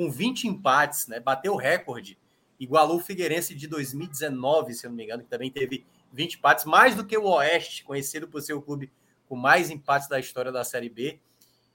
com 0.00 0.10
20 0.10 0.48
empates, 0.48 1.06
né? 1.08 1.20
Bateu 1.20 1.52
o 1.52 1.56
recorde, 1.56 2.18
igualou 2.58 2.96
o 2.96 3.00
Figueirense 3.00 3.54
de 3.54 3.66
2019, 3.66 4.72
se 4.72 4.86
eu 4.86 4.88
não 4.88 4.96
me 4.96 5.04
engano, 5.04 5.22
que 5.22 5.28
também 5.28 5.50
teve 5.50 5.84
20 6.10 6.38
empates, 6.38 6.64
mais 6.64 6.94
do 6.94 7.04
que 7.04 7.18
o 7.18 7.24
Oeste, 7.24 7.84
conhecido 7.84 8.26
por 8.26 8.40
ser 8.40 8.54
o 8.54 8.62
clube 8.62 8.90
com 9.28 9.36
mais 9.36 9.68
empates 9.68 10.08
da 10.08 10.18
história 10.18 10.50
da 10.50 10.64
Série 10.64 10.88
B. 10.88 11.20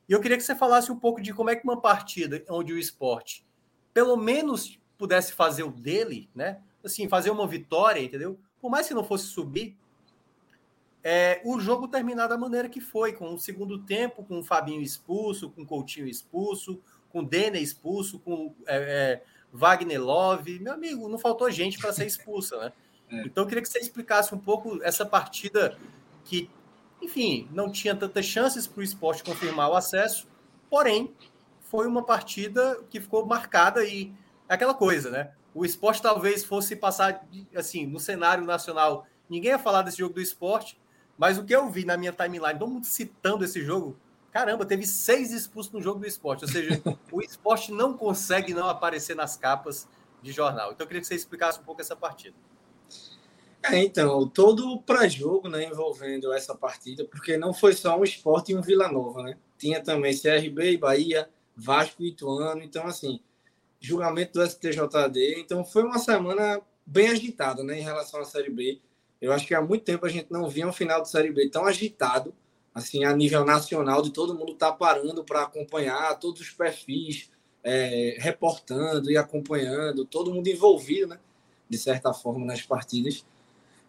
E 0.10 0.12
eu 0.12 0.20
queria 0.20 0.38
que 0.38 0.44
você 0.44 0.56
falasse 0.56 0.92
um 0.92 0.98
pouco 0.98 1.22
de 1.22 1.36
como 1.36 1.52
é 1.52 1.56
que 1.56 1.64
uma 1.64 1.80
partida 1.80 2.44
onde 2.50 2.74
o 2.74 2.80
esporte 2.80 3.46
pelo 3.94 4.18
menos 4.18 4.80
pudesse 4.98 5.32
fazer 5.32 5.62
o 5.62 5.72
dele, 5.72 6.28
né? 6.34 6.60
Assim, 6.84 7.08
fazer 7.08 7.30
uma 7.30 7.46
vitória, 7.46 8.02
entendeu? 8.02 8.40
Por 8.60 8.72
mais 8.72 8.88
que 8.88 8.96
não 8.96 9.04
fosse 9.04 9.26
subir, 9.26 9.78
é, 11.04 11.40
o 11.46 11.60
jogo 11.60 11.88
terminar 11.88 12.26
da 12.26 12.40
maneira 12.40 12.68
que 12.68 12.82
foi, 12.82 13.14
com 13.14 13.36
o 13.36 13.40
segundo 13.40 13.84
tempo, 13.84 14.24
com 14.24 14.40
o 14.40 14.44
Fabinho 14.44 14.82
expulso, 14.82 15.52
com 15.52 15.62
o 15.62 15.66
Coutinho 15.66 16.08
expulso, 16.08 16.82
com 17.16 17.22
o 17.22 17.26
Denner 17.26 17.62
expulso, 17.62 18.20
com 18.20 18.54
é, 18.68 18.76
é, 18.76 19.24
Wagner 19.54 20.04
Love. 20.04 20.60
Meu 20.60 20.74
amigo, 20.74 21.08
não 21.08 21.18
faltou 21.18 21.50
gente 21.50 21.80
para 21.80 21.94
ser 21.94 22.06
expulsa, 22.06 22.58
né? 22.58 22.74
É. 23.10 23.22
Então 23.22 23.46
eu 23.46 23.48
queria 23.48 23.62
que 23.62 23.70
você 23.70 23.80
explicasse 23.80 24.36
um 24.36 24.38
pouco 24.38 24.84
essa 24.84 25.06
partida 25.06 25.78
que, 26.26 26.50
enfim, 27.02 27.48
não 27.54 27.72
tinha 27.72 27.96
tantas 27.96 28.26
chances 28.26 28.68
para 28.68 28.82
o 28.82 28.84
esporte 28.84 29.24
confirmar 29.24 29.70
o 29.70 29.76
acesso, 29.76 30.28
porém 30.70 31.16
foi 31.62 31.88
uma 31.88 32.04
partida 32.04 32.84
que 32.90 33.00
ficou 33.00 33.26
marcada 33.26 33.86
e 33.86 34.12
aquela 34.50 34.74
coisa, 34.74 35.10
né? 35.10 35.32
O 35.54 35.64
esporte 35.64 36.02
talvez 36.02 36.44
fosse 36.44 36.76
passar 36.76 37.26
assim 37.56 37.86
no 37.86 37.98
cenário 37.98 38.44
nacional. 38.44 39.08
Ninguém 39.30 39.52
ia 39.52 39.60
falar 39.60 39.84
desse 39.84 40.00
jogo 40.00 40.16
do 40.16 40.22
esporte, 40.22 40.78
mas 41.18 41.38
o 41.38 41.46
que 41.46 41.56
eu 41.56 41.70
vi 41.70 41.86
na 41.86 41.96
minha 41.96 42.12
timeline, 42.12 42.60
todo 42.60 42.72
mundo 42.72 42.86
citando 42.86 43.46
esse 43.46 43.64
jogo, 43.64 43.98
caramba, 44.36 44.66
teve 44.66 44.86
seis 44.86 45.32
expulsos 45.32 45.72
no 45.72 45.82
jogo 45.82 46.02
do 46.02 46.06
esporte. 46.06 46.44
Ou 46.44 46.52
seja, 46.52 46.82
o 47.10 47.22
esporte 47.22 47.72
não 47.72 47.94
consegue 47.94 48.54
não 48.54 48.68
aparecer 48.68 49.16
nas 49.16 49.38
capas 49.38 49.88
de 50.22 50.34
jornal. 50.34 50.74
Então 50.74 50.84
eu 50.84 50.88
queria 50.90 51.00
que 51.00 51.08
você 51.08 51.16
explicasse 51.16 51.58
um 51.62 51.64
pouco 51.64 51.80
essa 51.80 51.96
partida. 51.96 52.36
É, 53.64 53.82
então, 53.82 54.28
todo 54.28 54.70
o 54.74 54.82
pré-jogo 54.82 55.48
né, 55.48 55.64
envolvendo 55.64 56.34
essa 56.34 56.54
partida, 56.54 57.06
porque 57.06 57.38
não 57.38 57.54
foi 57.54 57.72
só 57.72 57.98
um 57.98 58.04
esporte 58.04 58.52
e 58.52 58.56
um 58.58 58.62
Vila 58.62 58.92
Nova, 58.92 59.24
né? 59.24 59.38
Tinha 59.58 59.82
também 59.82 60.14
CRB 60.14 60.74
e 60.74 60.78
Bahia, 60.78 61.30
Vasco 61.56 62.04
e 62.04 62.10
Ituano. 62.10 62.62
Então, 62.62 62.86
assim, 62.86 63.22
julgamento 63.80 64.34
do 64.34 64.46
STJD. 64.46 65.40
Então, 65.40 65.64
foi 65.64 65.84
uma 65.84 65.98
semana 65.98 66.62
bem 66.86 67.08
agitada 67.08 67.64
né, 67.64 67.80
em 67.80 67.84
relação 67.84 68.20
à 68.20 68.26
Série 68.26 68.52
B. 68.52 68.82
Eu 69.22 69.32
acho 69.32 69.48
que 69.48 69.56
há 69.56 69.62
muito 69.62 69.86
tempo 69.86 70.06
a 70.06 70.10
gente 70.10 70.30
não 70.30 70.50
via 70.50 70.68
um 70.68 70.74
final 70.74 71.02
de 71.02 71.10
Série 71.10 71.32
B 71.32 71.50
tão 71.50 71.66
agitado, 71.66 72.36
assim, 72.76 73.06
a 73.06 73.16
nível 73.16 73.46
nacional, 73.46 74.02
de 74.02 74.12
todo 74.12 74.36
mundo 74.36 74.52
estar 74.52 74.74
tá 74.74 74.78
parando 74.78 75.24
para 75.24 75.44
acompanhar 75.44 76.20
todos 76.20 76.42
os 76.42 76.50
perfis, 76.52 77.32
é, 77.64 78.18
reportando 78.20 79.10
e 79.10 79.18
acompanhando, 79.18 80.06
todo 80.06 80.34
mundo 80.34 80.48
envolvido, 80.48 81.08
né, 81.08 81.20
de 81.70 81.78
certa 81.78 82.14
forma, 82.14 82.46
nas 82.46 82.62
partidas. 82.62 83.26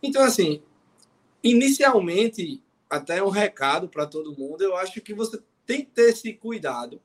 Então, 0.00 0.22
assim, 0.22 0.62
inicialmente, 1.42 2.62
até 2.88 3.20
um 3.20 3.28
recado 3.28 3.88
para 3.88 4.06
todo 4.06 4.38
mundo, 4.38 4.62
eu 4.62 4.76
acho 4.76 5.00
que 5.00 5.12
você 5.12 5.42
tem 5.66 5.84
que 5.84 5.90
ter 5.90 6.10
esse 6.10 6.32
cuidado 6.32 7.02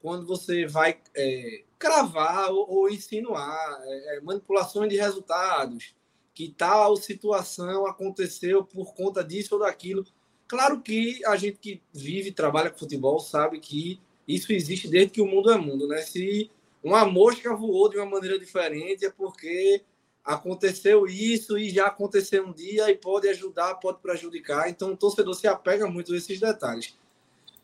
quando 0.00 0.24
você 0.24 0.66
vai 0.66 1.00
é, 1.16 1.64
cravar 1.78 2.50
ou, 2.52 2.70
ou 2.70 2.88
insinuar 2.88 3.80
é, 3.82 4.16
é 4.16 4.20
manipulações 4.20 4.88
de 4.88 4.96
resultados, 4.96 5.94
que 6.32 6.48
tal 6.56 6.96
situação 6.96 7.86
aconteceu 7.86 8.64
por 8.64 8.94
conta 8.94 9.24
disso 9.24 9.54
ou 9.54 9.60
daquilo. 9.60 10.04
Claro 10.46 10.80
que 10.80 11.24
a 11.24 11.36
gente 11.36 11.58
que 11.58 11.82
vive 11.92 12.28
e 12.28 12.32
trabalha 12.32 12.70
com 12.70 12.78
futebol 12.78 13.18
sabe 13.18 13.58
que 13.58 14.00
isso 14.26 14.52
existe 14.52 14.88
desde 14.88 15.12
que 15.12 15.20
o 15.20 15.26
mundo 15.26 15.50
é 15.50 15.56
mundo, 15.56 15.86
né? 15.86 15.98
Se 16.02 16.50
uma 16.82 17.04
mosca 17.06 17.54
voou 17.54 17.88
de 17.88 17.96
uma 17.96 18.06
maneira 18.06 18.38
diferente 18.38 19.04
é 19.04 19.10
porque 19.10 19.82
aconteceu 20.24 21.06
isso 21.06 21.58
e 21.58 21.68
já 21.70 21.86
aconteceu 21.86 22.46
um 22.46 22.52
dia 22.52 22.90
e 22.90 22.96
pode 22.96 23.28
ajudar, 23.28 23.74
pode 23.76 24.00
prejudicar. 24.00 24.68
Então 24.68 24.92
o 24.92 24.96
torcedor 24.96 25.34
se 25.34 25.46
apega 25.46 25.86
muito 25.86 26.12
a 26.12 26.16
esses 26.16 26.40
detalhes. 26.40 26.96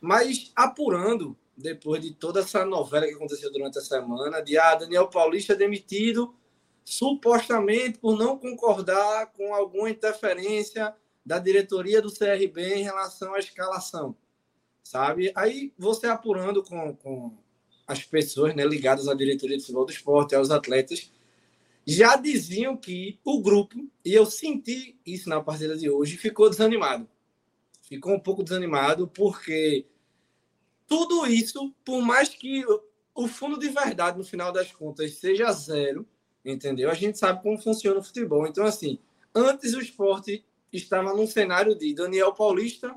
Mas 0.01 0.51
apurando, 0.57 1.36
depois 1.57 2.02
de 2.02 2.12
toda 2.12 2.40
essa 2.40 2.65
novela 2.65 3.07
que 3.07 3.15
aconteceu 3.15 3.51
durante 3.52 3.78
a 3.78 3.82
semana, 3.82 4.40
de 4.40 4.57
ah, 4.59 4.74
Daniel 4.74 5.09
Paulista 5.09 5.55
demitido 5.55 6.35
supostamente 6.85 7.98
por 7.98 8.19
não 8.19 8.39
concordar 8.39 9.27
com 9.36 9.55
alguma 9.55 9.90
interferência 9.90 10.94
da 11.24 11.38
diretoria 11.38 12.01
do 12.01 12.12
CRB 12.12 12.74
em 12.74 12.82
relação 12.82 13.34
à 13.34 13.38
escalação, 13.38 14.16
sabe? 14.82 15.32
Aí 15.34 15.72
você 15.78 16.06
apurando 16.06 16.62
com, 16.62 16.94
com 16.97 17.36
as 17.86 18.05
pessoas 18.05 18.55
né, 18.55 18.64
ligadas 18.64 19.09
à 19.09 19.14
diretoria 19.14 19.56
de 19.56 19.62
futebol 19.62 19.84
do 19.84 19.92
esporte, 19.92 20.34
aos 20.34 20.51
atletas, 20.51 21.10
já 21.86 22.16
diziam 22.16 22.76
que 22.76 23.18
o 23.24 23.40
grupo, 23.40 23.88
e 24.05 24.14
eu 24.14 24.26
senti 24.26 24.98
isso 25.05 25.28
na 25.28 25.40
partida 25.42 25.76
de 25.76 25.90
hoje, 25.90 26.16
ficou 26.16 26.48
desanimado. 26.48 27.09
Ficou 27.82 28.14
um 28.14 28.20
pouco 28.20 28.44
desanimado 28.44 29.09
porque 29.09 29.86
tudo 30.86 31.26
isso, 31.26 31.74
por 31.84 32.01
mais 32.02 32.28
que 32.28 32.64
o 33.14 33.26
fundo 33.26 33.59
de 33.59 33.68
verdade 33.68 34.18
no 34.18 34.24
final 34.24 34.52
das 34.52 34.70
contas 34.70 35.14
seja 35.14 35.52
zero, 35.52 36.06
entendeu? 36.44 36.90
A 36.90 36.94
gente 36.94 37.18
sabe 37.18 37.42
como 37.42 37.60
funciona 37.60 37.98
o 37.98 38.02
futebol. 38.02 38.47
Então, 38.47 38.64
assim, 38.64 38.98
antes 39.34 39.74
o 39.74 39.80
esporte 39.80 40.44
estava 40.72 41.14
num 41.14 41.26
cenário 41.26 41.74
de 41.74 41.94
Daniel 41.94 42.32
Paulista, 42.32 42.94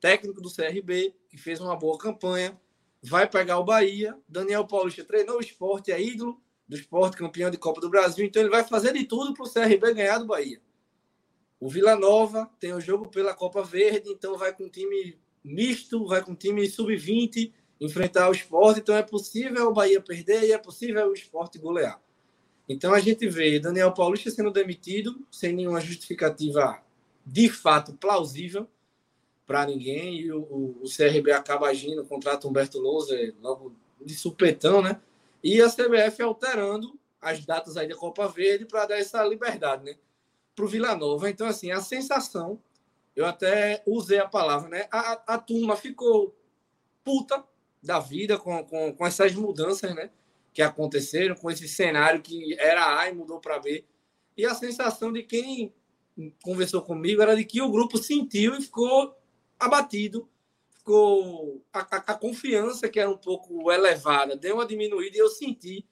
técnico 0.00 0.40
do 0.40 0.52
CRB, 0.52 1.14
que 1.28 1.38
fez 1.38 1.60
uma 1.60 1.76
boa 1.76 1.96
campanha, 1.96 2.60
vai 3.02 3.28
pegar 3.28 3.58
o 3.58 3.64
Bahia. 3.64 4.18
Daniel 4.28 4.66
Paulista 4.66 5.04
treinou 5.04 5.36
o 5.36 5.40
esporte, 5.40 5.92
é 5.92 6.00
ídolo 6.00 6.40
do 6.68 6.76
esporte, 6.76 7.16
campeão 7.16 7.50
de 7.50 7.58
Copa 7.58 7.80
do 7.80 7.90
Brasil, 7.90 8.24
então 8.24 8.42
ele 8.42 8.50
vai 8.50 8.64
fazer 8.64 8.92
de 8.92 9.04
tudo 9.04 9.34
para 9.34 9.44
o 9.44 9.50
CRB 9.50 9.94
ganhar 9.94 10.18
do 10.18 10.26
Bahia. 10.26 10.60
O 11.60 11.68
Vila 11.68 11.94
Nova 11.94 12.50
tem 12.58 12.72
o 12.72 12.80
jogo 12.80 13.08
pela 13.08 13.34
Copa 13.34 13.62
Verde, 13.62 14.10
então 14.10 14.36
vai 14.36 14.52
com 14.52 14.64
um 14.64 14.68
time 14.68 15.18
misto, 15.44 16.06
vai 16.06 16.22
com 16.22 16.32
um 16.32 16.36
time 16.36 16.68
sub-20 16.68 17.52
enfrentar 17.80 18.28
o 18.28 18.32
esporte, 18.32 18.80
então 18.80 18.94
é 18.94 19.02
possível 19.02 19.68
o 19.68 19.72
Bahia 19.72 20.00
perder 20.00 20.44
e 20.44 20.52
é 20.52 20.58
possível 20.58 21.08
o 21.08 21.12
esporte 21.12 21.58
golear. 21.58 22.00
Então 22.68 22.94
a 22.94 23.00
gente 23.00 23.28
vê 23.28 23.58
Daniel 23.58 23.92
Paulista 23.92 24.30
sendo 24.30 24.50
demitido 24.50 25.26
sem 25.30 25.52
nenhuma 25.52 25.80
justificativa 25.80 26.82
de 27.24 27.48
fato 27.48 27.92
plausível 27.94 28.68
para 29.46 29.66
ninguém 29.66 30.20
e 30.20 30.32
o, 30.32 30.40
o, 30.40 30.82
o, 30.82 30.84
CRB 30.84 31.32
acaba 31.32 31.68
agindo, 31.68 32.04
contrata 32.04 32.46
Humberto 32.46 32.78
Lousa 32.78 33.14
logo 33.40 33.74
de 34.00 34.14
supetão, 34.14 34.80
né? 34.80 35.00
E 35.42 35.60
a 35.60 35.68
CBF 35.68 36.22
alterando 36.22 36.98
as 37.20 37.44
datas 37.44 37.76
aí 37.76 37.88
da 37.88 37.96
Copa 37.96 38.28
Verde 38.28 38.64
para 38.64 38.86
dar 38.86 38.98
essa 38.98 39.22
liberdade, 39.24 39.84
né? 39.84 39.96
Para 40.54 40.64
o 40.64 40.68
Vila 40.68 40.94
Nova. 40.94 41.28
Então, 41.28 41.46
assim, 41.46 41.70
a 41.70 41.80
sensação, 41.80 42.60
eu 43.14 43.26
até 43.26 43.82
usei 43.86 44.18
a 44.18 44.28
palavra, 44.28 44.68
né? 44.68 44.88
A, 44.90 45.34
a 45.34 45.38
turma 45.38 45.76
ficou 45.76 46.36
puta 47.04 47.44
da 47.82 47.98
vida 47.98 48.38
com, 48.38 48.64
com, 48.64 48.94
com 48.94 49.06
essas 49.06 49.34
mudanças, 49.34 49.94
né? 49.94 50.10
que 50.52 50.62
aconteceram, 50.62 51.34
com 51.34 51.50
esse 51.50 51.66
cenário 51.66 52.20
que 52.20 52.54
era 52.58 52.98
A 52.98 53.08
e 53.08 53.14
mudou 53.14 53.40
para 53.40 53.58
B. 53.58 53.84
E 54.36 54.44
a 54.44 54.54
sensação 54.54 55.12
de 55.12 55.22
quem 55.22 55.72
conversou 56.42 56.82
comigo 56.82 57.22
era 57.22 57.36
de 57.36 57.44
que 57.44 57.60
o 57.60 57.70
grupo 57.70 57.98
sentiu 57.98 58.54
e 58.54 58.62
ficou 58.62 59.16
abatido, 59.58 60.28
ficou 60.76 61.64
a, 61.72 61.80
a, 61.80 61.96
a 61.96 62.14
confiança 62.14 62.88
que 62.88 62.98
era 62.98 63.10
um 63.10 63.16
pouco 63.16 63.70
elevada 63.70 64.36
deu 64.36 64.56
uma 64.56 64.66
diminuída 64.66 65.16
e 65.16 65.20
eu 65.20 65.28
senti 65.28 65.86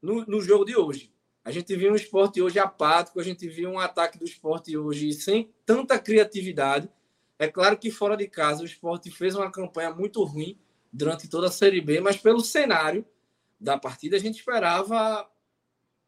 no, 0.00 0.24
no 0.26 0.40
jogo 0.40 0.64
de 0.64 0.76
hoje. 0.76 1.12
A 1.44 1.50
gente 1.50 1.76
viu 1.76 1.92
um 1.92 1.96
esporte 1.96 2.42
hoje 2.42 2.58
apático, 2.58 3.20
a 3.20 3.22
gente 3.22 3.46
viu 3.48 3.70
um 3.70 3.78
ataque 3.78 4.18
do 4.18 4.24
esporte 4.24 4.76
hoje 4.76 5.12
sem 5.12 5.52
tanta 5.64 5.98
criatividade. 5.98 6.90
É 7.38 7.46
claro 7.46 7.78
que 7.78 7.90
fora 7.90 8.16
de 8.16 8.26
casa 8.26 8.62
o 8.62 8.66
esporte 8.66 9.10
fez 9.10 9.34
uma 9.34 9.50
campanha 9.50 9.92
muito 9.92 10.24
ruim 10.24 10.58
durante 10.92 11.28
toda 11.28 11.48
a 11.48 11.52
Série 11.52 11.80
B, 11.80 12.00
mas 12.00 12.16
pelo 12.16 12.40
cenário 12.40 13.06
da 13.60 13.78
partida, 13.78 14.16
a 14.16 14.18
gente 14.18 14.38
esperava 14.38 15.28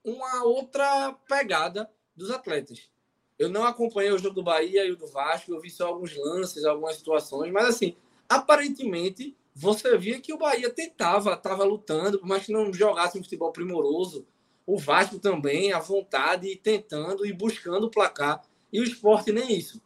uma 0.04 0.44
outra 0.44 1.12
pegada 1.28 1.90
dos 2.16 2.30
atletas. 2.30 2.90
Eu 3.38 3.48
não 3.48 3.64
acompanhei 3.64 4.10
o 4.10 4.18
jogo 4.18 4.34
do 4.34 4.42
Bahia 4.42 4.84
e 4.84 4.90
o 4.90 4.96
do 4.96 5.06
Vasco, 5.06 5.52
eu 5.52 5.60
vi 5.60 5.70
só 5.70 5.88
alguns 5.88 6.16
lances, 6.16 6.64
algumas 6.64 6.96
situações, 6.96 7.52
mas 7.52 7.66
assim, 7.66 7.96
aparentemente 8.28 9.36
você 9.54 9.96
via 9.96 10.20
que 10.20 10.32
o 10.32 10.38
Bahia 10.38 10.70
tentava, 10.70 11.34
estava 11.34 11.64
lutando, 11.64 12.20
mais 12.22 12.46
que 12.46 12.52
não 12.52 12.72
jogasse 12.72 13.18
um 13.18 13.22
futebol 13.22 13.52
primoroso. 13.52 14.26
O 14.66 14.78
Vasco 14.78 15.18
também, 15.18 15.72
à 15.72 15.78
vontade, 15.78 16.54
tentando 16.56 17.24
e 17.24 17.32
buscando 17.32 17.86
o 17.86 17.90
placar. 17.90 18.44
E 18.72 18.80
o 18.80 18.84
esporte 18.84 19.32
nem 19.32 19.56
isso. 19.56 19.80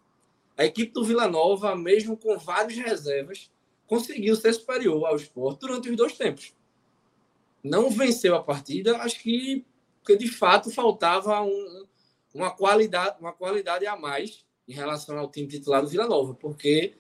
A 0.59 0.65
equipe 0.65 0.93
do 0.93 1.05
Vila 1.05 1.29
Nova, 1.29 1.74
mesmo 1.74 2.16
com 2.16 2.37
várias 2.37 2.77
reservas, 2.77 3.51
conseguiu 3.87 4.37
ser 4.37 4.53
superior 4.53 5.07
ao 5.07 5.16
esporte 5.16 5.61
durante 5.61 5.89
os 5.89 5.97
dois 5.97 6.19
tempos 6.19 6.53
não 7.62 7.91
venceu 7.91 8.35
a 8.35 8.43
partida, 8.43 8.97
acho 8.99 9.20
que 9.20 9.65
porque 10.01 10.16
de 10.16 10.29
fato 10.29 10.69
faltava 10.69 11.41
um, 11.43 11.87
uma 12.34 12.50
qualidade, 12.50 13.16
uma 13.20 13.32
qualidade 13.32 13.86
a 13.86 13.96
mais 13.96 14.44
em 14.66 14.72
relação 14.72 15.18
ao 15.18 15.30
time 15.30 15.48
titular 15.48 15.82
do 15.82 15.88
Vila 15.88 16.06
Nova, 16.06 16.34
porque 16.34 16.94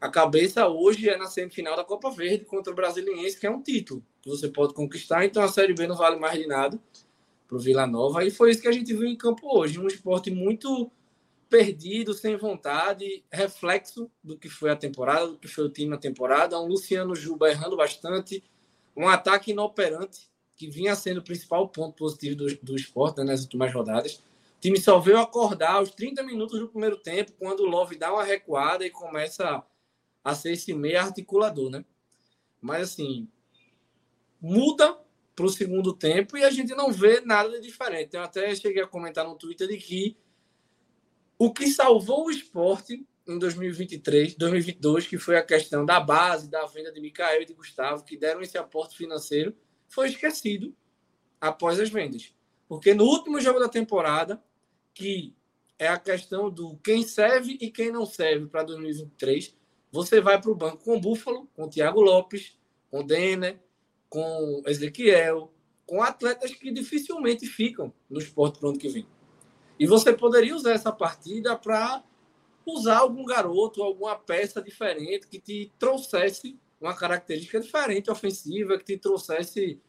a 0.00 0.08
cabeça 0.08 0.66
hoje 0.66 1.08
é 1.08 1.16
na 1.16 1.26
semifinal 1.26 1.76
da 1.76 1.84
Copa 1.84 2.10
Verde 2.10 2.44
contra 2.44 2.72
o 2.72 2.76
Brasiliense, 2.76 3.38
que 3.38 3.46
é 3.46 3.50
um 3.50 3.62
título 3.62 4.04
que 4.20 4.28
você 4.28 4.48
pode 4.48 4.74
conquistar. 4.74 5.24
Então 5.24 5.42
a 5.42 5.48
Série 5.48 5.74
B 5.74 5.86
não 5.86 5.96
vale 5.96 6.18
mais 6.18 6.38
de 6.38 6.46
nada 6.46 6.76
para 7.46 7.56
o 7.56 7.60
Vila 7.60 7.86
Nova. 7.86 8.24
E 8.24 8.30
foi 8.30 8.50
isso 8.50 8.60
que 8.60 8.68
a 8.68 8.72
gente 8.72 8.92
viu 8.92 9.06
em 9.06 9.16
campo 9.16 9.46
hoje. 9.56 9.78
Um 9.78 9.86
esporte 9.86 10.30
muito 10.30 10.90
perdido, 11.48 12.14
sem 12.14 12.36
vontade, 12.36 13.22
reflexo 13.30 14.10
do 14.24 14.38
que 14.38 14.48
foi 14.48 14.70
a 14.70 14.76
temporada, 14.76 15.28
do 15.28 15.38
que 15.38 15.46
foi 15.46 15.66
o 15.66 15.70
time 15.70 15.90
na 15.90 15.98
temporada. 15.98 16.58
Um 16.58 16.66
Luciano 16.66 17.14
Juba 17.14 17.50
errando 17.50 17.76
bastante, 17.76 18.42
um 18.96 19.06
ataque 19.06 19.50
inoperante, 19.50 20.31
que 20.56 20.68
vinha 20.68 20.94
sendo 20.94 21.18
o 21.18 21.24
principal 21.24 21.68
ponto 21.68 21.94
positivo 21.96 22.36
do, 22.36 22.56
do 22.56 22.76
esporte 22.76 23.18
né, 23.18 23.24
nas 23.24 23.42
últimas 23.42 23.72
rodadas. 23.72 24.16
O 24.16 24.60
time 24.60 24.78
só 24.80 24.98
veio 24.98 25.18
acordar 25.18 25.74
aos 25.74 25.90
30 25.90 26.22
minutos 26.22 26.58
do 26.58 26.68
primeiro 26.68 26.96
tempo, 26.96 27.32
quando 27.38 27.60
o 27.60 27.66
Love 27.66 27.96
dá 27.96 28.12
uma 28.12 28.24
recuada 28.24 28.86
e 28.86 28.90
começa 28.90 29.62
a 30.22 30.34
ser 30.34 30.52
esse 30.52 30.72
meio 30.72 31.00
articulador, 31.00 31.68
né? 31.70 31.84
Mas 32.60 32.92
assim, 32.92 33.28
muda 34.40 34.98
para 35.34 35.46
o 35.46 35.50
segundo 35.50 35.92
tempo 35.92 36.36
e 36.36 36.44
a 36.44 36.50
gente 36.50 36.74
não 36.74 36.92
vê 36.92 37.20
nada 37.20 37.50
de 37.50 37.66
diferente. 37.66 38.14
Eu 38.14 38.22
até 38.22 38.54
cheguei 38.54 38.82
a 38.82 38.86
comentar 38.86 39.26
no 39.26 39.34
Twitter 39.34 39.66
de 39.66 39.78
que 39.78 40.16
o 41.38 41.52
que 41.52 41.66
salvou 41.68 42.26
o 42.26 42.30
esporte 42.30 43.04
em 43.26 43.38
2023, 43.38 44.34
2022, 44.34 45.06
que 45.06 45.18
foi 45.18 45.36
a 45.36 45.42
questão 45.42 45.84
da 45.84 45.98
base, 45.98 46.48
da 46.48 46.66
venda 46.66 46.92
de 46.92 47.00
Micael 47.00 47.42
e 47.42 47.46
de 47.46 47.54
Gustavo, 47.54 48.04
que 48.04 48.16
deram 48.16 48.42
esse 48.42 48.58
aporte 48.58 48.96
financeiro, 48.96 49.54
foi 49.92 50.08
esquecido 50.08 50.74
após 51.38 51.78
as 51.78 51.90
vendas. 51.90 52.34
Porque 52.66 52.94
no 52.94 53.04
último 53.04 53.40
jogo 53.40 53.60
da 53.60 53.68
temporada, 53.68 54.42
que 54.94 55.34
é 55.78 55.86
a 55.86 55.98
questão 55.98 56.50
do 56.50 56.76
quem 56.78 57.02
serve 57.02 57.58
e 57.60 57.70
quem 57.70 57.92
não 57.92 58.06
serve 58.06 58.46
para 58.46 58.62
2023, 58.62 59.54
você 59.90 60.20
vai 60.20 60.40
para 60.40 60.50
o 60.50 60.54
banco 60.54 60.82
com 60.82 60.96
o 60.96 61.00
Búfalo, 61.00 61.46
com 61.54 61.64
o 61.64 61.68
Thiago 61.68 62.00
Lopes, 62.00 62.56
com 62.90 63.00
o 63.00 63.02
Denner, 63.02 63.60
com 64.08 64.62
Ezequiel, 64.66 65.52
com 65.84 66.02
atletas 66.02 66.54
que 66.54 66.72
dificilmente 66.72 67.46
ficam 67.46 67.92
no 68.08 68.18
esporte 68.18 68.58
para 68.58 68.68
o 68.68 68.70
ano 68.70 68.78
que 68.78 68.88
vem. 68.88 69.06
E 69.78 69.86
você 69.86 70.12
poderia 70.12 70.56
usar 70.56 70.72
essa 70.72 70.90
partida 70.90 71.54
para 71.54 72.02
usar 72.64 72.98
algum 72.98 73.26
garoto, 73.26 73.82
alguma 73.82 74.16
peça 74.16 74.62
diferente 74.62 75.28
que 75.28 75.38
te 75.38 75.70
trouxesse 75.78 76.58
uma 76.82 76.94
característica 76.94 77.60
diferente 77.60 78.10
ofensiva, 78.10 78.78
que 78.78 78.84
te 78.84 78.98
trouxesse 78.98 79.80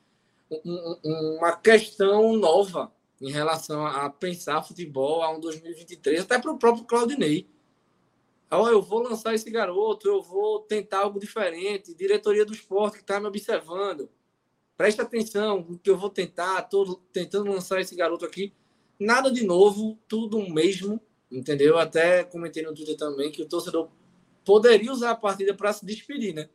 um, 0.50 1.00
um, 1.04 1.38
uma 1.38 1.56
questão 1.56 2.38
nova 2.38 2.92
em 3.22 3.32
relação 3.32 3.86
a 3.86 4.10
pensar 4.10 4.62
futebol 4.64 5.24
a 5.24 5.32
um 5.32 5.40
2023, 5.40 6.22
até 6.22 6.40
para 6.40 6.52
o 6.52 6.58
próprio 6.58 6.86
Claudinei 6.86 7.48
oh, 8.60 8.68
eu 8.68 8.82
vou 8.82 9.02
lançar 9.02 9.34
esse 9.34 9.50
garoto, 9.50 10.08
eu 10.08 10.22
vou 10.22 10.60
tentar 10.60 11.00
algo 11.00 11.20
diferente, 11.20 11.94
diretoria 11.94 12.46
do 12.46 12.54
esporte 12.54 12.98
que 12.98 13.04
está 13.04 13.20
me 13.20 13.28
observando, 13.28 14.10
preste 14.78 15.02
atenção 15.02 15.66
no 15.68 15.80
que 15.80 15.90
eu 15.90 15.98
vou 15.98 16.10
tentar, 16.10 16.62
estou 16.62 16.96
tentando 17.12 17.52
lançar 17.52 17.82
esse 17.82 17.96
garoto 17.96 18.26
aqui. 18.26 18.54
Nada 19.00 19.32
de 19.32 19.46
novo, 19.46 19.98
tudo 20.08 20.40
mesmo, 20.50 21.02
entendeu? 21.32 21.78
Até 21.78 22.24
comentei 22.24 22.64
no 22.64 22.74
Twitter 22.74 22.96
também 22.96 23.32
que 23.32 23.42
o 23.42 23.48
torcedor 23.48 23.90
poderia 24.46 24.92
usar 24.92 25.12
a 25.12 25.16
partida 25.16 25.54
para 25.54 25.74
se 25.74 25.86
despedir, 25.86 26.34
né? 26.34 26.50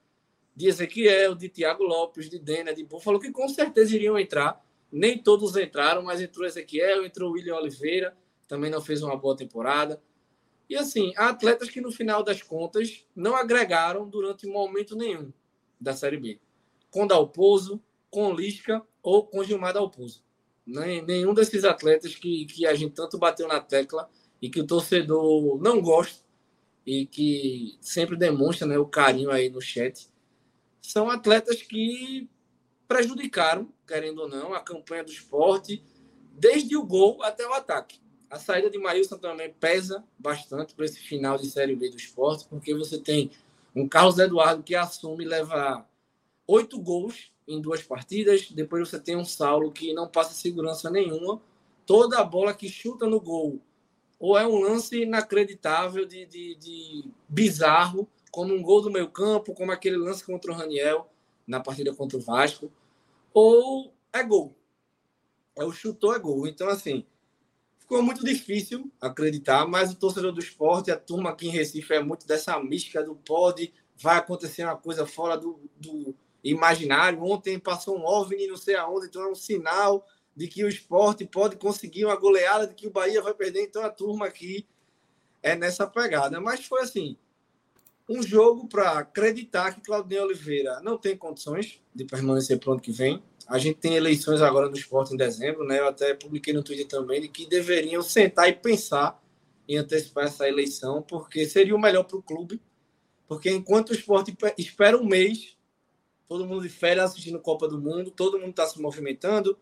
De 0.58 0.66
Ezequiel, 0.66 1.36
de 1.36 1.48
Thiago 1.48 1.84
Lopes, 1.84 2.28
de 2.28 2.36
Dena, 2.36 2.74
de 2.74 2.82
Búfalo, 2.82 3.20
que 3.20 3.30
com 3.30 3.48
certeza 3.48 3.94
iriam 3.94 4.18
entrar. 4.18 4.60
Nem 4.90 5.16
todos 5.16 5.56
entraram, 5.56 6.02
mas 6.02 6.20
entrou 6.20 6.44
Ezequiel, 6.44 7.06
entrou 7.06 7.30
William 7.30 7.54
Oliveira, 7.54 8.16
também 8.48 8.68
não 8.68 8.80
fez 8.80 9.00
uma 9.00 9.16
boa 9.16 9.36
temporada. 9.36 10.02
E 10.68 10.74
assim, 10.74 11.12
há 11.16 11.28
atletas 11.28 11.70
que 11.70 11.80
no 11.80 11.92
final 11.92 12.24
das 12.24 12.42
contas 12.42 13.06
não 13.14 13.36
agregaram 13.36 14.08
durante 14.08 14.48
momento 14.48 14.96
nenhum 14.96 15.32
da 15.80 15.94
Série 15.94 16.16
B. 16.16 16.40
Com 16.90 17.06
Dalpozo, 17.06 17.80
com 18.10 18.34
Lisca 18.34 18.82
ou 19.00 19.24
com 19.24 19.44
Gilmar 19.44 19.72
Dalpozo. 19.72 20.24
Nenhum 20.66 21.34
desses 21.34 21.64
atletas 21.64 22.16
que, 22.16 22.46
que 22.46 22.66
a 22.66 22.74
gente 22.74 22.94
tanto 22.94 23.16
bateu 23.16 23.46
na 23.46 23.60
tecla 23.60 24.10
e 24.42 24.50
que 24.50 24.60
o 24.60 24.66
torcedor 24.66 25.56
não 25.62 25.80
gosta 25.80 26.20
e 26.84 27.06
que 27.06 27.78
sempre 27.80 28.16
demonstra 28.16 28.66
né, 28.66 28.76
o 28.76 28.86
carinho 28.86 29.30
aí 29.30 29.48
no 29.48 29.60
chat, 29.60 30.10
são 30.88 31.10
atletas 31.10 31.62
que 31.62 32.30
prejudicaram, 32.88 33.70
querendo 33.86 34.22
ou 34.22 34.28
não, 34.28 34.54
a 34.54 34.60
campanha 34.60 35.04
do 35.04 35.12
esporte, 35.12 35.84
desde 36.32 36.78
o 36.78 36.82
gol 36.82 37.22
até 37.22 37.46
o 37.46 37.52
ataque. 37.52 38.00
A 38.30 38.38
saída 38.38 38.70
de 38.70 38.78
Maílson 38.78 39.18
também 39.18 39.52
pesa 39.52 40.02
bastante 40.18 40.74
para 40.74 40.86
esse 40.86 40.98
final 40.98 41.36
de 41.36 41.50
Série 41.50 41.76
B 41.76 41.90
do 41.90 41.98
esporte, 41.98 42.46
porque 42.48 42.74
você 42.74 42.98
tem 42.98 43.30
um 43.76 43.86
Carlos 43.86 44.18
Eduardo 44.18 44.62
que 44.62 44.74
assume 44.74 45.26
levar 45.26 45.86
oito 46.46 46.80
gols 46.80 47.30
em 47.46 47.60
duas 47.60 47.82
partidas, 47.82 48.50
depois 48.50 48.88
você 48.88 48.98
tem 48.98 49.14
um 49.14 49.26
Saulo 49.26 49.70
que 49.70 49.92
não 49.92 50.08
passa 50.08 50.32
segurança 50.32 50.88
nenhuma, 50.88 51.38
toda 51.84 52.18
a 52.18 52.24
bola 52.24 52.54
que 52.54 52.66
chuta 52.66 53.06
no 53.06 53.20
gol, 53.20 53.60
ou 54.18 54.38
é 54.38 54.46
um 54.46 54.58
lance 54.58 55.02
inacreditável 55.02 56.06
de, 56.06 56.24
de, 56.24 56.54
de 56.54 57.04
bizarro, 57.28 58.08
como 58.30 58.54
um 58.54 58.62
gol 58.62 58.82
do 58.82 58.90
meio 58.90 59.08
campo, 59.08 59.54
como 59.54 59.72
aquele 59.72 59.96
lance 59.96 60.24
contra 60.24 60.52
o 60.52 60.54
Raniel 60.54 61.10
na 61.46 61.60
partida 61.60 61.94
contra 61.94 62.18
o 62.18 62.20
Vasco, 62.20 62.70
ou 63.32 63.92
é 64.12 64.22
gol. 64.22 64.54
É 65.56 65.64
o 65.64 65.72
chutou, 65.72 66.14
é 66.14 66.18
gol. 66.18 66.46
Então, 66.46 66.68
assim, 66.68 67.06
ficou 67.78 68.02
muito 68.02 68.24
difícil 68.24 68.92
acreditar, 69.00 69.66
mas 69.66 69.90
o 69.90 69.96
torcedor 69.96 70.32
do 70.32 70.40
esporte, 70.40 70.90
a 70.90 70.96
turma 70.96 71.30
aqui 71.30 71.48
em 71.48 71.50
Recife 71.50 71.94
é 71.94 72.02
muito 72.02 72.26
dessa 72.26 72.58
mística 72.60 73.02
do 73.02 73.14
pode, 73.16 73.72
vai 73.96 74.18
acontecer 74.18 74.62
uma 74.62 74.76
coisa 74.76 75.06
fora 75.06 75.36
do, 75.36 75.58
do 75.76 76.14
imaginário. 76.44 77.22
Ontem 77.22 77.58
passou 77.58 77.98
um 77.98 78.04
OVNI 78.04 78.46
não 78.46 78.56
sei 78.56 78.76
aonde, 78.76 79.06
então 79.06 79.22
é 79.22 79.30
um 79.30 79.34
sinal 79.34 80.06
de 80.36 80.46
que 80.46 80.62
o 80.62 80.68
esporte 80.68 81.26
pode 81.26 81.56
conseguir 81.56 82.04
uma 82.04 82.14
goleada, 82.14 82.66
de 82.66 82.74
que 82.74 82.86
o 82.86 82.90
Bahia 82.90 83.20
vai 83.20 83.34
perder. 83.34 83.62
Então 83.62 83.82
a 83.82 83.90
turma 83.90 84.26
aqui 84.26 84.66
é 85.42 85.56
nessa 85.56 85.86
pegada. 85.86 86.40
Mas 86.40 86.64
foi 86.64 86.82
assim, 86.82 87.16
um 88.08 88.22
jogo 88.22 88.66
para 88.66 88.98
acreditar 88.98 89.74
que 89.74 89.82
Claudinei 89.82 90.20
Oliveira 90.20 90.80
não 90.80 90.96
tem 90.96 91.16
condições 91.16 91.80
de 91.94 92.04
permanecer 92.04 92.58
para 92.58 92.70
o 92.70 92.72
ano 92.72 92.80
que 92.80 92.90
vem. 92.90 93.22
A 93.46 93.58
gente 93.58 93.78
tem 93.78 93.94
eleições 93.94 94.40
agora 94.40 94.68
no 94.68 94.76
esporte 94.76 95.12
em 95.12 95.16
dezembro, 95.16 95.64
né? 95.64 95.78
Eu 95.78 95.88
até 95.88 96.14
publiquei 96.14 96.54
no 96.54 96.62
Twitter 96.62 96.86
também 96.86 97.20
de 97.20 97.28
que 97.28 97.46
deveriam 97.46 98.02
sentar 98.02 98.48
e 98.48 98.52
pensar 98.52 99.22
em 99.68 99.76
antecipar 99.76 100.24
essa 100.24 100.48
eleição, 100.48 101.02
porque 101.02 101.46
seria 101.46 101.76
o 101.76 101.78
melhor 101.78 102.04
para 102.04 102.16
o 102.16 102.22
clube. 102.22 102.60
Porque 103.26 103.50
enquanto 103.50 103.90
o 103.90 103.94
esporte 103.94 104.34
espera 104.56 104.96
um 104.96 105.04
mês, 105.04 105.56
todo 106.26 106.46
mundo 106.46 106.62
de 106.62 106.70
férias 106.70 107.10
assistindo 107.10 107.38
Copa 107.38 107.68
do 107.68 107.78
Mundo, 107.78 108.10
todo 108.10 108.38
mundo 108.38 108.50
está 108.50 108.66
se 108.66 108.80
movimentando, 108.80 109.58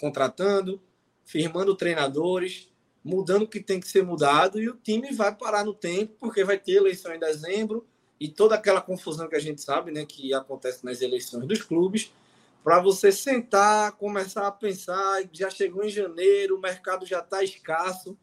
contratando, 0.00 0.82
firmando 1.24 1.76
treinadores, 1.76 2.71
mudando 3.04 3.42
o 3.42 3.48
que 3.48 3.60
tem 3.60 3.80
que 3.80 3.88
ser 3.88 4.04
mudado, 4.04 4.60
e 4.60 4.68
o 4.68 4.76
time 4.76 5.12
vai 5.12 5.34
parar 5.34 5.64
no 5.64 5.74
tempo, 5.74 6.14
porque 6.18 6.44
vai 6.44 6.58
ter 6.58 6.72
eleição 6.72 7.14
em 7.14 7.18
dezembro, 7.18 7.86
e 8.20 8.28
toda 8.28 8.54
aquela 8.54 8.80
confusão 8.80 9.28
que 9.28 9.34
a 9.36 9.40
gente 9.40 9.60
sabe, 9.60 9.90
né, 9.90 10.04
que 10.06 10.32
acontece 10.32 10.84
nas 10.84 11.00
eleições 11.00 11.46
dos 11.46 11.62
clubes 11.62 12.12
para 12.62 12.80
você 12.80 13.10
sentar, 13.10 13.92
começar 13.92 14.46
a 14.46 14.52
pensar, 14.52 15.22
já 15.32 15.50
chegou 15.50 15.82
em 15.82 15.88
janeiro, 15.88 16.56
o 16.56 16.60
mercado 16.60 17.04
já 17.04 17.18
está 17.18 17.42
escasso, 17.42 18.16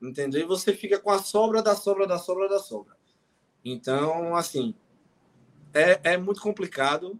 entendeu? 0.00 0.42
E 0.42 0.44
você 0.44 0.74
fica 0.74 0.98
com 0.98 1.10
a 1.10 1.18
sobra 1.18 1.62
da 1.62 1.74
sobra 1.74 2.06
da 2.06 2.18
sobra 2.18 2.48
da 2.48 2.58
sobra. 2.58 2.94
Então, 3.64 4.36
assim, 4.36 4.74
é, 5.72 6.12
é 6.12 6.16
muito 6.16 6.40
complicado 6.40 7.18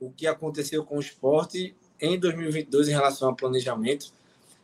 o 0.00 0.10
que 0.10 0.26
aconteceu 0.26 0.84
com 0.84 0.96
o 0.96 1.00
esporte 1.00 1.76
em 2.00 2.18
2022 2.18 2.88
em 2.88 2.92
relação 2.92 3.28
ao 3.28 3.36
planejamento. 3.36 4.12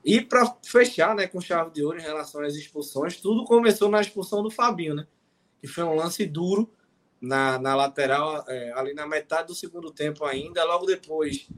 E 0.05 0.21
para 0.21 0.55
fechar 0.63 1.15
né, 1.15 1.27
com 1.27 1.41
chave 1.41 1.71
de 1.71 1.83
ouro 1.83 1.99
em 1.99 2.03
relação 2.03 2.43
às 2.43 2.55
expulsões, 2.55 3.17
tudo 3.17 3.45
começou 3.45 3.89
na 3.89 4.03
expulsão 4.03 4.43
do 4.43 4.51
Fabinho, 4.51 4.95
né? 4.95 5.07
Que 5.59 5.67
foi 5.67 5.83
um 5.83 5.95
lance 5.95 6.27
duro 6.27 6.71
na, 7.19 7.59
na 7.59 7.75
lateral, 7.75 8.45
é, 8.47 8.73
ali 8.73 8.93
na 8.93 9.07
metade 9.07 9.49
do 9.49 9.55
segundo 9.55 9.91
tempo 9.91 10.25
ainda. 10.27 10.63
Logo 10.65 10.85
depois, 10.85 11.49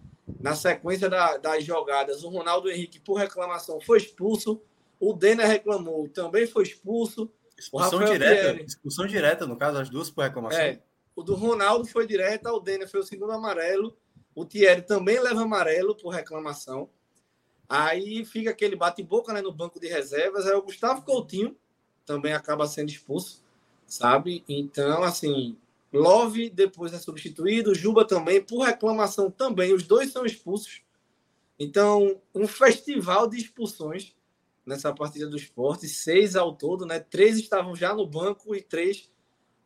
na 0.41 0.55
sequência 0.55 1.11
da, 1.11 1.37
das 1.39 1.65
jogadas, 1.65 2.23
o 2.23 2.29
Ronaldo 2.29 2.71
Henrique, 2.71 3.01
por 3.01 3.15
reclamação, 3.15 3.81
foi 3.81 3.99
expulso. 3.99 4.63
O 5.01 5.13
Denner 5.13 5.47
reclamou, 5.47 6.09
também 6.09 6.47
foi 6.47 6.63
expulso. 6.63 7.29
Expulsão 7.59 8.05
direta, 8.05 8.63
expulsão 8.63 9.07
direta, 9.07 9.47
no 9.47 9.57
caso, 9.57 9.79
as 9.79 9.89
duas 9.91 10.09
por 10.09 10.23
reclamação. 10.23 10.61
É, 10.61 10.81
o 11.17 11.23
do 11.23 11.35
Ronaldo 11.35 11.87
foi 11.87 12.07
direta, 12.07 12.53
o 12.53 12.61
Denner 12.61 12.89
foi 12.89 13.01
o 13.01 13.05
segundo 13.05 13.33
amarelo. 13.33 13.97
O 14.35 14.45
Thierry 14.45 14.83
também 14.83 15.19
leva 15.19 15.43
amarelo 15.43 15.97
por 15.97 16.11
reclamação. 16.11 16.91
Aí 17.69 18.25
fica 18.25 18.51
aquele 18.51 18.77
bate-boca 18.77 19.33
né, 19.33 19.41
no 19.41 19.53
banco 19.53 19.81
de 19.81 19.89
reservas. 19.89 20.47
Aí 20.47 20.55
o 20.55 20.63
Gustavo 20.63 21.03
Coutinho 21.03 21.57
também 22.05 22.33
acaba 22.33 22.67
sendo 22.67 22.91
expulso 22.91 23.45
sabe? 23.87 24.45
Então, 24.49 25.03
assim, 25.03 25.57
Love 25.93 26.51
depois 26.51 26.93
é 26.93 26.99
substituído, 26.99 27.75
Juba 27.75 28.05
também, 28.05 28.43
por 28.43 28.65
reclamação 28.65 29.31
também, 29.31 29.73
os 29.73 29.85
dois 29.85 30.13
são 30.13 30.27
expulsos. 30.27 30.83
Então, 31.59 32.21
um 32.35 32.47
festival 32.47 33.29
de 33.29 33.39
expulsões 33.39 34.15
nessa 34.65 34.93
partida 34.93 35.29
do 35.29 35.37
esporte, 35.37 35.89
seis 35.89 36.35
ao 36.37 36.55
todo, 36.55 36.85
né? 36.85 36.99
Três 36.99 37.39
estavam 37.39 37.75
já 37.75 37.95
no 37.95 38.07
banco 38.07 38.55
e 38.55 38.61
três 38.61 39.11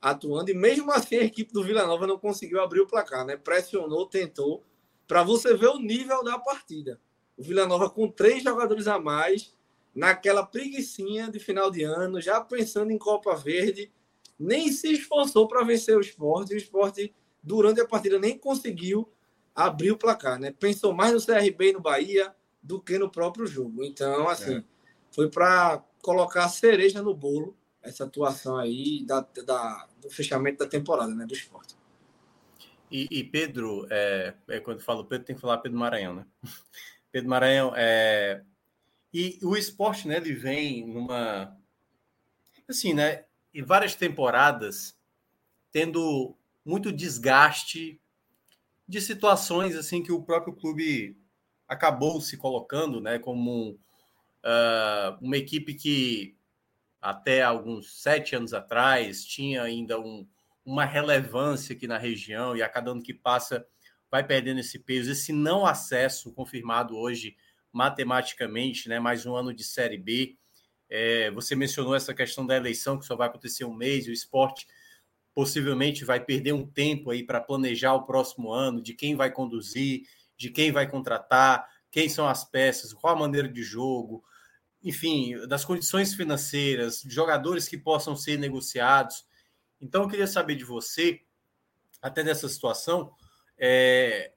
atuando, 0.01 0.51
e 0.51 0.55
mesmo 0.55 0.90
assim 0.93 1.16
a 1.16 1.24
equipe 1.24 1.52
do 1.52 1.62
Vila 1.62 1.86
Nova 1.86 2.06
não 2.06 2.18
conseguiu 2.18 2.60
abrir 2.60 2.81
o 2.81 2.86
placar, 2.86 3.24
né? 3.24 3.36
Pressionou, 3.36 4.06
tentou, 4.06 4.62
para 5.06 5.22
você 5.22 5.55
ver 5.55 5.68
o 5.68 5.78
nível 5.78 6.22
da 6.22 6.39
partida. 6.39 7.01
O 7.41 7.43
Vila 7.43 7.67
Nova 7.67 7.89
com 7.89 8.07
três 8.07 8.43
jogadores 8.43 8.87
a 8.87 8.99
mais, 8.99 9.57
naquela 9.95 10.45
preguiçinha 10.45 11.31
de 11.31 11.39
final 11.39 11.71
de 11.71 11.83
ano, 11.83 12.21
já 12.21 12.39
pensando 12.39 12.91
em 12.91 12.99
Copa 12.99 13.35
Verde, 13.35 13.91
nem 14.39 14.71
se 14.71 14.93
esforçou 14.93 15.49
para 15.49 15.65
vencer 15.65 15.97
o 15.97 16.03
esporte. 16.03 16.53
O 16.53 16.59
esporte, 16.59 17.15
durante 17.43 17.81
a 17.81 17.89
partida, 17.89 18.19
nem 18.19 18.37
conseguiu 18.37 19.11
abrir 19.55 19.91
o 19.91 19.97
placar, 19.97 20.39
né? 20.39 20.53
Pensou 20.53 20.93
mais 20.93 21.15
no 21.15 21.25
CRB 21.25 21.71
e 21.71 21.73
no 21.73 21.81
Bahia 21.81 22.31
do 22.62 22.79
que 22.79 22.99
no 22.99 23.11
próprio 23.11 23.47
jogo. 23.47 23.83
Então, 23.83 24.29
assim, 24.29 24.59
é. 24.59 24.65
foi 25.11 25.31
para 25.31 25.83
colocar 26.03 26.45
a 26.45 26.49
cereja 26.51 27.01
no 27.01 27.15
bolo 27.15 27.57
essa 27.83 28.05
atuação 28.05 28.59
aí 28.59 29.03
da, 29.07 29.27
da, 29.47 29.89
do 29.99 30.11
fechamento 30.11 30.59
da 30.59 30.67
temporada, 30.67 31.15
né? 31.15 31.25
Do 31.25 31.33
esporte. 31.33 31.75
E, 32.91 33.09
e 33.11 33.25
Pedro, 33.25 33.87
é, 33.89 34.35
é, 34.47 34.61
quando 34.61 34.83
falo 34.83 35.07
Pedro, 35.07 35.25
tem 35.25 35.35
que 35.35 35.41
falar 35.41 35.57
Pedro 35.57 35.79
Maranhão, 35.79 36.17
né? 36.17 36.27
Pedro 37.12 37.28
Maranhão, 37.28 37.73
é, 37.77 38.43
e 39.12 39.39
o 39.43 39.57
esporte, 39.57 40.07
né, 40.07 40.16
ele 40.16 40.35
vem 40.35 40.87
numa. 40.87 41.57
Assim, 42.69 42.95
né? 42.95 43.24
Em 43.53 43.62
várias 43.62 43.97
temporadas, 43.97 44.97
tendo 45.73 46.37
muito 46.65 46.93
desgaste 46.93 48.01
de 48.87 49.01
situações 49.01 49.74
assim 49.74 50.03
que 50.03 50.12
o 50.12 50.23
próprio 50.23 50.53
clube 50.53 51.16
acabou 51.66 52.20
se 52.20 52.37
colocando, 52.37 53.01
né, 53.01 53.19
como 53.19 53.70
uh, 53.70 55.16
uma 55.20 55.37
equipe 55.37 55.74
que 55.74 56.37
até 57.01 57.43
alguns 57.43 58.01
sete 58.01 58.37
anos 58.37 58.53
atrás 58.53 59.24
tinha 59.24 59.62
ainda 59.62 59.99
um, 59.99 60.27
uma 60.65 60.85
relevância 60.85 61.74
aqui 61.74 61.87
na 61.87 61.99
região 61.99 62.57
e 62.57 62.62
a 62.62 62.69
cada 62.69 62.91
ano 62.91 63.03
que 63.03 63.15
passa 63.15 63.66
vai 64.11 64.27
perdendo 64.27 64.61
esse 64.61 64.78
peso, 64.78 65.12
esse 65.12 65.32
não 65.32 65.65
acesso 65.65 66.32
confirmado 66.32 66.97
hoje 66.97 67.37
matematicamente, 67.73 68.89
né? 68.89 68.99
Mais 68.99 69.24
um 69.24 69.37
ano 69.37 69.55
de 69.55 69.62
Série 69.62 69.99
B. 69.99 70.37
É, 70.89 71.31
você 71.31 71.55
mencionou 71.55 71.95
essa 71.95 72.12
questão 72.12 72.45
da 72.45 72.57
eleição 72.57 72.99
que 72.99 73.07
só 73.07 73.15
vai 73.15 73.28
acontecer 73.28 73.65
um 73.65 73.74
mês, 73.74 74.09
o 74.09 74.12
esporte 74.12 74.66
possivelmente 75.32 76.05
vai 76.05 76.19
perder 76.19 76.53
um 76.53 76.66
tempo 76.66 77.11
aí 77.11 77.24
para 77.24 77.41
planejar 77.41 77.95
o 77.95 78.05
próximo 78.05 78.53
ano, 78.53 78.82
de 78.82 78.95
quem 78.95 79.15
vai 79.15 79.31
conduzir, 79.31 80.03
de 80.37 80.51
quem 80.51 80.73
vai 80.73 80.91
contratar, 80.91 81.69
quem 81.91 82.09
são 82.09 82.28
as 82.28 82.45
peças, 82.45 82.93
qual 82.93 83.15
a 83.15 83.19
maneira 83.19 83.49
de 83.49 83.62
jogo, 83.62 84.24
enfim, 84.82 85.37
das 85.47 85.65
condições 85.65 86.15
financeiras, 86.15 87.03
jogadores 87.07 87.69
que 87.69 87.78
possam 87.78 88.16
ser 88.16 88.39
negociados. 88.39 89.24
Então, 89.81 90.03
eu 90.03 90.09
queria 90.09 90.27
saber 90.27 90.57
de 90.57 90.65
você, 90.65 91.20
até 92.03 92.24
nessa 92.24 92.49
situação, 92.49 93.15
é, 93.61 94.32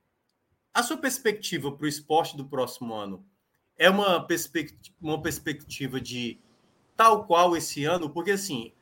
a 0.73 0.83
sua 0.83 0.97
perspectiva 0.97 1.71
para 1.71 1.85
o 1.85 1.87
esporte 1.87 2.35
do 2.35 2.45
próximo 2.45 2.93
ano 2.93 3.25
é 3.77 3.89
uma, 3.89 4.25
perspectiva, 4.25 4.95
uma 5.01 5.21
perspectiva 5.21 5.99
de 6.01 6.39
tal 6.95 7.25
qual 7.25 7.55
esse 7.55 7.85
ano? 7.85 8.09
Porque, 8.09 8.31
assim, 8.31 8.73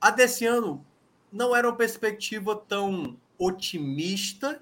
a 0.00 0.10
desse 0.10 0.44
ano 0.44 0.84
não 1.32 1.54
era 1.54 1.68
uma 1.68 1.76
perspectiva 1.76 2.56
tão 2.56 3.16
otimista, 3.38 4.60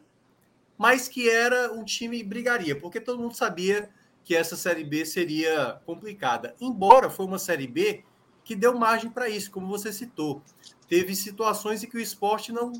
mas 0.76 1.09
que 1.09 1.28
era 1.28 1.72
um 1.72 1.85
time 1.85 2.22
brigaria, 2.22 2.78
porque 2.78 3.01
todo 3.01 3.18
mundo 3.18 3.35
sabia 3.35 3.90
que 4.22 4.36
essa 4.36 4.56
Série 4.56 4.85
B 4.85 5.05
seria 5.05 5.80
complicada. 5.86 6.55
Embora 6.60 7.09
foi 7.09 7.26
uma 7.26 7.39
Série 7.39 7.66
B 7.66 8.05
que 8.44 8.55
deu 8.55 8.78
margem 8.78 9.10
para 9.10 9.28
isso, 9.28 9.51
como 9.51 9.66
você 9.66 9.93
citou. 9.93 10.43
Teve 10.86 11.16
situações 11.16 11.82
em 11.82 11.89
que 11.89 11.97
o 11.97 12.01
esporte 12.01 12.52
não, 12.52 12.72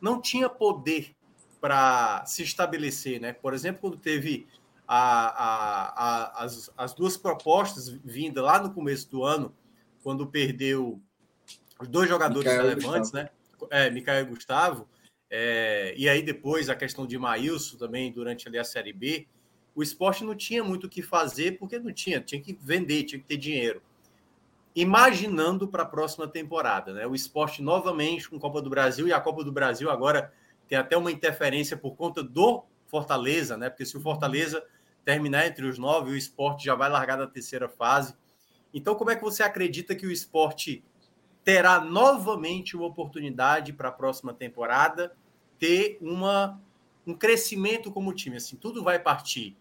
não 0.00 0.20
tinha 0.20 0.48
poder 0.48 1.15
para 1.60 2.24
se 2.26 2.42
estabelecer, 2.42 3.20
né? 3.20 3.32
Por 3.32 3.54
exemplo, 3.54 3.80
quando 3.80 3.96
teve 3.96 4.46
a, 4.86 4.98
a, 4.98 5.86
a, 5.88 6.44
as, 6.44 6.70
as 6.76 6.94
duas 6.94 7.16
propostas 7.16 7.88
vindas 7.88 8.44
lá 8.44 8.60
no 8.62 8.72
começo 8.72 9.10
do 9.10 9.24
ano, 9.24 9.54
quando 10.02 10.26
perdeu 10.26 11.00
os 11.80 11.88
dois 11.88 12.08
jogadores 12.08 12.50
relevantes, 12.50 13.12
né? 13.12 13.28
É, 13.70 13.90
Micael 13.90 14.24
e 14.24 14.28
Gustavo, 14.28 14.88
é, 15.30 15.94
e 15.96 16.08
aí 16.08 16.22
depois 16.22 16.68
a 16.68 16.76
questão 16.76 17.06
de 17.06 17.18
Maílson 17.18 17.76
também 17.76 18.12
durante 18.12 18.46
ali 18.46 18.58
a 18.58 18.64
Série 18.64 18.92
B, 18.92 19.26
o 19.74 19.82
esporte 19.82 20.24
não 20.24 20.34
tinha 20.34 20.62
muito 20.62 20.86
o 20.86 20.90
que 20.90 21.02
fazer 21.02 21.58
porque 21.58 21.78
não 21.78 21.92
tinha, 21.92 22.20
tinha 22.20 22.40
que 22.40 22.56
vender, 22.60 23.04
tinha 23.04 23.20
que 23.20 23.26
ter 23.26 23.36
dinheiro. 23.36 23.82
Imaginando 24.74 25.66
para 25.66 25.82
a 25.82 25.86
próxima 25.86 26.28
temporada, 26.28 26.92
né? 26.92 27.06
O 27.06 27.14
esporte 27.14 27.62
novamente 27.62 28.28
com 28.28 28.38
Copa 28.38 28.62
do 28.62 28.70
Brasil 28.70 29.08
e 29.08 29.12
a 29.12 29.20
Copa 29.20 29.42
do 29.42 29.50
Brasil 29.50 29.90
agora 29.90 30.32
tem 30.68 30.78
até 30.78 30.96
uma 30.96 31.12
interferência 31.12 31.76
por 31.76 31.96
conta 31.96 32.22
do 32.22 32.64
Fortaleza, 32.86 33.56
né? 33.56 33.68
Porque 33.68 33.84
se 33.84 33.96
o 33.96 34.00
Fortaleza 34.00 34.64
terminar 35.04 35.46
entre 35.46 35.66
os 35.66 35.78
nove, 35.78 36.10
o 36.10 36.16
esporte 36.16 36.64
já 36.64 36.74
vai 36.74 36.88
largar 36.88 37.16
da 37.16 37.26
terceira 37.26 37.68
fase. 37.68 38.14
Então, 38.74 38.94
como 38.94 39.10
é 39.10 39.16
que 39.16 39.22
você 39.22 39.42
acredita 39.42 39.94
que 39.94 40.06
o 40.06 40.10
esporte 40.10 40.84
terá 41.44 41.80
novamente 41.80 42.76
uma 42.76 42.86
oportunidade 42.86 43.72
para 43.72 43.88
a 43.88 43.92
próxima 43.92 44.34
temporada 44.34 45.16
ter 45.58 45.96
uma, 46.00 46.60
um 47.06 47.14
crescimento 47.14 47.92
como 47.92 48.12
time? 48.12 48.36
Assim, 48.36 48.56
tudo 48.56 48.82
vai 48.82 48.98
partir 48.98 49.56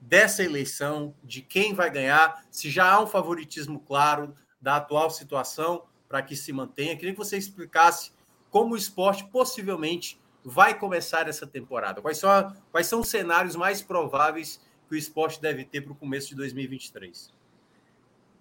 dessa 0.00 0.42
eleição, 0.42 1.14
de 1.22 1.42
quem 1.42 1.74
vai 1.74 1.90
ganhar, 1.90 2.44
se 2.50 2.70
já 2.70 2.92
há 2.92 3.00
um 3.00 3.06
favoritismo 3.06 3.80
claro 3.80 4.34
da 4.60 4.76
atual 4.76 5.10
situação 5.10 5.84
para 6.08 6.22
que 6.22 6.34
se 6.34 6.52
mantenha. 6.52 6.96
Queria 6.96 7.12
que 7.12 7.18
você 7.18 7.36
explicasse 7.36 8.12
como 8.50 8.74
o 8.74 8.76
esporte 8.76 9.24
possivelmente 9.26 10.20
vai 10.44 10.78
começar 10.78 11.28
essa 11.28 11.46
temporada? 11.46 12.00
Quais 12.00 12.18
são, 12.18 12.30
a, 12.30 12.54
quais 12.70 12.86
são 12.86 13.00
os 13.00 13.08
cenários 13.08 13.56
mais 13.56 13.82
prováveis 13.82 14.60
que 14.88 14.94
o 14.94 14.98
esporte 14.98 15.40
deve 15.40 15.64
ter 15.64 15.82
para 15.82 15.92
o 15.92 15.96
começo 15.96 16.28
de 16.28 16.34
2023? 16.36 17.32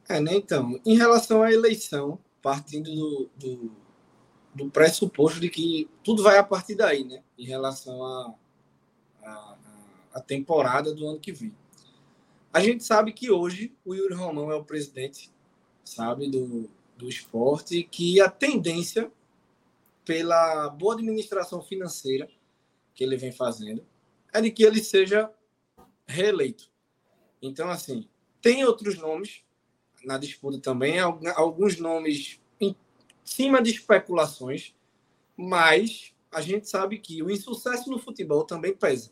É, 0.10 0.20
né? 0.20 0.36
Então, 0.36 0.80
em 0.86 0.96
relação 0.96 1.44
à 1.44 1.52
eleição, 1.52 2.18
partindo 2.42 2.90
do, 2.90 3.30
do, 3.36 3.72
do 4.56 4.72
pressuposto 4.72 5.40
de 5.40 5.50
que 5.50 5.90
tudo 6.04 6.24
vai 6.24 6.38
a 6.38 6.44
partir 6.44 6.76
daí, 6.76 7.04
né? 7.04 7.22
Em 7.38 7.46
relação 7.46 8.04
à 8.04 8.34
a, 9.24 9.30
a, 9.30 9.58
a, 10.14 10.22
temporada 10.22 10.94
do 10.94 11.08
ano 11.08 11.20
que 11.20 11.34
vem. 11.34 11.54
A 12.54 12.62
gente 12.62 12.84
sabe 12.84 13.12
que 13.12 13.30
hoje 13.30 13.76
o 13.84 13.94
Yuri 13.94 14.14
Romão 14.14 14.50
é 14.50 14.56
o 14.56 14.64
presidente, 14.64 15.30
sabe, 15.84 16.30
do, 16.30 16.70
do 16.98 17.10
esporte, 17.10 17.84
que 17.84 18.22
a 18.22 18.30
tendência 18.30 19.12
pela 20.08 20.70
boa 20.70 20.94
administração 20.94 21.62
financeira 21.62 22.30
que 22.96 23.04
ele 23.04 23.18
vem 23.18 23.34
fazendo, 23.34 23.86
é 24.34 24.40
de 24.40 24.50
que 24.50 24.64
ele 24.64 24.82
seja 24.82 25.30
reeleito. 26.08 26.72
Então, 27.42 27.70
assim, 27.70 28.08
tem 28.42 28.64
outros 28.64 28.98
nomes 28.98 29.42
na 30.06 30.18
disputa 30.18 30.60
também, 30.60 30.98
alguns 31.36 31.78
nomes 31.78 32.40
em 32.62 32.74
cima 33.26 33.62
de 33.62 33.72
especulações, 33.72 34.74
mas 35.36 36.14
a 36.32 36.40
gente 36.40 36.70
sabe 36.70 37.00
que 37.00 37.22
o 37.22 37.30
insucesso 37.30 37.90
no 37.90 38.00
futebol 38.00 38.46
também 38.46 38.74
pesa. 38.74 39.12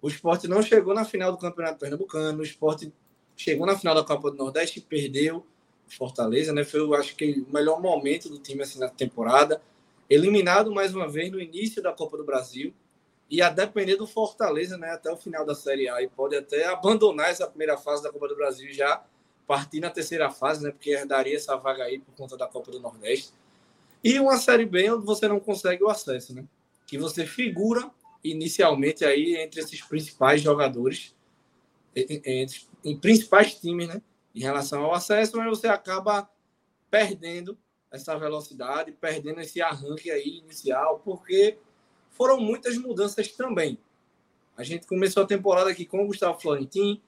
O 0.00 0.08
esporte 0.08 0.46
não 0.46 0.62
chegou 0.62 0.94
na 0.94 1.04
final 1.04 1.32
do 1.32 1.38
Campeonato 1.38 1.80
Pernambucano, 1.80 2.38
o 2.38 2.44
esporte 2.44 2.92
chegou 3.36 3.66
na 3.66 3.76
final 3.76 3.96
da 3.96 4.04
Copa 4.04 4.30
do 4.30 4.36
Nordeste 4.36 4.78
e 4.78 4.82
perdeu 4.82 5.44
Fortaleza, 5.88 6.52
né? 6.52 6.62
Foi, 6.62 6.78
eu 6.78 6.94
acho 6.94 7.16
que 7.16 7.44
o 7.48 7.52
melhor 7.52 7.82
momento 7.82 8.28
do 8.28 8.38
time 8.38 8.62
assim, 8.62 8.78
na 8.78 8.88
temporada 8.88 9.60
eliminado 10.10 10.72
mais 10.72 10.92
uma 10.92 11.08
vez 11.08 11.30
no 11.30 11.40
início 11.40 11.80
da 11.80 11.92
Copa 11.92 12.16
do 12.16 12.24
Brasil 12.24 12.74
e 13.30 13.40
a 13.40 13.48
depender 13.48 13.94
do 13.94 14.08
Fortaleza, 14.08 14.76
né, 14.76 14.90
até 14.90 15.10
o 15.10 15.16
final 15.16 15.46
da 15.46 15.54
Série 15.54 15.88
A 15.88 16.02
e 16.02 16.08
pode 16.08 16.36
até 16.36 16.66
abandonar 16.66 17.30
essa 17.30 17.46
primeira 17.46 17.78
fase 17.78 18.02
da 18.02 18.10
Copa 18.10 18.26
do 18.26 18.34
Brasil 18.34 18.72
já 18.72 19.04
partir 19.46 19.78
na 19.78 19.88
terceira 19.88 20.28
fase, 20.30 20.64
né, 20.64 20.72
porque 20.72 20.90
herdaria 20.90 21.36
essa 21.36 21.56
vaga 21.56 21.84
aí 21.84 22.00
por 22.00 22.12
conta 22.14 22.36
da 22.36 22.48
Copa 22.48 22.72
do 22.72 22.80
Nordeste. 22.80 23.32
E 24.02 24.18
uma 24.18 24.36
Série 24.36 24.66
B 24.66 24.90
onde 24.90 25.06
você 25.06 25.28
não 25.28 25.38
consegue 25.38 25.84
o 25.84 25.88
acesso, 25.88 26.34
né? 26.34 26.44
Que 26.86 26.96
você 26.96 27.26
figura 27.26 27.90
inicialmente 28.24 29.04
aí 29.04 29.36
entre 29.36 29.60
esses 29.60 29.82
principais 29.82 30.40
jogadores, 30.40 31.14
entre, 31.94 32.62
em 32.82 32.96
principais 32.96 33.54
times, 33.54 33.88
né? 33.88 34.00
Em 34.34 34.40
relação 34.40 34.82
ao 34.84 34.94
acesso, 34.94 35.36
mas 35.36 35.48
você 35.48 35.68
acaba 35.68 36.30
perdendo 36.90 37.58
essa 37.90 38.16
velocidade, 38.16 38.92
perdendo 38.92 39.40
esse 39.40 39.60
arranque 39.60 40.10
aí 40.10 40.38
inicial, 40.38 41.00
porque 41.04 41.58
foram 42.10 42.40
muitas 42.40 42.76
mudanças 42.76 43.28
também. 43.32 43.78
A 44.56 44.62
gente 44.62 44.86
começou 44.86 45.22
a 45.22 45.26
temporada 45.26 45.70
aqui 45.70 45.84
com 45.84 46.04
o 46.04 46.06
Gustavo 46.06 46.40
Florentin, 46.40 47.00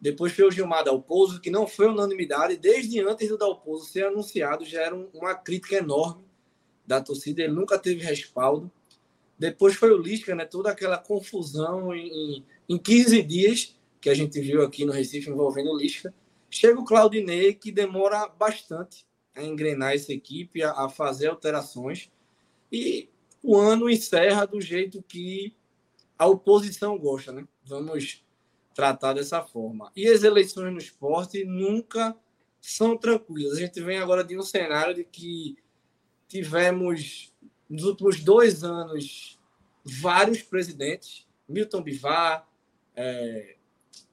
depois 0.00 0.32
foi 0.32 0.44
o 0.46 0.50
Gilmar 0.50 0.84
Dalpozo, 0.84 1.40
que 1.40 1.50
não 1.50 1.66
foi 1.66 1.88
unanimidade, 1.88 2.56
desde 2.56 3.00
antes 3.00 3.28
do 3.28 3.38
Dalpozo 3.38 3.86
ser 3.86 4.06
anunciado, 4.06 4.64
já 4.64 4.82
era 4.82 4.94
uma 4.94 5.34
crítica 5.34 5.76
enorme 5.76 6.24
da 6.86 7.00
torcida, 7.00 7.42
ele 7.42 7.52
nunca 7.52 7.78
teve 7.78 8.04
respaldo. 8.04 8.70
Depois 9.38 9.74
foi 9.74 9.90
o 9.90 9.98
Lisca, 9.98 10.34
né? 10.34 10.44
toda 10.44 10.70
aquela 10.70 10.98
confusão 10.98 11.94
em, 11.94 12.44
em 12.68 12.78
15 12.78 13.22
dias 13.22 13.76
que 14.00 14.08
a 14.08 14.14
gente 14.14 14.40
viu 14.40 14.62
aqui 14.62 14.84
no 14.84 14.92
Recife 14.92 15.30
envolvendo 15.30 15.70
o 15.70 15.76
Lisca. 15.76 16.14
Chega 16.48 16.78
o 16.78 16.84
Claudinei, 16.84 17.54
que 17.54 17.72
demora 17.72 18.28
bastante 18.28 19.05
a 19.36 19.42
engrenar 19.42 19.94
essa 19.94 20.12
equipe, 20.12 20.62
a, 20.62 20.72
a 20.72 20.88
fazer 20.88 21.28
alterações. 21.28 22.10
E 22.72 23.08
o 23.42 23.56
ano 23.56 23.88
encerra 23.88 24.46
do 24.46 24.60
jeito 24.60 25.02
que 25.02 25.54
a 26.18 26.26
oposição 26.26 26.98
gosta, 26.98 27.30
né? 27.32 27.46
Vamos 27.64 28.24
tratar 28.74 29.12
dessa 29.12 29.42
forma. 29.42 29.92
E 29.94 30.08
as 30.08 30.22
eleições 30.22 30.72
no 30.72 30.78
esporte 30.78 31.44
nunca 31.44 32.16
são 32.60 32.96
tranquilas. 32.96 33.58
A 33.58 33.60
gente 33.60 33.80
vem 33.80 33.98
agora 33.98 34.24
de 34.24 34.36
um 34.36 34.42
cenário 34.42 34.94
de 34.94 35.04
que 35.04 35.56
tivemos, 36.26 37.32
nos 37.68 37.84
últimos 37.84 38.22
dois 38.22 38.64
anos, 38.64 39.38
vários 39.84 40.42
presidentes, 40.42 41.26
Milton 41.48 41.82
Bivar, 41.82 42.48
é, 42.94 43.56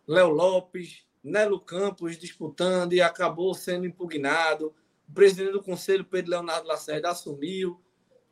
Léo 0.08 0.30
Lopes, 0.30 1.04
Nelo 1.24 1.60
Campos 1.60 2.18
disputando 2.18 2.94
e 2.94 3.02
acabou 3.02 3.54
sendo 3.54 3.88
impugnado. 3.88 4.74
O 5.14 5.22
presidente 5.24 5.52
do 5.52 5.62
conselho, 5.62 6.04
Pedro 6.04 6.32
Leonardo 6.32 6.68
Lacerda, 6.68 7.12
assumiu, 7.12 7.80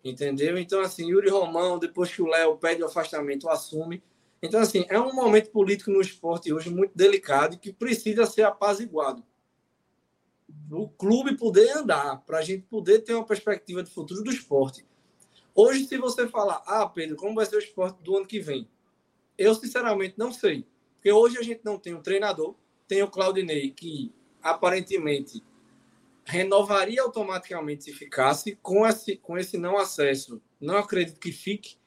entendeu? 0.04 0.58
Então, 0.58 0.82
assim, 0.82 1.12
Yuri 1.12 1.30
Romão, 1.30 1.78
depois 1.78 2.12
que 2.12 2.24
o 2.24 2.26
Léo 2.26 2.58
pede 2.58 2.82
o 2.82 2.88
afastamento, 2.88 3.48
assume. 3.48 4.02
Então, 4.42 4.60
assim, 4.60 4.84
é 4.90 5.00
um 5.00 5.14
momento 5.14 5.52
político 5.52 5.92
no 5.92 6.02
esporte 6.02 6.52
hoje 6.52 6.72
muito 6.72 6.98
delicado 6.98 7.60
que 7.60 7.72
precisa 7.72 8.26
ser 8.26 8.42
apaziguado. 8.42 9.24
O 10.72 10.90
clube 10.90 11.38
poder 11.38 11.70
andar, 11.78 12.24
para 12.26 12.40
a 12.40 12.42
gente 12.42 12.64
poder 12.64 13.02
ter 13.02 13.14
uma 13.14 13.28
perspectiva 13.28 13.84
de 13.84 13.92
futuro 13.92 14.24
do 14.24 14.32
esporte. 14.32 14.84
Hoje, 15.54 15.86
se 15.86 16.00
você 16.00 16.28
falar, 16.28 16.64
ah, 16.66 16.90
Pedro, 16.90 17.16
como 17.16 17.36
vai 17.36 17.46
ser 17.46 17.58
o 17.58 17.60
esporte 17.60 18.02
do 18.02 18.18
ano 18.18 18.26
que 18.26 18.40
vem? 18.40 18.68
Eu, 19.38 19.54
sinceramente, 19.54 20.16
não 20.18 20.34
sei. 20.34 20.66
Porque 20.96 21.12
hoje 21.12 21.38
a 21.38 21.44
gente 21.44 21.62
não 21.64 21.78
tem 21.78 21.94
um 21.94 22.02
treinador, 22.02 22.56
tem 22.88 23.04
o 23.04 23.08
Claudinei, 23.08 23.70
que 23.70 24.12
aparentemente 24.42 25.44
renovaria 26.32 27.02
automaticamente 27.02 27.84
se 27.84 27.92
ficasse. 27.92 28.58
Com 28.62 28.88
esse, 28.88 29.18
com 29.18 29.38
esse 29.38 29.58
não 29.58 29.78
acesso, 29.78 30.42
não 30.60 30.78
acredito 30.78 31.20
que 31.20 31.32
fique. 31.32 31.78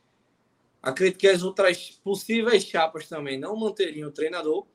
Acredito 0.83 1.19
que 1.19 1.29
as 1.29 1.43
outras 1.43 1.99
possíveis 2.05 2.62
chapas 2.62 3.09
também 3.09 3.39
não 3.39 3.57
manteriam 3.57 4.11
o 4.11 4.12
treinador. 4.12 4.66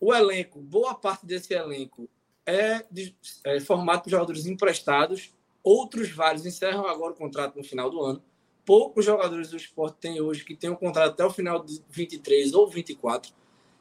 O 0.00 0.12
elenco, 0.12 0.60
boa 0.60 0.96
parte 0.96 1.24
desse 1.24 1.54
elenco 1.54 2.10
é, 2.44 2.84
de, 2.90 3.16
é 3.44 3.60
formado 3.60 4.02
por 4.02 4.10
jogadores 4.10 4.46
emprestados. 4.46 5.32
Outros 5.62 6.10
vários 6.10 6.44
encerram 6.44 6.88
agora 6.88 7.12
o 7.12 7.16
contrato 7.16 7.56
no 7.56 7.62
final 7.62 7.88
do 7.88 8.02
ano. 8.02 8.20
Poucos 8.64 9.04
jogadores 9.04 9.50
do 9.50 9.56
esporte 9.56 9.98
têm 10.00 10.20
hoje 10.20 10.44
que 10.44 10.56
têm 10.56 10.70
um 10.70 10.74
contrato 10.74 11.12
até 11.12 11.24
o 11.24 11.30
final 11.30 11.64
de 11.64 11.80
23 11.88 12.52
ou 12.52 12.68
24. 12.68 13.32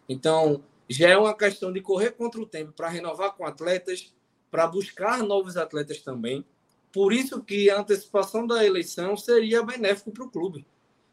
Então, 0.07 0.63
já 0.87 1.09
é 1.09 1.17
uma 1.17 1.35
questão 1.35 1.73
de 1.73 1.81
correr 1.81 2.11
contra 2.11 2.39
o 2.39 2.45
tempo 2.45 2.71
para 2.71 2.87
renovar 2.87 3.33
com 3.33 3.45
atletas, 3.45 4.13
para 4.51 4.67
buscar 4.67 5.23
novos 5.23 5.57
atletas 5.57 6.01
também. 6.01 6.45
Por 6.91 7.13
isso 7.13 7.41
que 7.41 7.69
a 7.69 7.79
antecipação 7.79 8.45
da 8.45 8.63
eleição 8.63 9.17
seria 9.17 9.63
benéfico 9.63 10.11
para 10.11 10.25
o 10.25 10.29
clube 10.29 10.65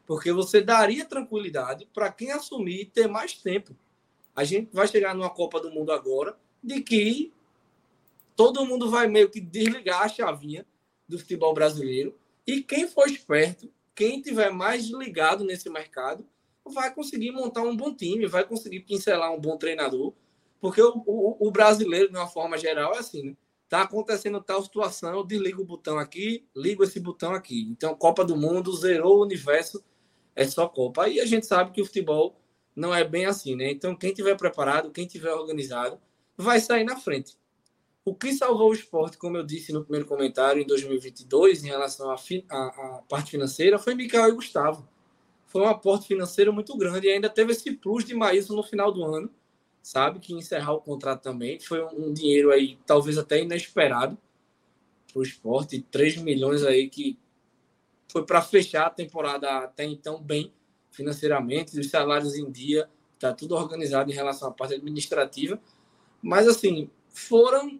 porque 0.09 0.31
você 0.31 0.59
daria 0.59 1.05
tranquilidade 1.05 1.87
para 1.93 2.11
quem 2.11 2.31
assumir 2.31 2.85
ter 2.85 3.07
mais 3.07 3.33
tempo. 3.33 3.75
A 4.35 4.43
gente 4.43 4.73
vai 4.73 4.87
chegar 4.87 5.13
numa 5.13 5.29
Copa 5.29 5.59
do 5.59 5.69
Mundo 5.69 5.91
agora 5.91 6.35
de 6.63 6.81
que 6.81 7.31
todo 8.35 8.65
mundo 8.65 8.89
vai 8.89 9.05
meio 9.05 9.29
que 9.29 9.39
desligar 9.39 10.01
a 10.01 10.09
chavinha 10.09 10.65
do 11.07 11.19
futebol 11.19 11.53
brasileiro 11.53 12.17
e 12.47 12.63
quem 12.63 12.87
for 12.87 13.07
esperto, 13.07 13.71
quem 13.93 14.19
tiver 14.19 14.49
mais 14.49 14.87
ligado 14.87 15.43
nesse 15.43 15.69
mercado, 15.69 16.25
vai 16.65 16.91
conseguir 16.91 17.29
montar 17.29 17.61
um 17.61 17.77
bom 17.77 17.93
time, 17.93 18.25
vai 18.25 18.43
conseguir 18.43 18.79
pincelar 18.79 19.31
um 19.31 19.39
bom 19.39 19.57
treinador, 19.57 20.11
porque 20.59 20.81
o, 20.81 21.03
o, 21.05 21.47
o 21.47 21.51
brasileiro, 21.51 22.09
de 22.09 22.17
uma 22.17 22.27
forma 22.27 22.57
geral, 22.57 22.93
é 22.93 22.99
assim, 22.99 23.23
né? 23.23 23.37
Tá 23.67 23.83
acontecendo 23.83 24.41
tal 24.41 24.63
situação, 24.63 25.13
eu 25.13 25.23
desligo 25.23 25.61
o 25.61 25.65
botão 25.65 25.99
aqui, 25.99 26.47
ligo 26.55 26.83
esse 26.83 26.99
botão 26.99 27.33
aqui. 27.33 27.67
Então, 27.69 27.93
Copa 27.95 28.25
do 28.25 28.35
Mundo 28.35 28.75
zerou 28.75 29.19
o 29.19 29.23
universo 29.23 29.83
é 30.35 30.45
só 30.47 30.67
Copa. 30.67 31.03
Aí 31.03 31.19
a 31.19 31.25
gente 31.25 31.45
sabe 31.45 31.71
que 31.71 31.81
o 31.81 31.85
futebol 31.85 32.41
não 32.75 32.95
é 32.95 33.03
bem 33.03 33.25
assim, 33.25 33.55
né? 33.55 33.69
Então, 33.69 33.95
quem 33.95 34.13
tiver 34.13 34.35
preparado, 34.35 34.89
quem 34.89 35.05
tiver 35.05 35.33
organizado, 35.33 35.99
vai 36.35 36.59
sair 36.59 36.83
na 36.83 36.95
frente. 36.95 37.37
O 38.05 38.15
que 38.15 38.33
salvou 38.33 38.69
o 38.69 38.73
esporte, 38.73 39.17
como 39.17 39.37
eu 39.37 39.43
disse 39.43 39.71
no 39.71 39.83
primeiro 39.83 40.07
comentário, 40.07 40.61
em 40.61 40.65
2022, 40.65 41.63
em 41.63 41.67
relação 41.67 42.09
à, 42.09 42.15
à 42.15 43.03
parte 43.07 43.31
financeira, 43.31 43.77
foi 43.77 43.93
Mikael 43.93 44.29
e 44.29 44.31
Gustavo. 44.31 44.87
Foi 45.45 45.61
um 45.61 45.67
aporte 45.67 46.07
financeiro 46.07 46.53
muito 46.53 46.75
grande 46.77 47.07
e 47.07 47.11
ainda 47.11 47.29
teve 47.29 47.51
esse 47.51 47.71
plus 47.73 48.05
de 48.05 48.15
Maílson 48.15 48.55
no 48.55 48.63
final 48.63 48.91
do 48.91 49.03
ano, 49.03 49.29
sabe? 49.81 50.19
Que 50.19 50.33
encerrar 50.33 50.73
o 50.73 50.81
contrato 50.81 51.21
também. 51.21 51.59
Foi 51.59 51.83
um, 51.83 52.13
dinheiro 52.13 52.51
aí, 52.51 52.77
talvez 52.85 53.17
até 53.17 53.41
inesperado 53.41 54.17
para 55.11 55.19
o 55.19 55.23
esporte. 55.23 55.81
3 55.91 56.17
milhões 56.17 56.63
aí 56.63 56.89
que 56.89 57.17
foi 58.11 58.25
para 58.25 58.41
fechar 58.41 58.87
a 58.87 58.89
temporada 58.89 59.49
até 59.59 59.83
então 59.85 60.21
bem 60.21 60.53
financeiramente, 60.91 61.79
os 61.79 61.89
salários 61.89 62.35
em 62.35 62.49
dia, 62.51 62.89
está 63.13 63.33
tudo 63.33 63.55
organizado 63.55 64.11
em 64.11 64.13
relação 64.13 64.49
à 64.49 64.51
parte 64.51 64.73
administrativa. 64.73 65.61
Mas, 66.21 66.47
assim, 66.47 66.89
foram 67.09 67.79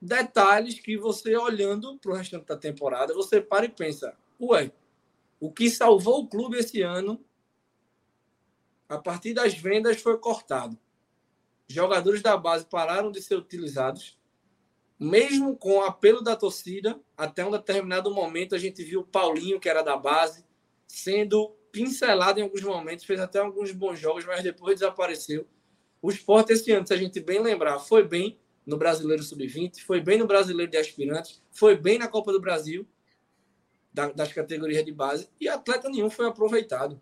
detalhes 0.00 0.78
que 0.78 0.96
você, 0.96 1.36
olhando 1.36 1.98
para 1.98 2.12
o 2.12 2.14
restante 2.14 2.46
da 2.46 2.56
temporada, 2.56 3.14
você 3.14 3.40
para 3.40 3.66
e 3.66 3.68
pensa: 3.68 4.16
ué, 4.40 4.70
o 5.40 5.50
que 5.50 5.68
salvou 5.70 6.20
o 6.20 6.28
clube 6.28 6.58
esse 6.58 6.82
ano, 6.82 7.20
a 8.88 8.98
partir 8.98 9.34
das 9.34 9.54
vendas, 9.54 10.00
foi 10.00 10.16
cortado. 10.18 10.78
Jogadores 11.68 12.22
da 12.22 12.36
base 12.36 12.64
pararam 12.66 13.10
de 13.10 13.20
ser 13.20 13.36
utilizados 13.36 14.16
mesmo 14.98 15.56
com 15.56 15.78
o 15.78 15.82
apelo 15.82 16.22
da 16.22 16.34
torcida, 16.34 16.98
até 17.16 17.44
um 17.44 17.50
determinado 17.50 18.12
momento 18.12 18.54
a 18.54 18.58
gente 18.58 18.82
viu 18.82 19.00
o 19.00 19.06
Paulinho, 19.06 19.60
que 19.60 19.68
era 19.68 19.82
da 19.82 19.96
base, 19.96 20.44
sendo 20.86 21.54
pincelado 21.70 22.40
em 22.40 22.44
alguns 22.44 22.62
momentos, 22.62 23.04
fez 23.04 23.20
até 23.20 23.38
alguns 23.38 23.72
bons 23.72 23.98
jogos, 23.98 24.24
mas 24.24 24.42
depois 24.42 24.80
desapareceu. 24.80 25.46
O 26.00 26.10
esporte 26.10 26.52
esse 26.52 26.72
ano, 26.72 26.86
se 26.86 26.94
a 26.94 26.96
gente 26.96 27.20
bem 27.20 27.40
lembrar, 27.40 27.78
foi 27.78 28.02
bem 28.02 28.38
no 28.64 28.78
Brasileiro 28.78 29.22
Sub-20, 29.22 29.82
foi 29.82 30.00
bem 30.00 30.18
no 30.18 30.26
Brasileiro 30.26 30.70
de 30.70 30.78
Aspirantes, 30.78 31.42
foi 31.50 31.76
bem 31.76 31.98
na 31.98 32.08
Copa 32.08 32.32
do 32.32 32.40
Brasil, 32.40 32.86
das 33.92 34.32
categorias 34.32 34.84
de 34.84 34.92
base, 34.92 35.28
e 35.40 35.48
atleta 35.48 35.88
nenhum 35.88 36.10
foi 36.10 36.26
aproveitado. 36.26 37.00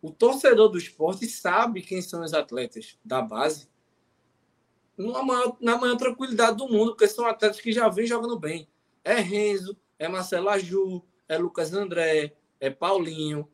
O 0.00 0.12
torcedor 0.12 0.68
do 0.68 0.78
esporte 0.78 1.26
sabe 1.26 1.82
quem 1.82 2.00
são 2.00 2.22
os 2.22 2.32
atletas 2.32 2.96
da 3.04 3.20
base, 3.20 3.68
maior, 4.96 5.56
na 5.60 5.76
maior 5.76 5.96
tranquilidade 5.96 6.56
do 6.56 6.68
mundo, 6.68 6.92
porque 6.92 7.08
são 7.08 7.26
atletas 7.26 7.60
que 7.60 7.72
já 7.72 7.88
vêm 7.88 8.06
jogando 8.06 8.38
bem. 8.38 8.68
É 9.04 9.14
Renzo, 9.14 9.76
é 9.98 10.08
Marcelo 10.08 10.48
Aju, 10.48 11.04
é 11.28 11.36
Lucas 11.38 11.72
André, 11.72 12.36
é 12.60 12.70
Paulinho, 12.70 13.48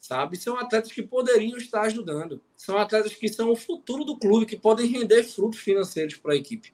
sabe? 0.00 0.36
São 0.36 0.56
atletas 0.56 0.92
que 0.92 1.02
poderiam 1.02 1.58
estar 1.58 1.82
ajudando. 1.82 2.42
São 2.56 2.76
atletas 2.78 3.14
que 3.14 3.28
são 3.28 3.50
o 3.50 3.56
futuro 3.56 4.04
do 4.04 4.18
clube, 4.18 4.46
que 4.46 4.56
podem 4.56 4.86
render 4.86 5.22
frutos 5.24 5.60
financeiros 5.60 6.16
para 6.16 6.32
a 6.32 6.36
equipe. 6.36 6.72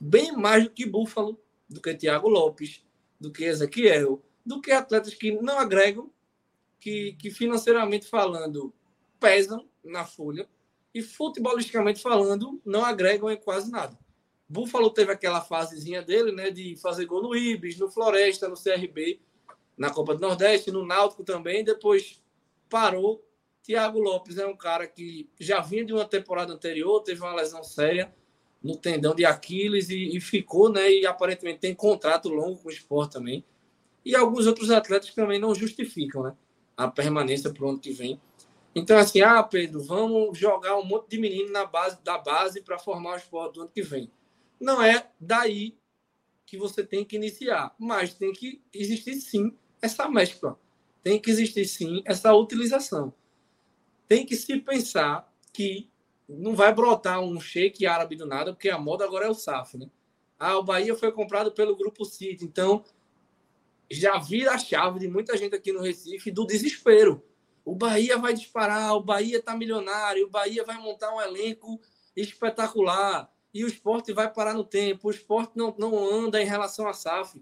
Bem 0.00 0.32
mais 0.32 0.64
do 0.64 0.70
que 0.70 0.86
Búfalo, 0.86 1.38
do 1.68 1.80
que 1.80 1.94
Thiago 1.94 2.28
Lopes, 2.28 2.84
do 3.20 3.30
que 3.30 3.44
Ezequiel, 3.44 4.22
do 4.44 4.60
que 4.60 4.72
atletas 4.72 5.14
que 5.14 5.30
não 5.30 5.58
agregam, 5.58 6.10
que, 6.82 7.12
que 7.12 7.30
financeiramente 7.30 8.08
falando 8.08 8.74
pesam 9.20 9.68
na 9.84 10.04
folha, 10.04 10.48
e 10.92 11.00
futebolisticamente 11.00 12.02
falando, 12.02 12.60
não 12.66 12.84
agregam 12.84 13.30
em 13.30 13.36
quase 13.36 13.70
nada. 13.70 13.96
Buffalo 14.48 14.90
teve 14.90 15.12
aquela 15.12 15.40
fasezinha 15.40 16.02
dele, 16.02 16.32
né, 16.32 16.50
de 16.50 16.76
fazer 16.76 17.06
gol 17.06 17.22
no 17.22 17.36
Ibis, 17.36 17.78
no 17.78 17.88
Floresta, 17.88 18.48
no 18.48 18.56
CRB, 18.56 19.20
na 19.78 19.90
Copa 19.90 20.14
do 20.14 20.20
Nordeste, 20.20 20.72
no 20.72 20.84
Náutico 20.84 21.24
também, 21.24 21.64
depois 21.64 22.20
parou. 22.68 23.24
Thiago 23.62 24.00
Lopes 24.00 24.36
é 24.36 24.46
um 24.46 24.56
cara 24.56 24.86
que 24.86 25.30
já 25.38 25.60
vinha 25.60 25.84
de 25.84 25.92
uma 25.92 26.04
temporada 26.04 26.52
anterior, 26.52 27.00
teve 27.00 27.22
uma 27.22 27.34
lesão 27.34 27.62
séria 27.62 28.12
no 28.60 28.76
tendão 28.76 29.14
de 29.14 29.24
Aquiles 29.24 29.88
e, 29.88 30.16
e 30.16 30.20
ficou, 30.20 30.68
né, 30.68 30.92
e 30.92 31.06
aparentemente 31.06 31.60
tem 31.60 31.74
contrato 31.74 32.28
longo 32.28 32.58
com 32.58 32.68
o 32.68 32.72
esporte 32.72 33.12
também. 33.12 33.44
E 34.04 34.16
alguns 34.16 34.48
outros 34.48 34.68
atletas 34.70 35.14
também 35.14 35.38
não 35.38 35.54
justificam, 35.54 36.24
né, 36.24 36.36
a 36.76 36.88
permanência 36.88 37.52
para 37.52 37.64
o 37.64 37.70
ano 37.70 37.78
que 37.78 37.92
vem. 37.92 38.20
Então, 38.74 38.96
assim, 38.96 39.20
ah, 39.20 39.42
Pedro, 39.42 39.82
vamos 39.82 40.38
jogar 40.38 40.76
um 40.76 40.84
monte 40.84 41.10
de 41.10 41.18
menino 41.18 41.50
na 41.52 41.66
base 41.66 41.98
da 42.02 42.16
base 42.16 42.62
para 42.62 42.78
formar 42.78 43.14
o 43.14 43.16
esporte 43.16 43.54
do 43.54 43.60
ano 43.62 43.70
que 43.70 43.82
vem. 43.82 44.10
Não 44.58 44.82
é 44.82 45.10
daí 45.20 45.76
que 46.46 46.56
você 46.56 46.84
tem 46.84 47.04
que 47.04 47.16
iniciar, 47.16 47.74
mas 47.78 48.14
tem 48.14 48.32
que 48.32 48.62
existir 48.72 49.14
sim 49.16 49.56
essa 49.80 50.08
mescla. 50.08 50.58
Tem 51.02 51.18
que 51.20 51.30
existir 51.30 51.66
sim 51.66 52.02
essa 52.04 52.32
utilização. 52.34 53.12
Tem 54.06 54.24
que 54.24 54.36
se 54.36 54.58
pensar 54.60 55.30
que 55.52 55.90
não 56.28 56.54
vai 56.54 56.72
brotar 56.72 57.20
um 57.20 57.40
shake 57.40 57.86
árabe 57.86 58.16
do 58.16 58.26
nada, 58.26 58.52
porque 58.52 58.70
a 58.70 58.78
moda 58.78 59.04
agora 59.04 59.26
é 59.26 59.28
o 59.28 59.34
SAF, 59.34 59.76
né? 59.76 59.90
Ah, 60.38 60.56
o 60.58 60.62
Bahia 60.62 60.94
foi 60.94 61.12
comprado 61.12 61.52
pelo 61.52 61.76
Grupo 61.76 62.04
City, 62.04 62.44
então 62.44 62.84
já 63.92 64.18
vira 64.18 64.52
a 64.52 64.58
chave 64.58 64.98
de 64.98 65.08
muita 65.08 65.36
gente 65.36 65.54
aqui 65.54 65.72
no 65.72 65.82
Recife 65.82 66.30
do 66.30 66.46
desespero 66.46 67.22
o 67.64 67.74
Bahia 67.74 68.18
vai 68.18 68.34
disparar, 68.34 68.94
o 68.96 69.02
Bahia 69.02 69.38
está 69.38 69.56
milionário, 69.56 70.26
o 70.26 70.30
Bahia 70.30 70.64
vai 70.64 70.76
montar 70.78 71.14
um 71.14 71.20
elenco 71.20 71.80
espetacular 72.16 73.30
e 73.54 73.64
o 73.64 73.68
esporte 73.68 74.12
vai 74.12 74.32
parar 74.32 74.54
no 74.54 74.64
tempo, 74.64 75.08
o 75.08 75.10
esporte 75.10 75.52
não, 75.54 75.74
não 75.78 75.96
anda 76.04 76.42
em 76.42 76.46
relação 76.46 76.88
à 76.88 76.92
SAF. 76.92 77.40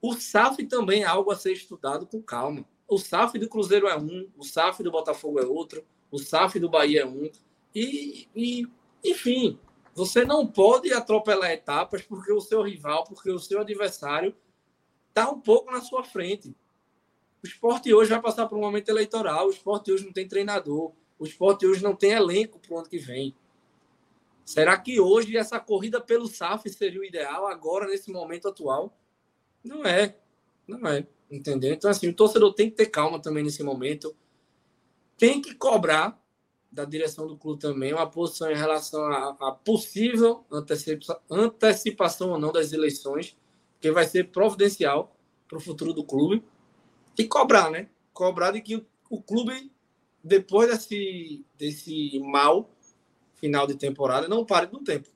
O 0.00 0.14
SAF 0.14 0.64
também 0.66 1.02
é 1.02 1.06
algo 1.06 1.30
a 1.30 1.36
ser 1.36 1.52
estudado 1.52 2.06
com 2.06 2.22
calma. 2.22 2.64
O 2.88 2.98
SAF 2.98 3.38
do 3.38 3.48
Cruzeiro 3.48 3.88
é 3.88 3.98
um, 3.98 4.30
o 4.36 4.44
SAF 4.44 4.82
do 4.82 4.92
Botafogo 4.92 5.40
é 5.40 5.46
outro, 5.46 5.84
o 6.10 6.18
SAF 6.18 6.60
do 6.60 6.68
Bahia 6.68 7.02
é 7.02 7.06
um. 7.06 7.28
E, 7.74 8.28
e 8.36 8.66
enfim, 9.02 9.58
você 9.94 10.24
não 10.24 10.46
pode 10.46 10.92
atropelar 10.92 11.50
etapas 11.50 12.02
porque 12.02 12.32
o 12.32 12.40
seu 12.40 12.62
rival, 12.62 13.02
porque 13.04 13.30
o 13.30 13.38
seu 13.38 13.60
adversário 13.60 14.34
está 15.16 15.30
um 15.30 15.40
pouco 15.40 15.72
na 15.72 15.80
sua 15.80 16.04
frente. 16.04 16.54
O 17.42 17.46
esporte 17.46 17.92
hoje 17.94 18.10
vai 18.10 18.20
passar 18.20 18.46
por 18.46 18.58
um 18.58 18.60
momento 18.60 18.90
eleitoral, 18.90 19.46
o 19.46 19.50
esporte 19.50 19.90
hoje 19.90 20.04
não 20.04 20.12
tem 20.12 20.28
treinador, 20.28 20.92
o 21.18 21.24
esporte 21.24 21.66
hoje 21.66 21.82
não 21.82 21.96
tem 21.96 22.10
elenco 22.12 22.58
para 22.58 22.74
o 22.74 22.78
ano 22.78 22.88
que 22.88 22.98
vem. 22.98 23.34
Será 24.44 24.78
que 24.78 25.00
hoje 25.00 25.36
essa 25.36 25.58
corrida 25.58 26.00
pelo 26.00 26.28
SAF 26.28 26.68
seria 26.68 27.00
o 27.00 27.04
ideal 27.04 27.46
agora, 27.46 27.86
nesse 27.86 28.12
momento 28.12 28.46
atual? 28.46 28.94
Não 29.64 29.84
é. 29.84 30.18
Não 30.68 30.86
é. 30.86 31.06
Entendeu? 31.30 31.72
Então, 31.72 31.90
assim, 31.90 32.08
o 32.08 32.14
torcedor 32.14 32.52
tem 32.52 32.70
que 32.70 32.76
ter 32.76 32.86
calma 32.86 33.20
também 33.20 33.42
nesse 33.42 33.62
momento. 33.62 34.14
Tem 35.16 35.40
que 35.40 35.54
cobrar 35.54 36.22
da 36.70 36.84
direção 36.84 37.26
do 37.26 37.36
clube 37.36 37.58
também 37.60 37.92
uma 37.92 38.08
posição 38.08 38.50
em 38.50 38.54
relação 38.54 39.04
à, 39.06 39.50
possível 39.64 40.44
antecipa, 40.52 41.20
antecipação 41.30 42.30
ou 42.30 42.38
não 42.38 42.52
das 42.52 42.72
eleições, 42.72 43.36
que 43.86 43.92
vai 43.92 44.04
ser 44.04 44.30
providencial 44.30 45.16
para 45.46 45.58
o 45.58 45.60
futuro 45.60 45.92
do 45.92 46.04
clube. 46.04 46.42
E 47.16 47.24
cobrar, 47.24 47.70
né? 47.70 47.88
Cobrar 48.12 48.50
de 48.50 48.60
que 48.60 48.76
o, 48.76 48.86
o 49.08 49.22
clube, 49.22 49.70
depois 50.22 50.68
desse, 50.68 51.44
desse 51.56 52.18
mal 52.18 52.70
final 53.36 53.66
de 53.66 53.76
temporada, 53.76 54.28
não 54.28 54.44
pare 54.44 54.68
no 54.72 54.82
tempo. 54.82 55.08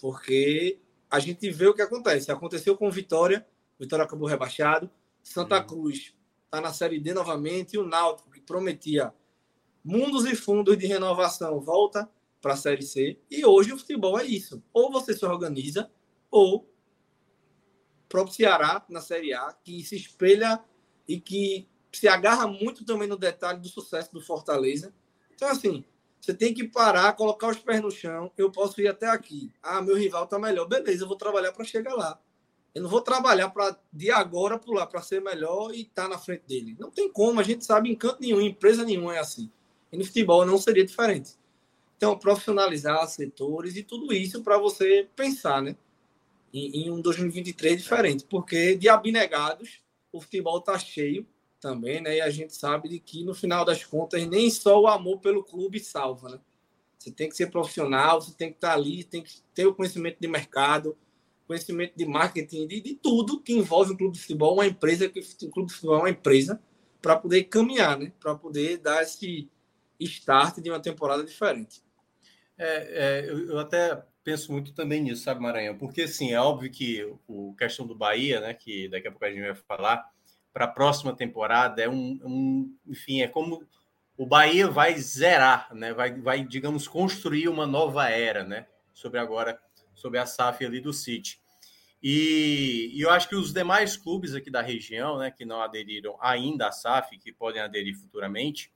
Porque 0.00 0.78
a 1.08 1.20
gente 1.20 1.48
vê 1.50 1.68
o 1.68 1.74
que 1.74 1.82
acontece. 1.82 2.32
Aconteceu 2.32 2.76
com 2.76 2.90
Vitória, 2.90 3.46
Vitória 3.78 4.04
acabou 4.04 4.28
rebaixado. 4.28 4.90
Santa 5.22 5.60
uhum. 5.60 5.66
Cruz 5.66 6.12
está 6.44 6.60
na 6.60 6.72
Série 6.72 6.98
D 6.98 7.14
novamente. 7.14 7.74
E 7.74 7.78
o 7.78 7.86
Náutico, 7.86 8.30
que 8.30 8.40
prometia 8.40 9.14
mundos 9.84 10.24
e 10.24 10.34
fundos 10.34 10.76
de 10.76 10.86
renovação, 10.86 11.60
volta 11.60 12.10
para 12.40 12.54
a 12.54 12.56
Série 12.56 12.82
C. 12.82 13.16
E 13.30 13.46
hoje 13.46 13.72
o 13.72 13.78
futebol 13.78 14.18
é 14.18 14.24
isso. 14.24 14.60
Ou 14.72 14.90
você 14.90 15.14
se 15.14 15.24
organiza, 15.24 15.88
ou 16.30 16.71
próprio 18.12 18.36
Ceará 18.36 18.84
na 18.90 19.00
Série 19.00 19.32
A, 19.32 19.56
que 19.64 19.82
se 19.82 19.96
espelha 19.96 20.62
e 21.08 21.18
que 21.18 21.66
se 21.90 22.06
agarra 22.06 22.46
muito 22.46 22.84
também 22.84 23.08
no 23.08 23.16
detalhe 23.16 23.58
do 23.58 23.68
sucesso 23.68 24.12
do 24.12 24.20
Fortaleza. 24.20 24.92
Então, 25.34 25.48
assim, 25.48 25.82
você 26.20 26.34
tem 26.34 26.52
que 26.52 26.68
parar, 26.68 27.14
colocar 27.14 27.48
os 27.48 27.58
pés 27.58 27.80
no 27.80 27.90
chão. 27.90 28.30
Eu 28.36 28.52
posso 28.52 28.78
ir 28.82 28.86
até 28.86 29.08
aqui. 29.08 29.50
Ah, 29.62 29.80
meu 29.80 29.96
rival 29.96 30.24
está 30.24 30.38
melhor. 30.38 30.68
Beleza, 30.68 31.04
eu 31.04 31.08
vou 31.08 31.16
trabalhar 31.16 31.52
para 31.52 31.64
chegar 31.64 31.94
lá. 31.94 32.20
Eu 32.74 32.82
não 32.82 32.90
vou 32.90 33.00
trabalhar 33.00 33.48
para 33.48 33.78
de 33.90 34.10
agora 34.10 34.58
pular 34.58 34.86
para 34.86 35.00
ser 35.00 35.22
melhor 35.22 35.74
e 35.74 35.80
estar 35.80 36.02
tá 36.02 36.08
na 36.10 36.18
frente 36.18 36.44
dele. 36.46 36.76
Não 36.78 36.90
tem 36.90 37.10
como, 37.10 37.40
a 37.40 37.42
gente 37.42 37.64
sabe 37.64 37.90
em 37.90 37.96
canto 37.96 38.20
nenhum, 38.20 38.42
empresa 38.42 38.84
nenhuma 38.84 39.16
é 39.16 39.20
assim. 39.20 39.50
E 39.90 39.96
no 39.96 40.04
futebol 40.04 40.44
não 40.44 40.58
seria 40.58 40.84
diferente. 40.84 41.32
Então, 41.96 42.18
profissionalizar 42.18 43.06
setores 43.08 43.74
e 43.76 43.82
tudo 43.82 44.12
isso 44.12 44.42
para 44.42 44.58
você 44.58 45.08
pensar, 45.16 45.62
né? 45.62 45.76
Em, 46.52 46.82
em, 46.82 46.90
um 46.90 47.00
2023 47.00 47.82
diferente, 47.82 48.24
porque 48.28 48.74
de 48.74 48.88
abnegados 48.88 49.80
o 50.12 50.20
futebol 50.20 50.58
está 50.58 50.78
cheio 50.78 51.26
também, 51.58 52.00
né? 52.00 52.16
E 52.16 52.20
a 52.20 52.28
gente 52.28 52.54
sabe 52.54 52.88
de 52.88 52.98
que 52.98 53.24
no 53.24 53.34
final 53.34 53.64
das 53.64 53.84
contas 53.84 54.26
nem 54.26 54.50
só 54.50 54.80
o 54.80 54.86
amor 54.86 55.18
pelo 55.20 55.42
clube 55.42 55.80
salva, 55.80 56.28
né? 56.30 56.40
Você 56.98 57.10
tem 57.10 57.28
que 57.28 57.36
ser 57.36 57.50
profissional, 57.50 58.20
você 58.20 58.32
tem 58.32 58.50
que 58.50 58.56
estar 58.56 58.70
tá 58.70 58.74
ali, 58.74 59.02
tem 59.02 59.22
que 59.22 59.40
ter 59.54 59.66
o 59.66 59.74
conhecimento 59.74 60.18
de 60.20 60.28
mercado, 60.28 60.96
conhecimento 61.46 61.94
de 61.96 62.06
marketing, 62.06 62.66
de, 62.66 62.80
de 62.80 62.94
tudo 62.94 63.40
que 63.40 63.52
envolve 63.52 63.92
um 63.92 63.96
clube 63.96 64.14
de 64.14 64.20
futebol, 64.20 64.54
uma 64.54 64.66
empresa, 64.66 65.08
que 65.08 65.20
o 65.20 65.50
clube 65.50 65.68
de 65.68 65.74
futebol 65.74 65.96
é 65.96 66.00
uma 66.00 66.10
empresa, 66.10 66.60
para 67.00 67.16
poder 67.16 67.44
caminhar, 67.44 67.98
né? 67.98 68.12
Para 68.20 68.34
poder 68.34 68.78
dar 68.78 69.02
esse 69.02 69.50
start 69.98 70.58
de 70.58 70.70
uma 70.70 70.80
temporada 70.80 71.24
diferente. 71.24 71.82
É, 72.56 73.24
é 73.24 73.30
eu, 73.30 73.50
eu, 73.50 73.58
até 73.58 74.04
penso 74.24 74.52
muito 74.52 74.72
também 74.72 75.02
nisso, 75.02 75.22
sabe, 75.22 75.40
Maranhão? 75.40 75.76
Porque, 75.76 76.02
assim, 76.02 76.32
é 76.32 76.40
óbvio 76.40 76.70
que 76.70 77.04
o 77.26 77.54
questão 77.56 77.86
do 77.86 77.94
Bahia, 77.94 78.40
né, 78.40 78.54
que 78.54 78.88
daqui 78.88 79.08
a 79.08 79.10
pouco 79.10 79.24
a 79.24 79.30
gente 79.30 79.42
vai 79.42 79.54
falar, 79.54 80.04
para 80.52 80.66
a 80.66 80.68
próxima 80.68 81.14
temporada 81.14 81.82
é 81.82 81.88
um, 81.88 82.20
um, 82.24 82.76
enfim, 82.86 83.22
é 83.22 83.28
como 83.28 83.66
o 84.16 84.26
Bahia 84.26 84.68
vai 84.68 84.96
zerar, 84.98 85.74
né? 85.74 85.92
Vai, 85.94 86.20
vai, 86.20 86.44
digamos, 86.44 86.86
construir 86.86 87.48
uma 87.48 87.66
nova 87.66 88.08
era, 88.08 88.44
né? 88.44 88.66
Sobre 88.92 89.18
agora, 89.18 89.58
sobre 89.94 90.18
a 90.18 90.26
SAF 90.26 90.64
ali 90.64 90.80
do 90.80 90.92
City. 90.92 91.40
E, 92.02 92.90
e, 92.94 93.00
eu 93.00 93.10
acho 93.10 93.28
que 93.28 93.36
os 93.36 93.52
demais 93.52 93.96
clubes 93.96 94.34
aqui 94.34 94.50
da 94.50 94.60
região, 94.60 95.18
né, 95.18 95.30
que 95.30 95.44
não 95.44 95.62
aderiram 95.62 96.18
ainda 96.20 96.66
à 96.66 96.72
SAF, 96.72 97.16
que 97.18 97.32
podem 97.32 97.62
aderir 97.62 97.96
futuramente, 97.96 98.72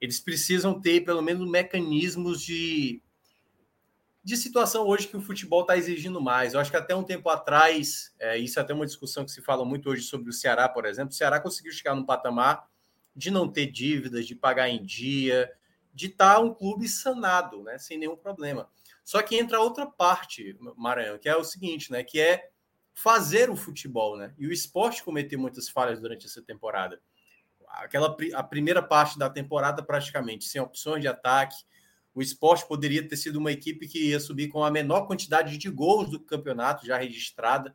eles 0.00 0.18
precisam 0.18 0.80
ter 0.80 1.02
pelo 1.02 1.22
menos 1.22 1.48
mecanismos 1.48 2.42
de, 2.42 3.00
de 4.22 4.36
situação 4.36 4.86
hoje 4.86 5.08
que 5.08 5.16
o 5.16 5.20
futebol 5.20 5.62
está 5.62 5.76
exigindo 5.76 6.20
mais. 6.20 6.52
Eu 6.52 6.60
acho 6.60 6.70
que 6.70 6.76
até 6.76 6.94
um 6.94 7.02
tempo 7.02 7.28
atrás, 7.30 8.12
é, 8.18 8.36
isso 8.38 8.58
é 8.58 8.62
até 8.62 8.74
uma 8.74 8.86
discussão 8.86 9.24
que 9.24 9.30
se 9.30 9.40
fala 9.40 9.64
muito 9.64 9.88
hoje 9.88 10.02
sobre 10.02 10.28
o 10.28 10.32
Ceará, 10.32 10.68
por 10.68 10.84
exemplo. 10.84 11.10
O 11.10 11.16
Ceará 11.16 11.40
conseguiu 11.40 11.72
chegar 11.72 11.94
num 11.94 12.04
patamar 12.04 12.68
de 13.14 13.30
não 13.30 13.48
ter 13.48 13.66
dívidas, 13.66 14.26
de 14.26 14.34
pagar 14.34 14.68
em 14.68 14.84
dia, 14.84 15.50
de 15.92 16.06
estar 16.06 16.34
tá 16.34 16.40
um 16.40 16.54
clube 16.54 16.88
sanado, 16.88 17.62
né, 17.62 17.78
sem 17.78 17.98
nenhum 17.98 18.16
problema. 18.16 18.68
Só 19.04 19.20
que 19.22 19.36
entra 19.36 19.60
outra 19.60 19.86
parte, 19.86 20.56
Maranhão, 20.76 21.18
que 21.18 21.28
é 21.28 21.36
o 21.36 21.42
seguinte, 21.42 21.90
né, 21.90 22.04
que 22.04 22.20
é 22.20 22.50
fazer 22.92 23.50
o 23.50 23.56
futebol, 23.56 24.16
né? 24.16 24.34
E 24.38 24.46
o 24.46 24.52
esporte 24.52 25.02
cometeu 25.02 25.38
muitas 25.38 25.68
falhas 25.68 26.00
durante 26.00 26.26
essa 26.26 26.42
temporada 26.42 27.00
aquela 27.72 28.16
a 28.34 28.42
primeira 28.42 28.82
parte 28.82 29.18
da 29.18 29.30
temporada 29.30 29.82
praticamente 29.82 30.44
sem 30.44 30.60
opções 30.60 31.00
de 31.00 31.08
ataque. 31.08 31.56
O 32.14 32.20
esporte 32.20 32.66
poderia 32.66 33.06
ter 33.06 33.16
sido 33.16 33.36
uma 33.36 33.52
equipe 33.52 33.86
que 33.86 34.10
ia 34.10 34.20
subir 34.20 34.48
com 34.48 34.64
a 34.64 34.70
menor 34.70 35.06
quantidade 35.06 35.56
de 35.56 35.70
gols 35.70 36.10
do 36.10 36.18
campeonato 36.18 36.86
já 36.86 36.98
registrada. 36.98 37.74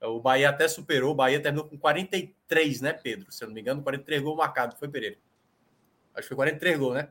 O 0.00 0.20
Bahia 0.20 0.50
até 0.50 0.68
superou, 0.68 1.12
o 1.12 1.14
Bahia 1.14 1.40
terminou 1.40 1.66
com 1.66 1.78
43, 1.78 2.80
né, 2.80 2.92
Pedro? 2.92 3.32
Se 3.32 3.42
eu 3.42 3.48
não 3.48 3.54
me 3.54 3.60
engano, 3.60 3.82
43 3.82 4.22
gols 4.22 4.36
marcados, 4.36 4.78
foi 4.78 4.88
Pereira. 4.88 5.16
Acho 6.14 6.22
que 6.22 6.28
foi 6.28 6.36
43 6.36 6.78
gols, 6.78 6.94
né? 6.94 7.08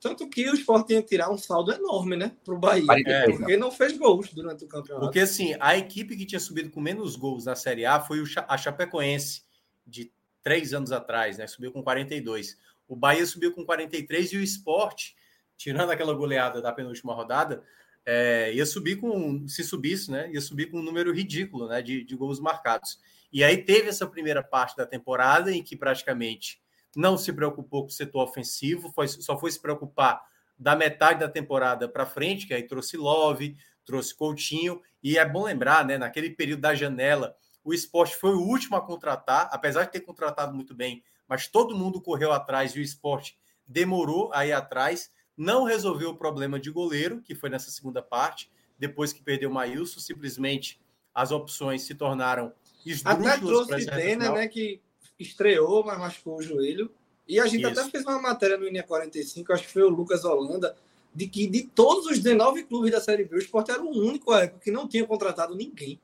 Tanto 0.00 0.28
que 0.28 0.48
o 0.48 0.54
esporte 0.54 0.92
ia 0.92 1.02
tirar 1.02 1.30
um 1.30 1.38
saldo 1.38 1.72
enorme, 1.72 2.16
né, 2.16 2.36
para 2.44 2.54
o 2.54 2.58
Bahia. 2.58 2.86
É, 3.06 3.30
porque 3.30 3.56
não 3.56 3.70
fez 3.70 3.96
gols 3.96 4.32
durante 4.32 4.64
o 4.64 4.68
campeonato. 4.68 5.04
Porque, 5.06 5.20
assim, 5.20 5.56
a 5.58 5.76
equipe 5.76 6.16
que 6.16 6.26
tinha 6.26 6.38
subido 6.38 6.70
com 6.70 6.80
menos 6.80 7.16
gols 7.16 7.46
na 7.46 7.56
Série 7.56 7.86
A 7.86 7.98
foi 7.98 8.22
a 8.46 8.58
Chapecoense, 8.58 9.42
de 9.86 10.12
três 10.42 10.74
anos 10.74 10.92
atrás, 10.92 11.38
né? 11.38 11.46
Subiu 11.46 11.72
com 11.72 11.82
42. 11.82 12.58
O 12.86 12.94
Bahia 12.94 13.26
subiu 13.26 13.52
com 13.52 13.64
43 13.64 14.32
e 14.32 14.36
o 14.36 14.42
esporte, 14.42 15.16
tirando 15.56 15.90
aquela 15.90 16.14
goleada 16.14 16.60
da 16.60 16.72
penúltima 16.72 17.14
rodada, 17.14 17.62
é, 18.04 18.52
ia 18.52 18.64
subir 18.64 18.96
com, 18.96 19.46
se 19.48 19.64
subisse, 19.64 20.10
né? 20.10 20.30
Ia 20.30 20.40
subir 20.40 20.70
com 20.70 20.78
um 20.78 20.82
número 20.82 21.12
ridículo 21.12 21.68
né, 21.68 21.82
de, 21.82 22.04
de 22.04 22.16
gols 22.16 22.38
marcados. 22.38 23.00
E 23.32 23.42
aí 23.42 23.58
teve 23.58 23.88
essa 23.88 24.06
primeira 24.06 24.42
parte 24.42 24.76
da 24.76 24.86
temporada 24.86 25.52
em 25.52 25.62
que 25.62 25.76
praticamente 25.76 26.62
não 26.94 27.18
se 27.18 27.32
preocupou 27.32 27.82
com 27.82 27.88
o 27.88 27.92
setor 27.92 28.22
ofensivo, 28.22 28.92
foi, 28.92 29.08
só 29.08 29.38
foi 29.38 29.50
se 29.50 29.60
preocupar 29.60 30.22
da 30.58 30.74
metade 30.74 31.20
da 31.20 31.28
temporada 31.28 31.88
para 31.88 32.06
frente, 32.06 32.46
que 32.46 32.54
aí 32.54 32.62
trouxe 32.62 32.96
Love, 32.96 33.56
trouxe 33.84 34.14
Coutinho, 34.14 34.80
e 35.02 35.18
é 35.18 35.28
bom 35.28 35.44
lembrar, 35.44 35.84
né, 35.84 35.98
naquele 35.98 36.30
período 36.30 36.60
da 36.60 36.74
janela 36.74 37.36
o 37.66 37.74
esporte 37.74 38.16
foi 38.16 38.30
o 38.30 38.40
último 38.40 38.76
a 38.76 38.80
contratar, 38.80 39.48
apesar 39.50 39.84
de 39.84 39.90
ter 39.90 40.00
contratado 40.00 40.54
muito 40.54 40.72
bem, 40.72 41.02
mas 41.26 41.48
todo 41.48 41.76
mundo 41.76 42.00
correu 42.00 42.30
atrás 42.30 42.76
e 42.76 42.78
o 42.78 42.82
esporte 42.82 43.36
demorou 43.66 44.30
a 44.32 44.46
ir 44.46 44.52
atrás, 44.52 45.10
não 45.36 45.64
resolveu 45.64 46.10
o 46.10 46.16
problema 46.16 46.58
de 46.58 46.70
goleiro, 46.70 47.20
que 47.20 47.34
foi 47.34 47.50
nessa 47.50 47.70
segunda 47.70 48.02
parte, 48.02 48.50
depois 48.78 49.12
que 49.12 49.22
perdeu 49.22 49.50
o 49.50 49.52
Maílson, 49.52 50.00
simplesmente 50.00 50.80
as 51.14 51.30
opções 51.30 51.82
se 51.82 51.94
tornaram 51.94 52.52
esdrúxulas. 52.84 53.26
Até 53.26 53.46
trouxe 53.46 53.86
Dena, 53.86 54.32
né, 54.32 54.48
que 54.48 54.80
estreou, 55.18 55.84
mas 55.84 55.98
machucou 55.98 56.38
o 56.38 56.42
joelho. 56.42 56.90
E 57.26 57.40
a 57.40 57.46
gente 57.46 57.62
Isso. 57.62 57.80
até 57.80 57.90
fez 57.90 58.04
uma 58.04 58.20
matéria 58.20 58.56
no 58.56 58.66
Linha 58.66 58.82
45, 58.82 59.52
acho 59.52 59.64
que 59.64 59.72
foi 59.72 59.82
o 59.82 59.88
Lucas 59.88 60.24
Holanda, 60.24 60.76
de 61.14 61.26
que 61.26 61.46
de 61.46 61.64
todos 61.64 62.06
os 62.06 62.18
19 62.18 62.64
clubes 62.64 62.92
da 62.92 63.00
Série 63.00 63.24
B, 63.24 63.36
o 63.36 63.38
Sport 63.38 63.70
era 63.70 63.82
o 63.82 63.90
único 63.90 64.32
época 64.34 64.60
que 64.62 64.70
não 64.70 64.86
tinha 64.86 65.04
contratado 65.06 65.54
ninguém. 65.54 65.98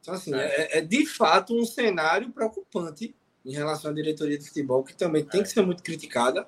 Então, 0.00 0.14
assim, 0.14 0.34
é. 0.34 0.38
É, 0.38 0.78
é, 0.78 0.80
de 0.80 1.04
fato 1.06 1.58
um 1.58 1.64
cenário 1.64 2.30
preocupante 2.30 3.14
em 3.44 3.52
relação 3.52 3.90
à 3.90 3.94
diretoria 3.94 4.38
de 4.38 4.46
futebol, 4.46 4.84
que 4.84 4.94
também 4.94 5.24
tem 5.24 5.42
que 5.42 5.48
é. 5.48 5.50
ser 5.50 5.62
muito 5.62 5.82
criticada 5.82 6.46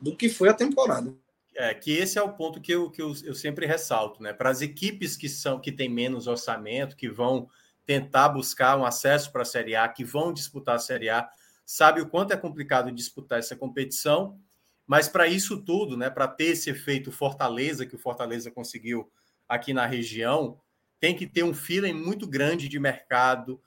do 0.00 0.16
que 0.16 0.28
foi 0.28 0.48
a 0.48 0.54
temporada. 0.54 1.14
É, 1.54 1.72
que 1.72 1.90
esse 1.90 2.18
é 2.18 2.22
o 2.22 2.34
ponto 2.34 2.60
que 2.60 2.72
eu, 2.72 2.90
que 2.90 3.00
eu, 3.00 3.14
eu 3.24 3.34
sempre 3.34 3.66
ressalto, 3.66 4.22
né? 4.22 4.32
Para 4.32 4.50
as 4.50 4.60
equipes 4.60 5.16
que 5.16 5.28
são 5.28 5.58
que 5.58 5.72
têm 5.72 5.88
menos 5.88 6.26
orçamento, 6.26 6.96
que 6.96 7.08
vão 7.08 7.48
tentar 7.86 8.28
buscar 8.28 8.76
um 8.76 8.84
acesso 8.84 9.32
para 9.32 9.42
a 9.42 9.46
Série 9.46 9.74
A, 9.74 9.88
que 9.88 10.04
vão 10.04 10.32
disputar 10.32 10.74
a 10.74 10.78
Série 10.78 11.08
A, 11.08 11.26
sabe 11.64 12.00
o 12.00 12.08
quanto 12.08 12.32
é 12.32 12.36
complicado 12.36 12.92
disputar 12.92 13.38
essa 13.38 13.56
competição, 13.56 14.38
mas 14.86 15.08
para 15.08 15.26
isso 15.26 15.62
tudo, 15.62 15.96
né, 15.96 16.10
para 16.10 16.28
ter 16.28 16.46
esse 16.46 16.68
efeito 16.68 17.10
Fortaleza 17.10 17.86
que 17.86 17.94
o 17.94 17.98
Fortaleza 17.98 18.50
conseguiu 18.50 19.10
aqui 19.48 19.72
na 19.72 19.86
região, 19.86 20.60
tem 21.00 21.14
que 21.16 21.26
ter 21.26 21.42
um 21.42 21.54
feeling 21.54 21.92
muito 21.92 22.26
grande 22.26 22.68
de 22.68 22.78
mercado, 22.78 23.60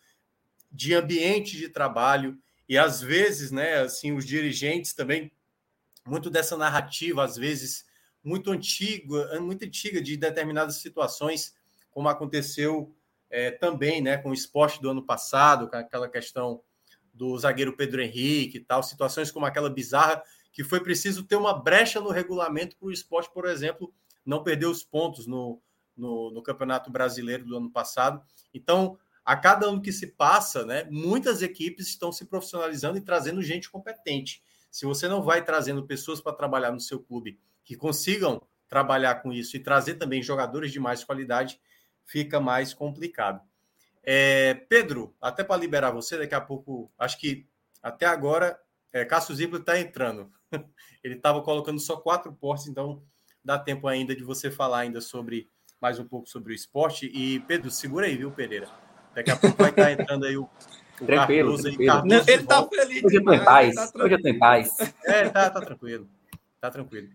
de 0.71 0.93
ambiente 0.93 1.57
de 1.57 1.69
trabalho 1.69 2.37
e 2.67 2.77
às 2.77 3.01
vezes, 3.01 3.51
né, 3.51 3.79
assim, 3.79 4.11
os 4.11 4.25
dirigentes 4.25 4.93
também 4.93 5.31
muito 6.09 6.29
dessa 6.29 6.57
narrativa, 6.57 7.23
às 7.23 7.37
vezes 7.37 7.85
muito 8.23 8.51
antiga, 8.51 9.39
muito 9.39 9.63
antiga 9.63 10.01
de 10.01 10.17
determinadas 10.17 10.77
situações, 10.77 11.55
como 11.91 12.09
aconteceu 12.09 12.93
é, 13.29 13.51
também, 13.51 14.01
né, 14.01 14.17
com 14.17 14.31
o 14.31 14.33
esporte 14.33 14.81
do 14.81 14.89
ano 14.89 15.05
passado, 15.05 15.69
com 15.69 15.75
aquela 15.75 16.09
questão 16.09 16.61
do 17.13 17.37
zagueiro 17.37 17.75
Pedro 17.75 18.01
Henrique 18.01 18.57
e 18.57 18.61
tal, 18.61 18.81
situações 18.81 19.31
como 19.31 19.45
aquela 19.45 19.69
bizarra 19.69 20.23
que 20.51 20.63
foi 20.63 20.79
preciso 20.81 21.23
ter 21.23 21.35
uma 21.35 21.53
brecha 21.53 21.99
no 21.99 22.09
regulamento 22.09 22.75
para 22.77 22.87
o 22.87 22.91
esporte, 22.91 23.31
por 23.31 23.45
exemplo, 23.45 23.93
não 24.25 24.43
perder 24.43 24.65
os 24.65 24.83
pontos 24.83 25.27
no, 25.27 25.61
no, 25.95 26.31
no, 26.31 26.41
Campeonato 26.41 26.91
Brasileiro 26.91 27.45
do 27.45 27.57
ano 27.57 27.71
passado. 27.71 28.21
Então, 28.53 28.97
a 29.23 29.35
cada 29.35 29.67
ano 29.67 29.81
que 29.81 29.91
se 29.91 30.07
passa, 30.07 30.65
né, 30.65 30.85
muitas 30.89 31.41
equipes 31.41 31.87
estão 31.87 32.11
se 32.11 32.25
profissionalizando 32.25 32.97
e 32.97 33.01
trazendo 33.01 33.41
gente 33.41 33.69
competente. 33.69 34.41
Se 34.71 34.85
você 34.85 35.07
não 35.07 35.21
vai 35.21 35.43
trazendo 35.43 35.85
pessoas 35.85 36.21
para 36.21 36.33
trabalhar 36.33 36.71
no 36.71 36.79
seu 36.79 36.99
clube 36.99 37.39
que 37.63 37.75
consigam 37.75 38.41
trabalhar 38.67 39.15
com 39.15 39.33
isso 39.33 39.57
e 39.57 39.59
trazer 39.59 39.95
também 39.95 40.21
jogadores 40.21 40.71
de 40.71 40.79
mais 40.79 41.03
qualidade, 41.03 41.59
fica 42.05 42.39
mais 42.39 42.73
complicado. 42.73 43.41
É, 44.03 44.53
Pedro, 44.53 45.15
até 45.21 45.43
para 45.43 45.59
liberar 45.59 45.91
você, 45.91 46.17
daqui 46.17 46.35
a 46.35 46.41
pouco, 46.41 46.91
acho 46.97 47.19
que 47.19 47.47
até 47.81 48.05
agora, 48.05 48.59
é, 48.93 49.03
Cássio 49.05 49.35
Ziplo 49.35 49.57
está 49.57 49.79
entrando. 49.79 50.31
Ele 51.03 51.15
estava 51.15 51.41
colocando 51.41 51.79
só 51.79 51.97
quatro 51.97 52.31
portes, 52.33 52.67
então 52.67 53.03
dá 53.43 53.57
tempo 53.57 53.87
ainda 53.87 54.15
de 54.15 54.23
você 54.23 54.51
falar 54.51 54.79
ainda 54.79 55.01
sobre 55.01 55.49
mais 55.81 55.97
um 55.97 56.05
pouco 56.05 56.27
sobre 56.27 56.53
o 56.53 56.55
esporte. 56.55 57.05
E, 57.13 57.39
Pedro, 57.41 57.71
segura 57.71 58.05
aí, 58.05 58.17
viu, 58.17 58.31
Pereira? 58.31 58.69
Daqui 59.15 59.31
a 59.31 59.37
pouco 59.37 59.57
vai 59.57 59.69
estar 59.69 59.91
entrando 59.91 60.25
aí 60.25 60.37
o 60.37 60.49
tranquilo, 61.05 61.49
Cardoso. 61.49 61.63
tranquilo. 61.63 61.93
Cardoso 61.93 62.15
Não, 62.15 62.33
ele 62.33 62.41
está 62.41 62.67
feliz. 62.67 63.03
Hoje 63.03 63.15
eu 63.15 63.19
estou 63.19 63.33
em 63.33 63.43
paz. 63.43 63.75
Tá 63.75 63.91
Hoje 63.95 64.13
eu 64.13 64.17
estou 64.17 64.31
em 64.31 64.39
paz. 64.39 64.77
É, 65.05 65.29
tá, 65.29 65.49
tá 65.49 65.61
tranquilo. 65.61 66.07
Tá 66.59 66.71
tranquilo. 66.71 67.09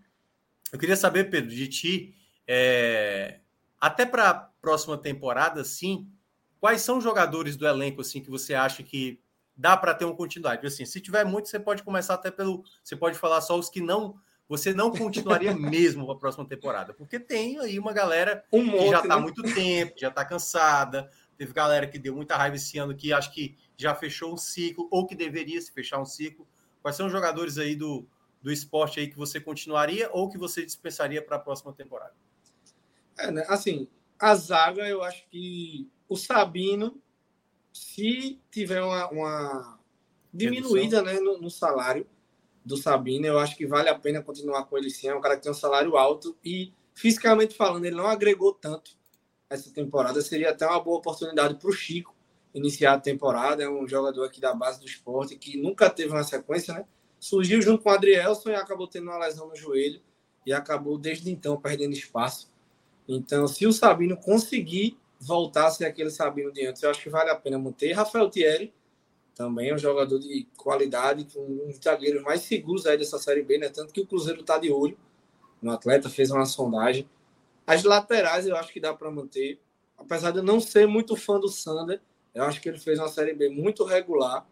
Eu 0.71 0.79
queria 0.79 0.95
saber, 0.95 1.29
Pedro, 1.29 1.49
de 1.49 1.67
ti, 1.67 2.15
é, 2.47 3.39
até 3.79 4.05
para 4.05 4.29
a 4.29 4.33
próxima 4.33 4.97
temporada, 4.97 5.63
sim, 5.63 6.07
quais 6.59 6.81
são 6.81 6.97
os 6.97 7.03
jogadores 7.03 7.55
do 7.55 7.67
elenco 7.67 8.01
assim 8.01 8.21
que 8.21 8.29
você 8.29 8.53
acha 8.53 8.81
que 8.83 9.19
dá 9.55 9.77
para 9.77 9.93
ter 9.93 10.05
uma 10.05 10.15
continuidade? 10.15 10.65
Assim, 10.65 10.85
se 10.85 10.99
tiver 10.99 11.23
muito, 11.23 11.47
você 11.47 11.59
pode 11.59 11.83
começar 11.83 12.15
até 12.15 12.31
pelo, 12.31 12.63
você 12.83 12.95
pode 12.95 13.17
falar 13.17 13.41
só 13.41 13.57
os 13.57 13.69
que 13.69 13.81
não 13.81 14.15
você 14.47 14.73
não 14.73 14.91
continuaria 14.91 15.53
mesmo 15.57 16.05
para 16.05 16.15
a 16.15 16.19
próxima 16.19 16.45
temporada, 16.47 16.93
porque 16.93 17.19
tem 17.19 17.59
aí 17.59 17.79
uma 17.79 17.93
galera 17.93 18.43
um 18.51 18.63
monte, 18.63 18.83
que 18.83 18.89
já 18.89 18.99
está 19.01 19.13
há 19.13 19.17
né? 19.17 19.23
muito 19.23 19.41
tempo, 19.41 19.93
já 19.97 20.09
está 20.09 20.25
cansada. 20.25 21.09
Teve 21.37 21.51
galera 21.51 21.87
que 21.87 21.99
deu 21.99 22.15
muita 22.15 22.37
raiva 22.37 22.55
esse 22.55 22.77
ano 22.77 22.95
que 22.95 23.11
acho 23.11 23.31
que 23.33 23.57
já 23.77 23.93
fechou 23.93 24.33
um 24.33 24.37
ciclo 24.37 24.87
ou 24.91 25.05
que 25.05 25.15
deveria 25.15 25.61
se 25.61 25.71
fechar 25.71 25.99
um 25.99 26.05
ciclo. 26.05 26.47
Quais 26.81 26.95
são 26.95 27.07
os 27.07 27.11
jogadores 27.11 27.57
aí 27.57 27.75
do, 27.75 28.07
do 28.41 28.51
esporte 28.51 28.99
aí 28.99 29.07
que 29.07 29.17
você 29.17 29.39
continuaria 29.39 30.09
ou 30.11 30.29
que 30.29 30.37
você 30.37 30.65
dispensaria 30.65 31.21
para 31.21 31.37
a 31.37 31.39
próxima 31.39 31.73
temporada? 31.73 32.13
É, 33.17 33.31
né? 33.31 33.45
Assim, 33.47 33.87
a 34.19 34.35
zaga, 34.35 34.87
eu 34.87 35.03
acho 35.03 35.27
que 35.29 35.89
o 36.07 36.15
Sabino, 36.15 37.01
se 37.73 38.39
tiver 38.51 38.81
uma, 38.81 39.09
uma 39.09 39.79
diminuída 40.33 41.01
né, 41.01 41.19
no, 41.19 41.39
no, 41.39 41.49
salário 41.49 42.07
do 42.63 42.77
Sabino, 42.77 43.25
eu 43.25 43.39
acho 43.39 43.55
que 43.55 43.65
vale 43.65 43.89
a 43.89 43.97
pena 43.97 44.21
continuar 44.21 44.65
com 44.65 44.77
ele 44.77 44.89
sim. 44.89 45.07
É 45.07 45.15
um 45.15 45.21
cara 45.21 45.35
que 45.35 45.43
tem 45.43 45.51
um 45.51 45.55
salário 45.55 45.97
alto 45.97 46.37
e, 46.43 46.73
fisicamente 46.93 47.55
falando, 47.55 47.85
ele 47.85 47.95
não 47.95 48.07
agregou 48.07 48.53
tanto 48.53 48.91
essa 49.49 49.71
temporada. 49.71 50.21
Seria 50.21 50.51
até 50.51 50.65
uma 50.65 50.79
boa 50.79 50.97
oportunidade 50.97 51.55
para 51.55 51.69
o 51.69 51.73
Chico 51.73 52.14
iniciar 52.55 52.93
a 52.93 52.99
temporada. 52.99 53.61
É 53.61 53.69
um 53.69 53.87
jogador 53.87 54.23
aqui 54.23 54.39
da 54.39 54.53
base 54.53 54.79
do 54.79 54.85
esporte 54.85 55.35
que 55.35 55.61
nunca 55.61 55.89
teve 55.89 56.11
uma 56.11 56.23
sequência, 56.23 56.73
né? 56.73 56.85
Surgiu 57.19 57.61
junto 57.61 57.83
com 57.83 57.89
o 57.89 57.93
Adrielson 57.93 58.49
e 58.49 58.55
acabou 58.55 58.87
tendo 58.87 59.09
uma 59.09 59.17
lesão 59.17 59.47
no 59.47 59.55
joelho 59.55 60.01
e 60.45 60.53
acabou 60.53 60.97
desde 60.97 61.29
então 61.29 61.57
perdendo 61.57 61.93
espaço. 61.93 62.49
Então, 63.07 63.47
se 63.47 63.67
o 63.67 63.73
Sabino 63.73 64.17
conseguir 64.17 64.97
voltar 65.19 65.67
a 65.67 65.71
ser 65.71 65.85
aquele 65.85 66.09
Sabino 66.09 66.51
de 66.51 66.65
antes, 66.65 66.81
eu 66.81 66.89
acho 66.89 67.01
que 67.01 67.09
vale 67.09 67.29
a 67.29 67.35
pena 67.35 67.57
manter. 67.57 67.91
Rafael 67.93 68.29
Thierry 68.29 68.73
também 69.35 69.69
é 69.69 69.75
um 69.75 69.77
jogador 69.77 70.17
de 70.19 70.47
qualidade, 70.55 71.27
um 71.35 71.67
dos 71.67 71.77
zagueiros 71.77 72.23
mais 72.23 72.41
seguros 72.41 72.85
aí 72.85 72.97
dessa 72.97 73.19
Série 73.19 73.43
B, 73.43 73.57
né? 73.57 73.69
Tanto 73.69 73.93
que 73.93 74.01
o 74.01 74.07
Cruzeiro 74.07 74.41
está 74.41 74.57
de 74.57 74.71
olho 74.71 74.97
no 75.61 75.71
atleta, 75.71 76.09
fez 76.09 76.31
uma 76.31 76.45
sondagem. 76.45 77.09
As 77.67 77.83
laterais 77.83 78.47
eu 78.47 78.55
acho 78.55 78.71
que 78.71 78.79
dá 78.79 78.93
para 78.93 79.11
manter. 79.11 79.59
Apesar 79.97 80.31
de 80.31 80.39
eu 80.39 80.43
não 80.43 80.59
ser 80.59 80.87
muito 80.87 81.15
fã 81.15 81.39
do 81.39 81.47
Sander, 81.47 82.01
eu 82.35 82.43
acho 82.43 82.61
que 82.61 82.69
ele 82.69 82.77
fez 82.77 82.99
uma 82.99 83.07
Série 83.07 83.33
B 83.33 83.49
muito 83.49 83.85
regular. 83.85 84.45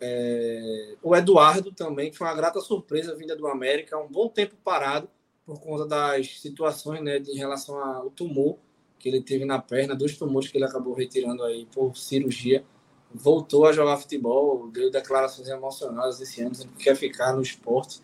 É... 0.00 0.94
O 1.02 1.14
Eduardo 1.14 1.72
também, 1.72 2.10
que 2.10 2.16
foi 2.16 2.26
uma 2.26 2.34
grata 2.34 2.60
surpresa 2.60 3.14
vinda 3.14 3.36
do 3.36 3.48
América, 3.48 3.98
um 3.98 4.08
bom 4.08 4.28
tempo 4.28 4.54
parado 4.64 5.10
por 5.44 5.60
conta 5.60 5.84
das 5.84 6.40
situações 6.40 7.02
né, 7.02 7.18
de, 7.18 7.32
em 7.32 7.36
relação 7.36 7.76
ao 7.76 8.08
tumor 8.10 8.56
que 9.00 9.08
ele 9.08 9.20
teve 9.20 9.44
na 9.44 9.58
perna, 9.58 9.96
dois 9.96 10.16
tumores 10.16 10.48
que 10.48 10.58
ele 10.58 10.64
acabou 10.64 10.94
retirando 10.94 11.42
aí 11.42 11.66
por 11.72 11.96
cirurgia. 11.96 12.64
Voltou 13.12 13.66
a 13.66 13.72
jogar 13.72 13.96
futebol, 13.96 14.68
deu 14.70 14.90
declarações 14.90 15.48
emocionadas 15.48 16.20
esse 16.20 16.40
ano, 16.42 16.54
que 16.54 16.84
quer 16.84 16.94
ficar 16.94 17.32
no 17.32 17.42
esporte. 17.42 18.00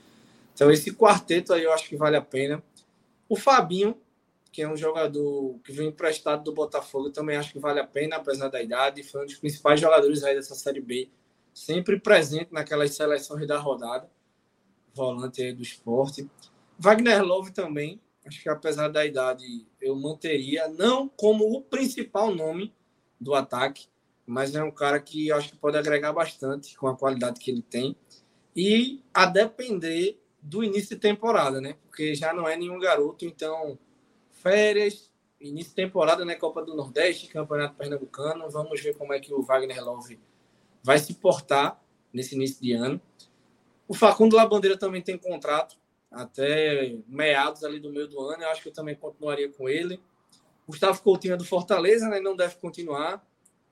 Então, 0.55 0.71
esse 0.71 0.93
quarteto 0.93 1.53
aí 1.53 1.63
eu 1.63 1.73
acho 1.73 1.89
que 1.89 1.97
vale 1.97 2.17
a 2.17 2.23
pena. 2.23 2.63
O 3.29 3.37
Fabinho, 3.37 3.97
que 4.57 4.63
é 4.63 4.69
um 4.69 4.75
jogador 4.75 5.61
que 5.63 5.71
vem 5.71 5.89
emprestado 5.89 6.43
do 6.43 6.51
Botafogo, 6.51 7.11
também 7.11 7.37
acho 7.37 7.53
que 7.53 7.59
vale 7.59 7.79
a 7.79 7.87
pena, 7.87 8.17
apesar 8.17 8.49
da 8.49 8.63
idade. 8.63 9.03
Foi 9.03 9.21
um 9.21 9.27
dos 9.27 9.35
principais 9.35 9.79
jogadores 9.79 10.25
aí 10.25 10.35
dessa 10.35 10.55
Série 10.55 10.81
B, 10.81 11.11
sempre 11.53 12.01
presente 12.01 12.51
naquelas 12.51 12.95
seleções 12.95 13.47
da 13.47 13.59
rodada. 13.59 14.11
Volante 14.95 15.43
aí 15.43 15.53
do 15.53 15.61
esporte. 15.61 16.27
Wagner 16.79 17.23
Love 17.23 17.53
também, 17.53 18.01
acho 18.25 18.43
que 18.43 18.49
apesar 18.49 18.89
da 18.89 19.05
idade, 19.05 19.45
eu 19.79 19.95
manteria, 19.95 20.69
não 20.69 21.07
como 21.07 21.55
o 21.55 21.61
principal 21.61 22.35
nome 22.35 22.75
do 23.21 23.35
ataque, 23.35 23.89
mas 24.25 24.55
é 24.55 24.65
um 24.65 24.71
cara 24.71 24.99
que 24.99 25.31
acho 25.31 25.51
que 25.51 25.59
pode 25.59 25.77
agregar 25.77 26.15
bastante 26.15 26.75
com 26.79 26.87
a 26.87 26.97
qualidade 26.97 27.41
que 27.41 27.51
ele 27.51 27.61
tem. 27.61 27.95
E 28.57 29.05
a 29.13 29.27
depender 29.27 30.19
do 30.41 30.65
início 30.65 30.97
de 30.97 31.03
temporada, 31.03 31.61
né? 31.61 31.77
Porque 31.83 32.15
já 32.15 32.33
não 32.33 32.49
é 32.49 32.57
nenhum 32.57 32.79
garoto, 32.79 33.27
então 33.27 33.79
férias, 34.47 35.11
início 35.41 35.71
de 35.71 35.75
temporada, 35.75 36.25
né? 36.25 36.37
Copa 36.37 36.63
do 36.63 36.77
Nordeste, 36.77 37.27
Campeonato 37.27 37.75
Pernambucano. 37.75 38.49
Vamos 38.49 38.81
ver 38.81 38.97
como 38.97 39.13
é 39.13 39.19
que 39.19 39.35
o 39.35 39.43
Wagner 39.43 39.85
Love 39.85 40.21
vai 40.85 41.01
se 41.01 41.15
portar 41.15 41.83
nesse 42.13 42.37
início 42.37 42.63
de 42.63 42.73
ano. 42.73 43.01
O 43.89 43.95
Facundo 43.95 44.37
Labandeira 44.37 44.79
também 44.79 45.03
tem 45.03 45.19
contrato 45.19 45.77
até 46.13 46.97
meados 47.09 47.65
ali 47.65 47.81
do 47.81 47.91
meio 47.91 48.07
do 48.07 48.21
ano. 48.21 48.45
Eu 48.45 48.51
acho 48.51 48.63
que 48.63 48.69
eu 48.69 48.73
também 48.73 48.95
continuaria 48.95 49.49
com 49.49 49.69
ele. 49.69 50.01
Gustavo 50.65 51.03
Coutinho 51.03 51.35
é 51.35 51.37
do 51.37 51.45
Fortaleza, 51.45 52.09
né? 52.09 52.21
Não 52.21 52.37
deve 52.37 52.55
continuar. 52.57 53.27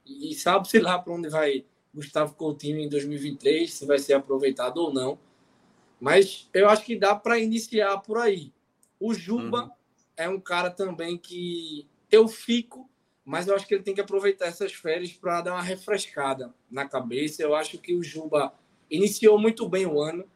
E 0.04 0.34
sabe-se 0.34 0.80
lá 0.80 0.98
para 0.98 1.12
onde 1.12 1.28
vai 1.28 1.64
Gustavo 1.94 2.34
Coutinho 2.34 2.80
em 2.80 2.88
2023, 2.88 3.72
se 3.72 3.86
vai 3.86 4.00
ser 4.00 4.14
aproveitado 4.14 4.78
ou 4.78 4.92
não. 4.92 5.16
Mas 6.00 6.48
eu 6.52 6.68
acho 6.68 6.84
que 6.84 6.96
dá 6.96 7.14
para 7.14 7.38
iniciar 7.38 7.98
por 7.98 8.18
aí. 8.18 8.52
O 8.98 9.14
Juba 9.14 9.64
uhum. 9.64 9.70
É 10.16 10.28
um 10.28 10.40
cara 10.40 10.70
também 10.70 11.16
que 11.18 11.86
eu 12.10 12.28
fico, 12.28 12.88
mas 13.24 13.48
eu 13.48 13.54
acho 13.54 13.66
que 13.66 13.74
ele 13.74 13.82
tem 13.82 13.94
que 13.94 14.00
aproveitar 14.00 14.46
essas 14.46 14.72
férias 14.72 15.12
para 15.12 15.40
dar 15.40 15.52
uma 15.52 15.62
refrescada 15.62 16.54
na 16.70 16.86
cabeça. 16.86 17.42
Eu 17.42 17.54
acho 17.54 17.78
que 17.78 17.94
o 17.94 18.02
Juba 18.02 18.52
iniciou 18.90 19.38
muito 19.38 19.68
bem 19.68 19.86
o 19.86 20.00
ano 20.00 20.28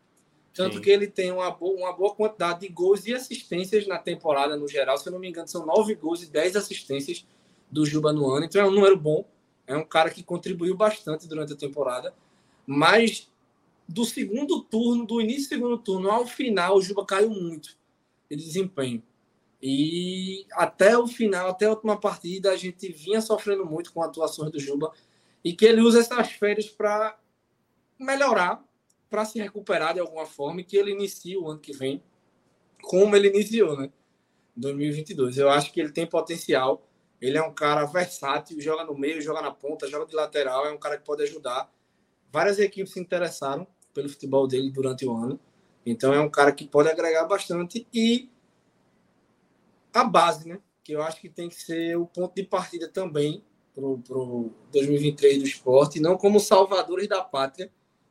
tanto 0.59 0.79
Sim. 0.79 0.83
que 0.83 0.91
ele 0.91 1.07
tem 1.07 1.31
uma 1.31 1.53
boa, 1.53 1.79
uma 1.79 1.93
boa 1.93 2.13
quantidade 2.13 2.63
de 2.63 2.69
gols 2.69 3.07
e 3.07 3.15
assistências 3.15 3.87
na 3.87 3.97
temporada, 3.97 4.57
no 4.57 4.67
geral. 4.67 4.99
Se 4.99 5.09
eu 5.09 5.13
não 5.13 5.21
me 5.21 5.29
engano, 5.29 5.47
são 5.47 5.65
nove 5.65 5.95
gols 5.95 6.21
e 6.21 6.29
dez 6.29 6.57
assistências 6.57 7.25
do 7.71 7.87
Juba 7.87 8.13
no 8.13 8.29
ano. 8.29 8.45
Então 8.45 8.61
é 8.61 8.67
um 8.67 8.73
número 8.73 8.97
bom. 8.97 9.25
É 9.69 9.77
um 9.77 9.85
cara 9.85 10.11
que 10.11 10.21
contribuiu 10.21 10.77
bastante 10.77 11.29
durante 11.29 11.53
a 11.53 11.57
temporada. 11.57 12.13
Mas 12.67 13.31
do 13.87 14.05
segundo 14.05 14.61
turno, 14.61 15.07
do 15.07 15.21
início 15.21 15.45
do 15.45 15.49
segundo 15.49 15.79
turno 15.79 16.11
ao 16.11 16.27
final, 16.27 16.77
o 16.77 16.83
Juba 16.83 17.07
caiu 17.07 17.31
muito 17.31 17.77
de 18.29 18.37
desempenho. 18.37 19.01
E 19.61 20.47
até 20.53 20.97
o 20.97 21.07
final, 21.07 21.49
até 21.49 21.67
a 21.67 21.71
última 21.71 21.99
partida, 21.99 22.53
a 22.53 22.57
gente 22.57 22.91
vinha 22.93 23.21
sofrendo 23.21 23.67
muito 23.67 23.93
com 23.93 24.03
atuações 24.03 24.53
do 24.53 24.59
Juba. 24.59 24.93
E 25.45 25.55
que 25.55 25.65
ele 25.65 25.81
usa 25.81 26.01
essas 26.01 26.33
férias 26.33 26.69
para 26.69 27.19
melhorar 27.99 28.65
para 29.11 29.25
se 29.25 29.39
recuperar 29.39 29.95
de 29.95 30.01
alguma 30.01 30.27
forma 30.27 30.61
e 30.61 30.65
que 30.65 30.77
ele 30.77 30.93
inicie 30.93 31.37
o 31.37 31.49
ano 31.49 31.59
que 31.59 31.73
vem 31.73 32.03
como 32.83 33.17
ele 33.17 33.29
iniciou, 33.29 33.77
né? 33.77 33.91
2022. 34.57 35.39
Eu 35.39 35.51
acho 35.51 35.73
que 35.73 35.81
ele 35.81 35.93
tem 35.93 36.07
potencial. 36.07 36.87
Ele 37.21 37.37
é 37.37 37.43
um 37.43 37.53
cara 37.53 37.85
versátil, 37.85 38.61
joga 38.61 38.85
no 38.85 38.97
meio, 38.97 39.21
joga 39.21 39.43
na 39.43 39.51
ponta, 39.51 39.89
joga 39.89 40.07
de 40.07 40.15
lateral, 40.15 40.67
é 40.67 40.73
um 40.73 40.79
cara 40.79 40.97
que 40.97 41.05
pode 41.05 41.23
ajudar. 41.23 41.73
Várias 42.31 42.59
equipes 42.59 42.93
se 42.93 43.01
interessaram 43.01 43.67
pelo 43.93 44.09
futebol 44.09 44.47
dele 44.47 44.71
durante 44.71 45.05
o 45.05 45.17
ano. 45.17 45.41
Então 45.85 46.13
é 46.13 46.21
um 46.21 46.29
cara 46.29 46.53
que 46.53 46.67
pode 46.67 46.89
agregar 46.89 47.25
bastante 47.25 47.87
e 47.93 48.31
a 50.01 50.05
base, 50.05 50.49
né? 50.49 50.59
Que 50.83 50.93
eu 50.93 51.03
acho 51.03 51.21
que 51.21 51.29
tem 51.29 51.49
que 51.49 51.61
ser 51.61 51.97
o 51.97 52.07
ponto 52.07 52.35
de 52.35 52.43
partida 52.43 52.89
também 52.89 53.43
pro, 53.75 53.99
pro 53.99 54.51
2023 54.73 55.39
do 55.39 55.45
esporte, 55.45 56.01
não 56.01 56.17
como 56.17 56.41
salvadores 56.41 57.09
da 57.09 57.23
pátria, 57.23 57.71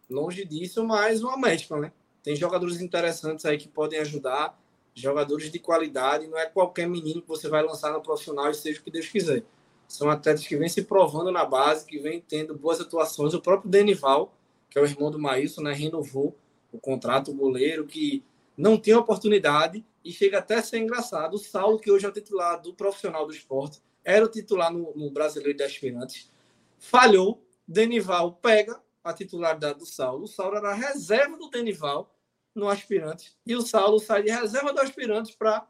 longe 0.10 0.46
disso, 0.46 0.86
mas 0.86 1.22
uma 1.22 1.38
mescla, 1.38 1.80
né? 1.80 1.92
Tem 2.24 2.36
jogadores 2.36 2.82
interessantes 2.82 3.46
aí 3.46 3.58
que 3.58 3.68
podem 3.68 4.00
ajudar, 4.00 4.58
jogadores 4.94 5.52
de 5.52 5.60
qualidade, 5.60 6.28
não 6.28 6.38
é 6.38 6.46
qualquer 6.46 6.88
menino 6.88 7.22
que 7.22 7.28
você 7.28 7.48
vai 7.48 7.64
lançar 7.64 7.94
no 7.94 8.02
profissional 8.02 8.50
e 8.50 8.56
seja 8.56 8.80
o 8.80 8.84
que 8.84 8.92
Deus 8.92 9.08
quiser. 9.08 9.44
São 9.88 10.10
atletas 10.10 10.46
que 10.46 10.58
vêm 10.58 10.68
se 10.68 10.84
provando 10.84 11.32
na 11.32 11.46
base, 11.46 11.86
que 11.86 12.00
vêm 12.00 12.20
tendo 12.20 12.56
boas 12.58 12.82
atuações. 12.82 13.34
O 13.34 13.42
próprio 13.42 13.70
Denival, 13.70 14.34
que 14.70 14.78
é 14.78 14.82
o 14.82 14.86
irmão 14.86 15.10
do 15.10 15.20
Maílson, 15.20 15.62
né, 15.62 15.72
renovou 15.72 16.36
o 16.72 16.80
contrato, 16.80 17.32
o 17.32 17.34
goleiro, 17.34 17.86
que 17.86 18.24
não 18.58 18.78
tem 18.78 18.94
oportunidade 18.94 19.86
e 20.08 20.14
chega 20.14 20.40
até 20.40 20.56
a 20.56 20.64
ser 20.64 20.80
engraçado. 20.80 21.34
O 21.34 21.38
Saulo, 21.38 21.78
que 21.78 21.92
hoje 21.92 22.06
é 22.06 22.10
o 22.10 22.14
titular 22.14 22.62
do 22.62 22.74
profissional 22.74 23.28
do 23.28 23.34
esporte, 23.34 23.82
era 24.06 24.24
o 24.24 24.30
titular 24.30 24.72
no, 24.72 24.96
no 24.96 25.12
Brasileiro 25.12 25.58
de 25.58 25.64
Aspirantes, 25.64 26.32
falhou. 26.80 27.44
Denival 27.68 28.32
pega 28.32 28.82
a 29.04 29.12
titularidade 29.12 29.80
do 29.80 29.86
Saulo. 29.86 30.24
O 30.24 30.28
Saulo 30.28 30.56
era 30.56 30.74
reserva 30.74 31.36
do 31.38 31.50
Denival 31.50 32.16
no 32.56 32.70
aspirante 32.70 33.36
e 33.46 33.54
o 33.54 33.62
Saulo 33.62 34.00
sai 34.00 34.24
de 34.24 34.32
reserva 34.32 34.72
do 34.72 34.80
aspirante 34.80 35.36
para 35.36 35.68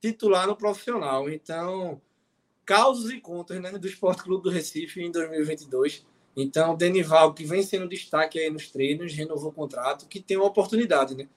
titular 0.00 0.46
no 0.46 0.54
profissional. 0.54 1.28
Então, 1.28 2.00
causos 2.64 3.10
e 3.10 3.20
contas 3.20 3.60
né, 3.60 3.72
do 3.72 3.88
Esporte 3.88 4.22
Clube 4.22 4.44
do 4.44 4.50
Recife 4.50 5.02
em 5.02 5.10
2022. 5.10 6.06
Então, 6.36 6.76
Denival, 6.76 7.34
que 7.34 7.44
vem 7.44 7.64
sendo 7.64 7.88
destaque 7.88 8.38
aí 8.38 8.48
nos 8.48 8.70
treinos, 8.70 9.12
renovou 9.12 9.50
o 9.50 9.52
contrato, 9.52 10.06
que 10.06 10.20
tem 10.20 10.36
uma 10.36 10.46
oportunidade 10.46 11.16
né, 11.16 11.28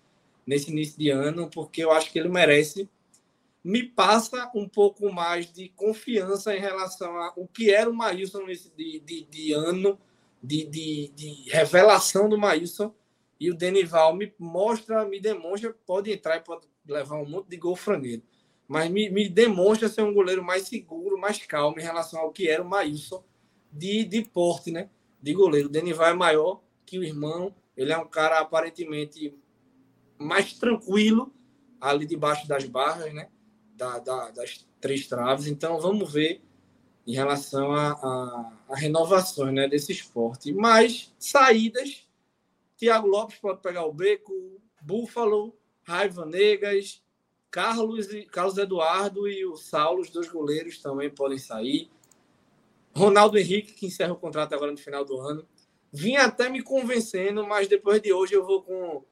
nesse 0.46 0.72
início 0.72 0.98
de 0.98 1.10
ano, 1.10 1.50
porque 1.50 1.84
eu 1.84 1.92
acho 1.92 2.12
que 2.12 2.20
ele 2.20 2.30
merece. 2.30 2.90
Me 3.64 3.84
passa 3.84 4.52
um 4.54 4.70
pouco 4.70 5.12
mais 5.12 5.52
de 5.52 5.70
confiança 5.70 6.56
em 6.56 6.60
relação 6.60 7.18
ao 7.18 7.48
que 7.48 7.74
era 7.74 7.90
o 7.90 7.94
Maílson 7.94 8.46
de, 8.46 9.00
de, 9.00 9.24
de 9.24 9.54
ano, 9.54 10.00
de, 10.42 10.66
de, 10.66 11.12
de, 11.16 11.50
revelação 11.50 12.30
do 12.30 12.38
Maílson. 12.38 12.94
E 13.40 13.50
o 13.50 13.56
Denival 13.56 14.16
me 14.16 14.32
mostra, 14.38 15.04
me 15.06 15.20
demonstra, 15.20 15.76
pode 15.86 16.12
entrar 16.12 16.38
e 16.38 16.42
pode 16.42 16.68
levar 16.88 17.16
um 17.16 17.28
monte 17.28 17.50
de 17.50 17.58
gol 17.58 17.76
frangueiro 17.76 18.22
mas 18.68 18.90
me, 18.90 19.10
me, 19.10 19.30
demonstra 19.30 19.88
ser 19.88 20.02
um 20.02 20.14
goleiro 20.14 20.44
mais 20.44 20.64
seguro, 20.64 21.18
mais 21.18 21.38
calmo 21.46 21.80
em 21.80 21.84
relação 21.84 22.20
ao 22.20 22.32
que 22.32 22.50
era 22.50 22.64
o 22.64 22.68
Maílson 22.68 23.24
de, 23.72 24.04
de 24.04 24.24
porte, 24.24 24.72
né? 24.72 24.90
De 25.22 25.34
goleiro. 25.34 25.68
O 25.68 25.72
Denival 25.72 26.08
é 26.08 26.14
maior 26.14 26.62
que 26.86 26.98
o 26.98 27.04
irmão, 27.04 27.54
ele 27.78 27.92
é 27.92 27.98
um 27.98 28.08
cara 28.08 28.40
aparentemente 28.40 29.34
mais 30.18 30.54
tranquilo 30.54 31.34
ali 31.80 32.06
debaixo 32.06 32.48
das 32.48 32.66
barras, 32.66 33.14
né? 33.14 33.30
Da, 33.76 34.00
da, 34.00 34.32
das 34.32 34.66
três 34.80 35.08
traves. 35.08 35.48
Então 35.48 35.80
vamos 35.80 36.12
ver 36.12 36.42
em 37.06 37.14
relação 37.14 37.72
a, 37.72 37.92
a, 37.92 38.54
a 38.70 38.76
renovações 38.76 39.54
né, 39.54 39.68
desse 39.68 39.92
esporte. 39.92 40.52
Mas 40.54 41.14
saídas, 41.20 42.08
Thiago 42.78 43.08
Lopes 43.08 43.38
pode 43.38 43.62
pegar 43.62 43.86
o 43.86 43.94
beco, 43.94 44.34
Búfalo, 44.82 45.56
Raiva 45.84 46.26
Negas, 46.26 47.04
Carlos, 47.52 48.08
Carlos 48.32 48.58
Eduardo 48.58 49.28
e 49.28 49.46
o 49.46 49.56
Saulo, 49.56 50.02
os 50.02 50.10
dois 50.10 50.28
goleiros, 50.28 50.80
também 50.80 51.10
podem 51.10 51.38
sair. 51.38 51.90
Ronaldo 52.96 53.38
Henrique, 53.38 53.74
que 53.74 53.86
encerra 53.86 54.14
o 54.14 54.18
contrato 54.18 54.54
agora 54.54 54.72
no 54.72 54.78
final 54.78 55.06
do 55.06 55.20
ano. 55.20 55.48
Vinha 55.92 56.24
até 56.24 56.50
me 56.50 56.62
convencendo, 56.62 57.46
mas 57.46 57.68
depois 57.68 58.02
de 58.02 58.12
hoje 58.12 58.34
eu 58.34 58.46
vou 58.46 58.64
com, 58.64 59.04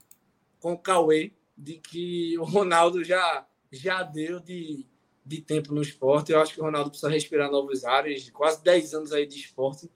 com 0.64 0.72
o 0.72 0.78
Cauê, 0.78 1.34
de 1.58 1.74
que 1.74 2.40
o 2.40 2.46
Ronaldo 2.46 3.04
já, 3.04 3.46
já 3.70 4.02
deu 4.02 4.40
de, 4.40 4.88
de 5.26 5.42
tempo 5.42 5.74
no 5.74 5.82
esporte. 5.82 6.32
Eu 6.32 6.40
acho 6.40 6.54
que 6.54 6.62
o 6.62 6.64
Ronaldo 6.64 6.90
precisa 6.90 7.12
respirar 7.12 7.52
novos 7.52 7.84
áreas, 7.84 8.30
quase 8.30 8.64
10 8.64 8.94
anos 8.94 9.12
aí 9.12 9.28
de 9.28 9.36
esporte, 9.36 9.92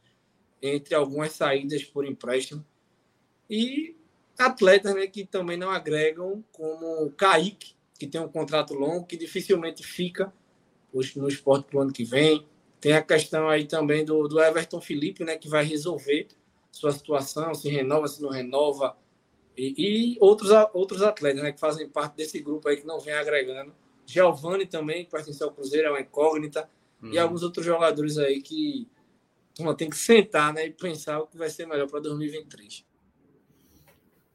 entre 0.61 0.93
algumas 0.93 1.31
saídas 1.31 1.85
por 1.85 2.05
empréstimo. 2.05 2.65
E 3.49 3.95
atletas 4.37 4.93
né, 4.93 5.07
que 5.07 5.25
também 5.25 5.55
não 5.55 5.69
agregam, 5.69 6.43
como 6.51 7.05
o 7.05 7.11
Kaique, 7.11 7.73
que 7.97 8.05
tem 8.05 8.19
um 8.19 8.27
contrato 8.27 8.73
longo, 8.73 9.05
que 9.05 9.15
dificilmente 9.15 9.87
fica 9.87 10.33
no 11.15 11.29
esporte 11.29 11.65
para 11.69 11.77
o 11.77 11.81
ano 11.81 11.93
que 11.93 12.03
vem. 12.03 12.45
Tem 12.81 12.91
a 12.91 13.01
questão 13.01 13.47
aí 13.47 13.65
também 13.65 14.03
do, 14.03 14.27
do 14.27 14.37
Everton 14.41 14.81
Felipe, 14.81 15.23
né, 15.23 15.37
que 15.37 15.47
vai 15.47 15.63
resolver 15.63 16.27
sua 16.73 16.91
situação, 16.91 17.55
se 17.55 17.69
renova, 17.69 18.05
se 18.09 18.21
não 18.21 18.29
renova. 18.29 18.97
E, 19.57 20.13
e 20.13 20.17
outros, 20.19 20.51
outros 20.73 21.01
atletas 21.01 21.41
né, 21.41 21.51
que 21.51 21.59
fazem 21.59 21.89
parte 21.89 22.15
desse 22.15 22.39
grupo 22.39 22.69
aí 22.69 22.77
que 22.77 22.85
não 22.85 22.99
vem 22.99 23.13
agregando. 23.13 23.73
Giovanni 24.05 24.65
também, 24.65 25.03
que 25.03 25.11
pertence 25.11 25.43
ao 25.43 25.51
Cruzeiro, 25.51 25.87
é 25.87 25.91
uma 25.91 25.99
incógnita. 25.99 26.69
Hum. 27.01 27.11
E 27.11 27.17
alguns 27.17 27.43
outros 27.43 27.65
jogadores 27.65 28.17
aí 28.17 28.41
que 28.41 28.87
uma, 29.59 29.75
tem 29.75 29.89
que 29.89 29.97
sentar 29.97 30.53
né, 30.53 30.67
e 30.67 30.71
pensar 30.71 31.19
o 31.19 31.27
que 31.27 31.37
vai 31.37 31.49
ser 31.49 31.65
melhor 31.65 31.89
para 31.89 31.99
2023. 31.99 32.85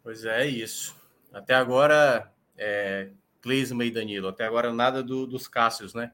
Pois 0.02 0.24
é, 0.24 0.42
é, 0.42 0.46
isso. 0.48 0.96
Até 1.32 1.54
agora, 1.54 2.30
é, 2.56 3.08
e 3.44 3.90
Danilo. 3.90 4.28
Até 4.28 4.44
agora 4.44 4.72
nada 4.72 5.02
do, 5.02 5.26
dos 5.26 5.46
Cássios, 5.46 5.94
né? 5.94 6.12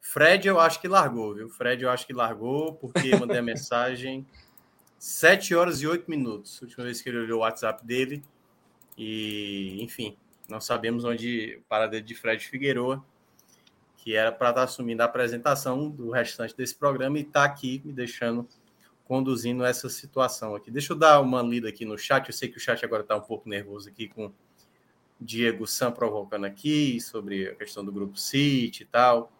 Fred 0.00 0.48
eu 0.48 0.58
acho 0.58 0.80
que 0.80 0.88
largou, 0.88 1.34
viu? 1.34 1.48
Fred 1.48 1.82
eu 1.82 1.90
acho 1.90 2.04
que 2.04 2.12
largou 2.12 2.74
porque 2.74 3.16
mandei 3.16 3.38
a 3.38 3.42
mensagem 3.42 4.26
7 4.98 5.54
horas 5.54 5.80
e 5.80 5.86
8 5.86 6.10
minutos. 6.10 6.60
Última 6.60 6.84
vez 6.84 7.00
que 7.00 7.08
ele 7.08 7.18
olhou 7.18 7.38
o 7.38 7.42
WhatsApp 7.42 7.84
dele. 7.86 8.22
E, 8.96 9.82
enfim, 9.82 10.16
não 10.48 10.60
sabemos 10.60 11.04
onde 11.04 11.58
o 11.60 11.62
paradeiro 11.68 12.04
de 12.04 12.14
Fred 12.14 12.46
Figueroa, 12.46 13.04
que 13.96 14.14
era 14.14 14.32
para 14.32 14.50
estar 14.50 14.60
tá 14.60 14.64
assumindo 14.64 15.02
a 15.02 15.06
apresentação 15.06 15.88
do 15.88 16.10
restante 16.10 16.56
desse 16.56 16.74
programa 16.74 17.18
e 17.18 17.22
está 17.22 17.44
aqui 17.44 17.80
me 17.84 17.92
deixando 17.92 18.48
conduzindo 19.04 19.64
essa 19.64 19.88
situação 19.88 20.54
aqui. 20.54 20.70
Deixa 20.70 20.92
eu 20.92 20.96
dar 20.96 21.20
uma 21.20 21.42
lida 21.42 21.68
aqui 21.68 21.84
no 21.84 21.98
chat. 21.98 22.28
Eu 22.28 22.34
sei 22.34 22.48
que 22.48 22.56
o 22.56 22.60
chat 22.60 22.84
agora 22.84 23.02
está 23.02 23.16
um 23.16 23.20
pouco 23.20 23.48
nervoso 23.48 23.88
aqui 23.88 24.08
com 24.08 24.32
Diego 25.20 25.66
Sam 25.66 25.92
provocando 25.92 26.44
aqui 26.44 27.00
sobre 27.00 27.48
a 27.48 27.54
questão 27.54 27.84
do 27.84 27.92
grupo 27.92 28.16
City 28.18 28.82
e 28.82 28.86
tal. 28.86 29.30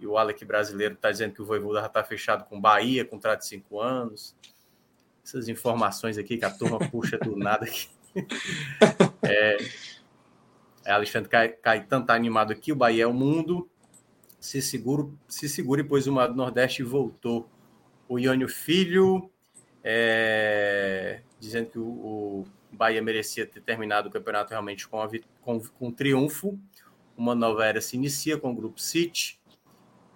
E 0.00 0.06
o 0.06 0.16
Alec 0.16 0.44
brasileiro 0.44 0.94
está 0.94 1.10
dizendo 1.10 1.34
que 1.34 1.42
o 1.42 1.44
Voivoda 1.44 1.80
já 1.80 1.86
está 1.86 2.02
fechado 2.02 2.44
com 2.44 2.60
Bahia, 2.60 3.04
contrato 3.04 3.40
de 3.40 3.46
cinco 3.46 3.80
anos. 3.80 4.34
Essas 5.24 5.48
informações 5.48 6.18
aqui 6.18 6.36
que 6.36 6.44
a 6.44 6.50
turma 6.50 6.78
puxa 6.90 7.16
do 7.18 7.36
nada 7.36 7.64
aqui. 7.64 7.88
É, 9.24 9.56
é 10.84 10.90
Alexandre 10.90 11.30
Caetano 11.62 12.02
está 12.02 12.14
animado 12.14 12.52
aqui. 12.52 12.72
O 12.72 12.76
Bahia 12.76 13.04
é 13.04 13.06
o 13.06 13.12
mundo. 13.12 13.70
Se, 14.40 14.60
seguro, 14.60 15.16
se 15.28 15.48
segure, 15.48 15.84
pois 15.84 16.08
o 16.08 16.12
Nordeste 16.12 16.82
voltou. 16.82 17.48
O 18.08 18.18
Iônio 18.18 18.48
Filho 18.48 19.30
é, 19.84 21.20
dizendo 21.38 21.70
que 21.70 21.78
o, 21.78 21.84
o 21.84 22.46
Bahia 22.72 23.02
merecia 23.02 23.46
ter 23.46 23.60
terminado 23.60 24.08
o 24.08 24.12
campeonato 24.12 24.50
realmente 24.50 24.88
com, 24.88 25.00
a, 25.00 25.08
com, 25.40 25.60
com 25.60 25.90
triunfo. 25.92 26.58
Uma 27.16 27.34
nova 27.34 27.64
era 27.66 27.80
se 27.80 27.96
inicia 27.96 28.38
com 28.38 28.50
o 28.50 28.54
Grupo 28.54 28.80
City. 28.80 29.40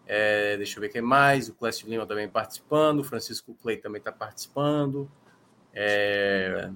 É, 0.07 0.57
deixa 0.57 0.79
eu 0.79 0.81
ver 0.81 0.89
quem 0.89 1.03
mais. 1.03 1.49
O 1.49 1.55
Clécio 1.55 1.89
Lima 1.89 2.07
também 2.07 2.29
participando. 2.29 3.01
O 3.01 3.05
Francisco 3.05 3.55
Clay 3.55 3.77
também 3.77 3.99
está 3.99 4.13
participando. 4.13 5.11
É, 5.75 6.71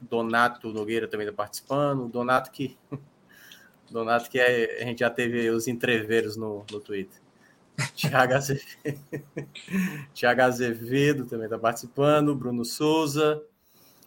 Donato 0.00 0.72
Nogueira 0.72 1.08
também 1.08 1.26
está 1.26 1.36
participando. 1.36 2.08
Donato 2.08 2.50
que. 2.50 2.76
Donato 3.90 4.28
que 4.28 4.38
é, 4.38 4.82
a 4.82 4.84
gente 4.84 5.00
já 5.00 5.10
teve 5.10 5.48
os 5.50 5.68
entreveros 5.68 6.36
no, 6.36 6.64
no 6.70 6.80
Twitter. 6.80 7.20
Tiago 7.94 8.34
Azevedo. 8.34 9.00
Tiago 10.12 10.42
Azevedo 10.42 11.26
também 11.26 11.44
está 11.46 11.58
participando. 11.58 12.34
Bruno 12.34 12.64
Souza 12.64 13.42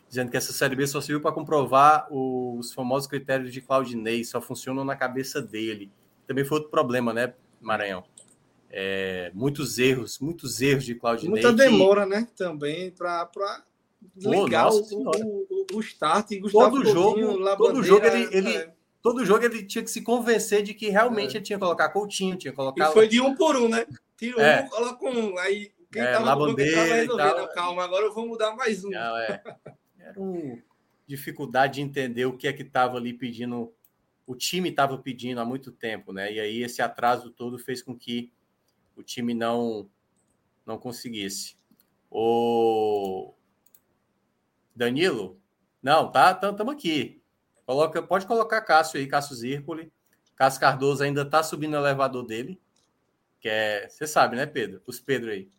dizendo 0.10 0.32
que 0.32 0.38
essa 0.38 0.52
Série 0.52 0.76
B 0.76 0.88
só 0.88 1.00
serviu 1.00 1.22
para 1.22 1.32
comprovar 1.32 2.08
os 2.12 2.74
famosos 2.74 3.08
critérios 3.08 3.54
de 3.54 3.62
Claudinei, 3.62 4.24
só 4.24 4.42
funcionam 4.42 4.84
na 4.84 4.96
cabeça 4.96 5.40
dele. 5.40 5.92
Também 6.26 6.44
foi 6.44 6.58
outro 6.58 6.72
problema, 6.72 7.14
né, 7.14 7.34
Maranhão? 7.62 8.04
É, 8.72 9.32
muitos 9.34 9.78
erros, 9.78 10.20
muitos 10.20 10.62
erros 10.62 10.84
de 10.84 10.96
Claudinei. 10.96 11.30
Muita 11.30 11.54
demora, 11.54 12.04
que... 12.04 12.10
né, 12.10 12.28
também, 12.36 12.92
para 12.92 13.64
ligar 14.16 14.70
o, 14.70 14.80
o, 14.80 15.66
o, 15.74 15.80
start. 15.80 16.40
Gustavo 16.40 16.78
todo 16.78 16.86
jogo, 16.86 17.58
todo 17.58 17.84
jogo 17.84 18.06
ele, 18.06 18.30
ele 18.36 18.58
é. 18.58 18.74
todo 19.02 19.26
jogo 19.26 19.46
ele 19.46 19.64
tinha 19.66 19.84
que 19.84 19.92
se 19.92 20.02
convencer 20.02 20.64
de 20.64 20.74
que 20.74 20.90
realmente 20.90 21.36
é. 21.36 21.38
ele 21.38 21.46
tinha 21.46 21.58
que 21.58 21.64
colocar 21.64 21.90
Coutinho, 21.90 22.38
tinha 22.38 22.52
que 22.52 22.58
colocar. 22.58 22.90
E 22.90 22.94
foi 22.94 23.08
de 23.08 23.22
um 23.22 23.36
por 23.36 23.56
um, 23.56 23.68
né? 23.70 23.86
Tira 24.18 24.42
é. 24.42 24.64
um, 24.64 24.70
coloca 24.70 25.06
um, 25.06 25.38
aí 25.38 25.72
quem 25.92 26.02
é, 26.02 26.12
tava 26.12 26.36
banco 26.36 26.58
resolvendo. 26.58 27.50
Calma, 27.54 27.84
agora 27.84 28.06
eu 28.06 28.14
vou 28.14 28.28
mudar 28.28 28.56
mais 28.56 28.84
um. 28.84 28.90
Não, 28.90 29.18
é. 29.18 29.42
era 30.00 30.20
uma 30.20 30.58
dificuldade 31.08 31.76
de 31.76 31.82
entender 31.82 32.26
o 32.26 32.38
que 32.38 32.48
é 32.48 32.54
que 32.54 32.62
estava 32.62 32.98
ali 32.98 33.14
pedindo, 33.14 33.74
o 34.28 34.36
time 34.36 34.70
estava 34.70 34.96
pedindo 34.98 35.42
há 35.42 35.46
muito 35.46 35.72
tempo, 35.72 36.14
né? 36.14 36.32
E 36.32 36.40
aí 36.40 36.62
esse 36.62 36.82
atraso 36.84 37.32
todo 37.32 37.58
fez 37.58 37.82
com 37.82 37.98
que 37.98 38.32
o 38.96 39.02
time 39.02 39.34
não 39.34 39.90
não 40.66 40.78
conseguisse. 40.78 41.58
O 42.12 43.34
Danilo, 44.80 45.38
não, 45.84 46.10
tá, 46.10 46.32
estamos 46.32 46.74
aqui. 46.74 47.22
Coloca, 47.66 48.02
pode 48.02 48.26
colocar 48.26 48.62
Cássio 48.62 48.98
aí, 48.98 49.08
Cássio 49.08 49.36
Zirpoli. 49.36 49.92
Cássio 50.38 50.62
Cardoso 50.62 51.04
ainda 51.04 51.24
está 51.24 51.44
subindo 51.44 51.74
o 51.74 51.78
elevador 51.78 52.26
dele, 52.26 52.58
que 53.42 53.50
é, 53.50 53.90
você 53.90 54.08
sabe, 54.08 54.38
né, 54.38 54.46
Pedro? 54.46 54.82
Os 54.88 55.02
Pedro 55.02 55.32
aí. 55.32 55.50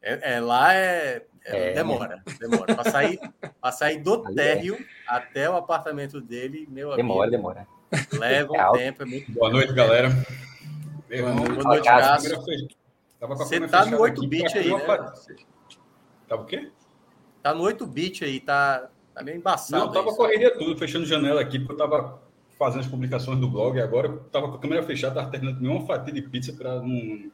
É, 0.00 0.36
é 0.36 0.40
lá 0.40 0.72
é, 0.72 1.26
é, 1.44 1.72
é 1.72 1.74
demora, 1.74 2.22
demora. 2.40 2.74
Para 2.74 2.90
sair, 2.90 3.20
sair 3.74 3.98
do 3.98 4.26
é. 4.30 4.32
térreo 4.32 4.78
até 5.06 5.48
o 5.48 5.56
apartamento 5.56 6.18
dele, 6.18 6.66
meu 6.70 6.96
demora, 6.96 7.36
amigo. 7.36 7.36
Demora, 7.36 7.68
demora. 7.90 8.08
Leva 8.18 8.52
um 8.52 8.72
tempo, 8.72 9.02
é 9.02 9.06
muito 9.06 9.30
Boa 9.32 9.50
noite, 9.50 9.74
galera. 9.74 10.08
Boa 10.08 11.34
noite, 11.34 11.52
Boa 11.52 11.64
noite 11.64 11.84
Cássio. 11.84 12.42
Você 13.20 13.68
tá 13.68 13.84
no 13.84 14.00
8 14.00 14.26
bit 14.26 14.56
aí, 14.56 14.72
né? 14.72 15.12
Tá 16.26 16.36
o 16.36 16.46
quê? 16.46 16.70
Tá 17.44 17.52
no 17.52 17.62
8 17.64 17.86
bit 17.86 18.24
aí, 18.24 18.40
tá, 18.40 18.88
tá 19.14 19.22
meio 19.22 19.36
embaçado. 19.36 19.84
Não, 19.84 19.92
tava 19.92 20.08
aí, 20.08 20.16
correria 20.16 20.56
tudo, 20.56 20.78
fechando 20.78 21.04
janela 21.04 21.42
aqui, 21.42 21.58
porque 21.58 21.74
eu 21.74 21.76
tava 21.76 22.22
fazendo 22.58 22.80
as 22.80 22.86
publicações 22.86 23.38
do 23.38 23.46
blog, 23.46 23.78
agora 23.78 24.08
eu 24.08 24.18
tava 24.32 24.48
com 24.48 24.54
a 24.54 24.58
câmera 24.58 24.82
fechada, 24.82 25.16
tava 25.16 25.30
terminando 25.30 25.58
comer 25.58 25.68
uma 25.68 25.86
fatia 25.86 26.14
de 26.14 26.22
pizza 26.22 26.54
para 26.54 26.80
não 26.80 27.30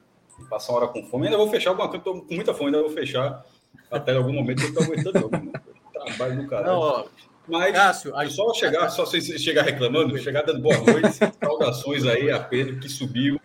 passar 0.49 0.73
uma 0.73 0.79
hora 0.79 0.89
com 0.89 1.05
fome. 1.05 1.27
Ainda 1.27 1.37
vou 1.37 1.49
fechar 1.49 1.71
alguma 1.71 1.89
coisa, 1.89 2.03
tô 2.03 2.23
com 2.23 2.35
muita 2.35 2.53
fome, 2.53 2.67
ainda 2.67 2.81
vou 2.81 2.91
fechar 2.91 3.47
até 3.89 4.17
algum 4.17 4.33
momento 4.33 4.61
que 4.61 4.71
eu 4.71 4.75
tô 4.75 4.83
aguentando. 4.83 5.53
Trabalho 5.93 6.43
do 6.43 6.49
cara. 6.49 6.67
Não, 6.67 6.79
ó, 6.81 7.05
Mas 7.47 7.73
Cássio, 7.73 8.17
a... 8.17 8.29
só 8.29 8.53
chegar, 8.53 8.89
só 8.91 9.07
se 9.07 9.39
chegar 9.39 9.63
reclamando, 9.63 10.19
chegar 10.19 10.43
dando 10.43 10.61
boa 10.61 10.77
noite, 10.77 11.19
saudações 11.41 12.05
aí 12.05 12.33
a 12.33 12.41
Pedro 12.41 12.81
que 12.81 12.89
subiu. 12.89 13.41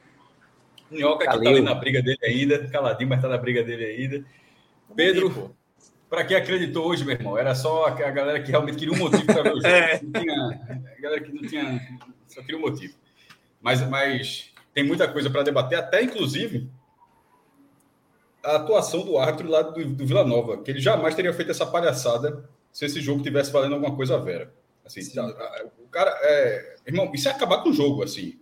Minhoca 0.89 1.27
que 1.27 1.39
tá 1.39 1.47
ali 1.47 1.61
na 1.61 1.75
briga 1.75 2.01
dele 2.01 2.17
ainda, 2.23 2.67
caladinho, 2.69 3.09
mas 3.09 3.21
tá 3.21 3.27
na 3.27 3.37
briga 3.37 3.63
dele 3.63 3.85
ainda. 3.85 4.25
Pedro, 4.95 5.55
para 6.15 6.23
quem 6.23 6.37
acreditou 6.37 6.87
hoje, 6.87 7.03
meu 7.03 7.13
irmão, 7.13 7.37
era 7.37 7.53
só 7.53 7.87
a 7.87 7.89
galera 7.91 8.41
que 8.41 8.49
realmente 8.49 8.77
queria 8.77 8.93
um 8.93 8.97
motivo 8.97 9.25
para 9.25 9.43
ver 9.43 9.51
o 9.51 9.55
jogo. 9.59 9.67
É. 9.67 10.01
Não 10.01 10.11
tinha, 10.13 10.93
a 10.97 11.01
galera 11.01 11.21
que 11.21 11.33
não 11.33 11.41
tinha, 11.41 11.97
só 12.25 12.41
queria 12.41 12.57
um 12.57 12.61
motivo. 12.61 12.93
Mas, 13.61 13.81
mas 13.89 14.53
tem 14.73 14.85
muita 14.85 15.09
coisa 15.09 15.29
para 15.29 15.43
debater, 15.43 15.77
até 15.77 16.01
inclusive 16.01 16.69
a 18.41 18.55
atuação 18.55 19.03
do 19.03 19.17
árbitro 19.17 19.49
lá 19.49 19.61
do, 19.61 19.83
do 19.83 20.05
Vila 20.05 20.23
Nova, 20.23 20.61
que 20.61 20.71
ele 20.71 20.79
jamais 20.79 21.15
teria 21.15 21.33
feito 21.33 21.51
essa 21.51 21.65
palhaçada 21.65 22.47
se 22.71 22.85
esse 22.85 23.01
jogo 23.01 23.21
tivesse 23.21 23.51
valendo 23.51 23.73
alguma 23.73 23.93
coisa 23.93 24.15
a 24.15 24.19
vera. 24.19 24.53
Assim, 24.85 25.01
tá, 25.13 25.25
o 25.83 25.89
cara, 25.89 26.17
é, 26.21 26.75
irmão, 26.87 27.11
isso 27.13 27.27
é 27.27 27.31
acabar 27.31 27.61
com 27.61 27.71
o 27.71 27.73
jogo, 27.73 28.03
assim. 28.03 28.39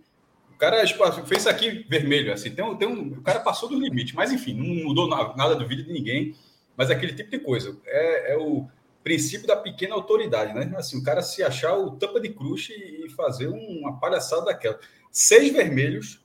O 0.52 0.56
cara 0.56 0.84
tipo, 0.86 1.10
fez 1.26 1.40
isso 1.40 1.48
aqui 1.48 1.84
vermelho, 1.88 2.32
assim, 2.32 2.50
tem 2.50 2.76
tem 2.76 2.86
um, 2.86 3.14
o 3.14 3.22
cara 3.22 3.40
passou 3.40 3.68
do 3.68 3.80
limite, 3.80 4.14
mas 4.14 4.30
enfim, 4.30 4.54
não 4.54 4.84
mudou 4.84 5.08
nada 5.08 5.56
do 5.56 5.66
vídeo 5.66 5.84
de 5.84 5.92
ninguém, 5.92 6.36
mas 6.76 6.90
aquele 6.90 7.14
tipo 7.14 7.30
de 7.30 7.38
coisa. 7.38 7.76
É, 7.86 8.32
é 8.32 8.36
o 8.36 8.66
princípio 9.02 9.46
da 9.46 9.56
pequena 9.56 9.94
autoridade, 9.94 10.54
né? 10.54 10.72
Assim, 10.76 10.98
o 10.98 11.02
cara 11.02 11.22
se 11.22 11.42
achar 11.42 11.76
o 11.76 11.92
tampa 11.92 12.20
de 12.20 12.30
crush 12.30 12.70
e 12.70 13.08
fazer 13.10 13.48
uma 13.48 13.98
palhaçada 14.00 14.46
daquela. 14.46 14.78
Seis 15.10 15.52
vermelhos, 15.52 16.24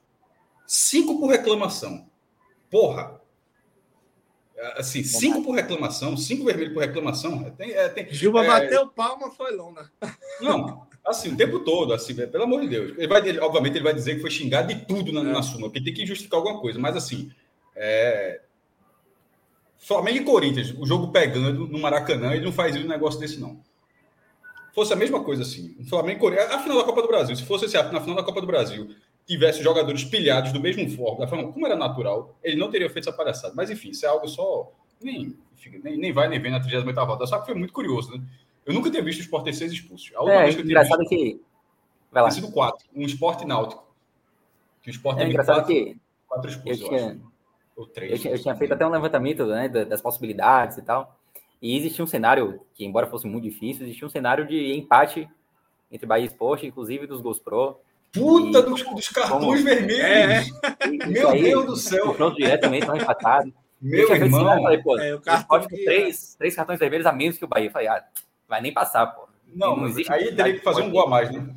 cinco 0.65 1.19
por 1.19 1.27
reclamação. 1.27 2.07
Porra, 2.69 3.19
Assim, 4.75 5.03
cinco 5.03 5.41
por 5.41 5.55
reclamação, 5.55 6.17
cinco 6.17 6.43
vermelhos 6.43 6.73
por 6.73 6.81
reclamação. 6.81 7.45
É, 7.47 7.49
tem, 7.51 7.71
é, 7.71 7.87
tem, 7.87 8.13
Juba 8.13 8.43
é... 8.43 8.47
bateu 8.47 8.87
palma, 8.89 9.31
foi 9.31 9.55
lona. 9.55 9.89
Não, 10.41 10.85
assim, 11.05 11.31
o 11.31 11.37
tempo 11.37 11.61
todo, 11.61 11.93
assim, 11.93 12.13
pelo 12.13 12.43
amor 12.43 12.61
de 12.61 12.67
Deus. 12.67 12.97
Ele 12.97 13.07
vai, 13.07 13.25
ele, 13.27 13.39
obviamente, 13.39 13.75
ele 13.75 13.85
vai 13.85 13.93
dizer 13.93 14.15
que 14.15 14.21
foi 14.21 14.29
xingado 14.29 14.73
de 14.73 14.85
tudo 14.85 15.13
na, 15.13 15.21
é. 15.21 15.23
na 15.31 15.41
suma, 15.41 15.69
porque 15.69 15.81
tem 15.81 15.93
que 15.93 16.05
justificar 16.05 16.39
alguma 16.39 16.59
coisa, 16.59 16.77
mas 16.77 16.95
assim. 16.95 17.31
É... 17.73 18.41
Flamengo 19.79 20.17
e 20.17 20.23
Corinthians, 20.23 20.73
o 20.77 20.85
jogo 20.85 21.11
pegando 21.11 21.67
no 21.67 21.79
Maracanã, 21.79 22.33
ele 22.33 22.45
não 22.45 22.51
faz 22.51 22.75
um 22.75 22.87
negócio 22.87 23.19
desse, 23.19 23.39
não. 23.39 23.59
Fosse 24.75 24.93
a 24.93 24.95
mesma 24.95 25.23
coisa 25.23 25.41
assim. 25.41 25.75
Flamengo 25.85 26.17
e 26.17 26.21
Corinthians, 26.21 26.51
a 26.51 26.59
final 26.59 26.77
da 26.77 26.83
Copa 26.83 27.01
do 27.01 27.07
Brasil, 27.07 27.35
se 27.35 27.45
fosse 27.45 27.65
esse 27.65 27.77
ato 27.77 27.93
na 27.93 28.01
final 28.01 28.15
da 28.15 28.23
Copa 28.23 28.41
do 28.41 28.47
Brasil, 28.47 28.89
tivesse 29.25 29.63
jogadores 29.63 30.03
pilhados 30.03 30.51
do 30.51 30.59
mesmo 30.59 30.89
forma, 30.89 31.19
da 31.19 31.27
forma 31.27 31.51
como 31.51 31.65
era 31.65 31.75
natural, 31.75 32.35
ele 32.43 32.57
não 32.57 32.69
teria 32.69 32.89
feito 32.89 33.07
essa 33.07 33.15
palhaçada. 33.15 33.53
Mas 33.55 33.69
enfim, 33.69 33.89
isso 33.89 34.05
é 34.05 34.09
algo 34.09 34.27
só. 34.27 34.71
Nem, 35.01 35.35
nem, 35.83 35.97
nem 35.97 36.11
vai 36.11 36.27
nem 36.27 36.41
vem 36.41 36.51
na 36.51 36.59
38 36.59 36.93
volta. 37.05 37.25
só 37.25 37.39
que 37.39 37.45
foi 37.45 37.55
muito 37.55 37.71
curioso, 37.71 38.11
né? 38.11 38.21
Eu 38.65 38.73
nunca 38.73 38.91
tinha 38.91 39.01
visto 39.01 39.19
o 39.19 39.21
Sport 39.21 39.45
ter 39.45 39.53
seis 39.53 39.71
expulsos. 39.71 40.11
A 40.15 40.19
última 40.19 40.41
é, 40.41 40.43
vez 40.43 40.55
que 40.55 40.61
eu 40.61 40.65
tinha 40.65 40.81
visto. 40.81 41.09
Que... 41.09 41.41
Vai 42.11 42.23
lá. 42.23 42.29
Tem 42.29 42.41
sido 42.41 42.51
quatro, 42.51 42.85
um 42.93 43.03
esporte 43.03 43.45
náutico. 43.45 43.87
Que 44.81 44.89
o 44.89 44.91
esporte 44.91 45.21
é, 45.21 45.25
é 45.25 45.29
engraçado 45.29 45.57
quatro, 45.57 45.73
que. 45.73 45.97
Quatro 46.27 46.51
expulsos, 46.51 46.81
eu, 46.81 46.89
tinha... 46.89 46.99
eu 47.01 47.07
acho 47.07 47.28
3, 47.87 48.11
eu, 48.11 48.17
tinha, 48.19 48.33
eu, 48.33 48.39
tinha 48.39 48.55
feito 48.55 48.73
até 48.73 48.85
um 48.85 48.91
levantamento 48.91 49.45
né, 49.45 49.67
das 49.67 50.01
possibilidades 50.01 50.77
e 50.77 50.81
tal. 50.81 51.17
E 51.61 51.75
existia 51.75 52.03
um 52.03 52.07
cenário 52.07 52.61
que, 52.73 52.85
embora 52.85 53.07
fosse 53.07 53.27
muito 53.27 53.43
difícil, 53.43 53.83
existia 53.85 54.07
um 54.07 54.09
cenário 54.09 54.47
de 54.47 54.73
empate 54.73 55.29
entre 55.91 56.07
Bahia 56.07 56.23
e 56.23 56.27
Esporte, 56.27 56.65
inclusive 56.65 57.05
dos 57.05 57.21
Gols 57.21 57.39
Pro. 57.39 57.79
Puta 58.11 58.59
e, 58.59 58.61
dos, 58.63 58.83
dos 58.83 59.07
cartões 59.09 59.43
como... 59.43 59.63
vermelhos! 59.63 60.01
É. 60.01 60.87
E, 60.87 61.01
é. 61.01 61.05
Meu 61.07 61.29
aí, 61.29 61.43
Deus 61.43 61.65
do 61.65 61.75
céu! 61.75 62.07
confronto 62.07 62.37
direto 62.37 62.61
também 62.61 62.79
tá 62.79 62.87
estão 62.87 62.97
empatados. 62.97 63.53
Meu 63.81 64.09
né? 64.09 64.15
irmão! 64.15 64.39
Cenário, 64.39 64.63
falei, 64.63 64.77
pô, 64.83 64.99
é, 64.99 65.15
o 65.15 65.21
cartão 65.21 65.67
três, 65.67 66.33
é. 66.33 66.37
três 66.37 66.55
cartões 66.55 66.79
vermelhos 66.79 67.05
a 67.05 67.11
menos 67.11 67.37
que 67.37 67.45
o 67.45 67.47
Bahia. 67.47 67.67
Eu 67.67 67.71
falei, 67.71 67.87
ah, 67.87 68.03
vai 68.47 68.61
nem 68.61 68.73
passar, 68.73 69.07
pô. 69.07 69.27
Não, 69.53 69.75
não 69.75 69.87
existe 69.87 70.11
aí 70.11 70.35
teria 70.35 70.53
que 70.53 70.63
fazer 70.63 70.81
um 70.81 70.91
gol 70.91 71.03
a 71.03 71.09
mais, 71.09 71.31
né? 71.31 71.55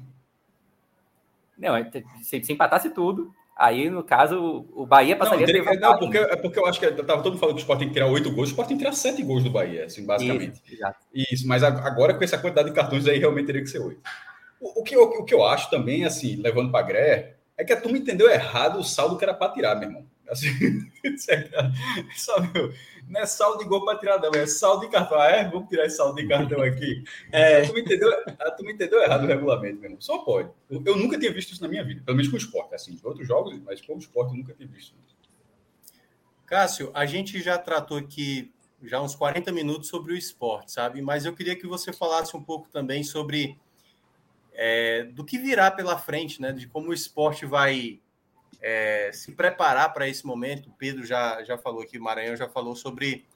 Não, 1.59 1.77
é, 1.77 1.89
se, 2.23 2.43
se 2.43 2.53
empatasse 2.53 2.90
tudo, 2.90 3.32
aí, 3.62 3.89
no 3.89 4.02
caso, 4.02 4.66
o 4.74 4.84
Bahia 4.84 5.16
passaria 5.16 5.47
não, 5.47 5.62
a 5.62 5.70
ter 5.70 5.80
Não, 5.80 5.98
porque, 5.98 6.18
é 6.18 6.36
porque 6.36 6.59
eu 6.59 6.66
acho 6.66 6.80
que 6.80 6.90
tava 6.90 7.22
todo 7.22 7.34
mundo 7.34 7.39
falando 7.39 7.55
que 7.55 7.60
o 7.60 7.64
Sport 7.64 7.78
tem 7.78 7.89
que 7.89 7.94
tirar 7.94 8.09
oito 8.09 8.30
gols, 8.32 8.48
o 8.48 8.51
Sport 8.51 8.68
tem 8.68 8.76
que 8.76 8.82
tirar 8.82 8.94
sete 8.94 9.22
gols 9.22 9.44
do 9.44 9.51
Bahia, 9.51 9.84
assim, 9.84 10.05
basicamente. 10.05 10.60
Isso, 10.66 11.34
Isso, 11.34 11.48
mas 11.48 11.62
agora 11.62 12.14
com 12.14 12.24
essa 12.24 12.36
quantidade 12.36 12.70
de 12.70 12.74
cartões 12.74 13.06
aí 13.06 13.18
realmente 13.18 13.47
teria 13.47 13.62
que 13.62 13.68
ser 13.68 13.78
oito. 13.78 14.01
O, 14.60 14.82
que, 14.82 14.97
eu, 14.97 15.02
o 15.02 15.24
que 15.24 15.34
eu 15.34 15.44
acho 15.44 15.70
também, 15.70 16.05
assim, 16.05 16.36
levando 16.36 16.70
para 16.70 16.80
a 16.80 16.86
Gré, 16.86 17.36
é 17.56 17.64
que 17.64 17.72
a 17.72 17.80
turma 17.80 17.98
entendeu 17.98 18.28
errado 18.28 18.80
o 18.80 18.84
saldo 18.84 19.16
que 19.16 19.24
era 19.24 19.34
para 19.34 19.52
tirar, 19.52 19.76
meu 19.76 19.89
irmão. 19.89 20.06
Assim, 20.32 20.48
sabe, 22.16 22.48
não 23.06 23.20
é 23.20 23.26
saldo 23.26 23.59
de 23.59 23.68
gol 23.68 23.84
para 23.84 23.98
tirar, 23.98 24.18
não, 24.18 24.30
é 24.30 24.46
saldo 24.46 24.86
de 24.86 24.90
cartão. 24.90 25.20
Ah, 25.20 25.26
é, 25.26 25.48
vamos 25.48 25.68
tirar 25.68 25.84
esse 25.84 25.98
saldo 25.98 26.16
de 26.16 26.26
cartão 26.26 26.62
aqui. 26.62 27.04
É. 27.30 27.60
A, 27.60 27.66
turma 27.66 27.80
entendeu, 27.80 28.10
a 28.38 28.50
turma 28.50 28.72
entendeu 28.72 29.02
errado 29.02 29.24
o 29.24 29.26
regulamento, 29.26 29.76
meu 29.76 29.84
irmão. 29.84 30.00
Só 30.00 30.18
pode. 30.18 30.50
Eu, 30.70 30.82
eu, 30.84 30.96
nunca 30.96 31.18
tinha 31.18 31.32
visto 31.32 31.52
isso 31.52 31.62
na 31.62 31.68
minha 31.68 31.84
vida, 31.84 32.02
pelo 32.04 32.16
menos 32.16 32.30
com 32.30 32.36
o 32.36 32.38
esporte, 32.38 32.74
assim, 32.74 32.94
de 32.94 33.06
outros 33.06 33.28
jogos, 33.28 33.59
mas 33.60 33.80
com 33.80 33.94
o 33.94 33.98
esporte 33.98 34.30
eu 34.30 34.38
nunca 34.38 34.54
tinha 34.54 34.68
visto. 34.68 34.94
Cássio, 36.46 36.90
a 36.94 37.04
gente 37.04 37.40
já 37.42 37.59
tratou 37.59 37.98
aqui 37.98 38.52
já 38.82 39.00
uns 39.00 39.14
40 39.14 39.52
minutos 39.52 39.88
sobre 39.88 40.12
o 40.12 40.16
esporte, 40.16 40.72
sabe? 40.72 41.00
Mas 41.02 41.24
eu 41.24 41.34
queria 41.34 41.54
que 41.54 41.66
você 41.66 41.92
falasse 41.92 42.36
um 42.36 42.42
pouco 42.42 42.68
também 42.70 43.04
sobre 43.04 43.59
é, 44.52 45.04
do 45.04 45.24
que 45.24 45.38
virá 45.38 45.70
pela 45.70 45.98
frente, 45.98 46.40
né? 46.40 46.52
De 46.52 46.66
como 46.66 46.88
o 46.88 46.94
esporte 46.94 47.46
vai 47.46 48.00
é, 48.62 49.10
se 49.12 49.32
preparar 49.32 49.93
para 49.93 50.09
esse 50.09 50.24
momento. 50.24 50.68
O 50.68 50.72
Pedro 50.72 51.05
já, 51.05 51.43
já 51.43 51.59
falou 51.59 51.82
aqui, 51.82 51.98
o 51.98 52.02
Maranhão 52.02 52.36
já 52.36 52.48
falou 52.48 52.76
sobre 52.76 53.26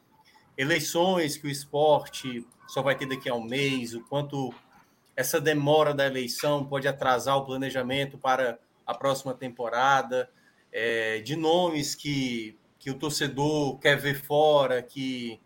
eleições 0.57 1.37
que 1.37 1.47
o 1.47 1.51
esporte 1.51 2.47
só 2.67 2.83
vai 2.83 2.95
ter 2.97 3.07
daqui 3.07 3.29
a 3.29 3.35
um 3.35 3.45
mês, 3.45 3.95
o 3.95 4.01
quanto 4.03 4.55
essa 5.15 5.41
demora 5.41 5.95
da 5.95 6.07
eleição 6.07 6.65
pode 6.65 6.87
atrasar 6.87 7.37
o 7.37 7.45
planejamento 7.45 8.19
para 8.19 8.59
a 8.87 8.95
próxima 8.95 9.35
temporada, 9.35 10.31
é, 10.73 11.21
de 11.21 11.37
nomes 11.37 11.95
que, 11.95 12.57
que 12.79 12.91
o 12.91 12.95
torcedor 12.95 13.79
quer 13.79 13.97
ver 13.97 14.23
fora, 14.23 14.83
que 14.83 15.41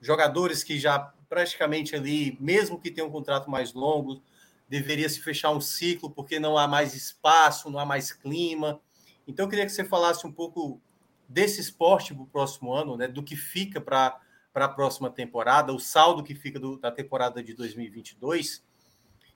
jogadores 0.00 0.62
que 0.62 0.78
já 0.78 1.12
praticamente 1.28 1.94
ali, 1.94 2.36
mesmo 2.40 2.80
que 2.80 2.90
tenham 2.90 3.08
um 3.08 3.12
contrato 3.12 3.50
mais 3.50 3.72
longo, 3.72 4.22
deveria 4.68 5.08
se 5.08 5.20
fechar 5.20 5.50
um 5.50 5.60
ciclo 5.60 6.10
porque 6.10 6.38
não 6.38 6.56
há 6.56 6.66
mais 6.66 6.94
espaço, 6.94 7.70
não 7.70 7.78
há 7.78 7.84
mais 7.84 8.12
clima. 8.12 8.80
Então, 9.26 9.46
eu 9.46 9.48
queria 9.48 9.66
que 9.66 9.72
você 9.72 9.84
falasse 9.84 10.26
um 10.26 10.32
pouco 10.32 10.80
desse 11.28 11.60
esporte 11.60 12.14
para 12.14 12.22
o 12.22 12.26
próximo 12.26 12.72
ano, 12.72 12.96
né? 12.96 13.08
do 13.08 13.22
que 13.22 13.36
fica 13.36 13.80
para 13.80 14.20
a 14.54 14.68
próxima 14.68 15.10
temporada, 15.10 15.72
o 15.72 15.78
saldo 15.78 16.22
que 16.22 16.34
fica 16.34 16.58
do, 16.58 16.78
da 16.78 16.90
temporada 16.90 17.42
de 17.42 17.52
2022 17.54 18.64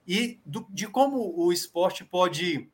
e 0.07 0.41
do, 0.47 0.67
de 0.71 0.87
como 0.87 1.35
o 1.37 1.53
esporte 1.53 2.05
pode 2.05 2.69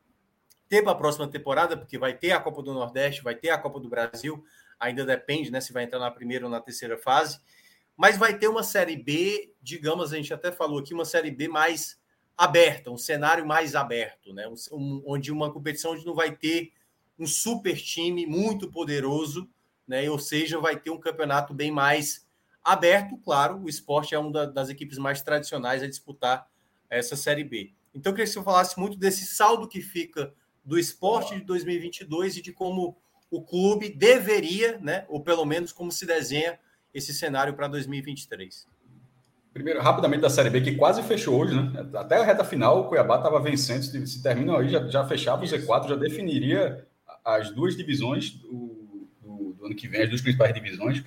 ter 0.68 0.82
para 0.82 0.92
a 0.92 0.96
próxima 0.96 1.28
temporada, 1.28 1.76
porque 1.76 1.98
vai 1.98 2.14
ter 2.14 2.32
a 2.32 2.40
Copa 2.40 2.62
do 2.62 2.74
Nordeste, 2.74 3.22
vai 3.22 3.34
ter 3.34 3.50
a 3.50 3.58
Copa 3.58 3.80
do 3.80 3.88
Brasil, 3.88 4.44
ainda 4.78 5.04
depende 5.04 5.50
né, 5.50 5.60
se 5.60 5.72
vai 5.72 5.84
entrar 5.84 5.98
na 5.98 6.10
primeira 6.10 6.44
ou 6.44 6.50
na 6.50 6.60
terceira 6.60 6.98
fase, 6.98 7.40
mas 7.96 8.18
vai 8.18 8.36
ter 8.38 8.48
uma 8.48 8.62
Série 8.62 8.96
B, 8.96 9.52
digamos, 9.62 10.12
a 10.12 10.16
gente 10.16 10.34
até 10.34 10.52
falou 10.52 10.78
aqui, 10.78 10.92
uma 10.92 11.04
Série 11.04 11.30
B 11.30 11.48
mais 11.48 11.98
aberta, 12.36 12.90
um 12.90 12.98
cenário 12.98 13.46
mais 13.46 13.74
aberto, 13.74 14.34
né? 14.34 14.46
Um, 14.70 15.02
onde 15.06 15.32
uma 15.32 15.50
competição 15.50 15.92
onde 15.92 16.04
não 16.04 16.14
vai 16.14 16.30
ter 16.30 16.72
um 17.18 17.26
super 17.26 17.76
time 17.76 18.26
muito 18.26 18.70
poderoso, 18.70 19.48
né? 19.86 20.08
Ou 20.10 20.18
seja, 20.18 20.58
vai 20.58 20.76
ter 20.78 20.90
um 20.90 20.98
campeonato 20.98 21.54
bem 21.54 21.70
mais 21.70 22.26
aberto, 22.62 23.16
claro. 23.18 23.62
O 23.62 23.68
esporte 23.68 24.14
é 24.14 24.18
uma 24.18 24.46
das 24.46 24.68
equipes 24.68 24.98
mais 24.98 25.22
tradicionais 25.22 25.82
a 25.82 25.86
disputar 25.86 26.48
essa 26.90 27.16
Série 27.16 27.44
B. 27.44 27.72
Então, 27.94 28.10
eu 28.10 28.14
queria 28.14 28.26
que 28.26 28.32
você 28.32 28.42
falasse 28.42 28.78
muito 28.78 28.98
desse 28.98 29.24
saldo 29.24 29.68
que 29.68 29.80
fica 29.80 30.32
do 30.64 30.78
esporte 30.78 31.36
de 31.36 31.42
2022 31.42 32.36
e 32.36 32.42
de 32.42 32.52
como 32.52 32.96
o 33.30 33.42
clube 33.42 33.88
deveria, 33.88 34.78
né? 34.78 35.04
Ou 35.08 35.20
pelo 35.20 35.44
menos 35.44 35.72
como 35.72 35.90
se 35.90 36.04
desenha 36.04 36.58
esse 36.92 37.14
cenário 37.14 37.54
para 37.54 37.68
2023. 37.68 38.66
Primeiro, 39.52 39.80
rapidamente 39.80 40.20
da 40.20 40.28
Série 40.28 40.50
B, 40.50 40.60
que 40.60 40.74
quase 40.74 41.02
fechou 41.02 41.40
hoje, 41.40 41.54
né? 41.54 41.88
Até 41.94 42.16
a 42.16 42.24
reta 42.24 42.44
final, 42.44 42.80
o 42.80 42.88
Cuiabá 42.88 43.16
estava 43.16 43.40
vencendo. 43.40 43.82
Se, 43.82 44.06
se 44.06 44.22
termina 44.22 44.58
aí, 44.58 44.68
já, 44.68 44.86
já 44.86 45.06
fechava 45.06 45.42
o 45.42 45.46
Z4, 45.46 45.88
já 45.88 45.96
definiria 45.96 46.86
as 47.26 47.50
duas 47.50 47.76
divisões 47.76 48.30
do, 48.30 49.08
do, 49.20 49.52
do, 49.58 49.66
ano 49.66 49.74
que 49.74 49.88
vem, 49.88 50.02
as 50.02 50.08
duas 50.08 50.20
principais 50.20 50.54
divisões. 50.54 51.02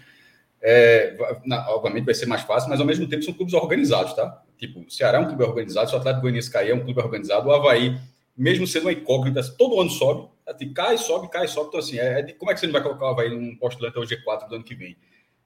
É, 0.61 1.15
na, 1.45 1.69
obviamente 1.69 2.03
vai 2.03 2.13
ser 2.13 2.25
mais 2.25 2.41
fácil, 2.41 2.69
mas 2.69 2.81
ao 2.81 2.85
mesmo 2.85 3.07
tempo 3.07 3.23
são 3.23 3.33
clubes 3.33 3.53
organizados, 3.53 4.13
tá? 4.13 4.43
Tipo, 4.57 4.81
o 4.81 4.91
Ceará 4.91 5.17
é 5.17 5.21
um 5.21 5.27
clube 5.27 5.41
organizado, 5.43 5.89
o 5.93 5.95
Atlético 5.95 6.23
Goianiense 6.23 6.51
cair 6.51 6.71
é 6.71 6.75
um 6.75 6.83
clube 6.83 6.99
organizado, 6.99 7.47
o 7.47 7.53
Havaí, 7.53 7.97
mesmo 8.35 8.67
sendo 8.67 8.83
uma 8.83 8.91
incógnita, 8.91 9.41
todo 9.57 9.79
ano 9.79 9.89
sobe, 9.89 10.27
assim, 10.45 10.73
cai, 10.73 10.97
sobe, 10.97 11.29
cai, 11.29 11.47
sobe, 11.47 11.69
então 11.69 11.79
assim, 11.79 11.97
é, 11.97 12.19
é, 12.19 12.33
como 12.33 12.51
é 12.51 12.53
que 12.53 12.59
você 12.59 12.65
não 12.65 12.73
vai 12.73 12.83
colocar 12.83 13.05
o 13.05 13.09
Havaí 13.09 13.29
num 13.29 13.55
postulante 13.55 13.97
ao 13.97 14.03
G4 14.03 14.49
do 14.49 14.55
ano 14.55 14.63
que 14.65 14.75
vem? 14.75 14.97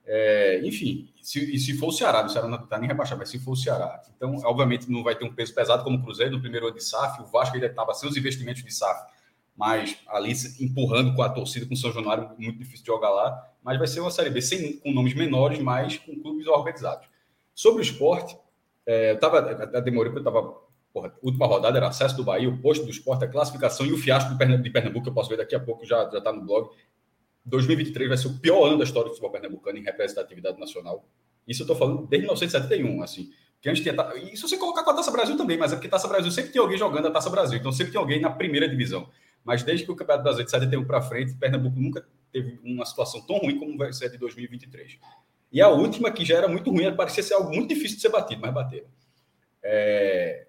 É, 0.06 0.60
enfim, 0.64 1.08
se, 1.22 1.54
e 1.54 1.60
se 1.60 1.78
for 1.78 1.88
o 1.88 1.91
Ceará, 1.91 2.26
o 2.26 2.30
Ceará 2.30 2.48
não 2.48 2.58
está 2.58 2.80
nem 2.80 2.88
rebaixado, 2.88 3.20
mas 3.20 3.30
se 3.30 3.38
for 3.38 3.52
o 3.52 3.56
Ceará, 3.56 4.02
então, 4.18 4.36
obviamente, 4.44 4.91
não 4.91 5.04
vai 5.04 5.16
ter 5.16 5.26
um 5.26 5.34
peso 5.34 5.54
pesado 5.54 5.84
como 5.84 5.98
o 5.98 6.04
Cruzeiro 6.04 6.32
no 6.32 6.41
primeiro 6.41 6.68
ano 6.68 6.76
de 6.76 6.84
SAF, 6.84 7.22
o 7.22 7.26
Vasco 7.26 7.56
ainda 7.56 7.68
estava 7.68 7.94
sem 7.94 8.10
os 8.10 8.18
investimentos 8.18 8.64
de 8.64 8.74
SAF, 8.74 9.12
mas 9.56 9.98
ali 10.08 10.34
empurrando 10.60 11.16
com 11.16 11.22
a 11.22 11.30
torcida, 11.30 11.66
com 11.66 11.74
o 11.74 11.78
São 11.78 11.92
Januário, 11.92 12.30
muito 12.38 12.58
difícil 12.58 12.82
de 12.82 12.88
jogar 12.88 13.10
lá, 13.10 13.52
mas 13.64 13.78
vai 13.78 13.88
ser 13.88 14.00
uma 14.00 14.12
Série 14.12 14.30
B 14.30 14.42
sem, 14.42 14.78
com 14.78 14.92
nomes 14.92 15.14
menores, 15.14 15.60
mas 15.60 15.98
com 15.98 16.20
clubes 16.20 16.48
organizados. 16.48 17.08
Sobre 17.54 17.82
o 17.82 17.84
esporte, 17.84 18.38
é, 18.86 19.12
eu 19.12 19.16
estava, 19.16 19.40
até 19.40 19.82
demorei 19.82 20.12
porque 20.12 20.28
eu 20.28 20.32
estava, 20.32 21.16
última 21.22 21.46
rodada 21.46 21.78
era 21.78 21.88
acesso 21.88 22.16
do 22.18 22.24
Bahia, 22.24 22.50
o 22.50 22.58
posto 22.60 22.84
do 22.84 22.92
esporte, 22.92 23.24
a 23.24 23.28
classificação 23.28 23.86
e 23.86 23.94
o 23.94 23.98
fiasco 23.98 24.32
de 24.32 24.70
Pernambuco, 24.70 25.04
que 25.04 25.10
eu 25.10 25.14
posso 25.14 25.30
ver 25.30 25.38
daqui 25.38 25.56
a 25.56 25.60
pouco, 25.60 25.86
já 25.86 26.04
está 26.04 26.32
no 26.32 26.42
blog. 26.42 26.70
2023 27.46 28.10
vai 28.10 28.18
ser 28.18 28.28
o 28.28 28.40
pior 28.40 28.68
ano 28.68 28.78
da 28.78 28.84
história 28.84 29.10
do 29.10 29.16
futebol 29.16 29.32
pernambucano 29.32 29.78
em 29.78 29.84
representatividade 29.84 30.60
nacional. 30.60 31.06
Isso 31.48 31.62
eu 31.62 31.66
estou 31.66 31.76
falando 31.76 32.08
desde 32.08 32.26
1971, 32.26 33.04
assim. 33.04 33.32
Que 33.62 33.70
antes 33.70 33.84
tinha. 33.84 33.96
Se 34.36 34.42
você 34.42 34.58
colocar 34.58 34.84
com 34.84 34.92
a 34.92 34.94
Taça 34.94 35.12
Brasil 35.12 35.38
também, 35.38 35.58
mas 35.58 35.72
é 35.74 35.76
porque 35.76 35.90
Taça 35.90 36.08
Brasil 36.08 36.32
sempre 36.32 36.52
tem 36.52 36.62
alguém 36.62 36.78
jogando 36.78 37.08
a 37.08 37.12
Taça 37.12 37.30
Brasil, 37.30 37.58
então 37.58 37.72
sempre 37.72 37.92
tem 37.92 38.00
alguém 38.00 38.20
na 38.20 38.30
primeira 38.30 38.68
divisão. 38.68 39.10
Mas 39.44 39.64
desde 39.64 39.86
que 39.86 39.91
o 39.91 39.95
Campeonato 39.95 40.24
Brasileiro 40.24 40.45
de 40.45 40.52
71 40.52 40.86
para 40.86 41.02
frente, 41.02 41.36
Pernambuco 41.36 41.80
nunca 41.80 42.06
teve 42.32 42.60
uma 42.64 42.86
situação 42.86 43.22
tão 43.22 43.38
ruim 43.38 43.60
como 43.60 43.78
vai 43.78 43.91
ser 43.94 44.10
de 44.10 44.18
2023. 44.18 44.99
E 45.52 45.61
a 45.61 45.70
última, 45.70 46.11
que 46.11 46.26
já 46.26 46.38
era 46.38 46.48
muito 46.48 46.72
ruim, 46.72 46.95
parecia 46.95 47.22
ser 47.22 47.36
algo 47.36 47.53
muito 47.53 47.70
difícil 47.70 47.98
de 47.98 48.02
ser 48.02 48.10
batido, 48.10 48.41
mas 48.41 48.53
bateram. 48.53 48.88
É... 49.61 50.48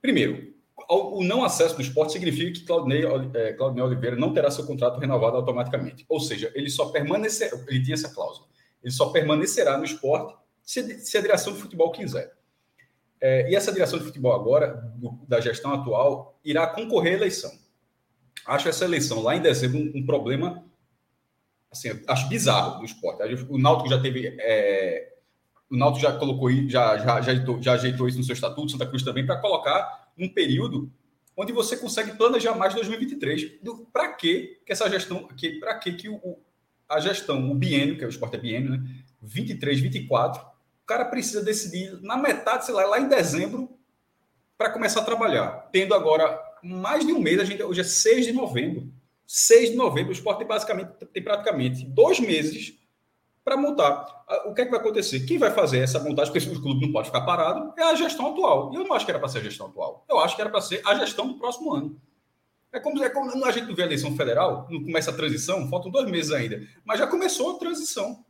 Primeiro, 0.00 0.54
o 0.88 1.24
não 1.24 1.44
acesso 1.44 1.74
do 1.74 1.82
esporte 1.82 2.12
significa 2.12 2.52
que 2.52 2.64
Claudinei, 2.64 3.04
é, 3.34 3.52
Claudinei 3.54 3.84
Oliveira 3.84 4.16
não 4.16 4.32
terá 4.32 4.50
seu 4.50 4.66
contrato 4.66 4.98
renovado 4.98 5.36
automaticamente. 5.36 6.04
Ou 6.08 6.20
seja, 6.20 6.52
ele 6.54 6.68
só 6.68 6.90
permanecerá, 6.90 7.58
ele 7.68 7.82
tinha 7.82 7.94
essa 7.94 8.12
cláusula, 8.12 8.46
ele 8.82 8.92
só 8.92 9.08
permanecerá 9.10 9.78
no 9.78 9.84
esporte 9.84 10.36
se, 10.62 11.00
se 11.00 11.16
a 11.16 11.20
direção 11.20 11.54
de 11.54 11.60
futebol 11.60 11.90
quiser. 11.90 12.32
É, 13.20 13.50
e 13.50 13.56
essa 13.56 13.72
direção 13.72 13.98
de 13.98 14.04
futebol 14.04 14.34
agora, 14.34 14.92
do, 14.96 15.18
da 15.26 15.40
gestão 15.40 15.72
atual, 15.72 16.38
irá 16.44 16.66
concorrer 16.66 17.14
à 17.14 17.16
eleição 17.16 17.50
acho 18.46 18.68
essa 18.68 18.84
eleição 18.84 19.22
lá 19.22 19.36
em 19.36 19.40
dezembro 19.40 19.78
um, 19.78 19.92
um 20.00 20.06
problema, 20.06 20.64
assim, 21.70 21.90
acho 22.06 22.28
bizarro 22.28 22.78
do 22.78 22.84
esporte. 22.84 23.22
O 23.48 23.58
Náutico 23.58 23.88
já 23.88 24.00
teve, 24.00 24.36
é, 24.38 25.14
o 25.70 25.76
Náutico 25.76 26.02
já 26.02 26.12
colocou, 26.16 26.50
já, 26.68 26.98
já, 26.98 26.98
já, 26.98 27.14
ajeitou, 27.14 27.62
já 27.62 27.72
ajeitou 27.72 28.08
isso 28.08 28.18
no 28.18 28.24
seu 28.24 28.34
estatuto, 28.34 28.72
Santa 28.72 28.86
Cruz 28.86 29.02
também, 29.02 29.26
para 29.26 29.40
colocar 29.40 30.10
um 30.18 30.28
período 30.28 30.90
onde 31.36 31.52
você 31.52 31.76
consegue 31.76 32.12
planejar 32.12 32.54
mais 32.54 32.74
2023. 32.74 33.60
Para 33.92 34.12
que 34.12 34.60
essa 34.66 34.88
gestão, 34.88 35.26
que, 35.28 35.58
para 35.58 35.74
que 35.78 35.92
que 35.92 36.08
o, 36.08 36.38
a 36.88 37.00
gestão, 37.00 37.50
o 37.50 37.54
biênio, 37.54 37.96
que 37.96 38.04
é 38.04 38.06
o 38.06 38.10
esporte 38.10 38.36
é 38.36 38.40
biênio, 38.40 38.70
né? 38.70 38.84
23, 39.20 39.80
24, 39.80 40.42
o 40.42 40.86
cara 40.86 41.06
precisa 41.06 41.42
decidir 41.42 41.98
na 42.02 42.16
metade, 42.16 42.66
sei 42.66 42.74
lá, 42.74 42.84
lá 42.84 43.00
em 43.00 43.08
dezembro, 43.08 43.70
para 44.56 44.70
começar 44.70 45.00
a 45.00 45.04
trabalhar. 45.04 45.68
Tendo 45.72 45.94
agora 45.94 46.38
mais 46.64 47.06
de 47.06 47.12
um 47.12 47.20
mês, 47.20 47.38
a 47.38 47.44
gente, 47.44 47.62
hoje 47.62 47.82
é 47.82 47.84
6 47.84 48.26
de 48.26 48.32
novembro. 48.32 48.90
6 49.26 49.70
de 49.70 49.76
novembro, 49.76 50.10
o 50.10 50.12
esporte 50.12 50.38
tem, 50.38 50.46
basicamente, 50.46 50.90
tem 51.12 51.22
praticamente 51.22 51.84
dois 51.84 52.18
meses 52.18 52.74
para 53.44 53.56
montar. 53.56 54.24
O 54.46 54.54
que 54.54 54.62
é 54.62 54.64
que 54.64 54.70
vai 54.70 54.80
acontecer? 54.80 55.20
Quem 55.26 55.36
vai 55.38 55.50
fazer 55.50 55.80
essa 55.80 56.00
montagem, 56.00 56.32
porque 56.32 56.48
o 56.48 56.62
clube 56.62 56.86
não 56.86 56.92
pode 56.92 57.08
ficar 57.08 57.20
parado, 57.20 57.72
é 57.78 57.82
a 57.82 57.94
gestão 57.94 58.32
atual. 58.32 58.72
E 58.72 58.76
eu 58.76 58.84
não 58.84 58.94
acho 58.94 59.04
que 59.04 59.10
era 59.10 59.20
para 59.20 59.28
ser 59.28 59.38
a 59.38 59.42
gestão 59.42 59.66
atual. 59.66 60.04
Eu 60.08 60.18
acho 60.18 60.34
que 60.34 60.40
era 60.40 60.50
para 60.50 60.62
ser 60.62 60.80
a 60.86 60.94
gestão 60.94 61.28
do 61.28 61.38
próximo 61.38 61.72
ano. 61.74 62.00
É 62.72 62.80
como, 62.80 63.02
é 63.04 63.10
como 63.10 63.44
a 63.44 63.50
gente 63.52 63.68
não 63.68 63.74
vê 63.74 63.82
a 63.82 63.86
eleição 63.86 64.16
federal, 64.16 64.66
não 64.70 64.82
começa 64.82 65.10
a 65.10 65.14
transição, 65.14 65.68
faltam 65.68 65.90
dois 65.90 66.10
meses 66.10 66.32
ainda. 66.32 66.60
Mas 66.84 66.98
já 66.98 67.06
começou 67.06 67.54
a 67.54 67.58
transição. 67.58 68.24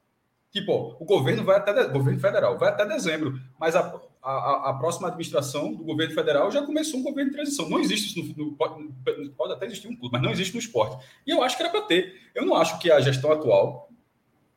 Tipo, 0.52 0.96
o 1.00 1.04
governo 1.04 1.44
vai 1.44 1.56
até 1.56 1.72
o 1.82 1.92
governo 1.92 2.20
federal 2.20 2.56
vai 2.56 2.68
até 2.68 2.86
dezembro, 2.86 3.40
mas 3.58 3.74
a, 3.74 4.00
a, 4.24 4.70
a, 4.70 4.74
próxima 4.74 5.08
administração 5.08 5.74
do 5.74 5.84
governo 5.84 6.14
federal 6.14 6.50
já 6.50 6.62
começou 6.62 6.98
um 6.98 7.02
governo 7.02 7.30
de 7.30 7.36
transição. 7.36 7.68
Não 7.68 7.78
existe 7.78 8.18
isso 8.18 8.34
no, 8.36 8.46
no 8.46 8.52
pode, 8.56 9.52
até 9.52 9.66
existir 9.66 9.86
um 9.86 9.94
clube, 9.94 10.12
mas 10.12 10.22
não 10.22 10.30
existe 10.30 10.54
no 10.54 10.60
esporte. 10.60 11.04
E 11.26 11.30
eu 11.30 11.42
acho 11.42 11.56
que 11.56 11.62
era 11.62 11.70
para 11.70 11.82
ter. 11.82 12.30
Eu 12.34 12.46
não 12.46 12.56
acho 12.56 12.78
que 12.78 12.90
a 12.90 13.00
gestão 13.00 13.30
atual 13.30 13.90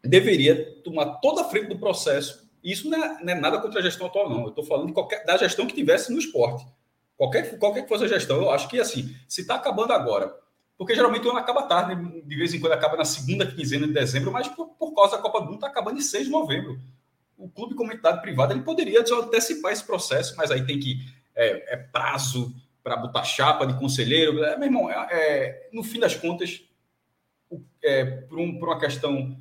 deveria 0.02 0.82
tomar 0.84 1.06
toda 1.16 1.42
a 1.42 1.46
frente 1.46 1.68
do 1.68 1.78
processo. 1.78 2.50
Isso 2.64 2.90
não 2.90 3.04
é, 3.04 3.24
não 3.24 3.34
é 3.34 3.36
nada 3.36 3.60
contra 3.60 3.80
a 3.80 3.84
gestão 3.84 4.08
atual, 4.08 4.30
não. 4.30 4.44
Eu 4.44 4.50
estou 4.50 4.64
falando 4.64 4.94
qualquer, 4.94 5.26
da 5.26 5.36
gestão 5.36 5.68
que 5.68 5.76
tivesse 5.76 6.14
no 6.14 6.18
esporte. 6.18 6.66
Qualquer, 7.18 7.60
qualquer 7.60 7.82
que 7.82 7.90
fosse 7.90 8.06
a 8.06 8.08
gestão, 8.08 8.38
eu 8.38 8.50
acho 8.50 8.70
que 8.70 8.80
assim, 8.80 9.14
se 9.28 9.42
está 9.42 9.56
acabando 9.56 9.92
agora, 9.92 10.34
porque 10.78 10.96
geralmente 10.96 11.28
o 11.28 11.32
ano 11.32 11.40
acaba 11.40 11.64
tarde, 11.64 11.96
de 12.22 12.36
vez 12.36 12.54
em 12.54 12.60
quando 12.60 12.74
acaba 12.74 12.96
na 12.96 13.06
segunda 13.06 13.46
quinzena 13.46 13.88
de 13.88 13.94
dezembro, 13.94 14.32
mas 14.32 14.48
por, 14.48 14.68
por 14.68 14.94
causa 14.94 15.18
da 15.18 15.22
Copa 15.22 15.40
do 15.40 15.46
Mundo 15.46 15.56
está 15.56 15.68
acabando 15.68 15.98
em 15.98 16.02
6 16.02 16.26
de 16.26 16.32
novembro 16.32 16.80
o 17.38 17.48
clube 17.50 17.76
comunitário 17.76 18.22
privado 18.22 18.54
ele 18.54 18.62
poderia 18.62 19.02
antecipar 19.02 19.72
esse 19.72 19.84
processo, 19.84 20.36
mas 20.36 20.50
aí 20.50 20.66
tem 20.66 20.80
que 20.80 20.98
é, 21.36 21.76
é 21.76 21.78
prazo 21.78 22.56
para 22.84 22.98
botar 22.98 23.24
chapa 23.24 23.68
de 23.68 23.78
conselheiro. 23.78 24.44
É, 24.44 24.58
meu 24.58 24.68
irmão, 24.68 24.90
é, 24.90 25.08
é, 25.12 25.70
no 25.72 25.84
fim 25.84 26.00
das 26.00 26.16
contas, 26.16 26.64
é, 27.84 28.06
por, 28.06 28.40
um, 28.40 28.58
por, 28.58 28.70
uma 28.70 28.80
questão 28.80 29.38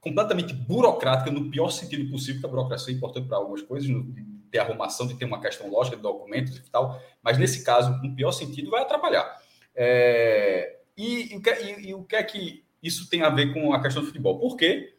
completamente 0.00 0.54
burocrática, 0.54 1.30
no 1.30 1.50
pior 1.50 1.70
sentido 1.70 2.10
possível, 2.10 2.40
que 2.40 2.46
a 2.46 2.50
burocracia 2.50 2.92
é 2.92 2.96
importante 2.96 3.28
para 3.28 3.36
algumas 3.36 3.62
coisas, 3.62 3.88
no, 3.88 4.14
ter 4.50 4.60
arrumação, 4.60 5.06
de 5.06 5.14
ter 5.14 5.24
uma 5.24 5.40
questão 5.40 5.68
lógica 5.68 5.96
de 5.96 6.02
documentos 6.02 6.56
e 6.56 6.70
tal, 6.70 7.02
mas 7.22 7.36
nesse 7.36 7.64
caso, 7.64 7.90
no 8.02 8.14
pior 8.14 8.32
sentido, 8.32 8.70
vai 8.70 8.82
atrapalhar. 8.82 9.42
É, 9.74 10.78
e, 10.96 11.34
e, 11.34 11.36
e, 11.36 11.88
e 11.88 11.94
o 11.94 12.04
que 12.04 12.16
é 12.16 12.22
que 12.22 12.64
isso 12.80 13.08
tem 13.10 13.22
a 13.22 13.30
ver 13.30 13.52
com 13.52 13.74
a 13.74 13.82
questão 13.82 14.02
do 14.02 14.06
futebol? 14.06 14.38
Por 14.38 14.56
quê? 14.56 14.93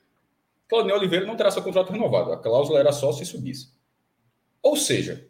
Claudinei 0.68 0.98
Oliveira 0.98 1.26
não 1.26 1.36
terá 1.36 1.52
seu 1.52 1.62
contrato 1.62 1.92
renovado. 1.92 2.32
A 2.32 2.38
cláusula 2.38 2.80
era 2.80 2.92
só 2.92 3.12
se 3.12 3.26
subisse. 3.26 3.74
Ou 4.62 4.76
seja, 4.76 5.28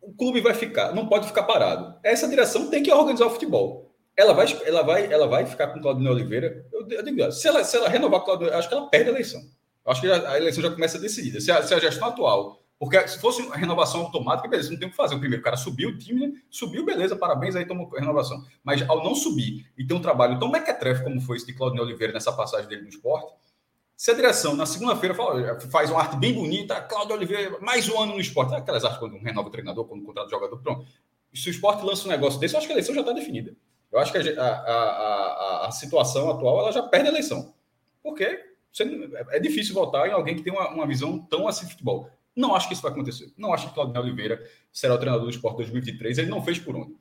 o 0.00 0.12
clube 0.12 0.40
vai 0.40 0.54
ficar, 0.54 0.94
não 0.94 1.08
pode 1.08 1.26
ficar 1.26 1.42
parado. 1.42 1.98
Essa 2.02 2.28
direção 2.28 2.70
tem 2.70 2.82
que 2.82 2.92
organizar 2.92 3.26
o 3.26 3.30
futebol. 3.30 3.92
Ela 4.16 4.32
vai, 4.32 4.46
ela 4.64 4.82
vai, 4.82 5.12
ela 5.12 5.26
vai 5.26 5.46
ficar 5.46 5.68
com 5.68 5.80
Claudinei 5.80 6.10
Oliveira. 6.10 6.66
Eu, 6.72 6.86
eu 6.88 7.02
digo, 7.02 7.32
se 7.32 7.48
ela, 7.48 7.64
se 7.64 7.76
ela 7.76 7.88
renovar 7.88 8.20
Claudinei, 8.24 8.52
acho 8.52 8.68
que 8.68 8.74
ela 8.74 8.88
perde 8.88 9.08
a 9.08 9.12
eleição. 9.12 9.40
Acho 9.84 10.00
que 10.00 10.10
a 10.10 10.36
eleição 10.36 10.62
já 10.62 10.70
começa 10.70 10.98
decidida. 10.98 11.40
Se 11.40 11.50
a, 11.50 11.62
se 11.62 11.74
a 11.74 11.78
gestão 11.78 12.08
atual 12.08 12.59
porque 12.80 13.06
se 13.06 13.20
fosse 13.20 13.46
renovação 13.50 14.00
automática, 14.00 14.48
beleza, 14.48 14.70
não 14.70 14.78
tem 14.78 14.88
o 14.88 14.90
que 14.90 14.96
fazer. 14.96 15.14
O 15.14 15.20
primeiro 15.20 15.44
cara 15.44 15.54
subiu, 15.54 15.90
o 15.90 15.98
time 15.98 16.28
né? 16.28 16.40
subiu, 16.48 16.82
beleza, 16.82 17.14
parabéns, 17.14 17.54
aí 17.54 17.66
tomou 17.66 17.86
renovação. 17.90 18.42
Mas 18.64 18.80
ao 18.88 19.04
não 19.04 19.14
subir 19.14 19.70
e 19.76 19.86
ter 19.86 19.92
um 19.92 20.00
trabalho 20.00 20.38
tão 20.38 20.50
mequetrefe 20.50 21.04
como 21.04 21.20
foi 21.20 21.36
esse 21.36 21.44
de 21.44 21.52
Claudio 21.52 21.82
Oliveira 21.82 22.10
nessa 22.10 22.32
passagem 22.32 22.66
dele 22.66 22.80
no 22.80 22.88
esporte, 22.88 23.34
se 23.94 24.10
a 24.10 24.14
direção 24.14 24.56
na 24.56 24.64
segunda-feira 24.64 25.14
faz 25.70 25.90
uma 25.90 26.00
arte 26.00 26.16
bem 26.16 26.32
bonita, 26.32 26.80
Claudio 26.80 27.14
Oliveira, 27.14 27.58
mais 27.60 27.86
um 27.86 28.00
ano 28.00 28.14
no 28.14 28.20
esporte, 28.20 28.54
aquelas 28.54 28.82
artes 28.82 28.98
quando 28.98 29.18
renova 29.18 29.48
o 29.48 29.50
treinador, 29.50 29.84
quando 29.84 30.02
contrata 30.02 30.28
o 30.28 30.30
jogador, 30.30 30.56
pronto. 30.56 30.86
Se 31.34 31.50
o 31.50 31.52
esporte 31.52 31.84
lança 31.84 32.06
um 32.06 32.10
negócio 32.10 32.40
desse, 32.40 32.54
eu 32.54 32.58
acho 32.58 32.66
que 32.66 32.72
a 32.72 32.76
eleição 32.76 32.94
já 32.94 33.02
está 33.02 33.12
definida. 33.12 33.54
Eu 33.92 33.98
acho 33.98 34.10
que 34.10 34.16
a, 34.16 34.42
a, 34.42 34.54
a, 34.54 35.66
a, 35.66 35.70
situação 35.70 36.30
atual 36.30 36.60
ela 36.60 36.72
já 36.72 36.82
perde 36.82 37.08
a 37.08 37.12
eleição. 37.12 37.52
Porque 38.02 38.42
é 39.28 39.38
difícil 39.38 39.74
votar 39.74 40.08
em 40.08 40.12
alguém 40.12 40.34
que 40.34 40.42
tem 40.42 40.52
uma, 40.52 40.70
uma 40.70 40.86
visão 40.86 41.18
tão 41.18 41.46
assim 41.46 41.66
de 41.66 41.72
futebol. 41.72 42.10
Não 42.34 42.54
acho 42.54 42.68
que 42.68 42.74
isso 42.74 42.82
vai 42.82 42.92
acontecer. 42.92 43.32
Não 43.36 43.52
acho 43.52 43.68
que 43.68 43.74
Claudio 43.74 44.00
Oliveira 44.00 44.42
será 44.72 44.94
o 44.94 44.98
treinador 44.98 45.24
do 45.24 45.30
Esporte 45.30 45.56
2023. 45.56 46.18
Ele 46.18 46.30
não 46.30 46.42
fez 46.42 46.58
por 46.58 46.76
onde. 46.76 46.94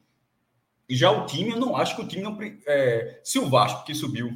Já 0.90 1.12
o 1.12 1.26
time, 1.26 1.52
eu 1.52 1.60
não 1.60 1.78
acho 1.78 1.96
que 1.96 2.02
o 2.02 2.08
time 2.08 2.24
não. 2.24 2.38
É, 2.66 3.22
se 3.24 3.38
o 3.38 3.48
Vasco, 3.48 3.86
que 3.86 3.94
subiu, 3.94 4.28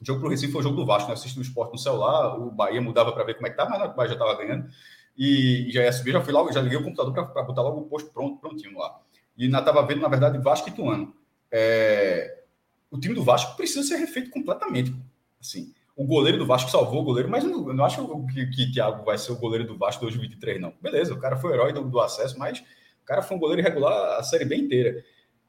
o 0.00 0.04
jogo 0.04 0.20
para 0.20 0.26
o 0.26 0.30
Recife 0.30 0.52
foi 0.52 0.60
o 0.60 0.64
jogo 0.64 0.76
do 0.76 0.86
Vasco, 0.86 1.08
né? 1.08 1.14
Assisti 1.14 1.38
o 1.38 1.42
esporte 1.42 1.72
no 1.72 1.78
celular, 1.78 2.36
o 2.38 2.50
Bahia 2.50 2.80
mudava 2.80 3.12
para 3.12 3.22
ver 3.22 3.34
como 3.34 3.46
é 3.46 3.50
que 3.50 3.56
tá, 3.56 3.68
mas 3.68 3.80
o 3.80 3.94
Bahia 3.94 4.08
já 4.08 4.14
estava 4.14 4.34
ganhando. 4.36 4.68
E, 5.16 5.68
e, 5.68 5.72
já 5.72 5.82
ia 5.82 5.92
subir, 5.92 6.12
já 6.12 6.20
fui 6.20 6.32
logo, 6.32 6.50
já 6.50 6.60
liguei 6.60 6.78
o 6.78 6.82
computador 6.82 7.12
para 7.12 7.42
botar 7.42 7.62
logo 7.62 7.80
o 7.80 7.84
posto 7.84 8.10
pronto, 8.10 8.40
prontinho 8.40 8.78
lá. 8.78 9.00
E 9.36 9.44
ainda 9.44 9.58
estava 9.58 9.86
vendo, 9.86 10.00
na 10.00 10.08
verdade, 10.08 10.38
Vasco 10.38 10.68
e 10.68 10.72
Tuano. 10.72 11.14
É, 11.52 12.42
o 12.90 12.98
time 12.98 13.14
do 13.14 13.22
Vasco 13.22 13.56
precisa 13.56 13.82
ser 13.82 13.96
refeito 13.96 14.30
completamente. 14.30 14.94
Assim, 15.40 15.72
o 16.00 16.06
goleiro 16.06 16.38
do 16.38 16.46
Vasco 16.46 16.70
salvou 16.70 17.02
o 17.02 17.04
goleiro, 17.04 17.28
mas 17.28 17.44
eu 17.44 17.50
não, 17.50 17.74
não 17.74 17.84
acho 17.84 18.26
que, 18.32 18.46
que 18.46 18.72
Thiago 18.72 19.04
vai 19.04 19.18
ser 19.18 19.32
o 19.32 19.36
goleiro 19.36 19.66
do 19.66 19.76
Vasco 19.76 20.00
2023, 20.00 20.58
não. 20.58 20.72
Beleza, 20.80 21.12
o 21.12 21.20
cara 21.20 21.36
foi 21.36 21.50
o 21.50 21.52
herói 21.52 21.74
do, 21.74 21.84
do, 21.84 22.00
acesso, 22.00 22.38
mas 22.38 22.60
o 23.02 23.04
cara 23.04 23.20
foi 23.20 23.36
um 23.36 23.40
goleiro 23.40 23.60
irregular 23.60 24.18
a 24.18 24.22
série 24.22 24.46
bem 24.46 24.62
inteira. 24.62 25.04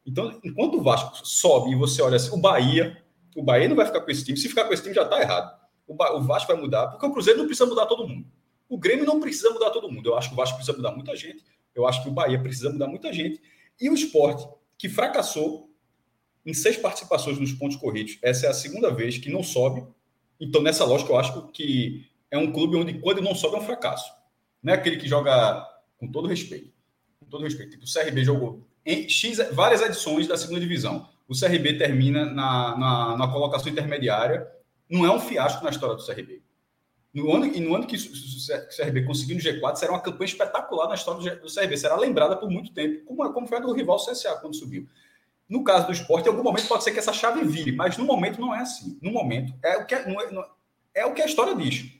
Então, 0.05 0.41
enquanto 0.43 0.77
o 0.77 0.83
Vasco 0.83 1.25
sobe 1.25 1.71
e 1.71 1.75
você 1.75 2.01
olha 2.01 2.17
assim, 2.17 2.35
o 2.35 2.37
Bahia, 2.37 3.01
o 3.33 3.41
Bahia 3.41 3.69
não 3.69 3.77
vai 3.77 3.85
ficar 3.85 4.01
com 4.01 4.11
esse 4.11 4.25
time. 4.25 4.37
Se 4.37 4.49
ficar 4.49 4.65
com 4.65 4.73
esse 4.73 4.83
time, 4.83 4.93
já 4.93 5.03
está 5.03 5.21
errado. 5.21 5.57
O, 5.87 5.93
ba, 5.93 6.13
o 6.17 6.21
Vasco 6.21 6.51
vai 6.51 6.61
mudar, 6.61 6.87
porque 6.87 7.05
o 7.05 7.13
Cruzeiro 7.13 7.39
não 7.39 7.45
precisa 7.45 7.65
mudar 7.65 7.85
todo 7.85 8.05
mundo. 8.05 8.27
O 8.67 8.77
Grêmio 8.77 9.05
não 9.05 9.21
precisa 9.21 9.51
mudar 9.51 9.69
todo 9.69 9.89
mundo. 9.89 10.09
Eu 10.09 10.17
acho 10.17 10.27
que 10.27 10.33
o 10.33 10.37
Vasco 10.37 10.57
precisa 10.57 10.75
mudar 10.75 10.91
muita 10.91 11.15
gente. 11.15 11.45
Eu 11.73 11.87
acho 11.87 12.03
que 12.03 12.09
o 12.09 12.11
Bahia 12.11 12.41
precisa 12.41 12.69
mudar 12.69 12.87
muita 12.87 13.13
gente. 13.13 13.41
E 13.79 13.89
o 13.89 13.93
esporte, 13.93 14.45
que 14.77 14.89
fracassou 14.89 15.69
em 16.45 16.53
seis 16.53 16.75
participações 16.75 17.39
nos 17.39 17.53
pontos 17.53 17.77
corridos, 17.77 18.19
essa 18.21 18.47
é 18.47 18.49
a 18.49 18.53
segunda 18.53 18.93
vez 18.93 19.17
que 19.17 19.29
não 19.29 19.41
sobe 19.41 19.81
Então, 20.41 20.61
nessa 20.61 20.83
lógica, 20.83 21.11
eu 21.11 21.17
acho 21.17 21.47
que 21.49 22.09
é 22.31 22.37
um 22.37 22.51
clube 22.51 22.75
onde, 22.75 22.95
quando 22.95 23.21
não 23.21 23.35
sobe, 23.35 23.57
é 23.57 23.59
um 23.59 23.63
fracasso. 23.63 24.11
Não 24.63 24.73
é 24.73 24.75
aquele 24.75 24.97
que 24.97 25.07
joga 25.07 25.63
com 25.99 26.11
todo 26.11 26.27
respeito. 26.27 26.73
Com 27.19 27.27
todo 27.27 27.43
respeito. 27.43 27.71
Tipo, 27.71 27.85
o 27.85 27.93
CRB 27.93 28.25
jogou 28.25 28.67
em 28.83 29.07
X, 29.07 29.37
várias 29.51 29.81
edições 29.81 30.27
da 30.27 30.35
segunda 30.35 30.59
divisão. 30.59 31.07
O 31.27 31.39
CRB 31.39 31.77
termina 31.77 32.25
na, 32.25 32.75
na, 32.75 33.17
na 33.17 33.27
colocação 33.27 33.71
intermediária. 33.71 34.47
Não 34.89 35.05
é 35.05 35.11
um 35.11 35.19
fiasco 35.19 35.63
na 35.63 35.69
história 35.69 35.95
do 35.95 36.05
CRB. 36.05 36.41
No 37.13 37.35
ano, 37.35 37.45
e 37.45 37.59
no 37.59 37.75
ano 37.75 37.85
que 37.85 37.95
o 37.95 38.75
CRB 38.75 39.03
conseguiu 39.03 39.35
no 39.35 39.41
G4, 39.41 39.75
será 39.75 39.91
uma 39.91 39.99
campanha 39.99 40.29
espetacular 40.29 40.87
na 40.87 40.95
história 40.95 41.35
do 41.35 41.53
CRB. 41.53 41.77
Será 41.77 41.95
lembrada 41.95 42.35
por 42.35 42.49
muito 42.49 42.73
tempo, 42.73 43.05
como, 43.05 43.31
como 43.31 43.47
foi 43.47 43.57
a 43.57 43.61
do 43.61 43.73
rival 43.73 43.97
CSA 43.97 44.35
quando 44.37 44.55
subiu. 44.55 44.87
No 45.51 45.65
caso 45.65 45.85
do 45.85 45.91
esporte, 45.91 46.27
em 46.27 46.29
algum 46.29 46.43
momento 46.43 46.65
pode 46.65 46.81
ser 46.81 46.93
que 46.93 46.99
essa 46.99 47.11
chave 47.11 47.43
vire, 47.43 47.73
mas 47.73 47.97
no 47.97 48.05
momento 48.05 48.39
não 48.39 48.55
é 48.55 48.59
assim. 48.59 48.97
No 49.01 49.11
momento, 49.11 49.53
é 49.61 49.75
o 49.75 49.85
que, 49.85 49.93
é, 49.93 50.07
não 50.07 50.21
é, 50.21 50.31
não, 50.31 50.45
é 50.95 51.05
o 51.05 51.13
que 51.13 51.21
a 51.21 51.25
história 51.25 51.53
diz. 51.53 51.91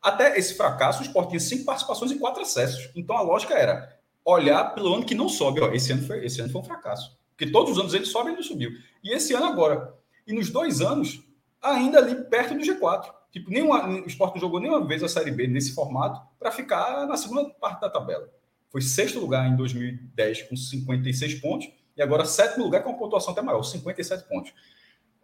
Até 0.00 0.38
esse 0.38 0.54
fracasso, 0.54 1.00
o 1.00 1.04
esporte 1.04 1.30
tinha 1.30 1.40
cinco 1.40 1.64
participações 1.64 2.12
e 2.12 2.18
quatro 2.20 2.42
acessos. 2.42 2.92
Então 2.94 3.16
a 3.16 3.20
lógica 3.20 3.54
era 3.54 3.98
olhar 4.24 4.72
pelo 4.72 4.94
ano 4.94 5.04
que 5.04 5.16
não 5.16 5.28
sobe. 5.28 5.60
Ó, 5.60 5.72
esse, 5.72 5.90
ano 5.90 6.06
foi, 6.06 6.24
esse 6.24 6.40
ano 6.40 6.52
foi 6.52 6.60
um 6.60 6.64
fracasso. 6.64 7.18
Porque 7.30 7.50
todos 7.50 7.72
os 7.72 7.78
anos 7.80 7.92
ele 7.92 8.06
sobe 8.06 8.30
e 8.30 8.34
não 8.36 8.42
subiu. 8.42 8.70
E 9.02 9.12
esse 9.12 9.34
ano 9.34 9.46
agora. 9.46 9.92
E 10.24 10.32
nos 10.32 10.48
dois 10.50 10.80
anos, 10.80 11.20
ainda 11.60 11.98
ali 11.98 12.14
perto 12.14 12.54
do 12.54 12.60
G4. 12.60 13.12
Tipo, 13.32 13.50
nenhuma, 13.50 13.84
o 13.84 14.06
esporte 14.06 14.34
não 14.34 14.40
jogou 14.42 14.60
nenhuma 14.60 14.86
vez 14.86 15.02
a 15.02 15.08
Série 15.08 15.32
B 15.32 15.48
nesse 15.48 15.74
formato 15.74 16.20
para 16.38 16.52
ficar 16.52 17.04
na 17.08 17.16
segunda 17.16 17.50
parte 17.50 17.80
da 17.80 17.90
tabela. 17.90 18.28
Foi 18.70 18.80
sexto 18.80 19.18
lugar 19.18 19.44
em 19.48 19.56
2010 19.56 20.42
com 20.42 20.54
56 20.54 21.40
pontos 21.40 21.81
e 21.96 22.02
agora 22.02 22.24
sétimo 22.24 22.64
lugar 22.64 22.82
com 22.82 22.90
uma 22.90 22.98
pontuação 22.98 23.32
até 23.32 23.42
maior, 23.42 23.62
57 23.62 24.28
pontos. 24.28 24.52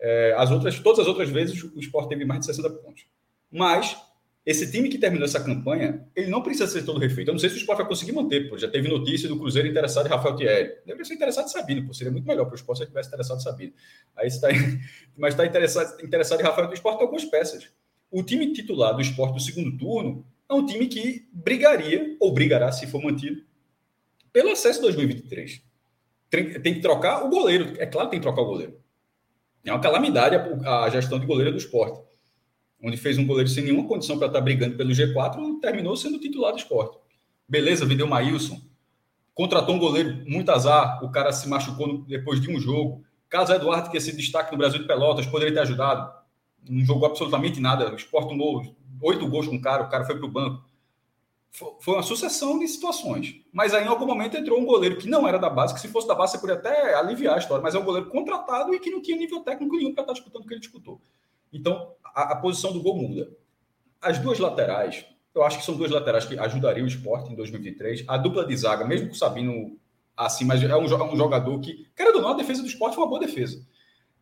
É, 0.01 0.35
as 0.37 0.51
outras, 0.51 0.79
todas 0.79 1.01
as 1.01 1.07
outras 1.07 1.29
vezes 1.29 1.63
o 1.63 1.79
esporte 1.79 2.09
teve 2.09 2.25
mais 2.25 2.41
de 2.41 2.47
60 2.47 2.71
pontos. 2.71 3.07
Mas 3.51 3.97
esse 4.47 4.71
time 4.71 4.89
que 4.89 4.99
terminou 4.99 5.25
essa 5.25 5.43
campanha, 5.43 6.07
ele 6.15 6.29
não 6.29 6.43
precisa 6.43 6.67
ser 6.67 6.85
todo 6.85 6.99
refeito. 6.99 7.29
Eu 7.29 7.35
não 7.35 7.39
sei 7.39 7.51
se 7.51 7.57
o 7.57 7.59
esporte 7.59 7.79
vai 7.79 7.89
conseguir 7.89 8.13
manter, 8.13 8.49
pô. 8.49 8.57
Já 8.57 8.69
teve 8.69 8.89
notícia 8.89 9.29
do 9.29 9.39
Cruzeiro 9.39 9.69
interessado 9.69 10.07
em 10.07 10.11
Rafael 10.11 10.37
Thierry. 10.37 10.77
Deveria 10.87 11.05
ser 11.05 11.15
interessado 11.15 11.47
em 11.47 11.51
Sabino, 11.51 11.87
pô. 11.87 11.93
Seria 11.93 12.13
muito 12.13 12.27
melhor 12.27 12.45
para 12.45 12.53
o 12.53 12.57
esporte 12.57 12.79
se 12.79 12.85
ele 12.85 12.91
tivesse 12.91 13.09
interessado 13.09 13.39
em 13.39 13.43
Sabino. 13.43 13.73
Aí 14.17 14.29
está, 14.29 14.49
mas 15.17 15.35
está 15.35 15.45
interessado, 15.45 16.05
interessado 16.05 16.41
em 16.41 16.45
Rafael 16.45 16.69
do 16.69 16.75
esporte 16.75 16.99
tem 16.99 17.05
algumas 17.05 17.25
peças 17.25 17.69
o 18.11 18.23
time 18.23 18.53
titular 18.53 18.95
do 18.95 19.03
esporte 19.03 19.35
do 19.35 19.41
segundo 19.41 19.77
turno 19.77 20.27
é 20.49 20.55
um 20.55 20.65
time 20.65 20.87
que 20.87 21.29
brigaria, 21.33 22.17
ou 22.19 22.33
brigará, 22.33 22.73
se 22.73 22.87
for 22.87 23.03
mantido, 23.03 23.43
pelo 24.33 24.51
acesso 24.51 24.81
2023. 24.81 25.63
Tem, 26.31 26.75
que 26.75 26.81
trocar 26.81 27.25
o 27.25 27.31
goleiro. 27.31 27.75
É 27.79 27.87
claro 27.87 28.09
que 28.09 28.13
tem 28.13 28.21
que 28.21 28.27
trocar 28.27 28.43
o 28.43 28.47
goleiro. 28.47 28.79
É 29.65 29.73
uma 29.73 29.81
calamidade 29.81 30.37
a, 30.37 30.85
a 30.85 30.91
gestão 30.91 31.19
de 31.19 31.27
goleiro 31.27 31.53
do 31.53 31.59
esporte. 31.59 32.01
Onde 32.83 32.97
fez 32.97 33.19
um 33.19 33.27
goleiro 33.27 33.49
sem 33.49 33.65
nenhuma 33.65 33.89
condição 33.89 34.19
para 34.19 34.29
estar 34.29 34.41
brigando 34.41 34.77
pelo 34.77 34.91
G4 34.91 35.61
terminou 35.61 35.97
sendo 35.97 36.19
titular 36.19 36.53
do 36.53 36.59
esporte. 36.59 36.99
Beleza, 37.49 37.87
vendeu 37.87 38.07
o 38.07 38.11
Maílson. 38.11 38.61
Contratou 39.35 39.75
um 39.75 39.79
goleiro, 39.79 40.23
muito 40.27 40.51
azar. 40.51 41.03
O 41.05 41.11
cara 41.11 41.33
se 41.33 41.49
machucou 41.49 42.05
depois 42.05 42.41
de 42.41 42.51
um 42.51 42.61
jogo. 42.61 43.05
Carlos 43.29 43.51
Eduardo, 43.51 43.91
que 43.91 43.97
ia 43.97 44.01
ser 44.01 44.13
destaque 44.13 44.53
no 44.53 44.59
Brasil 44.59 44.81
de 44.81 44.87
Pelotas, 44.87 45.27
poderia 45.27 45.55
ter 45.55 45.61
ajudado 45.61 46.19
não 46.69 46.85
jogou 46.85 47.07
absolutamente 47.07 47.61
nada. 47.61 47.93
O 47.93 47.97
Sport 47.97 48.29
tomou 48.29 48.75
oito 49.03 49.29
gols 49.29 49.47
com 49.47 49.57
o 49.57 49.61
cara, 49.61 49.85
o 49.85 49.89
cara 49.89 50.05
foi 50.05 50.17
para 50.17 50.27
o 50.27 50.31
banco. 50.31 50.65
Foi 51.51 51.95
uma 51.95 52.03
sucessão 52.03 52.59
de 52.59 52.69
situações. 52.69 53.43
Mas 53.53 53.75
aí, 53.75 53.85
em 53.85 53.89
algum 53.89 54.07
momento, 54.07 54.37
entrou 54.37 54.61
um 54.61 54.65
goleiro 54.65 54.97
que 54.97 55.09
não 55.09 55.27
era 55.27 55.39
da 55.39 55.51
base, 55.51 55.75
que 55.75 55.81
se 55.81 55.89
fosse 55.89 56.07
da 56.07 56.15
base, 56.15 56.33
você 56.33 56.39
poderia 56.39 56.61
até 56.61 56.95
aliviar 56.95 57.35
a 57.35 57.39
história, 57.39 57.63
mas 57.63 57.75
é 57.75 57.79
um 57.79 57.85
goleiro 57.85 58.09
contratado 58.11 58.75
e 58.75 58.79
que 58.79 58.91
não 58.91 59.03
tinha 59.03 59.17
nível 59.17 59.41
técnico 59.41 59.77
nenhum 59.77 59.95
para 59.95 60.03
estar 60.03 60.13
disputando 60.13 60.45
o 60.45 60.47
que 60.47 60.55
ele 60.55 60.61
disputou. 60.61 61.01
Então, 61.53 61.95
a, 62.05 62.33
a, 62.33 62.37
posição 62.37 62.73
do 62.73 62.83
gol 62.83 62.97
muda. 62.97 63.31
As 64.01 64.19
duas 64.19 64.39
laterais, 64.39 65.05
eu 65.35 65.43
acho 65.43 65.59
que 65.59 65.65
são 65.65 65.77
duas 65.77 65.91
laterais 65.91 66.25
que 66.25 66.39
ajudariam 66.39 66.85
o 66.85 66.89
esporte 66.89 67.33
em 67.33 67.35
2023. 67.35 68.05
A 68.07 68.17
dupla 68.17 68.45
de 68.47 68.57
zaga, 68.57 68.85
mesmo 68.85 69.09
com 69.09 69.15
o 69.15 69.17
Sabino 69.17 69.77
assim, 70.17 70.45
mas 70.45 70.63
é 70.63 70.77
um, 70.77 70.85
é 70.85 71.13
um 71.13 71.17
jogador 71.17 71.59
que, 71.61 71.87
querendo 71.97 72.17
ou 72.17 72.23
não, 72.23 72.31
a 72.31 72.37
defesa 72.37 72.61
do 72.61 72.69
esporte 72.69 72.95
foi 72.95 73.05
uma 73.05 73.11
boa 73.11 73.21
defesa. 73.21 73.65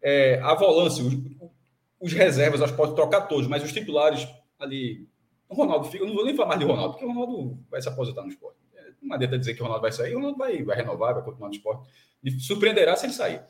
É, 0.02 0.38
a 0.42 0.54
volância, 0.54 1.02
o, 1.02 1.50
os 1.98 2.12
reservas, 2.12 2.60
acho 2.60 2.72
que 2.72 2.76
pode 2.76 2.94
trocar 2.94 3.22
todos, 3.22 3.48
mas 3.48 3.64
os 3.64 3.72
titulares 3.72 4.28
ali. 4.58 5.08
O 5.48 5.54
Ronaldo 5.54 5.86
fica, 5.86 6.04
eu 6.04 6.08
não 6.08 6.14
vou 6.14 6.24
nem 6.24 6.34
falar 6.34 6.48
mais 6.48 6.60
de 6.60 6.66
Ronaldo, 6.66 6.92
porque 6.92 7.04
o 7.04 7.08
Ronaldo 7.08 7.58
vai 7.70 7.80
se 7.80 7.88
aposentar 7.88 8.22
no 8.22 8.28
esporte. 8.28 8.58
Não 9.00 9.14
adianta 9.14 9.38
dizer 9.38 9.54
que 9.54 9.60
o 9.60 9.64
Ronaldo 9.64 9.82
vai 9.82 9.92
sair, 9.92 10.14
o 10.14 10.18
Ronaldo 10.18 10.38
vai, 10.38 10.62
vai 10.64 10.76
renovar, 10.76 11.14
vai 11.14 11.22
continuar 11.22 11.48
no 11.48 11.54
esporte. 11.54 11.88
E 12.24 12.30
surpreenderá 12.40 12.96
se 12.96 13.06
ele 13.06 13.12
sair. 13.12 13.42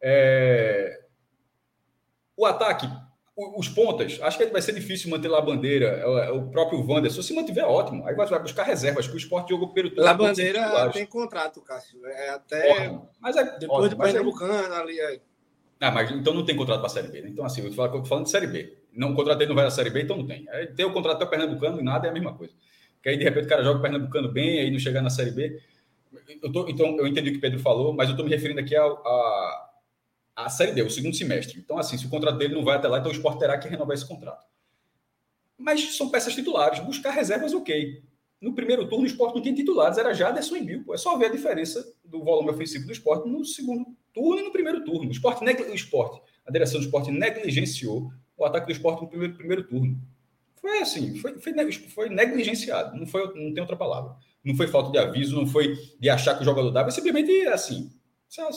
É... 0.00 1.04
O 2.36 2.46
ataque, 2.46 2.88
os 3.36 3.68
pontas, 3.68 4.18
acho 4.22 4.38
que 4.38 4.46
vai 4.46 4.62
ser 4.62 4.72
difícil 4.72 5.10
manter 5.10 5.28
lá 5.28 5.38
a 5.38 5.42
bandeira. 5.42 5.86
É 5.86 6.28
é 6.28 6.30
o 6.30 6.50
próprio 6.50 6.80
Wanderson, 6.86 7.22
se 7.22 7.34
mantiver, 7.34 7.64
ótimo. 7.64 8.06
Aí 8.06 8.14
vai 8.14 8.40
buscar 8.40 8.62
reservas, 8.62 9.06
que 9.06 9.14
o 9.14 9.18
esporte 9.18 9.50
jogou 9.50 9.74
pelo 9.74 9.90
todo. 9.90 10.06
A 10.06 10.14
bandeira 10.14 10.90
tem 10.90 11.04
contrato, 11.04 11.60
Cássio. 11.60 12.04
É 12.06 12.30
até. 12.30 12.98
Mas 13.20 13.36
é, 13.36 13.58
depois 13.58 13.86
ótimo, 13.86 14.00
do 14.00 14.02
Pernambucano 14.02 14.74
ali. 14.74 14.98
É... 14.98 15.20
Ah, 15.80 15.90
mas 15.90 16.10
então 16.10 16.34
não 16.34 16.44
tem 16.44 16.56
contrato 16.56 16.78
para 16.78 16.86
a 16.86 16.90
Série 16.90 17.08
B. 17.08 17.22
Né? 17.22 17.28
Então, 17.30 17.44
assim, 17.44 17.62
eu 17.62 17.68
estou 17.68 18.04
falando 18.04 18.24
de 18.24 18.30
Série 18.30 18.46
B. 18.46 18.79
Não 18.92 19.14
contratei 19.14 19.46
não 19.46 19.54
vai 19.54 19.64
na 19.64 19.70
Série 19.70 19.90
B, 19.90 20.02
então 20.02 20.16
não 20.16 20.26
tem. 20.26 20.48
Aí, 20.50 20.66
ter 20.68 20.84
o 20.84 20.92
contrato 20.92 21.22
até 21.22 21.26
Pernambucano 21.26 21.80
e 21.80 21.82
nada 21.82 22.06
é 22.06 22.10
a 22.10 22.12
mesma 22.12 22.34
coisa. 22.34 22.52
Que 23.02 23.08
aí, 23.08 23.16
de 23.16 23.24
repente, 23.24 23.46
o 23.46 23.48
cara 23.48 23.62
joga 23.62 23.78
o 23.78 23.82
Pernambucano 23.82 24.30
bem, 24.30 24.60
aí 24.60 24.70
não 24.70 24.78
chegar 24.78 25.00
na 25.00 25.10
Série 25.10 25.30
B. 25.30 25.60
Eu 26.42 26.52
tô, 26.52 26.68
então, 26.68 26.96
eu 26.98 27.06
entendi 27.06 27.30
o 27.30 27.32
que 27.32 27.38
o 27.38 27.40
Pedro 27.40 27.60
falou, 27.60 27.92
mas 27.92 28.08
eu 28.08 28.12
estou 28.12 28.24
me 28.24 28.30
referindo 28.30 28.60
aqui 28.60 28.74
à 28.74 29.70
a, 30.36 30.48
Série 30.48 30.72
D, 30.72 30.82
o 30.82 30.90
segundo 30.90 31.16
semestre. 31.16 31.58
Então, 31.58 31.78
assim, 31.78 31.96
se 31.96 32.06
o 32.06 32.10
contrato 32.10 32.36
dele 32.36 32.54
não 32.54 32.64
vai 32.64 32.76
até 32.76 32.88
lá, 32.88 32.98
então 32.98 33.10
o 33.10 33.14
Sport 33.14 33.38
terá 33.38 33.58
que 33.58 33.68
renovar 33.68 33.94
esse 33.94 34.06
contrato. 34.06 34.46
Mas 35.56 35.96
são 35.96 36.08
peças 36.08 36.34
titulares. 36.34 36.80
Buscar 36.80 37.10
reservas, 37.10 37.52
ok. 37.52 38.02
No 38.40 38.54
primeiro 38.54 38.88
turno, 38.88 39.04
o 39.04 39.06
Sport 39.06 39.34
não 39.34 39.42
tinha 39.42 39.54
titulares, 39.54 39.98
era 39.98 40.14
Jaderson 40.14 40.56
e 40.56 40.64
Bill. 40.64 40.94
É 40.94 40.96
só 40.96 41.16
ver 41.18 41.26
a 41.26 41.30
diferença 41.30 41.94
do 42.02 42.24
volume 42.24 42.50
ofensivo 42.50 42.86
do 42.86 42.92
Sport 42.92 43.26
no 43.26 43.44
segundo 43.44 43.94
turno 44.14 44.40
e 44.40 44.44
no 44.44 44.50
primeiro 44.50 44.82
turno. 44.82 45.08
O 45.08 45.12
esporte, 45.12 45.44
o 45.44 45.74
esporte, 45.74 46.22
a 46.46 46.50
direção 46.50 46.80
do 46.80 46.86
esporte 46.86 47.10
negligenciou 47.10 48.10
o 48.44 48.46
ataque 48.46 48.66
do 48.66 48.72
esporte 48.72 49.02
no 49.02 49.08
primeiro, 49.08 49.34
primeiro 49.34 49.64
turno. 49.64 50.00
Foi 50.60 50.78
assim, 50.78 51.16
foi, 51.16 51.38
foi, 51.38 51.72
foi 51.72 52.08
negligenciado, 52.08 52.96
não, 52.96 53.06
foi, 53.06 53.22
não 53.34 53.52
tem 53.52 53.60
outra 53.60 53.76
palavra. 53.76 54.16
Não 54.44 54.54
foi 54.54 54.66
falta 54.66 54.90
de 54.90 54.98
aviso, 54.98 55.36
não 55.36 55.46
foi 55.46 55.76
de 55.98 56.08
achar 56.08 56.34
que 56.34 56.42
o 56.42 56.44
jogador 56.44 56.70
dava, 56.70 56.90
simplesmente 56.90 57.46
assim, 57.46 57.92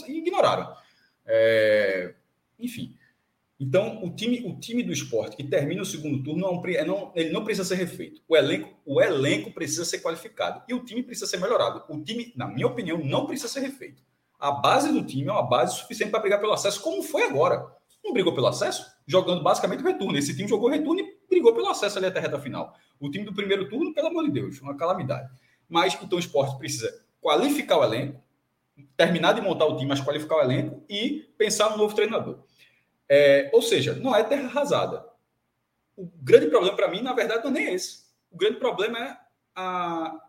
ignoraram. 0.07 0.73
É, 1.25 2.13
enfim. 2.59 2.95
Então, 3.59 4.03
o 4.03 4.13
time, 4.13 4.43
o 4.45 4.59
time 4.59 4.83
do 4.83 4.91
esporte 4.91 5.37
que 5.37 5.43
termina 5.43 5.81
o 5.81 5.85
segundo 5.85 6.23
turno, 6.23 6.41
não, 6.41 6.65
é 6.65 6.83
não, 6.83 7.11
ele 7.15 7.29
não 7.29 7.45
precisa 7.45 7.67
ser 7.67 7.75
refeito. 7.75 8.21
O 8.27 8.35
elenco, 8.35 8.73
o 8.85 9.01
elenco 9.01 9.51
precisa 9.51 9.85
ser 9.85 9.99
qualificado. 9.99 10.63
E 10.67 10.73
o 10.73 10.83
time 10.83 11.03
precisa 11.03 11.27
ser 11.27 11.37
melhorado. 11.37 11.83
O 11.87 12.03
time, 12.03 12.33
na 12.35 12.47
minha 12.47 12.67
opinião, 12.67 12.97
não 12.97 13.25
precisa 13.25 13.47
ser 13.47 13.61
refeito 13.61 14.01
a 14.43 14.51
base 14.51 14.91
do 14.91 15.01
time 15.05 15.29
é 15.29 15.31
uma 15.31 15.47
base 15.47 15.77
suficiente 15.77 16.11
para 16.11 16.19
brigar 16.19 16.37
pelo 16.37 16.51
acesso, 16.51 16.81
como 16.81 17.01
foi 17.01 17.23
agora. 17.23 17.65
Não 18.03 18.11
brigou 18.11 18.35
pelo 18.35 18.47
acesso, 18.47 18.85
jogando 19.05 19.43
basicamente 19.43 19.81
o 19.81 19.85
retorno. 19.85 20.17
Esse 20.17 20.35
time 20.35 20.47
jogou 20.47 20.69
retorno 20.69 21.01
e 21.01 21.17
brigou 21.29 21.53
pelo 21.53 21.69
acesso 21.69 21.97
ali 21.97 22.07
até 22.07 22.19
a 22.19 22.21
reta 22.21 22.39
final. 22.39 22.75
O 22.99 23.09
time 23.09 23.25
do 23.25 23.33
primeiro 23.33 23.69
turno, 23.69 23.93
pelo 23.93 24.07
amor 24.07 24.25
de 24.25 24.31
Deus, 24.31 24.61
uma 24.61 24.75
calamidade. 24.75 25.31
Mas 25.67 25.97
então 26.01 26.17
o 26.17 26.19
esporte 26.19 26.57
precisa 26.57 27.03
qualificar 27.21 27.77
o 27.77 27.83
elenco, 27.83 28.21
terminar 28.95 29.33
de 29.33 29.41
montar 29.41 29.65
o 29.65 29.75
time, 29.75 29.89
mas 29.89 30.01
qualificar 30.01 30.35
o 30.37 30.41
elenco 30.41 30.83
e 30.89 31.33
pensar 31.37 31.71
no 31.71 31.77
novo 31.77 31.95
treinador. 31.95 32.43
É, 33.09 33.49
ou 33.53 33.61
seja, 33.61 33.95
não 33.95 34.15
é 34.15 34.23
terra 34.23 34.47
arrasada. 34.47 35.05
O 35.95 36.05
grande 36.21 36.47
problema 36.47 36.75
para 36.75 36.87
mim, 36.87 37.01
na 37.01 37.13
verdade, 37.13 37.43
não 37.43 37.51
é 37.51 37.53
nem 37.53 37.73
esse. 37.73 38.03
O 38.31 38.37
grande 38.37 38.57
problema 38.57 38.99
é 38.99 39.17
a 39.55 40.19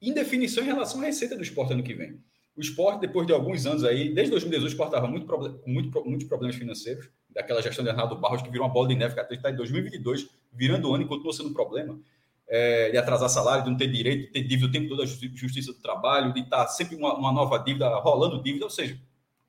indefinição 0.00 0.62
em 0.62 0.66
relação 0.66 1.00
à 1.00 1.04
receita 1.04 1.36
do 1.36 1.42
esporte 1.42 1.72
ano 1.72 1.82
que 1.82 1.94
vem. 1.94 2.22
O 2.56 2.60
esporte, 2.60 3.00
depois 3.00 3.26
de 3.26 3.32
alguns 3.34 3.66
anos 3.66 3.84
aí, 3.84 4.14
desde 4.14 4.30
2018, 4.30 4.64
o 4.64 4.72
esporte 4.72 4.90
estava 4.90 5.06
muito, 5.06 5.26
com 5.26 5.70
muito, 5.70 6.04
muitos 6.04 6.26
problemas 6.26 6.56
financeiros, 6.56 7.08
daquela 7.28 7.60
gestão 7.60 7.84
de 7.84 7.90
Arnaldo 7.90 8.16
Barros, 8.16 8.40
que 8.40 8.50
virou 8.50 8.66
uma 8.66 8.72
bola 8.72 8.88
de 8.88 8.94
neve, 8.94 9.14
que 9.14 9.34
está 9.34 9.50
em 9.50 9.56
2022, 9.56 10.28
virando 10.52 10.88
o 10.88 10.94
ano 10.94 11.04
e 11.04 11.06
continua 11.06 11.34
sendo 11.34 11.50
um 11.50 11.52
problema, 11.52 12.00
é, 12.48 12.90
de 12.90 12.96
atrasar 12.96 13.28
salário, 13.28 13.64
de 13.64 13.70
não 13.70 13.76
ter 13.76 13.88
direito, 13.88 14.26
de 14.26 14.32
ter 14.32 14.42
dívida 14.42 14.68
o 14.68 14.72
tempo 14.72 14.88
todo 14.88 15.00
da 15.00 15.06
justiça 15.06 15.72
do 15.72 15.80
trabalho, 15.80 16.32
de 16.32 16.40
estar 16.40 16.64
tá 16.64 16.68
sempre 16.68 16.96
uma, 16.96 17.14
uma 17.14 17.30
nova 17.30 17.58
dívida, 17.58 17.88
rolando 17.98 18.42
dívida, 18.42 18.64
ou 18.64 18.70
seja, 18.70 18.98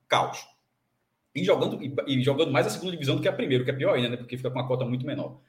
caos. 0.07 0.45
E 1.33 1.45
jogando, 1.45 1.81
e, 1.81 1.93
e, 2.07 2.23
jogando 2.23 2.51
mais 2.51 2.67
a 2.67 2.69
segunda 2.71 2.91
divisão 2.91 3.15
do 3.15 3.21
que 3.21 3.27
a 3.27 3.33
primeira, 3.33 3.63
que 3.63 3.69
é 3.69 3.73
pior 3.73 3.95
ainda, 3.95 4.09
né, 4.09 4.17
porque 4.17 4.35
fica 4.35 4.49
com 4.49 4.59
uma 4.59 4.67
cota 4.67 4.83
muito 4.83 5.05
menor. 5.05 5.39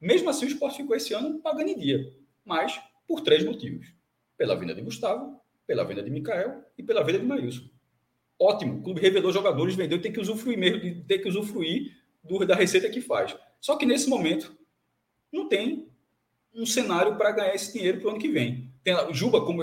Mesmo 0.00 0.30
assim, 0.30 0.46
o 0.46 0.48
esporte 0.48 0.78
ficou 0.78 0.96
esse 0.96 1.12
ano 1.12 1.38
pagando 1.40 1.68
em 1.68 1.78
dia, 1.78 2.14
mas 2.44 2.80
por 3.06 3.20
três 3.20 3.44
motivos. 3.44 3.92
Pela 4.36 4.54
vinda 4.54 4.74
de 4.74 4.80
Gustavo, 4.80 5.40
pela 5.68 5.84
venda 5.84 6.02
de 6.02 6.10
Mikael 6.10 6.64
e 6.78 6.82
pela 6.82 7.04
venda 7.04 7.18
de 7.18 7.26
Maílson. 7.26 7.68
Ótimo, 8.40 8.78
o 8.78 8.82
clube 8.82 9.02
revelou 9.02 9.30
jogadores, 9.30 9.74
vendeu, 9.74 10.00
tem 10.00 10.10
que 10.10 10.18
usufruir 10.18 10.58
mesmo, 10.58 11.04
tem 11.04 11.20
que 11.20 11.28
usufruir 11.28 11.94
do, 12.24 12.44
da 12.46 12.54
receita 12.54 12.88
que 12.88 13.02
faz. 13.02 13.36
Só 13.60 13.76
que 13.76 13.84
nesse 13.84 14.08
momento 14.08 14.56
não 15.30 15.46
tem 15.46 15.90
um 16.54 16.64
cenário 16.64 17.16
para 17.16 17.32
ganhar 17.32 17.54
esse 17.54 17.74
dinheiro 17.74 17.98
para 17.98 18.06
o 18.06 18.10
ano 18.12 18.18
que 18.18 18.28
vem. 18.28 18.72
Tem, 18.82 18.94
Juba 19.12 19.44
como, 19.44 19.62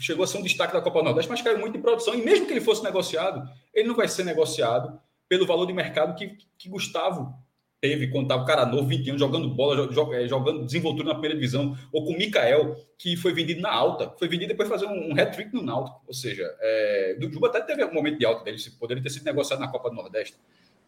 chegou 0.00 0.24
a 0.24 0.26
ser 0.26 0.38
um 0.38 0.42
destaque 0.42 0.72
da 0.72 0.80
Copa 0.80 1.02
Nordeste, 1.02 1.30
mas 1.30 1.42
caiu 1.42 1.58
muito 1.58 1.76
em 1.76 1.82
produção. 1.82 2.14
E 2.14 2.24
mesmo 2.24 2.46
que 2.46 2.52
ele 2.52 2.60
fosse 2.62 2.82
negociado, 2.82 3.46
ele 3.74 3.88
não 3.88 3.94
vai 3.94 4.08
ser 4.08 4.24
negociado 4.24 4.98
pelo 5.28 5.46
valor 5.46 5.66
de 5.66 5.74
mercado 5.74 6.16
que, 6.16 6.38
que 6.56 6.68
Gustavo 6.70 7.34
teve 7.80 8.08
quando 8.08 8.24
estava 8.24 8.42
o 8.42 8.46
cara 8.46 8.66
novo, 8.66 8.88
21, 8.88 9.18
jogando 9.18 9.48
bola, 9.48 9.88
é, 10.14 10.28
jogando 10.28 10.64
desenvoltura 10.64 11.08
na 11.08 11.14
primeira 11.14 11.34
divisão, 11.34 11.76
ou 11.92 12.04
com 12.04 12.12
o 12.12 12.16
Mikael, 12.16 12.76
que 12.98 13.16
foi 13.16 13.32
vendido 13.32 13.60
na 13.60 13.70
alta, 13.70 14.14
foi 14.18 14.28
vendido 14.28 14.48
depois 14.48 14.68
fazer 14.68 14.86
um, 14.86 15.12
um 15.12 15.20
hat-trick 15.20 15.52
no 15.54 15.62
Náutico. 15.62 16.02
Ou 16.06 16.14
seja, 16.14 16.44
é, 16.60 17.16
do 17.20 17.30
Juba 17.30 17.48
até 17.48 17.60
teve 17.60 17.84
um 17.84 17.92
momento 17.92 18.18
de 18.18 18.24
alta 18.24 18.44
dele, 18.44 18.58
poderia 18.78 19.02
ter 19.02 19.10
sido 19.10 19.24
negociado 19.24 19.60
na 19.60 19.68
Copa 19.68 19.90
do 19.90 19.96
Nordeste. 19.96 20.36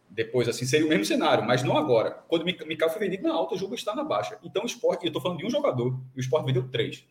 Depois, 0.09 0.49
assim, 0.49 0.65
seria 0.65 0.85
o 0.85 0.89
mesmo 0.89 1.05
cenário, 1.05 1.45
mas 1.45 1.61
não 1.61 1.77
agora. 1.77 2.11
Quando 2.27 2.41
o 2.41 2.45
Mikael 2.45 2.89
foi 2.89 2.99
vendido 2.99 3.23
na 3.23 3.33
alta, 3.33 3.53
o 3.53 3.57
Juba 3.57 3.75
está 3.75 3.95
na 3.95 4.03
baixa. 4.03 4.39
Então, 4.43 4.63
o 4.63 4.65
esporte, 4.65 5.03
eu 5.03 5.09
estou 5.09 5.21
falando 5.21 5.37
de 5.37 5.45
um 5.45 5.49
jogador, 5.49 5.99
e 6.15 6.19
o 6.19 6.21
esporte 6.21 6.47
vendeu 6.47 6.67
três. 6.69 7.05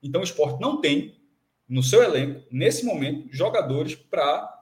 Então, 0.00 0.20
o 0.20 0.24
esporte 0.24 0.60
não 0.60 0.80
tem 0.80 1.16
no 1.68 1.82
seu 1.82 2.02
elenco, 2.02 2.42
nesse 2.50 2.84
momento, 2.84 3.28
jogadores 3.32 3.94
para. 3.94 4.52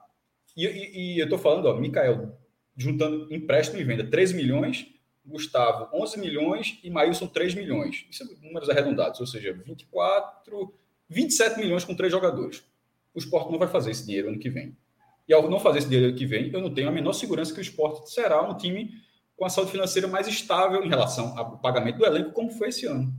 E, 0.55 0.65
e, 0.65 1.15
e, 1.15 1.19
eu 1.19 1.25
estou 1.25 1.37
falando, 1.37 1.65
ó, 1.67 1.75
Mikael, 1.75 2.37
juntando 2.75 3.33
empréstimo 3.33 3.79
e 3.79 3.83
venda, 3.83 4.03
3 4.03 4.33
milhões, 4.33 4.87
Gustavo, 5.25 5.89
11 5.93 6.19
milhões 6.19 6.79
e 6.83 6.89
Maílson, 6.89 7.27
3 7.27 7.55
milhões. 7.55 8.05
Isso 8.09 8.23
é 8.23 8.45
números 8.45 8.69
arredondados, 8.69 9.19
ou 9.19 9.27
seja, 9.27 9.53
24, 9.53 10.73
27 11.07 11.59
milhões 11.59 11.85
com 11.85 11.95
três 11.95 12.11
jogadores. 12.11 12.63
O 13.13 13.19
esporte 13.19 13.51
não 13.51 13.59
vai 13.59 13.67
fazer 13.67 13.91
esse 13.91 14.05
dinheiro 14.05 14.29
ano 14.29 14.39
que 14.39 14.49
vem. 14.49 14.75
E 15.27 15.33
ao 15.33 15.49
não 15.49 15.59
fazer 15.59 15.79
esse 15.79 15.87
dinheiro 15.87 16.09
ano 16.09 16.17
que 16.17 16.25
vem, 16.25 16.51
eu 16.51 16.59
não 16.59 16.73
tenho 16.73 16.89
a 16.89 16.91
menor 16.91 17.13
segurança 17.13 17.53
que 17.53 17.59
o 17.59 17.61
esporte 17.61 18.11
será 18.11 18.41
um 18.41 18.57
time 18.57 18.91
com 19.37 19.45
a 19.45 19.49
saúde 19.49 19.71
financeira 19.71 20.07
mais 20.07 20.27
estável 20.27 20.83
em 20.83 20.89
relação 20.89 21.37
ao 21.37 21.57
pagamento 21.57 21.99
do 21.99 22.05
elenco, 22.05 22.31
como 22.31 22.51
foi 22.51 22.69
esse 22.69 22.85
ano. 22.85 23.13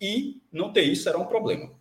E 0.00 0.42
não 0.52 0.72
ter 0.72 0.82
isso 0.82 1.04
será 1.04 1.18
um 1.18 1.26
problema. 1.26 1.72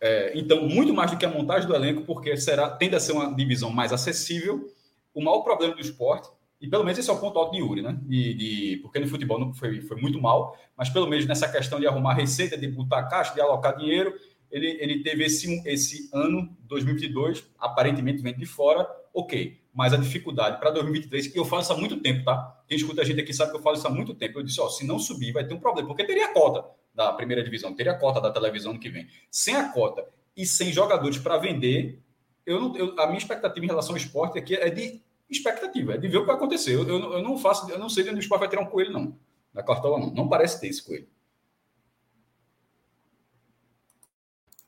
É, 0.00 0.32
então, 0.38 0.68
muito 0.68 0.94
mais 0.94 1.10
do 1.10 1.16
que 1.16 1.26
a 1.26 1.30
montagem 1.30 1.66
do 1.66 1.74
elenco, 1.74 2.02
porque 2.02 2.36
será 2.36 2.70
tende 2.70 2.94
a 2.94 3.00
ser 3.00 3.12
uma 3.12 3.34
divisão 3.34 3.70
mais 3.70 3.92
acessível 3.92 4.70
o 5.16 5.24
maior 5.24 5.40
problema 5.40 5.74
do 5.74 5.80
esporte, 5.80 6.28
e 6.60 6.68
pelo 6.68 6.84
menos 6.84 6.98
esse 6.98 7.08
é 7.08 7.12
o 7.12 7.18
ponto 7.18 7.38
alto 7.38 7.52
de 7.52 7.58
Yuri, 7.58 7.80
né? 7.80 7.98
De, 8.02 8.34
de, 8.34 8.76
porque 8.82 8.98
no 8.98 9.08
futebol 9.08 9.40
não 9.40 9.54
foi, 9.54 9.80
foi 9.80 9.96
muito 9.98 10.20
mal, 10.20 10.54
mas 10.76 10.90
pelo 10.90 11.06
menos 11.06 11.26
nessa 11.26 11.50
questão 11.50 11.80
de 11.80 11.86
arrumar 11.86 12.12
receita, 12.12 12.56
de 12.56 12.68
botar 12.68 13.04
caixa, 13.04 13.32
de 13.32 13.40
alocar 13.40 13.74
dinheiro, 13.78 14.14
ele, 14.50 14.76
ele 14.78 15.02
teve 15.02 15.24
esse, 15.24 15.62
esse 15.66 16.10
ano, 16.12 16.54
2022, 16.64 17.48
aparentemente 17.58 18.22
vem 18.22 18.36
de 18.36 18.44
fora, 18.44 18.86
ok. 19.12 19.58
Mas 19.72 19.94
a 19.94 19.96
dificuldade 19.96 20.58
para 20.60 20.70
2023, 20.70 21.28
que 21.28 21.38
eu 21.38 21.46
falo 21.46 21.62
isso 21.62 21.72
há 21.72 21.78
muito 21.78 21.98
tempo, 22.00 22.22
tá? 22.24 22.62
Quem 22.68 22.76
escuta 22.76 23.00
a 23.00 23.04
gente 23.04 23.20
aqui 23.20 23.32
sabe 23.32 23.52
que 23.52 23.56
eu 23.56 23.62
falo 23.62 23.76
isso 23.76 23.86
há 23.86 23.90
muito 23.90 24.14
tempo. 24.14 24.38
Eu 24.38 24.42
disse, 24.42 24.60
ó, 24.60 24.68
se 24.68 24.86
não 24.86 24.98
subir, 24.98 25.32
vai 25.32 25.46
ter 25.46 25.54
um 25.54 25.60
problema, 25.60 25.88
porque 25.88 26.04
teria 26.04 26.32
cota 26.32 26.62
da 26.94 27.10
primeira 27.12 27.42
divisão, 27.42 27.74
teria 27.74 27.94
cota 27.94 28.20
da 28.20 28.30
televisão 28.30 28.74
no 28.74 28.78
que 28.78 28.90
vem. 28.90 29.06
Sem 29.30 29.56
a 29.56 29.70
cota 29.70 30.06
e 30.36 30.44
sem 30.44 30.72
jogadores 30.72 31.18
para 31.18 31.38
vender, 31.38 32.00
eu 32.46 32.60
não, 32.60 32.76
eu, 32.76 32.98
a 32.98 33.06
minha 33.06 33.18
expectativa 33.18 33.64
em 33.64 33.68
relação 33.68 33.92
ao 33.92 33.96
esporte 33.96 34.38
aqui 34.38 34.54
é 34.54 34.70
de 34.70 35.02
expectativa, 35.28 35.94
é 35.94 35.98
de 35.98 36.08
ver 36.08 36.18
o 36.18 36.20
que 36.20 36.26
vai 36.26 36.36
acontecer. 36.36 36.74
Eu, 36.74 36.86
eu, 36.88 37.22
não 37.22 37.36
faço, 37.36 37.70
eu 37.70 37.78
não 37.78 37.88
sei 37.88 38.04
de 38.04 38.10
onde 38.10 38.18
o 38.18 38.22
esporte 38.22 38.40
vai 38.40 38.48
tirar 38.48 38.62
um 38.62 38.70
coelho, 38.70 38.92
não. 38.92 39.18
Da 39.52 39.62
cartola, 39.62 39.98
não. 39.98 40.10
Não 40.12 40.28
parece 40.28 40.60
ter 40.60 40.68
esse 40.68 40.82
coelho. 40.82 41.08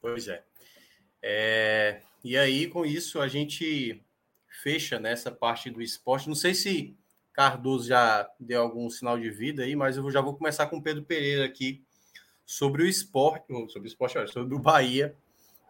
Pois 0.00 0.28
é. 0.28 0.44
é. 1.22 2.02
E 2.24 2.36
aí, 2.36 2.66
com 2.66 2.84
isso, 2.84 3.20
a 3.20 3.28
gente 3.28 4.02
fecha 4.62 4.98
nessa 4.98 5.30
parte 5.30 5.70
do 5.70 5.80
esporte. 5.80 6.28
Não 6.28 6.34
sei 6.34 6.54
se 6.54 6.96
Cardoso 7.32 7.88
já 7.88 8.28
deu 8.40 8.62
algum 8.62 8.90
sinal 8.90 9.18
de 9.18 9.30
vida 9.30 9.62
aí, 9.62 9.76
mas 9.76 9.96
eu 9.96 10.10
já 10.10 10.20
vou 10.20 10.34
começar 10.34 10.66
com 10.66 10.82
Pedro 10.82 11.04
Pereira 11.04 11.44
aqui 11.44 11.84
sobre 12.44 12.82
o 12.82 12.86
esporte, 12.86 13.46
sobre 13.70 13.88
o 13.88 13.90
esporte, 13.90 14.32
sobre 14.32 14.54
o 14.54 14.58
Bahia 14.58 15.16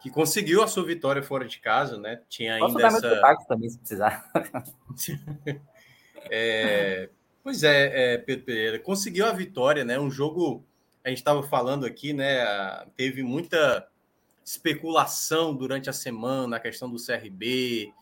que 0.01 0.11
conseguiu 0.11 0.63
a 0.63 0.67
sua 0.69 0.85
vitória 0.85 1.23
fora 1.23 1.47
de 1.47 1.59
casa, 1.59 1.99
né? 1.99 2.21
Tinha 2.29 2.55
ainda 2.55 2.67
Posso 2.67 2.79
dar 2.79 2.89
essa. 2.89 3.31
Meu 3.31 3.47
também, 3.47 3.69
se 3.69 3.79
precisar. 3.79 4.31
é, 6.31 7.11
pois 7.43 7.63
é, 7.63 8.15
é, 8.15 8.19
Pedro 8.19 8.45
Pereira, 8.45 8.79
conseguiu 8.79 9.27
a 9.27 9.33
vitória, 9.33 9.85
né? 9.85 9.99
Um 9.99 10.11
jogo, 10.11 10.65
a 11.05 11.09
gente 11.09 11.19
estava 11.19 11.43
falando 11.43 11.85
aqui, 11.85 12.13
né? 12.13 12.45
Teve 12.97 13.23
muita 13.23 13.89
especulação 14.45 15.55
durante 15.55 15.91
a 15.91 15.93
semana, 15.93 16.57
a 16.57 16.61
questão 16.61 16.89
do 16.89 16.97
CRB, 16.97 17.93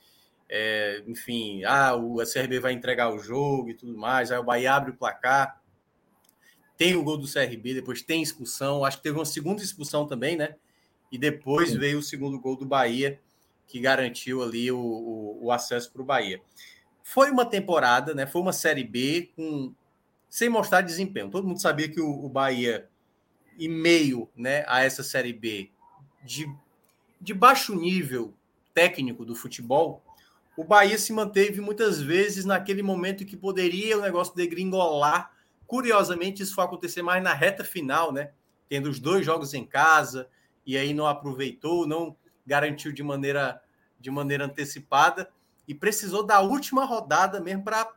é, 0.49 1.03
enfim, 1.07 1.65
ah, 1.65 1.97
o 1.97 2.19
CRB 2.19 2.61
vai 2.61 2.73
entregar 2.73 3.13
o 3.13 3.19
jogo 3.19 3.71
e 3.71 3.75
tudo 3.75 3.97
mais, 3.99 4.31
aí 4.31 4.39
o 4.39 4.45
Bahia 4.45 4.75
abre 4.75 4.93
o 4.93 4.97
placar, 4.97 5.61
tem 6.77 6.95
o 6.95 7.03
gol 7.03 7.17
do 7.17 7.27
CRB, 7.27 7.75
depois 7.75 8.03
tem 8.03 8.23
expulsão, 8.23 8.85
acho 8.85 8.99
que 8.99 9.03
teve 9.03 9.19
uma 9.19 9.25
segunda 9.25 9.61
expulsão 9.61 10.07
também, 10.07 10.37
né? 10.37 10.55
E 11.11 11.19
depois 11.19 11.71
Sim. 11.71 11.79
veio 11.79 11.99
o 11.99 12.03
segundo 12.03 12.39
gol 12.39 12.57
do 12.57 12.67
Bahia, 12.67 13.21
que 13.67 13.81
garantiu 13.81 14.43
ali 14.43 14.71
o, 14.71 14.79
o, 14.79 15.47
o 15.47 15.53
acesso 15.53 15.93
para 15.93 16.03
o 16.03 16.05
Bahia. 16.05 16.41
Foi 17.03 17.31
uma 17.31 17.45
temporada, 17.45 18.15
né? 18.15 18.27
Foi 18.27 18.41
uma 18.41 18.53
Série 18.53 18.85
B 18.85 19.31
com 19.37 19.73
sem 20.29 20.49
mostrar 20.49 20.81
desempenho. 20.81 21.31
Todo 21.31 21.47
mundo 21.47 21.61
sabia 21.61 21.89
que 21.89 22.01
o, 22.01 22.11
o 22.11 22.29
Bahia, 22.29 22.89
em 23.59 23.69
meio 23.69 24.29
né, 24.37 24.65
a 24.67 24.83
essa 24.83 25.03
Série 25.03 25.33
B 25.33 25.71
de, 26.23 26.53
de 27.21 27.33
baixo 27.33 27.75
nível 27.75 28.35
técnico 28.75 29.25
do 29.25 29.35
futebol, 29.35 30.03
o 30.57 30.65
Bahia 30.65 30.99
se 30.99 31.13
manteve 31.13 31.61
muitas 31.61 32.01
vezes 32.01 32.45
naquele 32.45 32.83
momento 32.83 33.25
que 33.25 33.37
poderia 33.37 33.97
o 33.97 34.03
negócio 34.03 34.35
degringolar. 34.35 35.33
Curiosamente, 35.67 36.43
isso 36.43 36.55
foi 36.55 36.65
acontecer 36.65 37.03
mais 37.03 37.23
na 37.23 37.33
reta 37.33 37.65
final, 37.65 38.13
né? 38.13 38.31
Tendo 38.69 38.89
os 38.89 38.99
dois 38.99 39.25
jogos 39.25 39.55
em 39.55 39.65
casa, 39.65 40.29
e 40.67 40.77
aí 40.77 40.93
não 40.93 41.07
aproveitou, 41.07 41.87
não 41.87 42.17
garantiu 42.47 42.93
de 42.93 43.03
maneira, 43.03 43.63
de 44.01 44.11
maneira 44.11 44.45
antecipada 44.45 45.31
e 45.67 45.75
precisou 45.75 46.25
da 46.25 46.41
última 46.41 46.85
rodada 46.85 47.41
mesmo 47.41 47.65
para 47.65 47.93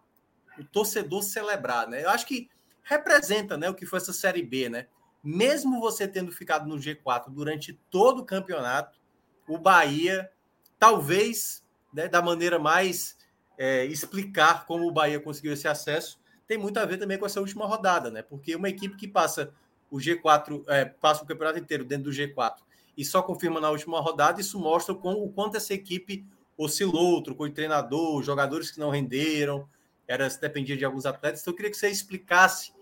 o 0.57 0.63
torcedor 0.63 1.23
celebrar, 1.23 1.87
né? 1.87 2.03
Eu 2.03 2.09
acho 2.09 2.25
que 2.25 2.49
representa, 2.83 3.57
né, 3.57 3.69
o 3.69 3.75
que 3.75 3.85
foi 3.85 3.97
essa 3.97 4.13
série 4.13 4.43
B, 4.43 4.69
né? 4.69 4.87
Mesmo 5.23 5.79
você 5.79 6.07
tendo 6.07 6.31
ficado 6.31 6.67
no 6.67 6.77
G4 6.77 7.29
durante 7.29 7.73
todo 7.89 8.19
o 8.19 8.25
campeonato, 8.25 8.99
o 9.47 9.57
Bahia 9.57 10.31
talvez, 10.77 11.63
né, 11.93 12.07
da 12.07 12.21
maneira 12.21 12.57
mais 12.57 13.17
é, 13.57 13.85
explicar 13.85 14.65
como 14.65 14.87
o 14.87 14.91
Bahia 14.91 15.19
conseguiu 15.19 15.53
esse 15.53 15.67
acesso, 15.67 16.19
tem 16.47 16.57
muito 16.57 16.77
a 16.77 16.85
ver 16.85 16.97
também 16.97 17.17
com 17.17 17.25
essa 17.25 17.41
última 17.41 17.65
rodada, 17.65 18.09
né? 18.09 18.23
Porque 18.23 18.55
uma 18.55 18.69
equipe 18.69 18.95
que 18.95 19.07
passa 19.07 19.53
o 19.91 19.97
G4 19.97 20.63
é, 20.67 20.85
passa 20.85 21.23
o 21.23 21.27
campeonato 21.27 21.59
inteiro 21.59 21.83
dentro 21.83 22.05
do 22.05 22.11
G4 22.11 22.55
e 22.97 23.05
só 23.05 23.21
confirma 23.21 23.61
na 23.61 23.69
última 23.69 23.99
rodada, 24.01 24.41
isso 24.41 24.59
mostra 24.59 24.93
o 24.93 25.29
quanto 25.31 25.55
essa 25.55 25.73
equipe 25.73 26.25
oscilou, 26.57 27.23
trocou 27.23 27.47
de 27.47 27.53
treinador, 27.53 28.21
jogadores 28.21 28.69
que 28.69 28.79
não 28.79 28.89
renderam, 28.89 29.67
era 30.05 30.27
dependia 30.27 30.75
de 30.75 30.83
alguns 30.83 31.05
atletas. 31.05 31.41
Então 31.41 31.53
eu 31.53 31.55
queria 31.55 31.71
que 31.71 31.77
você 31.77 31.89
explicasse 31.89 32.73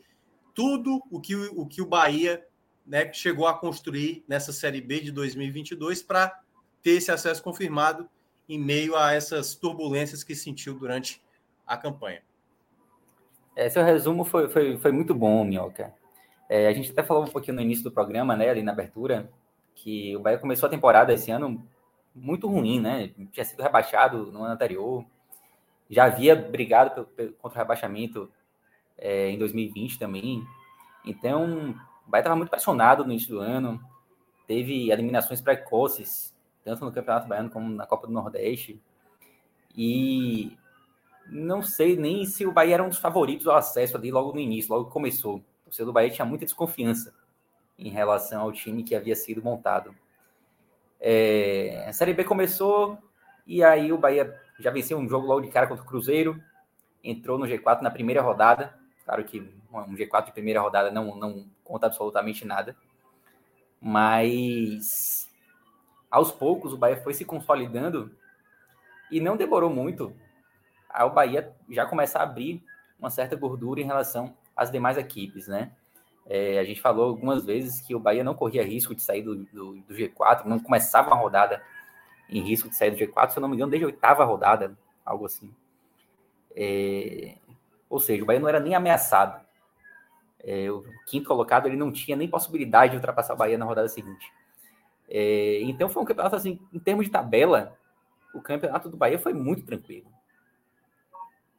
tudo 0.56 1.04
o 1.12 1.22
que 1.22 1.36
o, 1.36 1.68
que 1.68 1.82
o 1.84 1.86
Bahia 1.86 2.44
né, 2.84 3.14
chegou 3.14 3.46
a 3.46 3.54
construir 3.54 4.24
nessa 4.28 4.52
Série 4.52 4.82
B 4.82 5.02
de 5.02 5.12
2022 5.12 6.02
para 6.02 6.42
ter 6.82 6.94
esse 6.94 7.12
acesso 7.12 7.44
confirmado 7.44 8.10
em 8.50 8.58
meio 8.58 8.96
a 8.96 9.14
essas 9.14 9.54
turbulências 9.54 10.24
que 10.24 10.34
sentiu 10.34 10.74
durante 10.74 11.22
a 11.66 11.78
campanha. 11.78 12.24
É, 13.56 13.70
seu 13.70 13.84
resumo 13.84 14.24
foi, 14.24 14.48
foi, 14.50 14.78
foi 14.78 14.92
muito 14.92 15.14
bom, 15.14 15.44
Minhoca. 15.44 15.94
É, 16.50 16.68
a 16.68 16.74
gente 16.74 16.92
até 16.92 17.04
falou 17.04 17.24
um 17.24 17.28
pouquinho 17.28 17.56
no 17.56 17.62
início 17.62 17.84
do 17.84 17.92
programa, 17.92 18.36
né, 18.36 18.50
ali 18.50 18.64
na 18.64 18.72
abertura, 18.72 19.30
que 19.76 20.16
o 20.16 20.20
Bahia 20.20 20.38
começou 20.38 20.68
a 20.68 20.70
temporada 20.70 21.14
esse 21.14 21.30
ano 21.30 21.66
muito 22.16 22.48
ruim, 22.48 22.80
né? 22.80 23.12
Tinha 23.32 23.46
sido 23.46 23.62
rebaixado 23.62 24.32
no 24.32 24.44
ano 24.44 24.54
anterior, 24.54 25.06
já 25.90 26.06
havia 26.06 26.36
brigado 26.36 27.08
contra 27.40 27.60
o 27.60 27.62
rebaixamento 27.62 28.32
é, 28.98 29.30
em 29.30 29.38
2020 29.38 30.00
também. 30.00 30.44
Então, 31.06 31.76
o 32.06 32.10
Bahia 32.10 32.22
estava 32.22 32.36
muito 32.36 32.50
pressionado 32.50 33.04
no 33.04 33.12
início 33.12 33.30
do 33.30 33.40
ano, 33.40 33.80
teve 34.48 34.90
eliminações 34.92 35.42
precoces, 35.42 36.36
tanto 36.64 36.84
no 36.84 36.92
Campeonato 36.92 37.28
Baiano 37.28 37.50
como 37.50 37.70
na 37.70 37.86
Copa 37.86 38.08
do 38.08 38.14
Nordeste. 38.14 38.82
E 39.76 40.58
não 41.30 41.62
sei 41.62 41.96
nem 41.96 42.26
se 42.26 42.46
o 42.46 42.52
Bahia 42.52 42.76
era 42.76 42.84
um 42.84 42.90
dos 42.90 42.98
favoritos 42.98 43.48
ao 43.48 43.58
acesso 43.58 43.96
ali 43.96 44.12
logo 44.12 44.34
no 44.34 44.40
início, 44.40 44.74
logo 44.74 44.86
que 44.86 44.94
começou 44.94 45.44
torcedor 45.68 45.88
do 45.88 45.94
Bahia 45.94 46.10
tinha 46.10 46.26
muita 46.26 46.46
desconfiança 46.46 47.14
em 47.78 47.90
relação 47.90 48.42
ao 48.42 48.52
time 48.52 48.84
que 48.84 48.96
havia 48.96 49.16
sido 49.16 49.42
montado. 49.44 49.96
É, 51.00 51.86
a 51.88 51.94
Série 51.94 52.14
B 52.14 52.24
começou 52.24 52.98
e 53.46 53.64
aí 53.64 53.92
o 53.94 53.98
Bahia 53.98 54.36
já 54.60 54.72
venceu 54.72 54.98
um 54.98 55.08
jogo 55.08 55.28
logo 55.28 55.42
de 55.42 55.50
cara 55.50 55.68
contra 55.68 55.84
o 55.84 55.88
Cruzeiro, 55.88 56.42
entrou 57.04 57.38
no 57.38 57.46
G4 57.46 57.82
na 57.82 57.92
primeira 57.92 58.22
rodada. 58.22 58.78
Claro 59.06 59.24
que 59.24 59.40
um 59.72 59.96
G4 59.96 60.26
de 60.26 60.32
primeira 60.32 60.60
rodada 60.60 60.92
não, 60.92 61.16
não 61.16 61.46
conta 61.64 61.86
absolutamente 61.86 62.46
nada, 62.46 62.76
mas 63.80 65.30
aos 66.10 66.32
poucos 66.32 66.74
o 66.74 66.78
Bahia 66.78 66.98
foi 66.98 67.14
se 67.14 67.24
consolidando 67.24 68.12
e 69.12 69.20
não 69.20 69.38
demorou 69.38 69.70
muito 69.70 70.16
ao 70.90 71.14
Bahia 71.14 71.56
já 71.70 71.86
começar 71.86 72.20
a 72.20 72.24
abrir 72.24 72.64
uma 73.00 73.10
certa 73.10 73.36
gordura 73.36 73.80
em 73.80 73.86
relação 73.86 74.36
as 74.58 74.72
demais 74.72 74.98
equipes, 74.98 75.48
né? 75.48 75.72
É, 76.26 76.60
a 76.60 76.64
gente 76.64 76.82
falou 76.82 77.06
algumas 77.06 77.46
vezes 77.46 77.80
que 77.80 77.96
o 77.96 78.00
Bahia 78.00 78.24
não 78.24 78.34
corria 78.34 78.64
risco 78.64 78.94
de 78.94 79.02
sair 79.02 79.22
do, 79.22 79.46
do, 79.46 79.76
do, 79.76 79.94
G4, 79.94 80.44
não 80.46 80.60
começava 80.60 81.08
uma 81.08 81.16
rodada 81.16 81.64
em 82.28 82.42
risco 82.42 82.68
de 82.68 82.76
sair 82.76 82.92
do 82.92 82.98
G4, 82.98 83.30
se 83.30 83.38
eu 83.38 83.42
não 83.42 83.48
me 83.48 83.56
engano, 83.56 83.72
desde 83.72 83.86
a 83.86 83.88
oitava 83.88 84.26
rodada, 84.26 84.78
algo 85.06 85.26
assim. 85.26 85.54
É, 86.54 87.36
Ou 87.90 88.00
seja, 88.00 88.24
o 88.24 88.26
Bahia 88.26 88.42
não 88.42 88.50
era 88.50 88.60
nem 88.60 88.76
ameaçado. 88.76 89.40
É, 90.44 90.70
o 90.70 90.84
quinto 91.06 91.28
colocado 91.28 91.68
ele 91.68 91.78
não 91.78 91.92
tinha 91.92 92.18
nem 92.18 92.28
possibilidade 92.28 92.92
de 92.92 92.98
ultrapassar 92.98 93.34
o 93.34 93.38
Bahia 93.38 93.58
na 93.58 93.66
rodada 93.66 93.88
seguinte. 93.88 94.32
É, 95.08 95.62
então 95.62 95.88
foi 95.88 96.04
um 96.04 96.06
campeonato 96.06 96.36
assim, 96.36 96.60
em 96.74 96.80
termos 96.80 97.06
de 97.06 97.12
tabela, 97.12 97.78
o 98.34 98.42
campeonato 98.42 98.90
do 98.90 98.98
Bahia 98.98 99.18
foi 99.18 99.34
muito 99.34 99.66
tranquilo. 99.66 100.12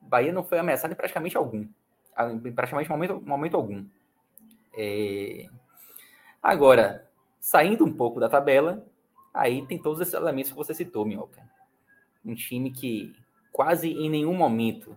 O 0.02 0.06
Bahia 0.06 0.32
não 0.32 0.44
foi 0.44 0.58
ameaçado 0.58 0.92
em 0.92 0.96
praticamente 0.96 1.36
algum, 1.36 1.66
praticamente 2.54 2.90
momento, 2.90 3.20
momento 3.20 3.56
algum. 3.56 3.84
É... 4.76 5.46
Agora, 6.42 7.08
saindo 7.40 7.84
um 7.84 7.92
pouco 7.92 8.18
da 8.18 8.28
tabela, 8.28 8.84
aí 9.32 9.64
tem 9.66 9.80
todos 9.80 10.00
esses 10.00 10.14
elementos 10.14 10.50
que 10.50 10.56
você 10.56 10.74
citou, 10.74 11.04
Minhoca. 11.04 11.42
Um 12.24 12.34
time 12.34 12.70
que 12.70 13.14
quase 13.52 13.90
em 13.90 14.10
nenhum 14.10 14.34
momento 14.34 14.96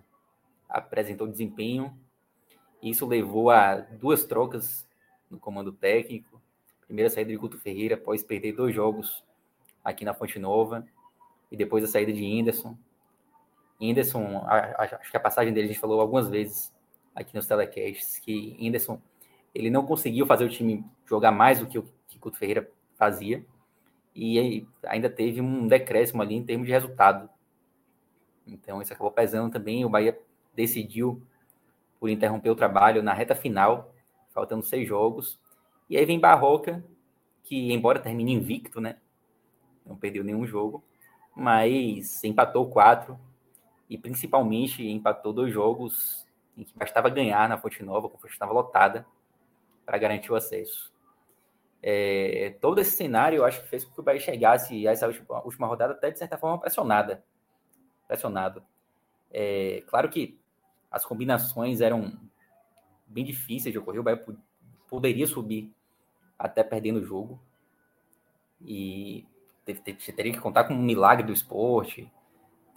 apresentou 0.67 1.27
desempenho. 1.27 1.95
Isso 2.81 3.05
levou 3.05 3.49
a 3.49 3.75
duas 3.75 4.23
trocas 4.23 4.87
no 5.29 5.39
comando 5.39 5.71
técnico. 5.71 6.41
Primeira 6.85 7.09
saída 7.09 7.31
de 7.31 7.37
Guto 7.37 7.57
Ferreira 7.57 7.95
após 7.95 8.23
perder 8.23 8.53
dois 8.53 8.73
jogos 8.73 9.23
aqui 9.83 10.03
na 10.03 10.13
Fonte 10.13 10.39
Nova. 10.39 10.85
E 11.51 11.57
depois 11.57 11.83
a 11.83 11.87
saída 11.87 12.11
de 12.11 12.39
Anderson. 12.39 12.77
Anderson, 13.81 14.43
acho 14.47 15.09
que 15.09 15.17
a 15.17 15.19
passagem 15.19 15.53
dele 15.53 15.65
a 15.65 15.71
gente 15.71 15.79
falou 15.79 15.99
algumas 15.99 16.29
vezes 16.29 16.73
aqui 17.15 17.35
nos 17.35 17.47
telecasts, 17.47 18.19
que 18.19 18.57
Anderson 18.61 19.01
ele 19.53 19.69
não 19.69 19.85
conseguiu 19.85 20.25
fazer 20.25 20.45
o 20.45 20.49
time 20.49 20.85
jogar 21.05 21.31
mais 21.31 21.59
do 21.59 21.67
que 21.67 21.77
o 21.77 21.83
que 22.07 22.17
Guto 22.17 22.37
Ferreira 22.37 22.69
fazia. 22.95 23.45
E 24.15 24.67
ainda 24.83 25.09
teve 25.09 25.41
um 25.41 25.67
decréscimo 25.67 26.21
ali 26.21 26.35
em 26.35 26.43
termos 26.43 26.67
de 26.67 26.73
resultado. 26.73 27.29
Então 28.45 28.81
isso 28.81 28.93
acabou 28.93 29.11
pesando 29.11 29.51
também. 29.51 29.85
O 29.85 29.89
Bahia 29.89 30.17
decidiu 30.53 31.21
por 31.99 32.09
interromper 32.09 32.49
o 32.49 32.55
trabalho 32.55 33.03
na 33.03 33.13
reta 33.13 33.35
final, 33.35 33.93
faltando 34.33 34.63
seis 34.63 34.87
jogos. 34.87 35.39
E 35.89 35.97
aí 35.97 36.05
vem 36.05 36.19
Barroca, 36.19 36.83
que 37.43 37.71
embora 37.71 37.99
termine 37.99 38.33
invicto, 38.33 38.81
né? 38.81 38.97
Não 39.85 39.95
perdeu 39.95 40.23
nenhum 40.23 40.45
jogo, 40.45 40.83
mas 41.35 42.23
empatou 42.23 42.69
quatro 42.69 43.19
e 43.89 43.97
principalmente 43.97 44.85
empatou 44.87 45.33
dois 45.33 45.53
jogos 45.53 46.25
em 46.57 46.63
que 46.63 46.77
bastava 46.77 47.09
ganhar 47.09 47.47
na 47.47 47.57
Fonte 47.57 47.83
Nova, 47.83 48.09
com 48.09 48.17
a 48.17 48.19
Fonte 48.19 48.33
estava 48.33 48.51
lotada, 48.51 49.05
para 49.85 49.97
garantir 49.97 50.31
o 50.31 50.35
acesso. 50.35 50.91
É, 51.83 52.55
todo 52.61 52.79
esse 52.79 52.95
cenário 52.95 53.37
eu 53.37 53.45
acho 53.45 53.61
que 53.61 53.67
fez 53.67 53.83
com 53.83 53.93
que 53.93 53.99
o 53.99 54.03
Bahia 54.03 54.19
chegasse 54.19 54.87
a 54.87 54.91
essa 54.91 55.07
última, 55.07 55.43
última 55.43 55.67
rodada 55.67 55.93
até 55.93 56.11
de 56.11 56.19
certa 56.19 56.37
forma 56.37 56.59
pressionada, 56.59 57.23
pressionado. 58.07 58.63
É, 59.31 59.83
claro 59.87 60.09
que 60.09 60.39
as 60.91 61.05
combinações 61.05 61.81
eram 61.81 62.19
bem 63.07 63.23
difíceis 63.23 63.71
de 63.71 63.79
ocorrer. 63.79 64.01
O 64.01 64.03
Bahia 64.03 64.23
poderia 64.87 65.25
subir 65.25 65.73
até 66.37 66.63
perdendo 66.63 66.99
o 66.99 67.05
jogo. 67.05 67.39
E 68.61 69.25
teria 69.65 70.33
que 70.33 70.39
contar 70.39 70.65
com 70.65 70.73
um 70.73 70.81
milagre 70.81 71.25
do 71.25 71.33
esporte. 71.33 72.11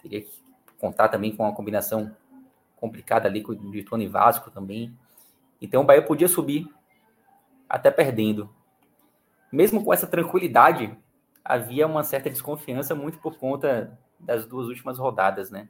Teria 0.01 0.21
que 0.21 0.31
contar 0.79 1.09
também 1.09 1.35
com 1.35 1.43
uma 1.43 1.53
combinação 1.53 2.15
complicada 2.85 3.27
ali 3.27 3.43
de 3.71 3.83
Tony 3.83 4.07
Vasco 4.07 4.51
também. 4.51 4.95
Então 5.61 5.81
o 5.81 5.85
Bahia 5.85 6.01
podia 6.01 6.27
subir 6.27 6.67
até 7.67 7.89
perdendo. 7.89 8.49
Mesmo 9.51 9.83
com 9.83 9.93
essa 9.93 10.05
tranquilidade, 10.05 10.95
havia 11.43 11.87
uma 11.87 12.03
certa 12.03 12.29
desconfiança 12.29 12.93
muito 12.93 13.17
por 13.19 13.37
conta 13.37 13.97
das 14.19 14.45
duas 14.45 14.67
últimas 14.67 14.99
rodadas, 14.99 15.49
né? 15.49 15.67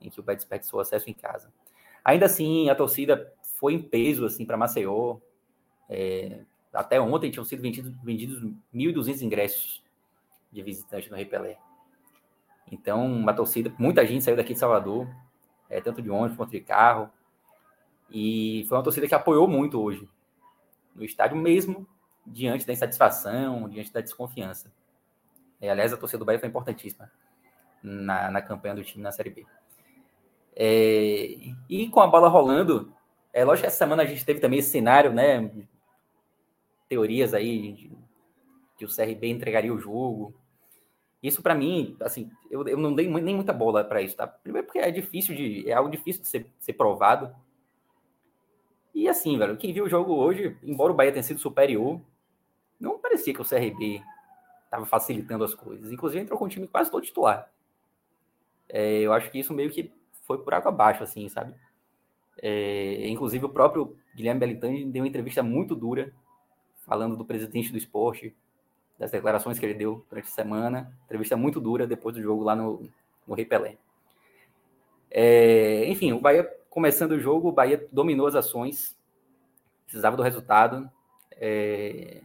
Em 0.00 0.08
que 0.08 0.20
o 0.20 0.22
Bahia 0.22 0.36
desperdiçou 0.36 0.80
acesso 0.80 1.10
em 1.10 1.14
casa. 1.14 1.52
Ainda 2.04 2.26
assim, 2.26 2.68
a 2.68 2.74
torcida 2.74 3.32
foi 3.58 3.74
em 3.74 3.82
peso 3.82 4.24
assim 4.24 4.44
para 4.44 4.56
Maceió. 4.56 5.18
É, 5.88 6.40
até 6.72 7.00
ontem 7.00 7.30
tinham 7.30 7.44
sido 7.44 7.62
vendidos, 7.62 7.92
vendidos 8.02 8.42
1.200 8.74 9.22
ingressos 9.22 9.82
de 10.50 10.62
visitante 10.62 11.10
no 11.10 11.16
Repelé. 11.16 11.58
Então, 12.70 13.04
uma 13.04 13.34
torcida, 13.34 13.72
muita 13.78 14.06
gente 14.06 14.24
saiu 14.24 14.36
daqui 14.36 14.54
de 14.54 14.58
Salvador, 14.58 15.06
é, 15.72 15.80
tanto 15.80 16.02
de 16.02 16.10
ônibus 16.10 16.36
quanto 16.36 16.50
de 16.50 16.60
carro. 16.60 17.10
E 18.10 18.66
foi 18.68 18.76
uma 18.76 18.84
torcida 18.84 19.08
que 19.08 19.14
apoiou 19.14 19.48
muito 19.48 19.80
hoje 19.80 20.06
no 20.94 21.02
estádio, 21.02 21.36
mesmo 21.36 21.86
diante 22.26 22.66
da 22.66 22.74
insatisfação, 22.74 23.68
diante 23.68 23.90
da 23.90 24.02
desconfiança. 24.02 24.70
É, 25.58 25.70
aliás, 25.70 25.92
a 25.92 25.96
torcida 25.96 26.18
do 26.18 26.24
Bahia 26.26 26.38
foi 26.38 26.48
importantíssima 26.48 27.10
na, 27.82 28.30
na 28.30 28.42
campanha 28.42 28.74
do 28.74 28.84
time 28.84 29.02
na 29.02 29.10
Série 29.10 29.30
B. 29.30 29.46
É, 30.54 31.38
e 31.68 31.88
com 31.88 32.00
a 32.00 32.06
bola 32.06 32.28
rolando, 32.28 32.92
é 33.32 33.42
lógico 33.42 33.62
que 33.62 33.68
essa 33.68 33.78
semana 33.78 34.02
a 34.02 34.06
gente 34.06 34.26
teve 34.26 34.40
também 34.40 34.58
esse 34.58 34.70
cenário, 34.70 35.10
né? 35.10 35.50
Teorias 36.86 37.32
aí 37.32 37.72
de 37.72 37.90
que 38.76 38.84
o 38.84 38.94
CRB 38.94 39.28
entregaria 39.28 39.72
o 39.72 39.78
jogo. 39.78 40.34
Isso 41.22 41.40
para 41.40 41.54
mim, 41.54 41.96
assim, 42.00 42.30
eu, 42.50 42.66
eu 42.66 42.76
não 42.76 42.94
dei 42.94 43.08
nem 43.08 43.34
muita 43.34 43.52
bola 43.52 43.84
para 43.84 44.02
isso, 44.02 44.16
tá? 44.16 44.26
Primeiro 44.26 44.66
porque 44.66 44.80
é 44.80 44.90
difícil 44.90 45.36
de, 45.36 45.68
é 45.70 45.72
algo 45.72 45.88
difícil 45.88 46.22
de 46.22 46.28
ser, 46.28 46.46
ser 46.58 46.72
provado. 46.72 47.32
E 48.92 49.08
assim, 49.08 49.38
velho, 49.38 49.56
quem 49.56 49.72
viu 49.72 49.84
o 49.84 49.88
jogo 49.88 50.14
hoje, 50.14 50.56
embora 50.62 50.92
o 50.92 50.96
Bahia 50.96 51.12
tenha 51.12 51.22
sido 51.22 51.38
superior, 51.38 52.00
não 52.80 52.98
parecia 52.98 53.32
que 53.32 53.40
o 53.40 53.48
CRB 53.48 54.02
estava 54.64 54.84
facilitando 54.84 55.44
as 55.44 55.54
coisas. 55.54 55.92
Inclusive 55.92 56.22
entrou 56.22 56.38
com 56.38 56.46
o 56.46 56.48
time 56.48 56.66
quase 56.66 56.90
todo 56.90 57.04
titular. 57.04 57.48
É, 58.68 59.00
eu 59.00 59.12
acho 59.12 59.30
que 59.30 59.38
isso 59.38 59.54
meio 59.54 59.70
que 59.70 59.92
foi 60.22 60.38
por 60.38 60.52
água 60.54 60.70
abaixo, 60.70 61.04
assim, 61.04 61.28
sabe? 61.28 61.54
É, 62.40 63.06
inclusive, 63.06 63.44
o 63.44 63.50
próprio 63.50 63.96
Guilherme 64.16 64.40
Belintani 64.40 64.84
deu 64.86 65.02
uma 65.02 65.08
entrevista 65.08 65.42
muito 65.42 65.76
dura, 65.76 66.12
falando 66.84 67.16
do 67.16 67.24
presidente 67.24 67.70
do 67.70 67.78
esporte, 67.78 68.34
das 69.02 69.10
declarações 69.10 69.58
que 69.58 69.66
ele 69.66 69.74
deu 69.74 70.06
durante 70.08 70.26
a 70.26 70.30
semana. 70.30 70.96
Entrevista 71.06 71.36
muito 71.36 71.60
dura 71.60 71.88
depois 71.88 72.14
do 72.14 72.22
jogo 72.22 72.44
lá 72.44 72.54
no, 72.54 72.88
no 73.26 73.34
Rei 73.34 73.44
Pelé. 73.44 73.76
É, 75.10 75.86
enfim, 75.88 76.12
o 76.12 76.20
Bahia, 76.20 76.48
começando 76.70 77.10
o 77.10 77.18
jogo, 77.18 77.48
o 77.48 77.52
Bahia 77.52 77.84
dominou 77.90 78.28
as 78.28 78.36
ações, 78.36 78.96
precisava 79.86 80.16
do 80.16 80.22
resultado. 80.22 80.88
É, 81.32 82.22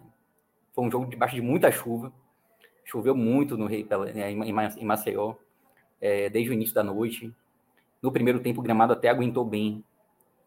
foi 0.72 0.86
um 0.86 0.92
jogo 0.92 1.08
debaixo 1.10 1.34
de 1.34 1.42
muita 1.42 1.72
chuva, 1.72 2.14
choveu 2.86 3.16
muito 3.16 3.58
no 3.58 3.66
Rei 3.66 3.84
Pelé, 3.84 4.14
né, 4.14 4.32
em 4.32 4.86
Maceió, 4.86 5.34
é, 6.00 6.30
desde 6.30 6.52
o 6.52 6.54
início 6.54 6.76
da 6.76 6.84
noite. 6.84 7.34
No 8.00 8.12
primeiro 8.12 8.40
tempo, 8.40 8.60
o 8.60 8.64
gramado 8.64 8.94
até 8.94 9.10
aguentou 9.10 9.44
bem, 9.44 9.84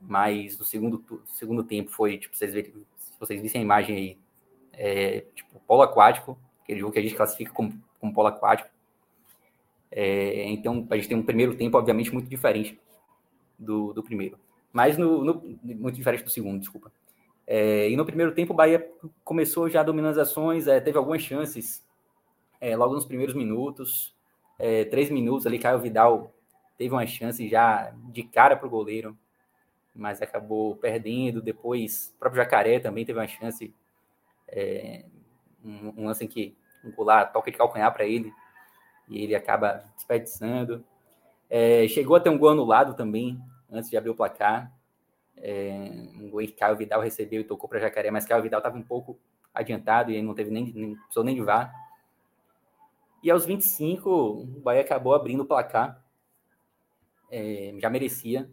mas 0.00 0.56
no 0.56 0.64
segundo, 0.64 1.04
segundo 1.26 1.64
tempo 1.64 1.90
foi, 1.90 2.18
tipo, 2.18 2.36
vocês 2.36 2.52
se 2.52 3.18
vocês 3.18 3.42
vissem 3.42 3.62
a 3.62 3.64
imagem 3.64 3.96
aí, 3.96 4.18
é, 4.72 5.24
tipo, 5.34 5.60
polo 5.66 5.82
aquático, 5.82 6.38
aquele 6.62 6.80
jogo 6.80 6.92
que 6.92 6.98
a 6.98 7.02
gente 7.02 7.14
classifica 7.14 7.52
como, 7.52 7.80
como 8.00 8.12
polo 8.12 8.28
aquático. 8.28 8.70
É, 9.90 10.44
então, 10.50 10.86
a 10.90 10.96
gente 10.96 11.08
tem 11.08 11.16
um 11.16 11.22
primeiro 11.22 11.56
tempo, 11.56 11.76
obviamente, 11.76 12.12
muito 12.12 12.28
diferente 12.28 12.78
do, 13.58 13.92
do 13.92 14.02
primeiro. 14.02 14.38
Mas 14.72 14.96
no, 14.96 15.24
no, 15.24 15.58
muito 15.62 15.96
diferente 15.96 16.22
do 16.22 16.30
segundo, 16.30 16.60
desculpa. 16.60 16.92
É, 17.46 17.90
e 17.90 17.96
no 17.96 18.04
primeiro 18.04 18.32
tempo, 18.32 18.52
o 18.52 18.56
Bahia 18.56 18.88
começou 19.24 19.68
já 19.68 19.82
dominando 19.82 20.12
as 20.12 20.28
ações, 20.28 20.68
é, 20.68 20.80
teve 20.80 20.96
algumas 20.96 21.22
chances 21.22 21.84
é, 22.60 22.76
logo 22.76 22.94
nos 22.94 23.04
primeiros 23.04 23.34
minutos. 23.34 24.14
É, 24.58 24.84
três 24.84 25.10
minutos 25.10 25.46
ali, 25.46 25.58
Caio 25.58 25.80
Vidal 25.80 26.32
teve 26.78 26.94
uma 26.94 27.06
chance 27.06 27.48
já 27.48 27.92
de 28.10 28.22
cara 28.22 28.56
para 28.56 28.66
o 28.66 28.70
goleiro, 28.70 29.18
mas 29.94 30.22
acabou 30.22 30.76
perdendo. 30.76 31.42
Depois, 31.42 32.12
o 32.14 32.18
próprio 32.20 32.42
Jacaré 32.42 32.78
também 32.78 33.04
teve 33.04 33.18
uma 33.18 33.26
chance, 33.26 33.74
é, 34.50 35.04
um, 35.64 36.02
um, 36.02 36.06
lance 36.06 36.24
em 36.24 36.28
que 36.28 36.56
um 36.84 36.90
Goulart 36.90 37.32
toca 37.32 37.50
de 37.50 37.56
calcanhar 37.56 37.92
para 37.92 38.04
ele 38.04 38.32
e 39.08 39.22
ele 39.22 39.34
acaba 39.34 39.84
desperdiçando. 39.94 40.84
É, 41.48 41.86
chegou 41.88 42.16
a 42.16 42.20
ter 42.20 42.30
um 42.30 42.38
gol 42.38 42.50
anulado 42.50 42.94
também, 42.94 43.40
antes 43.70 43.90
de 43.90 43.96
abrir 43.96 44.10
o 44.10 44.14
placar. 44.14 44.72
É, 45.36 45.90
um 46.16 46.30
gol 46.30 46.40
que 46.40 46.52
Caio 46.52 46.76
Vidal 46.76 47.00
recebeu 47.00 47.40
e 47.40 47.44
tocou 47.44 47.68
para 47.68 47.78
Jacaré, 47.78 48.10
mas 48.10 48.26
Caio 48.26 48.42
Vidal 48.42 48.58
estava 48.58 48.76
um 48.76 48.82
pouco 48.82 49.18
adiantado 49.54 50.10
e 50.10 50.22
não 50.22 50.34
teve 50.34 50.50
nem, 50.50 50.72
nem 50.72 50.94
precisou 50.94 51.24
nem 51.24 51.34
de 51.34 51.42
VAR. 51.42 51.72
E 53.22 53.30
aos 53.30 53.44
25, 53.44 54.10
o 54.10 54.44
Bahia 54.60 54.82
acabou 54.82 55.14
abrindo 55.14 55.42
o 55.42 55.46
placar 55.46 56.02
é, 57.30 57.74
já 57.78 57.88
merecia 57.88 58.50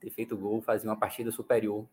ter 0.00 0.10
feito 0.10 0.34
o 0.34 0.38
gol, 0.38 0.62
fazia 0.62 0.88
uma 0.88 0.98
partida 0.98 1.30
superior 1.30 1.86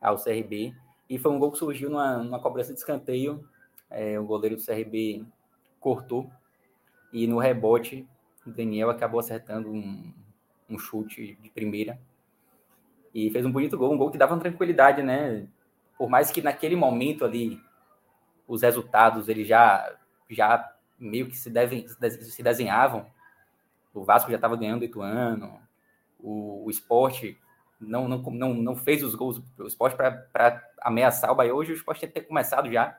ao 0.00 0.16
CRB. 0.16 0.74
E 1.08 1.18
foi 1.18 1.32
um 1.32 1.38
gol 1.38 1.52
que 1.52 1.58
surgiu 1.58 1.88
numa, 1.90 2.18
numa 2.18 2.40
cobrança 2.40 2.72
de 2.72 2.78
escanteio. 2.78 3.48
É, 3.90 4.18
o 4.18 4.24
goleiro 4.24 4.56
do 4.56 4.64
CRB 4.64 5.24
cortou. 5.80 6.30
E 7.12 7.26
no 7.26 7.38
rebote, 7.38 8.06
o 8.46 8.50
Daniel 8.50 8.90
acabou 8.90 9.20
acertando 9.20 9.70
um, 9.70 10.12
um 10.68 10.78
chute 10.78 11.38
de 11.40 11.50
primeira. 11.50 11.98
E 13.14 13.30
fez 13.30 13.46
um 13.46 13.52
bonito 13.52 13.78
gol, 13.78 13.92
um 13.92 13.98
gol 13.98 14.10
que 14.10 14.18
dava 14.18 14.34
uma 14.34 14.40
tranquilidade, 14.40 15.02
né? 15.02 15.46
Por 15.96 16.08
mais 16.08 16.30
que 16.30 16.42
naquele 16.42 16.76
momento 16.76 17.24
ali 17.24 17.60
os 18.46 18.62
resultados 18.62 19.28
eles 19.28 19.46
já, 19.46 19.96
já 20.28 20.72
meio 20.98 21.26
que 21.28 21.36
se, 21.36 21.48
devem, 21.48 21.86
se 21.88 22.42
desenhavam 22.42 23.06
o 23.96 24.04
Vasco 24.04 24.30
já 24.30 24.36
estava 24.36 24.56
ganhando 24.56 24.82
o 24.82 24.84
Ituano, 24.84 25.58
o, 26.20 26.64
o 26.66 26.70
esporte 26.70 27.38
não, 27.80 28.08
não, 28.08 28.18
não, 28.18 28.54
não 28.54 28.76
fez 28.76 29.02
os 29.02 29.14
gols, 29.14 29.42
o 29.58 29.66
esporte 29.66 29.96
para 29.96 30.62
ameaçar 30.80 31.30
o 31.30 31.34
Bahia. 31.34 31.54
Hoje 31.54 31.72
o 31.72 31.74
esporte 31.74 32.00
tem 32.00 32.08
que 32.08 32.20
ter 32.20 32.26
começado 32.26 32.70
já 32.70 32.98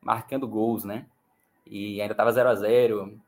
marcando 0.00 0.46
gols, 0.46 0.84
né? 0.84 1.06
E 1.66 2.00
ainda 2.00 2.12
estava 2.12 2.32
0 2.32 2.48
a 2.48 2.54
0 2.54 3.20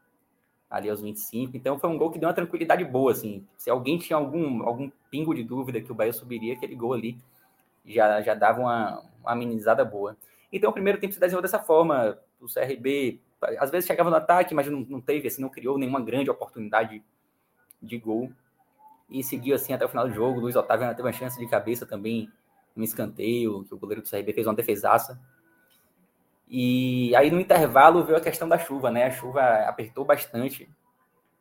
ali 0.71 0.89
aos 0.89 1.01
25. 1.01 1.57
Então 1.57 1.79
foi 1.79 1.91
um 1.91 1.99
gol 1.99 2.11
que 2.11 2.19
deu 2.19 2.29
uma 2.29 2.35
tranquilidade 2.35 2.85
boa, 2.85 3.13
assim. 3.13 3.47
Se 3.57 3.69
alguém 3.69 3.99
tinha 3.99 4.17
algum, 4.17 4.63
algum 4.63 4.91
pingo 5.11 5.35
de 5.35 5.43
dúvida 5.43 5.81
que 5.81 5.91
o 5.91 5.95
Bahia 5.95 6.13
subiria, 6.13 6.55
aquele 6.55 6.77
gol 6.77 6.95
ali 6.95 7.19
já, 7.85 8.23
já 8.23 8.35
dava 8.35 8.61
uma, 8.61 9.03
uma 9.21 9.33
amenizada 9.33 9.85
boa. 9.85 10.17
Então 10.53 10.71
o 10.71 10.73
primeiro 10.73 11.01
tempo 11.01 11.13
se 11.13 11.21
desenhou 11.21 11.43
dessa 11.43 11.59
forma. 11.59 12.19
O 12.41 12.47
CRB 12.47 13.21
às 13.59 13.71
vezes 13.71 13.87
chegava 13.87 14.11
no 14.11 14.17
ataque, 14.17 14.55
mas 14.55 14.67
não, 14.69 14.81
não 14.89 15.01
teve, 15.01 15.29
assim, 15.29 15.43
não 15.43 15.49
criou 15.49 15.79
nenhuma 15.79 16.01
grande 16.01 16.31
oportunidade 16.31 17.03
de 17.83 17.99
gol. 17.99 18.31
E 19.11 19.23
seguiu 19.25 19.57
assim 19.57 19.73
até 19.73 19.85
o 19.85 19.89
final 19.89 20.07
do 20.07 20.15
jogo. 20.15 20.41
Luiz 20.41 20.55
Otávio 20.55 20.89
teve 20.89 21.03
uma 21.03 21.13
chance 21.13 21.39
de 21.39 21.47
cabeça 21.49 21.85
também, 21.85 22.31
um 22.77 22.83
escanteio, 22.83 23.65
que 23.65 23.75
o 23.75 23.79
goleiro 23.79 24.03
do 24.03 24.09
CRB 24.09 24.33
fez 24.33 24.47
uma 24.47 24.55
defesaça. 24.55 25.21
E 26.49 27.15
aí 27.17 27.31
no 27.31 27.41
intervalo 27.41 28.05
veio 28.05 28.19
a 28.19 28.21
questão 28.21 28.49
da 28.49 28.59
chuva, 28.59 28.91
né? 28.91 29.05
A 29.05 29.11
chuva 29.11 29.41
apertou 29.67 30.05
bastante. 30.05 30.69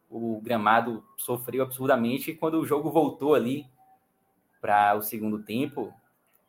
O 0.10 0.42
gramado 0.42 1.04
sofreu 1.16 1.64
absurdamente. 1.64 2.32
E 2.32 2.36
quando 2.36 2.60
o 2.60 2.66
jogo 2.66 2.90
voltou 2.90 3.36
ali 3.36 3.68
para 4.60 4.96
o 4.96 5.02
segundo 5.02 5.44
tempo, 5.44 5.94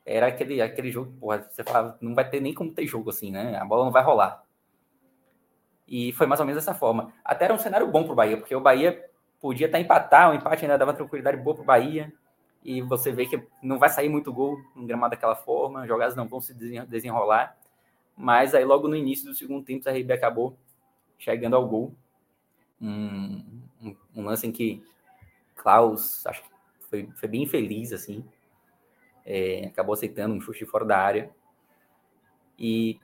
era 0.05 0.27
aquele, 0.27 0.61
aquele 0.61 0.91
jogo, 0.91 1.13
porra, 1.21 1.47
você 1.49 1.63
falava, 1.63 1.97
não 2.01 2.15
vai 2.15 2.29
ter 2.29 2.41
nem 2.41 2.55
como 2.55 2.73
ter 2.73 2.87
jogo 2.87 3.11
assim, 3.11 3.31
né? 3.31 3.57
A 3.57 3.65
bola 3.65 3.85
não 3.85 3.93
vai 3.93 4.03
rolar. 4.03 4.45
E 5.87 6.13
foi 6.13 6.27
mais 6.27 6.41
ou 6.41 6.47
menos 6.47 6.63
dessa 6.63 6.75
forma. 6.75 7.13
Até 7.25 7.47
era 7.47 7.55
um 7.55 7.59
cenário 7.59 7.87
bom 7.89 8.05
para 8.05 8.13
o 8.13 8.17
Bahia, 8.17 8.37
porque 8.37 8.55
o 8.55 8.61
Bahia 8.61 9.10
podia 9.41 9.67
até 9.67 9.81
empatar, 9.81 10.31
o 10.31 10.35
empate 10.35 10.65
ainda 10.65 10.79
dava 10.79 10.93
tranquilidade 10.93 11.37
boa 11.39 11.55
para 11.55 11.63
o 11.63 11.67
Bahia. 11.67 12.13
E 12.63 12.83
você 12.83 13.11
vê 13.11 13.25
que 13.25 13.43
não 13.63 13.79
vai 13.79 13.89
sair 13.89 14.09
muito 14.09 14.33
gol 14.33 14.59
no 14.77 14.87
gramado 14.87 15.13
daquela 15.13 15.35
forma, 15.35 15.87
jogadas 15.87 16.15
não 16.15 16.29
vão 16.29 16.41
se 16.41 16.55
desenrolar. 16.87 17.57
Mas 18.15 18.55
aí 18.55 18.65
logo 18.65 18.87
no 18.87 18.95
início 18.95 19.27
do 19.27 19.35
segundo 19.35 19.65
tempo, 19.65 19.89
a 19.89 19.93
RB 19.93 20.13
acabou 20.13 20.59
chegando 21.19 21.57
ao 21.57 21.67
gol. 21.67 21.95
Um, 22.81 23.63
um, 23.83 23.97
um, 24.17 24.25
lance 24.25 24.47
em 24.47 24.53
que 24.53 24.83
Klaus, 25.57 26.27
acho 26.27 26.43
que 26.43 26.51
foi, 26.89 27.09
foi 27.15 27.29
bem 27.29 27.47
feliz, 27.47 27.93
assim. 27.93 28.23
É, 29.25 29.67
acabou 29.67 29.95
aceitando 29.95 30.35
um 30.35 30.41
chute 30.41 30.67
fora 30.67 30.85
da 30.85 30.99
área. 30.99 31.31
E 32.59 33.01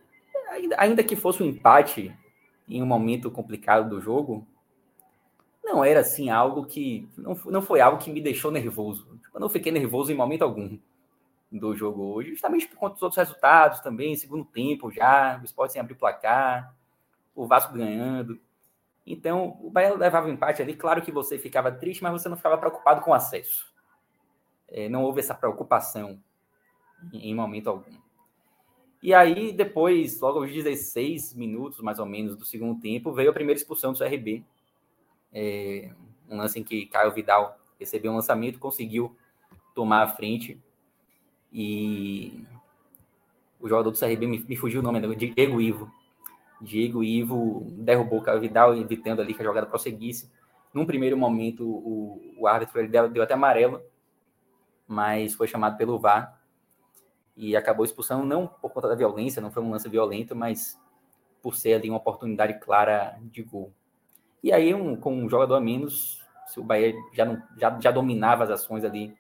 ainda, 0.50 0.76
ainda 0.78 1.04
que 1.04 1.16
fosse 1.16 1.42
um 1.42 1.46
empate 1.46 2.14
em 2.68 2.82
um 2.82 2.86
momento 2.86 3.30
complicado 3.30 3.88
do 3.88 4.00
jogo, 4.02 4.46
não 5.66 5.84
era 5.84 6.00
assim 6.00 6.30
algo 6.30 6.64
que. 6.64 7.08
Não, 7.18 7.34
não 7.46 7.60
foi 7.60 7.80
algo 7.80 7.98
que 7.98 8.10
me 8.10 8.20
deixou 8.20 8.50
nervoso. 8.50 9.06
Eu 9.34 9.40
não 9.40 9.48
fiquei 9.48 9.72
nervoso 9.72 10.10
em 10.10 10.14
momento 10.14 10.42
algum 10.42 10.78
do 11.50 11.74
jogo 11.74 12.02
hoje, 12.14 12.30
justamente 12.30 12.66
por 12.66 12.76
conta 12.76 12.94
dos 12.94 13.02
outros 13.02 13.18
resultados 13.18 13.80
também, 13.80 14.16
segundo 14.16 14.44
tempo 14.44 14.90
já, 14.90 15.38
o 15.40 15.44
esporte 15.44 15.72
sem 15.72 15.80
abrir 15.80 15.94
placar, 15.94 16.74
o 17.34 17.46
Vasco 17.46 17.74
ganhando. 17.74 18.40
Então, 19.06 19.56
o 19.60 19.70
Bahia 19.70 19.94
levava 19.94 20.26
o 20.26 20.30
empate 20.30 20.60
ali, 20.60 20.74
claro 20.74 21.02
que 21.02 21.12
você 21.12 21.38
ficava 21.38 21.70
triste, 21.70 22.02
mas 22.02 22.12
você 22.12 22.28
não 22.28 22.36
ficava 22.36 22.58
preocupado 22.58 23.00
com 23.00 23.12
o 23.12 23.14
acesso. 23.14 23.72
É, 24.68 24.88
não 24.88 25.04
houve 25.04 25.20
essa 25.20 25.34
preocupação 25.34 26.20
em, 27.12 27.30
em 27.30 27.34
momento 27.34 27.70
algum. 27.70 27.92
E 29.02 29.14
aí, 29.14 29.52
depois, 29.52 30.20
logo 30.20 30.40
aos 30.40 30.52
16 30.52 31.34
minutos, 31.34 31.80
mais 31.80 32.00
ou 32.00 32.06
menos, 32.06 32.36
do 32.36 32.44
segundo 32.44 32.80
tempo, 32.80 33.12
veio 33.12 33.30
a 33.30 33.34
primeira 33.34 33.58
expulsão 33.58 33.92
do 33.92 33.98
CRB. 33.98 34.44
É, 35.38 35.90
um 36.30 36.38
lance 36.38 36.58
em 36.58 36.64
que 36.64 36.86
Caio 36.86 37.12
Vidal 37.12 37.58
recebeu 37.78 38.10
um 38.10 38.14
lançamento, 38.14 38.58
conseguiu 38.58 39.14
tomar 39.74 40.02
a 40.02 40.08
frente 40.08 40.58
e 41.52 42.42
o 43.60 43.68
jogador 43.68 43.90
do 43.90 43.98
CRB 43.98 44.26
me, 44.26 44.38
me 44.38 44.56
fugiu 44.56 44.80
o 44.80 44.82
nome, 44.82 44.98
né? 44.98 45.14
Diego 45.14 45.60
Ivo. 45.60 45.92
Diego 46.58 47.04
Ivo 47.04 47.66
derrubou 47.72 48.20
o 48.20 48.22
Caio 48.22 48.40
Vidal, 48.40 48.74
evitando 48.74 49.20
ali 49.20 49.34
que 49.34 49.42
a 49.42 49.44
jogada 49.44 49.66
prosseguisse. 49.66 50.32
Num 50.72 50.86
primeiro 50.86 51.18
momento, 51.18 51.68
o, 51.68 52.34
o 52.38 52.46
árbitro 52.46 52.80
ele 52.80 52.88
deu, 52.88 53.06
deu 53.10 53.22
até 53.22 53.34
amarelo, 53.34 53.82
mas 54.88 55.34
foi 55.34 55.46
chamado 55.46 55.76
pelo 55.76 55.98
VAR 55.98 56.40
e 57.36 57.54
acabou 57.54 57.84
expulsando, 57.84 58.24
não 58.24 58.46
por 58.46 58.72
conta 58.72 58.88
da 58.88 58.94
violência, 58.94 59.42
não 59.42 59.50
foi 59.50 59.62
um 59.62 59.70
lance 59.70 59.86
violento, 59.86 60.34
mas 60.34 60.80
por 61.42 61.54
ser 61.56 61.74
ali 61.74 61.90
uma 61.90 61.98
oportunidade 61.98 62.58
clara 62.58 63.18
de 63.20 63.42
gol. 63.42 63.70
E 64.46 64.52
aí, 64.52 64.72
um, 64.72 64.94
com 64.94 65.12
um 65.12 65.28
jogador 65.28 65.56
a 65.56 65.60
menos, 65.60 66.24
se 66.46 66.60
o 66.60 66.62
Bahia 66.62 66.94
já, 67.12 67.24
não, 67.24 67.42
já, 67.58 67.80
já 67.80 67.90
dominava 67.90 68.44
as 68.44 68.50
ações 68.50 68.84
ali, 68.84 69.12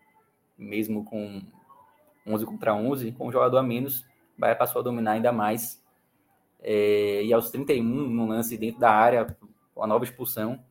mesmo 0.56 1.04
com 1.04 1.42
11 2.24 2.46
contra 2.46 2.72
11, 2.72 3.10
com 3.10 3.26
um 3.26 3.32
jogador 3.32 3.58
a 3.58 3.62
menos, 3.64 4.02
o 4.02 4.40
Bahia 4.40 4.54
passou 4.54 4.78
a 4.78 4.84
dominar 4.84 5.10
ainda 5.10 5.32
mais. 5.32 5.82
É, 6.60 7.24
e 7.24 7.32
aos 7.32 7.50
31, 7.50 7.82
no 7.82 8.28
lance 8.28 8.56
dentro 8.56 8.78
da 8.78 8.92
área, 8.92 9.36
com 9.74 9.82
a 9.82 9.86
nova 9.88 10.04
expulsão, 10.04 10.64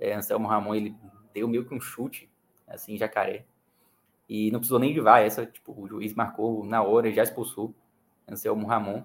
é, 0.00 0.14
Anselmo 0.14 0.48
Ramon 0.48 0.74
ele 0.74 0.96
deu 1.32 1.46
meio 1.46 1.64
que 1.64 1.72
um 1.72 1.80
chute, 1.80 2.28
assim, 2.66 2.96
jacaré. 2.96 3.46
E 4.28 4.50
não 4.50 4.58
precisou 4.58 4.80
nem 4.80 4.92
de 4.92 5.00
VAR, 5.00 5.22
essa, 5.22 5.46
tipo, 5.46 5.80
o 5.80 5.86
juiz 5.86 6.12
marcou 6.12 6.64
na 6.64 6.82
hora 6.82 7.08
e 7.08 7.14
já 7.14 7.22
expulsou 7.22 7.72
Anselmo 8.28 8.66
Ramon. 8.66 9.04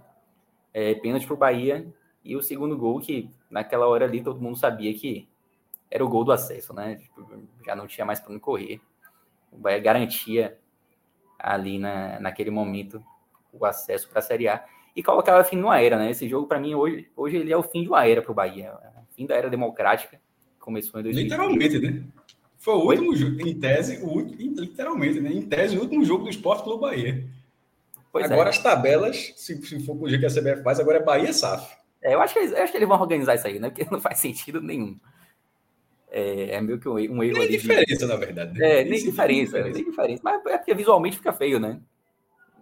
É, 0.73 0.95
pênalti 0.95 1.27
para 1.27 1.35
o 1.35 1.37
Bahia. 1.37 1.87
E 2.23 2.35
o 2.35 2.41
segundo 2.41 2.75
gol, 2.75 2.99
que 2.99 3.29
naquela 3.49 3.87
hora 3.87 4.05
ali 4.05 4.21
todo 4.21 4.41
mundo 4.41 4.57
sabia 4.57 4.93
que 4.93 5.27
era 5.89 6.03
o 6.03 6.09
gol 6.09 6.23
do 6.23 6.31
acesso, 6.31 6.73
né? 6.73 6.95
Tipo, 6.95 7.25
já 7.65 7.75
não 7.75 7.87
tinha 7.87 8.05
mais 8.05 8.19
para 8.19 8.31
onde 8.31 8.41
correr. 8.41 8.81
O 9.51 9.57
Bahia 9.57 9.79
garantia 9.79 10.57
ali 11.39 11.79
na, 11.79 12.19
naquele 12.19 12.51
momento 12.51 13.03
o 13.53 13.65
acesso 13.65 14.09
para 14.09 14.19
a 14.19 14.21
Série 14.21 14.47
A 14.47 14.65
e 14.95 15.03
colocava 15.03 15.43
fim 15.43 15.55
numa 15.55 15.79
era, 15.79 15.97
né? 15.97 16.09
Esse 16.09 16.27
jogo, 16.27 16.47
para 16.47 16.59
mim, 16.59 16.73
hoje, 16.73 17.09
hoje 17.15 17.37
ele 17.37 17.53
é 17.53 17.57
o 17.57 17.63
fim 17.63 17.83
de 17.83 17.87
uma 17.87 18.05
era 18.05 18.21
para 18.21 18.31
o 18.31 18.35
Bahia. 18.35 18.73
fim 19.15 19.25
da 19.25 19.35
era 19.35 19.49
democrática. 19.49 20.19
Começou 20.59 20.99
em 20.99 21.03
2020. 21.03 21.31
Literalmente, 21.31 21.79
né? 21.79 22.03
Foi 22.57 22.73
o 22.73 22.79
último 22.79 23.15
jogo, 23.15 23.39
em 23.47 23.57
tese, 23.59 24.03
o, 24.03 24.19
literalmente, 24.19 25.21
né? 25.21 25.31
Em 25.31 25.43
tese, 25.43 25.77
o 25.77 25.81
último 25.81 26.03
jogo 26.03 26.23
do 26.23 26.29
esporte 26.29 26.63
pelo 26.63 26.79
Bahia. 26.79 27.25
Pois 28.11 28.29
agora 28.31 28.49
é. 28.49 28.51
as 28.51 28.57
tabelas, 28.57 29.33
se, 29.37 29.61
se 29.61 29.79
for 29.85 29.95
com 29.95 30.05
o 30.05 30.09
jeito 30.09 30.21
que 30.21 30.25
a 30.25 30.29
CBF 30.29 30.63
faz, 30.63 30.79
agora 30.79 30.97
é 30.97 31.03
Bahia 31.03 31.31
SAF. 31.31 31.77
É, 32.01 32.13
eu 32.13 32.21
acho, 32.21 32.33
que, 32.33 32.39
eu 32.39 32.63
acho 32.63 32.71
que 32.71 32.77
eles 32.77 32.87
vão 32.87 32.99
organizar 32.99 33.35
isso 33.35 33.47
aí, 33.47 33.59
né? 33.59 33.69
Porque 33.69 33.85
não 33.91 33.99
faz 33.99 34.19
sentido 34.19 34.61
nenhum. 34.61 34.97
É, 36.09 36.55
é 36.55 36.61
meio 36.61 36.79
que 36.79 36.87
um, 36.87 36.93
um 36.93 37.23
erro. 37.23 37.39
Nem 37.39 37.49
diferença, 37.49 38.05
de... 38.05 38.05
na 38.05 38.15
verdade. 38.15 38.57
Né? 38.57 38.79
É, 38.79 38.83
nem, 38.83 38.91
nem 38.91 39.03
diferença, 39.03 39.61
nem 39.61 39.83
diferença. 39.83 40.21
Mas 40.23 40.45
é 40.45 40.57
porque 40.57 40.73
visualmente 40.73 41.17
fica 41.17 41.33
feio, 41.33 41.59
né? 41.59 41.79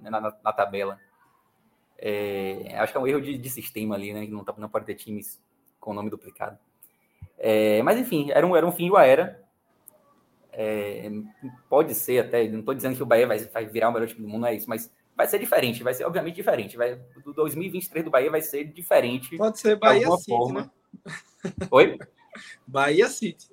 Na, 0.01 0.19
na, 0.19 0.35
na 0.43 0.53
tabela. 0.53 0.99
É, 1.97 2.75
acho 2.77 2.91
que 2.91 2.97
é 2.97 3.01
um 3.01 3.07
erro 3.07 3.22
de, 3.22 3.38
de 3.38 3.49
sistema 3.49 3.95
ali, 3.95 4.14
né? 4.14 4.25
Que 4.25 4.31
não, 4.31 4.43
tá, 4.43 4.53
não 4.57 4.69
pode 4.69 4.85
ter 4.85 4.95
times 4.95 5.41
com 5.80 5.93
nome 5.93 6.09
duplicado. 6.09 6.57
É, 7.38 7.81
mas 7.83 7.99
enfim, 7.99 8.31
era 8.31 8.45
um, 8.45 8.55
era 8.55 8.65
um 8.65 8.72
fim 8.72 8.85
de 8.85 8.91
uma 8.91 9.05
era. 9.05 9.43
É, 10.51 11.11
pode 11.69 11.93
ser 11.93 12.19
até, 12.25 12.47
não 12.47 12.59
estou 12.59 12.73
dizendo 12.73 12.95
que 12.95 13.03
o 13.03 13.05
Bahia 13.05 13.27
vai, 13.27 13.39
vai 13.39 13.65
virar 13.65 13.89
o 13.89 13.91
melhor 13.91 14.07
time 14.07 14.22
do 14.22 14.27
mundo, 14.30 14.41
não 14.41 14.47
é 14.47 14.55
isso, 14.55 14.69
mas 14.69 14.89
vai 15.15 15.27
ser 15.27 15.39
diferente, 15.39 15.83
vai 15.83 15.93
ser 15.93 16.05
obviamente 16.05 16.35
diferente. 16.35 16.75
Vai, 16.75 16.99
do 17.23 17.33
2023 17.33 18.05
do 18.05 18.11
Bahia 18.11 18.29
vai 18.29 18.41
ser 18.41 18.65
diferente. 18.65 19.37
Pode 19.37 19.59
ser 19.59 19.77
Bahia 19.77 20.09
City, 20.11 20.29
forma. 20.29 20.71
né? 21.03 21.51
Oi? 21.71 21.97
Bahia 22.67 23.07
City. 23.07 23.47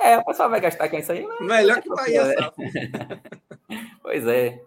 É, 0.00 0.18
o 0.18 0.24
pessoal 0.24 0.50
vai 0.50 0.60
gastar 0.60 0.88
com 0.88 0.98
isso 0.98 1.12
aí. 1.12 1.26
Melhor 1.40 1.80
que 1.80 1.88
Bahia, 1.88 2.52
pois 4.02 4.26
é. 4.26 4.60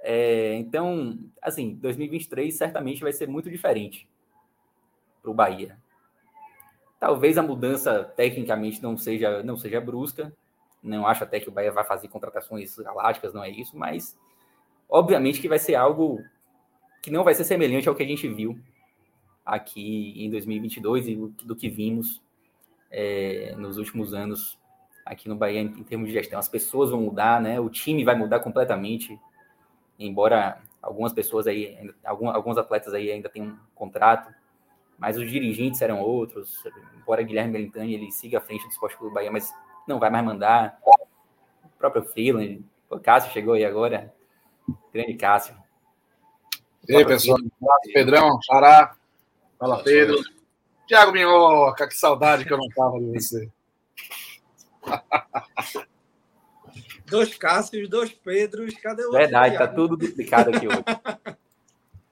é. 0.00 0.54
Então, 0.56 1.18
assim, 1.40 1.74
2023 1.76 2.54
certamente 2.54 3.02
vai 3.02 3.12
ser 3.12 3.28
muito 3.28 3.48
diferente 3.48 4.08
para 5.22 5.30
o 5.30 5.34
Bahia. 5.34 5.78
Talvez 6.98 7.38
a 7.38 7.42
mudança 7.42 8.04
tecnicamente 8.16 8.82
não 8.82 8.96
seja, 8.96 9.42
não 9.42 9.56
seja 9.56 9.80
brusca. 9.80 10.32
Não 10.82 11.06
acho 11.06 11.22
até 11.22 11.38
que 11.38 11.48
o 11.48 11.52
Bahia 11.52 11.70
vai 11.70 11.84
fazer 11.84 12.08
contratações 12.08 12.76
galácticas, 12.76 13.32
não 13.32 13.44
é 13.44 13.48
isso, 13.48 13.76
mas 13.76 14.18
obviamente 14.92 15.40
que 15.40 15.48
vai 15.48 15.58
ser 15.58 15.74
algo 15.74 16.22
que 17.00 17.10
não 17.10 17.24
vai 17.24 17.34
ser 17.34 17.44
semelhante 17.44 17.88
ao 17.88 17.94
que 17.94 18.02
a 18.02 18.06
gente 18.06 18.28
viu 18.28 18.58
aqui 19.44 20.14
em 20.22 20.30
2022 20.30 21.08
e 21.08 21.16
do 21.16 21.56
que 21.56 21.68
vimos 21.68 22.22
é, 22.90 23.54
nos 23.56 23.78
últimos 23.78 24.12
anos 24.12 24.60
aqui 25.04 25.30
no 25.30 25.34
Bahia 25.34 25.60
em, 25.60 25.82
termos 25.82 26.08
de 26.08 26.12
gestão. 26.12 26.38
As 26.38 26.48
pessoas 26.48 26.90
vão 26.90 27.00
mudar, 27.00 27.40
né? 27.40 27.58
O 27.58 27.70
time 27.70 28.04
vai 28.04 28.14
mudar 28.14 28.40
completamente, 28.40 29.18
embora 29.98 30.60
algumas 30.80 31.12
pessoas 31.12 31.46
aí, 31.46 31.90
alguns 32.04 32.58
atletas 32.58 32.92
aí 32.92 33.10
ainda 33.10 33.30
tenham 33.30 33.48
um 33.48 33.58
contrato, 33.74 34.32
mas 34.98 35.16
os 35.16 35.28
dirigentes 35.28 35.78
serão 35.78 36.00
outros. 36.00 36.62
Embora 36.96 37.22
Guilherme 37.22 37.54
Belintani 37.54 37.94
ele 37.94 38.12
siga 38.12 38.38
à 38.38 38.40
frente 38.42 38.64
do 38.64 38.70
Esporte 38.70 38.96
Clube 38.98 39.14
Bahia, 39.14 39.32
mas 39.32 39.52
não 39.88 39.98
vai 39.98 40.10
mais 40.10 40.24
mandar. 40.24 40.78
O 41.64 41.78
próprio 41.78 42.04
Freeland, 42.04 42.62
o 42.90 43.00
Cássio 43.00 43.32
chegou 43.32 43.54
aí 43.54 43.64
agora, 43.64 44.14
grande 44.92 45.14
Cássio. 45.14 45.54
E 46.88 46.96
aí, 46.96 47.04
pessoal? 47.06 47.38
Pedrão, 47.92 48.40
Xará. 48.42 48.96
Fala, 49.58 49.82
Pedro. 49.82 50.18
Tiago 50.86 51.12
Minhoca, 51.12 51.86
que 51.86 51.94
saudade 51.94 52.44
que 52.44 52.52
eu 52.52 52.58
não 52.58 52.68
tava 52.68 52.98
de 52.98 53.06
você. 53.12 53.48
Dois 57.06 57.36
Cássios, 57.36 57.88
dois 57.88 58.10
Pedros, 58.10 58.74
cadê 58.78 59.02
o 59.02 59.06
outro? 59.06 59.18
Verdade, 59.20 59.52
tá 59.58 59.66
Thiago? 59.68 59.74
tudo 59.76 59.96
duplicado 59.96 60.50
aqui 60.50 60.66
hoje. 60.68 60.82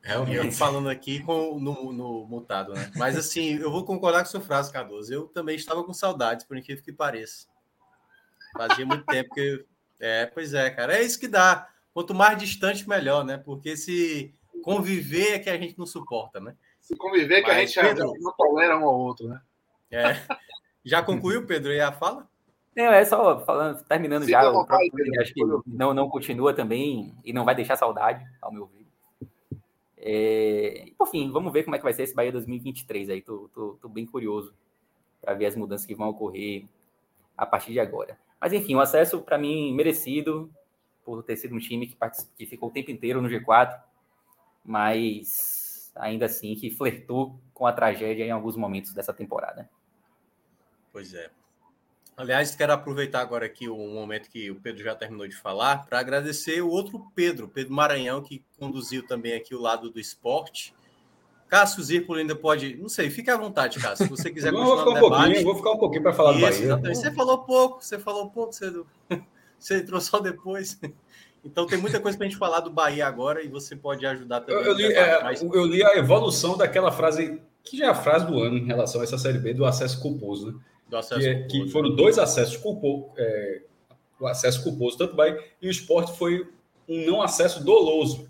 É, 0.02 0.14
eu, 0.16 0.26
eu 0.26 0.50
falando 0.50 0.88
aqui 0.88 1.22
com, 1.22 1.60
no, 1.60 1.92
no 1.92 2.24
mutado, 2.24 2.72
né? 2.72 2.90
Mas 2.96 3.18
assim, 3.18 3.56
eu 3.56 3.70
vou 3.70 3.84
concordar 3.84 4.20
com 4.20 4.30
sua 4.30 4.40
frase, 4.40 4.72
Cardoso. 4.72 5.12
Eu 5.12 5.28
também 5.28 5.54
estava 5.54 5.84
com 5.84 5.92
saudades, 5.92 6.46
por 6.46 6.56
incrível 6.56 6.82
que 6.82 6.90
pareça. 6.90 7.46
Fazia 8.56 8.86
muito 8.86 9.04
tempo 9.04 9.34
que. 9.34 9.40
eu- 9.40 9.64
É, 10.00 10.24
pois 10.24 10.54
é, 10.54 10.70
cara. 10.70 10.96
É 10.96 11.02
isso 11.02 11.20
que 11.20 11.28
dá. 11.28 11.68
Quanto 12.00 12.14
mais 12.14 12.38
distante, 12.38 12.88
melhor, 12.88 13.22
né? 13.22 13.36
Porque 13.36 13.76
se 13.76 14.34
conviver 14.62 15.34
é 15.34 15.38
que 15.38 15.50
a 15.50 15.58
gente 15.58 15.78
não 15.78 15.84
suporta, 15.84 16.40
né? 16.40 16.56
Se 16.80 16.96
conviver, 16.96 17.42
que 17.42 17.50
a 17.50 17.54
Mas, 17.54 17.70
gente 17.70 17.86
Pedro- 17.86 18.14
não 18.20 18.32
tolera 18.32 18.78
um 18.78 18.84
ao 18.86 18.98
outro, 18.98 19.28
né? 19.28 19.38
É. 19.90 20.16
Já 20.82 21.02
concluiu, 21.02 21.44
Pedro, 21.46 21.70
e 21.70 21.78
a 21.78 21.92
fala? 21.92 22.26
Não, 22.74 22.84
é 22.86 23.04
só 23.04 23.38
falando, 23.44 23.84
terminando 23.84 24.26
já. 24.26 24.48
O 24.48 24.64
próprio. 24.64 24.90
Pedro, 24.94 25.20
acho 25.20 25.34
que 25.34 25.42
não, 25.66 25.92
não 25.92 26.08
continua 26.08 26.54
também 26.54 27.14
e 27.22 27.34
não 27.34 27.44
vai 27.44 27.54
deixar 27.54 27.76
saudade, 27.76 28.24
ao 28.40 28.50
meu 28.50 28.64
ver. 28.66 28.86
É, 29.98 30.84
e, 30.86 30.92
por 30.92 31.06
fim, 31.08 31.30
vamos 31.30 31.52
ver 31.52 31.64
como 31.64 31.76
é 31.76 31.78
que 31.78 31.84
vai 31.84 31.92
ser 31.92 32.04
esse 32.04 32.14
Bahia 32.14 32.32
2023 32.32 33.10
aí. 33.10 33.20
Tô, 33.20 33.50
tô, 33.52 33.76
tô 33.78 33.90
bem 33.90 34.06
curioso 34.06 34.54
para 35.20 35.34
ver 35.34 35.44
as 35.44 35.54
mudanças 35.54 35.84
que 35.84 35.94
vão 35.94 36.08
ocorrer 36.08 36.64
a 37.36 37.44
partir 37.44 37.72
de 37.72 37.80
agora. 37.80 38.16
Mas 38.40 38.54
enfim, 38.54 38.74
o 38.74 38.80
acesso 38.80 39.20
para 39.20 39.36
mim 39.36 39.74
merecido 39.74 40.50
por 41.04 41.22
ter 41.22 41.36
sido 41.36 41.54
um 41.54 41.58
time 41.58 41.86
que, 41.86 41.96
que 42.36 42.46
ficou 42.46 42.68
o 42.68 42.72
tempo 42.72 42.90
inteiro 42.90 43.20
no 43.20 43.28
G4, 43.28 43.80
mas 44.64 45.90
ainda 45.96 46.26
assim 46.26 46.54
que 46.54 46.70
flertou 46.70 47.38
com 47.52 47.66
a 47.66 47.72
tragédia 47.72 48.24
em 48.24 48.30
alguns 48.30 48.56
momentos 48.56 48.92
dessa 48.92 49.12
temporada. 49.12 49.68
Pois 50.92 51.14
é. 51.14 51.30
Aliás, 52.16 52.54
quero 52.54 52.72
aproveitar 52.72 53.20
agora 53.20 53.46
aqui 53.46 53.68
o 53.68 53.76
momento 53.76 54.28
que 54.28 54.50
o 54.50 54.56
Pedro 54.60 54.82
já 54.84 54.94
terminou 54.94 55.26
de 55.26 55.34
falar 55.36 55.86
para 55.86 55.98
agradecer 55.98 56.60
o 56.60 56.68
outro 56.68 57.06
Pedro, 57.14 57.48
Pedro 57.48 57.72
Maranhão, 57.72 58.22
que 58.22 58.44
conduziu 58.58 59.06
também 59.06 59.32
aqui 59.34 59.54
o 59.54 59.60
lado 59.60 59.90
do 59.90 59.98
esporte. 59.98 60.74
Cássio 61.48 61.82
Zirpolo 61.82 62.18
ainda 62.18 62.36
pode. 62.36 62.76
Não 62.76 62.88
sei, 62.88 63.10
fique 63.10 63.30
à 63.30 63.36
vontade, 63.36 63.80
Cássio. 63.80 64.04
Se 64.04 64.10
você 64.10 64.30
quiser 64.30 64.52
Não, 64.52 64.64
vou 64.64 64.76
continuar 64.76 64.94
ficar 64.96 65.06
um 65.06 65.10
debate. 65.10 65.38
eu 65.38 65.44
vou 65.44 65.56
ficar 65.56 65.70
um 65.72 65.78
pouquinho 65.78 66.02
para 66.02 66.12
falar 66.12 66.32
do 66.32 66.38
Isso, 66.38 66.46
Bahia. 66.48 66.64
exatamente. 66.64 66.98
Você 66.98 67.10
falou 67.12 67.38
pouco, 67.38 67.82
você 67.82 67.98
falou 67.98 68.30
pouco, 68.30 68.52
você, 68.52 68.70
você 69.60 69.76
entrou 69.76 70.00
só 70.00 70.18
depois. 70.18 70.80
Então 71.42 71.66
tem 71.66 71.78
muita 71.78 71.98
coisa 71.98 72.18
para 72.18 72.26
a 72.26 72.28
gente 72.28 72.38
falar 72.38 72.60
do 72.60 72.68
Bahia 72.68 73.06
agora 73.06 73.42
e 73.42 73.48
você 73.48 73.74
pode 73.74 74.04
ajudar 74.04 74.42
também. 74.42 74.62
Eu, 74.62 74.74
li, 74.74 74.84
é, 74.92 75.22
eu 75.54 75.64
li 75.64 75.82
a 75.82 75.96
evolução 75.96 76.54
daquela 76.54 76.92
frase, 76.92 77.40
que 77.64 77.78
já 77.78 77.86
é 77.86 77.88
a 77.88 77.94
frase 77.94 78.26
do 78.26 78.38
ano 78.40 78.58
em 78.58 78.66
relação 78.66 79.00
a 79.00 79.04
essa 79.04 79.16
Série 79.16 79.38
B, 79.38 79.54
do 79.54 79.64
acesso 79.64 80.02
culposo, 80.02 80.48
né? 80.52 80.58
do 80.86 80.96
acesso 80.98 81.18
que, 81.22 81.26
é- 81.26 81.34
culposo. 81.34 81.64
que 81.64 81.70
foram 81.70 81.96
dois 81.96 82.18
acessos 82.18 82.58
culposos, 82.58 83.06
o 84.20 84.26
acesso 84.26 84.62
culposo, 84.62 84.98
tanto 84.98 85.16
Bahia, 85.16 85.42
e 85.62 85.66
o 85.66 85.70
esporte 85.70 86.12
foi 86.18 86.46
um 86.86 87.06
não 87.06 87.22
acesso 87.22 87.64
doloso, 87.64 88.28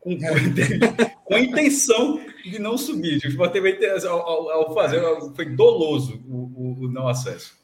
com, 0.00 0.16
com 1.24 1.34
a 1.36 1.40
intenção 1.40 2.20
de 2.42 2.58
não 2.58 2.76
subir. 2.76 3.20
O 3.24 3.28
esporte 3.28 3.52
teve 3.52 3.86
ao, 4.08 4.18
ao- 4.20 4.50
ao 4.50 4.74
fazer, 4.74 5.00
foi 5.36 5.44
doloso 5.44 6.20
o, 6.28 6.36
o- 6.36 6.76
o 6.86 6.88
não 6.90 7.06
acesso. 7.06 7.56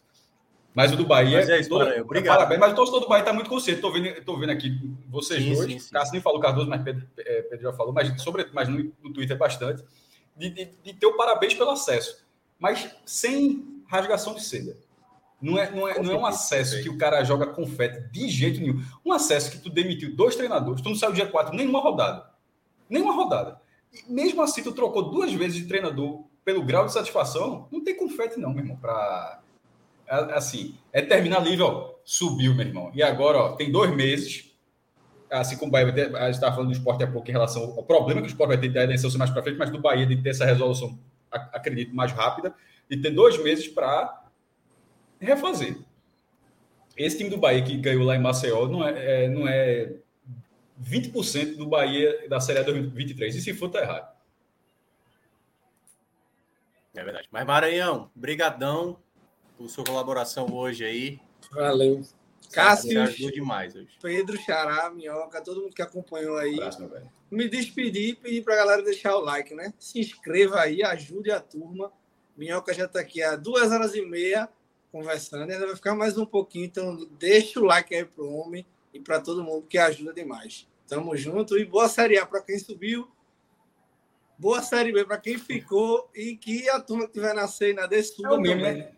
Mas 0.75 0.93
o 0.93 0.97
do 0.97 1.07
Bahia. 1.07 1.39
Mas 1.39 1.49
é 1.49 1.61
isso, 1.61 1.69
todo- 1.69 1.89
obrigado. 2.03 2.37
Parabéns, 2.37 2.61
mas 2.61 2.73
o 2.73 2.75
torcedor 2.77 3.01
do 3.01 3.09
Bahia 3.09 3.21
está 3.23 3.33
muito 3.33 3.49
consciente. 3.49 3.77
Estou 3.79 3.93
vendo, 3.93 4.25
tô 4.25 4.37
vendo 4.37 4.51
aqui 4.51 4.77
vocês 5.09 5.43
Sim, 5.43 5.55
dois. 5.55 5.71
sim, 5.73 5.79
sim. 5.79 5.91
Cássio 5.93 6.13
nem 6.13 6.21
falou 6.21 6.41
Cardoso, 6.41 6.69
mas 6.69 6.83
Pedro, 6.83 7.07
é, 7.19 7.43
Pedro 7.43 7.63
já 7.71 7.73
falou, 7.73 7.93
mas, 7.93 8.21
sobre, 8.21 8.49
mas 8.53 8.69
no, 8.69 8.93
no 9.03 9.13
Twitter 9.13 9.39
bastante. 9.39 9.85
De, 10.37 10.51
de, 10.51 10.65
de 10.83 10.93
ter 10.95 11.07
o 11.07 11.17
parabéns 11.17 11.55
pelo 11.55 11.71
acesso. 11.71 12.25
Mas 12.59 12.91
sem 13.07 13.83
rasgação 13.87 14.35
de 14.35 14.43
seda. 14.43 14.77
Não 15.41 15.59
é, 15.59 15.71
não 15.71 15.87
é, 15.87 16.03
não 16.03 16.13
é 16.13 16.17
um 16.17 16.27
acesso 16.27 16.83
que 16.83 16.89
o 16.89 16.97
cara 16.99 17.23
joga 17.23 17.47
confete 17.47 18.11
de 18.11 18.29
jeito 18.29 18.61
nenhum. 18.61 18.83
Um 19.05 19.13
acesso 19.13 19.51
que 19.53 19.59
tu 19.59 19.69
demitiu 19.71 20.17
dois 20.17 20.35
treinadores, 20.35 20.81
tu 20.83 20.89
não 20.89 20.97
saiu 20.97 21.13
dia 21.13 21.27
4 21.27 21.55
nenhuma 21.55 21.81
rodada. 21.81 22.31
Nenhuma 22.89 23.13
rodada. 23.13 23.61
E 23.93 24.11
mesmo 24.13 24.43
assim, 24.43 24.63
tu 24.63 24.73
trocou 24.73 25.11
duas 25.11 25.33
vezes 25.33 25.57
de 25.59 25.67
treinador 25.69 26.25
pelo 26.45 26.65
grau 26.65 26.87
de 26.87 26.93
satisfação, 26.93 27.69
não 27.71 27.83
tem 27.85 27.97
confete, 27.97 28.41
não, 28.41 28.51
meu 28.53 28.63
irmão. 28.65 28.77
Pra, 28.77 28.93
a- 28.93 29.41
assim, 30.09 30.77
é 30.93 31.03
terminar 31.03 31.41
livre, 31.41 31.63
ó, 31.63 31.95
subiu, 32.05 32.55
meu 32.55 32.67
irmão. 32.67 32.91
E 32.95 33.03
agora, 33.03 33.39
ó, 33.39 33.53
tem 33.57 33.71
dois 33.71 33.95
meses. 33.95 34.51
Assim 35.31 35.57
como 35.57 35.71
o 35.71 35.73
Bahia, 35.73 35.89
a 35.89 36.27
gente 36.27 36.35
estava 36.35 36.55
falando 36.55 36.69
do 36.71 36.77
esporte 36.77 37.03
há 37.03 37.07
pouco 37.07 37.29
em 37.29 37.33
relação 37.33 37.63
ao 37.77 37.83
problema 37.83 38.21
que 38.21 38.27
o 38.27 38.31
esporte 38.31 38.51
vai 38.51 38.59
ter 38.59 38.69
da 38.69 38.85
eleição 38.85 39.11
mais 39.19 39.31
para 39.31 39.43
frente, 39.43 39.59
mas 39.59 39.71
do 39.71 39.81
Bahia 39.81 40.07
de 40.07 40.17
ter 40.23 40.31
essa 40.31 40.45
resolução, 40.45 40.99
acredito, 41.31 41.95
mais 41.95 42.13
rápida, 42.13 42.55
e 42.89 42.97
ter 42.97 43.11
dois 43.11 43.43
meses 43.43 43.67
para 43.67 44.25
refazer. 45.19 45.77
Esse 46.97 47.19
time 47.19 47.31
do 47.31 47.39
Bahia 47.39 47.63
que 47.63 47.77
ganhou 47.79 48.05
lá 48.05 48.15
em 48.15 48.21
Maceió 48.21 48.69
não 48.69 48.87
é, 48.87 49.25
é- 49.25 49.29
não 49.29 49.49
é 49.49 49.95
20% 50.79 51.57
do 51.57 51.67
Bahia 51.67 52.29
da 52.29 52.41
Série 52.41 52.61
A 52.61 52.63
2023. 52.63 53.35
E 53.35 53.41
se 53.41 53.55
for, 53.55 53.69
tá 53.69 53.81
errado. 53.81 54.15
É 56.95 57.03
verdade. 57.03 57.29
Mas 57.31 57.45
Maranhão, 57.45 58.11
brigadão 58.15 58.99
por 59.65 59.71
sua 59.71 59.85
colaboração 59.85 60.53
hoje 60.55 60.85
aí. 60.85 61.19
Valeu. 61.51 62.03
Cássio, 62.53 63.01
ajudou 63.01 63.33
demais 63.33 63.75
hoje. 63.75 63.89
Pedro, 64.01 64.39
Xará, 64.39 64.91
Minhoca, 64.91 65.41
todo 65.41 65.63
mundo 65.63 65.75
que 65.75 65.81
acompanhou 65.81 66.37
aí. 66.37 66.59
Me 67.31 67.49
despedir 67.49 68.11
e 68.11 68.15
pedir 68.15 68.45
pra 68.45 68.57
galera 68.57 68.83
deixar 68.83 69.17
o 69.17 69.21
like, 69.21 69.55
né? 69.55 69.73
Se 69.79 69.99
inscreva 69.99 70.61
aí, 70.61 70.83
ajude 70.83 71.31
a 71.31 71.41
turma. 71.41 71.91
Minhoca 72.37 72.75
já 72.75 72.87
tá 72.87 73.01
aqui 73.01 73.23
há 73.23 73.37
duas 73.37 73.73
horas 73.73 73.95
e 73.95 74.03
meia 74.03 74.49
conversando, 74.93 75.51
ainda 75.51 75.67
vai 75.67 75.75
ficar 75.75 75.95
mais 75.95 76.17
um 76.17 76.27
pouquinho, 76.27 76.67
então 76.67 77.09
deixa 77.19 77.59
o 77.59 77.65
like 77.65 77.93
aí 77.93 78.05
pro 78.05 78.31
homem 78.31 78.65
e 78.93 79.01
para 79.01 79.19
todo 79.19 79.43
mundo 79.43 79.67
que 79.67 79.79
ajuda 79.79 80.13
demais. 80.13 80.69
Tamo 80.87 81.17
junto 81.17 81.59
e 81.59 81.65
boa 81.65 81.89
Série 81.89 82.19
A 82.19 82.27
para 82.27 82.43
quem 82.43 82.59
subiu, 82.59 83.09
boa 84.39 84.63
Série 84.63 84.93
B 84.93 85.05
para 85.05 85.19
quem 85.19 85.39
ficou 85.39 86.11
e 86.15 86.37
que 86.37 86.69
a 86.71 86.81
turma 86.81 87.07
que 87.07 87.13
tiver 87.13 87.35
na 87.35 87.47
C 87.47 87.71
e 87.71 87.75
na 87.75 87.87
D 87.87 88.03
suba 88.03 88.35
É 88.35 88.39
mesmo, 88.39 88.63
né? 88.63 88.93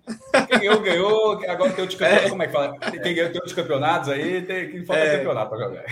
Quem 0.48 0.58
ganhou, 0.58 0.80
ganhou. 0.80 1.32
Agora 1.50 1.72
tem 1.72 1.82
outros 1.82 1.98
campeonatos. 1.98 2.30
Como 2.30 2.42
é 2.42 2.46
que 2.46 2.52
fala? 2.52 2.78
Quem 2.78 3.14
ganhou 3.14 3.28
tem 3.30 3.36
outros 3.36 3.52
campeonatos 3.52 4.08
aí, 4.08 4.42
tem 4.42 4.70
que 4.70 4.84
falta 4.84 5.02
É. 5.02 5.16
campeonato 5.18 5.50
para 5.50 5.58
jogar. 5.64 5.84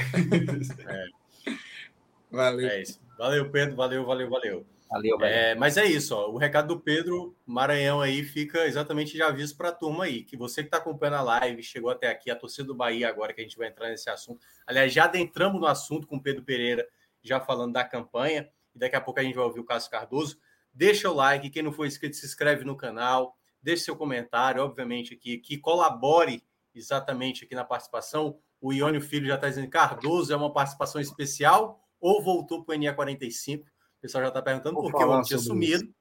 Valeu. 2.30 2.68
É 2.68 2.82
isso. 2.82 3.00
Valeu, 3.18 3.50
Pedro. 3.50 3.76
Valeu, 3.76 4.04
valeu, 4.04 4.28
valeu. 4.28 4.66
Valeu, 4.90 5.18
velho. 5.18 5.34
É, 5.34 5.54
mas 5.54 5.76
é 5.76 5.84
isso, 5.84 6.14
ó. 6.14 6.30
O 6.30 6.36
recado 6.36 6.68
do 6.68 6.80
Pedro 6.80 7.34
Maranhão 7.46 8.00
aí 8.00 8.22
fica 8.22 8.66
exatamente 8.66 9.12
de 9.12 9.22
aviso 9.22 9.56
para 9.56 9.70
a 9.70 9.72
turma 9.72 10.04
aí. 10.04 10.22
Que 10.22 10.36
você 10.36 10.62
que 10.62 10.68
está 10.68 10.76
acompanhando 10.76 11.14
a 11.16 11.22
live, 11.22 11.62
chegou 11.62 11.90
até 11.90 12.08
aqui, 12.08 12.30
a 12.30 12.36
torcida 12.36 12.68
do 12.68 12.74
Bahia 12.74 13.08
agora 13.08 13.32
que 13.32 13.40
a 13.40 13.44
gente 13.44 13.56
vai 13.56 13.68
entrar 13.68 13.88
nesse 13.88 14.08
assunto. 14.10 14.40
Aliás, 14.66 14.92
já 14.92 15.04
adentramos 15.04 15.60
no 15.60 15.66
assunto 15.66 16.06
com 16.06 16.16
o 16.16 16.22
Pedro 16.22 16.44
Pereira, 16.44 16.86
já 17.22 17.40
falando 17.40 17.72
da 17.72 17.82
campanha. 17.82 18.48
E 18.74 18.78
daqui 18.78 18.96
a 18.96 19.00
pouco 19.00 19.20
a 19.20 19.22
gente 19.22 19.34
vai 19.34 19.44
ouvir 19.44 19.60
o 19.60 19.64
Cássio 19.64 19.90
Cardoso. 19.90 20.38
Deixa 20.72 21.08
o 21.08 21.14
like, 21.14 21.50
quem 21.50 21.62
não 21.62 21.72
for 21.72 21.86
inscrito, 21.86 22.16
se 22.16 22.26
inscreve 22.26 22.64
no 22.64 22.76
canal, 22.76 23.36
deixe 23.62 23.84
seu 23.84 23.96
comentário, 23.96 24.62
obviamente, 24.62 25.14
aqui, 25.14 25.38
que 25.38 25.56
colabore 25.56 26.42
exatamente 26.74 27.44
aqui 27.44 27.54
na 27.54 27.64
participação. 27.64 28.38
O 28.60 28.72
Iônio 28.72 29.00
Filho 29.00 29.26
já 29.26 29.36
está 29.36 29.48
dizendo 29.48 29.68
Cardoso 29.68 30.32
é 30.32 30.36
uma 30.36 30.52
participação 30.52 31.00
especial 31.00 31.80
ou 32.00 32.22
voltou 32.22 32.64
para 32.64 32.74
o 32.74 32.78
NE45? 32.78 33.60
O 33.60 33.66
pessoal 34.00 34.24
já 34.24 34.28
está 34.28 34.42
perguntando 34.42 34.74
Vou 34.74 34.90
por 34.90 34.98
que 34.98 35.04
o 35.04 35.08
homem 35.08 35.22
tinha 35.22 35.38
sumido. 35.38 35.94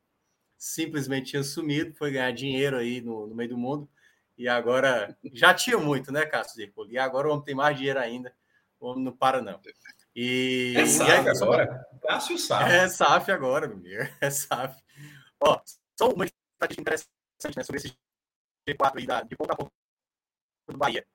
Simplesmente 0.57 1.31
tinha 1.31 1.43
sumido, 1.43 1.93
foi 1.93 2.11
ganhar 2.11 2.31
dinheiro 2.31 2.77
aí 2.77 3.01
no, 3.01 3.27
no 3.27 3.35
meio 3.35 3.49
do 3.49 3.57
mundo. 3.57 3.87
E 4.37 4.47
agora 4.47 5.15
já 5.31 5.53
tinha 5.53 5.77
muito, 5.77 6.11
né, 6.11 6.25
Cássio 6.25 6.55
Zirpoli? 6.55 6.93
E 6.93 6.97
agora 6.97 7.27
o 7.27 7.31
homem 7.31 7.43
tem 7.45 7.55
mais 7.55 7.77
dinheiro 7.77 7.99
ainda. 7.99 8.33
O 8.79 8.87
homem 8.87 9.03
não 9.03 9.15
para, 9.15 9.41
não. 9.41 9.59
E, 10.15 10.73
É 10.77 10.85
SAF 10.85 11.29
agora. 11.29 11.87
Cássio 12.01 12.37
sabe. 12.37 12.71
é 12.71 12.87
SAF 12.87 13.31
agora, 13.31 13.67
meu 13.67 13.77
amigo. 13.77 14.09
É 14.21 14.29
SAF. 14.29 14.81
Ó, 15.39 15.59
só 15.97 16.09
uma 16.09 16.25
estatística 16.25 16.81
interessante 16.81 17.57
né, 17.57 17.63
sobre 17.63 17.77
esse 17.77 17.93
G4 18.67 18.97
aí 18.97 19.05
da, 19.05 19.21
de 19.21 19.35
ponta 19.35 19.53
a 19.53 19.55
ponta 19.55 19.71
do 20.67 20.77
Bahia. 20.77 21.05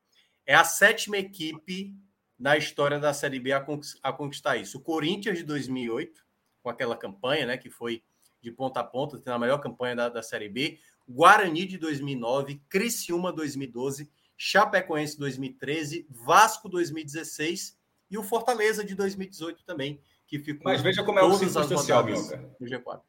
É 0.44 0.54
a 0.54 0.64
sétima 0.64 1.16
equipe 1.16 1.94
na 2.38 2.56
história 2.56 2.98
da 2.98 3.14
Série 3.14 3.40
B 3.40 3.52
a, 3.52 3.64
a 4.02 4.12
conquistar 4.12 4.56
isso. 4.56 4.78
O 4.78 4.82
Corinthians 4.82 5.38
de 5.38 5.44
2008, 5.44 6.24
com 6.62 6.70
aquela 6.70 6.96
campanha, 6.96 7.46
né, 7.46 7.56
que 7.56 7.70
foi 7.70 8.02
de 8.40 8.50
ponta 8.50 8.80
a 8.80 8.84
ponta, 8.84 9.18
tendo 9.18 9.34
a 9.34 9.38
melhor 9.38 9.58
campanha 9.58 9.96
da, 9.96 10.08
da 10.08 10.22
Série 10.22 10.48
B. 10.48 10.78
Guarani 11.08 11.66
de 11.66 11.78
2009, 11.78 12.62
Criciúma 12.68 13.32
2012, 13.32 14.10
Chapecoense 14.36 15.18
2013, 15.18 16.06
Vasco 16.10 16.68
2016 16.68 17.77
e 18.10 18.16
o 18.16 18.22
Fortaleza 18.22 18.84
de 18.84 18.94
2018 18.94 19.64
também, 19.64 20.00
que 20.26 20.38
ficou 20.38 20.64
Mas 20.64 20.80
veja 20.80 21.02
como 21.02 21.18
é 21.18 21.22
o 21.22 21.32
circunstancial, 21.34 22.02
rodadas 22.02 22.30
Minhoca. 22.30 22.56
no 22.60 22.66
G4. 22.66 23.00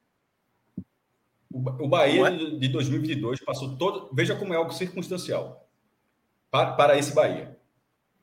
O 1.52 1.60
Ba- 1.60 1.78
o 1.80 1.88
Bahia 1.88 2.28
é? 2.28 2.32
de 2.32 2.60
de 2.60 2.68
2022 2.68 3.42
passou 3.42 3.76
todo. 3.76 4.10
Veja 4.14 4.36
como 4.36 4.54
é 4.54 4.58
algo 4.58 4.72
circunstancial 4.72 5.68
para, 6.52 6.74
para 6.74 6.98
esse 6.98 7.14
Bahia. 7.14 7.58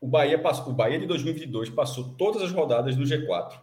O 0.01 0.07
Bahia 0.07 0.39
passou, 0.39 0.69
o 0.69 0.73
Bahia 0.73 0.99
de 0.99 1.07
2022 1.07 1.71
passou 1.71 2.15
todas 2.15 2.43
as 2.43 2.53
rodadas 2.53 2.97
no 2.97 3.05
G4 3.05 3.61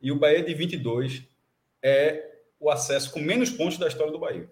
e 0.00 0.12
o 0.12 0.18
Bahia 0.18 0.42
de 0.42 0.54
22 0.54 1.26
é 1.82 2.30
o 2.58 2.70
acesso 2.70 3.10
com 3.10 3.20
menos 3.20 3.50
pontos 3.50 3.78
da 3.78 3.88
história 3.88 4.12
do 4.12 4.18
Bahia. 4.18 4.48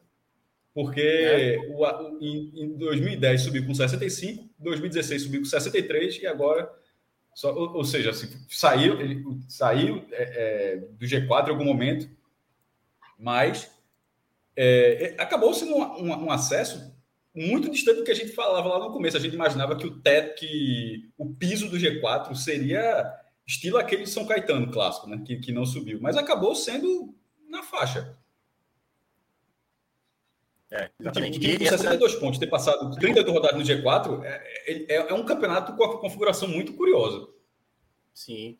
Porque 0.75 1.01
é. 1.01 1.59
o, 1.71 1.87
em, 2.21 2.65
em 2.65 2.77
2010 2.77 3.43
subiu 3.43 3.67
com 3.67 3.75
65, 3.75 4.49
2016 4.59 5.23
subiu 5.23 5.41
com 5.41 5.47
63 5.47 6.23
e 6.23 6.27
agora. 6.27 6.73
Só, 7.39 7.55
ou, 7.55 7.77
ou 7.77 7.85
seja, 7.85 8.11
assim, 8.11 8.27
saiu, 8.49 9.01
ele, 9.01 9.25
saiu 9.47 10.05
é, 10.11 10.73
é, 10.73 10.77
do 10.77 11.07
G4 11.07 11.47
em 11.47 11.51
algum 11.51 11.65
momento, 11.65 12.11
mas 13.17 13.71
é, 14.57 15.15
é, 15.17 15.23
acabou 15.23 15.55
sendo 15.55 15.77
um, 15.77 15.83
um, 16.03 16.25
um, 16.25 16.33
acesso 16.33 16.93
muito 17.33 17.71
distante 17.71 17.99
do 17.99 18.05
que 18.05 18.11
a 18.11 18.15
gente 18.15 18.33
falava 18.33 18.67
lá 18.67 18.81
no 18.81 18.93
começo. 18.93 19.17
A 19.17 19.21
gente 19.21 19.37
imaginava 19.37 19.77
que 19.77 19.87
o 19.87 20.01
teto, 20.01 20.35
que 20.35 21.13
o 21.17 21.33
piso 21.33 21.69
do 21.69 21.77
G4 21.77 22.35
seria 22.35 23.09
estilo 23.47 23.79
aquele 23.79 24.03
de 24.03 24.11
São 24.11 24.27
Caetano 24.27 24.73
clássico, 24.73 25.09
né? 25.09 25.23
Que, 25.25 25.37
que 25.37 25.53
não 25.53 25.65
subiu, 25.65 26.01
mas 26.01 26.17
acabou 26.17 26.57
sendo 26.57 27.15
na 27.49 27.63
faixa. 27.63 28.18
É, 30.71 30.91
exatamente. 31.01 31.39
E, 31.39 31.59
com 31.59 31.65
62 31.65 32.13
essa... 32.13 32.21
pontos, 32.21 32.39
ter 32.39 32.47
passado 32.47 32.95
38 32.97 33.31
rodadas 33.31 33.59
no 33.59 33.65
G4 33.65 34.23
é, 34.23 34.43
é, 34.67 34.95
é, 35.11 35.15
um 35.15 35.25
campeonato 35.25 35.75
com 35.75 35.85
a 35.85 36.01
configuração 36.01 36.49
muito 36.49 36.75
curiosa. 36.75 37.27
Sim. 38.13 38.59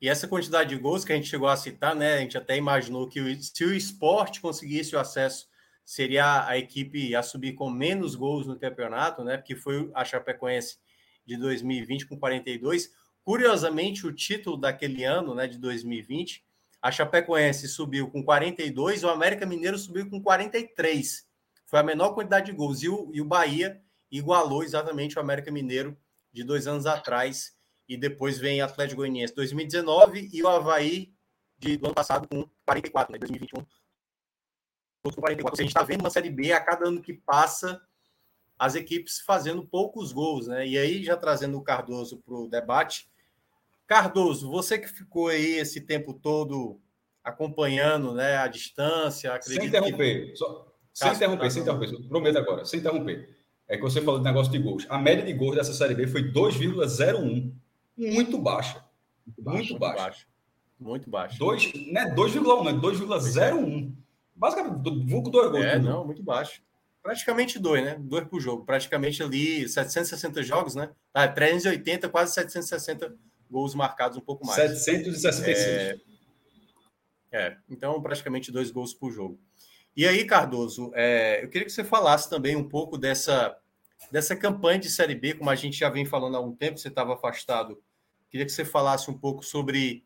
E 0.00 0.08
essa 0.08 0.26
quantidade 0.26 0.70
de 0.70 0.80
gols 0.80 1.04
que 1.04 1.12
a 1.12 1.16
gente 1.16 1.28
chegou 1.28 1.48
a 1.48 1.56
citar, 1.56 1.94
né? 1.94 2.14
A 2.14 2.18
gente 2.20 2.38
até 2.38 2.56
imaginou 2.56 3.06
que 3.06 3.20
se 3.42 3.64
o 3.64 3.74
esporte 3.74 4.40
conseguisse 4.40 4.96
o 4.96 4.98
acesso, 4.98 5.48
seria 5.84 6.46
a 6.46 6.56
equipe 6.56 7.14
a 7.14 7.22
subir 7.22 7.52
com 7.52 7.68
menos 7.68 8.14
gols 8.14 8.46
no 8.46 8.58
campeonato, 8.58 9.22
né? 9.22 9.36
Porque 9.36 9.54
foi 9.54 9.90
a 9.94 10.04
Chapecoense 10.04 10.78
de 11.26 11.36
2020 11.36 12.06
com 12.06 12.18
42. 12.18 12.90
Curiosamente, 13.22 14.06
o 14.06 14.12
título 14.12 14.56
daquele 14.56 15.04
ano, 15.04 15.34
né, 15.34 15.46
de 15.46 15.58
2020, 15.58 16.42
a 16.80 16.90
Chapecoense 16.90 17.68
subiu 17.68 18.10
com 18.10 18.24
42, 18.24 19.04
o 19.04 19.10
América 19.10 19.44
Mineiro 19.44 19.78
subiu 19.78 20.08
com 20.08 20.22
43. 20.22 21.29
Foi 21.70 21.78
a 21.78 21.84
menor 21.84 22.14
quantidade 22.14 22.46
de 22.46 22.52
gols. 22.52 22.82
E 22.82 22.88
o, 22.88 23.08
e 23.14 23.20
o 23.20 23.24
Bahia 23.24 23.80
igualou 24.10 24.64
exatamente 24.64 25.16
o 25.16 25.20
América 25.20 25.52
Mineiro 25.52 25.96
de 26.32 26.42
dois 26.42 26.66
anos 26.66 26.84
atrás. 26.84 27.56
E 27.88 27.96
depois 27.96 28.38
vem 28.38 28.60
Atlético 28.60 29.02
Goianiense 29.02 29.32
2019 29.34 30.30
e 30.32 30.42
o 30.42 30.48
Havaí 30.48 31.14
de, 31.56 31.76
do 31.76 31.86
ano 31.86 31.94
passado 31.94 32.26
com 32.26 32.44
44, 32.66 33.12
né? 33.12 33.18
2021 33.18 33.64
com 35.02 35.10
44. 35.12 35.56
Seja, 35.56 35.62
a 35.62 35.64
gente 35.64 35.68
está 35.68 35.82
vendo 35.82 36.00
uma 36.00 36.10
Série 36.10 36.28
B 36.28 36.52
a 36.52 36.60
cada 36.60 36.88
ano 36.88 37.00
que 37.00 37.14
passa, 37.14 37.80
as 38.58 38.74
equipes 38.74 39.20
fazendo 39.20 39.64
poucos 39.64 40.12
gols, 40.12 40.48
né? 40.48 40.66
E 40.66 40.76
aí, 40.76 41.04
já 41.04 41.16
trazendo 41.16 41.56
o 41.56 41.62
Cardoso 41.62 42.18
para 42.18 42.34
o 42.34 42.48
debate. 42.48 43.08
Cardoso, 43.86 44.50
você 44.50 44.78
que 44.78 44.88
ficou 44.88 45.28
aí 45.28 45.58
esse 45.58 45.80
tempo 45.80 46.12
todo 46.12 46.80
acompanhando 47.24 48.12
né, 48.12 48.36
a 48.36 48.46
distância. 48.46 49.40
Sem 49.40 49.66
interromper, 49.66 50.30
que... 50.30 50.36
Só, 50.36 50.69
sem 50.92 51.12
interromper, 51.12 51.50
sem 51.50 51.62
interromper, 51.62 52.08
prometo 52.08 52.38
agora, 52.38 52.64
sem 52.64 52.80
interromper. 52.80 53.36
É 53.68 53.76
que 53.76 53.82
você 53.82 54.00
falou 54.02 54.18
de 54.18 54.24
negócio 54.24 54.50
de 54.50 54.58
gols. 54.58 54.86
A 54.88 54.98
média 54.98 55.24
de 55.24 55.32
gols 55.32 55.54
dessa 55.54 55.72
Série 55.72 55.94
B 55.94 56.06
foi 56.06 56.32
2,01. 56.32 57.52
Muito 57.96 58.38
baixa. 58.38 58.84
Muito 59.38 59.78
baixa. 59.78 60.26
Muito 60.78 61.08
baixa. 61.08 61.44
Muito 61.44 61.68
é 61.96 62.14
2,1, 62.14 62.68
é 62.68 62.72
2,01. 62.72 63.92
Basicamente, 64.34 65.06
vulgo 65.06 65.30
dois 65.30 65.50
gols. 65.50 65.64
É, 65.64 65.78
não, 65.78 66.04
muito 66.04 66.22
baixo. 66.22 66.62
Praticamente 67.02 67.58
dois, 67.58 67.84
né? 67.84 67.96
Dois 67.98 68.26
por 68.26 68.40
jogo. 68.40 68.64
Praticamente 68.64 69.22
ali 69.22 69.68
760 69.68 70.42
jogos, 70.42 70.74
né? 70.74 70.90
Ah, 71.14 71.28
380, 71.28 72.08
quase 72.08 72.34
760 72.34 73.14
gols 73.50 73.74
marcados, 73.74 74.18
um 74.18 74.20
pouco 74.20 74.46
mais. 74.46 74.56
766. 74.56 75.58
É, 75.58 75.98
é 77.32 77.56
então 77.68 78.00
praticamente 78.02 78.50
dois 78.50 78.70
gols 78.70 78.92
por 78.92 79.10
jogo. 79.12 79.38
E 79.96 80.06
aí, 80.06 80.24
Cardoso, 80.24 80.90
é, 80.94 81.42
eu 81.42 81.48
queria 81.48 81.66
que 81.66 81.72
você 81.72 81.84
falasse 81.84 82.30
também 82.30 82.56
um 82.56 82.68
pouco 82.68 82.96
dessa, 82.96 83.56
dessa 84.10 84.36
campanha 84.36 84.78
de 84.78 84.88
Série 84.88 85.14
B, 85.14 85.34
como 85.34 85.50
a 85.50 85.54
gente 85.54 85.78
já 85.78 85.88
vem 85.88 86.06
falando 86.06 86.36
há 86.36 86.40
um 86.40 86.54
tempo, 86.54 86.78
você 86.78 86.88
estava 86.88 87.14
afastado. 87.14 87.82
Queria 88.30 88.46
que 88.46 88.52
você 88.52 88.64
falasse 88.64 89.10
um 89.10 89.18
pouco 89.18 89.44
sobre 89.44 90.04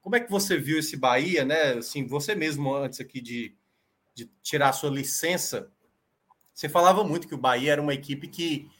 como 0.00 0.14
é 0.14 0.20
que 0.20 0.30
você 0.30 0.56
viu 0.56 0.78
esse 0.78 0.96
Bahia, 0.96 1.44
né? 1.44 1.72
Assim, 1.74 2.06
você 2.06 2.34
mesmo 2.34 2.72
antes 2.72 3.00
aqui 3.00 3.20
de, 3.20 3.56
de 4.14 4.30
tirar 4.40 4.68
a 4.68 4.72
sua 4.72 4.90
licença, 4.90 5.68
você 6.54 6.68
falava 6.68 7.02
muito 7.02 7.26
que 7.26 7.34
o 7.34 7.38
Bahia 7.38 7.72
era 7.72 7.82
uma 7.82 7.92
equipe 7.92 8.28
que 8.28 8.70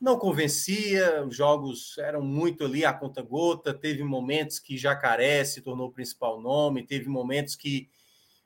não 0.00 0.18
convencia, 0.18 1.24
os 1.24 1.36
jogos 1.36 1.96
eram 1.98 2.22
muito 2.22 2.64
ali 2.64 2.84
a 2.84 2.92
conta 2.92 3.22
gota, 3.22 3.72
teve 3.72 4.02
momentos 4.02 4.58
que 4.58 4.76
Jacaré 4.76 5.44
se 5.44 5.60
tornou 5.60 5.88
o 5.88 5.92
principal 5.92 6.40
nome, 6.40 6.82
teve 6.82 7.08
momentos 7.08 7.54
que 7.54 7.88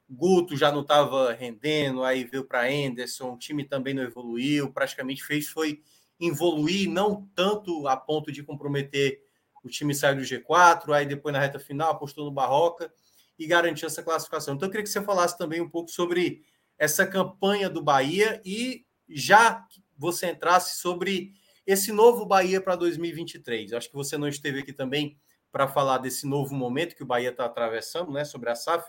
Guto 0.09 0.57
já 0.57 0.71
não 0.71 0.83
estava 0.83 1.33
rendendo, 1.33 2.05
aí 2.05 2.25
veio 2.25 2.45
para 2.45 2.69
Anderson, 2.69 3.33
o 3.33 3.39
time 3.39 3.65
também 3.65 3.93
não 3.93 4.03
evoluiu, 4.03 4.73
praticamente 4.73 5.25
fez 5.25 5.49
foi 5.49 5.83
evoluir, 6.21 6.89
não 6.89 7.29
tanto 7.35 7.87
a 7.89 7.97
ponto 7.97 8.31
de 8.31 8.43
comprometer 8.43 9.21
o 9.67 9.69
time 9.69 9.95
saiu 9.95 10.17
do 10.17 10.23
G4, 10.23 10.93
aí 10.93 11.05
depois 11.05 11.33
na 11.33 11.41
reta 11.41 11.59
final 11.59 11.91
apostou 11.91 12.25
no 12.25 12.31
Barroca 12.31 12.93
e 13.39 13.47
garantiu 13.47 13.87
essa 13.87 14.03
classificação. 14.03 14.55
Então 14.55 14.69
eu 14.69 14.71
queria 14.71 14.85
que 14.85 14.91
você 14.91 15.03
falasse 15.03 15.37
também 15.37 15.61
um 15.61 15.69
pouco 15.69 15.91
sobre 15.91 16.43
essa 16.79 17.07
campanha 17.07 17.69
do 17.69 17.83
Bahia 17.83 18.41
e 18.45 18.87
já 19.09 19.67
você 19.97 20.31
entrasse 20.31 20.79
sobre 20.79 21.33
esse 21.67 21.91
novo 21.91 22.25
Bahia 22.25 22.61
para 22.61 22.77
2023. 22.77 23.73
Acho 23.73 23.89
que 23.89 23.97
você 23.97 24.17
não 24.17 24.29
esteve 24.29 24.61
aqui 24.61 24.73
também 24.73 25.19
para 25.51 25.67
falar 25.67 25.99
desse 25.99 26.27
novo 26.27 26.55
momento 26.55 26.95
que 26.95 27.03
o 27.03 27.07
Bahia 27.07 27.31
está 27.31 27.45
atravessando, 27.45 28.13
né, 28.13 28.25
sobre 28.25 28.51
a 28.51 28.55
SAF. 28.55 28.89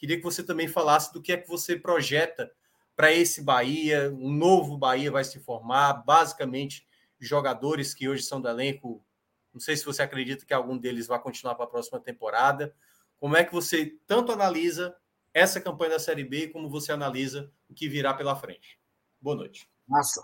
Queria 0.00 0.16
que 0.16 0.22
você 0.22 0.42
também 0.42 0.66
falasse 0.66 1.12
do 1.12 1.20
que 1.20 1.30
é 1.30 1.36
que 1.36 1.46
você 1.46 1.76
projeta 1.76 2.50
para 2.96 3.12
esse 3.12 3.42
Bahia. 3.42 4.10
Um 4.10 4.32
novo 4.32 4.78
Bahia 4.78 5.10
vai 5.10 5.22
se 5.22 5.38
formar, 5.38 5.92
basicamente 5.92 6.88
jogadores 7.18 7.92
que 7.92 8.08
hoje 8.08 8.22
são 8.22 8.40
do 8.40 8.48
elenco. 8.48 9.04
Não 9.52 9.60
sei 9.60 9.76
se 9.76 9.84
você 9.84 10.00
acredita 10.00 10.46
que 10.46 10.54
algum 10.54 10.78
deles 10.78 11.06
vai 11.06 11.20
continuar 11.20 11.54
para 11.54 11.66
a 11.66 11.68
próxima 11.68 12.00
temporada. 12.00 12.74
Como 13.18 13.36
é 13.36 13.44
que 13.44 13.52
você 13.52 13.94
tanto 14.06 14.32
analisa 14.32 14.96
essa 15.34 15.60
campanha 15.60 15.90
da 15.90 15.98
Série 15.98 16.24
B 16.24 16.48
como 16.48 16.70
você 16.70 16.92
analisa 16.92 17.52
o 17.68 17.74
que 17.74 17.86
virá 17.86 18.14
pela 18.14 18.34
frente? 18.34 18.78
Boa 19.20 19.36
noite. 19.36 19.68
Massa. 19.86 20.22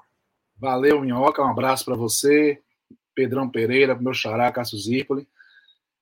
Valeu, 0.56 1.02
Minhoca. 1.02 1.42
Um 1.42 1.50
abraço 1.50 1.84
para 1.84 1.96
você, 1.96 2.62
Pedrão 3.14 3.50
Pereira, 3.50 3.94
meu 3.94 4.14
xará, 4.14 4.50
Cássio 4.50 4.78
Zirpoli. 4.78 5.28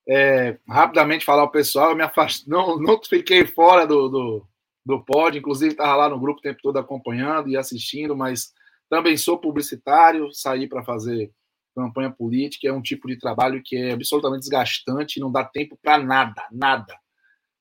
É, 0.07 0.58
rapidamente 0.68 1.24
falar 1.24 1.42
ao 1.42 1.50
pessoal, 1.50 1.91
eu 1.91 1.97
me 1.97 2.02
afastei, 2.02 2.44
não, 2.52 2.78
não 2.78 3.00
fiquei 3.02 3.47
fora 3.47 3.86
do, 3.86 4.08
do, 4.08 4.47
do 4.84 5.05
pod, 5.05 5.39
inclusive 5.39 5.73
estava 5.73 5.97
lá 5.97 6.08
no 6.08 6.20
grupo 6.20 6.41
o 6.41 6.42
tempo 6.42 6.60
todo 6.62 6.78
acompanhando 6.78 7.49
e 7.49 7.57
assistindo, 7.57 8.16
mas 8.16 8.52
também 8.89 9.16
sou 9.16 9.39
publicitário, 9.39 10.33
saí 10.33 10.68
para 10.68 10.84
fazer 10.84 11.33
campanha 11.74 12.10
política, 12.10 12.68
é 12.68 12.73
um 12.73 12.83
tipo 12.83 13.08
de 13.08 13.18
trabalho 13.18 13.62
que 13.65 13.76
é 13.76 13.92
absolutamente 13.92 14.41
desgastante, 14.41 15.18
não 15.18 15.33
dá 15.33 15.44
tempo 15.44 15.76
para 15.83 15.99
nada, 15.99 16.47
nada. 16.52 16.97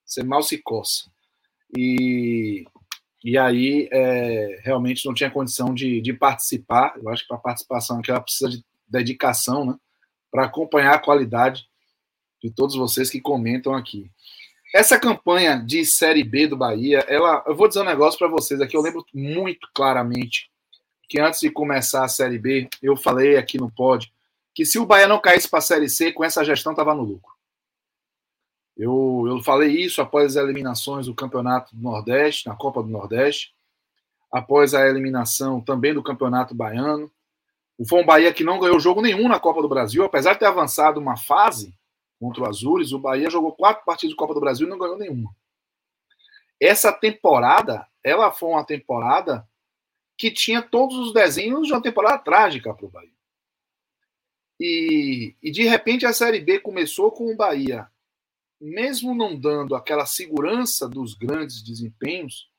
Você 0.05 0.21
mal 0.21 0.43
se 0.43 0.61
coça. 0.61 1.09
E, 1.75 2.65
e 3.23 3.37
aí, 3.37 3.89
é, 3.91 4.61
realmente 4.63 5.05
não 5.05 5.13
tinha 5.13 5.31
condição 5.31 5.73
de, 5.73 5.99
de 6.01 6.13
participar. 6.13 6.93
Eu 6.97 7.09
acho 7.09 7.23
que 7.23 7.29
para 7.29 7.37
participação 7.37 7.99
aqui 7.99 8.11
ela 8.11 8.21
precisa 8.21 8.49
de 8.49 8.63
dedicação, 8.87 9.65
né? 9.65 9.75
Para 10.29 10.45
acompanhar 10.45 10.93
a 10.93 10.99
qualidade 10.99 11.67
de 12.43 12.51
todos 12.51 12.75
vocês 12.75 13.09
que 13.09 13.21
comentam 13.21 13.73
aqui. 13.73 14.11
Essa 14.75 14.99
campanha 14.99 15.57
de 15.57 15.85
Série 15.85 16.23
B 16.23 16.47
do 16.47 16.57
Bahia, 16.57 16.99
ela, 17.07 17.43
eu 17.47 17.55
vou 17.55 17.67
dizer 17.67 17.81
um 17.81 17.85
negócio 17.85 18.19
para 18.19 18.27
vocês 18.27 18.59
aqui. 18.59 18.75
Eu 18.75 18.81
lembro 18.81 19.05
muito 19.13 19.69
claramente 19.73 20.51
que 21.07 21.19
antes 21.19 21.39
de 21.39 21.49
começar 21.49 22.03
a 22.03 22.09
Série 22.09 22.39
B, 22.39 22.67
eu 22.81 22.97
falei 22.97 23.37
aqui 23.37 23.57
no 23.57 23.71
pod 23.71 24.11
que 24.53 24.65
se 24.65 24.77
o 24.77 24.85
Bahia 24.85 25.07
não 25.07 25.19
caísse 25.19 25.49
para 25.49 25.59
a 25.59 25.63
Série 25.63 25.89
C, 25.89 26.11
com 26.11 26.23
essa 26.23 26.43
gestão 26.43 26.73
estava 26.73 26.93
no 26.93 27.03
lucro. 27.03 27.33
Eu, 28.75 29.25
eu 29.27 29.41
falei 29.43 29.69
isso 29.69 30.01
após 30.01 30.35
as 30.35 30.43
eliminações 30.43 31.05
do 31.05 31.15
Campeonato 31.15 31.75
do 31.75 31.81
Nordeste, 31.81 32.47
na 32.47 32.55
Copa 32.55 32.81
do 32.81 32.89
Nordeste, 32.89 33.53
após 34.31 34.73
a 34.73 34.87
eliminação 34.87 35.61
também 35.61 35.93
do 35.93 36.03
Campeonato 36.03 36.55
Baiano. 36.55 37.11
Foi 37.87 38.01
um 38.01 38.05
Bahia 38.05 38.33
que 38.33 38.43
não 38.43 38.59
ganhou 38.59 38.79
jogo 38.79 39.01
nenhum 39.01 39.27
na 39.27 39.39
Copa 39.39 39.61
do 39.61 39.69
Brasil, 39.69 40.03
apesar 40.03 40.33
de 40.33 40.39
ter 40.39 40.45
avançado 40.45 40.99
uma 40.99 41.17
fase, 41.17 41.73
contra 42.23 42.43
o 42.43 42.47
Azures, 42.47 42.93
o 42.93 42.99
Bahia 42.99 43.29
jogou 43.29 43.51
quatro 43.51 43.83
partidas 43.83 44.11
de 44.11 44.15
Copa 44.15 44.33
do 44.33 44.39
Brasil 44.39 44.65
e 44.65 44.69
não 44.69 44.77
ganhou 44.77 44.97
nenhuma. 44.97 45.35
Essa 46.57 46.93
temporada, 46.93 47.85
ela 48.01 48.31
foi 48.31 48.49
uma 48.49 48.65
temporada 48.65 49.45
que 50.17 50.31
tinha 50.31 50.61
todos 50.61 50.97
os 50.97 51.13
desenhos 51.13 51.67
de 51.67 51.73
uma 51.73 51.81
temporada 51.81 52.17
trágica 52.19 52.73
para 52.73 52.85
o 52.85 52.89
Bahia. 52.89 53.11
E, 54.57 55.35
e 55.43 55.51
de 55.51 55.63
repente 55.63 56.05
a 56.05 56.13
Série 56.13 56.39
B 56.39 56.61
começou 56.61 57.11
com 57.11 57.29
o 57.29 57.35
Bahia, 57.35 57.91
mesmo 58.61 59.13
não 59.13 59.37
dando 59.37 59.75
aquela 59.75 60.05
segurança 60.05 60.87
dos 60.87 61.15
grandes 61.15 61.61
desempenhos, 61.61 62.49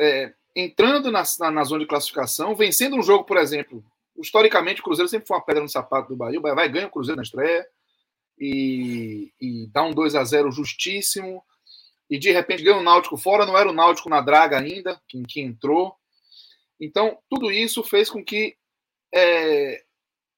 é, 0.00 0.32
entrando 0.54 1.10
na, 1.10 1.24
na, 1.40 1.50
na, 1.50 1.64
zona 1.64 1.80
de 1.80 1.88
classificação, 1.88 2.54
vencendo 2.54 2.94
um 2.94 3.02
jogo, 3.02 3.24
por 3.24 3.38
exemplo, 3.38 3.84
historicamente 4.16 4.80
o 4.80 4.84
Cruzeiro 4.84 5.08
sempre 5.08 5.26
foi 5.26 5.36
uma 5.36 5.44
pedra 5.44 5.62
no 5.62 5.68
sapato 5.68 6.10
do 6.10 6.16
Bahia, 6.16 6.38
o 6.38 6.42
Bahia 6.42 6.54
vai 6.54 6.68
ganhar 6.68 6.86
o 6.86 6.90
Cruzeiro 6.90 7.16
na 7.16 7.24
estreia, 7.24 7.66
e, 8.40 9.32
e 9.40 9.66
dá 9.68 9.82
um 9.82 9.92
2 9.92 10.14
a 10.14 10.24
0 10.24 10.50
justíssimo. 10.50 11.42
e 12.10 12.18
de 12.18 12.30
repente 12.30 12.62
ganhou 12.62 12.80
o 12.80 12.84
Náutico 12.84 13.16
fora, 13.16 13.44
não 13.44 13.56
era 13.56 13.68
o 13.68 13.72
Náutico 13.72 14.08
na 14.08 14.20
draga 14.20 14.58
ainda, 14.58 15.00
que, 15.08 15.22
que 15.24 15.40
entrou. 15.40 15.94
Então, 16.80 17.18
tudo 17.28 17.50
isso 17.50 17.82
fez 17.82 18.08
com 18.08 18.24
que 18.24 18.56
é, 19.14 19.84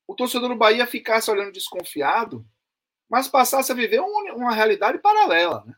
o 0.07 0.15
torcedor 0.15 0.49
do 0.49 0.57
Bahia 0.57 0.87
ficasse 0.87 1.31
olhando 1.31 1.53
desconfiado, 1.53 2.45
mas 3.09 3.29
passasse 3.29 3.71
a 3.71 3.75
viver 3.75 4.01
um, 4.01 4.35
uma 4.35 4.53
realidade 4.53 4.99
paralela. 4.99 5.65
Né? 5.67 5.75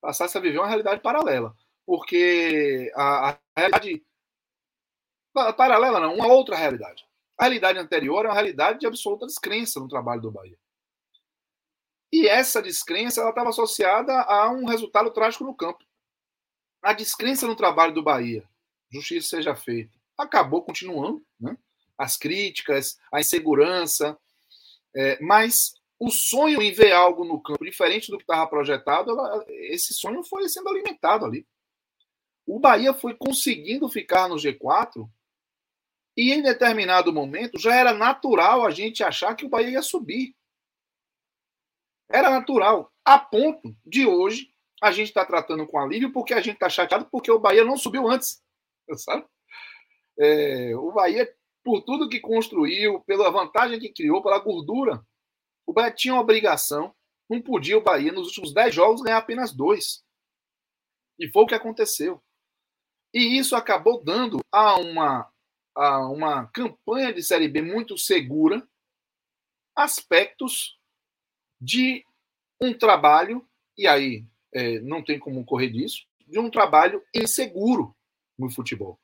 Passasse 0.00 0.36
a 0.36 0.40
viver 0.40 0.58
uma 0.58 0.68
realidade 0.68 1.00
paralela. 1.00 1.54
Porque 1.86 2.90
a, 2.94 3.30
a 3.30 3.38
realidade. 3.56 4.04
Paralela 5.56 6.00
não, 6.00 6.14
uma 6.14 6.26
outra 6.26 6.56
realidade. 6.56 7.04
A 7.38 7.44
realidade 7.44 7.78
anterior 7.78 8.24
é 8.24 8.28
uma 8.28 8.34
realidade 8.34 8.80
de 8.80 8.86
absoluta 8.86 9.26
descrença 9.26 9.78
no 9.78 9.88
trabalho 9.88 10.20
do 10.20 10.30
Bahia. 10.30 10.58
E 12.12 12.26
essa 12.26 12.60
descrença 12.60 13.20
ela 13.20 13.30
estava 13.30 13.50
associada 13.50 14.22
a 14.22 14.50
um 14.50 14.66
resultado 14.66 15.10
trágico 15.10 15.44
no 15.44 15.54
campo. 15.54 15.84
A 16.82 16.92
descrença 16.92 17.46
no 17.46 17.54
trabalho 17.54 17.94
do 17.94 18.02
Bahia, 18.02 18.42
justiça 18.90 19.36
seja 19.36 19.54
feita, 19.54 19.92
acabou 20.18 20.62
continuando, 20.62 21.24
né? 21.38 21.56
as 21.96 22.16
críticas, 22.16 22.98
a 23.12 23.20
insegurança, 23.20 24.18
é, 24.96 25.20
mas 25.20 25.74
o 25.98 26.10
sonho 26.10 26.62
em 26.62 26.72
ver 26.72 26.92
algo 26.92 27.24
no 27.24 27.40
campo 27.40 27.64
diferente 27.64 28.10
do 28.10 28.16
que 28.16 28.24
estava 28.24 28.46
projetado, 28.48 29.10
ela, 29.10 29.44
esse 29.48 29.92
sonho 29.92 30.24
foi 30.24 30.48
sendo 30.48 30.70
alimentado 30.70 31.26
ali. 31.26 31.46
O 32.46 32.58
Bahia 32.58 32.94
foi 32.94 33.14
conseguindo 33.14 33.88
ficar 33.88 34.28
no 34.28 34.36
G4 34.36 35.06
e 36.16 36.32
em 36.32 36.42
determinado 36.42 37.12
momento 37.12 37.58
já 37.58 37.74
era 37.74 37.92
natural 37.92 38.64
a 38.64 38.70
gente 38.70 39.04
achar 39.04 39.34
que 39.36 39.44
o 39.44 39.48
Bahia 39.48 39.72
ia 39.72 39.82
subir. 39.82 40.34
Era 42.10 42.28
natural. 42.28 42.92
A 43.04 43.18
ponto 43.18 43.74
de 43.86 44.04
hoje 44.04 44.52
a 44.82 44.90
gente 44.90 45.08
está 45.08 45.24
tratando 45.24 45.66
com 45.66 45.78
alívio 45.78 46.12
porque 46.12 46.34
a 46.34 46.40
gente 46.40 46.54
está 46.54 46.68
chateado 46.68 47.06
porque 47.10 47.30
o 47.30 47.38
Bahia 47.38 47.64
não 47.64 47.76
subiu 47.76 48.08
antes. 48.08 48.42
Sabe? 48.96 49.24
É, 50.18 50.74
o 50.76 50.90
Bahia, 50.92 51.32
por 51.64 51.82
tudo 51.82 52.08
que 52.08 52.18
construiu, 52.18 53.00
pela 53.02 53.30
vantagem 53.30 53.78
que 53.78 53.92
criou, 53.92 54.22
pela 54.22 54.38
gordura, 54.38 55.06
o 55.66 55.72
Bahia 55.72 55.92
tinha 55.92 56.14
uma 56.14 56.22
obrigação. 56.22 56.94
Não 57.28 57.40
podia 57.40 57.78
o 57.78 57.82
Bahia, 57.82 58.10
nos 58.10 58.26
últimos 58.26 58.52
10 58.52 58.74
jogos, 58.74 59.02
ganhar 59.02 59.18
apenas 59.18 59.52
dois. 59.52 60.04
E 61.16 61.28
foi 61.28 61.44
o 61.44 61.46
que 61.46 61.54
aconteceu. 61.54 62.20
E 63.14 63.38
isso 63.38 63.54
acabou 63.54 64.02
dando 64.02 64.40
a 64.50 64.76
uma, 64.78 65.32
a 65.76 66.08
uma 66.08 66.46
campanha 66.48 67.12
de 67.12 67.22
Série 67.22 67.46
B 67.46 67.62
muito 67.62 67.96
segura 67.96 68.66
aspectos 69.76 70.79
de 71.60 72.04
um 72.60 72.72
trabalho, 72.72 73.46
e 73.76 73.86
aí 73.86 74.24
é, 74.54 74.80
não 74.80 75.02
tem 75.02 75.18
como 75.18 75.44
correr 75.44 75.70
disso, 75.70 76.06
de 76.26 76.38
um 76.38 76.50
trabalho 76.50 77.02
inseguro 77.14 77.94
no 78.38 78.50
futebol. 78.50 78.98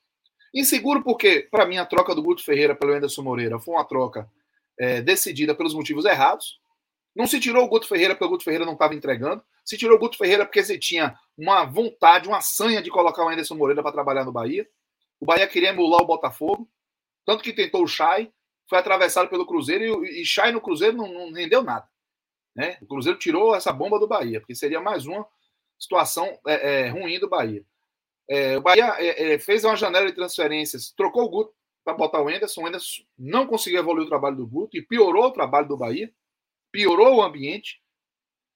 Inseguro 0.55 1.03
porque, 1.03 1.47
para 1.51 1.67
mim, 1.67 1.77
a 1.77 1.85
troca 1.85 2.15
do 2.15 2.23
Guto 2.23 2.45
Ferreira 2.45 2.75
pelo 2.75 2.93
Anderson 2.93 3.23
Moreira 3.23 3.59
foi 3.59 3.75
uma 3.75 3.85
troca 3.85 4.31
é, 4.79 5.03
decidida 5.03 5.55
pelos 5.55 5.75
motivos 5.75 6.05
errados. 6.05 6.59
Não 7.15 7.27
se 7.27 7.41
tirou 7.41 7.65
o 7.65 7.69
Guto 7.69 7.89
Ferreira 7.89 8.15
porque 8.15 8.25
o 8.25 8.31
Guto 8.31 8.45
Ferreira 8.45 8.65
não 8.65 8.75
estava 8.75 8.95
entregando. 8.95 9.43
Se 9.65 9.77
tirou 9.77 9.97
o 9.97 9.99
Guto 9.99 10.17
Ferreira 10.17 10.45
porque 10.45 10.63
você 10.63 10.79
tinha 10.79 11.19
uma 11.37 11.65
vontade, 11.65 12.29
uma 12.29 12.41
sanha 12.41 12.83
de 12.83 12.91
colocar 12.91 13.25
o 13.25 13.29
Anderson 13.29 13.55
Moreira 13.55 13.83
para 13.83 13.93
trabalhar 13.93 14.25
no 14.25 14.33
Bahia. 14.33 14.67
O 15.21 15.27
Bahia 15.27 15.47
queria 15.47 15.71
emular 15.71 16.03
o 16.03 16.07
Botafogo. 16.07 16.69
Tanto 17.25 17.43
que 17.43 17.53
tentou 17.53 17.83
o 17.83 17.89
Chay, 17.89 18.31
foi 18.69 18.79
atravessado 18.79 19.29
pelo 19.29 19.47
Cruzeiro 19.47 20.05
e, 20.05 20.23
e 20.23 20.25
Chay 20.25 20.53
no 20.53 20.61
Cruzeiro 20.61 20.97
não, 20.97 21.13
não 21.13 21.33
rendeu 21.33 21.63
nada. 21.63 21.89
Né? 22.57 22.79
O 22.81 22.87
Cruzeiro 22.87 23.19
tirou 23.19 23.55
essa 23.55 23.71
bomba 23.71 23.99
do 23.99 24.09
Bahia, 24.09 24.41
porque 24.41 24.55
seria 24.55 24.81
mais 24.81 25.05
uma 25.07 25.29
situação 25.79 26.41
é, 26.47 26.87
é, 26.87 26.89
ruim 26.89 27.21
do 27.21 27.29
Bahia. 27.29 27.63
É, 28.29 28.57
o 28.57 28.63
Bahia 28.63 28.95
é, 28.99 29.35
é, 29.35 29.39
fez 29.39 29.63
uma 29.63 29.77
janela 29.77 30.07
de 30.07 30.15
transferências, 30.15 30.91
trocou 30.91 31.25
o 31.25 31.29
Guto 31.29 31.55
para 31.85 31.95
botar 31.95 32.23
o 32.23 32.31
Enderson. 32.31 32.63
O 32.63 32.69
Enderson 32.69 33.03
não 33.19 33.47
conseguiu 33.47 33.81
evoluir 33.81 34.07
o 34.07 34.09
trabalho 34.09 34.37
do 34.37 34.47
Guto 34.47 34.77
e 34.77 34.83
piorou 34.83 35.27
o 35.27 35.31
trabalho 35.31 35.69
do 35.69 35.77
Bahia, 35.77 36.11
piorou 36.73 37.17
o 37.17 37.23
ambiente. 37.23 37.83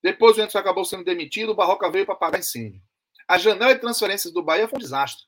Depois 0.02 0.36
o 0.36 0.40
Enderson 0.40 0.58
acabou 0.58 0.84
sendo 0.84 1.04
demitido, 1.04 1.50
o 1.50 1.54
Barroca 1.54 1.90
veio 1.90 2.06
para 2.06 2.16
pagar 2.16 2.38
incêndio. 2.38 2.82
A 3.28 3.36
janela 3.36 3.74
de 3.74 3.80
transferências 3.80 4.32
do 4.32 4.42
Bahia 4.42 4.66
foi 4.66 4.78
um 4.78 4.80
desastre. 4.80 5.26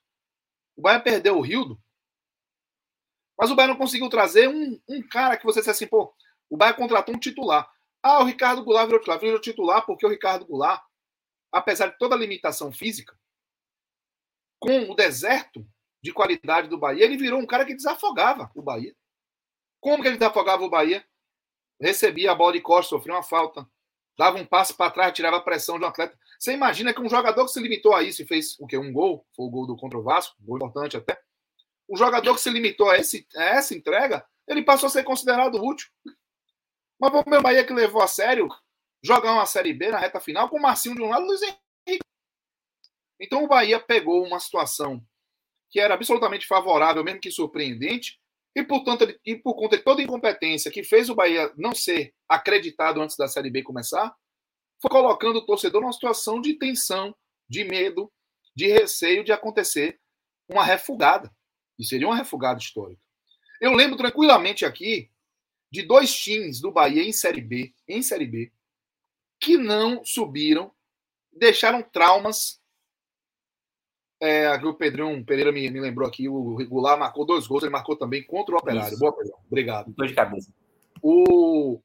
O 0.74 0.80
Bahia 0.80 0.98
perdeu 0.98 1.36
o 1.36 1.42
Rildo, 1.42 1.78
mas 3.38 3.50
o 3.50 3.54
Bahia 3.54 3.68
não 3.68 3.76
conseguiu 3.76 4.08
trazer 4.08 4.48
um, 4.48 4.80
um 4.88 5.06
cara 5.06 5.36
que 5.36 5.44
você 5.44 5.60
disse 5.60 5.70
assim, 5.70 5.86
pô, 5.86 6.12
o 6.48 6.56
Bahia 6.56 6.74
contratou 6.74 7.14
um 7.14 7.18
titular. 7.18 7.70
Ah, 8.02 8.20
o 8.20 8.24
Ricardo 8.24 8.64
Goulart 8.64 8.86
virou 8.86 9.00
titular. 9.00 9.20
Virou 9.20 9.40
titular 9.40 9.86
porque 9.86 10.04
o 10.04 10.08
Ricardo 10.08 10.44
Goulart, 10.44 10.82
apesar 11.52 11.88
de 11.88 11.98
toda 11.98 12.14
a 12.14 12.18
limitação 12.18 12.72
física, 12.72 13.16
com 14.58 14.90
o 14.90 14.94
deserto 14.94 15.66
de 16.02 16.12
qualidade 16.12 16.68
do 16.68 16.78
Bahia, 16.78 17.04
ele 17.04 17.16
virou 17.16 17.40
um 17.40 17.46
cara 17.46 17.64
que 17.64 17.74
desafogava 17.74 18.50
o 18.54 18.62
Bahia. 18.62 18.94
Como 19.80 20.02
que 20.02 20.08
ele 20.08 20.16
desafogava 20.16 20.64
o 20.64 20.70
Bahia? 20.70 21.04
Recebia 21.80 22.32
a 22.32 22.34
bola 22.34 22.52
de 22.52 22.60
costas, 22.60 22.90
sofria 22.90 23.14
uma 23.14 23.22
falta, 23.22 23.68
dava 24.16 24.38
um 24.38 24.46
passo 24.46 24.76
para 24.76 24.90
trás, 24.90 25.12
tirava 25.12 25.36
a 25.36 25.40
pressão 25.40 25.78
de 25.78 25.84
um 25.84 25.88
atleta. 25.88 26.16
Você 26.38 26.52
imagina 26.52 26.92
que 26.92 27.00
um 27.00 27.08
jogador 27.08 27.44
que 27.44 27.52
se 27.52 27.60
limitou 27.60 27.94
a 27.94 28.02
isso 28.02 28.22
e 28.22 28.26
fez 28.26 28.56
o 28.58 28.66
quê? 28.66 28.76
Um 28.76 28.92
gol, 28.92 29.26
foi 29.34 29.46
o 29.46 29.50
gol 29.50 29.66
do 29.66 29.76
contra 29.76 29.98
o 29.98 30.02
Vasco, 30.02 30.36
gol 30.40 30.56
importante 30.56 30.96
até. 30.96 31.20
Um 31.88 31.96
jogador 31.96 32.34
que 32.34 32.40
se 32.40 32.50
limitou 32.50 32.90
a, 32.90 32.98
esse, 32.98 33.26
a 33.36 33.42
essa 33.42 33.74
entrega, 33.74 34.24
ele 34.46 34.62
passou 34.62 34.86
a 34.86 34.90
ser 34.90 35.04
considerado 35.04 35.62
útil. 35.62 35.88
Mas 37.02 37.12
o 37.12 37.28
meu 37.28 37.42
Bahia 37.42 37.66
que 37.66 37.72
levou 37.72 38.00
a 38.00 38.06
sério 38.06 38.48
jogar 39.02 39.32
uma 39.32 39.44
Série 39.44 39.72
B 39.72 39.88
na 39.88 39.98
reta 39.98 40.20
final 40.20 40.48
com 40.48 40.56
o 40.56 40.62
Marcinho 40.62 40.94
de 40.94 41.02
um 41.02 41.08
lado 41.08 41.22
e 41.22 41.24
o 41.24 41.26
Luiz 41.26 41.42
Henrique. 41.42 42.04
Então 43.20 43.42
o 43.42 43.48
Bahia 43.48 43.80
pegou 43.80 44.24
uma 44.24 44.38
situação 44.38 45.04
que 45.68 45.80
era 45.80 45.94
absolutamente 45.94 46.46
favorável, 46.46 47.02
mesmo 47.02 47.20
que 47.20 47.28
surpreendente, 47.28 48.20
e, 48.54 48.62
portanto, 48.62 49.12
e 49.24 49.34
por 49.34 49.56
conta 49.56 49.76
de 49.76 49.82
toda 49.82 50.00
a 50.00 50.04
incompetência 50.04 50.70
que 50.70 50.84
fez 50.84 51.10
o 51.10 51.14
Bahia 51.16 51.52
não 51.56 51.74
ser 51.74 52.14
acreditado 52.28 53.02
antes 53.02 53.16
da 53.16 53.26
Série 53.26 53.50
B 53.50 53.64
começar, 53.64 54.14
foi 54.80 54.88
colocando 54.88 55.40
o 55.40 55.46
torcedor 55.46 55.80
numa 55.80 55.92
situação 55.92 56.40
de 56.40 56.54
tensão, 56.54 57.12
de 57.48 57.64
medo, 57.64 58.12
de 58.54 58.68
receio 58.68 59.24
de 59.24 59.32
acontecer 59.32 59.98
uma 60.48 60.62
refugada. 60.62 61.34
E 61.76 61.84
seria 61.84 62.06
uma 62.06 62.16
refugada 62.16 62.60
histórica. 62.60 63.02
Eu 63.60 63.72
lembro 63.72 63.96
tranquilamente 63.96 64.64
aqui 64.64 65.10
de 65.72 65.82
dois 65.82 66.14
times 66.14 66.60
do 66.60 66.70
Bahia 66.70 67.02
em 67.02 67.12
Série 67.12 67.40
B, 67.40 67.74
em 67.88 68.02
Série 68.02 68.26
B, 68.26 68.52
que 69.40 69.56
não 69.56 70.04
subiram, 70.04 70.70
deixaram 71.32 71.82
traumas. 71.82 72.60
É, 74.20 74.52
o 74.56 74.74
Pedrão 74.74 75.24
Pereira 75.24 75.50
me, 75.50 75.68
me 75.70 75.80
lembrou 75.80 76.06
aqui, 76.06 76.28
o 76.28 76.54
Regular 76.56 76.98
marcou 76.98 77.24
dois 77.24 77.46
gols, 77.46 77.62
ele 77.62 77.72
marcou 77.72 77.96
também 77.96 78.22
contra 78.22 78.54
o 78.54 78.58
Operário. 78.58 78.90
Isso. 78.92 78.98
Boa, 78.98 79.16
Pedrão. 79.16 79.38
Obrigado. 79.46 79.94
Dois 79.96 80.10
de 80.10 80.14
cabeça. 80.14 80.54
O, 81.02 81.80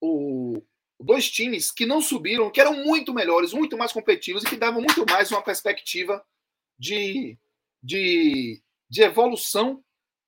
o, 0.00 0.60
dois 0.98 1.30
times 1.30 1.70
que 1.70 1.86
não 1.86 2.00
subiram, 2.02 2.50
que 2.50 2.60
eram 2.60 2.84
muito 2.84 3.14
melhores, 3.14 3.52
muito 3.52 3.78
mais 3.78 3.92
competitivos 3.92 4.42
e 4.42 4.46
que 4.46 4.56
davam 4.56 4.82
muito 4.82 5.06
mais 5.08 5.30
uma 5.30 5.42
perspectiva 5.42 6.22
de, 6.76 7.38
de, 7.80 8.60
de 8.88 9.02
evolução 9.02 9.82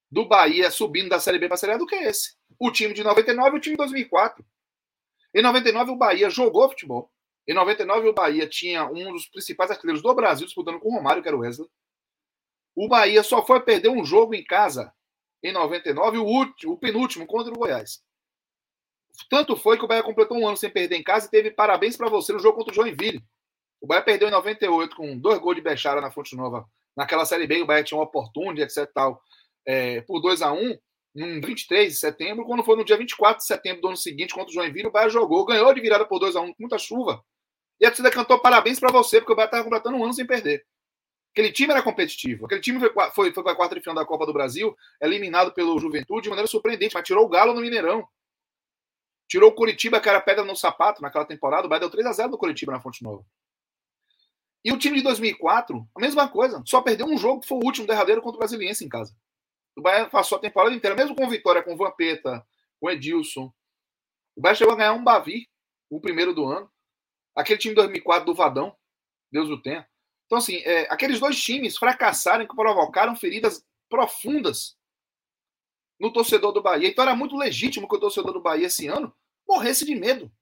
do 0.08 0.26
Bahia 0.26 0.70
subindo 0.70 1.08
da 1.08 1.18
Série 1.18 1.41
B 1.41 1.49
para 1.49 1.57
a 1.57 1.58
Série 1.58 1.73
A 1.73 1.76
do 1.76 1.86
que 1.86 1.97
esse 1.97 2.41
o 2.65 2.70
time 2.70 2.94
de 2.94 3.02
99 3.02 3.57
e 3.57 3.58
o 3.58 3.60
time 3.60 3.74
de 3.74 3.78
2004. 3.78 4.44
Em 5.34 5.42
99, 5.42 5.91
o 5.91 5.97
Bahia 5.97 6.31
jogou 6.31 6.68
futebol. 6.68 7.10
Em 7.49 7.55
99, 7.55 8.08
o 8.08 8.12
Bahia 8.12 8.49
tinha 8.49 8.86
um 8.86 9.12
dos 9.12 9.26
principais 9.26 9.73
artilheiros 9.73 10.00
do 10.00 10.15
Brasil 10.15 10.47
disputando 10.47 10.78
com 10.78 10.89
o 10.89 10.94
Romário, 10.94 11.20
que 11.20 11.26
era 11.26 11.36
o 11.36 11.41
Wesley. 11.41 11.68
O 12.76 12.86
Bahia 12.86 13.24
só 13.24 13.44
foi 13.44 13.60
perder 13.60 13.89
um 13.89 14.05
jogo 14.05 14.32
em 14.32 14.44
casa 14.44 14.92
em 15.42 15.52
99, 15.52 16.18
o, 16.18 16.24
último, 16.24 16.74
o 16.74 16.78
penúltimo 16.78 17.26
contra 17.26 17.52
o 17.52 17.57
Goiás. 17.57 18.00
Tanto 19.28 19.57
foi 19.57 19.76
que 19.76 19.84
o 19.84 19.89
Bahia 19.89 20.05
completou 20.05 20.39
um 20.39 20.47
ano 20.47 20.57
sem 20.57 20.70
perder 20.70 20.97
em 20.97 21.02
casa 21.02 21.26
e 21.26 21.31
teve 21.31 21.50
parabéns 21.50 21.97
para 21.97 22.08
você 22.08 22.32
no 22.32 22.39
jogo 22.39 22.58
contra 22.58 22.70
o 22.70 22.74
Joinville. 22.76 23.24
O 23.81 23.89
Bahia 23.89 24.05
perdeu 24.05 24.28
em 24.28 24.31
98 24.31 24.94
com 24.94 25.18
dois 25.18 25.41
gols 25.41 25.57
de 25.57 25.62
Bechara 25.62 26.00
na 26.00 26.12
Fonte 26.12 26.36
Nova. 26.36 26.65
Naquela 26.97 27.24
Série 27.24 27.49
B, 27.49 27.60
o 27.60 27.66
Bahia 27.66 27.82
tinha 27.82 27.99
uma 27.99 28.05
oportunidade, 28.05 28.62
etc. 28.62 28.89
Tal, 28.94 29.20
é, 29.66 30.00
por 30.02 30.20
2 30.20 30.42
a 30.42 30.52
1 30.52 30.78
no 31.15 31.47
23 31.47 31.92
de 31.92 31.99
setembro, 31.99 32.44
quando 32.44 32.65
foi 32.65 32.76
no 32.76 32.84
dia 32.84 32.97
24 32.97 33.39
de 33.39 33.47
setembro 33.47 33.82
do 33.82 33.89
ano 33.89 33.97
seguinte, 33.97 34.34
contra 34.34 34.50
o 34.50 34.55
Joinville, 34.55 34.89
o 34.89 34.91
Bahia 34.91 35.10
jogou, 35.10 35.44
ganhou 35.44 35.73
de 35.74 35.81
virada 35.81 36.07
por 36.07 36.18
2 36.18 36.36
a 36.36 36.41
1 36.41 36.55
com 36.55 36.57
muita 36.60 36.78
chuva. 36.78 37.23
E 37.81 37.84
a 37.84 37.91
torcida 37.91 38.10
cantou 38.10 38.39
parabéns 38.41 38.81
para 38.81 38.92
você, 38.92 39.20
porque 39.20 39.32
o 39.32 39.36
Bahia 39.36 39.47
estava 39.47 39.65
completando 39.65 39.97
um 39.97 40.05
ano 40.05 40.15
sem 40.15 40.26
perder. 40.26 40.65
Aquele 41.32 41.50
time 41.50 41.73
era 41.73 41.82
competitivo. 41.82 42.47
Aquele 42.47 42.60
time 42.60 42.78
foi, 42.78 42.91
foi, 43.12 43.32
foi 43.32 43.42
para 43.42 43.52
a 43.52 43.57
quarta 43.57 43.74
de 43.74 43.81
final 43.81 43.94
da 43.94 44.05
Copa 44.05 44.26
do 44.26 44.32
Brasil, 44.32 44.76
eliminado 45.00 45.52
pelo 45.52 45.78
Juventude 45.78 46.24
de 46.24 46.28
maneira 46.28 46.47
surpreendente, 46.47 46.94
mas 46.94 47.07
tirou 47.07 47.24
o 47.24 47.28
Galo 47.28 47.55
no 47.55 47.60
Mineirão. 47.60 48.07
Tirou 49.28 49.50
o 49.50 49.55
Curitiba, 49.55 50.00
era 50.05 50.20
pedra 50.20 50.44
no 50.44 50.55
sapato 50.55 51.00
naquela 51.00 51.24
temporada. 51.24 51.66
O 51.66 51.68
Bahia 51.70 51.81
deu 51.81 51.91
3 51.91 52.07
a 52.07 52.12
0 52.12 52.31
no 52.31 52.39
Curitiba 52.39 52.73
na 52.73 52.81
Fonte 52.81 53.02
Nova. 53.02 53.24
E 54.65 54.70
o 54.73 54.78
time 54.78 54.99
de 54.99 55.02
2004, 55.02 55.89
a 55.94 56.00
mesma 56.00 56.28
coisa. 56.28 56.62
Só 56.66 56.81
perdeu 56.82 57.07
um 57.07 57.18
jogo, 57.18 57.41
que 57.41 57.49
foi 57.49 57.58
o 57.58 57.65
último 57.65 57.86
derradeiro 57.86 58.23
contra 58.23 58.36
o 58.36 58.39
Brasiliense 58.39 58.84
em 58.84 58.89
casa. 58.89 59.16
O 59.76 59.83
Bahia 59.83 60.09
passou 60.09 60.39
a 60.39 60.41
temporada 60.41 60.75
inteira, 60.75 60.97
mesmo 60.97 61.15
com 61.15 61.28
vitória 61.28 61.62
com 61.62 61.76
Vampeta, 61.76 62.47
com 62.81 62.91
Edilson. 62.91 63.52
O 64.36 64.41
Bahia 64.41 64.57
chegou 64.57 64.75
a 64.75 64.76
ganhar 64.76 64.92
um 64.92 65.05
Bavi, 65.05 65.49
o 65.91 66.01
primeiro 66.01 66.34
do 66.34 66.44
ano. 66.47 66.70
Aquele 67.34 67.59
time 67.59 67.75
de 67.75 67.81
2004 67.81 68.26
do 68.26 68.34
Vadão. 68.34 68.76
Deus 69.31 69.49
o 69.49 69.60
tenha. 69.60 69.89
Então, 70.26 70.39
assim, 70.39 70.57
é, 70.65 70.83
aqueles 70.91 71.20
dois 71.20 71.42
times 71.42 71.76
fracassaram 71.76 72.47
que 72.47 72.55
provocaram 72.55 73.17
feridas 73.17 73.65
profundas 73.89 74.76
no 76.01 76.12
torcedor 76.12 76.52
do 76.52 76.62
Bahia. 76.62 76.89
Então 76.89 77.05
era 77.05 77.15
muito 77.15 77.36
legítimo 77.36 77.86
que 77.89 77.94
o 77.94 78.01
torcedor 78.01 78.33
do 78.33 78.42
Bahia 78.42 78.67
esse 78.67 78.89
ano 78.89 79.15
morresse 79.47 79.84
de 79.84 79.94
medo. 79.94 80.33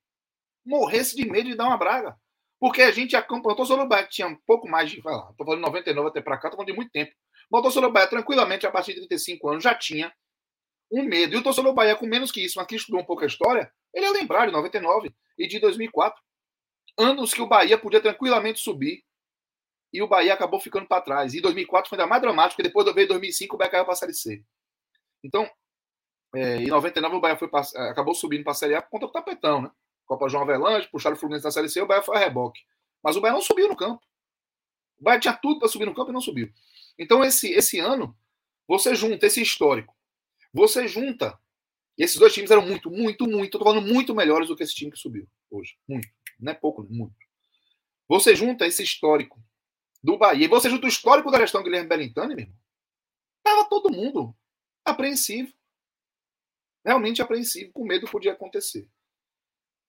Morresse 0.65 1.15
de 1.15 1.29
medo 1.29 1.51
de 1.51 1.55
dar 1.55 1.67
uma 1.67 1.77
braga. 1.77 2.17
Porque 2.59 2.83
a 2.83 2.91
gente 2.91 3.17
acompanhou 3.17 3.53
o 3.53 3.57
torcedor 3.57 3.85
do 3.85 3.89
Bahia 3.89 4.07
tinha 4.07 4.27
um 4.27 4.37
pouco 4.47 4.69
mais 4.69 4.91
de. 4.91 4.99
Estou 4.99 5.35
falando 5.39 5.57
de 5.57 5.67
99 5.67 6.09
até 6.09 6.21
para 6.21 6.39
cá, 6.39 6.49
estou 6.49 6.59
falando 6.59 6.71
de 6.71 6.77
muito 6.77 6.93
tempo. 6.93 7.13
O 7.51 7.61
torcedor 7.61 7.89
do 7.89 7.93
Bahia, 7.93 8.07
tranquilamente, 8.07 8.67
a 8.67 8.71
partir 8.71 8.95
de 8.95 9.01
35 9.01 9.49
anos, 9.49 9.65
já 9.65 9.75
tinha 9.75 10.13
um 10.91 11.03
medo. 11.03 11.35
E 11.35 11.39
o 11.39 11.43
torcedor 11.43 11.73
do 11.73 11.75
Bahia, 11.75 11.97
com 11.97 12.07
menos 12.07 12.31
que 12.31 12.41
isso, 12.45 12.59
mas 12.59 12.67
que 12.67 12.77
estudou 12.77 13.01
um 13.01 13.05
pouco 13.05 13.25
a 13.25 13.27
história, 13.27 13.73
ele 13.93 14.07
ia 14.07 14.13
lembrar 14.13 14.47
de 14.47 14.53
99 14.53 15.13
e 15.37 15.47
de 15.47 15.59
2004. 15.59 16.23
Anos 16.97 17.35
que 17.35 17.43
o 17.43 17.47
Bahia 17.47 17.77
podia 17.77 18.01
tranquilamente 18.01 18.61
subir 18.61 19.05
e 19.93 20.01
o 20.03 20.07
Bahia 20.07 20.35
acabou 20.35 20.61
ficando 20.61 20.87
para 20.87 21.03
trás. 21.03 21.35
E 21.35 21.41
2004 21.41 21.89
foi 21.89 21.99
ainda 21.99 22.09
mais 22.09 22.23
dramático, 22.23 22.57
porque 22.57 22.69
depois 22.69 22.93
veio 22.95 23.09
2005 23.09 23.55
o 23.55 23.59
Bahia 23.59 23.71
caiu 23.71 23.85
para 23.85 23.95
a 23.95 23.97
Série 23.97 24.15
C. 24.15 24.45
Então, 25.23 25.51
é, 26.35 26.57
em 26.59 26.69
99 26.69 27.17
o 27.17 27.21
Bahia 27.21 27.37
foi 27.37 27.49
pra, 27.49 27.63
acabou 27.91 28.15
subindo 28.15 28.45
para 28.45 28.53
a 28.53 28.55
Série 28.55 28.75
A 28.75 28.83
conta 28.83 29.07
do 29.07 29.13
tapetão, 29.13 29.63
né? 29.63 29.71
Copa 30.07 30.29
João 30.29 30.43
Avelange, 30.43 30.89
puxaram 30.89 31.17
o 31.17 31.19
Fluminense 31.19 31.45
na 31.45 31.51
Série 31.51 31.69
C, 31.69 31.81
o 31.81 31.87
Bahia 31.87 32.03
foi 32.03 32.17
a 32.17 32.21
reboque. 32.21 32.61
Mas 33.03 33.17
o 33.17 33.21
Bahia 33.21 33.35
não 33.35 33.41
subiu 33.41 33.69
no 33.69 33.77
campo. 33.77 34.03
O 34.99 35.05
Bahia 35.05 35.21
tinha 35.21 35.35
tudo 35.35 35.59
para 35.59 35.69
subir 35.69 35.87
no 35.87 35.95
campo 35.95 36.11
e 36.11 36.13
não 36.13 36.21
subiu. 36.21 36.53
Então, 36.99 37.25
esse, 37.25 37.51
esse 37.53 37.79
ano, 37.79 38.17
você 38.67 38.95
junta 38.95 39.27
esse 39.27 39.41
histórico, 39.41 39.97
você 40.53 40.87
junta. 40.87 41.39
Esses 41.97 42.17
dois 42.17 42.33
times 42.33 42.51
eram 42.51 42.67
muito, 42.67 42.91
muito, 42.91 43.27
muito, 43.27 43.57
estou 43.57 43.63
falando 43.63 43.87
muito 43.87 44.15
melhores 44.15 44.49
do 44.49 44.57
que 44.57 44.63
esse 44.63 44.75
time 44.75 44.91
que 44.91 44.99
subiu 44.99 45.29
hoje. 45.51 45.77
Muito. 45.87 46.09
Não 46.39 46.53
é 46.53 46.55
pouco, 46.55 46.83
muito. 46.85 47.15
Você 48.09 48.35
junta 48.35 48.67
esse 48.67 48.83
histórico 48.83 49.43
do 50.03 50.17
Bahia. 50.17 50.47
E 50.47 50.49
você 50.49 50.69
junta 50.71 50.87
o 50.87 50.89
histórico 50.89 51.31
da 51.31 51.39
gestão 51.39 51.63
Guilherme 51.63 51.89
Bellintani, 51.89 52.35
meu 52.35 52.45
irmão. 52.45 52.59
Tava 53.43 53.69
todo 53.69 53.93
mundo 53.93 54.35
apreensivo. 54.85 55.53
Realmente 56.85 57.21
apreensivo, 57.21 57.73
com 57.73 57.85
medo 57.85 58.11
podia 58.11 58.33
acontecer. 58.33 58.89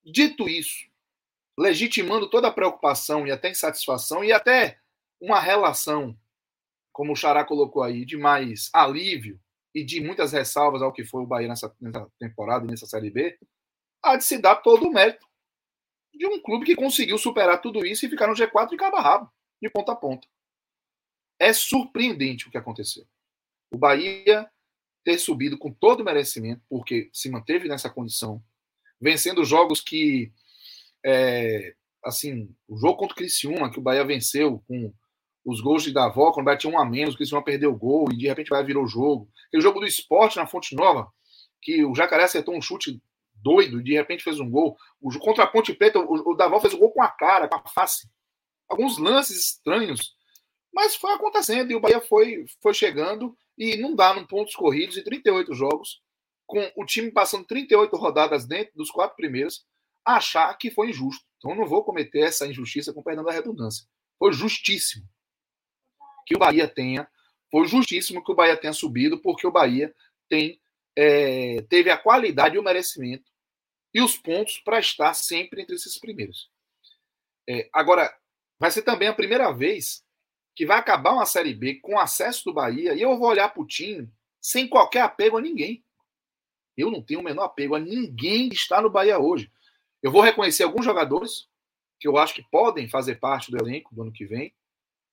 Dito 0.04 0.48
isso, 0.48 0.86
legitimando 1.58 2.28
toda 2.28 2.48
a 2.48 2.52
preocupação 2.52 3.26
e 3.26 3.30
até 3.30 3.50
insatisfação 3.50 4.22
e 4.22 4.32
até 4.32 4.78
uma 5.20 5.40
relação, 5.40 6.18
como 6.92 7.12
o 7.12 7.16
Xará 7.16 7.44
colocou 7.44 7.82
aí, 7.82 8.04
de 8.04 8.16
mais 8.16 8.68
alívio 8.72 9.40
e 9.74 9.82
de 9.82 10.00
muitas 10.00 10.32
ressalvas 10.32 10.82
ao 10.82 10.92
que 10.92 11.04
foi 11.04 11.22
o 11.22 11.26
Bahia 11.26 11.48
nessa, 11.48 11.74
nessa 11.80 12.06
temporada 12.18 12.66
nessa 12.66 12.86
Série 12.86 13.10
B, 13.10 13.38
há 14.02 14.16
de 14.16 14.24
se 14.24 14.38
dar 14.38 14.56
todo 14.56 14.86
o 14.86 14.92
mérito 14.92 15.26
de 16.14 16.26
um 16.26 16.40
clube 16.40 16.66
que 16.66 16.76
conseguiu 16.76 17.16
superar 17.16 17.60
tudo 17.60 17.86
isso 17.86 18.04
e 18.04 18.10
ficar 18.10 18.26
no 18.26 18.34
G4 18.34 18.68
de 18.68 18.76
cabo 18.76 18.96
a 18.96 19.00
rabo 19.00 19.32
de 19.60 19.70
ponta 19.70 19.92
a 19.92 19.96
ponta. 19.96 20.28
É 21.38 21.52
surpreendente 21.52 22.46
o 22.46 22.50
que 22.50 22.58
aconteceu. 22.58 23.06
O 23.72 23.78
Bahia 23.78 24.50
ter 25.04 25.18
subido 25.18 25.58
com 25.58 25.72
todo 25.72 26.00
o 26.00 26.04
merecimento, 26.04 26.62
porque 26.68 27.10
se 27.12 27.30
manteve 27.30 27.68
nessa 27.68 27.90
condição, 27.90 28.42
vencendo 29.00 29.44
jogos 29.44 29.80
que, 29.80 30.32
é, 31.04 31.74
assim, 32.04 32.54
o 32.68 32.76
jogo 32.76 32.98
contra 32.98 33.14
o 33.14 33.16
Criciúma, 33.16 33.70
que 33.70 33.78
o 33.78 33.82
Bahia 33.82 34.04
venceu 34.04 34.62
com 34.68 34.92
os 35.44 35.60
gols 35.60 35.82
de 35.82 35.92
Davó, 35.92 36.32
quando 36.32 36.48
o 36.48 36.56
tinha 36.56 36.72
um 36.72 36.78
a 36.78 36.84
menos, 36.84 37.14
o 37.14 37.16
Criciúma 37.16 37.44
perdeu 37.44 37.72
o 37.72 37.76
gol 37.76 38.08
e 38.12 38.16
de 38.16 38.28
repente 38.28 38.48
o 38.48 38.50
Bahia 38.50 38.66
virou 38.66 38.84
o 38.84 38.88
jogo. 38.88 39.28
Aquele 39.48 39.62
jogo 39.62 39.80
do 39.80 39.86
esporte 39.86 40.36
na 40.36 40.46
Fonte 40.46 40.74
Nova, 40.74 41.08
que 41.60 41.84
o 41.84 41.94
Jacaré 41.94 42.24
acertou 42.24 42.56
um 42.56 42.62
chute 42.62 43.00
doido 43.34 43.80
e 43.80 43.82
de 43.82 43.92
repente 43.92 44.22
fez 44.22 44.38
um 44.38 44.48
gol. 44.48 44.76
O, 45.00 45.10
contra 45.18 45.44
a 45.44 45.46
Ponte 45.46 45.74
Preta, 45.74 45.98
o, 45.98 46.30
o 46.30 46.34
Davó 46.34 46.60
fez 46.60 46.74
o 46.74 46.78
gol 46.78 46.92
com 46.92 47.02
a 47.02 47.08
cara, 47.08 47.48
com 47.48 47.56
a 47.56 47.68
face 47.68 48.08
alguns 48.72 48.98
lances 48.98 49.38
estranhos, 49.38 50.14
mas 50.72 50.96
foi 50.96 51.12
acontecendo 51.12 51.70
e 51.70 51.74
o 51.74 51.80
Bahia 51.80 52.00
foi, 52.00 52.44
foi 52.62 52.72
chegando 52.72 53.36
e 53.56 53.76
não 53.76 53.94
dá 53.94 54.14
num 54.14 54.26
pontos 54.26 54.54
corridos 54.54 54.96
em 54.96 55.04
38 55.04 55.52
jogos, 55.54 56.00
com 56.46 56.72
o 56.76 56.84
time 56.84 57.10
passando 57.10 57.46
38 57.46 57.94
rodadas 57.96 58.46
dentro 58.46 58.72
dos 58.74 58.90
quatro 58.90 59.14
primeiros, 59.14 59.64
achar 60.04 60.52
que 60.56 60.70
foi 60.70 60.90
injusto. 60.90 61.24
Então 61.36 61.50
eu 61.50 61.56
não 61.56 61.66
vou 61.66 61.84
cometer 61.84 62.20
essa 62.20 62.46
injustiça 62.46 62.92
com 62.92 63.02
perdão 63.02 63.24
da 63.24 63.32
redundância. 63.32 63.86
Foi 64.18 64.32
justíssimo 64.32 65.06
que 66.26 66.36
o 66.36 66.38
Bahia 66.38 66.68
tenha, 66.68 67.08
foi 67.50 67.66
justíssimo 67.66 68.24
que 68.24 68.32
o 68.32 68.34
Bahia 68.34 68.56
tenha 68.56 68.72
subido, 68.72 69.18
porque 69.18 69.46
o 69.46 69.52
Bahia 69.52 69.94
tem 70.28 70.60
é, 70.96 71.62
teve 71.68 71.90
a 71.90 71.96
qualidade 71.96 72.56
e 72.56 72.58
o 72.58 72.62
merecimento 72.62 73.30
e 73.94 74.00
os 74.00 74.16
pontos 74.16 74.58
para 74.58 74.78
estar 74.78 75.14
sempre 75.14 75.62
entre 75.62 75.74
esses 75.74 75.98
primeiros. 75.98 76.50
É, 77.48 77.68
agora, 77.72 78.14
vai 78.58 78.70
ser 78.70 78.82
também 78.82 79.08
a 79.08 79.14
primeira 79.14 79.52
vez 79.52 80.04
que 80.54 80.66
vai 80.66 80.78
acabar 80.78 81.12
uma 81.12 81.26
Série 81.26 81.54
B 81.54 81.76
com 81.76 81.98
acesso 81.98 82.44
do 82.44 82.54
Bahia 82.54 82.94
e 82.94 83.02
eu 83.02 83.16
vou 83.16 83.28
olhar 83.28 83.48
para 83.48 83.62
o 83.62 83.66
time 83.66 84.10
sem 84.40 84.68
qualquer 84.68 85.02
apego 85.02 85.38
a 85.38 85.40
ninguém. 85.40 85.84
Eu 86.76 86.90
não 86.90 87.02
tenho 87.02 87.20
o 87.20 87.22
menor 87.22 87.44
apego 87.44 87.74
a 87.74 87.80
ninguém 87.80 88.48
que 88.48 88.56
está 88.56 88.80
no 88.80 88.90
Bahia 88.90 89.18
hoje. 89.18 89.50
Eu 90.02 90.10
vou 90.10 90.22
reconhecer 90.22 90.64
alguns 90.64 90.84
jogadores 90.84 91.48
que 91.98 92.08
eu 92.08 92.16
acho 92.16 92.34
que 92.34 92.42
podem 92.50 92.88
fazer 92.88 93.16
parte 93.16 93.50
do 93.50 93.58
elenco 93.58 93.94
do 93.94 94.02
ano 94.02 94.12
que 94.12 94.24
vem, 94.24 94.52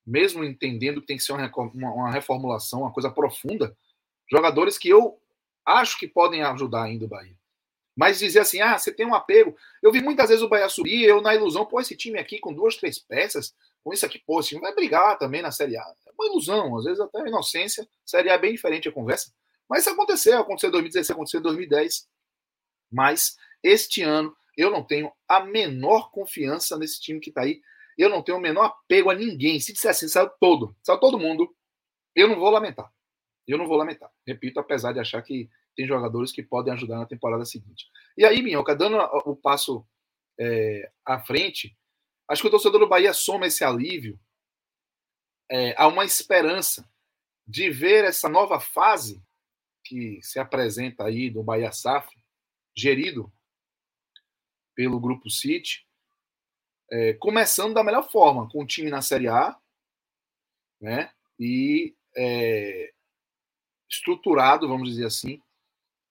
mesmo 0.10 0.44
entendendo 0.44 1.02
que 1.02 1.08
tem 1.08 1.18
que 1.18 1.24
ser 1.24 1.34
uma 1.34 2.12
reformulação, 2.12 2.82
uma 2.82 2.92
coisa 2.92 3.12
profunda. 3.12 3.78
Jogadores 4.30 4.78
que 4.78 4.90
eu 4.90 5.22
acho 5.64 6.00
que 6.00 6.08
podem 6.08 6.42
ajudar 6.42 6.84
ainda 6.84 7.06
o 7.06 7.08
Bahia. 7.08 7.38
Mas 7.96 8.18
dizer 8.18 8.40
assim, 8.40 8.60
ah, 8.60 8.78
você 8.78 8.92
tem 8.92 9.06
um 9.06 9.14
apego. 9.14 9.56
Eu 9.84 9.92
vi 9.92 10.02
muitas 10.02 10.30
vezes 10.30 10.44
o 10.44 10.50
Bahia 10.50 10.68
subir, 10.68 11.04
eu 11.04 11.22
na 11.22 11.36
ilusão, 11.36 11.66
pô, 11.66 11.80
esse 11.80 11.96
time 11.96 12.18
aqui 12.18 12.40
com 12.40 12.54
duas, 12.54 12.76
três 12.76 12.98
peças, 12.98 13.54
com 13.84 13.94
isso 13.94 14.06
aqui, 14.06 14.18
pô, 14.20 14.40
esse 14.40 14.50
time 14.50 14.62
vai 14.62 14.74
brigar 14.74 15.18
também 15.20 15.42
na 15.42 15.52
Série 15.52 15.78
A. 15.78 15.82
É 16.08 16.12
uma 16.18 16.26
ilusão, 16.28 16.76
às 16.78 16.86
vezes 16.86 17.00
até 17.00 17.20
inocência. 17.28 17.88
Série 18.04 18.30
A 18.30 18.34
é 18.34 18.38
bem 18.38 18.54
diferente 18.54 18.90
a 18.90 18.92
conversa. 18.92 19.32
Mas 19.70 19.82
isso 19.82 19.92
aconteceu, 19.92 20.40
aconteceu 20.40 20.70
em 20.70 20.72
2016, 20.72 21.12
aconteceu 21.12 21.40
em 21.40 21.44
2010. 21.44 22.08
Mas 22.92 23.38
este 23.62 24.02
ano 24.02 24.36
eu 24.58 24.72
não 24.72 24.84
tenho 24.84 25.12
a 25.28 25.42
menor 25.42 26.10
confiança 26.10 26.78
nesse 26.78 27.00
time 27.00 27.20
que 27.20 27.30
está 27.30 27.42
aí. 27.42 27.62
Eu 28.00 28.10
não 28.10 28.24
tenho 28.24 28.38
o 28.38 28.42
menor 28.42 28.64
apego 28.64 29.10
a 29.10 29.14
ninguém. 29.14 29.60
Se 29.60 29.74
disser 29.74 29.92
assim, 29.92 30.08
saiu 30.08 30.30
todo, 30.40 30.74
saiu 30.82 30.98
todo 30.98 31.20
mundo, 31.20 31.54
eu 32.16 32.30
não 32.30 32.40
vou 32.40 32.50
lamentar. 32.50 32.90
Eu 33.46 33.58
não 33.58 33.68
vou 33.68 33.76
lamentar. 33.76 34.10
Repito, 34.26 34.58
apesar 34.58 34.94
de 34.94 35.02
achar 35.02 35.22
que 35.22 35.50
tem 35.76 35.86
jogadores 35.86 36.32
que 36.32 36.42
podem 36.42 36.72
ajudar 36.74 36.98
na 36.98 37.06
temporada 37.06 37.44
seguinte. 37.44 37.92
E 38.18 38.24
aí, 38.24 38.42
Minhoca, 38.42 38.74
dando 38.74 38.98
o 39.26 39.36
passo 39.36 39.86
é, 40.40 40.90
à 41.06 41.20
frente, 41.20 41.78
acho 42.26 42.42
que 42.42 42.48
o 42.48 42.52
torcedor 42.52 42.80
do 42.80 42.88
Bahia 42.88 43.14
soma 43.14 43.48
esse 43.48 43.66
alívio 43.66 44.18
é, 45.52 45.76
a 45.78 45.86
uma 45.88 46.06
esperança 46.06 46.90
de 47.46 47.70
ver 47.70 48.06
essa 48.06 48.30
nova 48.30 48.62
fase 48.62 49.22
que 49.84 50.22
se 50.22 50.40
apresenta 50.40 51.04
aí 51.04 51.30
do 51.30 51.44
Bahia 51.44 51.72
SAF, 51.74 52.08
gerido 52.74 53.30
pelo 54.74 55.02
Grupo 55.02 55.30
City, 55.30 55.86
é, 56.92 57.14
começando 57.14 57.74
da 57.74 57.84
melhor 57.84 58.10
forma, 58.10 58.50
com 58.50 58.64
o 58.64 58.68
time 58.68 58.90
na 58.90 59.02
Série 59.02 59.28
A, 59.28 59.58
né? 60.82 61.12
E 61.40 61.96
é, 62.16 62.92
estruturado, 63.90 64.68
vamos 64.68 64.90
dizer 64.90 65.06
assim, 65.06 65.42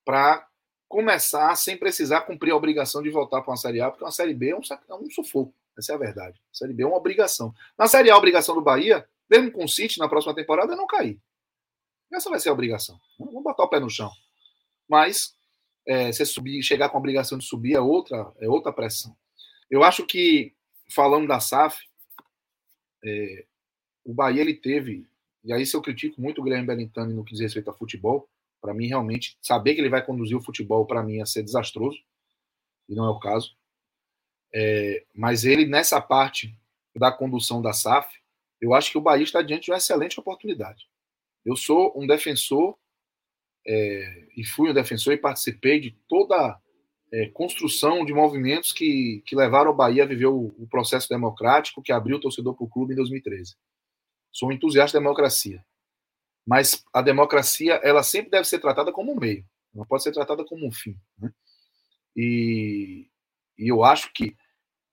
para 0.04 0.46
começar 0.88 1.54
sem 1.56 1.76
precisar 1.76 2.22
cumprir 2.22 2.52
a 2.52 2.56
obrigação 2.56 3.02
de 3.02 3.10
voltar 3.10 3.42
para 3.42 3.50
uma 3.50 3.56
Série 3.56 3.80
A, 3.80 3.90
porque 3.90 4.04
uma 4.04 4.10
Série 4.10 4.34
B 4.34 4.50
é 4.50 4.56
um, 4.56 4.60
é 4.88 4.94
um 4.94 5.10
sufoco. 5.10 5.54
Essa 5.76 5.92
é 5.92 5.94
a 5.94 5.98
verdade. 5.98 6.40
A 6.52 6.56
Série 6.56 6.72
B 6.72 6.82
é 6.82 6.86
uma 6.86 6.96
obrigação. 6.96 7.54
Na 7.76 7.86
Série 7.86 8.10
A, 8.10 8.14
a 8.14 8.18
obrigação 8.18 8.54
do 8.54 8.62
Bahia, 8.62 9.06
mesmo 9.30 9.52
com 9.52 9.64
o 9.64 9.68
City 9.68 9.98
na 9.98 10.08
próxima 10.08 10.34
temporada, 10.34 10.72
é 10.72 10.76
não 10.76 10.86
cair. 10.86 11.20
Essa 12.12 12.30
vai 12.30 12.40
ser 12.40 12.48
a 12.48 12.52
obrigação. 12.52 12.98
Vamos 13.18 13.42
botar 13.42 13.64
o 13.64 13.68
pé 13.68 13.78
no 13.78 13.90
chão. 13.90 14.10
Mas 14.88 15.36
é, 15.86 16.10
subir, 16.12 16.62
chegar 16.62 16.88
com 16.88 16.96
a 16.96 17.00
obrigação 17.00 17.38
de 17.38 17.44
subir 17.44 17.74
é 17.74 17.80
outra, 17.80 18.32
é 18.40 18.48
outra 18.48 18.72
pressão. 18.72 19.16
Eu 19.70 19.84
acho 19.84 20.06
que, 20.06 20.54
falando 20.90 21.28
da 21.28 21.40
SAF, 21.40 21.78
é, 23.04 23.46
o 24.04 24.14
Bahia 24.14 24.40
ele 24.40 24.54
teve, 24.54 25.06
e 25.44 25.52
aí 25.52 25.64
se 25.66 25.76
eu 25.76 25.82
critico 25.82 26.20
muito 26.20 26.40
o 26.40 26.44
Guilherme 26.44 26.66
Bellintani 26.66 27.14
no 27.14 27.24
que 27.24 27.32
diz 27.32 27.40
respeito 27.40 27.70
a 27.70 27.74
futebol, 27.74 28.28
para 28.60 28.74
mim, 28.74 28.86
realmente, 28.86 29.38
saber 29.40 29.74
que 29.74 29.80
ele 29.80 29.88
vai 29.88 30.04
conduzir 30.04 30.36
o 30.36 30.42
futebol, 30.42 30.84
para 30.84 31.02
mim, 31.02 31.16
ia 31.16 31.26
ser 31.26 31.42
desastroso, 31.42 31.98
e 32.88 32.94
não 32.94 33.04
é 33.04 33.10
o 33.10 33.18
caso. 33.18 33.56
É, 34.52 35.04
mas 35.14 35.44
ele, 35.44 35.66
nessa 35.66 36.00
parte 36.00 36.58
da 36.96 37.12
condução 37.12 37.62
da 37.62 37.72
SAF, 37.72 38.12
eu 38.60 38.74
acho 38.74 38.90
que 38.90 38.98
o 38.98 39.00
Bahia 39.00 39.22
está 39.22 39.42
diante 39.42 39.66
de 39.66 39.70
uma 39.70 39.76
excelente 39.76 40.18
oportunidade. 40.18 40.88
Eu 41.44 41.54
sou 41.54 41.92
um 41.96 42.06
defensor, 42.06 42.76
é, 43.66 44.28
e 44.36 44.44
fui 44.44 44.70
um 44.70 44.74
defensor 44.74 45.12
e 45.12 45.18
participei 45.18 45.78
de 45.78 45.92
toda 46.08 46.34
a 46.34 46.60
é, 47.12 47.28
construção 47.28 48.04
de 48.04 48.12
movimentos 48.12 48.72
que, 48.72 49.22
que 49.26 49.36
levaram 49.36 49.70
o 49.70 49.74
Bahia 49.74 50.04
a 50.04 50.06
viver 50.06 50.26
o, 50.26 50.54
o 50.58 50.66
processo 50.68 51.08
democrático 51.08 51.82
que 51.82 51.92
abriu 51.92 52.16
o 52.16 52.20
torcedor 52.20 52.54
para 52.54 52.64
o 52.64 52.68
clube 52.68 52.92
em 52.92 52.96
2013. 52.96 53.56
Sou 54.30 54.48
um 54.48 54.52
entusiasta 54.52 54.98
da 54.98 55.02
democracia. 55.02 55.64
Mas 56.46 56.84
a 56.94 57.02
democracia, 57.02 57.74
ela 57.82 58.02
sempre 58.02 58.30
deve 58.30 58.46
ser 58.46 58.58
tratada 58.58 58.92
como 58.92 59.12
um 59.12 59.16
meio, 59.16 59.44
não 59.74 59.84
pode 59.84 60.02
ser 60.02 60.12
tratada 60.12 60.44
como 60.44 60.66
um 60.66 60.72
fim. 60.72 60.96
Né? 61.18 61.30
E, 62.16 63.06
e 63.58 63.68
eu 63.68 63.84
acho 63.84 64.12
que 64.12 64.34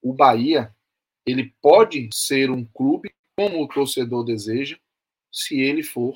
o 0.02 0.12
Bahia 0.12 0.74
ele 1.24 1.54
pode 1.60 2.08
ser 2.12 2.50
um 2.50 2.64
clube 2.64 3.10
como 3.36 3.62
o 3.62 3.68
torcedor 3.68 4.24
deseja, 4.24 4.78
se 5.32 5.60
ele 5.60 5.82
for 5.82 6.14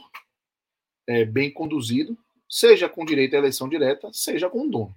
é, 1.06 1.24
bem 1.24 1.52
conduzido, 1.52 2.16
seja 2.48 2.88
com 2.88 3.04
direito 3.04 3.34
à 3.34 3.38
eleição 3.38 3.68
direta, 3.68 4.10
seja 4.12 4.48
com 4.48 4.68
dono. 4.68 4.94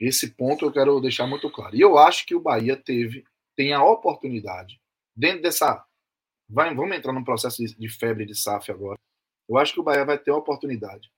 Esse 0.00 0.30
ponto 0.30 0.64
eu 0.64 0.72
quero 0.72 1.00
deixar 1.00 1.26
muito 1.26 1.50
claro. 1.50 1.76
E 1.76 1.80
eu 1.80 1.98
acho 1.98 2.24
que 2.24 2.34
o 2.34 2.40
Bahia 2.40 2.76
teve, 2.76 3.24
tem 3.54 3.72
a 3.72 3.84
oportunidade, 3.84 4.80
dentro 5.14 5.42
dessa. 5.42 5.84
Vai, 6.48 6.74
vamos 6.74 6.96
entrar 6.96 7.12
num 7.12 7.22
processo 7.22 7.64
de, 7.64 7.76
de 7.76 7.88
febre 7.88 8.24
de 8.24 8.34
SAF 8.34 8.72
agora. 8.72 8.98
Eu 9.48 9.58
acho 9.58 9.74
que 9.74 9.80
o 9.80 9.82
Bahia 9.82 10.04
vai 10.04 10.18
ter 10.18 10.30
a 10.30 10.36
oportunidade 10.36 11.12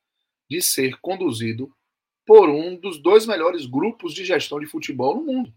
de 0.51 0.61
ser 0.61 0.99
conduzido 1.01 1.73
por 2.27 2.49
um 2.49 2.77
dos 2.77 3.01
dois 3.01 3.27
melhores 3.27 3.67
grupos 3.67 4.13
de 4.13 4.25
gestão 4.25 4.61
de 4.61 4.67
futebol 4.67 5.15
no 5.15 5.25
mundo. 5.25 5.55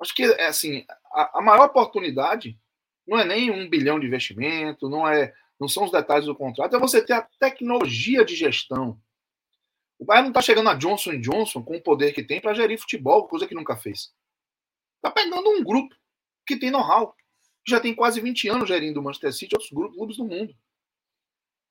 Acho 0.00 0.14
que, 0.14 0.22
é 0.22 0.46
assim, 0.46 0.84
a, 1.12 1.38
a 1.38 1.42
maior 1.42 1.66
oportunidade 1.66 2.58
não 3.06 3.18
é 3.18 3.24
nem 3.24 3.50
um 3.50 3.68
bilhão 3.68 3.98
de 3.98 4.06
investimento, 4.06 4.88
não 4.88 5.06
é, 5.06 5.34
não 5.58 5.68
são 5.68 5.84
os 5.84 5.90
detalhes 5.92 6.26
do 6.26 6.34
contrato, 6.34 6.74
é 6.74 6.78
você 6.78 7.04
ter 7.04 7.12
a 7.12 7.28
tecnologia 7.38 8.24
de 8.24 8.34
gestão. 8.34 9.00
O 10.00 10.04
Bahia 10.06 10.22
não 10.22 10.30
está 10.30 10.40
chegando 10.40 10.70
a 10.70 10.74
Johnson 10.74 11.20
Johnson 11.20 11.62
com 11.62 11.76
o 11.76 11.82
poder 11.82 12.14
que 12.14 12.22
tem 12.22 12.40
para 12.40 12.54
gerir 12.54 12.80
futebol, 12.80 13.28
coisa 13.28 13.46
que 13.46 13.54
nunca 13.54 13.76
fez. 13.76 14.10
Está 14.96 15.10
pegando 15.10 15.50
um 15.50 15.62
grupo 15.62 15.94
que 16.46 16.58
tem 16.58 16.70
know-how, 16.70 17.12
que 17.62 17.70
já 17.70 17.78
tem 17.78 17.94
quase 17.94 18.18
20 18.18 18.48
anos 18.48 18.68
gerindo 18.68 18.98
o 18.98 19.02
Manchester 19.02 19.32
City 19.34 19.52
e 19.52 19.56
outros 19.56 19.94
clubes 19.94 20.16
do 20.16 20.24
mundo. 20.24 20.56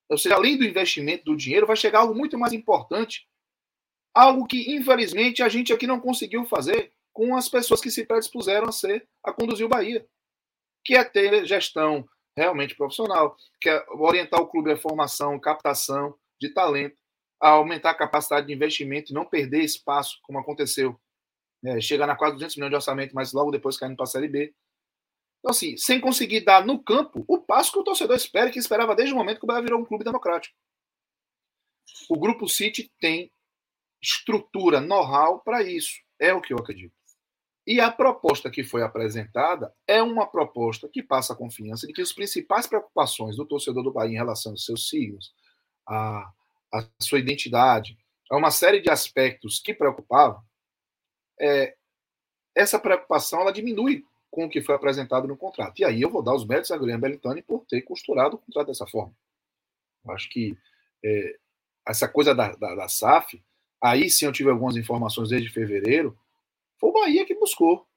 Ou 0.07 0.17
seja, 0.17 0.35
além 0.35 0.59
do 0.59 0.63
investimento 0.63 1.25
do 1.25 1.35
dinheiro, 1.35 1.65
vai 1.65 1.75
chegar 1.75 1.99
algo 1.99 2.13
muito 2.13 2.37
mais 2.37 2.53
importante. 2.53 3.27
Algo 4.13 4.45
que, 4.45 4.75
infelizmente, 4.75 5.41
a 5.41 5.49
gente 5.49 5.73
aqui 5.73 5.87
não 5.87 5.99
conseguiu 5.99 6.45
fazer 6.45 6.93
com 7.11 7.35
as 7.35 7.49
pessoas 7.49 7.81
que 7.81 7.89
se 7.89 8.05
predispuseram 8.05 8.69
a 8.69 8.71
ser, 8.71 9.07
a 9.23 9.33
conduzir 9.33 9.65
o 9.65 9.69
Bahia. 9.69 10.07
Que 10.85 10.95
é 10.95 11.03
ter 11.03 11.45
gestão 11.47 12.07
realmente 12.37 12.75
profissional, 12.75 13.35
que 13.59 13.69
é 13.69 13.85
orientar 13.89 14.39
o 14.39 14.47
clube 14.47 14.71
à 14.71 14.77
formação, 14.77 15.39
captação 15.39 16.15
de 16.39 16.49
talento, 16.49 17.01
a 17.41 17.49
aumentar 17.49 17.91
a 17.91 17.95
capacidade 17.95 18.47
de 18.47 18.53
investimento 18.53 19.11
e 19.11 19.15
não 19.15 19.25
perder 19.25 19.63
espaço, 19.63 20.19
como 20.23 20.39
aconteceu. 20.39 20.99
É, 21.63 21.81
chegar 21.81 22.07
na 22.07 22.15
quase 22.15 22.35
200 22.35 22.55
milhões 22.55 22.71
de 22.71 22.75
orçamento, 22.75 23.13
mas 23.13 23.33
logo 23.33 23.51
depois 23.51 23.77
caindo 23.77 23.95
para 23.95 24.05
a 24.05 24.07
Série 24.07 24.29
B. 24.29 24.53
Então, 25.39 25.51
assim, 25.51 25.77
sem 25.77 25.99
conseguir 25.99 26.41
dar 26.41 26.65
no 26.65 26.81
campo 26.81 27.23
o 27.27 27.37
passo 27.37 27.71
que 27.71 27.79
o 27.79 27.83
torcedor 27.83 28.15
espera, 28.15 28.49
que 28.49 28.59
esperava 28.59 28.95
desde 28.95 29.13
o 29.13 29.17
momento 29.17 29.39
que 29.39 29.45
o 29.45 29.47
Bahia 29.47 29.61
virou 29.61 29.79
um 29.79 29.85
clube 29.85 30.03
democrático. 30.03 30.55
O 32.09 32.17
Grupo 32.17 32.47
City 32.47 32.91
tem 32.99 33.31
estrutura, 34.01 34.79
know-how 34.79 35.41
para 35.41 35.63
isso. 35.63 35.99
É 36.19 36.33
o 36.33 36.41
que 36.41 36.53
eu 36.53 36.57
acredito. 36.57 36.93
E 37.65 37.79
a 37.79 37.91
proposta 37.91 38.49
que 38.49 38.63
foi 38.63 38.81
apresentada 38.81 39.73
é 39.85 40.01
uma 40.01 40.25
proposta 40.25 40.89
que 40.91 41.03
passa 41.03 41.33
a 41.33 41.35
confiança 41.35 41.85
de 41.85 41.93
que 41.93 42.01
as 42.01 42.11
principais 42.11 42.65
preocupações 42.65 43.35
do 43.35 43.45
torcedor 43.45 43.83
do 43.83 43.93
Bahia 43.93 44.13
em 44.13 44.17
relação 44.17 44.53
aos 44.53 44.65
seus 44.65 44.89
signos, 44.89 45.33
a, 45.87 46.31
a 46.73 46.87
sua 47.01 47.19
identidade, 47.19 47.97
a 48.29 48.37
uma 48.37 48.51
série 48.51 48.79
de 48.79 48.89
aspectos 48.89 49.59
que 49.59 49.73
preocupavam, 49.73 50.41
é, 51.39 51.75
essa 52.55 52.79
preocupação 52.79 53.41
ela 53.41 53.53
diminui 53.53 54.05
com 54.29 54.45
o 54.45 54.49
que 54.49 54.61
foi 54.61 54.75
apresentado 54.75 55.27
no 55.27 55.37
contrato. 55.37 55.79
E 55.79 55.85
aí 55.85 56.01
eu 56.01 56.09
vou 56.09 56.21
dar 56.21 56.35
os 56.35 56.45
méritos 56.45 56.71
a 56.71 56.77
Guilherme 56.77 57.01
Belitani 57.01 57.41
por 57.41 57.65
ter 57.65 57.81
costurado 57.81 58.35
o 58.35 58.39
contrato 58.39 58.67
dessa 58.67 58.85
forma. 58.85 59.13
Eu 60.05 60.11
acho 60.11 60.29
que 60.29 60.57
é, 61.03 61.35
essa 61.87 62.07
coisa 62.07 62.35
da, 62.35 62.51
da, 62.51 62.75
da, 62.75 62.87
SAF, 62.87 63.41
aí 63.81 64.09
sim 64.09 64.25
eu 64.25 64.31
tive 64.31 64.49
algumas 64.49 64.75
informações 64.75 65.29
desde 65.29 65.49
fevereiro, 65.49 66.17
foi 66.77 66.89
o 66.89 66.93
Bahia 66.93 67.25
que 67.25 67.33
buscou, 67.33 67.87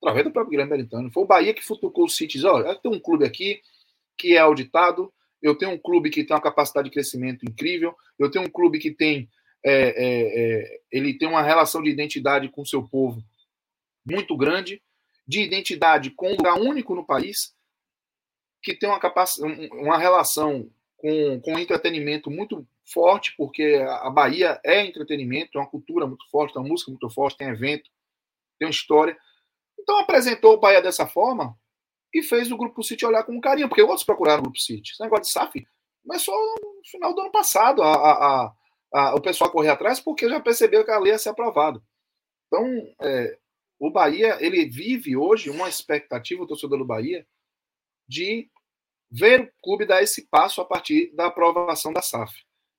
através 0.00 0.24
do 0.24 0.32
próprio 0.32 0.50
Guilherme 0.50 0.70
Belitani. 0.70 1.10
Foi 1.10 1.22
o 1.22 1.26
Bahia 1.26 1.54
que 1.54 1.64
futucou 1.64 2.04
os 2.04 2.16
Cities. 2.16 2.44
Olha, 2.44 2.74
tem 2.76 2.92
um 2.92 3.00
clube 3.00 3.24
aqui 3.24 3.60
que 4.16 4.36
é 4.36 4.38
auditado, 4.38 5.12
eu 5.42 5.56
tenho 5.56 5.72
um 5.72 5.78
clube 5.78 6.10
que 6.10 6.24
tem 6.24 6.34
uma 6.34 6.42
capacidade 6.42 6.88
de 6.88 6.94
crescimento 6.94 7.44
incrível, 7.44 7.94
eu 8.18 8.30
tenho 8.30 8.44
um 8.44 8.50
clube 8.50 8.78
que 8.78 8.90
tem 8.90 9.28
é, 9.64 9.72
é, 9.72 10.52
é, 10.62 10.80
ele 10.90 11.18
tem 11.18 11.28
uma 11.28 11.42
relação 11.42 11.82
de 11.82 11.90
identidade 11.90 12.48
com 12.48 12.62
o 12.62 12.66
seu 12.66 12.82
povo 12.82 13.22
muito 14.04 14.36
grande, 14.36 14.82
de 15.26 15.42
identidade 15.42 16.10
com 16.10 16.28
um 16.28 16.36
lugar 16.36 16.54
único 16.54 16.94
no 16.94 17.04
país, 17.04 17.54
que 18.62 18.74
tem 18.74 18.88
uma, 18.88 19.00
capacidade, 19.00 19.68
uma 19.72 19.98
relação 19.98 20.70
com, 20.96 21.40
com 21.40 21.58
entretenimento 21.58 22.30
muito 22.30 22.66
forte, 22.84 23.34
porque 23.36 23.84
a 23.86 24.08
Bahia 24.10 24.60
é 24.64 24.84
entretenimento, 24.84 25.58
é 25.58 25.60
uma 25.60 25.68
cultura 25.68 26.06
muito 26.06 26.28
forte, 26.30 26.54
tem 26.54 26.62
uma 26.62 26.68
música 26.68 26.90
muito 26.90 27.10
forte, 27.10 27.36
tem 27.36 27.48
evento, 27.48 27.90
tem 28.58 28.66
uma 28.66 28.72
história. 28.72 29.16
Então 29.78 29.98
apresentou 29.98 30.54
o 30.54 30.60
Bahia 30.60 30.80
dessa 30.80 31.06
forma 31.06 31.56
e 32.12 32.22
fez 32.22 32.50
o 32.50 32.56
Grupo 32.56 32.82
City 32.82 33.04
olhar 33.04 33.22
com 33.24 33.40
carinho, 33.40 33.68
porque 33.68 33.82
outros 33.82 34.04
procuraram 34.04 34.40
o 34.40 34.44
Grupo 34.44 34.58
City. 34.58 34.92
Esse 34.92 35.02
negócio 35.02 35.24
de 35.24 35.30
SAF 35.30 35.66
começou 36.02 36.34
no 36.34 36.80
final 36.90 37.14
do 37.14 37.20
ano 37.20 37.30
passado 37.32 37.82
a, 37.82 37.92
a, 37.94 38.52
a, 38.94 39.14
o 39.14 39.20
pessoal 39.20 39.50
correr 39.50 39.68
atrás 39.68 40.00
porque 40.00 40.28
já 40.28 40.40
percebeu 40.40 40.84
que 40.84 40.90
a 40.90 40.98
lei 40.98 41.12
ia 41.12 41.18
ser 41.18 41.30
aprovada. 41.30 41.82
Então, 42.46 42.64
é, 43.02 43.38
o 43.78 43.90
Bahia, 43.90 44.38
ele 44.40 44.64
vive 44.66 45.16
hoje 45.16 45.50
uma 45.50 45.68
expectativa, 45.68 46.42
o 46.42 46.46
torcedor 46.46 46.78
do 46.78 46.84
Bahia, 46.84 47.26
de 48.08 48.50
ver 49.10 49.42
o 49.42 49.62
clube 49.62 49.86
dar 49.86 50.02
esse 50.02 50.26
passo 50.28 50.60
a 50.60 50.64
partir 50.64 51.14
da 51.14 51.26
aprovação 51.26 51.92
da 51.92 52.02
SAF. 52.02 52.32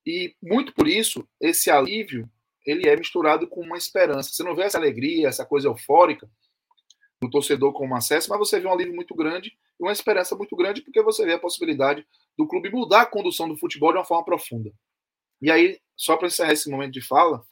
E 0.06 0.36
muito 0.42 0.74
por 0.74 0.88
isso, 0.88 1.28
esse 1.40 1.70
alívio, 1.70 2.30
ele 2.66 2.90
é 2.90 2.96
misturado 2.96 3.48
com 3.48 3.62
uma 3.62 3.78
esperança. 3.78 4.32
Você 4.32 4.44
não 4.44 4.56
vê 4.56 4.64
essa 4.64 4.78
alegria, 4.78 5.28
essa 5.28 5.46
coisa 5.46 5.68
eufórica 5.68 6.30
do 7.22 7.30
torcedor 7.30 7.74
com 7.74 7.94
acesso, 7.96 8.30
mas 8.30 8.40
você 8.40 8.60
vê 8.60 8.68
um 8.68 8.72
alívio 8.72 8.96
muito 8.96 9.14
grande 9.14 9.50
e 9.80 9.84
uma 9.84 9.92
esperança 9.92 10.36
muito 10.36 10.56
grande 10.56 10.82
porque 10.82 11.02
você 11.02 11.26
vê 11.26 11.34
a 11.34 11.40
possibilidade 11.40 12.06
do 12.38 12.48
clube 12.48 12.72
mudar 12.72 13.02
a 13.02 13.06
condução 13.06 13.48
do 13.48 13.58
futebol 13.58 13.92
de 13.92 13.98
uma 13.98 14.06
forma 14.06 14.24
profunda. 14.24 14.72
E 15.42 15.52
aí, 15.52 15.80
só 15.96 16.16
para 16.16 16.28
encerrar 16.28 16.54
esse 16.54 16.70
momento 16.70 16.94
de 16.94 17.02
fala, 17.02 17.46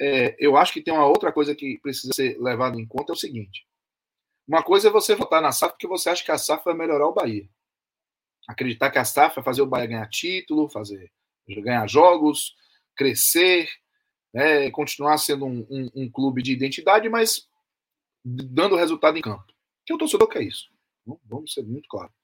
é, 0.00 0.36
eu 0.38 0.56
acho 0.56 0.72
que 0.72 0.82
tem 0.82 0.94
uma 0.94 1.06
outra 1.06 1.32
coisa 1.32 1.54
que 1.54 1.78
precisa 1.78 2.12
ser 2.14 2.38
levada 2.40 2.80
em 2.80 2.86
conta, 2.86 3.12
é 3.12 3.14
o 3.14 3.18
seguinte. 3.18 3.66
Uma 4.46 4.62
coisa 4.62 4.88
é 4.88 4.92
você 4.92 5.14
votar 5.14 5.42
na 5.42 5.52
SAF 5.52 5.72
porque 5.72 5.86
você 5.86 6.08
acha 6.08 6.24
que 6.24 6.30
a 6.30 6.38
SAF 6.38 6.64
vai 6.64 6.74
melhorar 6.74 7.06
o 7.06 7.12
Bahia. 7.12 7.48
Acreditar 8.48 8.90
que 8.90 8.98
a 8.98 9.04
SAF 9.04 9.36
vai 9.36 9.44
fazer 9.44 9.62
o 9.62 9.66
Bahia 9.66 9.86
ganhar 9.86 10.08
título, 10.08 10.70
fazer 10.70 11.12
ganhar 11.62 11.86
jogos, 11.88 12.54
crescer, 12.94 13.68
né, 14.32 14.70
continuar 14.70 15.18
sendo 15.18 15.46
um, 15.46 15.66
um, 15.70 15.90
um 15.94 16.10
clube 16.10 16.42
de 16.42 16.52
identidade, 16.52 17.08
mas 17.08 17.48
dando 18.24 18.76
resultado 18.76 19.16
em 19.16 19.22
campo. 19.22 19.52
Que 19.84 19.94
o 19.94 19.98
torcedor 19.98 20.28
quer 20.28 20.42
isso. 20.42 20.70
Vamos 21.24 21.52
ser 21.52 21.62
muito 21.62 21.88
claros. 21.88 22.14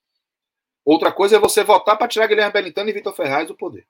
Outra 0.84 1.10
coisa 1.10 1.36
é 1.36 1.38
você 1.38 1.64
votar 1.64 1.96
para 1.96 2.08
tirar 2.08 2.26
Guilherme 2.26 2.52
Belintani 2.52 2.90
e 2.90 2.94
Vitor 2.94 3.14
Ferraz 3.14 3.48
do 3.48 3.56
poder. 3.56 3.88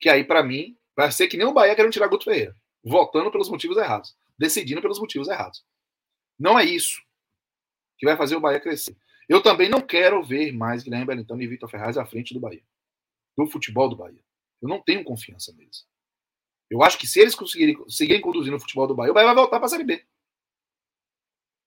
Que 0.00 0.08
aí, 0.08 0.24
para 0.24 0.42
mim, 0.42 0.78
vai 0.96 1.12
ser 1.12 1.28
que 1.28 1.36
nem 1.36 1.46
o 1.46 1.52
Bahia 1.52 1.74
querendo 1.74 1.92
tirar 1.92 2.08
Guto 2.08 2.24
Ferreira 2.24 2.56
votando 2.84 3.30
pelos 3.30 3.48
motivos 3.48 3.78
errados, 3.78 4.14
decidindo 4.38 4.82
pelos 4.82 5.00
motivos 5.00 5.28
errados. 5.28 5.64
Não 6.38 6.58
é 6.58 6.64
isso 6.64 7.02
que 7.96 8.04
vai 8.04 8.16
fazer 8.16 8.36
o 8.36 8.40
Bahia 8.40 8.60
crescer. 8.60 8.96
Eu 9.28 9.42
também 9.42 9.70
não 9.70 9.80
quero 9.80 10.22
ver 10.22 10.52
mais 10.52 10.82
Guilherme 10.82 11.06
Belintão 11.06 11.40
e 11.40 11.46
Vitor 11.46 11.70
Ferraz 11.70 11.96
à 11.96 12.04
frente 12.04 12.34
do 12.34 12.40
Bahia, 12.40 12.62
do 13.36 13.46
futebol 13.46 13.88
do 13.88 13.96
Bahia. 13.96 14.22
Eu 14.60 14.68
não 14.68 14.82
tenho 14.82 15.02
confiança 15.02 15.52
neles. 15.54 15.86
Eu 16.68 16.82
acho 16.82 16.98
que 16.98 17.06
se 17.06 17.20
eles 17.20 17.34
conseguirem 17.34 17.76
seguirem 17.88 18.20
conduzindo 18.20 18.56
o 18.56 18.60
futebol 18.60 18.86
do 18.86 18.94
Bahia, 18.94 19.12
o 19.12 19.14
Bahia 19.14 19.26
vai 19.26 19.34
voltar 19.34 19.58
para 19.58 19.66
a 19.66 19.68
Série 19.68 19.84
B. 19.84 20.04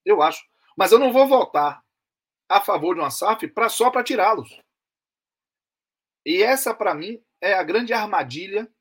Eu 0.07 0.21
acho. 0.21 0.41
Mas 0.77 0.93
eu 0.93 0.99
não 0.99 1.11
vou 1.11 1.27
votar 1.27 1.83
a 2.47 2.61
favor 2.61 2.95
de 2.95 3.01
uma 3.01 3.11
SAF 3.11 3.45
pra, 3.49 3.67
só 3.67 3.91
para 3.91 4.03
tirá-los. 4.03 4.49
E 6.25 6.41
essa, 6.41 6.73
para 6.73 6.95
mim, 6.95 7.21
é 7.41 7.53
a 7.53 7.63
grande 7.63 7.91
armadilha 7.91 8.71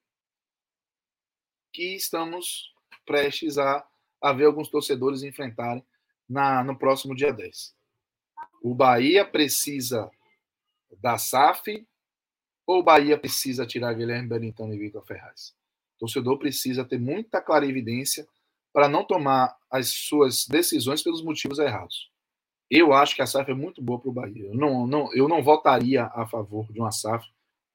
que 1.73 1.97
estamos 1.97 2.73
prestes 3.05 3.59
a, 3.59 3.85
a 4.23 4.33
ver 4.33 4.45
alguns 4.45 4.71
torcedores 4.71 5.25
enfrentarem 5.25 5.85
na, 6.29 6.63
no 6.63 6.79
próximo 6.79 7.15
dia 7.15 7.33
10. 7.33 7.75
O 8.63 8.73
Bahia 8.73 9.25
precisa 9.25 10.09
da 11.01 11.19
SAF 11.19 11.87
ou 12.65 12.81
o 12.81 12.83
Bahia 12.85 13.19
precisa 13.19 13.67
tirar 13.67 13.95
Guilherme 13.95 14.29
Bellintão 14.29 14.73
e 14.73 14.79
Vitor 14.79 15.05
Ferraz? 15.05 15.57
O 15.97 15.99
torcedor 16.01 16.39
precisa 16.39 16.85
ter 16.85 16.99
muita 16.99 17.41
clarividência 17.41 18.29
para 18.77 18.91
não 18.91 19.07
tomar 19.07 19.57
as 19.71 19.89
suas 19.89 20.47
decisões 20.47 21.03
pelos 21.03 21.25
motivos 21.25 21.59
errados. 21.59 22.11
Eu 22.71 22.93
acho 22.93 23.17
que 23.17 23.23
a 23.23 23.27
SAF 23.27 23.51
é 23.51 23.55
muito 23.55 23.81
boa 23.81 23.99
para 23.99 24.11
o 24.11 24.13
Bahia. 24.13 24.49
Eu 24.49 24.55
não, 24.55 24.87
não, 24.87 25.11
eu 25.15 25.27
não 25.27 25.43
votaria 25.43 26.05
a 26.05 26.27
favor 26.27 26.71
de 26.71 26.79
uma 26.79 26.93
SAF 26.93 27.27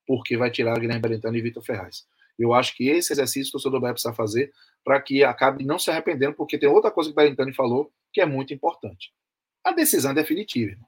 porque 0.05 0.37
vai 0.37 0.51
tirar 0.51 0.79
Guilherme 0.79 1.01
Bellintão 1.01 1.35
e 1.35 1.41
Vitor 1.41 1.63
Ferraz. 1.63 2.05
Eu 2.37 2.53
acho 2.53 2.75
que 2.75 2.87
esse 2.87 3.11
exercício 3.13 3.49
o 3.49 3.53
torcedor 3.53 3.81
vai 3.81 3.93
precisar 3.93 4.13
fazer 4.13 4.53
para 4.83 5.01
que 5.01 5.23
acabe 5.23 5.65
não 5.65 5.79
se 5.79 5.89
arrependendo, 5.89 6.35
porque 6.35 6.55
tem 6.55 6.69
outra 6.69 6.91
coisa 6.91 7.09
que 7.09 7.13
o 7.13 7.15
Berentani 7.15 7.51
falou 7.51 7.91
que 8.13 8.21
é 8.21 8.25
muito 8.27 8.53
importante. 8.53 9.11
A 9.63 9.71
decisão 9.71 10.11
é 10.11 10.13
definitiva. 10.13 10.73
Irmão. 10.73 10.87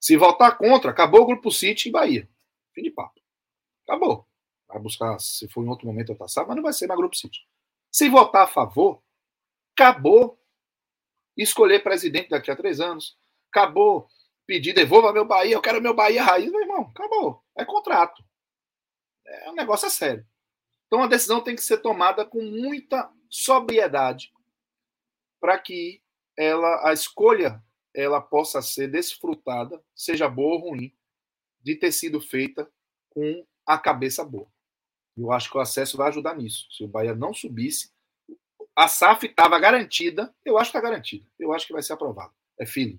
Se 0.00 0.16
votar 0.16 0.58
contra, 0.58 0.90
acabou 0.90 1.20
o 1.20 1.26
Grupo 1.26 1.52
City 1.52 1.88
e 1.88 1.92
Bahia. 1.92 2.28
Fim 2.74 2.82
de 2.82 2.90
papo. 2.90 3.20
Acabou. 3.86 4.26
Vai 4.66 4.80
buscar, 4.80 5.20
se 5.20 5.46
for 5.46 5.64
em 5.64 5.68
outro 5.68 5.86
momento, 5.86 6.10
eu 6.10 6.16
passar, 6.16 6.44
mas 6.48 6.56
não 6.56 6.64
vai 6.64 6.72
ser 6.72 6.88
mais 6.88 6.98
Grupo 6.98 7.14
City. 7.14 7.46
Se 7.92 8.08
votar 8.08 8.42
a 8.42 8.48
favor, 8.48 9.00
acabou. 9.82 10.38
escolher 11.36 11.82
presidente 11.82 12.28
daqui 12.28 12.50
a 12.50 12.56
três 12.56 12.80
anos. 12.80 13.18
Acabou 13.50 14.08
pedir, 14.46 14.72
devolva 14.72 15.12
meu 15.12 15.24
Bahia, 15.24 15.54
eu 15.54 15.60
quero 15.60 15.80
meu 15.80 15.94
Bahia 15.94 16.24
raiz, 16.24 16.50
meu 16.50 16.60
irmão. 16.60 16.90
Acabou. 16.90 17.42
É 17.56 17.64
contrato. 17.64 18.22
É 19.24 19.50
um 19.50 19.54
negócio 19.54 19.86
é 19.86 19.90
sério. 19.90 20.26
Então 20.86 21.02
a 21.02 21.06
decisão 21.06 21.40
tem 21.40 21.54
que 21.54 21.62
ser 21.62 21.78
tomada 21.78 22.24
com 22.24 22.42
muita 22.42 23.10
sobriedade 23.28 24.32
para 25.40 25.56
que 25.56 26.02
ela 26.36 26.88
a 26.88 26.92
escolha 26.92 27.62
ela 27.94 28.20
possa 28.20 28.60
ser 28.60 28.88
desfrutada, 28.88 29.82
seja 29.94 30.28
boa 30.28 30.54
ou 30.54 30.70
ruim, 30.70 30.92
de 31.60 31.76
ter 31.76 31.92
sido 31.92 32.20
feita 32.20 32.70
com 33.08 33.46
a 33.66 33.78
cabeça 33.78 34.24
boa. 34.24 34.48
Eu 35.16 35.32
acho 35.32 35.50
que 35.50 35.56
o 35.56 35.60
acesso 35.60 35.96
vai 35.96 36.08
ajudar 36.08 36.36
nisso. 36.36 36.66
Se 36.70 36.84
o 36.84 36.88
Bahia 36.88 37.14
não 37.14 37.34
subisse, 37.34 37.92
a 38.80 38.88
SAF 38.88 39.26
estava 39.26 39.58
garantida, 39.58 40.34
eu 40.42 40.56
acho 40.56 40.72
que 40.72 40.78
está 40.78 40.88
garantida. 40.88 41.26
Eu 41.38 41.52
acho 41.52 41.66
que 41.66 41.72
vai 41.74 41.82
ser 41.82 41.92
aprovado. 41.92 42.32
É 42.58 42.64
filho. 42.64 42.98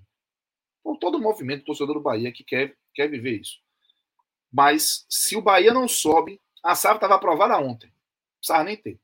Por 0.80 0.96
todo 0.96 1.16
o 1.16 1.20
movimento 1.20 1.64
torcedor 1.64 1.96
do 1.96 2.00
Bahia 2.00 2.30
que 2.30 2.44
quer, 2.44 2.76
quer 2.94 3.08
viver 3.08 3.40
isso. 3.40 3.58
Mas 4.52 5.04
se 5.10 5.34
o 5.36 5.42
Bahia 5.42 5.74
não 5.74 5.88
sobe, 5.88 6.40
a 6.62 6.76
SAF 6.76 6.98
estava 6.98 7.16
aprovada 7.16 7.58
ontem. 7.58 7.92
Não 8.48 8.62
nem 8.62 8.76
ter. 8.76 9.00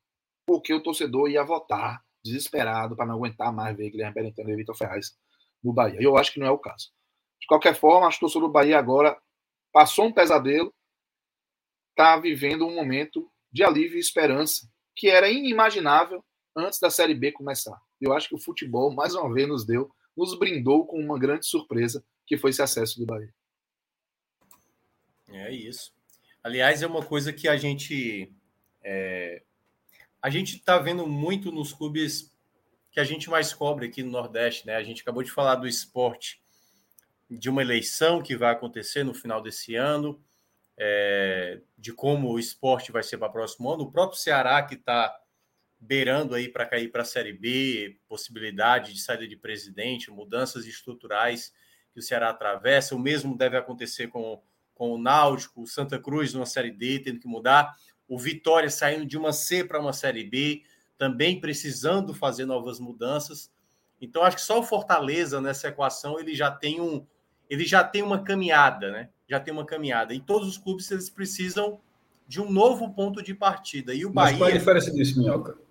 Porque 0.47 0.73
o 0.73 0.81
torcedor 0.81 1.29
ia 1.29 1.43
votar 1.43 2.01
desesperado 2.23 2.95
para 2.95 3.07
não 3.07 3.17
aguentar 3.17 3.53
mais 3.53 3.77
ver 3.77 3.91
Guilherme 3.91 4.15
Berentano 4.15 4.51
e 4.51 4.55
Vitor 4.55 4.77
Ferraz 4.77 5.19
no 5.61 5.73
Bahia. 5.73 5.99
Eu 6.01 6.17
acho 6.17 6.33
que 6.33 6.39
não 6.39 6.47
é 6.47 6.51
o 6.53 6.59
caso. 6.59 6.93
De 7.41 7.49
qualquer 7.49 7.75
forma, 7.75 8.07
acho 8.07 8.21
que 8.21 8.25
o 8.25 8.29
torcedor 8.29 8.47
do 8.47 8.53
Bahia 8.53 8.79
agora 8.79 9.21
passou 9.73 10.05
um 10.05 10.13
pesadelo, 10.13 10.73
está 11.91 12.17
vivendo 12.19 12.65
um 12.65 12.75
momento 12.77 13.29
de 13.51 13.65
alívio 13.65 13.97
e 13.97 14.01
esperança 14.01 14.71
que 14.95 15.09
era 15.09 15.29
inimaginável 15.29 16.25
antes 16.59 16.79
da 16.81 16.91
Série 16.91 17.15
B 17.15 17.33
começar. 17.33 17.81
Eu 18.01 18.13
acho 18.13 18.29
que 18.29 18.35
o 18.35 18.41
futebol, 18.41 18.93
mais 18.93 19.15
uma 19.15 19.33
vez, 19.33 19.49
nos 19.49 19.65
deu, 19.65 19.91
nos 20.17 20.39
brindou 20.39 20.87
com 20.87 20.99
uma 21.01 21.19
grande 21.19 21.47
surpresa, 21.47 22.05
que 22.27 22.37
foi 22.37 22.51
esse 22.51 22.63
acesso 22.63 22.99
do 22.99 23.07
Bahia. 23.07 23.33
É 25.29 25.53
isso. 25.53 25.93
Aliás, 26.43 26.83
é 26.83 26.87
uma 26.87 27.05
coisa 27.05 27.33
que 27.33 27.49
a 27.49 27.57
gente 27.57 28.33
é, 28.83 29.43
a 30.21 30.31
gente 30.31 30.57
está 30.57 30.79
vendo 30.79 31.07
muito 31.07 31.53
nos 31.53 31.73
clubes 31.73 32.33
que 32.91 32.99
a 32.99 33.05
gente 33.05 33.31
mais 33.31 33.53
cobre 33.53 33.87
aqui 33.87 34.03
no 34.03 34.11
Nordeste, 34.11 34.67
né? 34.67 34.77
A 34.77 34.83
gente 34.83 35.03
acabou 35.03 35.23
de 35.23 35.31
falar 35.31 35.57
do 35.57 35.69
esporte 35.69 36.43
de 37.31 37.51
uma 37.51 37.63
eleição 37.63 38.23
que 38.23 38.37
vai 38.37 38.51
acontecer 38.51 39.05
no 39.05 39.13
final 39.13 39.43
desse 39.43 39.75
ano, 39.75 40.23
é, 40.77 41.61
de 41.77 41.93
como 41.93 42.31
o 42.31 42.39
esporte 42.39 42.91
vai 42.91 43.03
ser 43.03 43.19
para 43.19 43.29
o 43.29 43.33
próximo 43.33 43.71
ano. 43.71 43.85
O 43.85 43.93
próprio 43.93 44.19
Ceará 44.19 44.63
que 44.63 44.75
está 44.75 45.15
beirando 45.81 46.35
aí 46.35 46.49
para 46.49 46.67
cair 46.67 46.91
para 46.91 47.03
a 47.03 47.05
Série 47.05 47.33
B, 47.33 47.99
possibilidade 48.09 48.93
de 48.93 49.01
saída 49.01 49.27
de 49.27 49.37
presidente, 49.37 50.11
mudanças 50.11 50.67
estruturais 50.67 51.53
que 51.93 52.01
o 52.01 52.03
Ceará 52.03 52.31
atravessa. 52.31 52.95
O 52.95 52.99
mesmo 52.99 53.37
deve 53.37 53.57
acontecer 53.57 54.09
com, 54.09 54.43
com 54.75 54.93
o 54.93 54.99
Náutico, 54.99 55.63
o 55.63 55.67
Santa 55.67 55.99
Cruz 55.99 56.35
numa 56.35 56.47
Série 56.47 56.71
D, 56.71 57.01
tendo 57.01 57.21
que 57.21 57.29
mudar. 57.29 57.75
O 58.09 58.19
Vitória 58.19 58.71
saindo 58.71 59.07
de 59.07 59.17
uma 59.17 59.33
C 59.33 59.65
para 59.65 59.81
uma 59.81 59.93
Série 59.93 60.25
B, 60.25 60.63
também 60.97 61.41
precisando 61.41 62.13
fazer 62.13 62.45
novas 62.45 62.81
mudanças. 62.81 63.51
Então, 64.01 64.23
acho 64.23 64.37
que 64.37 64.43
só 64.43 64.59
o 64.59 64.65
Fortaleza 64.65 65.41
nessa 65.41 65.69
equação 65.69 66.19
ele 66.19 66.35
já 66.35 66.51
tem 66.51 66.81
um, 66.81 67.07
ele 67.49 67.65
já 67.65 67.85
tem 67.85 68.03
uma 68.03 68.23
caminhada, 68.23 68.91
né? 68.91 69.09
Já 69.29 69.39
tem 69.39 69.53
uma 69.53 69.67
caminhada. 69.67 70.15
E 70.15 70.21
todos 70.21 70.49
os 70.49 70.59
clubes 70.59 70.91
eles 70.91 71.11
precisam 71.11 71.81
de 72.27 72.41
um 72.41 72.51
novo 72.51 72.93
ponto 72.93 73.23
de 73.23 73.35
partida. 73.35 73.95
E 73.95 74.05
o 74.05 74.11
Bahia. 74.11 74.33
Mas 74.33 74.39
qual 74.39 74.51
é 74.51 74.53
a 74.53 74.59
diferença 74.59 74.91
disso, 74.91 75.19
Minhoca? 75.19 75.68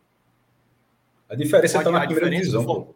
A 1.30 1.36
diferença 1.36 1.78
está 1.78 1.92
na 1.92 2.06
primeira 2.06 2.30
divisão. 2.30 2.96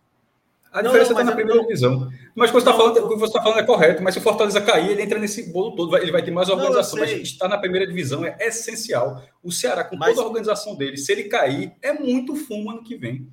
A 0.71 0.81
diferença 0.81 1.11
está 1.11 1.23
na 1.23 1.33
primeira 1.33 1.59
não... 1.59 1.67
divisão. 1.67 2.09
Mas 2.33 2.49
o 2.49 2.53
que 2.53 2.59
você 2.61 2.69
está 2.69 2.73
falando, 2.73 3.25
está 3.25 3.43
falando 3.43 3.59
é 3.59 3.63
correto, 3.63 4.01
mas 4.01 4.13
se 4.13 4.19
o 4.21 4.23
Fortaleza 4.23 4.61
cair, 4.61 4.91
ele 4.91 5.01
entra 5.01 5.19
nesse 5.19 5.51
bolo 5.51 5.75
todo, 5.75 5.97
ele 5.97 6.13
vai 6.13 6.23
ter 6.23 6.31
mais 6.31 6.47
organização. 6.47 6.97
Não, 6.97 7.05
mas 7.05 7.21
estar 7.21 7.49
na 7.49 7.57
primeira 7.57 7.85
divisão 7.85 8.23
é 8.23 8.37
essencial. 8.39 9.21
O 9.43 9.51
Ceará, 9.51 9.83
com 9.83 9.97
mas... 9.97 10.15
toda 10.15 10.21
a 10.21 10.29
organização 10.29 10.75
dele, 10.75 10.95
se 10.95 11.11
ele 11.11 11.25
cair, 11.25 11.73
é 11.81 11.91
muito 11.91 12.35
fumo 12.35 12.71
ano 12.71 12.83
que 12.83 12.95
vem. 12.95 13.27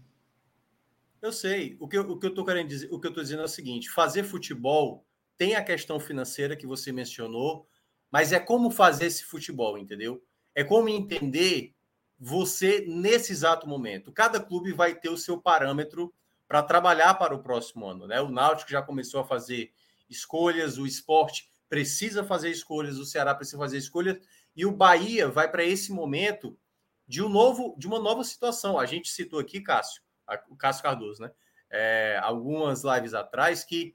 Eu 1.23 1.33
sei. 1.33 1.77
O 1.79 1.87
que, 1.87 1.99
eu, 1.99 2.03
o 2.11 2.19
que 2.19 2.27
eu 2.27 2.31
estou 2.31 2.45
querendo 2.45 2.69
dizer, 2.69 2.89
o 2.91 2.99
que 2.99 3.07
eu 3.07 3.11
estou 3.11 3.23
dizendo 3.23 3.43
é 3.43 3.45
o 3.45 3.49
seguinte: 3.49 3.91
fazer 3.91 4.25
futebol 4.25 5.05
tem 5.37 5.55
a 5.55 5.63
questão 5.63 6.01
financeira 6.01 6.57
que 6.57 6.67
você 6.67 6.91
mencionou, 6.91 7.67
mas 8.11 8.33
é 8.33 8.41
como 8.41 8.71
fazer 8.71 9.07
esse 9.07 9.25
futebol, 9.25 9.79
entendeu? 9.79 10.21
É 10.55 10.65
como 10.65 10.89
entender 10.89 11.73
você 12.19 12.85
nesse 12.87 13.33
exato 13.33 13.69
momento. 13.69 14.13
Cada 14.13 14.41
clube 14.41 14.73
vai 14.73 14.95
ter 14.95 15.09
o 15.09 15.17
seu 15.17 15.41
parâmetro 15.41 16.13
para 16.49 16.63
trabalhar 16.63 17.15
para 17.15 17.35
o 17.35 17.43
próximo 17.43 17.87
ano. 17.87 18.07
Né? 18.07 18.21
O 18.21 18.31
Náutico 18.31 18.71
já 18.71 18.83
começou 18.83 19.21
a 19.21 19.25
fazer 19.25 19.73
escolhas, 20.09 20.79
o 20.79 20.87
esporte 20.87 21.51
precisa 21.69 22.25
fazer 22.25 22.51
escolhas, 22.51 22.97
o 22.97 23.05
Ceará 23.05 23.35
precisa 23.35 23.59
fazer 23.59 23.77
escolhas, 23.77 24.19
e 24.57 24.65
o 24.65 24.73
Bahia 24.73 25.29
vai 25.29 25.51
para 25.51 25.63
esse 25.63 25.93
momento 25.93 26.59
de 27.07 27.23
um 27.23 27.29
novo, 27.29 27.77
de 27.79 27.87
uma 27.87 27.99
nova 27.99 28.25
situação. 28.25 28.79
A 28.79 28.87
gente 28.87 29.11
citou 29.11 29.39
aqui, 29.39 29.61
Cássio, 29.61 30.03
o 30.49 30.57
Cássio 30.57 30.83
Cardoso, 30.83 31.23
né? 31.23 31.31
É, 31.71 32.19
algumas 32.23 32.83
lives 32.83 33.13
atrás, 33.13 33.63
que, 33.63 33.95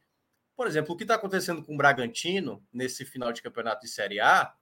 por 0.55 0.67
exemplo, 0.67 0.93
o 0.93 0.97
que 0.97 1.03
está 1.03 1.15
acontecendo 1.15 1.63
com 1.63 1.73
o 1.73 1.77
Bragantino 1.77 2.63
nesse 2.71 3.03
final 3.03 3.33
de 3.33 3.41
campeonato 3.41 3.81
de 3.81 3.87
Série 3.87 4.19
A, 4.19 4.53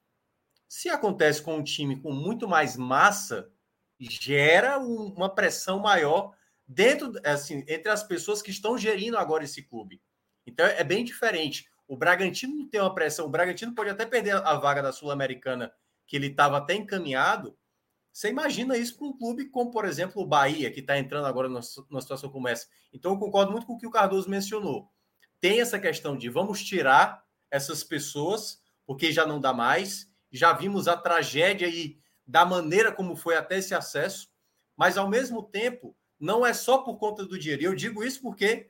se 0.72 0.88
acontece 0.88 1.42
com 1.42 1.58
um 1.58 1.64
time 1.64 2.02
com 2.02 2.14
muito 2.14 2.48
mais 2.48 2.78
massa, 2.78 3.52
gera 4.00 4.80
um, 4.80 5.14
uma 5.14 5.28
pressão 5.28 5.80
maior 5.80 6.34
dentro, 6.66 7.12
assim, 7.26 7.66
entre 7.68 7.90
as 7.90 8.04
pessoas 8.04 8.42
que 8.42 8.52
estão 8.52 8.78
gerindo 8.78 9.18
agora 9.18 9.44
esse 9.44 9.64
clube. 9.64 10.02
Então 10.48 10.66
é 10.66 10.82
bem 10.82 11.04
diferente. 11.04 11.70
O 11.86 11.98
Bragantino 11.98 12.56
não 12.56 12.70
tem 12.70 12.80
uma 12.80 12.96
pressão. 12.96 13.26
O 13.26 13.30
Bragantino 13.30 13.76
pode 13.76 13.90
até 13.90 14.06
perder 14.06 14.34
a 14.34 14.54
vaga 14.54 14.82
da 14.82 14.94
Sul-Americana, 14.94 15.74
que 16.08 16.16
ele 16.16 16.28
estava 16.28 16.60
até 16.60 16.74
encaminhado. 16.74 17.58
Você 18.14 18.30
imagina 18.30 18.78
isso 18.78 18.98
para 18.98 19.08
um 19.08 19.18
clube 19.18 19.50
como, 19.50 19.72
por 19.72 19.84
exemplo, 19.84 20.22
o 20.22 20.26
Bahia, 20.26 20.72
que 20.72 20.80
está 20.80 20.98
entrando 20.98 21.26
agora 21.26 21.50
numa 21.50 22.02
situação 22.02 22.30
como 22.30 22.48
essa. 22.48 22.66
Então, 22.94 23.12
eu 23.12 23.20
concordo 23.20 23.52
muito 23.52 23.68
com 23.68 23.74
o 23.74 23.78
que 23.78 23.88
o 23.88 23.92
Cardoso 23.92 24.30
mencionou. 24.30 24.90
Tem 25.42 25.60
essa 25.60 25.78
questão 25.78 26.18
de 26.18 26.30
vamos 26.30 26.64
tirar 26.64 27.26
essas 27.52 27.84
pessoas, 27.84 28.62
porque 28.86 29.12
já 29.12 29.26
não 29.26 29.38
dá 29.38 29.52
mais. 29.52 30.10
Já 30.32 30.54
vimos 30.54 30.88
a 30.88 30.96
tragédia 30.96 31.68
aí 31.68 31.98
da 32.26 32.46
maneira 32.46 32.92
como 32.92 33.16
foi 33.16 33.36
até 33.36 33.58
esse 33.58 33.74
acesso, 33.74 34.30
mas 34.76 34.98
ao 34.98 35.10
mesmo 35.10 35.44
tempo 35.44 35.96
não 36.20 36.46
é 36.46 36.54
só 36.54 36.80
por 36.80 36.98
conta 36.98 37.26
do 37.26 37.38
dinheiro. 37.38 37.64
E 37.64 37.66
eu 37.66 37.76
digo 37.76 38.04
isso 38.04 38.22
porque 38.22 38.70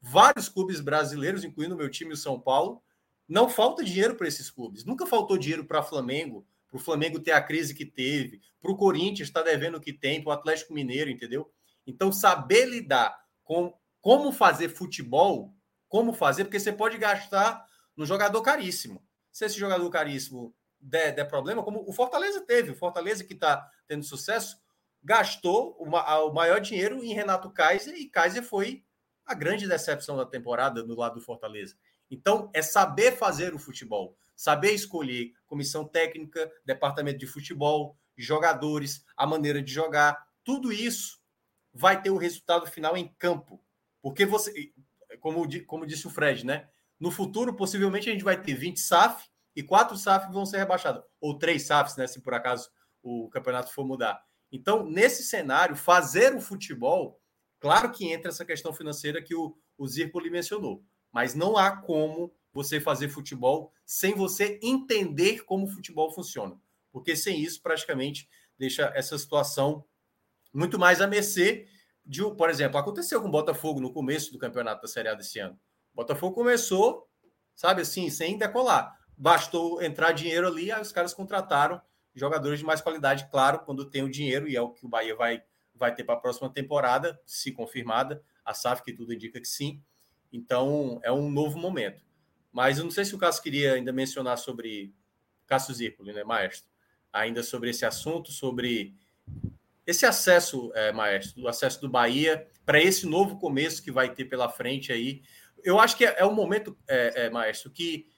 vários 0.00 0.48
clubes 0.48 0.80
brasileiros, 0.80 1.44
incluindo 1.44 1.74
o 1.74 1.78
meu 1.78 1.90
time, 1.90 2.12
o 2.12 2.16
São 2.16 2.40
Paulo, 2.40 2.82
não 3.28 3.48
falta 3.48 3.84
dinheiro 3.84 4.14
para 4.14 4.28
esses 4.28 4.50
clubes. 4.50 4.84
Nunca 4.84 5.06
faltou 5.06 5.36
dinheiro 5.36 5.64
para 5.64 5.82
Flamengo, 5.82 6.46
para 6.68 6.76
o 6.78 6.80
Flamengo 6.80 7.20
ter 7.20 7.32
a 7.32 7.42
crise 7.42 7.74
que 7.74 7.84
teve, 7.84 8.40
para 8.60 8.70
o 8.70 8.76
Corinthians 8.76 9.28
estar 9.28 9.42
tá 9.42 9.50
devendo 9.50 9.76
o 9.76 9.80
que 9.80 9.92
tem, 9.92 10.22
para 10.22 10.30
o 10.30 10.32
Atlético 10.32 10.72
Mineiro, 10.72 11.10
entendeu? 11.10 11.52
Então, 11.86 12.12
saber 12.12 12.66
lidar 12.66 13.18
com 13.44 13.74
como 14.00 14.32
fazer 14.32 14.68
futebol, 14.68 15.54
como 15.88 16.12
fazer, 16.12 16.44
porque 16.44 16.58
você 16.58 16.72
pode 16.72 16.96
gastar 16.98 17.64
no 17.96 18.06
jogador 18.06 18.40
caríssimo. 18.42 19.02
Se 19.30 19.44
esse 19.44 19.58
jogador 19.58 19.88
caríssimo 19.90 20.54
der, 20.82 21.14
der 21.14 21.24
problema, 21.24 21.62
como 21.62 21.88
o 21.88 21.92
Fortaleza 21.92 22.40
teve, 22.40 22.72
o 22.72 22.76
Fortaleza 22.76 23.22
que 23.22 23.34
está 23.34 23.70
tendo 23.86 24.04
sucesso, 24.04 24.60
gastou 25.02 25.76
o 25.78 26.32
maior 26.32 26.60
dinheiro 26.60 27.02
em 27.02 27.14
Renato 27.14 27.50
Kaiser 27.50 27.94
e 27.94 28.08
Kaiser 28.08 28.42
foi 28.42 28.84
a 29.24 29.34
grande 29.34 29.68
decepção 29.68 30.16
da 30.16 30.26
temporada 30.26 30.82
do 30.82 30.98
lado 30.98 31.14
do 31.14 31.20
Fortaleza. 31.20 31.76
Então, 32.10 32.50
é 32.52 32.60
saber 32.60 33.16
fazer 33.16 33.54
o 33.54 33.58
futebol, 33.58 34.16
saber 34.36 34.72
escolher 34.72 35.32
comissão 35.46 35.84
técnica, 35.86 36.50
departamento 36.64 37.18
de 37.18 37.26
futebol, 37.26 37.96
jogadores, 38.16 39.04
a 39.16 39.26
maneira 39.26 39.62
de 39.62 39.72
jogar, 39.72 40.28
tudo 40.44 40.72
isso 40.72 41.20
vai 41.72 42.02
ter 42.02 42.10
o 42.10 42.18
resultado 42.18 42.66
final 42.66 42.96
em 42.96 43.08
campo. 43.18 43.64
Porque 44.02 44.26
você, 44.26 44.72
como, 45.20 45.46
como 45.66 45.86
disse 45.86 46.06
o 46.06 46.10
Fred, 46.10 46.44
né? 46.44 46.68
No 47.00 47.10
futuro, 47.10 47.54
possivelmente, 47.54 48.08
a 48.08 48.12
gente 48.12 48.24
vai 48.24 48.40
ter 48.40 48.54
20 48.54 48.78
SAF 48.78 49.31
e 49.54 49.62
quatro 49.62 49.96
SAF 49.96 50.32
vão 50.32 50.46
ser 50.46 50.58
rebaixados, 50.58 51.02
ou 51.20 51.38
três 51.38 51.66
SAFs, 51.66 51.96
né? 51.96 52.06
Se 52.06 52.20
por 52.20 52.34
acaso 52.34 52.70
o 53.02 53.28
campeonato 53.28 53.72
for 53.72 53.86
mudar. 53.86 54.24
Então, 54.50 54.84
nesse 54.84 55.22
cenário, 55.22 55.74
fazer 55.74 56.34
o 56.34 56.40
futebol, 56.40 57.20
claro 57.58 57.90
que 57.90 58.10
entra 58.10 58.30
essa 58.30 58.44
questão 58.44 58.72
financeira 58.72 59.22
que 59.22 59.34
o, 59.34 59.56
o 59.78 59.86
Zirpoli 59.86 60.30
mencionou, 60.30 60.84
mas 61.10 61.34
não 61.34 61.56
há 61.56 61.76
como 61.76 62.32
você 62.52 62.78
fazer 62.80 63.08
futebol 63.08 63.72
sem 63.84 64.14
você 64.14 64.60
entender 64.62 65.44
como 65.44 65.64
o 65.64 65.70
futebol 65.70 66.12
funciona, 66.12 66.60
porque 66.92 67.16
sem 67.16 67.40
isso, 67.40 67.62
praticamente, 67.62 68.28
deixa 68.58 68.92
essa 68.94 69.16
situação 69.16 69.84
muito 70.52 70.78
mais 70.78 71.00
a 71.00 71.06
mercê 71.06 71.66
de, 72.04 72.22
por 72.34 72.50
exemplo, 72.50 72.78
aconteceu 72.78 73.20
com 73.22 73.28
o 73.28 73.32
Botafogo 73.32 73.80
no 73.80 73.92
começo 73.92 74.32
do 74.32 74.38
campeonato 74.38 74.82
da 74.82 74.88
Série 74.88 75.08
A 75.08 75.14
desse 75.14 75.38
ano. 75.38 75.58
O 75.94 75.96
Botafogo 75.96 76.34
começou, 76.34 77.08
sabe 77.54 77.82
assim, 77.82 78.10
sem 78.10 78.36
decolar. 78.36 78.98
Bastou 79.22 79.80
entrar 79.80 80.10
dinheiro 80.10 80.48
ali, 80.48 80.72
aí 80.72 80.82
os 80.82 80.90
caras 80.90 81.14
contrataram 81.14 81.80
jogadores 82.12 82.58
de 82.58 82.64
mais 82.64 82.80
qualidade, 82.80 83.28
claro, 83.30 83.60
quando 83.60 83.88
tem 83.88 84.02
o 84.02 84.10
dinheiro, 84.10 84.48
e 84.48 84.56
é 84.56 84.60
o 84.60 84.70
que 84.70 84.84
o 84.84 84.88
Bahia 84.88 85.14
vai, 85.14 85.44
vai 85.76 85.94
ter 85.94 86.02
para 86.02 86.16
a 86.16 86.20
próxima 86.20 86.50
temporada, 86.50 87.16
se 87.24 87.52
confirmada, 87.52 88.20
a 88.44 88.52
SAF, 88.52 88.82
que 88.82 88.92
tudo 88.92 89.14
indica 89.14 89.40
que 89.40 89.46
sim. 89.46 89.80
Então, 90.32 90.98
é 91.04 91.12
um 91.12 91.30
novo 91.30 91.56
momento. 91.56 92.02
Mas 92.50 92.78
eu 92.78 92.84
não 92.84 92.90
sei 92.90 93.04
se 93.04 93.14
o 93.14 93.18
Cássio 93.18 93.44
queria 93.44 93.74
ainda 93.74 93.92
mencionar 93.92 94.38
sobre 94.38 94.92
Cássio 95.46 95.72
Zirpoli, 95.72 96.12
né, 96.12 96.24
maestro? 96.24 96.68
Ainda 97.12 97.44
sobre 97.44 97.70
esse 97.70 97.84
assunto, 97.84 98.32
sobre 98.32 98.92
esse 99.86 100.04
acesso, 100.04 100.72
é, 100.74 100.90
maestro, 100.90 101.44
o 101.44 101.48
acesso 101.48 101.80
do 101.80 101.88
Bahia 101.88 102.44
para 102.66 102.82
esse 102.82 103.06
novo 103.06 103.38
começo 103.38 103.84
que 103.84 103.92
vai 103.92 104.12
ter 104.12 104.24
pela 104.24 104.48
frente 104.48 104.92
aí. 104.92 105.22
Eu 105.62 105.78
acho 105.78 105.96
que 105.96 106.04
é, 106.04 106.16
é 106.18 106.26
um 106.26 106.34
momento, 106.34 106.76
é, 106.88 107.26
é, 107.26 107.30
maestro, 107.30 107.70
que 107.70 108.08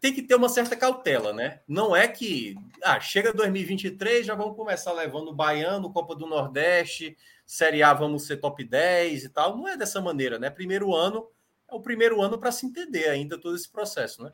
tem 0.00 0.14
que 0.14 0.22
ter 0.22 0.34
uma 0.34 0.48
certa 0.48 0.74
cautela, 0.74 1.32
né? 1.32 1.60
Não 1.68 1.94
é 1.94 2.08
que 2.08 2.56
ah, 2.82 2.98
chega 2.98 3.32
2023, 3.32 4.24
já 4.24 4.34
vamos 4.34 4.56
começar 4.56 4.92
levando 4.92 5.28
o 5.28 5.34
Baiano, 5.34 5.92
Copa 5.92 6.16
do 6.16 6.26
Nordeste, 6.26 7.16
Série 7.44 7.82
A 7.82 7.92
vamos 7.92 8.26
ser 8.26 8.38
top 8.38 8.64
10 8.64 9.24
e 9.24 9.28
tal. 9.28 9.56
Não 9.56 9.68
é 9.68 9.76
dessa 9.76 10.00
maneira, 10.00 10.38
né? 10.38 10.48
Primeiro 10.48 10.94
ano 10.94 11.28
é 11.70 11.74
o 11.74 11.80
primeiro 11.80 12.22
ano 12.22 12.38
para 12.38 12.50
se 12.50 12.64
entender 12.64 13.08
ainda 13.08 13.38
todo 13.38 13.54
esse 13.54 13.68
processo, 13.68 14.22
né? 14.22 14.32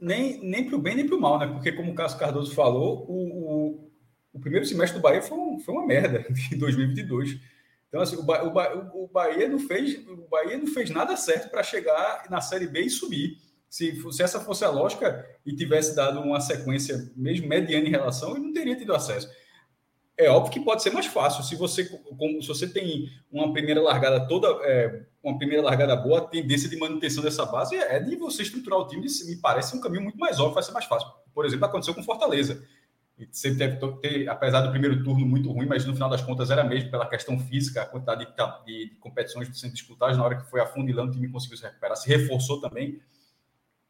Nem, 0.00 0.42
nem 0.42 0.66
para 0.66 0.76
o 0.76 0.80
bem 0.80 0.96
nem 0.96 1.06
para 1.06 1.16
o 1.16 1.20
mal, 1.20 1.38
né? 1.38 1.46
Porque, 1.46 1.72
como 1.72 1.92
o 1.92 1.94
Cássio 1.94 2.18
Cardoso 2.18 2.54
falou, 2.54 3.04
o, 3.06 3.74
o, 3.74 3.90
o, 4.32 4.40
primeiro 4.40 4.64
semestre 4.64 4.98
do 4.98 5.02
Bahia 5.02 5.20
foi, 5.20 5.36
um, 5.36 5.58
foi 5.60 5.74
uma 5.74 5.86
merda 5.86 6.26
em 6.50 6.56
2022. 6.56 7.38
Então, 7.88 8.00
assim, 8.00 8.16
o, 8.16 8.20
o, 8.22 9.04
o, 9.04 9.08
Bahia 9.08 9.46
não 9.46 9.58
fez, 9.58 9.98
o 10.08 10.26
Bahia 10.28 10.56
não 10.56 10.66
fez 10.68 10.88
nada 10.88 11.16
certo 11.16 11.50
para 11.50 11.62
chegar 11.62 12.24
na 12.30 12.40
Série 12.40 12.66
B 12.66 12.80
e 12.80 12.90
subir. 12.90 13.36
Se, 13.70 14.02
se 14.10 14.20
essa 14.20 14.40
fosse 14.40 14.64
a 14.64 14.68
lógica 14.68 15.24
e 15.46 15.54
tivesse 15.54 15.94
dado 15.94 16.20
uma 16.20 16.40
sequência 16.40 17.08
mesmo 17.14 17.46
mediana 17.46 17.86
em 17.86 17.90
relação, 17.90 18.32
ele 18.32 18.46
não 18.46 18.52
teria 18.52 18.74
tido 18.74 18.92
acesso. 18.92 19.30
É 20.18 20.28
óbvio 20.28 20.52
que 20.52 20.60
pode 20.60 20.82
ser 20.82 20.90
mais 20.90 21.06
fácil. 21.06 21.44
Se 21.44 21.54
você, 21.54 21.84
se 21.84 22.48
você 22.48 22.68
tem 22.68 23.08
uma 23.30 23.52
primeira 23.52 23.80
largada 23.80 24.26
toda, 24.26 24.48
é, 24.64 25.06
uma 25.22 25.38
primeira 25.38 25.62
largada 25.62 25.94
boa, 25.94 26.18
a 26.18 26.26
tendência 26.26 26.68
de 26.68 26.76
manutenção 26.76 27.22
dessa 27.22 27.46
base 27.46 27.76
é 27.76 28.00
de 28.00 28.16
você 28.16 28.42
estruturar 28.42 28.80
o 28.80 28.88
time. 28.88 29.06
Me 29.26 29.36
parece 29.36 29.76
um 29.76 29.80
caminho 29.80 30.02
muito 30.02 30.18
mais 30.18 30.40
óbvio, 30.40 30.54
vai 30.54 30.64
ser 30.64 30.72
mais 30.72 30.86
fácil. 30.86 31.08
Por 31.32 31.46
exemplo, 31.46 31.64
aconteceu 31.64 31.94
com 31.94 32.02
Fortaleza. 32.02 32.66
Sempre 33.30 33.58
deve 33.58 33.76
ter, 33.98 34.28
apesar 34.28 34.62
do 34.62 34.70
primeiro 34.72 35.04
turno 35.04 35.24
muito 35.24 35.50
ruim, 35.52 35.66
mas 35.66 35.84
no 35.84 35.94
final 35.94 36.10
das 36.10 36.22
contas 36.22 36.50
era 36.50 36.64
mesmo 36.64 36.90
pela 36.90 37.08
questão 37.08 37.38
física, 37.38 37.82
a 37.82 37.86
quantidade 37.86 38.26
de, 38.26 38.32
de, 38.66 38.90
de 38.90 38.96
competições 38.96 39.48
sendo 39.56 39.74
disputadas. 39.74 40.16
Na 40.16 40.24
hora 40.24 40.36
que 40.36 40.50
foi 40.50 40.60
afunilando, 40.60 41.12
o 41.12 41.14
time 41.14 41.30
conseguiu 41.30 41.56
se 41.56 41.62
recuperar, 41.62 41.96
se 41.96 42.08
reforçou 42.08 42.60
também 42.60 43.00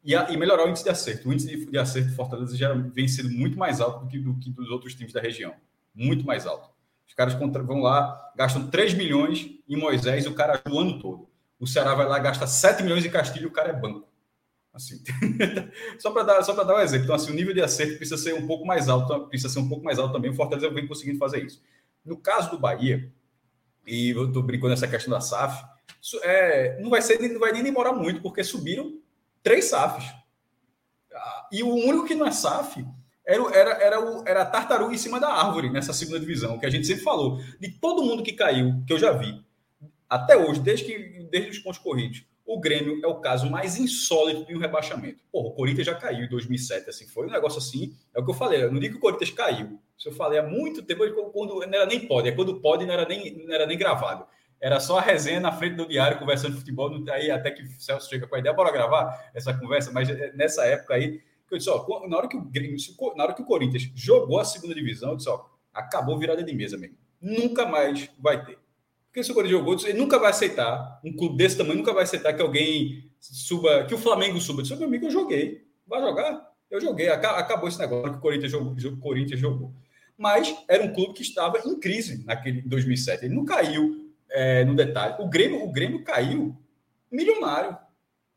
e, 0.03 0.15
a, 0.15 0.29
e 0.31 0.37
melhorar 0.37 0.65
o 0.65 0.69
índice 0.69 0.83
de 0.83 0.89
acerto. 0.89 1.29
O 1.29 1.33
índice 1.33 1.47
de, 1.47 1.65
de 1.65 1.77
acerto 1.77 2.09
de 2.09 2.15
Fortaleza 2.15 2.55
já 2.55 2.73
vem 2.73 3.07
sendo 3.07 3.29
muito 3.29 3.57
mais 3.57 3.79
alto 3.79 4.05
do 4.05 4.07
que, 4.07 4.19
do 4.19 4.35
que 4.35 4.49
dos 4.49 4.69
outros 4.69 4.95
times 4.95 5.13
da 5.13 5.21
região. 5.21 5.53
Muito 5.93 6.25
mais 6.25 6.45
alto. 6.45 6.69
Os 7.07 7.13
caras 7.13 7.33
vão 7.33 7.81
lá, 7.81 8.31
gastam 8.35 8.69
3 8.69 8.93
milhões 8.93 9.49
em 9.67 9.75
Moisés, 9.75 10.25
o 10.25 10.33
cara 10.33 10.61
o 10.69 10.79
ano 10.79 10.99
todo. 10.99 11.29
O 11.59 11.67
Ceará 11.67 11.93
vai 11.93 12.07
lá, 12.07 12.17
gasta 12.17 12.47
7 12.47 12.81
milhões 12.83 13.05
em 13.05 13.09
Castilho, 13.09 13.49
o 13.49 13.51
cara 13.51 13.69
é 13.69 13.73
banco. 13.73 14.07
Assim. 14.73 15.03
só 15.99 16.11
para 16.11 16.23
dar, 16.23 16.43
só 16.43 16.53
dar 16.63 16.75
um 16.75 16.79
exemplo. 16.79 17.03
Então, 17.03 17.15
assim, 17.15 17.31
o 17.31 17.35
nível 17.35 17.53
de 17.53 17.61
acerto 17.61 17.97
precisa 17.97 18.17
ser 18.17 18.33
um 18.33 18.47
pouco 18.47 18.65
mais 18.65 18.87
alto, 18.87 19.27
precisa 19.27 19.51
ser 19.51 19.59
um 19.59 19.67
pouco 19.67 19.83
mais 19.83 19.99
alto 19.99 20.13
também. 20.13 20.31
O 20.31 20.33
Fortaleza 20.33 20.69
vem 20.69 20.87
conseguindo 20.87 21.19
fazer 21.19 21.43
isso. 21.43 21.61
No 22.05 22.17
caso 22.17 22.49
do 22.49 22.57
Bahia, 22.57 23.11
e 23.85 24.11
eu 24.11 24.27
estou 24.27 24.41
brincando 24.41 24.69
nessa 24.69 24.87
questão 24.87 25.11
da 25.11 25.19
SAF, 25.19 25.63
é, 26.23 26.79
não 26.81 26.89
vai 26.89 27.01
ser, 27.01 27.19
não 27.19 27.39
vai 27.39 27.51
nem 27.51 27.63
demorar 27.63 27.91
muito, 27.91 28.21
porque 28.21 28.43
subiram 28.43 29.00
três 29.43 29.65
SAFs. 29.65 30.05
Ah, 31.13 31.47
e 31.51 31.63
o 31.63 31.73
único 31.73 32.05
que 32.05 32.15
não 32.15 32.25
é 32.25 32.31
SAF 32.31 32.85
era, 33.25 33.43
era, 33.55 33.71
era, 33.83 33.99
o, 33.99 34.27
era 34.27 34.41
a 34.41 34.45
tartaruga 34.45 34.93
em 34.93 34.97
cima 34.97 35.19
da 35.19 35.29
árvore 35.29 35.69
nessa 35.69 35.93
segunda 35.93 36.19
divisão, 36.19 36.57
que 36.57 36.65
a 36.65 36.69
gente 36.69 36.87
sempre 36.87 37.03
falou. 37.03 37.39
De 37.59 37.69
todo 37.69 38.03
mundo 38.03 38.23
que 38.23 38.33
caiu, 38.33 38.83
que 38.85 38.93
eu 38.93 38.99
já 38.99 39.11
vi, 39.11 39.43
até 40.09 40.35
hoje, 40.35 40.59
desde, 40.59 40.85
que, 40.85 41.27
desde 41.31 41.51
os 41.51 41.59
pontos 41.59 41.79
corridos, 41.79 42.25
o 42.45 42.59
Grêmio 42.59 42.99
é 43.03 43.07
o 43.07 43.21
caso 43.21 43.49
mais 43.49 43.77
insólito 43.77 44.45
de 44.45 44.55
um 44.55 44.59
rebaixamento. 44.59 45.19
Porra, 45.31 45.47
o 45.47 45.53
Corinthians 45.53 45.85
já 45.85 45.95
caiu 45.95 46.25
em 46.25 46.29
2007, 46.29 46.89
assim, 46.89 47.07
foi 47.07 47.27
um 47.27 47.31
negócio 47.31 47.59
assim. 47.59 47.95
É 48.13 48.19
o 48.19 48.25
que 48.25 48.31
eu 48.31 48.35
falei, 48.35 48.63
eu 48.63 48.71
não 48.71 48.79
digo 48.79 48.95
que 48.95 48.97
o 48.97 49.01
Corinthians 49.01 49.29
caiu. 49.29 49.79
Isso 49.97 50.09
eu 50.09 50.13
falei 50.13 50.39
há 50.39 50.43
muito 50.43 50.81
tempo, 50.81 51.03
quando 51.31 51.55
não 51.55 51.63
era 51.63 51.85
nem 51.85 52.07
pode, 52.07 52.27
é 52.27 52.31
quando 52.31 52.59
pode 52.59 52.85
não 52.85 52.93
era 52.93 53.07
nem, 53.07 53.45
não 53.45 53.53
era 53.53 53.65
nem 53.65 53.77
gravado. 53.77 54.25
Era 54.61 54.79
só 54.79 54.99
a 54.99 55.01
resenha 55.01 55.39
na 55.39 55.51
frente 55.51 55.75
do 55.75 55.87
diário, 55.87 56.19
conversando 56.19 56.53
de 56.53 56.59
futebol. 56.59 56.91
Aí 57.11 57.31
até 57.31 57.49
que 57.49 57.63
o 57.63 57.81
Celso 57.81 58.07
chega 58.07 58.27
com 58.27 58.35
a 58.35 58.39
ideia, 58.39 58.53
bora 58.53 58.71
gravar 58.71 59.31
essa 59.33 59.51
conversa. 59.53 59.91
Mas 59.91 60.07
é, 60.07 60.31
nessa 60.33 60.63
época 60.65 60.93
aí, 60.93 61.19
eu 61.49 61.57
disse, 61.57 61.69
ó, 61.69 62.07
na 62.07 62.17
hora 62.17 62.27
que 62.27 62.37
o 62.37 62.51
na 63.15 63.23
hora 63.23 63.33
que 63.33 63.41
o 63.41 63.45
Corinthians 63.45 63.91
jogou 63.95 64.39
a 64.39 64.45
segunda 64.45 64.75
divisão, 64.75 65.11
eu 65.11 65.17
disse, 65.17 65.29
ó, 65.29 65.43
acabou 65.73 66.17
virada 66.17 66.43
de 66.43 66.53
mesa 66.53 66.77
mesmo. 66.77 66.95
Nunca 67.19 67.65
mais 67.65 68.09
vai 68.19 68.45
ter. 68.45 68.57
Porque 69.07 69.23
se 69.23 69.31
o 69.31 69.33
Corinthians 69.33 69.59
jogou, 69.59 69.75
ele 69.83 69.97
nunca 69.97 70.17
vai 70.19 70.29
aceitar, 70.29 71.01
um 71.03 71.13
clube 71.13 71.37
desse 71.37 71.57
tamanho 71.57 71.77
nunca 71.77 71.93
vai 71.93 72.03
aceitar 72.03 72.31
que 72.31 72.41
alguém 72.41 73.11
suba, 73.19 73.83
que 73.85 73.95
o 73.95 73.97
Flamengo 73.97 74.39
suba. 74.39 74.59
Eu 74.59 74.63
disse, 74.63 74.75
meu 74.75 74.87
amigo, 74.87 75.07
eu 75.07 75.11
joguei. 75.11 75.65
Vai 75.85 76.01
jogar? 76.01 76.49
Eu 76.69 76.79
joguei. 76.79 77.09
Acabou 77.09 77.67
esse 77.67 77.79
negócio 77.79 78.11
que 78.11 78.17
o 78.19 78.21
Corinthians 78.21 78.51
jogou. 78.51 78.71
O 78.73 78.97
Corinthians 78.97 79.39
jogou. 79.39 79.73
Mas 80.17 80.55
era 80.67 80.83
um 80.83 80.93
clube 80.93 81.13
que 81.13 81.23
estava 81.23 81.59
em 81.65 81.79
crise 81.79 82.23
naquele 82.25 82.61
2007. 82.61 83.25
Ele 83.25 83.35
não 83.35 83.43
caiu 83.43 84.00
é, 84.31 84.65
no 84.65 84.75
detalhe. 84.75 85.15
O 85.19 85.27
Grêmio, 85.27 85.63
o 85.63 85.71
Grêmio 85.71 86.03
caiu 86.03 86.55
milionário. 87.11 87.77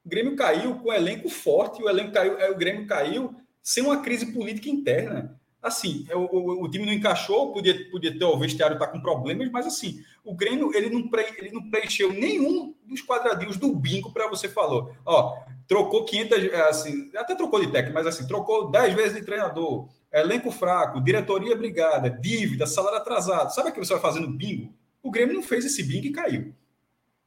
O 0.04 0.08
Grêmio 0.08 0.36
caiu 0.36 0.74
com 0.76 0.90
um 0.90 0.92
elenco 0.92 1.28
forte, 1.28 1.82
o 1.82 1.88
elenco 1.88 2.12
caiu, 2.12 2.38
é, 2.38 2.50
o 2.50 2.56
Grêmio 2.56 2.86
caiu 2.86 3.34
sem 3.62 3.82
uma 3.82 4.02
crise 4.02 4.32
política 4.32 4.68
interna. 4.68 5.40
Assim, 5.62 6.04
é, 6.10 6.14
o, 6.14 6.26
o, 6.26 6.64
o 6.64 6.70
time 6.70 6.84
não 6.84 6.92
encaixou, 6.92 7.50
podia, 7.50 7.90
podia 7.90 8.16
ter 8.16 8.24
o 8.24 8.38
vestiário 8.38 8.78
tá 8.78 8.86
com 8.86 9.00
problemas, 9.00 9.50
mas 9.50 9.66
assim, 9.66 10.04
o 10.22 10.34
Grêmio 10.34 10.74
ele 10.74 10.90
não, 10.90 11.08
pre, 11.08 11.24
ele 11.38 11.52
não 11.52 11.70
preencheu 11.70 12.12
nenhum 12.12 12.74
dos 12.84 13.00
quadradinhos 13.00 13.56
do 13.56 13.74
bingo 13.74 14.12
para 14.12 14.28
você 14.28 14.46
falou. 14.46 14.94
Ó, 15.06 15.38
trocou 15.66 16.04
500, 16.04 16.44
é, 16.52 16.68
assim, 16.68 17.10
até 17.16 17.34
trocou 17.34 17.60
de 17.60 17.72
técnico, 17.72 17.94
mas 17.94 18.06
assim, 18.06 18.26
trocou 18.26 18.70
10 18.70 18.92
vezes 18.92 19.14
de 19.14 19.24
treinador, 19.24 19.88
elenco 20.12 20.50
fraco, 20.50 21.00
diretoria 21.00 21.56
brigada, 21.56 22.10
dívida, 22.10 22.66
salário 22.66 22.98
atrasado. 22.98 23.54
Sabe 23.54 23.70
o 23.70 23.72
que 23.72 23.78
você 23.78 23.94
vai 23.94 24.02
fazendo 24.02 24.28
bingo? 24.28 24.70
O 25.04 25.10
Grêmio 25.10 25.34
não 25.34 25.42
fez 25.42 25.66
esse 25.66 25.82
bing 25.82 26.00
e 26.06 26.10
caiu. 26.10 26.54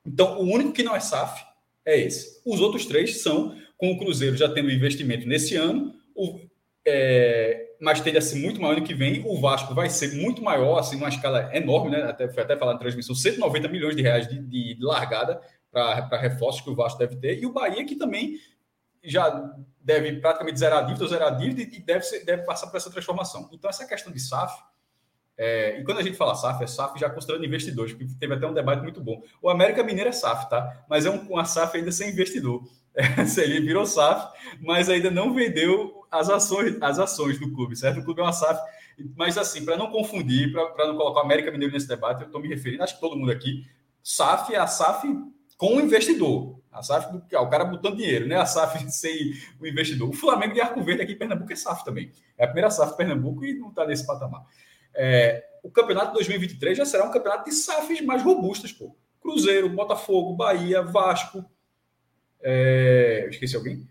Então, 0.03 0.39
o 0.39 0.51
único 0.51 0.73
que 0.73 0.81
não 0.81 0.95
é 0.95 0.99
SAF 0.99 1.45
é 1.85 1.97
esse. 1.99 2.41
Os 2.43 2.59
outros 2.59 2.87
três 2.87 3.21
são, 3.21 3.55
com 3.77 3.91
o 3.91 3.99
Cruzeiro 3.99 4.35
já 4.35 4.51
tendo 4.51 4.71
investimento 4.71 5.27
nesse 5.27 5.55
ano, 5.55 5.93
o, 6.15 6.39
é, 6.85 7.75
mas 7.79 8.01
tende 8.01 8.17
a 8.17 8.21
ser 8.21 8.39
muito 8.39 8.59
maior 8.59 8.77
ano 8.77 8.85
que 8.85 8.95
vem. 8.95 9.23
O 9.27 9.39
Vasco 9.39 9.75
vai 9.75 9.89
ser 9.91 10.15
muito 10.15 10.41
maior, 10.41 10.79
assim, 10.79 10.95
uma 10.95 11.07
escala 11.07 11.55
enorme, 11.55 11.91
né? 11.91 12.01
Até, 12.01 12.27
foi 12.27 12.41
até 12.41 12.57
falar 12.57 12.73
na 12.73 12.79
transmissão, 12.79 13.13
190 13.13 13.67
milhões 13.67 13.95
de 13.95 14.01
reais 14.01 14.27
de, 14.27 14.39
de, 14.39 14.73
de 14.73 14.83
largada 14.83 15.39
para 15.71 16.17
reforços 16.17 16.61
que 16.61 16.69
o 16.71 16.75
Vasco 16.75 16.97
deve 16.97 17.17
ter. 17.17 17.39
E 17.39 17.45
o 17.45 17.53
Bahia, 17.53 17.85
que 17.85 17.95
também 17.95 18.39
já 19.03 19.53
deve 19.79 20.13
praticamente 20.19 20.57
zerar 20.57 20.79
a 20.79 20.81
dívida, 20.81 21.07
zerar 21.07 21.27
a 21.27 21.35
dívida 21.35 21.61
e 21.61 21.79
deve, 21.79 22.03
ser, 22.03 22.25
deve 22.25 22.43
passar 22.43 22.67
por 22.67 22.77
essa 22.77 22.89
transformação. 22.89 23.47
Então, 23.53 23.69
essa 23.69 23.85
questão 23.85 24.11
de 24.11 24.19
SAF 24.19 24.57
é, 25.37 25.79
e 25.79 25.83
quando 25.83 25.99
a 25.99 26.03
gente 26.03 26.17
fala 26.17 26.33
SAF, 26.33 26.63
é 26.63 26.67
SAF 26.67 26.99
já 26.99 27.09
considerando 27.09 27.45
investidores, 27.45 27.93
porque 27.93 28.11
teve 28.19 28.33
até 28.33 28.47
um 28.47 28.53
debate 28.53 28.81
muito 28.81 28.99
bom. 28.99 29.21
O 29.41 29.49
América 29.49 29.83
Mineiro 29.83 30.09
é 30.09 30.13
SAF, 30.13 30.49
tá? 30.49 30.83
Mas 30.89 31.05
é 31.05 31.11
um, 31.11 31.19
uma 31.29 31.45
SAF 31.45 31.77
ainda 31.77 31.91
sem 31.91 32.09
investidor. 32.09 32.63
É, 32.97 33.43
ele 33.43 33.61
virou 33.61 33.85
SAF, 33.85 34.35
mas 34.59 34.89
ainda 34.89 35.11
não 35.11 35.31
vendeu 35.31 36.03
as 36.09 36.31
ações, 36.31 36.77
as 36.81 36.97
ações 36.97 37.39
do 37.39 37.53
clube, 37.53 37.75
certo? 37.75 37.99
O 37.99 38.03
clube 38.03 38.21
é 38.21 38.23
uma 38.23 38.33
SAF. 38.33 38.59
Mas 39.15 39.37
assim, 39.37 39.63
para 39.63 39.77
não 39.77 39.91
confundir, 39.91 40.51
para 40.51 40.87
não 40.87 40.97
colocar 40.97 41.19
o 41.19 41.23
América 41.23 41.51
Mineiro 41.51 41.71
nesse 41.71 41.87
debate, 41.87 42.21
eu 42.21 42.25
estou 42.25 42.41
me 42.41 42.47
referindo, 42.47 42.81
acho 42.81 42.95
que 42.95 42.99
todo 42.99 43.15
mundo 43.15 43.31
aqui, 43.31 43.63
SAF 44.01 44.51
é 44.55 44.57
a 44.57 44.65
SAF 44.65 45.07
com 45.57 45.75
o 45.75 45.79
investidor. 45.79 46.59
A 46.71 46.81
SAF 46.81 47.15
o 47.15 47.47
cara 47.47 47.65
botando 47.65 47.97
dinheiro, 47.97 48.27
né? 48.27 48.37
A 48.37 48.47
SAF 48.47 48.83
sem 48.89 49.31
o 49.59 49.67
investidor. 49.67 50.09
O 50.09 50.13
Flamengo 50.13 50.55
de 50.55 50.61
Arco 50.61 50.81
Verde 50.81 51.03
aqui 51.03 51.13
em 51.13 51.17
Pernambuco 51.17 51.53
é 51.53 51.55
SAF 51.55 51.85
também. 51.85 52.11
É 52.35 52.45
a 52.45 52.47
primeira 52.47 52.71
SAF 52.71 52.91
de 52.91 52.97
Pernambuco 52.97 53.45
e 53.45 53.59
não 53.59 53.69
está 53.69 53.85
nesse 53.85 54.07
patamar. 54.07 54.43
É, 54.97 55.43
o 55.61 55.69
campeonato 55.69 56.07
de 56.07 56.13
2023 56.15 56.77
já 56.77 56.85
será 56.85 57.05
um 57.05 57.11
campeonato 57.11 57.49
de 57.49 57.55
SAFs 57.55 58.01
mais 58.01 58.23
robustas, 58.23 58.71
pô. 58.71 58.95
Cruzeiro, 59.21 59.69
Botafogo, 59.69 60.33
Bahia, 60.33 60.81
Vasco. 60.81 61.45
É, 62.41 63.27
esqueci 63.29 63.55
alguém? 63.55 63.87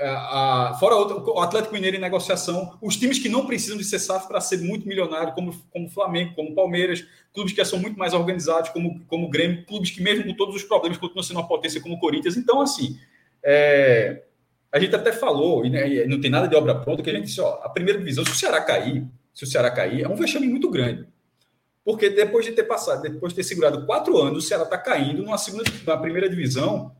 É, 0.00 0.08
a, 0.08 0.76
fora 0.78 0.94
outro, 0.94 1.24
o 1.32 1.40
Atlético 1.40 1.74
Mineiro 1.74 1.96
em 1.96 2.00
negociação, 2.00 2.78
os 2.82 2.96
times 2.96 3.18
que 3.18 3.28
não 3.28 3.46
precisam 3.46 3.76
de 3.76 3.84
ser 3.84 3.98
SAF 3.98 4.28
para 4.28 4.40
ser 4.40 4.58
muito 4.58 4.86
milionário, 4.86 5.32
como, 5.32 5.52
como 5.70 5.88
Flamengo, 5.88 6.34
como 6.34 6.54
Palmeiras, 6.54 7.04
clubes 7.32 7.52
que 7.52 7.64
são 7.64 7.78
muito 7.78 7.98
mais 7.98 8.12
organizados, 8.12 8.70
como, 8.70 9.04
como 9.06 9.30
Grêmio, 9.30 9.64
clubes 9.64 9.90
que, 9.90 10.02
mesmo 10.02 10.24
com 10.24 10.34
todos 10.34 10.54
os 10.54 10.62
problemas, 10.62 10.98
continuam 10.98 11.22
sendo 11.22 11.40
uma 11.40 11.48
potência 11.48 11.80
como 11.80 11.94
o 11.94 11.98
Corinthians. 11.98 12.36
Então, 12.36 12.60
assim, 12.60 12.98
é, 13.42 14.24
a 14.70 14.78
gente 14.78 14.94
até 14.94 15.12
falou, 15.12 15.64
e 15.64 15.70
né, 15.70 16.04
não 16.06 16.20
tem 16.20 16.30
nada 16.30 16.46
de 16.46 16.54
obra 16.54 16.74
pronta, 16.74 17.02
que 17.02 17.10
a 17.10 17.14
gente 17.14 17.26
disse: 17.26 17.40
ó, 17.40 17.60
a 17.62 17.68
primeira 17.68 17.98
divisão, 17.98 18.24
se 18.24 18.30
o 18.32 18.34
Ceará 18.34 18.60
cair, 18.60 19.06
se 19.38 19.44
o 19.44 19.46
Ceará 19.46 19.70
cair, 19.70 20.02
é 20.02 20.08
um 20.08 20.16
vexame 20.16 20.48
muito 20.48 20.68
grande. 20.68 21.06
Porque 21.84 22.10
depois 22.10 22.44
de 22.44 22.50
ter 22.50 22.64
passado, 22.64 23.02
depois 23.02 23.32
de 23.32 23.36
ter 23.36 23.44
segurado 23.44 23.86
quatro 23.86 24.18
anos, 24.18 24.44
o 24.44 24.46
Ceará 24.48 24.64
está 24.64 24.76
caindo 24.76 25.22
numa 25.22 25.38
segunda, 25.38 25.62
na 25.86 25.96
primeira 25.96 26.28
divisão. 26.28 26.92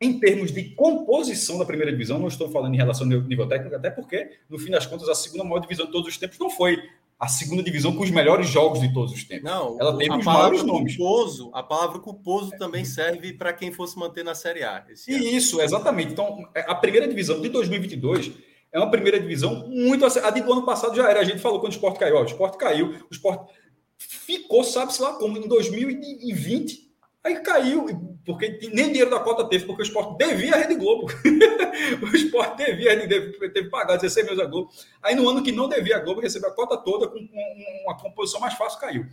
Em 0.00 0.20
termos 0.20 0.52
de 0.52 0.62
composição 0.76 1.58
da 1.58 1.64
primeira 1.64 1.90
divisão, 1.90 2.20
não 2.20 2.28
estou 2.28 2.48
falando 2.50 2.72
em 2.72 2.76
relação 2.76 3.04
ao 3.10 3.20
nível 3.22 3.48
técnico, 3.48 3.74
até 3.74 3.90
porque, 3.90 4.30
no 4.48 4.60
fim 4.60 4.70
das 4.70 4.86
contas, 4.86 5.08
a 5.08 5.14
segunda 5.16 5.42
maior 5.42 5.58
divisão 5.58 5.86
de 5.86 5.90
todos 5.90 6.06
os 6.06 6.16
tempos 6.16 6.38
não 6.38 6.48
foi 6.48 6.80
a 7.18 7.26
segunda 7.26 7.64
divisão 7.64 7.96
com 7.96 8.04
os 8.04 8.10
melhores 8.12 8.48
jogos 8.48 8.80
de 8.80 8.94
todos 8.94 9.12
os 9.12 9.24
tempos. 9.24 9.50
Não, 9.50 9.76
ela 9.80 9.98
teve 9.98 10.12
a 10.12 10.18
os 10.18 10.24
palavra 10.24 10.50
maiores 10.50 10.62
nomes. 10.64 10.96
culposo, 10.96 11.50
a 11.52 11.64
palavra 11.64 11.98
culposo 11.98 12.52
também 12.58 12.84
serve 12.84 13.32
para 13.32 13.52
quem 13.52 13.72
fosse 13.72 13.98
manter 13.98 14.24
na 14.24 14.36
Série 14.36 14.62
A. 14.62 14.84
esse 14.88 15.12
ano. 15.12 15.24
E 15.24 15.36
isso, 15.36 15.60
exatamente. 15.60 16.12
Então, 16.12 16.48
a 16.54 16.76
primeira 16.76 17.08
divisão 17.08 17.40
de 17.40 17.48
2022 17.48 18.54
é 18.76 18.78
uma 18.78 18.90
primeira 18.90 19.18
divisão 19.18 19.66
muito. 19.68 20.04
A 20.04 20.30
de 20.30 20.40
do 20.42 20.52
ano 20.52 20.64
passado 20.64 20.94
já 20.94 21.08
era. 21.08 21.20
A 21.20 21.24
gente 21.24 21.38
falou 21.38 21.60
quando 21.60 21.72
o 21.72 21.74
esporte 21.74 21.98
caiu. 21.98 22.16
Ó, 22.16 22.22
o 22.22 22.26
esporte 22.26 22.58
caiu, 22.58 22.90
o 22.90 23.08
esporte 23.10 23.52
ficou, 23.98 24.62
sabe-se 24.62 25.00
lá 25.00 25.14
como, 25.14 25.38
em 25.38 25.48
2020. 25.48 26.86
Aí 27.24 27.40
caiu, 27.40 27.86
porque 28.24 28.58
nem 28.72 28.88
dinheiro 28.88 29.10
da 29.10 29.18
cota 29.18 29.48
teve, 29.48 29.64
porque 29.64 29.82
o 29.82 29.84
esporte 29.84 30.16
devia 30.16 30.54
a 30.54 30.58
Rede 30.58 30.76
Globo. 30.76 31.06
o 32.02 32.16
esporte 32.16 32.58
devia, 32.64 32.92
ele 32.92 33.06
deve- 33.06 33.32
teve 33.48 33.64
que 33.64 33.70
pagar 33.70 33.96
16 33.96 34.26
milhões 34.26 34.46
a 34.46 34.48
Globo. 34.48 34.70
Aí 35.02 35.14
no 35.16 35.28
ano 35.28 35.42
que 35.42 35.50
não 35.50 35.68
devia 35.68 35.96
a 35.96 35.98
Globo, 35.98 36.20
recebeu 36.20 36.50
a 36.50 36.54
cota 36.54 36.76
toda 36.76 37.08
com, 37.08 37.18
com 37.26 37.82
uma 37.84 37.96
composição 37.98 38.40
mais 38.40 38.54
fácil, 38.54 38.78
caiu. 38.78 39.06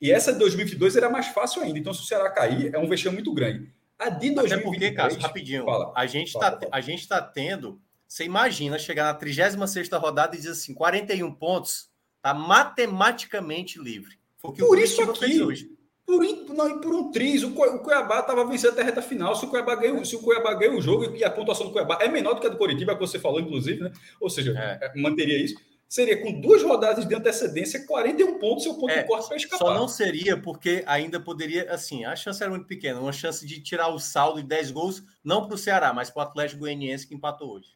E 0.00 0.10
essa 0.12 0.32
de 0.32 0.38
2022 0.38 0.96
era 0.96 1.10
mais 1.10 1.26
fácil 1.26 1.60
ainda. 1.60 1.78
Então, 1.78 1.92
se 1.92 2.02
o 2.02 2.04
Ceará 2.06 2.30
cair, 2.30 2.72
é 2.72 2.78
um 2.78 2.88
vexame 2.88 3.16
muito 3.16 3.34
grande. 3.34 3.68
A 3.98 4.08
de 4.10 4.28
Até 4.28 4.34
2023... 4.36 4.62
porque, 4.62 4.90
Cássio, 4.92 5.20
rapidinho, 5.20 5.64
Fala. 5.64 5.92
a 5.94 6.06
gente 6.06 6.32
tá, 6.38 6.58
gente 6.80 7.08
tá 7.08 7.20
tendo, 7.20 7.80
você 8.08 8.24
imagina 8.24 8.78
chegar 8.78 9.12
na 9.12 9.18
36ª 9.20 9.98
rodada 10.00 10.34
e 10.34 10.38
dizer 10.38 10.50
assim, 10.52 10.72
41 10.74 11.30
pontos, 11.34 11.90
tá 12.22 12.32
matematicamente 12.34 13.78
livre. 13.78 14.16
Foi 14.38 14.50
o 14.50 14.54
que 14.54 14.62
o 14.62 14.66
Por 14.66 14.78
isso 14.78 14.96
Curitiba 14.96 15.12
aqui, 15.26 15.32
fez 15.36 15.40
hoje. 15.46 15.78
Por, 16.06 16.24
não, 16.54 16.80
por 16.80 16.94
um 16.94 17.10
triz, 17.10 17.42
o, 17.42 17.50
Cui- 17.52 17.68
o 17.68 17.80
Cuiabá 17.80 18.20
estava 18.20 18.42
vencendo 18.46 18.70
até 18.72 18.80
a 18.80 18.84
reta 18.86 19.02
final. 19.02 19.36
Se 19.36 19.44
o 19.44 19.48
Cuiabá 19.48 19.74
ganha, 19.74 20.02
se 20.06 20.16
o 20.16 20.20
Cuiabá 20.20 20.54
ganha 20.54 20.72
o 20.74 20.80
jogo 20.80 21.14
e 21.14 21.22
a 21.22 21.30
pontuação 21.30 21.66
do 21.66 21.72
Cuiabá 21.72 21.98
é 22.00 22.08
menor 22.08 22.32
do 22.34 22.40
que 22.40 22.46
a 22.46 22.50
do 22.50 22.56
Coritiba, 22.56 22.94
que 22.94 23.00
você 23.00 23.18
falou, 23.18 23.38
inclusive, 23.40 23.82
né? 23.82 23.92
Ou 24.18 24.30
seja, 24.30 24.52
É. 24.58 24.86
é, 24.86 24.92
manteria 25.00 25.38
isso. 25.38 25.54
Seria 25.86 26.20
com 26.22 26.40
duas 26.40 26.62
rodadas 26.62 27.06
de 27.06 27.14
antecedência, 27.14 27.84
41 27.86 28.38
pontos, 28.38 28.64
seu 28.64 28.74
ponto 28.74 28.90
É, 28.90 29.02
de 29.02 29.08
corte 29.08 29.26
para 29.28 29.36
escapar. 29.36 29.58
Só 29.58 29.74
não 29.74 29.86
seria 29.88 30.36
porque 30.40 30.82
ainda 30.86 31.18
poderia, 31.20 31.70
assim, 31.72 32.04
a 32.06 32.14
chance 32.16 32.42
era 32.42 32.50
muito 32.50 32.66
pequena, 32.66 33.00
uma 33.00 33.12
chance 33.12 33.46
de 33.46 33.60
tirar 33.60 33.88
o 33.88 33.98
saldo 33.98 34.40
de 34.40 34.48
10 34.48 34.70
gols, 34.70 35.02
não 35.22 35.46
para 35.46 35.54
o 35.54 35.58
Ceará, 35.58 35.92
mas 35.92 36.08
para 36.10 36.20
o 36.20 36.22
Atlético 36.26 36.60
Goianiense 36.60 37.06
que 37.06 37.14
empatou 37.14 37.52
hoje. 37.56 37.68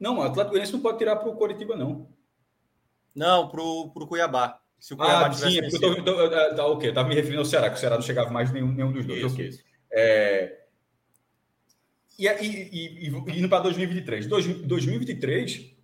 Não, 0.00 0.18
o 0.18 0.22
Atlético 0.22 0.50
Goianiense 0.52 0.72
não 0.72 0.80
pode 0.80 0.98
tirar 0.98 1.16
para 1.16 1.28
o 1.28 1.36
Coritiba, 1.36 1.76
não. 1.76 2.08
Não, 3.14 3.48
para 3.48 3.60
o 3.62 4.06
Cuiabá. 4.06 4.58
Se 4.78 4.94
o 4.94 4.96
Cuiabá 4.96 5.26
Ah, 5.26 5.32
sim, 5.32 5.58
é 5.58 5.68
porque 5.68 5.84
eu 5.84 6.02
tô, 6.04 6.30
tá, 6.30 6.66
ok. 6.66 6.88
Eu 6.88 6.90
estava 6.92 7.08
me 7.08 7.14
referindo 7.14 7.40
ao 7.40 7.44
Ceará, 7.44 7.68
que 7.68 7.76
o 7.76 7.78
Ceará 7.78 7.96
não 7.96 8.02
chegava 8.02 8.30
mais 8.30 8.50
nenhum, 8.50 8.72
nenhum 8.72 8.92
dos 8.92 9.04
dois. 9.06 9.20
Isso, 9.24 9.34
ok. 9.34 9.46
isso. 9.48 9.62
É, 9.92 10.60
E, 12.18 12.26
e, 12.26 13.08
e, 13.08 13.08
e 13.08 13.38
indo 13.38 13.48
para 13.48 13.62
2023. 13.64 14.26
Dois- 14.26 14.46
2023 14.62 15.76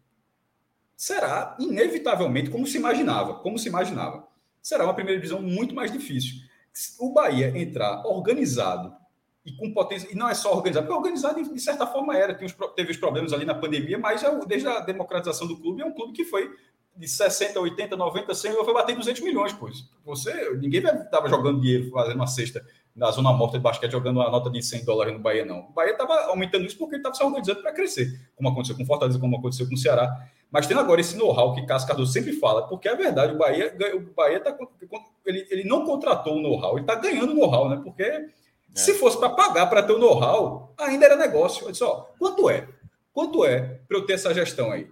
será, 0.97 1.55
inevitavelmente, 1.61 2.49
como 2.51 2.67
se 2.67 2.79
imaginava, 2.79 3.35
como 3.41 3.59
se 3.59 3.69
imaginava, 3.69 4.27
será 4.63 4.85
uma 4.85 4.95
primeira 4.95 5.21
divisão 5.21 5.43
muito 5.43 5.75
mais 5.75 5.93
difícil. 5.93 6.37
Se 6.73 6.97
O 6.99 7.13
Bahia 7.13 7.57
entrar 7.59 8.03
organizado 8.07 8.95
e 9.47 9.53
com 9.53 9.73
potência, 9.73 10.09
e 10.11 10.17
não 10.17 10.29
é 10.29 10.35
só 10.35 10.53
organizado, 10.53 10.87
porque 10.87 10.99
organizado, 10.99 11.41
de 11.41 11.61
certa 11.61 11.87
forma, 11.87 12.17
era, 12.17 12.37
os 12.45 12.53
teve 12.75 12.91
os 12.91 12.97
problemas 12.97 13.33
ali 13.33 13.45
na 13.45 13.55
pandemia, 13.55 13.97
mas 13.97 14.25
é 14.25 14.45
desde 14.45 14.67
a 14.67 14.81
democratização 14.81 15.47
do 15.47 15.57
clube, 15.57 15.81
é 15.81 15.85
um 15.85 15.93
clube 15.93 16.13
que 16.13 16.25
foi 16.25 16.51
de 16.97 17.07
60, 17.07 17.61
80, 17.61 17.97
90, 17.97 18.35
100, 18.35 18.53
foi 18.53 18.75
bater 18.75 18.97
200 18.97 19.23
milhões, 19.23 19.53
pois. 19.53 19.89
Você, 20.05 20.51
ninguém 20.59 20.83
estava 20.83 21.29
jogando 21.29 21.61
dinheiro, 21.61 21.91
fazendo 21.91 22.17
uma 22.17 22.27
cesta 22.27 22.67
na 22.95 23.11
zona 23.11 23.33
morta 23.33 23.59
de 23.59 23.63
basquete, 23.63 23.93
jogando 23.93 24.17
uma 24.17 24.31
nota 24.31 24.51
de 24.51 24.61
100 24.61 24.85
dólares 24.85 25.13
no 25.13 25.21
Bahia, 25.21 25.45
não. 25.45 25.61
O 25.61 25.73
Bahia 25.73 25.93
estava 25.93 26.25
aumentando 26.25 26.65
isso 26.65 26.77
porque 26.77 26.95
ele 26.95 27.01
estava 27.01 27.15
se 27.15 27.23
organizando 27.23 27.63
para 27.63 27.73
crescer, 27.73 28.19
como 28.35 28.49
aconteceu 28.49 28.77
com 28.77 28.85
Fortaleza, 28.85 29.19
como 29.21 29.37
aconteceu 29.37 29.69
com 29.69 29.75
o 29.75 29.79
Ceará. 29.79 30.11
Mas 30.51 30.67
tendo 30.67 30.81
agora 30.81 31.01
esse 31.01 31.17
know-how 31.17 31.55
que 31.55 31.67
Cássio 31.67 31.87
Cardoso 31.87 32.13
sempre 32.13 32.33
fala, 32.33 32.67
porque 32.67 32.89
é 32.89 32.97
verdade, 32.97 33.35
o 33.35 33.39
Bahia, 33.39 33.77
o 33.95 34.01
Bahia 34.15 34.41
tá, 34.41 34.57
ele, 35.25 35.47
ele 35.51 35.65
não 35.65 35.85
contratou 35.85 36.37
o 36.37 36.41
know-how, 36.41 36.73
ele 36.73 36.81
está 36.81 36.95
ganhando 36.95 37.35
know-how, 37.35 37.69
né? 37.69 37.81
Porque 37.85 38.29
se 38.77 38.95
fosse 38.95 39.19
para 39.19 39.31
pagar 39.31 39.67
para 39.67 39.83
ter 39.83 39.93
o 39.93 39.99
know-how, 39.99 40.75
ainda 40.79 41.07
era 41.07 41.17
negócio. 41.17 41.67
Eu 41.67 41.73
disse, 41.73 41.83
ó, 41.83 42.07
quanto 42.19 42.51
é? 42.51 42.69
Quanto 43.13 43.45
é 43.45 43.81
para 43.89 43.97
eu 43.97 44.05
ter 44.05 44.13
essa 44.13 44.35
gestão 44.35 44.71
aí? 44.71 44.91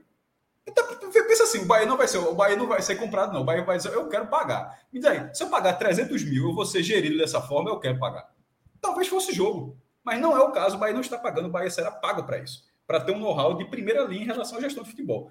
Então, 0.67 0.83
pensa 1.11 1.43
assim, 1.43 1.59
o 1.59 1.67
Bahia 1.67 1.87
não 1.87 1.97
vai 1.97 2.09
ser, 2.09 2.17
o 2.17 2.35
Bahia 2.35 2.57
não 2.57 2.67
vai 2.67 2.81
ser 2.81 2.97
comprado, 2.97 3.35
não. 3.35 3.43
O 3.43 3.45
Bahia 3.45 3.63
vai 3.63 3.77
dizer, 3.77 3.93
eu 3.93 4.09
quero 4.09 4.27
pagar. 4.29 4.81
Me 4.91 4.99
diz 4.99 5.09
aí, 5.09 5.35
se 5.35 5.43
eu 5.43 5.49
pagar 5.49 5.75
300 5.75 6.25
mil, 6.25 6.49
eu 6.49 6.55
vou 6.55 6.65
ser 6.65 6.83
gerido 6.83 7.19
dessa 7.19 7.43
forma, 7.43 7.69
eu 7.69 7.79
quero 7.79 7.99
pagar. 7.99 8.31
Talvez 8.81 9.07
fosse 9.07 9.33
jogo, 9.33 9.77
mas 10.03 10.19
não 10.19 10.35
é 10.35 10.41
o 10.41 10.51
caso. 10.53 10.77
O 10.77 10.79
Bahia 10.79 10.95
não 10.95 11.03
está 11.03 11.19
pagando, 11.19 11.49
o 11.49 11.51
Bahia 11.51 11.71
será 11.71 11.91
pago 11.91 12.25
para 12.25 12.39
isso, 12.39 12.65
para 12.87 13.01
ter 13.01 13.13
um 13.13 13.19
know-how 13.19 13.55
de 13.55 13.67
primeira 13.67 14.05
linha 14.05 14.23
em 14.23 14.27
relação 14.27 14.57
à 14.57 14.61
gestão 14.63 14.83
de 14.83 14.91
futebol. 14.91 15.31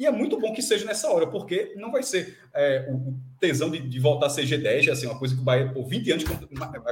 E 0.00 0.06
é 0.06 0.10
muito 0.10 0.40
bom 0.40 0.54
que 0.54 0.62
seja 0.62 0.86
nessa 0.86 1.10
hora, 1.10 1.26
porque 1.26 1.74
não 1.76 1.92
vai 1.92 2.02
ser 2.02 2.38
é, 2.54 2.88
o 2.90 3.14
tesão 3.38 3.70
de, 3.70 3.80
de 3.80 4.00
voltar 4.00 4.28
a 4.28 4.30
ser 4.30 4.44
G10, 4.44 4.90
assim, 4.90 5.04
uma 5.04 5.18
coisa 5.18 5.34
que 5.34 5.42
o 5.42 5.44
Bahia, 5.44 5.70
por 5.70 5.86
20 5.86 6.12
anos, 6.12 6.24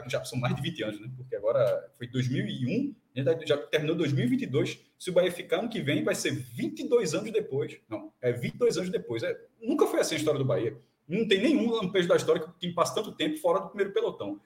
já 0.08 0.22
são 0.26 0.38
mais 0.38 0.54
de 0.54 0.60
20 0.60 0.82
anos, 0.82 1.00
né? 1.00 1.08
Porque 1.16 1.34
agora 1.34 1.90
foi 1.96 2.06
2001, 2.06 2.94
a 3.16 3.32
gente 3.32 3.48
já 3.48 3.56
terminou 3.56 3.96
2022. 3.96 4.78
Se 4.98 5.08
o 5.08 5.14
Bahia 5.14 5.32
ficar 5.32 5.60
ano 5.60 5.70
que 5.70 5.80
vem, 5.80 6.04
vai 6.04 6.14
ser 6.14 6.32
22 6.32 7.14
anos 7.14 7.32
depois. 7.32 7.78
Não, 7.88 8.12
é 8.20 8.30
22 8.30 8.76
anos 8.76 8.90
depois. 8.90 9.22
É, 9.22 9.34
nunca 9.58 9.86
foi 9.86 10.00
assim 10.00 10.16
a 10.16 10.18
história 10.18 10.38
do 10.38 10.44
Bahia. 10.44 10.76
Não 11.08 11.26
tem 11.26 11.40
nenhum 11.40 11.70
lampejo 11.70 12.06
da 12.06 12.16
história 12.16 12.42
que 12.42 12.60
tem 12.60 12.74
passa 12.74 12.94
tanto 12.94 13.12
tempo 13.12 13.38
fora 13.38 13.60
do 13.60 13.68
primeiro 13.68 13.94
pelotão. 13.94 14.38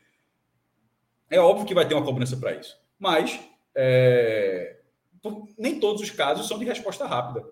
É 1.28 1.40
óbvio 1.40 1.66
que 1.66 1.74
vai 1.74 1.88
ter 1.88 1.94
uma 1.94 2.04
cobrança 2.04 2.36
para 2.36 2.54
isso. 2.54 2.80
Mas 2.96 3.40
é, 3.74 4.76
nem 5.58 5.80
todos 5.80 6.00
os 6.00 6.10
casos 6.10 6.46
são 6.46 6.60
de 6.60 6.64
resposta 6.64 7.04
rápida. 7.04 7.44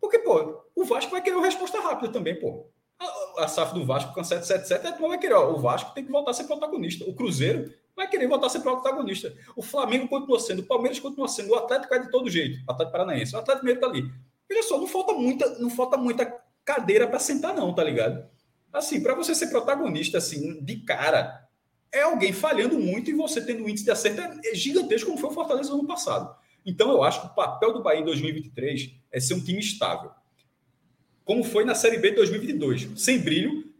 Porque, 0.00 0.18
pô, 0.18 0.62
o 0.74 0.84
Vasco 0.84 1.10
vai 1.10 1.22
querer 1.22 1.36
uma 1.36 1.46
resposta 1.46 1.80
rápida 1.80 2.12
também, 2.12 2.38
pô. 2.38 2.66
A, 2.98 3.44
a 3.44 3.48
SAF 3.48 3.74
do 3.74 3.84
Vasco 3.84 4.12
com 4.12 4.24
777, 4.24 4.86
a 4.86 4.92
turma 4.92 5.08
vai 5.08 5.18
querer, 5.18 5.34
ó, 5.34 5.52
o 5.52 5.58
Vasco 5.58 5.94
tem 5.94 6.04
que 6.04 6.10
voltar 6.10 6.32
a 6.32 6.34
ser 6.34 6.44
protagonista. 6.44 7.04
O 7.04 7.14
Cruzeiro 7.14 7.72
vai 7.94 8.08
querer 8.08 8.28
voltar 8.28 8.46
a 8.46 8.50
ser 8.50 8.60
protagonista. 8.60 9.34
O 9.56 9.62
Flamengo 9.62 10.08
continua 10.08 10.38
sendo, 10.38 10.60
o 10.60 10.66
Palmeiras 10.66 11.00
continua 11.00 11.28
sendo, 11.28 11.50
o 11.50 11.56
Atlético 11.56 11.94
é 11.94 11.98
de 11.98 12.10
todo 12.10 12.30
jeito, 12.30 12.58
o 12.66 12.70
Atlético 12.70 12.92
Paranaense, 12.92 13.34
o 13.34 13.38
Atlético 13.38 13.66
Mineiro 13.66 13.80
tá 13.80 13.86
ali. 13.88 14.10
Veja 14.48 14.62
só, 14.62 14.78
não 14.78 14.86
falta 14.86 15.12
muita, 15.12 15.58
não 15.58 15.68
falta 15.68 15.96
muita 15.96 16.26
cadeira 16.64 17.06
para 17.06 17.18
sentar 17.18 17.54
não, 17.54 17.74
tá 17.74 17.82
ligado? 17.82 18.24
Assim, 18.72 19.02
para 19.02 19.14
você 19.14 19.34
ser 19.34 19.48
protagonista 19.48 20.18
assim, 20.18 20.62
de 20.62 20.76
cara, 20.76 21.48
é 21.90 22.02
alguém 22.02 22.32
falhando 22.32 22.78
muito 22.78 23.10
e 23.10 23.14
você 23.14 23.40
tendo 23.40 23.64
um 23.64 23.68
índice 23.68 23.84
de 23.84 23.90
acerto 23.90 24.20
é 24.20 24.54
gigantesco 24.54 25.08
como 25.08 25.18
foi 25.18 25.30
o 25.30 25.34
Fortaleza 25.34 25.70
no 25.70 25.78
ano 25.78 25.86
passado. 25.86 26.36
Então 26.68 26.90
eu 26.90 27.02
acho 27.02 27.22
que 27.22 27.26
o 27.28 27.34
papel 27.34 27.72
do 27.72 27.82
Bahia 27.82 28.00
em 28.00 28.04
2023 28.04 28.94
é 29.10 29.18
ser 29.18 29.32
um 29.32 29.40
time 29.40 29.58
estável. 29.58 30.10
Como 31.24 31.42
foi 31.42 31.64
na 31.64 31.74
Série 31.74 31.96
B 31.96 32.10
de 32.10 32.16
2022. 32.16 32.90
Sem 32.96 33.18
brilho, 33.18 33.72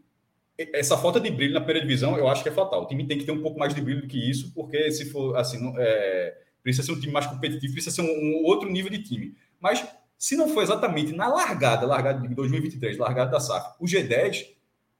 essa 0.73 0.97
falta 0.97 1.19
de 1.19 1.29
brilho 1.29 1.53
na 1.53 1.61
primeira 1.61 1.87
divisão 1.87 2.17
eu 2.17 2.27
acho 2.27 2.41
que 2.41 2.49
é 2.49 2.51
fatal. 2.51 2.83
O 2.83 2.87
time 2.87 3.05
tem 3.05 3.19
que 3.19 3.25
ter 3.25 3.31
um 3.31 3.43
pouco 3.43 3.59
mais 3.59 3.75
de 3.75 3.81
brilho 3.81 4.01
do 4.01 4.07
que 4.07 4.17
isso, 4.17 4.51
porque 4.55 4.91
se 4.91 5.05
for 5.05 5.37
assim, 5.37 5.71
é, 5.77 6.37
precisa 6.63 6.87
ser 6.87 6.91
um 6.93 6.99
time 6.99 7.13
mais 7.13 7.27
competitivo, 7.27 7.73
precisa 7.73 7.95
ser 7.95 8.01
um, 8.01 8.11
um 8.11 8.43
outro 8.45 8.69
nível 8.69 8.91
de 8.91 9.03
time. 9.03 9.35
Mas 9.59 9.87
se 10.17 10.35
não 10.35 10.49
for 10.49 10.63
exatamente 10.63 11.13
na 11.13 11.27
largada, 11.27 11.85
largada 11.85 12.27
de 12.27 12.33
2023, 12.33 12.97
largada 12.97 13.29
da 13.29 13.39
SAF, 13.39 13.75
o 13.79 13.85
G10, 13.85 14.47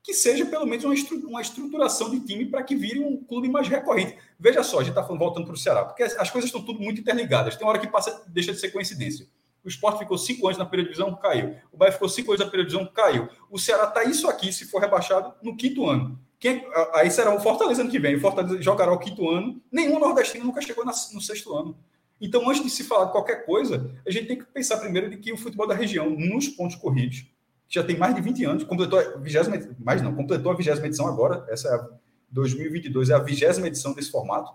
que 0.04 0.14
seja 0.14 0.46
pelo 0.46 0.66
menos 0.66 0.86
uma, 0.86 0.94
estru- 0.94 1.28
uma 1.28 1.42
estruturação 1.42 2.10
de 2.10 2.20
time 2.22 2.46
para 2.46 2.64
que 2.64 2.76
vire 2.76 3.00
um 3.00 3.18
clube 3.24 3.50
mais 3.50 3.68
recorrente. 3.68 4.18
Veja 4.40 4.64
só, 4.64 4.78
a 4.80 4.84
gente 4.84 4.98
está 4.98 5.02
voltando 5.02 5.46
para 5.46 5.54
o 5.54 5.58
Ceará, 5.58 5.84
porque 5.86 6.04
as, 6.04 6.18
as 6.18 6.32
coisas 6.32 6.48
estão 6.50 6.64
tudo 6.64 6.80
muito 6.80 7.02
interligadas. 7.02 7.56
Tem 7.56 7.68
hora 7.68 7.80
que 7.80 7.88
passa, 7.88 8.24
deixa 8.28 8.54
de 8.54 8.60
ser 8.60 8.70
coincidência. 8.72 9.28
O 9.64 9.68
Sport 9.68 10.00
ficou 10.00 10.18
cinco 10.18 10.48
anos 10.48 10.58
na 10.58 10.66
primeira 10.66 10.90
divisão, 10.92 11.14
caiu. 11.16 11.56
O 11.72 11.78
Bahia 11.78 11.92
ficou 11.92 12.08
cinco 12.08 12.32
anos 12.32 12.40
na 12.40 12.46
primeira 12.50 12.70
divisão, 12.70 12.90
caiu. 12.94 13.28
O 13.52 13.60
Ceará 13.60 13.84
está 13.90 14.04
isso 14.06 14.30
aqui, 14.30 14.54
se 14.54 14.66
for 14.66 14.80
rebaixado, 14.80 15.34
no 15.44 15.56
quinto 15.56 15.86
ano. 15.86 16.18
Quem, 16.40 16.66
aí 16.94 17.12
será 17.12 17.36
o 17.36 17.40
Fortaleza 17.42 17.82
ano 17.82 17.92
que 17.92 18.00
vem. 18.00 18.16
O 18.16 18.22
Fortaleza 18.22 18.62
jogará 18.62 18.94
o 18.94 18.98
quinto 18.98 19.30
ano. 19.30 19.62
Nenhum 19.70 20.00
nordestino 20.00 20.46
nunca 20.46 20.62
chegou 20.62 20.86
na- 20.86 20.94
no 21.14 21.20
sexto 21.20 21.54
ano. 21.54 21.78
Então, 22.22 22.50
antes 22.50 22.64
de 22.64 22.70
se 22.70 22.86
falar 22.86 23.06
de 23.06 23.12
qualquer 23.12 23.46
coisa, 23.46 23.94
a 24.08 24.10
gente 24.12 24.28
tem 24.28 24.38
que 24.38 24.46
pensar 24.46 24.78
primeiro 24.78 25.10
de 25.10 25.18
que 25.18 25.34
o 25.34 25.38
futebol 25.38 25.68
da 25.68 25.76
região, 25.76 26.10
nos 26.10 26.48
pontos 26.48 26.78
corridos, 26.78 27.26
já 27.70 27.84
tem 27.84 27.96
mais 27.98 28.16
de 28.16 28.22
20 28.22 28.44
anos, 28.46 28.64
completou 28.64 29.00
a 29.00 29.18
vigésima, 29.18 29.58
mais 29.80 30.02
não, 30.02 30.14
completou 30.16 30.52
a 30.52 30.56
vigésima 30.56 30.88
edição 30.88 31.08
agora, 31.08 31.46
essa 31.50 31.68
é 31.70 31.74
a 31.76 31.88
2022, 32.32 33.10
é 33.10 33.14
a 33.14 33.20
vigésima 33.20 33.68
edição 33.68 33.94
desse 33.94 34.10
formato. 34.12 34.52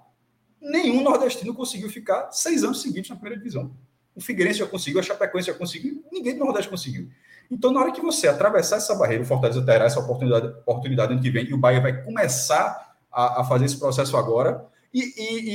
Nenhum 0.60 1.02
nordestino 1.02 1.55
conseguiu 1.55 1.89
ficar 1.89 2.31
seis 2.33 2.65
anos 2.65 2.83
seguidos 2.83 3.09
na 3.10 3.17
primeira 3.17 3.39
divisão. 3.39 3.70
O 4.15 4.20
Figueirense 4.20 4.59
já 4.60 4.67
conseguiu, 4.67 5.01
a 5.01 5.02
Chapecoense 5.02 5.49
já 5.49 5.55
conseguiu, 5.55 6.05
ninguém 6.12 6.36
do 6.39 6.44
Nordeste 6.44 6.70
conseguiu. 6.70 7.09
Então, 7.51 7.73
na 7.73 7.81
hora 7.81 7.93
que 7.93 8.01
você 8.01 8.26
atravessar 8.28 8.76
essa 8.76 8.94
barreira, 8.94 9.23
o 9.23 9.26
Fortaleza 9.26 9.60
terá 9.65 9.84
essa 9.84 10.01
oportunidade, 10.01 10.47
oportunidade 10.47 11.12
ano 11.12 11.20
que 11.23 11.31
vem, 11.31 11.44
e 11.47 11.52
o 11.55 11.59
Bahia 11.59 11.81
vai 11.81 12.02
começar 12.05 12.97
a, 13.12 13.41
a 13.41 13.44
fazer 13.44 13.67
esse 13.67 13.78
processo 13.78 14.17
agora, 14.17 14.65
e, 14.93 15.01
e- 15.01 15.51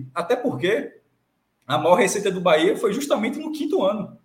e 0.00 0.06
até 0.14 0.34
porque 0.36 1.00
a 1.66 1.76
maior 1.78 1.96
receita 1.96 2.30
do 2.30 2.40
Bahia 2.40 2.76
foi 2.76 2.92
justamente 2.92 3.38
no 3.38 3.52
quinto 3.52 3.82
ano. 3.84 4.16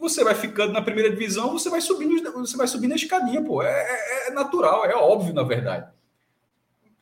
Você 0.00 0.24
vai 0.24 0.34
ficando 0.34 0.72
na 0.72 0.82
primeira 0.82 1.10
divisão, 1.10 1.52
você 1.52 1.68
vai 1.68 1.80
subindo, 1.80 2.32
você 2.32 2.56
vai 2.56 2.66
subindo 2.66 2.92
a 2.92 2.96
escadinha, 2.96 3.44
pô. 3.44 3.62
É, 3.62 3.68
é- 3.70 4.28
é 4.28 4.30
natural, 4.30 4.84
é 4.86 4.94
óbvio, 4.94 5.34
na 5.34 5.42
verdade. 5.42 5.86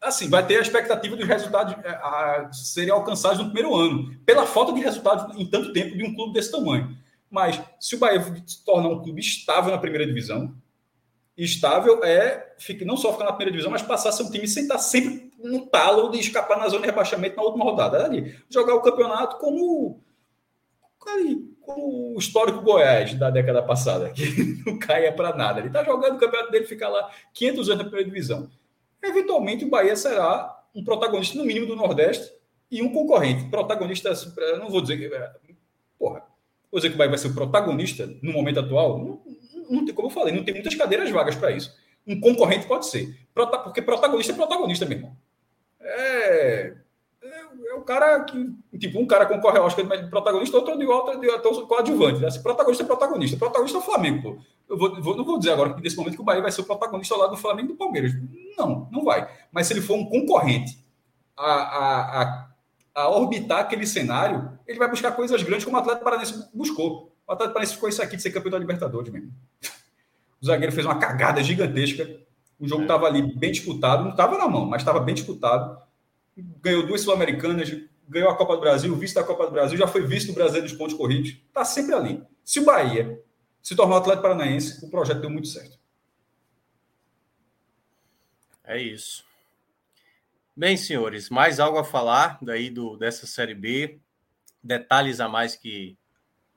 Assim, 0.01 0.29
vai 0.29 0.47
ter 0.47 0.59
a 0.59 0.63
expectativa 0.63 1.17
dos 1.17 1.27
resultados 1.27 1.75
é, 1.85 1.89
a, 1.91 2.51
serem 2.53 2.91
alcançados 2.91 3.39
no 3.39 3.47
primeiro 3.47 3.75
ano, 3.75 4.17
pela 4.27 4.47
falta 4.47 4.73
de 4.73 4.81
resultados 4.81 5.37
em 5.37 5.47
tanto 5.47 5.73
tempo 5.73 5.97
de 5.97 6.05
um 6.05 6.15
clube 6.15 6.33
desse 6.33 6.51
tamanho. 6.51 6.97
Mas 7.31 7.61
se 7.81 7.95
o 7.95 7.99
Bahia 7.99 8.25
se 8.47 8.65
tornar 8.65 8.89
um 8.89 9.03
clube 9.03 9.21
estável 9.21 9.71
na 9.71 9.79
primeira 9.79 10.07
divisão, 10.07 10.55
estável 11.37 12.03
é 12.05 12.55
não 12.85 12.97
só 12.97 13.13
ficar 13.13 13.25
na 13.25 13.33
primeira 13.33 13.53
divisão, 13.53 13.71
mas 13.71 13.83
passar 13.83 14.09
a 14.09 14.13
ser 14.13 14.25
um 14.25 14.31
time 14.31 14.49
sem 14.49 14.65
estar 14.65 14.79
sempre 14.79 15.31
no 15.39 15.67
talo 15.67 16.11
de 16.11 16.19
escapar 16.19 16.59
na 16.59 16.69
zona 16.69 16.83
de 16.83 16.87
rebaixamento 16.89 17.37
na 17.37 17.43
última 17.43 17.65
rodada. 17.65 18.05
Ali, 18.05 18.37
jogar 18.51 18.75
o 18.75 18.83
campeonato 18.83 19.37
como, 19.39 20.01
ali, 21.15 21.37
como 21.61 22.15
o 22.15 22.19
histórico 22.19 22.63
Goiás 22.63 23.15
da 23.15 23.31
década 23.31 23.63
passada, 23.63 24.11
que 24.11 24.63
não 24.65 24.79
caia 24.79 25.13
para 25.13 25.35
nada. 25.35 25.61
Ele 25.61 25.69
está 25.69 25.85
jogando 25.85 26.17
o 26.17 26.19
campeonato 26.19 26.51
dele, 26.51 26.67
ficar 26.67 26.89
lá 26.89 27.11
500 27.35 27.69
anos 27.69 27.79
na 27.79 27.85
primeira 27.85 28.11
divisão. 28.11 28.51
Eventualmente, 29.03 29.65
o 29.65 29.71
Bahia 29.71 29.95
será 29.97 30.65
um 30.75 30.85
protagonista, 30.85 31.39
no 31.39 31.45
mínimo, 31.45 31.67
do 31.67 31.77
Nordeste 31.77 32.33
e 32.71 32.83
um 32.83 32.93
concorrente. 32.93 33.49
Protagonista, 33.51 34.13
não 34.59 34.69
vou 34.69 34.81
dizer 34.81 34.97
que. 34.97 35.09
Porra, 35.99 36.23
vou 36.71 36.79
dizer 36.79 36.91
que 36.91 36.95
o 36.95 36.99
Bahia 36.99 37.11
vai 37.11 37.19
ser 37.19 37.29
o 37.29 37.35
protagonista 37.35 38.07
no 38.23 38.33
momento 38.33 38.61
atual. 38.61 38.99
Não, 38.99 39.21
não 39.71 39.85
tem, 39.85 39.95
como 39.95 40.09
eu 40.09 40.13
falei, 40.13 40.35
não 40.35 40.45
tem 40.45 40.55
muitas 40.55 40.75
cadeiras 40.75 41.11
vagas 41.11 41.35
para 41.35 41.51
isso. 41.51 41.77
Um 42.07 42.21
concorrente 42.21 42.67
pode 42.67 42.87
ser. 42.87 43.15
Porque 43.35 43.83
protagonista 43.83 44.33
é 44.33 44.37
protagonista 44.37 44.87
mesmo. 44.87 45.17
É, 45.81 45.99
é, 46.29 46.77
é 47.67 47.75
o 47.75 47.83
cara 47.83 48.25
que. 48.25 48.55
Tipo, 48.79 48.99
um 48.99 49.07
cara 49.07 49.27
concorre 49.27 49.59
ao 49.59 49.67
Oscar 49.67 49.87
de 49.87 50.11
protagonista, 50.11 50.57
outro 50.57 50.79
de 50.79 50.87
outro 50.87 51.21
de 51.21 51.29
outro 51.29 51.67
coadjuvante. 51.67 52.21
Né? 52.21 52.29
protagonista 52.43 52.83
é 52.83 52.87
protagonista. 52.87 53.37
Protagonista 53.37 53.79
é 53.79 53.81
o 53.81 53.85
Flamengo, 53.85 54.23
pô. 54.23 54.39
Eu 54.69 54.79
vou, 54.79 55.03
vou, 55.03 55.17
não 55.17 55.25
vou 55.25 55.39
dizer 55.39 55.53
agora 55.53 55.75
que 55.75 55.83
nesse 55.83 55.97
momento 55.97 56.15
que 56.15 56.21
o 56.21 56.25
Bahia 56.25 56.43
vai 56.43 56.53
ser 56.53 56.61
o 56.61 56.65
protagonista 56.65 57.15
ao 57.15 57.21
lado 57.21 57.31
do 57.31 57.37
Flamengo 57.37 57.69
e 57.69 57.73
do 57.73 57.77
Palmeiras. 57.77 58.13
Não, 58.57 58.89
não 58.93 59.05
vai. 59.05 59.29
Mas 59.51 59.67
se 59.67 59.73
ele 59.73 59.81
for 59.81 59.95
um 59.95 60.05
concorrente 60.05 60.85
a, 61.37 61.53
a, 61.53 62.23
a, 62.23 62.49
a 62.95 63.09
orbitar 63.09 63.61
aquele 63.61 63.87
cenário, 63.87 64.59
ele 64.67 64.79
vai 64.79 64.89
buscar 64.89 65.13
coisas 65.13 65.43
grandes 65.43 65.65
como 65.65 65.77
o 65.77 65.81
Atlético 65.81 66.05
Paranense 66.05 66.49
buscou. 66.55 67.17
O 67.27 67.33
Atlético 67.33 67.55
Paranaense 67.55 67.75
ficou 67.75 67.89
isso 67.89 68.03
aqui 68.03 68.17
de 68.17 68.23
ser 68.23 68.31
campeão 68.31 68.51
da 68.51 68.59
Libertadores 68.59 69.13
mesmo. 69.13 69.33
O 70.41 70.47
zagueiro 70.47 70.73
fez 70.73 70.87
uma 70.87 71.01
cagada 71.01 71.43
gigantesca. 71.43 72.09
O 72.61 72.69
jogo 72.69 72.83
estava 72.83 73.07
é. 73.07 73.09
ali 73.09 73.37
bem 73.37 73.51
disputado, 73.51 74.05
não 74.05 74.13
estava 74.13 74.39
na 74.39 74.47
mão, 74.47 74.67
mas 74.67 74.83
estava 74.83 75.01
bem 75.01 75.13
disputado. 75.13 75.77
Ganhou 76.61 76.87
duas 76.87 77.01
Sul-Americanas, 77.01 77.71
ganhou 78.09 78.31
a 78.31 78.37
Copa 78.37 78.55
do 78.55 78.61
Brasil, 78.61 78.95
vice 78.97 79.15
da 79.15 79.25
Copa 79.25 79.47
do 79.47 79.53
Brasil, 79.53 79.77
já 79.77 79.87
foi 79.87 80.07
vice 80.07 80.27
do 80.27 80.33
Brasil 80.33 80.63
dos 80.63 80.73
pontos 80.73 80.97
corridos. 80.97 81.31
Está 81.31 81.65
sempre 81.65 81.95
ali. 81.95 82.23
Se 82.45 82.61
o 82.61 82.65
Bahia 82.65 83.23
se 83.63 83.77
tornar 83.77 83.97
o 83.97 83.99
Atlético 83.99 84.23
Paranaense, 84.23 84.85
o 84.85 84.91
projeto 84.91 85.21
deu 85.21 85.31
muito 85.31 85.49
certo. 85.49 85.79
É 88.65 88.81
isso. 88.81 89.25
Bem, 90.57 90.77
senhores, 90.77 91.31
mais 91.31 91.61
algo 91.61 91.79
a 91.79 91.85
falar 91.85 92.39
daí 92.43 92.71
do, 92.71 92.97
dessa 92.97 93.27
Série 93.27 93.55
B? 93.55 94.01
Detalhes 94.63 95.21
a 95.21 95.29
mais 95.29 95.55
que 95.55 95.97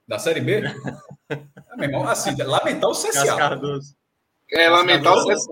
da 0.07 0.19
Série 0.19 0.41
B? 0.41 0.61
é, 0.63 1.35
meu 1.77 1.89
irmão, 1.89 2.07
assim, 2.07 2.35
lamentar 2.35 2.89
o 2.89 2.93
CSA. 2.93 3.37
É, 4.51 4.69
lamentar 4.69 5.13
o 5.13 5.25
CSA. 5.25 5.47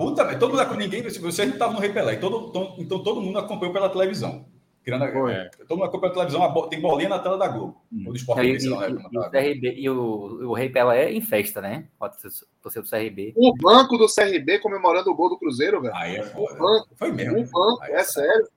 Puta, 0.00 0.34
todo 0.38 0.56
mundo, 0.56 0.76
ninguém, 0.76 1.02
você 1.02 1.44
não 1.44 1.52
estava 1.52 1.74
no 1.74 1.78
Repelé, 1.78 2.16
todo, 2.16 2.50
todo, 2.50 2.80
então 2.80 3.02
todo 3.02 3.20
mundo 3.20 3.38
acompanhou 3.38 3.74
pela 3.74 3.90
televisão. 3.90 4.46
Tirando, 4.82 5.04
é, 5.28 5.50
todo 5.68 5.76
mundo 5.76 5.88
acompanha 5.88 6.14
pela 6.14 6.26
televisão, 6.26 6.68
tem 6.70 6.80
bolinha 6.80 7.10
na 7.10 7.18
tela 7.18 7.36
da 7.36 7.46
Globo. 7.46 7.82
Hum. 7.92 8.06
O 8.08 8.14
esporte 8.14 8.46
e, 8.46 8.56
e, 8.64 8.70
né, 8.70 8.88
e, 9.12 9.18
o 9.18 9.30
CRB, 9.30 9.74
e 9.76 9.90
o, 9.90 10.48
o 10.48 10.54
Rei 10.54 10.70
Pelé 10.70 11.12
em 11.12 11.20
festa, 11.20 11.60
né? 11.60 11.86
Pode 11.98 12.18
ser, 12.18 12.30
do 12.62 12.70
CRB. 12.70 13.34
O 13.36 13.54
banco 13.58 13.98
do 13.98 14.06
CRB 14.06 14.60
comemorando 14.60 15.10
o 15.10 15.14
gol 15.14 15.28
do 15.28 15.38
Cruzeiro, 15.38 15.82
velho. 15.82 15.94
Aí 15.94 16.16
é 16.16 16.22
foda. 16.22 16.54
O 16.54 16.58
banco, 16.58 16.88
Foi 16.96 17.12
mesmo. 17.12 17.38
O 17.38 17.44
banco, 17.44 17.84
é, 17.84 17.96
é 17.96 18.02
sério. 18.02 18.48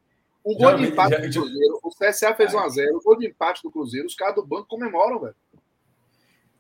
Um 0.45 0.55
gol 0.55 0.77
de 0.77 0.83
empate 0.85 1.11
já, 1.11 1.17
do 1.19 1.29
Cruzeiro. 1.29 1.79
O 1.83 1.89
CSA 1.89 2.33
fez 2.35 2.53
1x0. 2.53 2.95
O 2.95 3.01
gol 3.03 3.17
de 3.17 3.27
empate 3.27 3.61
do 3.61 3.69
Cruzeiro. 3.69 4.07
Os 4.07 4.15
caras 4.15 4.35
do 4.35 4.45
banco 4.45 4.67
comemoram, 4.69 5.19
velho. 5.19 5.35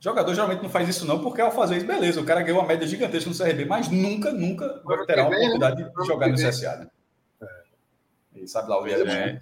Jogador 0.03 0.33
geralmente 0.33 0.61
não 0.61 0.69
faz 0.69 0.89
isso, 0.89 1.05
não, 1.05 1.21
porque 1.21 1.39
ao 1.39 1.49
fazer 1.49 1.77
isso, 1.77 1.87
beleza, 1.87 2.19
o 2.19 2.25
cara 2.25 2.41
ganhou 2.41 2.59
uma 2.59 2.67
média 2.67 2.85
gigantesca 2.85 3.29
no 3.29 3.37
CRB, 3.37 3.63
mas 3.63 3.87
nunca, 3.87 4.33
nunca 4.33 4.81
vai 4.83 5.05
terá 5.05 5.29
né? 5.29 5.29
oportunidade 5.29 5.81
de 5.81 6.05
jogar 6.05 6.27
no 6.27 6.35
CSA, 6.35 6.75
né? 6.75 6.87
É. 8.35 8.45
sabe 8.45 8.69
lá 8.69 8.81
o 8.81 8.83
Vieira 8.83 9.09
é. 9.09 9.41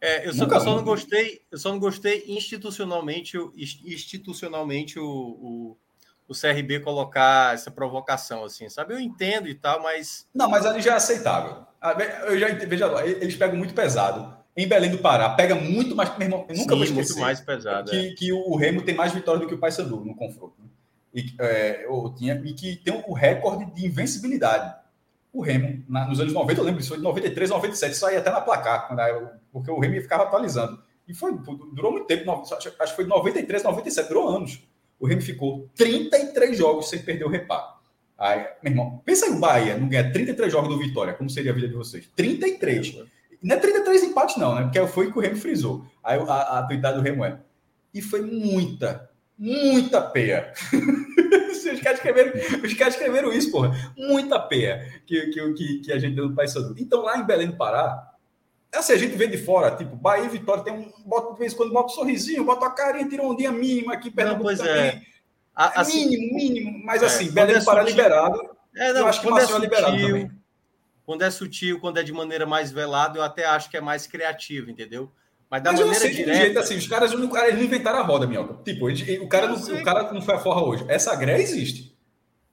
é, 0.00 0.28
eu, 0.28 0.32
só, 0.32 0.44
eu 0.44 0.60
só, 0.60 0.76
não 0.76 0.84
gostei, 0.84 1.42
eu 1.50 1.58
só 1.58 1.70
não 1.70 1.80
gostei 1.80 2.24
institucionalmente, 2.28 3.36
institucionalmente 3.84 4.96
o, 5.00 5.04
o, 5.04 5.76
o 6.28 6.34
CRB 6.40 6.78
colocar 6.78 7.52
essa 7.54 7.72
provocação, 7.72 8.44
assim, 8.44 8.68
sabe? 8.68 8.94
Eu 8.94 9.00
entendo 9.00 9.48
e 9.48 9.56
tal, 9.56 9.82
mas. 9.82 10.24
Não, 10.32 10.48
mas 10.48 10.64
ali 10.64 10.80
já 10.80 10.92
é 10.92 10.96
aceitável. 10.98 11.66
Ah, 11.80 11.96
eu 12.28 12.38
já 12.38 12.46
veja 12.46 12.86
lá, 12.86 13.04
eles 13.04 13.34
pegam 13.34 13.56
muito 13.56 13.74
pesado. 13.74 14.39
Em 14.56 14.66
Belém 14.66 14.90
do 14.90 14.98
Pará, 14.98 15.30
pega 15.30 15.54
muito 15.54 15.94
mais. 15.94 16.16
Meu 16.18 16.26
irmão, 16.26 16.46
eu 16.48 16.56
nunca 16.56 16.72
Sim, 16.72 16.76
vou 16.76 16.84
esquecer. 16.84 17.12
muito 17.12 17.20
mais 17.20 17.40
pesado. 17.40 17.90
Que, 17.90 17.96
é. 17.96 18.14
que 18.14 18.32
o 18.32 18.56
Remo 18.56 18.82
tem 18.82 18.94
mais 18.94 19.12
vitórias 19.12 19.42
do 19.42 19.48
que 19.48 19.54
o 19.54 19.58
Paysandu 19.58 20.04
no 20.04 20.14
confronto. 20.14 20.54
Né? 20.58 20.68
E, 21.14 21.34
é, 21.38 21.86
tinha, 22.16 22.34
e 22.44 22.52
que 22.52 22.76
tem 22.76 23.02
o 23.06 23.12
recorde 23.12 23.66
de 23.72 23.86
invencibilidade. 23.86 24.74
O 25.32 25.40
Remo, 25.40 25.84
na, 25.88 26.06
nos 26.06 26.20
anos 26.20 26.32
90, 26.32 26.60
eu 26.60 26.64
lembro, 26.64 26.80
isso 26.80 26.88
foi 26.88 26.98
de 26.98 27.04
93, 27.04 27.50
97, 27.50 27.92
isso 27.92 28.06
aí 28.06 28.16
até 28.16 28.30
na 28.30 28.40
placar, 28.40 28.88
quando, 28.88 29.30
porque 29.52 29.70
o 29.70 29.78
Remo 29.78 30.00
ficava 30.00 30.24
atualizando. 30.24 30.82
E 31.06 31.14
foi, 31.14 31.32
durou 31.72 31.92
muito 31.92 32.06
tempo, 32.06 32.30
acho 32.30 32.70
que 32.70 32.96
foi 32.96 33.04
93, 33.04 33.62
97, 33.62 34.08
durou 34.08 34.28
anos. 34.28 34.60
O 34.98 35.06
Remo 35.06 35.22
ficou 35.22 35.68
33 35.76 36.56
jogos 36.56 36.88
sem 36.88 37.00
perder 37.00 37.24
o 37.24 37.28
reparo. 37.28 37.80
Aí, 38.18 38.46
meu 38.62 38.72
irmão, 38.72 39.02
pensa 39.04 39.26
em 39.26 39.40
Bahia 39.40 39.78
não 39.78 39.88
ganha 39.88 40.12
33 40.12 40.52
jogos 40.52 40.68
do 40.68 40.78
Vitória, 40.78 41.14
como 41.14 41.30
seria 41.30 41.52
a 41.52 41.54
vida 41.54 41.68
de 41.68 41.74
vocês? 41.74 42.06
33. 42.14 42.96
Não 43.42 43.56
é 43.56 43.58
33 43.58 44.04
empates, 44.04 44.36
não, 44.36 44.54
né? 44.54 44.62
Porque 44.62 44.86
foi 44.86 45.06
o 45.06 45.12
que 45.12 45.18
o 45.18 45.22
Remo 45.22 45.36
frisou. 45.36 45.84
Aí 46.02 46.18
a, 46.18 46.32
a 46.32 46.58
atuidade 46.58 46.98
do 46.98 47.02
Remo 47.02 47.24
é. 47.24 47.38
E 47.92 48.02
foi 48.02 48.20
muita, 48.20 49.10
muita 49.38 50.00
peia. 50.00 50.52
os, 51.72 51.80
caras 51.80 51.98
escreveram, 51.98 52.32
os 52.64 52.74
caras 52.74 52.94
escreveram 52.94 53.32
isso, 53.32 53.50
porra. 53.50 53.74
Muita 53.96 54.38
peia 54.38 55.02
que, 55.06 55.26
que, 55.28 55.52
que, 55.54 55.78
que 55.80 55.92
a 55.92 55.98
gente 55.98 56.14
deu 56.14 56.28
no 56.28 56.34
Paysandu. 56.34 56.74
Então, 56.78 57.02
lá 57.02 57.18
em 57.18 57.24
Belém 57.24 57.48
do 57.48 57.56
Pará, 57.56 58.10
assim, 58.74 58.92
a 58.92 58.98
gente 58.98 59.16
vê 59.16 59.26
de 59.26 59.38
fora, 59.38 59.74
tipo, 59.74 59.96
Bahia 59.96 60.26
e 60.26 60.28
Vitória 60.28 60.62
tem 60.62 60.72
um. 60.72 60.92
Bota 61.04 61.32
de 61.32 61.38
vez 61.38 61.52
em 61.52 61.56
quando, 61.56 61.72
bota 61.72 61.92
um 61.92 61.94
sorrisinho, 61.94 62.44
bota 62.44 62.66
uma 62.66 62.74
carinha, 62.74 63.08
tira 63.08 63.22
um 63.22 63.30
ondinha 63.30 63.50
mínima 63.50 63.94
aqui, 63.94 64.10
Pernambuco 64.10 64.44
pois 64.44 64.58
também. 64.58 64.74
É. 64.74 65.02
A, 65.54 65.80
assim, 65.80 66.08
mínimo, 66.08 66.34
mínimo, 66.34 66.84
mas 66.84 67.02
é, 67.02 67.06
assim, 67.06 67.30
Belém 67.30 67.56
é 67.56 67.64
Pará 67.64 67.82
liberado. 67.82 68.38
É, 68.76 68.92
não, 68.92 69.00
eu 69.00 69.06
acho 69.08 69.20
que 69.20 69.28
Maceió 69.28 69.56
é 69.56 69.60
liberado 69.60 69.96
também. 69.96 70.30
Quando 71.10 71.22
é 71.22 71.30
sutil, 71.32 71.80
quando 71.80 71.98
é 71.98 72.04
de 72.04 72.12
maneira 72.12 72.46
mais 72.46 72.70
velada, 72.70 73.18
eu 73.18 73.22
até 73.24 73.44
acho 73.44 73.68
que 73.68 73.76
é 73.76 73.80
mais 73.80 74.06
criativo, 74.06 74.70
entendeu? 74.70 75.10
Mas 75.50 75.60
da 75.60 75.72
mas 75.72 75.80
maneira 75.80 76.04
eu 76.04 76.08
sei 76.08 76.14
direta... 76.14 76.38
jeito 76.38 76.58
assim, 76.60 76.76
os 76.76 76.86
caras 76.86 77.12
não, 77.12 77.36
eles 77.36 77.56
não 77.56 77.64
inventaram 77.64 77.98
a 77.98 78.02
roda, 78.02 78.28
Minhoca. 78.28 78.62
Tipo, 78.62 78.86
o, 78.86 79.28
cara 79.28 79.48
não, 79.48 79.56
o 79.56 79.82
cara 79.82 80.12
não 80.12 80.22
foi 80.22 80.36
a 80.36 80.38
forra 80.38 80.62
hoje. 80.62 80.84
Essa 80.86 81.16
greve 81.16 81.42
existe. 81.42 81.98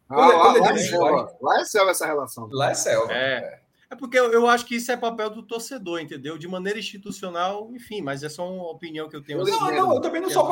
Ah, 0.10 0.16
lá, 0.16 0.26
lá, 0.26 0.54
lá, 0.54 0.72
é 0.72 0.78
selva. 0.80 1.38
lá 1.40 1.62
é 1.62 1.66
selva 1.66 1.92
essa 1.92 2.08
relação. 2.08 2.50
Lá 2.52 2.72
é 2.72 2.74
selva. 2.74 3.14
É. 3.14 3.60
É 3.92 3.96
porque 3.96 4.18
eu, 4.18 4.32
eu, 4.32 4.48
acho 4.48 4.66
que 4.66 4.78
isso 4.78 4.92
é 4.92 4.98
papel 4.98 5.30
do 5.30 5.44
torcedor, 5.44 6.00
entendeu? 6.02 6.36
De 6.36 6.48
maneira 6.48 6.80
institucional, 6.80 7.70
enfim, 7.74 8.02
mas 8.02 8.24
é 8.24 8.30
só 8.30 8.52
uma 8.52 8.72
opinião 8.72 9.08
que 9.08 9.16
eu 9.16 9.24
tenho. 9.24 9.38
Não, 9.38 9.46
assim, 9.46 9.76
não, 9.76 9.94
eu 9.94 10.02
também 10.02 10.20
não 10.20 10.32
sou. 10.32 10.50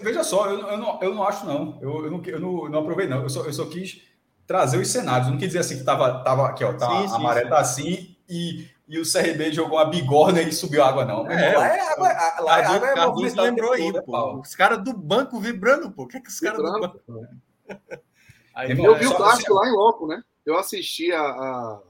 veja 0.00 0.22
só, 0.22 0.48
eu, 0.48 0.60
eu, 0.60 0.78
não, 0.78 1.00
eu 1.02 1.12
não 1.12 1.24
acho, 1.24 1.44
não. 1.44 1.80
Eu, 1.82 2.04
eu, 2.04 2.10
não, 2.12 2.22
eu 2.24 2.38
não, 2.38 2.68
não 2.68 2.78
aprovei, 2.78 3.08
não. 3.08 3.24
Eu 3.24 3.28
só, 3.28 3.44
eu 3.44 3.52
só 3.52 3.66
quis 3.66 4.08
trazer 4.50 4.78
os 4.78 4.88
cenários. 4.88 5.28
Eu 5.28 5.34
não 5.34 5.38
quis 5.38 5.46
dizer 5.46 5.60
assim 5.60 5.78
que 5.78 5.84
tava, 5.84 6.24
tava 6.24 6.48
aqui, 6.48 6.64
ó, 6.64 6.72
tá, 6.72 6.88
sim, 6.88 7.08
sim, 7.08 7.14
a 7.14 7.18
maré 7.20 7.42
sim. 7.42 7.48
tá 7.48 7.60
assim 7.60 8.16
e, 8.28 8.66
e 8.88 8.98
o 8.98 9.04
CRB 9.04 9.52
jogou 9.52 9.78
uma 9.78 9.84
bigorna 9.84 10.42
e 10.42 10.50
subiu 10.50 10.82
água, 10.82 11.04
não. 11.04 11.24
É, 11.30 11.56
lá 11.56 11.68
é 11.68 11.80
água. 11.80 12.08
Lá 12.40 12.58
é 12.58 12.64
água 12.64 12.88
é 12.88 12.94
Carlinhos 12.94 13.34
lembrou 13.36 13.72
aí, 13.72 13.92
pô. 14.02 14.40
Os 14.40 14.56
caras 14.56 14.82
do 14.82 14.92
banco 14.92 15.38
vibrando, 15.38 15.92
pô. 15.92 16.02
O 16.02 16.08
que 16.08 16.16
é 16.16 16.20
que 16.20 16.28
os 16.28 16.40
caras 16.40 16.58
do 16.58 16.64
banco. 16.64 17.00
Aí, 18.52 18.72
eu 18.72 18.98
vi 18.98 19.06
o 19.06 19.14
clássico 19.14 19.54
lá 19.54 19.68
em 19.68 19.72
loco, 19.72 20.08
né? 20.08 20.20
Eu 20.44 20.58
assisti 20.58 21.12
a, 21.12 21.22
a 21.22 21.80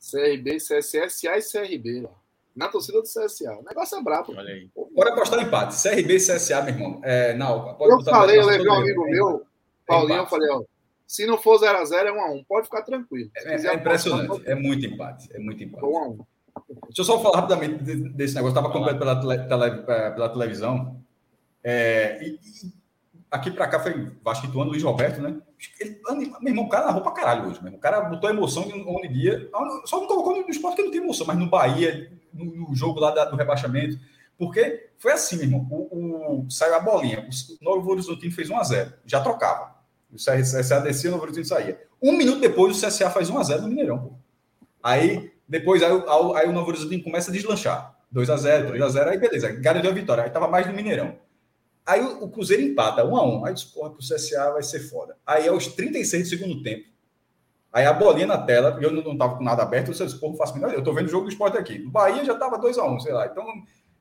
CRB, 0.00 0.56
CSA 0.56 1.36
e 1.36 1.42
CRB 1.42 2.00
lá. 2.00 2.10
Na 2.56 2.68
torcida 2.68 3.02
do 3.02 3.04
CSA. 3.04 3.58
O 3.60 3.62
negócio 3.62 3.98
é 3.98 4.02
brabo. 4.02 4.34
Olha 4.34 4.54
aí. 4.54 4.70
Bora 4.96 5.12
apostar 5.12 5.40
empate. 5.40 5.80
CRB 5.80 6.16
e 6.16 6.18
CSA, 6.18 6.62
meu 6.62 6.74
irmão. 6.74 7.00
É, 7.04 7.34
não, 7.34 7.76
eu 7.78 8.02
falei, 8.02 8.38
eu 8.38 8.46
levei 8.46 8.66
um 8.66 8.72
amigo 8.72 9.04
meu, 9.04 9.46
Paulinho, 9.86 10.20
eu 10.20 10.26
falei, 10.26 10.50
ó. 10.50 10.62
Se 11.08 11.24
não 11.24 11.38
for 11.38 11.58
0x0, 11.58 11.92
é 11.94 12.12
1x1. 12.12 12.44
Pode 12.46 12.66
ficar 12.66 12.82
tranquilo. 12.82 13.30
É, 13.34 13.54
é 13.54 13.74
impressionante. 13.74 14.42
É 14.46 14.54
muito 14.54 14.84
empate. 14.84 15.26
É 15.32 15.38
muito 15.38 15.64
empate. 15.64 15.82
1x1. 15.82 16.18
Deixa 16.84 17.00
eu 17.00 17.04
só 17.04 17.18
falar 17.22 17.40
rapidamente 17.40 17.82
desse 17.82 18.34
negócio. 18.34 18.50
Estava 18.50 18.68
acompanhando 18.68 18.98
pela, 18.98 19.18
tele, 19.18 19.48
tele, 19.48 19.82
pela 20.12 20.28
televisão. 20.28 21.02
É, 21.64 22.22
e, 22.22 22.34
e 22.34 22.72
aqui 23.30 23.50
para 23.50 23.68
cá 23.68 23.80
foi 23.80 24.12
Vasco 24.22 24.46
Ituano, 24.46 24.70
Luiz 24.70 24.82
Roberto, 24.82 25.22
né? 25.22 25.40
Ele, 25.80 25.98
meu 26.40 26.50
irmão, 26.52 26.66
o 26.66 26.68
cara 26.68 26.86
narrou 26.86 27.00
pra 27.00 27.12
caralho 27.12 27.48
hoje, 27.48 27.62
mesmo. 27.62 27.78
O 27.78 27.80
cara 27.80 28.02
botou 28.02 28.28
emoção 28.28 28.68
onde 28.86 29.08
dia. 29.08 29.48
Só 29.86 30.00
não 30.00 30.06
colocou 30.06 30.36
no 30.36 30.50
esporte 30.50 30.76
que 30.76 30.82
não 30.82 30.90
tem 30.90 31.00
emoção, 31.00 31.26
mas 31.26 31.38
no 31.38 31.48
Bahia, 31.48 32.12
no, 32.34 32.44
no 32.44 32.74
jogo 32.74 33.00
lá 33.00 33.12
da, 33.12 33.24
do 33.24 33.36
rebaixamento. 33.36 33.98
Porque 34.36 34.90
foi 34.98 35.12
assim, 35.12 35.36
meu 35.36 35.46
irmão. 35.46 35.66
O, 35.70 36.44
o, 36.44 36.50
saiu 36.50 36.74
a 36.74 36.80
bolinha. 36.80 37.26
O 37.60 37.64
Novo 37.64 37.90
Horizontino 37.90 38.30
fez 38.30 38.50
1x0. 38.50 38.92
Já 39.06 39.22
trocava. 39.22 39.77
O 40.12 40.16
CSA 40.16 40.80
descia, 40.80 41.10
o 41.10 41.12
Novo 41.12 41.24
Horizontino 41.24 41.54
saía. 41.54 41.80
Um 42.02 42.12
minuto 42.12 42.40
depois, 42.40 42.76
o 42.76 42.86
CSA 42.86 43.10
faz 43.10 43.30
1x0 43.30 43.60
no 43.60 43.68
Mineirão. 43.68 44.18
Aí, 44.82 45.30
depois, 45.46 45.82
aí, 45.82 45.90
aí 46.36 46.48
o 46.48 46.52
Novo 46.52 46.70
Horizontino 46.70 47.02
começa 47.02 47.30
a 47.30 47.34
deslanchar. 47.34 47.96
2x0, 48.14 48.72
3x0, 48.72 49.08
aí 49.08 49.18
beleza. 49.18 49.52
Garantiu 49.52 49.90
a 49.90 49.94
vitória. 49.94 50.24
Aí 50.24 50.30
tava 50.30 50.48
mais 50.48 50.66
no 50.66 50.72
Mineirão. 50.72 51.16
Aí 51.88 52.02
o, 52.02 52.28
Cruzeiro 52.28 52.62
empata, 52.62 53.02
um 53.04 53.16
a 53.16 53.26
um. 53.26 53.44
Aí 53.44 53.54
disse, 53.54 53.72
porra, 53.72 53.90
pro 53.90 54.00
CSA 54.00 54.52
vai 54.52 54.62
ser 54.62 54.80
foda. 54.80 55.16
Aí 55.26 55.48
aos 55.48 55.66
36 55.68 56.24
do 56.24 56.28
segundo 56.28 56.62
tempo, 56.62 56.86
aí 57.72 57.86
a 57.86 57.92
bolinha 57.94 58.26
na 58.26 58.36
tela, 58.36 58.78
eu 58.82 58.90
não, 58.90 59.02
não 59.02 59.16
tava 59.16 59.36
com 59.38 59.42
nada 59.44 59.62
aberto, 59.62 59.88
eu 59.88 59.94
disse, 59.94 60.20
porra, 60.20 60.32
não 60.32 60.38
faço 60.38 60.54
melhor. 60.54 60.74
Eu 60.74 60.84
tô 60.84 60.92
vendo 60.92 61.06
o 61.06 61.10
jogo 61.10 61.24
do 61.24 61.30
esporte 61.30 61.56
aqui. 61.56 61.82
O 61.86 61.90
Bahia 61.90 62.24
já 62.24 62.34
tava 62.34 62.58
2 62.58 62.76
a 62.76 62.84
1 62.84 62.94
um, 62.94 63.00
sei 63.00 63.12
lá. 63.12 63.26
Então, 63.26 63.46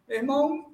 irmão, 0.09 0.73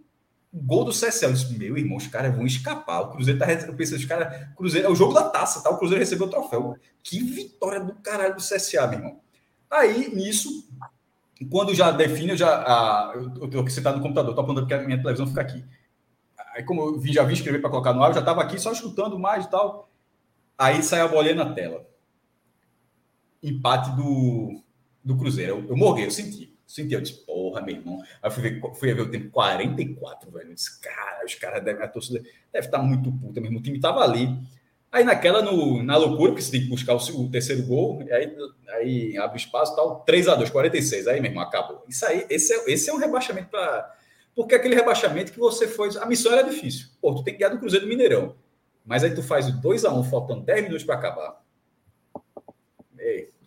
gol 0.53 0.85
do 0.85 0.91
CSA. 0.91 1.25
Eu 1.25 1.33
disse, 1.33 1.57
meu 1.57 1.77
irmão, 1.77 1.97
os 1.97 2.07
caras 2.07 2.35
vão 2.35 2.45
escapar. 2.45 3.01
O 3.01 3.09
Cruzeiro 3.11 3.39
tá 3.39 3.45
recebendo, 3.45 3.75
pensei, 3.75 3.97
os 3.97 4.05
caras, 4.05 4.47
Cruzeiro, 4.55 4.87
é 4.87 4.91
o 4.91 4.95
jogo 4.95 5.13
da 5.13 5.29
taça, 5.29 5.63
tá? 5.63 5.69
O 5.69 5.77
Cruzeiro 5.77 6.01
recebeu 6.01 6.27
o 6.27 6.29
troféu. 6.29 6.75
Que 7.01 7.19
vitória 7.23 7.79
do 7.79 7.95
caralho 7.95 8.35
do 8.35 8.41
CSA, 8.41 8.87
meu 8.87 8.99
irmão. 8.99 9.19
Aí, 9.69 10.13
nisso, 10.13 10.69
quando 11.49 11.73
já 11.73 11.89
define, 11.91 12.31
eu 12.31 12.37
já. 12.37 12.61
A, 12.61 13.13
eu 13.15 13.49
tô 13.49 13.59
aqui 13.59 13.71
sentado 13.71 13.97
no 13.97 14.03
computador, 14.03 14.35
tô 14.35 14.41
apontando 14.41 14.67
porque 14.67 14.73
a 14.75 14.85
minha 14.85 15.01
televisão 15.01 15.25
fica 15.25 15.41
aqui. 15.41 15.65
Aí, 16.55 16.63
como 16.63 16.81
eu 16.81 16.99
vi, 16.99 17.11
já 17.11 17.23
vi 17.23 17.33
escrever 17.33 17.59
para 17.59 17.71
colocar 17.71 17.93
no 17.93 18.03
ar, 18.03 18.09
eu 18.09 18.13
já 18.13 18.19
estava 18.19 18.41
aqui 18.43 18.59
só 18.59 18.71
escutando 18.71 19.17
mais 19.17 19.45
e 19.45 19.49
tal. 19.49 19.89
Aí 20.57 20.83
sai 20.83 21.01
a 21.01 21.07
bolinha 21.07 21.33
na 21.33 21.51
tela. 21.53 21.87
Empate 23.41 23.95
do, 23.95 24.61
do 25.03 25.17
Cruzeiro. 25.17 25.57
Eu, 25.57 25.69
eu 25.69 25.75
morri, 25.75 26.03
eu 26.03 26.11
senti. 26.11 26.52
Senti, 26.73 26.95
eu 26.95 27.01
disse, 27.01 27.23
porra, 27.23 27.61
meu 27.61 27.75
irmão. 27.75 28.01
Aí 28.19 28.31
fui 28.31 28.41
ver, 28.41 28.61
fui 28.73 28.93
ver 28.95 29.01
o 29.01 29.11
tempo 29.11 29.29
44, 29.29 30.31
velho. 30.31 30.49
Eu 30.49 30.55
disse, 30.55 30.81
cara, 30.81 31.23
os 31.23 31.35
caras 31.35 31.63
devem, 31.63 31.83
a 31.83 31.87
torcida 31.87 32.19
deve 32.51 32.65
estar 32.65 32.79
muito 32.79 33.11
puta 33.11 33.39
mesmo. 33.39 33.59
O 33.59 33.61
time 33.61 33.79
tava 33.79 33.99
ali. 33.99 34.35
Aí 34.91 35.03
naquela, 35.03 35.43
no, 35.43 35.83
na 35.83 35.95
loucura, 35.97 36.31
porque 36.31 36.41
você 36.41 36.49
tem 36.49 36.61
que 36.61 36.69
buscar 36.69 36.95
o, 36.95 36.97
o 36.97 37.29
terceiro 37.29 37.61
gol, 37.61 38.03
aí, 38.11 38.35
aí 38.69 39.17
abre 39.19 39.37
espaço 39.37 39.75
tal, 39.75 40.03
3x2, 40.03 40.49
46. 40.49 41.07
Aí, 41.07 41.21
meu 41.21 41.29
irmão, 41.29 41.43
acabou. 41.43 41.83
Isso 41.87 42.07
aí, 42.07 42.25
esse 42.27 42.51
é, 42.51 42.71
esse 42.71 42.89
é 42.89 42.93
um 42.93 42.97
rebaixamento 42.97 43.49
para. 43.49 43.95
Porque 44.35 44.55
aquele 44.55 44.73
rebaixamento 44.73 45.31
que 45.31 45.37
você 45.37 45.67
foi. 45.67 45.95
A 45.99 46.07
missão 46.07 46.33
era 46.33 46.41
difícil. 46.41 46.87
Pô, 46.99 47.13
tu 47.13 47.23
tem 47.23 47.35
que 47.35 47.41
ganhar 47.41 47.53
do 47.53 47.59
Cruzeiro 47.59 47.85
do 47.85 47.89
Mineirão. 47.89 48.35
Mas 48.83 49.03
aí 49.03 49.13
tu 49.13 49.21
faz 49.21 49.47
o 49.47 49.61
2x1, 49.61 50.09
faltando 50.09 50.41
10 50.41 50.63
minutos 50.63 50.83
para 50.83 50.95
acabar. 50.95 51.42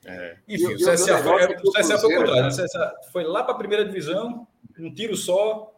É. 0.07 0.37
Enfim, 0.49 0.75
o 0.75 0.77
CSA, 0.77 1.19
foi, 1.19 1.43
é, 1.43 1.57
o 1.65 1.73
CSA 1.73 1.99
foi 1.99 2.15
o 2.15 2.19
contrário. 2.19 2.47
O 2.47 2.49
CSA 2.49 2.95
foi 3.13 3.25
lá 3.25 3.43
para 3.43 3.55
a 3.55 3.59
primeira 3.59 3.85
divisão, 3.85 4.47
um 4.79 4.93
tiro 4.93 5.17
só, 5.17 5.75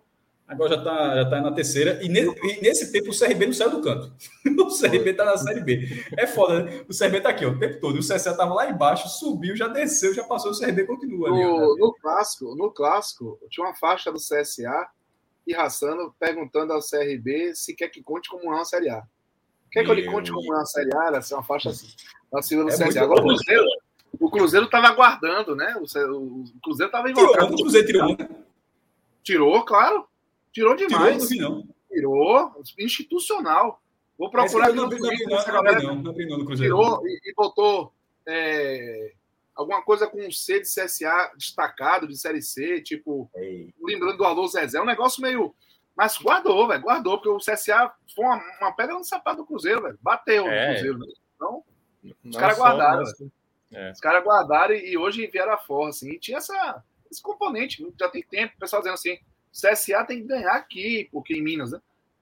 agora 0.47 0.71
já 0.71 0.77
está 0.77 1.15
já 1.17 1.31
tá 1.31 1.41
na 1.41 1.53
terceira. 1.53 2.03
E, 2.03 2.09
ne, 2.09 2.21
e, 2.21 2.61
nesse 2.61 2.93
tempo 2.93 3.11
o 3.11 3.19
CRB 3.19 3.47
não 3.47 3.53
saiu 3.53 3.71
do 3.71 3.83
canto. 3.83 4.13
o 4.45 4.79
CRB 4.79 5.11
está 5.11 5.25
na 5.25 5.37
Série 5.37 5.61
B. 5.61 6.05
É 6.17 6.27
foda, 6.27 6.63
né? 6.63 6.85
O 6.89 6.97
CRB 6.97 7.19
está 7.19 7.31
aqui 7.31 7.47
ó, 7.47 7.51
o 7.51 7.59
tempo 7.59 7.81
todo. 7.81 7.97
O 7.97 8.01
CSA 8.01 8.17
estava 8.17 8.53
lá 8.53 8.69
embaixo, 8.69 9.09
subiu, 9.09 9.57
já 9.57 9.69
desceu, 9.69 10.13
já 10.13 10.25
passou. 10.25 10.53
O 10.53 10.59
CRB 10.59 10.85
continua. 10.85 11.29
Ali, 11.29 11.43
no, 11.43 11.77
no, 11.77 11.95
clássico, 11.95 12.55
no 12.55 12.71
clássico, 12.71 13.39
tinha 13.51 13.67
uma 13.67 13.75
faixa 13.75 14.13
do 14.13 14.19
CSA 14.19 14.89
e 15.47 15.55
Raçando 15.55 16.15
perguntando 16.21 16.75
ao 16.75 16.81
CRB 16.81 17.55
se 17.55 17.75
quer 17.75 17.89
que 17.89 18.03
conte 18.03 18.29
como 18.29 18.53
é 18.53 18.57
uma 18.57 18.65
Série 18.65 18.91
A. 18.91 19.03
Quer 19.71 19.85
que 19.85 19.91
eu 19.91 19.95
lhe 19.95 20.05
conte 20.05 20.33
como 20.33 20.53
é 20.53 20.57
uma 20.57 20.67
Série 20.67 20.95
A? 20.95 21.07
Era 21.07 21.19
assim, 21.19 21.35
uma 21.35 21.43
faixa 21.43 21.71
assim. 21.71 21.89
Do 22.31 22.69
é 22.69 22.73
CSA. 22.73 23.03
Agora 23.03 23.21
o 23.21 23.25
Cruzeiro, 23.25 23.65
o 24.21 24.31
Cruzeiro 24.31 24.67
estava 24.67 24.89
aguardando, 24.89 25.55
né? 25.55 25.75
O, 25.77 26.61
Cruzeiro 26.63 26.89
estava 26.89 27.11
invocando. 27.11 27.55
O 27.55 27.57
Cruzeiro 27.57 27.87
tirou, 27.87 28.09
né? 28.09 28.29
Tirou, 29.23 29.65
claro. 29.65 30.09
Tirou 30.53 30.75
demais. 30.75 31.29
Tirou, 31.29 31.51
não, 31.51 31.69
Tirou, 31.91 32.63
institucional. 32.79 33.81
Vou 34.19 34.31
procurar 34.31 34.73
não, 34.73 34.89
não, 34.89 34.99
não, 34.99 36.13
não, 36.13 36.39
no 36.39 36.45
Cruzeiro. 36.45 36.77
Tirou 36.77 37.07
e, 37.07 37.21
e 37.25 37.35
botou 37.35 37.93
é, 38.27 39.13
alguma 39.55 39.83
coisa 39.83 40.07
com 40.07 40.19
um 40.19 40.31
C 40.31 40.61
de 40.61 40.67
CSA 40.67 41.33
destacado, 41.37 42.07
de 42.07 42.17
Série 42.17 42.43
C, 42.43 42.81
tipo, 42.81 43.31
Ei. 43.35 43.75
lembrando 43.83 44.19
do 44.19 44.25
Alô 44.25 44.47
Zezé, 44.47 44.81
um 44.81 44.87
negócio 44.87 45.23
meio. 45.23 45.55
Mas 45.97 46.17
guardou, 46.17 46.69
velho, 46.69 46.83
guardou, 46.83 47.19
porque 47.19 47.29
o 47.29 47.39
CSA 47.39 47.93
foi 48.15 48.25
uma, 48.25 48.41
uma 48.61 48.73
pedra 48.73 48.95
no 48.95 49.05
sapato 49.05 49.39
do 49.39 49.47
Cruzeiro, 49.47 49.83
velho. 49.83 49.99
Bateu 50.01 50.47
é. 50.47 50.69
no 50.69 50.75
Cruzeiro. 50.75 50.99
Né? 50.99 51.07
Então, 51.35 51.65
os 52.25 52.37
caras 52.37 52.59
guardaram. 52.59 53.05
É. 53.73 53.91
Os 53.91 54.01
caras 54.01 54.25
guardaram 54.25 54.75
e, 54.75 54.93
e, 54.93 54.99
hoje 54.99 55.27
vieram 55.27 55.53
a 55.53 55.59
força, 55.59 56.05
assim. 56.05 56.15
E 56.15 56.19
tinha 56.19 56.39
essa, 56.39 56.83
esse 57.11 57.23
componente, 57.23 57.87
já 57.99 58.09
tem 58.09 58.23
tempo, 58.23 58.55
o 58.57 58.61
pessoal 58.61 58.81
dizendo 58.81 58.95
assim: 58.95 59.19
CSA 59.53 60.05
tem 60.05 60.23
que 60.23 60.29
ganhar 60.29 60.55
aqui, 60.55 61.09
porque 61.13 61.35
em 61.35 61.43
Minas, 61.43 61.73
né? 61.73 61.81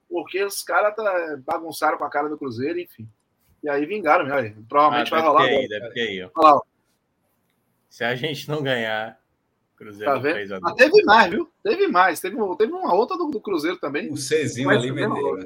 Porque 0.09 0.43
os 0.43 0.63
caras 0.63 0.95
tá, 0.95 1.37
bagunçaram 1.45 1.97
com 1.97 2.05
a 2.05 2.09
cara 2.09 2.29
do 2.29 2.37
Cruzeiro, 2.37 2.79
enfim. 2.79 3.07
E 3.63 3.69
aí 3.69 3.85
vingaram, 3.85 4.25
né? 4.25 4.55
Provavelmente 4.67 5.13
ah, 5.13 5.17
vai 5.17 5.27
rolar. 5.27 5.43
Aí, 5.43 5.67
ter 5.67 6.01
aí, 6.01 6.29
ó. 6.33 6.61
Se 7.89 8.03
a 8.03 8.15
gente 8.15 8.49
não 8.49 8.61
ganhar, 8.61 9.19
Cruzeiro 9.75 10.13
tá 10.13 10.21
fez 10.21 10.51
a 10.51 10.57
ah, 10.57 10.73
Teve 10.75 11.03
mais, 11.03 11.31
viu? 11.31 11.51
Teve 11.63 11.87
mais. 11.87 12.19
Teve, 12.19 12.37
teve 12.57 12.71
uma 12.71 12.93
outra 12.93 13.17
do, 13.17 13.29
do 13.29 13.41
Cruzeiro 13.41 13.77
também. 13.77 14.11
Um 14.11 14.17
Cezinho 14.17 14.69
ali 14.69 14.91
meteu. 14.91 15.39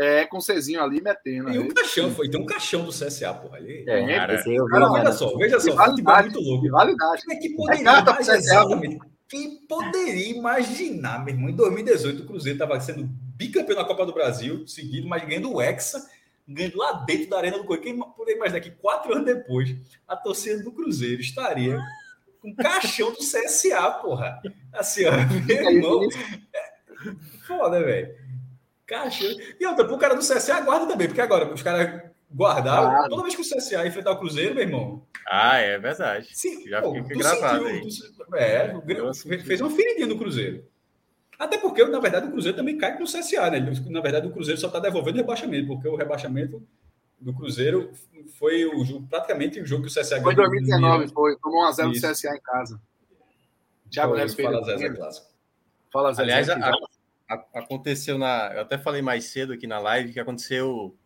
É, 0.00 0.24
com 0.24 0.38
o 0.38 0.40
Cezinho 0.40 0.82
ali 0.82 0.98
metendo. 1.02 1.50
E 1.50 1.58
um 1.58 1.68
caixão, 1.68 2.10
foi. 2.10 2.30
Tem 2.30 2.40
um 2.40 2.46
caixão 2.46 2.84
do 2.84 2.90
CSA, 2.90 3.34
porra. 3.34 3.58
Ali. 3.58 3.84
É, 3.86 4.16
cara, 4.16 4.34
esse 4.34 4.54
eu 4.54 4.64
vi, 4.64 4.70
cara, 4.70 4.92
veja 4.92 5.12
só, 5.12 5.36
veja 5.36 5.60
só. 5.60 5.84
Futebol 5.84 6.16
é 6.16 6.22
muito 6.22 6.40
louco. 6.40 6.70
Validade. 6.70 7.22
É 7.30 7.36
que 7.36 7.50
poderia 7.50 7.90
é 7.90 8.00
imaginar, 8.00 8.64
quem 9.28 9.58
poderia 9.68 10.36
imaginar, 10.36 11.22
meu 11.22 11.34
irmão, 11.34 11.50
em 11.50 11.54
2018 11.54 12.22
o 12.22 12.26
Cruzeiro 12.26 12.56
estava 12.56 12.80
sendo 12.80 13.08
bicampeão 13.36 13.76
na 13.78 13.84
Copa 13.84 14.06
do 14.06 14.14
Brasil, 14.14 14.66
seguido, 14.66 15.06
mas 15.06 15.22
ganhando 15.22 15.52
o 15.52 15.60
Hexa, 15.60 16.08
ganhando 16.48 16.78
lá 16.78 16.92
dentro 16.94 17.28
da 17.28 17.36
Arena 17.36 17.58
do 17.58 17.64
Corinthians. 17.64 17.94
Quem 17.94 18.12
poderia 18.16 18.38
imaginar 18.38 18.60
que 18.60 18.70
quatro 18.70 19.12
anos 19.12 19.26
depois 19.26 19.76
a 20.08 20.16
torcida 20.16 20.62
do 20.62 20.72
Cruzeiro 20.72 21.20
estaria 21.20 21.78
com 22.40 22.54
caixão 22.56 23.12
do 23.12 23.18
CSA, 23.18 23.90
porra. 24.02 24.40
Assim, 24.72 25.04
ó, 25.04 25.12
meu 25.46 25.70
irmão. 25.70 26.08
É, 26.52 26.72
foda, 27.46 27.82
velho. 27.84 28.14
Caixão. 28.90 29.36
E 29.58 29.64
outra, 29.64 29.84
pro 29.84 29.96
cara 29.98 30.14
do 30.14 30.20
CSA, 30.20 30.56
aguarda 30.56 30.88
também, 30.88 31.06
porque 31.06 31.20
agora 31.20 31.54
os 31.54 31.62
caras 31.62 32.10
guardaram. 32.34 32.90
Claro. 32.90 33.08
Toda 33.08 33.22
vez 33.22 33.36
que 33.36 33.40
o 33.40 33.44
CSA 33.44 33.86
enfrentar 33.86 34.10
o 34.10 34.18
Cruzeiro, 34.18 34.52
meu 34.52 34.64
irmão. 34.64 35.06
Ah, 35.28 35.58
é 35.58 35.78
verdade. 35.78 36.28
Sim, 36.32 36.68
já 36.68 36.82
pô, 36.82 36.92
fica 36.92 37.16
gravado 37.16 37.64
sentiu, 37.66 38.12
tu, 38.16 38.34
é, 38.34 38.74
o, 38.74 39.14
fez 39.14 39.60
uma 39.60 39.70
feridinha 39.70 40.08
no 40.08 40.18
Cruzeiro. 40.18 40.64
Até 41.38 41.56
porque, 41.56 41.84
na 41.84 42.00
verdade, 42.00 42.26
o 42.26 42.32
Cruzeiro 42.32 42.56
também 42.56 42.76
cai 42.76 42.96
com 42.96 43.04
o 43.04 43.06
CSA, 43.06 43.50
né? 43.50 43.60
Na 43.86 44.00
verdade, 44.00 44.26
o 44.26 44.32
Cruzeiro 44.32 44.60
só 44.60 44.66
está 44.66 44.80
devolvendo 44.80 45.18
o 45.18 45.20
rebaixamento, 45.20 45.68
porque 45.68 45.88
o 45.88 45.94
rebaixamento 45.94 46.60
do 47.20 47.32
Cruzeiro 47.32 47.92
foi 48.38 48.64
o 48.64 48.84
jogo, 48.84 49.06
praticamente 49.08 49.60
o 49.60 49.66
jogo 49.66 49.84
que 49.84 49.88
o 49.88 49.94
CSA 49.94 50.20
Foi 50.20 50.32
em 50.32 50.36
2019, 50.36 51.08
foi. 51.12 51.36
Tomou 51.36 51.70
1x0 51.70 51.92
do 51.92 52.08
CSA 52.08 52.34
em 52.34 52.40
casa. 52.40 52.80
Thiago 53.88 54.16
Neves 54.16 54.34
fez. 54.34 54.48
Fala 54.48 54.64
Zé, 54.64 54.88
clássico. 54.90 55.26
Fala 55.92 56.12
Zé. 56.12 56.22
Aliás, 56.22 56.48
a, 56.50 56.56
a, 56.56 56.72
aconteceu 57.54 58.18
na. 58.18 58.52
Eu 58.54 58.62
até 58.62 58.78
falei 58.78 59.02
mais 59.02 59.24
cedo 59.24 59.52
aqui 59.52 59.66
na 59.66 59.78
live 59.78 60.12
que 60.12 60.20
aconteceu. 60.20 60.96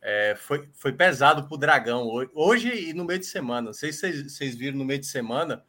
É, 0.00 0.36
foi, 0.36 0.68
foi 0.74 0.92
pesado 0.92 1.46
para 1.46 1.54
o 1.54 1.58
Dragão 1.58 2.08
hoje 2.32 2.90
e 2.90 2.92
no 2.92 3.04
meio 3.04 3.18
de 3.18 3.26
semana. 3.26 3.66
Não 3.66 3.72
sei 3.72 3.92
se 3.92 4.00
vocês, 4.00 4.22
vocês 4.32 4.54
viram 4.54 4.78
no 4.78 4.84
meio 4.84 5.00
de 5.00 5.06
semana. 5.06 5.64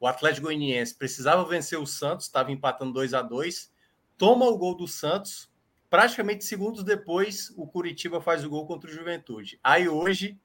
O 0.00 0.06
Atlético 0.06 0.46
Goianiense 0.46 0.94
precisava 0.94 1.44
vencer 1.44 1.78
o 1.78 1.86
Santos, 1.86 2.26
estava 2.26 2.50
empatando 2.50 2.92
2 2.92 3.14
a 3.14 3.22
2 3.22 3.70
toma 4.16 4.46
o 4.46 4.56
gol 4.56 4.74
do 4.74 4.88
Santos, 4.88 5.50
praticamente 5.90 6.44
segundos 6.44 6.82
depois, 6.82 7.52
o 7.56 7.66
Curitiba 7.66 8.20
faz 8.20 8.44
o 8.44 8.50
gol 8.50 8.66
contra 8.66 8.90
o 8.90 8.92
Juventude. 8.92 9.58
Aí 9.62 9.88
hoje, 9.88 10.38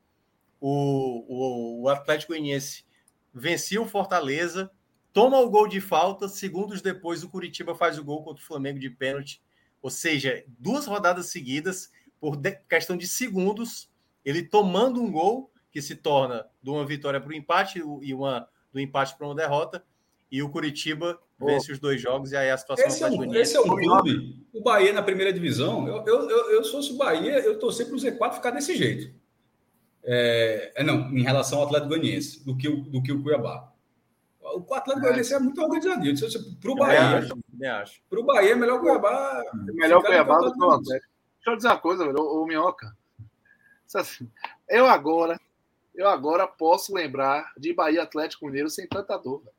o, 0.59 1.25
o, 1.27 1.83
o 1.83 1.89
Atlético 1.89 2.33
Goianiense 2.33 2.85
vencia 3.33 3.81
o 3.81 3.87
Fortaleza, 3.87 4.69
toma 5.13 5.39
o 5.39 5.49
gol 5.49 5.67
de 5.67 5.81
falta, 5.81 6.27
segundos 6.27 6.81
depois, 6.81 7.23
o 7.23 7.29
Curitiba 7.29 7.75
faz 7.75 7.97
o 7.97 8.03
gol 8.03 8.23
contra 8.23 8.41
o 8.41 8.45
Flamengo 8.45 8.79
de 8.79 8.89
pênalti. 8.89 9.41
Ou 9.81 9.89
seja, 9.89 10.43
duas 10.59 10.85
rodadas 10.85 11.27
seguidas, 11.27 11.91
por 12.19 12.39
questão 12.69 12.95
de 12.95 13.07
segundos, 13.07 13.89
ele 14.23 14.43
tomando 14.43 15.01
um 15.01 15.11
gol 15.11 15.51
que 15.71 15.81
se 15.81 15.95
torna 15.95 16.45
de 16.61 16.69
uma 16.69 16.85
vitória 16.85 17.19
para 17.19 17.31
o 17.31 17.33
empate 17.33 17.81
e 18.01 18.13
uma 18.13 18.47
do 18.71 18.79
empate 18.79 19.17
para 19.17 19.25
uma 19.25 19.35
derrota. 19.35 19.83
E 20.31 20.41
o 20.41 20.49
Curitiba 20.49 21.19
oh. 21.39 21.45
vence 21.45 21.71
os 21.71 21.79
dois 21.79 21.99
jogos 21.99 22.31
e 22.31 22.37
aí 22.37 22.49
a 22.49 22.57
situação 22.57 22.87
esse 22.87 23.03
é, 23.03 23.07
um, 23.07 23.35
esse 23.35 23.57
é 23.57 23.59
um 23.59 23.63
clube. 23.63 24.45
O 24.53 24.61
Bahia 24.61 24.93
na 24.93 25.01
primeira 25.01 25.33
divisão. 25.33 25.87
Eu, 25.87 26.05
eu, 26.05 26.29
eu, 26.29 26.51
eu 26.51 26.63
se 26.63 26.71
fosse 26.71 26.91
o 26.91 26.97
Bahia, 26.97 27.39
eu 27.39 27.59
torcer 27.59 27.87
para 27.87 27.95
o 27.95 27.99
Z4 27.99 28.33
ficar 28.35 28.51
desse 28.51 28.75
jeito. 28.75 29.13
É, 30.03 30.71
é, 30.75 30.83
não, 30.83 31.11
em 31.15 31.21
relação 31.21 31.59
ao 31.59 31.65
Atlético 31.65 31.89
Goianiense, 31.89 32.45
do 32.45 32.55
que 32.55 32.67
o, 32.67 32.77
do 32.77 33.01
que 33.03 33.11
o 33.11 33.21
Cuiabá. 33.21 33.70
O 34.53 34.73
Atlético 34.73 35.01
Goianiense 35.01 35.33
é 35.33 35.39
muito 35.39 35.61
organizadinho. 35.61 36.15
Para 36.59 36.71
o 36.71 36.75
Bahia, 36.75 37.29
para 38.09 38.19
o 38.19 38.23
Bahia 38.23 38.51
é 38.51 38.55
melhor 38.55 38.77
o 38.77 38.81
Cuiabá. 38.81 39.43
É 39.67 39.71
melhor 39.71 40.01
Cuiabá 40.01 40.39
do 40.39 40.53
que 40.53 40.61
o 40.61 40.71
Atlético. 40.71 41.11
Deixa 41.35 41.49
eu 41.49 41.55
dizer 41.55 41.67
uma 41.69 41.77
coisa, 41.77 42.05
velho, 42.05 42.19
o, 42.19 42.43
o 42.43 42.45
Minhoca. 42.45 42.95
Eu 44.69 44.85
agora, 44.87 45.39
eu 45.93 46.07
agora 46.07 46.47
posso 46.47 46.93
lembrar 46.93 47.51
de 47.57 47.73
Bahia 47.73 48.03
Atlético 48.03 48.45
Mineiro 48.45 48.69
sem 48.69 48.87
tanta 48.87 49.17
dor. 49.17 49.39
Velho. 49.39 49.55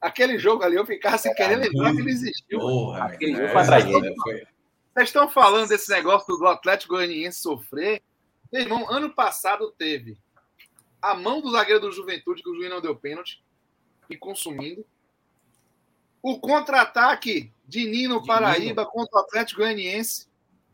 Aquele 0.00 0.38
jogo 0.38 0.62
ali 0.62 0.76
eu 0.76 0.86
ficasse 0.86 1.28
é, 1.28 1.34
querendo 1.34 1.60
lembrar 1.60 1.92
que 1.92 2.00
ele 2.00 2.10
existiu. 2.10 2.58
Porra, 2.58 3.04
Aquele 3.04 3.40
é, 3.40 3.80
jogo 3.80 4.14
foi 4.22 4.46
Vocês 4.94 5.08
estão 5.08 5.28
falando 5.28 5.68
desse 5.68 5.90
negócio 5.90 6.36
do 6.36 6.46
Atlético 6.46 6.94
Goianiense 6.94 7.40
sofrer? 7.40 8.02
Meu 8.52 8.62
irmão, 8.62 8.90
ano 8.90 9.10
passado 9.10 9.72
teve 9.76 10.16
a 11.00 11.14
mão 11.14 11.40
do 11.40 11.50
zagueiro 11.50 11.80
do 11.80 11.92
Juventude, 11.92 12.42
que 12.42 12.50
o 12.50 12.54
juiz 12.54 12.70
não 12.70 12.80
deu 12.80 12.94
pênalti, 12.96 13.42
e 14.08 14.16
consumindo. 14.16 14.84
O 16.22 16.38
contra-ataque 16.40 17.52
de 17.66 17.86
Nino 17.86 18.24
Paraíba 18.24 18.84
contra 18.86 19.18
o 19.18 19.22
Atlético 19.22 19.60
Goianiense. 19.60 20.26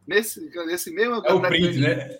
Nesse, 0.06 0.50
nesse 0.66 0.90
mesmo. 0.90 1.22
É 1.24 1.32
o 1.32 1.40
print, 1.40 1.78
né? 1.78 2.18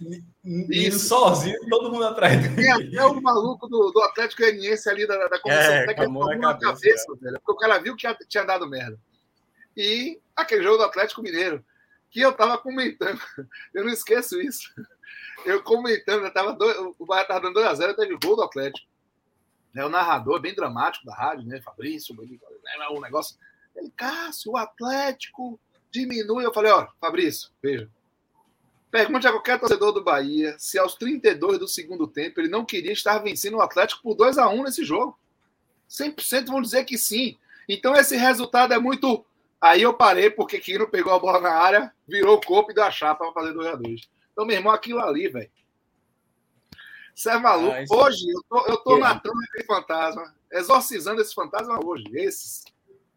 Isso 0.71 1.01
sozinho, 1.01 1.59
todo 1.69 1.93
mundo 1.93 2.07
atrás 2.07 2.41
dele. 2.41 2.57
Tem 2.57 2.71
até 2.71 3.05
o 3.05 3.21
maluco 3.21 3.69
do, 3.69 3.91
do 3.91 4.01
Atlético 4.03 4.41
Goianiense 4.41 4.89
ali 4.89 5.07
da, 5.07 5.29
da 5.29 5.39
comissão 5.39 5.73
É, 5.73 5.87
técnica 5.87 6.11
com 6.11 6.23
a 6.31 6.37
na 6.37 6.55
cabeça, 6.55 7.07
cabeça, 7.07 7.15
velho. 7.21 7.41
Porque 7.41 7.53
o 7.53 7.57
cara 7.57 7.79
viu 7.79 7.95
que 7.95 8.01
tinha, 8.01 8.17
tinha 8.27 8.45
dado 8.45 8.67
merda. 8.67 8.99
E 9.77 10.19
aquele 10.35 10.63
jogo 10.63 10.79
do 10.79 10.85
Atlético 10.85 11.23
Mineiro, 11.23 11.65
que 12.11 12.21
eu 12.21 12.33
tava 12.33 12.57
comentando, 12.57 13.21
eu 13.75 13.85
não 13.85 13.93
esqueço 13.93 14.41
isso. 14.41 14.73
Eu 15.45 15.63
comentando, 15.63 16.25
eu 16.25 16.33
tava 16.33 16.55
dois, 16.55 16.77
o 16.99 17.05
Bahia 17.05 17.27
tava 17.27 17.41
dando 17.41 17.61
2x0, 17.61 17.97
teve 17.97 18.17
gol 18.23 18.37
do 18.37 18.43
Atlético. 18.43 18.87
Né, 19.75 19.85
o 19.85 19.89
narrador, 19.89 20.41
bem 20.41 20.55
dramático 20.55 21.05
da 21.05 21.15
rádio, 21.15 21.47
né? 21.47 21.61
Fabrício, 21.61 22.15
né, 22.15 22.89
o 22.91 23.01
negócio. 23.01 23.37
Ele, 23.75 23.91
Cássio, 23.97 24.53
o 24.53 24.57
Atlético 24.57 25.59
diminui. 25.91 26.45
Eu 26.45 26.55
falei, 26.55 26.71
ó, 26.71 26.87
Fabrício, 27.01 27.51
veja. 27.61 27.91
Pergunte 28.95 29.27
a 29.27 29.33
qualquer 29.33 29.59
torcedor 29.59 29.91
do 29.91 30.05
Bahia 30.05 30.55
se 30.57 30.79
aos 30.79 30.95
32 30.95 31.59
do 31.59 31.67
segundo 31.67 32.07
tempo 32.07 32.41
ele 32.41 32.49
não 32.49 32.65
queria 32.65 32.93
estar 32.93 33.19
vencendo 33.19 33.57
o 33.57 33.61
Atlético 33.61 34.01
por 34.01 34.15
2 34.15 34.39
a 34.39 34.49
1 34.49 34.63
nesse 34.63 34.85
jogo. 34.85 35.19
100% 35.91 36.47
vão 36.47 36.63
dizer 36.63 36.85
que 36.85 36.97
sim. 36.97 37.37
Então 37.69 37.97
esse 37.97 38.17
resultado 38.17 38.73
é 38.73 38.79
muito. 38.79 39.27
Aí 39.61 39.83
eu 39.83 39.95
parei 39.95 40.31
porque 40.31 40.61
Quino 40.61 40.89
pegou 40.89 41.13
a 41.13 41.19
bola 41.19 41.41
na 41.41 41.51
área, 41.51 41.93
virou 42.07 42.37
o 42.37 42.41
corpo 42.41 42.71
e 42.71 42.75
deu 42.75 42.85
a 42.85 42.91
chapa 42.93 43.25
para 43.25 43.33
fazer 43.33 43.53
2 43.53 43.67
a 43.67 43.75
2 43.75 44.09
Então, 44.33 44.47
meu 44.47 44.57
irmão, 44.57 44.73
aquilo 44.73 45.01
ali, 45.01 45.27
velho. 45.27 45.51
Você 47.15 47.31
é 47.31 47.39
maluco. 47.39 47.73
Ah, 47.75 47.85
Hoje 47.97 48.25
eu 48.29 48.43
tô, 48.49 48.67
eu 48.67 48.77
tô 48.79 48.97
É. 48.97 49.01
matando 49.01 49.39
aquele 49.49 49.65
fantasma, 49.65 50.35
exorcizando 50.53 51.21
esse 51.21 51.35
fantasma 51.35 51.79
hoje, 51.85 52.05
esses. 52.15 52.65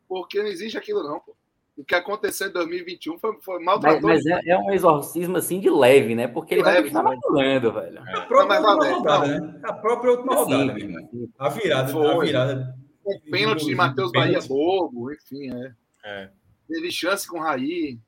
Porque 0.07 0.39
não 0.39 0.47
existe 0.47 0.77
aquilo, 0.77 1.03
não, 1.03 1.19
pô. 1.19 1.35
O 1.77 1.83
que 1.83 1.93
aconteceu 1.93 2.47
em 2.47 2.51
2021 2.51 3.19
foi, 3.19 3.39
foi 3.41 3.55
Mas, 3.57 3.65
maltratador. 3.65 4.09
mas 4.09 4.25
é, 4.25 4.41
é 4.49 4.57
um 4.57 4.71
exorcismo 4.71 5.37
assim 5.37 5.59
de 5.59 5.69
leve, 5.69 6.15
né? 6.15 6.27
Porque 6.27 6.55
ele 6.55 6.63
vai 6.63 6.73
Leve, 6.73 6.85
continuar 6.89 7.09
leve. 7.11 7.21
maculando, 7.21 7.71
velho. 7.71 7.99
A 8.01 8.21
própria 8.21 8.39
Não, 8.39 8.47
mas 8.47 8.57
última 8.57 8.75
valeu. 8.75 8.97
rodada, 8.97 9.39
né? 9.41 9.59
A 9.63 9.73
própria 9.73 10.11
última 10.11 10.35
rodada, 10.35 10.79
sim. 10.79 11.29
A 11.37 11.49
virada, 11.49 11.89
a 11.91 11.93
Foi. 11.93 12.25
virada. 12.25 12.75
Com 13.03 13.19
pênalti 13.31 13.65
de 13.65 13.75
Matheus. 13.75 14.11
Bahia 14.11 14.39
bobo, 14.41 15.13
enfim, 15.13 15.51
é. 15.53 15.71
É. 16.03 16.29
Teve 16.67 16.91
chance 16.91 17.27
com 17.27 17.37
o 17.39 17.43
Raí. 17.43 17.99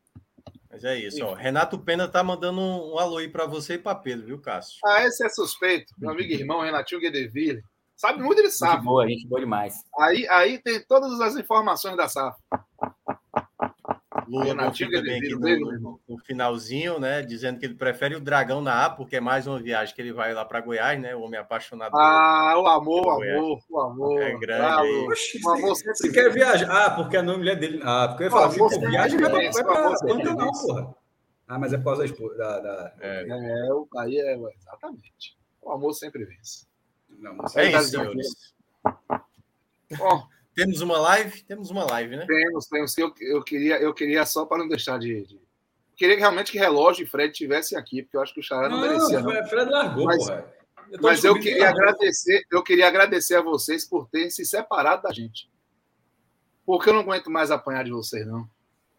Mas 0.79 0.85
é 0.85 0.97
isso, 0.97 1.25
ó. 1.25 1.33
Renato 1.33 1.77
Pena 1.77 2.07
tá 2.07 2.23
mandando 2.23 2.61
um, 2.61 2.93
um 2.93 2.99
alô 2.99 3.17
aí 3.17 3.27
pra 3.27 3.45
você 3.45 3.73
e 3.73 3.77
pra 3.77 3.93
Pedro, 3.93 4.25
viu, 4.27 4.39
Cássio? 4.41 4.79
Ah, 4.85 5.03
esse 5.03 5.25
é 5.25 5.29
suspeito. 5.29 5.93
Meu 5.97 6.11
amigo 6.11 6.31
e 6.31 6.35
irmão, 6.35 6.61
Renatinho 6.61 7.01
Guedeville. 7.01 7.61
Sabe 7.97 8.23
muito, 8.23 8.39
ele 8.39 8.47
Gente 8.47 8.57
sabe. 8.59 8.85
boa, 8.85 9.05
gente 9.05 9.27
boa 9.27 9.41
demais. 9.41 9.75
Aí, 9.99 10.25
aí 10.29 10.57
tem 10.63 10.81
todas 10.87 11.19
as 11.19 11.35
informações 11.35 11.97
da 11.97 12.07
SAF. 12.07 12.37
Lula 14.29 14.55
confia 14.55 14.91
também 14.91 15.17
aqui 15.17 15.29
no, 15.35 15.99
no 16.07 16.17
finalzinho, 16.19 16.99
né? 16.99 17.21
Dizendo 17.23 17.59
que 17.59 17.65
ele 17.65 17.73
prefere 17.73 18.15
o 18.15 18.19
Dragão 18.19 18.61
na 18.61 18.85
A, 18.85 18.89
porque 18.89 19.15
é 19.15 19.19
mais 19.19 19.47
uma 19.47 19.59
viagem 19.59 19.93
que 19.95 20.01
ele 20.01 20.13
vai 20.13 20.33
lá 20.33 20.45
pra 20.45 20.61
Goiás, 20.61 21.01
né? 21.01 21.15
O 21.15 21.21
homem 21.21 21.39
apaixonado. 21.39 21.95
Ah, 21.97 22.53
o 22.57 22.67
amor, 22.67 23.05
o 23.17 23.23
É. 23.23 23.35
amor, 23.35 23.59
o 23.69 23.79
amor. 23.79 24.21
É 24.21 24.37
grande 24.37 24.63
Ah, 24.63 24.81
Oxi, 25.09 25.39
O 25.43 25.49
amor 25.49 25.69
você, 25.69 25.83
sempre 25.95 25.97
você 25.97 26.11
quer 26.11 26.31
viajar? 26.31 26.69
Ah, 26.85 26.91
porque 26.91 27.17
a 27.17 27.23
nome 27.23 27.39
mulher 27.39 27.55
dele. 27.57 27.79
Ah, 27.83 28.07
porque 28.09 28.23
eu 28.23 28.27
ia 28.27 28.31
falar, 28.31 28.45
Ah, 28.45 28.47
assim, 28.47 28.89
viagem 28.89 29.19
vai 29.19 29.51
você 29.51 29.63
Pantanal, 30.07 30.51
porra. 30.51 30.95
Ah, 31.47 31.57
mas 31.57 31.73
é 31.73 31.77
por 31.77 31.85
causa 31.85 31.99
da 31.99 32.05
esposa. 32.05 32.37
Da. 32.37 32.93
É, 32.99 33.25
É, 33.27 33.73
o 33.73 33.87
aí 33.97 34.19
é 34.19 34.33
exatamente. 34.35 35.35
O 35.61 35.71
amor 35.71 35.93
sempre 35.93 36.23
vence. 36.23 36.67
Não, 37.09 37.33
não 37.33 37.45
é 37.55 37.71
isso, 37.71 37.89
senhores. 37.89 38.53
Ó, 39.99 40.21
Temos 40.63 40.81
uma 40.81 40.97
live? 40.99 41.41
Temos 41.43 41.69
uma 41.71 41.83
live, 41.85 42.15
né? 42.17 42.25
temos, 42.27 42.65
temos. 42.67 42.97
Eu, 42.97 43.13
eu, 43.21 43.43
queria, 43.43 43.77
eu 43.79 43.93
queria 43.93 44.25
só 44.25 44.45
para 44.45 44.57
não 44.59 44.67
deixar 44.67 44.97
de, 44.99 45.25
de- 45.25 45.39
Queria 45.95 46.17
realmente 46.17 46.51
que 46.51 46.57
Relógio 46.57 47.03
e 47.03 47.07
Fred 47.07 47.31
estivessem 47.31 47.77
aqui, 47.77 48.03
porque 48.03 48.15
eu 48.15 48.21
acho 48.21 48.33
que 48.33 48.39
o 48.39 48.43
Xará 48.43 48.69
não, 48.69 48.79
merecia, 48.79 49.19
não. 49.19 49.29
Fred- 49.31 49.49
Fred 49.49 49.69
largou, 49.69 50.05
Mas- 50.05 50.17
porra. 50.25 50.53
tô 50.93 50.97
Mas 51.01 51.23
eu 51.25 51.33
que 51.35 51.41
queria 51.41 51.63
largou. 51.65 51.81
agradecer, 51.83 52.43
eu 52.51 52.63
queria 52.63 52.87
agradecer 52.87 53.35
a 53.35 53.41
vocês 53.41 53.85
por 53.87 54.07
terem 54.09 54.29
se 54.29 54.45
separado 54.45 55.01
da 55.03 55.11
gente. 55.11 55.49
Porque 56.65 56.89
eu 56.89 56.93
não 56.93 57.01
aguento 57.01 57.29
mais 57.29 57.51
apanhar 57.51 57.83
de 57.83 57.91
vocês, 57.91 58.25
não. 58.25 58.49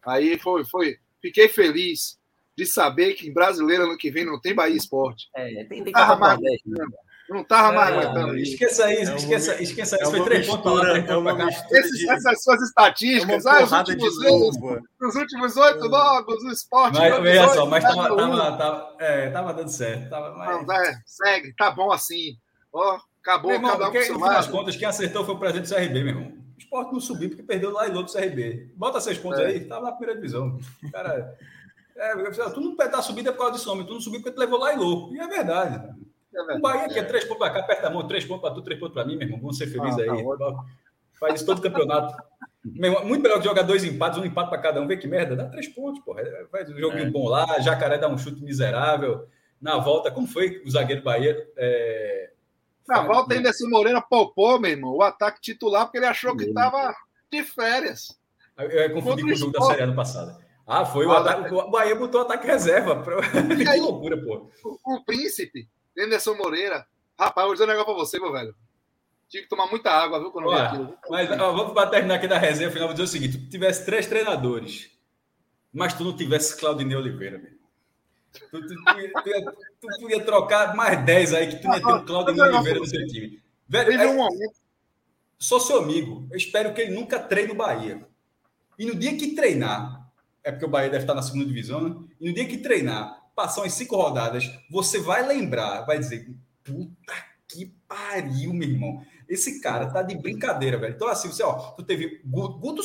Aí 0.05 0.37
foi, 0.37 0.63
foi. 0.65 0.97
Fiquei 1.21 1.47
feliz 1.47 2.19
de 2.57 2.65
saber 2.65 3.13
que 3.13 3.27
em 3.29 3.33
brasileiro 3.33 3.83
ano 3.85 3.97
que 3.97 4.11
vem 4.11 4.25
não 4.25 4.39
tem 4.39 4.53
Bahia 4.53 4.75
Esporte. 4.77 5.29
É, 5.35 5.63
tem, 5.65 5.83
tem 5.83 5.93
Ah, 5.95 6.15
mas- 6.15 6.33
Nordeste, 6.39 6.69
né? 6.69 6.85
Não 7.31 7.45
tava 7.45 7.71
mais 7.71 7.89
Ah, 7.95 7.99
aguentando 8.01 8.37
isso. 8.37 8.51
esqueça 8.53 8.91
isso, 8.93 9.03
É 9.03 9.13
uma 9.13 9.17
esqueça, 9.17 9.63
esqueça 9.63 9.95
É 9.95 10.01
isso. 10.01 10.11
Foi 10.11 10.19
uma 10.19 10.25
três 10.25 10.47
pontos 10.47 10.73
lá, 10.73 10.97
é 10.97 11.15
uma 11.15 11.49
Esses- 11.71 11.91
de... 11.99 12.09
essas 12.09 12.43
suas 12.43 12.61
É 12.61 12.63
estatísticas, 12.65 13.45
ah, 13.45 13.63
os 13.63 13.69
de 13.69 13.75
últimos, 13.93 14.17
os 15.01 15.15
últimos 15.15 15.55
oito 15.57 15.89
jogos, 15.89 16.43
o 16.43 16.49
esporte. 16.51 16.97
Mas, 16.99 17.21
veja 17.21 17.41
18, 17.41 17.55
só, 17.55 17.65
mas 17.67 17.83
tava, 17.83 17.95
ganhou 18.15 18.33
um. 18.33 18.37
tava, 18.37 18.57
tava, 18.57 18.95
é, 18.99 19.29
tava 19.29 19.53
dando 19.53 19.69
certo. 19.69 20.09
Tava, 20.09 20.35
mas... 20.37 20.67
Não, 20.67 20.73
é, 20.75 20.99
segue, 21.05 21.53
tá 21.55 21.71
bom 21.71 21.91
assim. 21.93 22.35
Ó, 22.73 22.99
acabou, 23.21 23.51
irmão, 23.53 23.71
cada 23.71 23.89
um 23.89 23.91
seu 23.93 24.01
no 24.13 24.19
final 24.19 24.33
das 24.33 24.47
contas, 24.47 24.75
quem 24.75 24.87
acertou 24.87 25.23
foi 25.23 25.35
o 25.35 25.39
presidente 25.39 25.69
do 25.69 25.73
CRB, 25.75 26.03
meu 26.03 26.07
irmão. 26.07 26.33
O 26.57 26.59
esporte 26.59 26.91
não 26.93 26.99
subiu 26.99 27.29
porque 27.29 27.43
perdeu 27.43 27.71
lá 27.71 27.87
e 27.87 27.95
outro 27.95 28.11
CRB. 28.13 28.71
Bota 28.75 28.99
seis 28.99 29.17
pontos 29.17 29.39
É. 29.39 29.45
aí, 29.45 29.61
tava 29.61 29.85
na 29.85 29.91
primeira 29.93 30.15
divisão. 30.19 30.59
Cara, 30.91 31.33
é, 31.95 32.13
tu 32.53 32.59
não 32.59 32.75
tá 32.75 33.01
subindo 33.01 33.29
é 33.29 33.31
por 33.31 33.37
causa 33.39 33.53
disso, 33.53 33.71
homem. 33.71 33.85
Tu 33.85 33.93
não 33.93 34.01
subiu 34.01 34.19
porque 34.21 34.35
tu 34.35 34.39
levou 34.39 34.59
lá 34.59 34.73
e 34.73 34.77
louco. 34.77 35.15
E 35.15 35.19
é 35.19 35.27
verdade. 35.27 35.95
É 36.33 36.41
O. 36.55 36.59
Bahia 36.61 36.85
aqui 36.85 36.99
é 36.99 37.03
três 37.03 37.23
pontos 37.25 37.39
pra 37.39 37.49
cá, 37.49 37.59
aperta 37.59 37.87
a 37.87 37.89
mão, 37.89 38.07
três 38.07 38.23
pontos 38.25 38.41
pra 38.41 38.51
tu, 38.51 38.61
três 38.61 38.79
pontos 38.79 38.93
pra 38.93 39.05
mim, 39.05 39.15
meu 39.17 39.27
irmão. 39.27 39.39
Vamos 39.41 39.57
ser 39.57 39.67
felizes 39.67 39.99
Ah, 39.99 40.05
tá 40.05 40.13
aí. 40.13 40.55
Faz 41.19 41.35
isso 41.35 41.45
todo 41.45 41.59
o 41.59 41.61
campeonato. 41.61 42.15
Irmão, 42.65 43.05
muito 43.05 43.21
melhor 43.21 43.39
que 43.39 43.45
jogar 43.45 43.63
dois 43.63 43.83
empates, 43.83 44.19
um 44.19 44.25
empate 44.25 44.49
pra 44.49 44.57
cada 44.59 44.81
um. 44.81 44.87
Vê 44.87 44.97
que 44.97 45.07
merda, 45.07 45.35
dá 45.35 45.45
três 45.47 45.67
pontos, 45.67 46.03
porra. 46.03 46.21
Faz 46.51 46.69
um 46.69 46.77
joguinho 46.77 47.07
É. 47.07 47.09
bom 47.09 47.27
lá, 47.27 47.59
Jacaré 47.59 47.97
dá 47.97 48.07
um 48.07 48.17
chute 48.17 48.41
miserável. 48.43 49.27
Na 49.61 49.77
volta, 49.77 50.09
como 50.09 50.25
foi 50.27 50.61
o 50.65 50.69
zagueiro 50.71 51.03
Bahia? 51.03 51.37
É... 51.57 52.31
Na 52.87 53.01
volta, 53.03 53.35
ainda 53.35 53.49
esse 53.49 53.67
Moreira 53.69 54.01
poupou, 54.01 54.59
meu 54.59 54.71
irmão, 54.71 54.95
o 54.95 55.01
ataque 55.03 55.39
titular, 55.39 55.85
porque 55.85 55.97
ele 55.99 56.05
achou 56.07 56.35
que 56.35 56.45
estava 56.45 56.93
de 57.31 57.43
férias. 57.43 58.19
Eu, 58.57 58.67
eu 58.69 58.93
confundi 58.93 59.21
com 59.23 59.29
o 59.29 59.31
o 59.31 59.35
jogo 59.35 59.51
da. 59.53 59.61
Série 59.65 59.81
A 59.81 59.85
ano 59.85 59.95
passado. 59.95 60.43
Ah, 60.67 60.85
foi 60.85 61.05
o 61.05 61.11
Ah, 61.11 61.19
ataque. 61.19 61.53
O 61.53 61.69
Bahia 61.69 61.95
botou 61.95 62.21
ataque 62.21 62.47
reserva. 62.47 62.95
Pra... 63.03 63.21
que 63.21 63.79
loucura, 63.79 64.17
pô. 64.17 64.49
O, 64.63 64.95
o 64.95 65.05
príncipe, 65.05 65.67
Anderson 65.97 66.35
Moreira. 66.35 66.85
Rapaz, 67.19 67.43
eu 67.43 67.47
vou 67.47 67.53
dizer 67.53 67.63
um 67.65 67.67
negócio 67.67 67.85
pra 67.85 67.93
você, 67.93 68.19
meu 68.19 68.31
velho. 68.31 68.55
Tive 69.29 69.43
que 69.43 69.49
tomar 69.49 69.67
muita 69.67 69.89
água, 69.91 70.19
viu, 70.19 70.31
quando 70.31 70.47
Olha, 70.49 70.63
aquilo. 70.67 70.97
mas 71.09 71.31
ó, 71.39 71.53
vamos 71.53 71.89
terminar 71.89 72.15
aqui 72.15 72.27
da 72.27 72.37
resenha 72.37 72.69
final. 72.71 72.87
Vou 72.87 72.93
dizer 72.93 73.03
o 73.05 73.07
seguinte: 73.07 73.37
tu 73.37 73.49
tivesse 73.49 73.85
três 73.85 74.05
treinadores, 74.07 74.91
mas 75.73 75.93
tu 75.93 76.03
não 76.03 76.15
tivesse 76.15 76.57
Claudinei 76.59 76.97
Oliveira, 76.97 77.37
meu. 77.37 77.51
Tu, 78.33 78.39
tu, 78.49 78.67
tu, 78.67 78.99
ia- 78.99 79.11
tu 79.13 79.29
ia- 79.29 79.45
tu 79.79 79.87
podia 79.99 80.23
trocar 80.25 80.75
mais 80.75 81.03
10 81.05 81.33
aí 81.33 81.47
que 81.49 81.57
tu 81.61 81.67
ia 81.67 81.79
ter 81.81 81.91
o 81.93 82.05
Claudinei 82.05 82.41
Oliveira 82.43 82.79
no 82.79 82.85
seu 82.85 83.05
time. 83.07 83.41
Velho, 83.69 83.91
é- 83.93 84.47
sou 85.39 85.59
seu 85.59 85.77
amigo. 85.79 86.27
Eu 86.29 86.37
espero 86.37 86.73
que 86.73 86.81
ele 86.81 86.95
nunca 86.95 87.19
treine 87.19 87.51
o 87.51 87.55
Bahia. 87.55 88.05
E 88.77 88.85
no 88.85 88.95
dia 88.95 89.15
que 89.17 89.33
treinar, 89.35 90.09
é 90.43 90.51
porque 90.51 90.65
o 90.65 90.69
Bahia 90.69 90.89
deve 90.89 91.03
estar 91.03 91.13
na 91.13 91.21
segunda 91.21 91.45
divisão, 91.45 91.81
né? 91.81 91.95
E 92.19 92.27
no 92.29 92.33
dia 92.35 92.47
que 92.47 92.57
treinar, 92.57 93.20
passar 93.35 93.61
umas 93.61 93.73
cinco 93.73 93.95
rodadas, 93.95 94.49
você 94.69 94.99
vai 94.99 95.25
lembrar, 95.25 95.81
vai 95.81 95.99
dizer: 95.99 96.33
puta 96.63 97.13
que 97.47 97.73
pariu, 97.87 98.53
meu 98.53 98.69
irmão. 98.69 99.05
Esse 99.27 99.61
cara 99.61 99.91
tá 99.91 100.01
de 100.01 100.15
brincadeira, 100.15 100.77
velho. 100.77 100.93
Então, 100.93 101.07
assim, 101.07 101.29
você, 101.29 101.43
ó, 101.43 101.53
tu 101.71 101.83
teve. 101.83 102.21
Guto, 102.25 102.83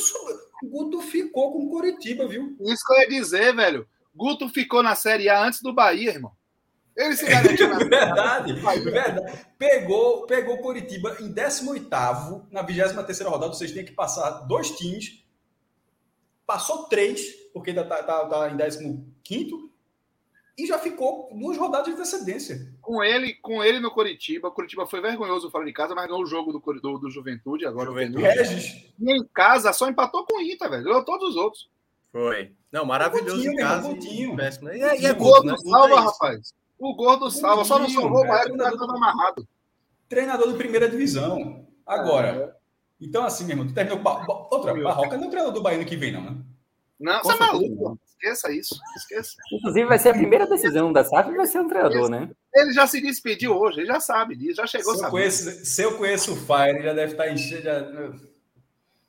Guto, 0.63 1.01
ficou 1.01 1.53
com 1.53 1.65
o 1.65 1.69
Coritiba, 1.69 2.27
viu? 2.27 2.55
Isso 2.61 2.85
que 2.85 2.93
eu 2.93 2.99
ia 2.99 3.07
dizer, 3.09 3.55
velho. 3.55 3.87
Guto 4.15 4.49
ficou 4.49 4.81
na 4.81 4.95
Série 4.95 5.29
A 5.29 5.43
antes 5.43 5.61
do 5.61 5.73
Bahia, 5.73 6.11
irmão. 6.11 6.31
Ele 6.95 7.15
se 7.15 7.27
garantiu 7.27 7.69
na 7.69 7.77
Verdade, 7.85 8.53
verdade. 8.53 9.45
Pegou, 9.57 10.25
pegou 10.25 10.55
o 10.55 10.61
Coritiba 10.61 11.15
em 11.19 11.31
18 11.31 11.87
na 12.51 12.63
23 12.63 13.19
rodada, 13.21 13.53
vocês 13.53 13.71
têm 13.71 13.85
que 13.85 13.91
passar 13.91 14.31
dois 14.47 14.71
times. 14.71 15.23
Passou 16.45 16.87
três, 16.87 17.21
porque 17.53 17.69
ainda 17.69 17.83
tá, 17.83 18.01
tá, 18.01 18.25
tá 18.25 18.49
em 18.49 19.05
15 19.23 19.71
e 20.57 20.65
já 20.65 20.79
ficou 20.79 21.29
duas 21.33 21.55
rodadas 21.57 21.87
de 21.87 21.93
antecedência. 21.93 22.73
com 22.81 23.03
ele, 23.03 23.35
com 23.35 23.63
ele 23.63 23.79
no 23.79 23.91
Coritiba. 23.91 24.47
O 24.47 24.51
Coritiba 24.51 24.87
foi 24.87 24.99
vergonhoso 25.01 25.51
fora 25.51 25.63
de 25.65 25.71
casa, 25.71 25.93
mas 25.93 26.07
ganhou 26.07 26.23
o 26.23 26.25
jogo 26.25 26.51
do, 26.51 26.59
do, 26.79 26.97
do 26.97 27.09
Juventude 27.11 27.65
agora. 27.65 27.89
o 27.89 27.93
Juventude. 27.93 28.23
Regis, 28.23 28.85
E 28.99 29.11
em 29.11 29.23
casa 29.33 29.71
só 29.71 29.87
empatou 29.87 30.25
com 30.25 30.37
o 30.37 30.41
Inter, 30.41 30.69
velho. 30.69 30.83
Ganhou 30.83 31.05
todos 31.05 31.29
os 31.29 31.35
outros. 31.35 31.69
Foi. 32.11 32.51
Não, 32.71 32.85
maravilhoso 32.85 33.47
em 33.47 33.55
casa. 33.55 33.89
irmão, 33.91 34.33
e 34.33 34.35
péssimo. 34.35 34.69
E 34.69 34.81
é, 34.81 34.99
e 35.01 35.05
é 35.05 35.13
gordo 35.13 35.45
né? 35.51 35.57
Salva, 35.57 35.93
é 35.93 35.99
rapaz. 35.99 36.53
O 36.79 36.95
gordo 36.95 37.29
salva. 37.29 37.63
Só 37.63 37.77
não 37.77 37.89
salvou 37.89 38.21
o 38.21 38.25
é, 38.25 38.27
Bahia 38.27 38.43
porque 38.45 38.57
treinador- 38.57 38.81
estava 38.81 38.97
amarrado. 38.97 39.47
treinador 40.09 40.51
de 40.51 40.57
primeira 40.57 40.89
divisão. 40.89 41.67
Agora. 41.85 42.27
É. 42.53 42.57
Então, 42.99 43.23
assim, 43.23 43.43
meu 43.45 43.53
irmão, 43.53 43.67
tu 43.67 43.73
terminou. 43.75 43.99
Outra, 44.49 44.73
Barroca 44.73 45.17
não 45.17 45.25
é 45.25 45.27
o 45.27 45.29
treinador 45.29 45.53
do 45.53 45.61
Bahia 45.61 45.77
no 45.77 45.85
que 45.85 45.95
vem, 45.95 46.11
não, 46.11 46.21
né? 46.21 46.35
Não, 46.99 47.21
você 47.21 47.33
é 47.33 47.39
maluco. 47.39 47.99
Esqueça 48.05 48.51
isso. 48.51 48.79
Esqueça. 48.95 49.35
Inclusive, 49.51 49.85
vai 49.85 49.99
ser 49.99 50.09
a 50.09 50.13
primeira 50.13 50.47
decisão 50.47 50.91
da 50.91 51.03
SAF 51.03 51.31
vai 51.35 51.45
ser 51.45 51.59
um 51.59 51.67
treinador, 51.67 52.09
né? 52.09 52.29
Ele 52.53 52.73
já 52.73 52.87
se 52.87 52.99
despediu 52.99 53.55
hoje, 53.55 53.81
ele 53.81 53.87
já 53.87 53.99
sabe 53.99 54.35
disso, 54.35 54.55
já 54.55 54.65
chegou 54.65 54.95
Se 54.95 55.03
eu, 55.03 55.09
conheço, 55.09 55.65
se 55.65 55.81
eu 55.83 55.97
conheço 55.97 56.33
o 56.33 56.35
Fire, 56.35 56.81
já 56.81 56.93
deve 56.93 57.11
estar 57.11 57.31
enchendo. 57.31 57.61
Já... 57.61 57.83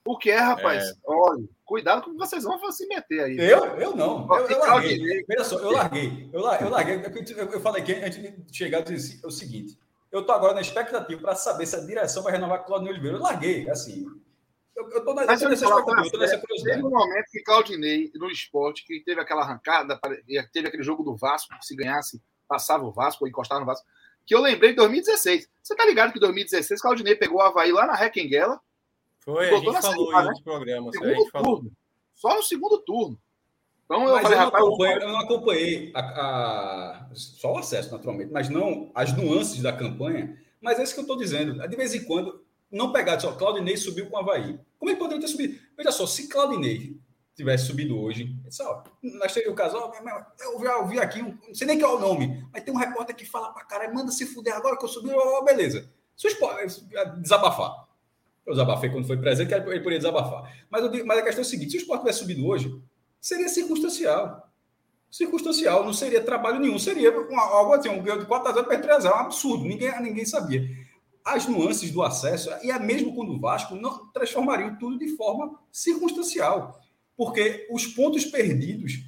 O 0.04 0.16
que 0.16 0.30
é, 0.30 0.38
rapaz? 0.38 0.94
Olha, 1.06 1.44
cuidado 1.64 2.02
com 2.02 2.10
o 2.10 2.12
que 2.12 2.18
vocês 2.18 2.44
vão 2.44 2.72
se 2.72 2.86
meter 2.86 3.20
aí. 3.20 3.36
Eu? 3.38 3.64
Eu 3.78 3.96
não. 3.96 4.26
Eu, 4.34 4.46
que 4.46 4.52
eu 4.52 4.58
larguei. 4.58 5.24
Veja 5.26 5.44
só, 5.44 5.58
eu 5.58 5.70
larguei. 5.70 6.28
Eu, 6.32 6.40
eu 6.40 6.70
larguei. 6.70 7.02
Eu, 7.36 7.52
eu 7.52 7.60
falei 7.60 7.82
aqui 7.82 7.92
antes 7.94 8.20
de 8.20 8.56
chegar 8.56 8.80
dizer 8.80 9.20
o 9.24 9.30
seguinte. 9.30 9.78
Eu 10.10 10.24
tô 10.24 10.32
agora 10.32 10.54
na 10.54 10.60
expectativa 10.60 11.20
para 11.20 11.34
saber 11.34 11.66
se 11.66 11.76
a 11.76 11.80
direção 11.80 12.22
vai 12.22 12.32
renovar 12.32 12.58
com 12.58 12.64
o 12.64 12.66
Claudinei 12.66 12.92
Oliveira. 12.92 13.18
Eu 13.18 13.22
larguei, 13.22 13.68
assim. 13.68 14.06
Eu, 14.78 14.88
eu 14.90 15.04
tô 15.04 15.12
na, 15.14 15.22
eu 15.22 15.26
tô 15.26 15.32
eu 15.44 15.48
nessa 15.50 15.64
expectativa, 15.64 16.10
tô 16.10 16.18
nessa 16.18 16.34
Teve 16.36 16.46
curiosidade. 16.46 16.82
um 16.84 16.90
momento 16.90 17.24
que 17.32 17.42
Claudinei, 17.42 18.10
no 18.14 18.30
esporte, 18.30 18.84
que 18.86 19.00
teve 19.00 19.20
aquela 19.20 19.42
arrancada, 19.42 19.98
teve 20.52 20.68
aquele 20.68 20.82
jogo 20.84 21.02
do 21.02 21.16
Vasco, 21.16 21.52
que 21.58 21.66
se 21.66 21.74
ganhasse, 21.74 22.22
passava 22.46 22.84
o 22.84 22.92
Vasco 22.92 23.24
ou 23.24 23.28
encostava 23.28 23.58
no 23.60 23.66
Vasco, 23.66 23.84
que 24.24 24.34
eu 24.34 24.40
lembrei 24.40 24.70
de 24.70 24.76
2016. 24.76 25.48
Você 25.62 25.74
tá 25.74 25.84
ligado 25.84 26.12
que 26.12 26.18
em 26.18 26.20
2016 26.20 26.80
Claudinei 26.80 27.16
pegou 27.16 27.38
o 27.38 27.42
Havaí 27.42 27.72
lá 27.72 27.86
na 27.86 27.94
Requenguela, 27.94 28.60
Foi, 29.20 29.48
a 29.48 29.50
Botou 29.50 29.72
gente 29.72 29.82
falou 29.82 30.06
Série 30.06 30.08
em 30.08 30.12
né? 30.12 30.26
outros 30.26 30.40
programas. 30.44 30.88
A 30.88 30.98
segundo 30.98 31.14
gente 31.16 31.30
falou. 31.30 31.54
turno. 31.56 31.72
Só 32.14 32.34
no 32.36 32.42
segundo 32.42 32.78
turno. 32.78 33.20
Então 33.84 34.04
eu 34.06 34.12
Mas 34.14 34.22
falei, 34.22 34.36
eu 34.36 34.40
não, 34.40 34.44
rapaz, 34.46 34.62
eu- 34.62 34.68
acompanhei, 34.68 34.96
eu 35.02 35.08
não 35.08 35.18
acompanhei 35.18 35.92
a- 35.94 36.00
a- 36.00 37.08
só 37.14 37.54
o 37.54 37.58
acesso, 37.58 37.90
naturalmente, 37.90 38.30
mas 38.32 38.48
não 38.48 38.90
as 38.94 39.16
nuances 39.16 39.60
da 39.62 39.72
campanha. 39.72 40.38
Mas 40.60 40.78
é 40.78 40.82
isso 40.82 40.92
que 40.94 41.00
eu 41.00 41.04
estou 41.04 41.16
dizendo. 41.16 41.66
De 41.68 41.76
vez 41.76 41.94
em 41.94 42.04
quando, 42.04 42.44
não 42.70 42.92
pegar 42.92 43.18
só 43.18 43.32
Claudinei 43.32 43.76
subiu 43.76 44.08
com 44.08 44.16
o 44.16 44.18
Havaí. 44.18 44.58
Como 44.78 44.90
ele 44.90 44.98
poderia 44.98 45.20
ter 45.20 45.28
subido? 45.28 45.58
Veja 45.76 45.90
só, 45.92 46.06
se 46.06 46.28
Claudinei 46.28 46.98
tivesse 47.34 47.66
subido 47.66 47.96
hoje, 47.96 48.34
só, 48.50 48.82
nós 49.00 49.32
teríamos 49.32 49.54
o 49.54 49.56
caso, 49.56 49.76
eu 50.40 50.60
já 50.60 50.78
ouvi 50.78 50.98
aqui, 50.98 51.22
não 51.22 51.54
sei 51.54 51.68
nem 51.68 51.78
qual 51.78 51.92
é 51.92 51.96
o 51.96 52.00
nome, 52.00 52.44
mas 52.52 52.64
tem 52.64 52.74
um 52.74 52.76
repórter 52.76 53.14
que 53.14 53.24
fala 53.24 53.52
pra 53.52 53.64
caralho, 53.64 53.94
manda 53.94 54.10
se 54.10 54.26
fuder 54.26 54.54
agora 54.56 54.76
que 54.76 54.84
eu 54.84 54.88
subi, 54.88 55.10
ó, 55.12 55.42
beleza. 55.44 55.88
Se 56.16 56.26
o 56.26 56.30
esporte 56.30 56.84
desabafar. 57.20 57.86
Eu 58.44 58.54
desabafei 58.54 58.90
quando 58.90 59.06
foi 59.06 59.16
presente, 59.16 59.48
que 59.48 59.54
ele 59.54 59.62
poderia 59.62 59.98
desabafar. 59.98 60.52
Mas, 60.68 60.82
eu 60.82 61.06
mas 61.06 61.18
a 61.18 61.22
questão 61.22 61.44
é 61.44 61.46
a 61.46 61.48
seguinte: 61.48 61.70
se 61.70 61.76
o 61.76 61.80
esporte 61.80 62.00
tivesse 62.00 62.18
subido 62.20 62.44
hoje, 62.44 62.82
seria 63.20 63.48
circunstancial. 63.48 64.50
Circunstancial, 65.10 65.84
não 65.84 65.92
seria 65.92 66.20
trabalho 66.20 66.58
nenhum, 66.58 66.78
seria 66.78 67.14
algo 67.14 67.72
assim, 67.72 67.88
um 67.88 68.02
ganho 68.02 68.18
de 68.18 68.26
4 68.26 68.48
a 68.48 68.52
0 68.52 68.66
para 68.66 68.78
3 68.78 68.96
a 68.96 69.00
0, 69.00 69.14
um 69.14 69.18
absurdo, 69.18 69.64
ninguém, 69.64 70.02
ninguém 70.02 70.24
sabia. 70.24 70.68
As 71.24 71.46
nuances 71.46 71.90
do 71.90 72.02
acesso, 72.02 72.50
e 72.62 72.70
é 72.70 72.78
mesmo 72.78 73.14
quando 73.14 73.32
o 73.32 73.40
Vasco, 73.40 73.74
não 73.74 74.06
transformariam 74.12 74.76
tudo 74.78 74.98
de 74.98 75.16
forma 75.16 75.58
circunstancial, 75.70 76.80
porque 77.16 77.66
os 77.70 77.86
pontos 77.86 78.24
perdidos, 78.24 79.04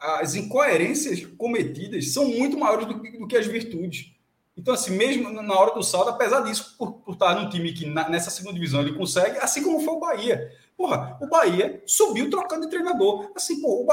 as 0.00 0.34
incoerências 0.34 1.24
cometidas 1.36 2.12
são 2.12 2.26
muito 2.26 2.58
maiores 2.58 2.86
do 2.86 3.00
que, 3.00 3.18
do 3.18 3.26
que 3.26 3.36
as 3.36 3.46
virtudes. 3.46 4.12
Então, 4.56 4.74
assim, 4.74 4.96
mesmo 4.96 5.30
na 5.30 5.58
hora 5.58 5.74
do 5.74 5.82
saldo, 5.82 6.10
apesar 6.10 6.40
disso, 6.40 6.74
por, 6.76 6.92
por 6.92 7.14
estar 7.14 7.34
num 7.34 7.48
time 7.48 7.72
que 7.72 7.86
na- 7.86 8.08
nessa 8.08 8.30
segunda 8.30 8.54
divisão 8.54 8.82
ele 8.82 8.94
consegue, 8.94 9.38
assim 9.38 9.62
como 9.62 9.80
foi 9.80 9.94
o 9.94 10.00
Bahia. 10.00 10.52
Porra, 10.76 11.18
o 11.20 11.26
Bahia 11.26 11.82
subiu 11.86 12.28
trocando 12.28 12.62
de 12.62 12.70
treinador. 12.70 13.30
Assim, 13.34 13.60
pô, 13.60 13.86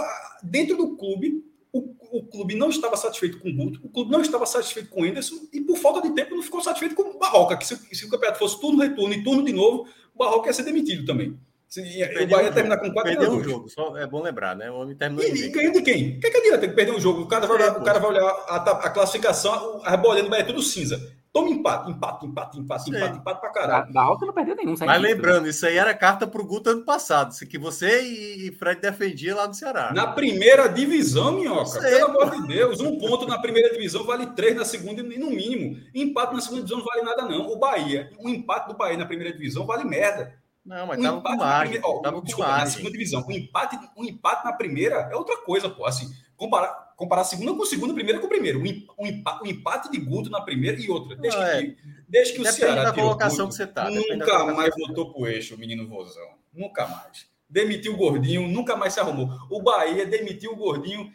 dentro 0.44 0.76
do 0.76 0.98
clube, 0.98 1.46
o, 1.78 2.20
o 2.20 2.24
clube 2.24 2.56
não 2.56 2.70
estava 2.70 2.98
satisfeito 2.98 3.40
com 3.40 3.50
o 3.50 3.54
Guto, 3.54 3.80
o 3.84 3.90
clube 3.90 4.12
não 4.12 4.22
estava 4.22 4.46
satisfeito 4.46 4.90
com 4.90 5.02
o 5.02 5.06
Anderson, 5.06 5.36
e 5.54 5.62
por 5.62 5.78
falta 5.78 6.02
de 6.02 6.14
tempo 6.14 6.36
não 6.36 6.44
ficou 6.44 6.62
satisfeito 6.62 6.96
com 6.96 7.04
o 7.04 7.20
Barroca, 7.20 7.58
que 7.58 7.66
se, 7.66 7.76
se 7.96 8.06
o 8.06 8.10
campeonato 8.10 8.40
fosse 8.40 8.60
turno, 8.60 8.82
retorno 8.82 9.14
e 9.14 9.24
turno 9.24 9.44
de 9.44 9.54
novo, 9.54 9.88
o 10.14 10.18
Barroca 10.18 10.50
ia 10.50 10.54
ser 10.54 10.64
demitido 10.64 11.06
também. 11.06 11.38
Se, 11.68 11.82
o 11.82 12.28
Bahia 12.28 12.50
um 12.50 12.54
terminar 12.54 12.78
com 12.78 12.92
quatro 12.92 13.12
Perdeu 13.12 13.34
um 13.34 13.44
jogo, 13.44 13.70
só 13.70 13.98
é 13.98 14.08
bom 14.08 14.22
lembrar, 14.22 14.56
né? 14.56 14.72
O 14.72 14.76
homem 14.76 14.96
terminou 14.96 15.26
E, 15.26 15.30
e 15.30 15.72
de 15.72 15.82
quem? 15.82 16.16
O 16.16 16.20
que, 16.22 16.28
é 16.28 16.32
que 16.32 16.38
adianta 16.38 16.70
perder 16.70 16.94
um 16.94 17.00
jogo? 17.00 17.24
O 17.24 17.28
cara 17.28 17.46
vai 17.46 17.58
olhar, 17.58 17.76
É, 17.76 17.78
o 17.78 17.84
cara 17.84 18.00
vai 18.00 18.10
olhar 18.10 18.24
a, 18.24 18.56
a 18.56 18.90
classificação, 18.90 19.82
a 19.84 19.92
rebolhando 19.92 20.30
vai 20.30 20.40
é 20.40 20.44
tudo 20.44 20.62
cinza. 20.62 21.17
Toma 21.38 21.50
empate, 21.52 21.92
empate, 21.92 22.26
empate, 22.26 22.60
empate, 22.60 22.90
empate, 22.90 23.18
empate 23.18 23.40
pra 23.42 23.50
caralho. 23.52 23.94
da 23.94 24.02
Alta 24.02 24.26
não 24.26 24.34
perdeu 24.34 24.56
nenhum. 24.56 24.72
Mas 24.80 24.80
disso. 24.80 25.02
lembrando, 25.02 25.48
isso 25.48 25.66
aí 25.68 25.78
era 25.78 25.94
carta 25.94 26.26
pro 26.26 26.44
Guto 26.46 26.70
ano 26.72 26.84
passado, 26.84 27.32
isso 27.32 27.46
que 27.46 27.60
você 27.60 28.02
e 28.02 28.52
Fred 28.54 28.82
defendia 28.82 29.36
lá 29.36 29.48
no 29.48 29.54
Ceará. 29.54 29.92
Na 29.94 30.08
primeira 30.08 30.68
divisão, 30.68 31.34
Minhoca, 31.34 31.66
Sei, 31.66 31.92
pelo 32.00 32.10
amor 32.10 32.32
de 32.32 32.48
Deus, 32.48 32.80
um 32.80 32.98
ponto 32.98 33.28
na 33.28 33.40
primeira 33.40 33.70
divisão 33.72 34.04
vale 34.04 34.26
três 34.28 34.56
na 34.56 34.66
segunda, 34.66 35.02
e 35.02 35.20
no 35.20 35.30
mínimo. 35.30 35.80
Empate 35.94 36.34
na 36.34 36.42
segunda 36.42 36.62
divisão 36.64 36.80
não 36.80 36.86
vale 36.86 37.02
nada, 37.04 37.22
não. 37.24 37.48
O 37.52 37.60
Bahia, 37.60 38.10
um 38.20 38.30
empate 38.30 38.70
do 38.70 38.76
Bahia 38.78 38.98
na 38.98 39.06
primeira 39.06 39.32
divisão 39.32 39.66
vale 39.66 39.84
merda. 39.84 40.34
Não, 40.66 40.88
mas 40.88 41.00
Um 41.00 41.04
tava 41.04 41.14
com 41.14 41.20
empate 41.20 41.38
na 41.38 41.46
margem. 41.46 41.72
primeira, 41.74 41.88
ó, 41.98 42.02
Tava 42.02 42.18
com 42.18 42.24
desculpa, 42.26 42.50
na 42.52 42.58
margem. 42.58 42.74
segunda 42.76 42.92
divisão. 42.92 43.26
Um 43.28 43.32
empate, 43.32 43.80
um 43.96 44.04
empate 44.04 44.44
na 44.44 44.54
primeira 44.54 44.96
é 45.12 45.16
outra 45.16 45.38
coisa, 45.38 45.70
pô. 45.70 45.86
Assim, 45.86 46.10
comparar, 46.36 46.87
comparar 46.98 47.22
a 47.22 47.26
segunda 47.26 47.54
com 47.54 47.64
a 47.64 47.66
segunda, 47.66 47.94
primeira 47.94 48.20
com 48.20 48.26
o 48.26 48.30
primeiro. 48.30 48.60
Um 48.60 48.66
empa- 48.66 48.94
um 49.00 49.06
empate, 49.06 49.44
um 49.44 49.48
empate 49.48 49.92
de 49.92 50.00
Guto 50.00 50.30
na 50.30 50.42
primeira 50.42 50.78
e 50.82 50.90
outra. 50.90 51.16
Desde, 51.16 51.40
Não, 51.40 51.46
que, 51.46 51.52
é. 51.52 51.76
desde 52.10 52.34
que 52.34 52.42
o 52.42 52.52
Ceará 52.52 52.84
da 52.86 52.94
colocação 52.94 53.46
Guto, 53.46 53.50
que 53.50 53.56
você 53.64 53.68
tá, 53.68 53.90
Nunca 53.90 54.44
mais 54.54 54.74
voltou 54.76 55.14
pro 55.14 55.28
eixo, 55.28 55.56
o 55.56 55.58
menino 55.58 55.88
Vozão. 55.88 56.28
Nunca 56.52 56.86
mais. 56.88 57.28
Demitiu 57.50 57.94
o 57.94 57.98
Gordinho, 57.98 58.46
nunca 58.48 58.76
mais 58.76 58.94
se 58.94 59.00
arrumou. 59.00 59.30
O 59.50 59.62
Bahia 59.62 60.06
demitiu 60.06 60.52
o 60.52 60.56
Gordinho, 60.58 61.14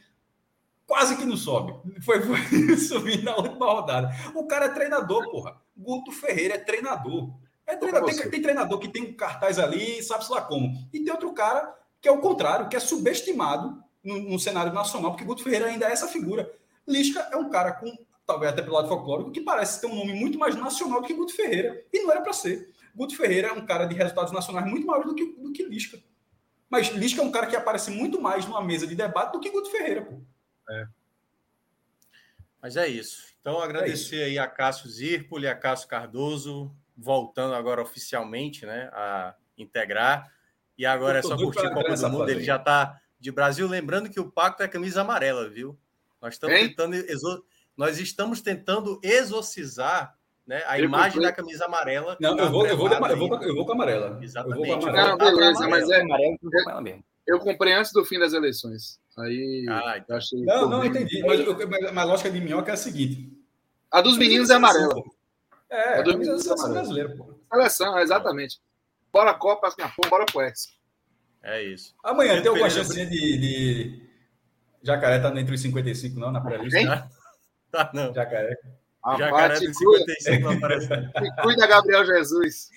quase 0.86 1.16
que 1.16 1.24
não 1.24 1.36
sobe. 1.36 1.74
Foi, 2.02 2.20
foi 2.22 2.38
subir 2.78 3.22
na 3.22 3.36
última 3.36 3.66
rodada. 3.66 4.08
O 4.34 4.46
cara 4.46 4.66
é 4.66 4.68
treinador, 4.70 5.30
porra. 5.30 5.60
Guto 5.76 6.12
Ferreira 6.12 6.54
é 6.54 6.58
treinador. 6.58 7.30
É 7.66 7.76
treinador. 7.76 8.08
Tem, 8.14 8.30
tem 8.30 8.42
treinador 8.42 8.78
que 8.78 8.88
tem 8.88 9.02
um 9.02 9.12
cartaz 9.14 9.58
ali, 9.58 10.02
sabe-se 10.02 10.30
lá 10.30 10.40
como. 10.42 10.72
E 10.92 11.00
tem 11.00 11.12
outro 11.12 11.32
cara 11.32 11.74
que 12.00 12.08
é 12.08 12.12
o 12.12 12.18
contrário, 12.20 12.68
que 12.68 12.76
é 12.76 12.80
subestimado 12.80 13.82
no, 14.02 14.18
no 14.20 14.38
cenário 14.38 14.72
nacional, 14.72 15.12
porque 15.12 15.24
Guto 15.24 15.42
Ferreira 15.42 15.66
ainda 15.66 15.88
é 15.88 15.92
essa 15.92 16.08
figura. 16.08 16.52
Lisca 16.86 17.20
é 17.32 17.36
um 17.36 17.50
cara 17.50 17.72
com, 17.72 17.92
talvez 18.26 18.52
até 18.52 18.62
pelo 18.62 18.74
lado 18.74 18.88
folclórico, 18.88 19.30
que 19.30 19.40
parece 19.40 19.80
ter 19.80 19.86
um 19.86 19.94
nome 19.94 20.14
muito 20.14 20.38
mais 20.38 20.56
nacional 20.56 21.00
do 21.00 21.06
que 21.06 21.14
Guto 21.14 21.34
Ferreira. 21.34 21.84
E 21.92 22.02
não 22.02 22.10
era 22.10 22.20
para 22.20 22.32
ser. 22.32 22.72
Guto 22.94 23.16
Ferreira 23.16 23.48
é 23.48 23.52
um 23.52 23.64
cara 23.64 23.86
de 23.86 23.94
resultados 23.94 24.32
nacionais 24.32 24.66
muito 24.66 24.86
maiores 24.86 25.08
do 25.08 25.14
que, 25.14 25.24
do 25.24 25.52
que 25.52 25.64
Lisca. 25.64 25.98
Mas 26.68 26.88
Lisca 26.88 27.20
é 27.20 27.24
um 27.24 27.30
cara 27.30 27.46
que 27.46 27.56
aparece 27.56 27.90
muito 27.90 28.20
mais 28.20 28.46
numa 28.46 28.62
mesa 28.62 28.86
de 28.86 28.94
debate 28.94 29.32
do 29.32 29.40
que 29.40 29.50
Guto 29.50 29.70
Ferreira, 29.70 30.02
pô. 30.02 30.20
Mas 32.60 32.76
é 32.76 32.86
isso. 32.86 33.32
Então, 33.40 33.60
agradecer 33.60 34.22
aí 34.22 34.38
a 34.38 34.46
Cássio 34.46 34.88
Zirpoli, 34.88 35.48
a 35.48 35.54
Cássio 35.54 35.88
Cardoso, 35.88 36.72
voltando 36.96 37.54
agora 37.54 37.82
oficialmente 37.82 38.64
né, 38.64 38.88
a 38.92 39.34
integrar. 39.58 40.32
E 40.78 40.86
agora 40.86 41.18
é 41.18 41.22
só 41.22 41.36
curtir 41.36 41.66
a 41.66 41.74
Copa 41.74 41.94
do 41.94 42.08
Mundo. 42.08 42.30
Ele 42.30 42.44
já 42.44 42.56
está 42.56 43.01
de 43.22 43.30
Brasil. 43.30 43.66
Lembrando 43.68 44.10
que 44.10 44.20
o 44.20 44.30
pacto 44.30 44.62
é 44.62 44.68
camisa 44.68 45.00
amarela, 45.00 45.48
viu? 45.48 45.78
Nós 46.20 46.34
estamos 46.34 46.56
Hein? 46.56 46.68
tentando, 46.68 46.94
exo- 46.94 47.44
nós 47.76 47.98
estamos 47.98 48.40
tentando 48.42 49.00
exorcizar 49.02 50.14
né, 50.46 50.62
a 50.66 50.78
Eu 50.78 50.86
imagem 50.86 51.12
comprei. 51.12 51.28
da 51.30 51.32
camisa 51.32 51.64
amarela. 51.66 52.16
Não, 52.20 52.36
eu 52.36 52.50
vou, 52.50 52.66
eu 52.66 52.76
vou, 52.76 52.88
eu 52.88 53.16
vou, 53.16 53.42
eu 53.42 53.54
vou 53.54 53.64
com 53.64 53.72
a 53.72 53.74
amarela. 53.76 54.18
Exatamente. 54.20 54.68
Eu 54.68 54.76
vou 54.76 54.80
com 54.80 54.88
a 54.88 54.92
Não, 54.92 54.98
amarela. 54.98 55.16
Pra 55.18 55.30
beleza, 55.30 55.68
mas 55.68 55.88
é, 55.90 56.00
Amarelo, 56.00 56.36
eu 56.42 56.50
vou 56.50 56.64
com 56.64 56.70
ela 56.70 56.80
mesmo. 56.80 57.04
eu 57.26 57.38
comprei 57.38 57.72
antes 57.74 57.92
do 57.92 58.04
fim 58.04 58.18
das 58.18 58.32
eleições. 58.32 59.00
Aí 59.16 59.64
Ah, 59.68 60.02
eu 60.08 60.16
achei. 60.16 60.40
Não, 60.42 60.68
não, 60.68 60.84
entendi. 60.84 61.22
Mas, 61.24 61.38
eu- 61.40 61.54
mas- 61.68 61.80
mas 61.92 61.96
a 61.98 62.04
lógica 62.04 62.30
de 62.30 62.40
minhoca 62.40 62.72
é 62.72 62.74
a 62.74 62.76
seguinte. 62.76 63.32
A 63.90 64.00
dos 64.00 64.18
meninos 64.18 64.50
é 64.50 64.54
amarela. 64.54 64.94
É, 65.70 65.98
A 66.00 66.02
dos 66.02 66.12
da 66.12 66.18
meninos 66.18 66.40
é 66.40 66.44
seleção 66.44 66.54
amarela. 66.54 66.74
brasileira, 66.74 67.16
pô. 67.16 67.34
Seleção, 67.52 67.98
exatamente. 68.00 68.60
Bora 69.12 69.32
Copa, 69.34 69.68
assim, 69.68 69.82
pô, 69.96 70.08
bora 70.08 70.26
pro 70.26 70.40
Ex. 70.42 70.76
É 71.42 71.62
isso. 71.62 71.94
Amanhã 72.04 72.40
tem 72.40 72.48
alguma 72.48 72.70
chance 72.70 72.94
de, 73.06 73.38
de... 73.38 74.02
Jacaré 74.82 75.18
tá 75.18 75.28
entre 75.40 75.54
os 75.54 75.60
55, 75.60 76.18
não, 76.18 76.30
na 76.32 76.40
pré-lista? 76.40 77.10
Tá, 77.72 77.90
não. 77.94 78.12
Jacaré. 78.12 78.54
Jacaré 79.02 79.30
Rapaz, 79.30 79.58
tem 79.60 79.72
te 79.72 79.78
cuida, 79.82 80.14
55 80.20 80.40
não 80.44 80.52
aparece. 80.58 80.88
te 80.92 81.42
cuida, 81.42 81.66
Gabriel 81.66 82.04
Jesus. 82.04 82.70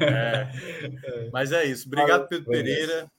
É. 0.00 1.28
Mas 1.32 1.50
é 1.50 1.64
isso. 1.64 1.88
Obrigado, 1.88 2.28
Pedro. 2.28 2.50
Pereira. 2.52 3.10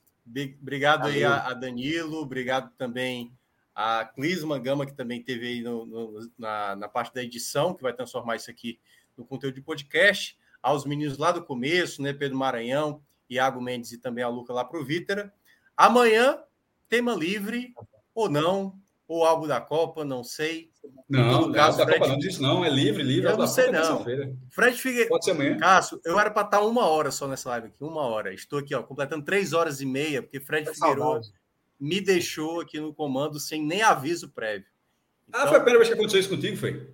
Obrigado 0.62 1.08
aí 1.08 1.26
a, 1.26 1.48
a 1.48 1.54
Danilo. 1.54 2.22
Obrigado 2.22 2.72
também 2.78 3.34
a 3.76 4.06
Clisma 4.06 4.58
Gama, 4.58 4.86
que 4.86 4.94
também 4.94 5.22
teve 5.22 5.48
aí 5.48 5.62
no- 5.62 5.86
no- 5.86 6.32
na, 6.40 6.78
na 6.78 6.88
parte 6.88 7.14
da 7.14 7.22
edição, 7.22 7.74
que 7.74 7.84
vai 7.84 7.92
transformar 7.92 8.38
isso 8.38 8.50
aqui 8.50 8.80
no 9.18 9.26
conteúdo 9.26 9.56
de 9.56 9.62
podcast. 9.62 10.38
Aos 10.64 10.86
meninos 10.86 11.18
lá 11.18 11.34
do 11.34 11.44
começo, 11.44 12.02
né? 12.02 12.14
Pedro 12.14 12.38
Maranhão, 12.38 13.02
Iago 13.30 13.62
Mendes 13.62 13.92
e 13.92 13.98
também 13.98 14.24
a 14.24 14.28
Luca 14.30 14.54
lá 14.54 14.64
para 14.66 14.80
o 14.80 14.86
Vítera. 14.86 15.34
Amanhã, 15.76 16.40
tema 16.90 17.14
livre 17.14 17.74
ou 18.16 18.30
não, 18.30 18.76
ou 19.08 19.24
algo 19.26 19.48
da 19.48 19.62
Copa, 19.62 20.04
não 20.04 20.24
sei. 20.24 20.70
Não, 21.10 21.42
não, 21.48 21.52
caso, 21.52 21.78
da 21.78 21.86
Fred- 21.86 22.00
Copa 22.00 22.12
não 22.12 22.18
disso 22.18 22.42
não, 22.42 22.64
é 22.66 22.70
livre, 22.70 23.04
livre. 23.04 23.30
Eu 23.30 23.36
é 23.36 23.38
não 23.38 23.48
sei, 23.48 23.66
Copa 23.68 23.80
não. 23.80 24.38
Fred 24.50 24.78
Figueiredo. 24.78 25.10
Pode 25.10 25.26
ser 25.26 25.32
amanhã. 25.32 25.58
Cássio, 25.58 26.02
eu 26.04 26.20
era 26.20 26.30
para 26.32 26.44
estar 26.46 26.62
uma 26.62 26.86
hora 26.88 27.12
só 27.12 27.28
nessa 27.28 27.50
live 27.50 27.68
aqui, 27.68 27.84
uma 27.84 28.02
hora. 28.02 28.34
Estou 28.34 28.60
aqui, 28.60 28.74
ó, 28.76 28.82
completando 28.84 29.24
três 29.24 29.54
horas 29.54 29.80
e 29.82 29.86
meia, 29.86 30.22
porque 30.22 30.40
Fred 30.40 30.70
Figueiredo 30.74 31.02
Saudade. 31.02 31.32
me 31.80 32.02
deixou 32.02 32.62
aqui 32.62 32.80
no 32.80 32.94
comando 32.94 33.40
sem 33.40 33.62
nem 33.66 33.82
aviso 33.82 34.30
prévio. 34.30 34.68
Ah, 35.32 35.40
Então- 35.40 35.48
foi 35.50 35.58
a 35.58 35.62
primeira 35.62 35.80
vez 35.80 35.88
que 35.90 35.94
aconteceu 35.94 36.20
isso 36.20 36.30
contigo, 36.30 36.58
foi? 36.58 36.90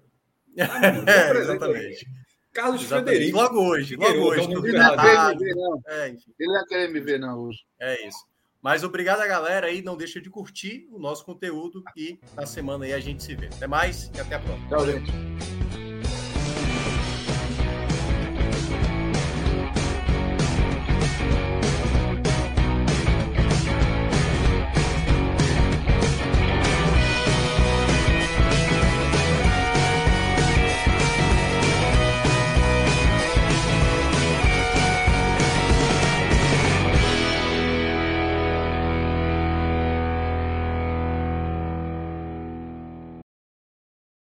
Ah, 0.60 1.12
É, 1.12 1.38
exatamente. 1.38 2.08
Carlos 2.54 2.82
exatamente. 2.84 3.16
Frederico. 3.16 3.38
Logo 3.38 3.60
hoje, 3.68 3.96
logo 3.96 4.20
hoje. 4.20 4.40
é 4.40 4.44
Ele 4.44 4.54
não 4.54 4.62
me 4.62 4.72
ver, 4.72 5.56
não. 5.56 5.82
É, 5.88 6.08
Ele 6.10 6.54
não 6.54 6.66
querer 6.68 6.88
me 6.92 7.00
ver, 7.00 7.20
não, 7.20 7.40
hoje. 7.40 7.60
é 7.80 8.08
isso. 8.08 8.20
Mas 8.62 8.82
obrigado 8.82 9.20
a 9.20 9.28
galera 9.28 9.68
aí, 9.68 9.82
não 9.82 9.98
deixa 9.98 10.22
de 10.22 10.30
curtir 10.30 10.88
o 10.90 10.98
nosso 10.98 11.26
conteúdo 11.26 11.84
e 11.98 12.18
na 12.34 12.46
semana 12.46 12.86
aí 12.86 12.94
a 12.94 13.00
gente 13.00 13.22
se 13.22 13.36
vê. 13.36 13.48
Até 13.48 13.68
mais 13.68 14.10
e 14.16 14.22
até 14.22 14.36
a 14.36 14.40
próxima. 14.40 14.70
Tchau, 14.70 14.86
gente. 14.86 15.53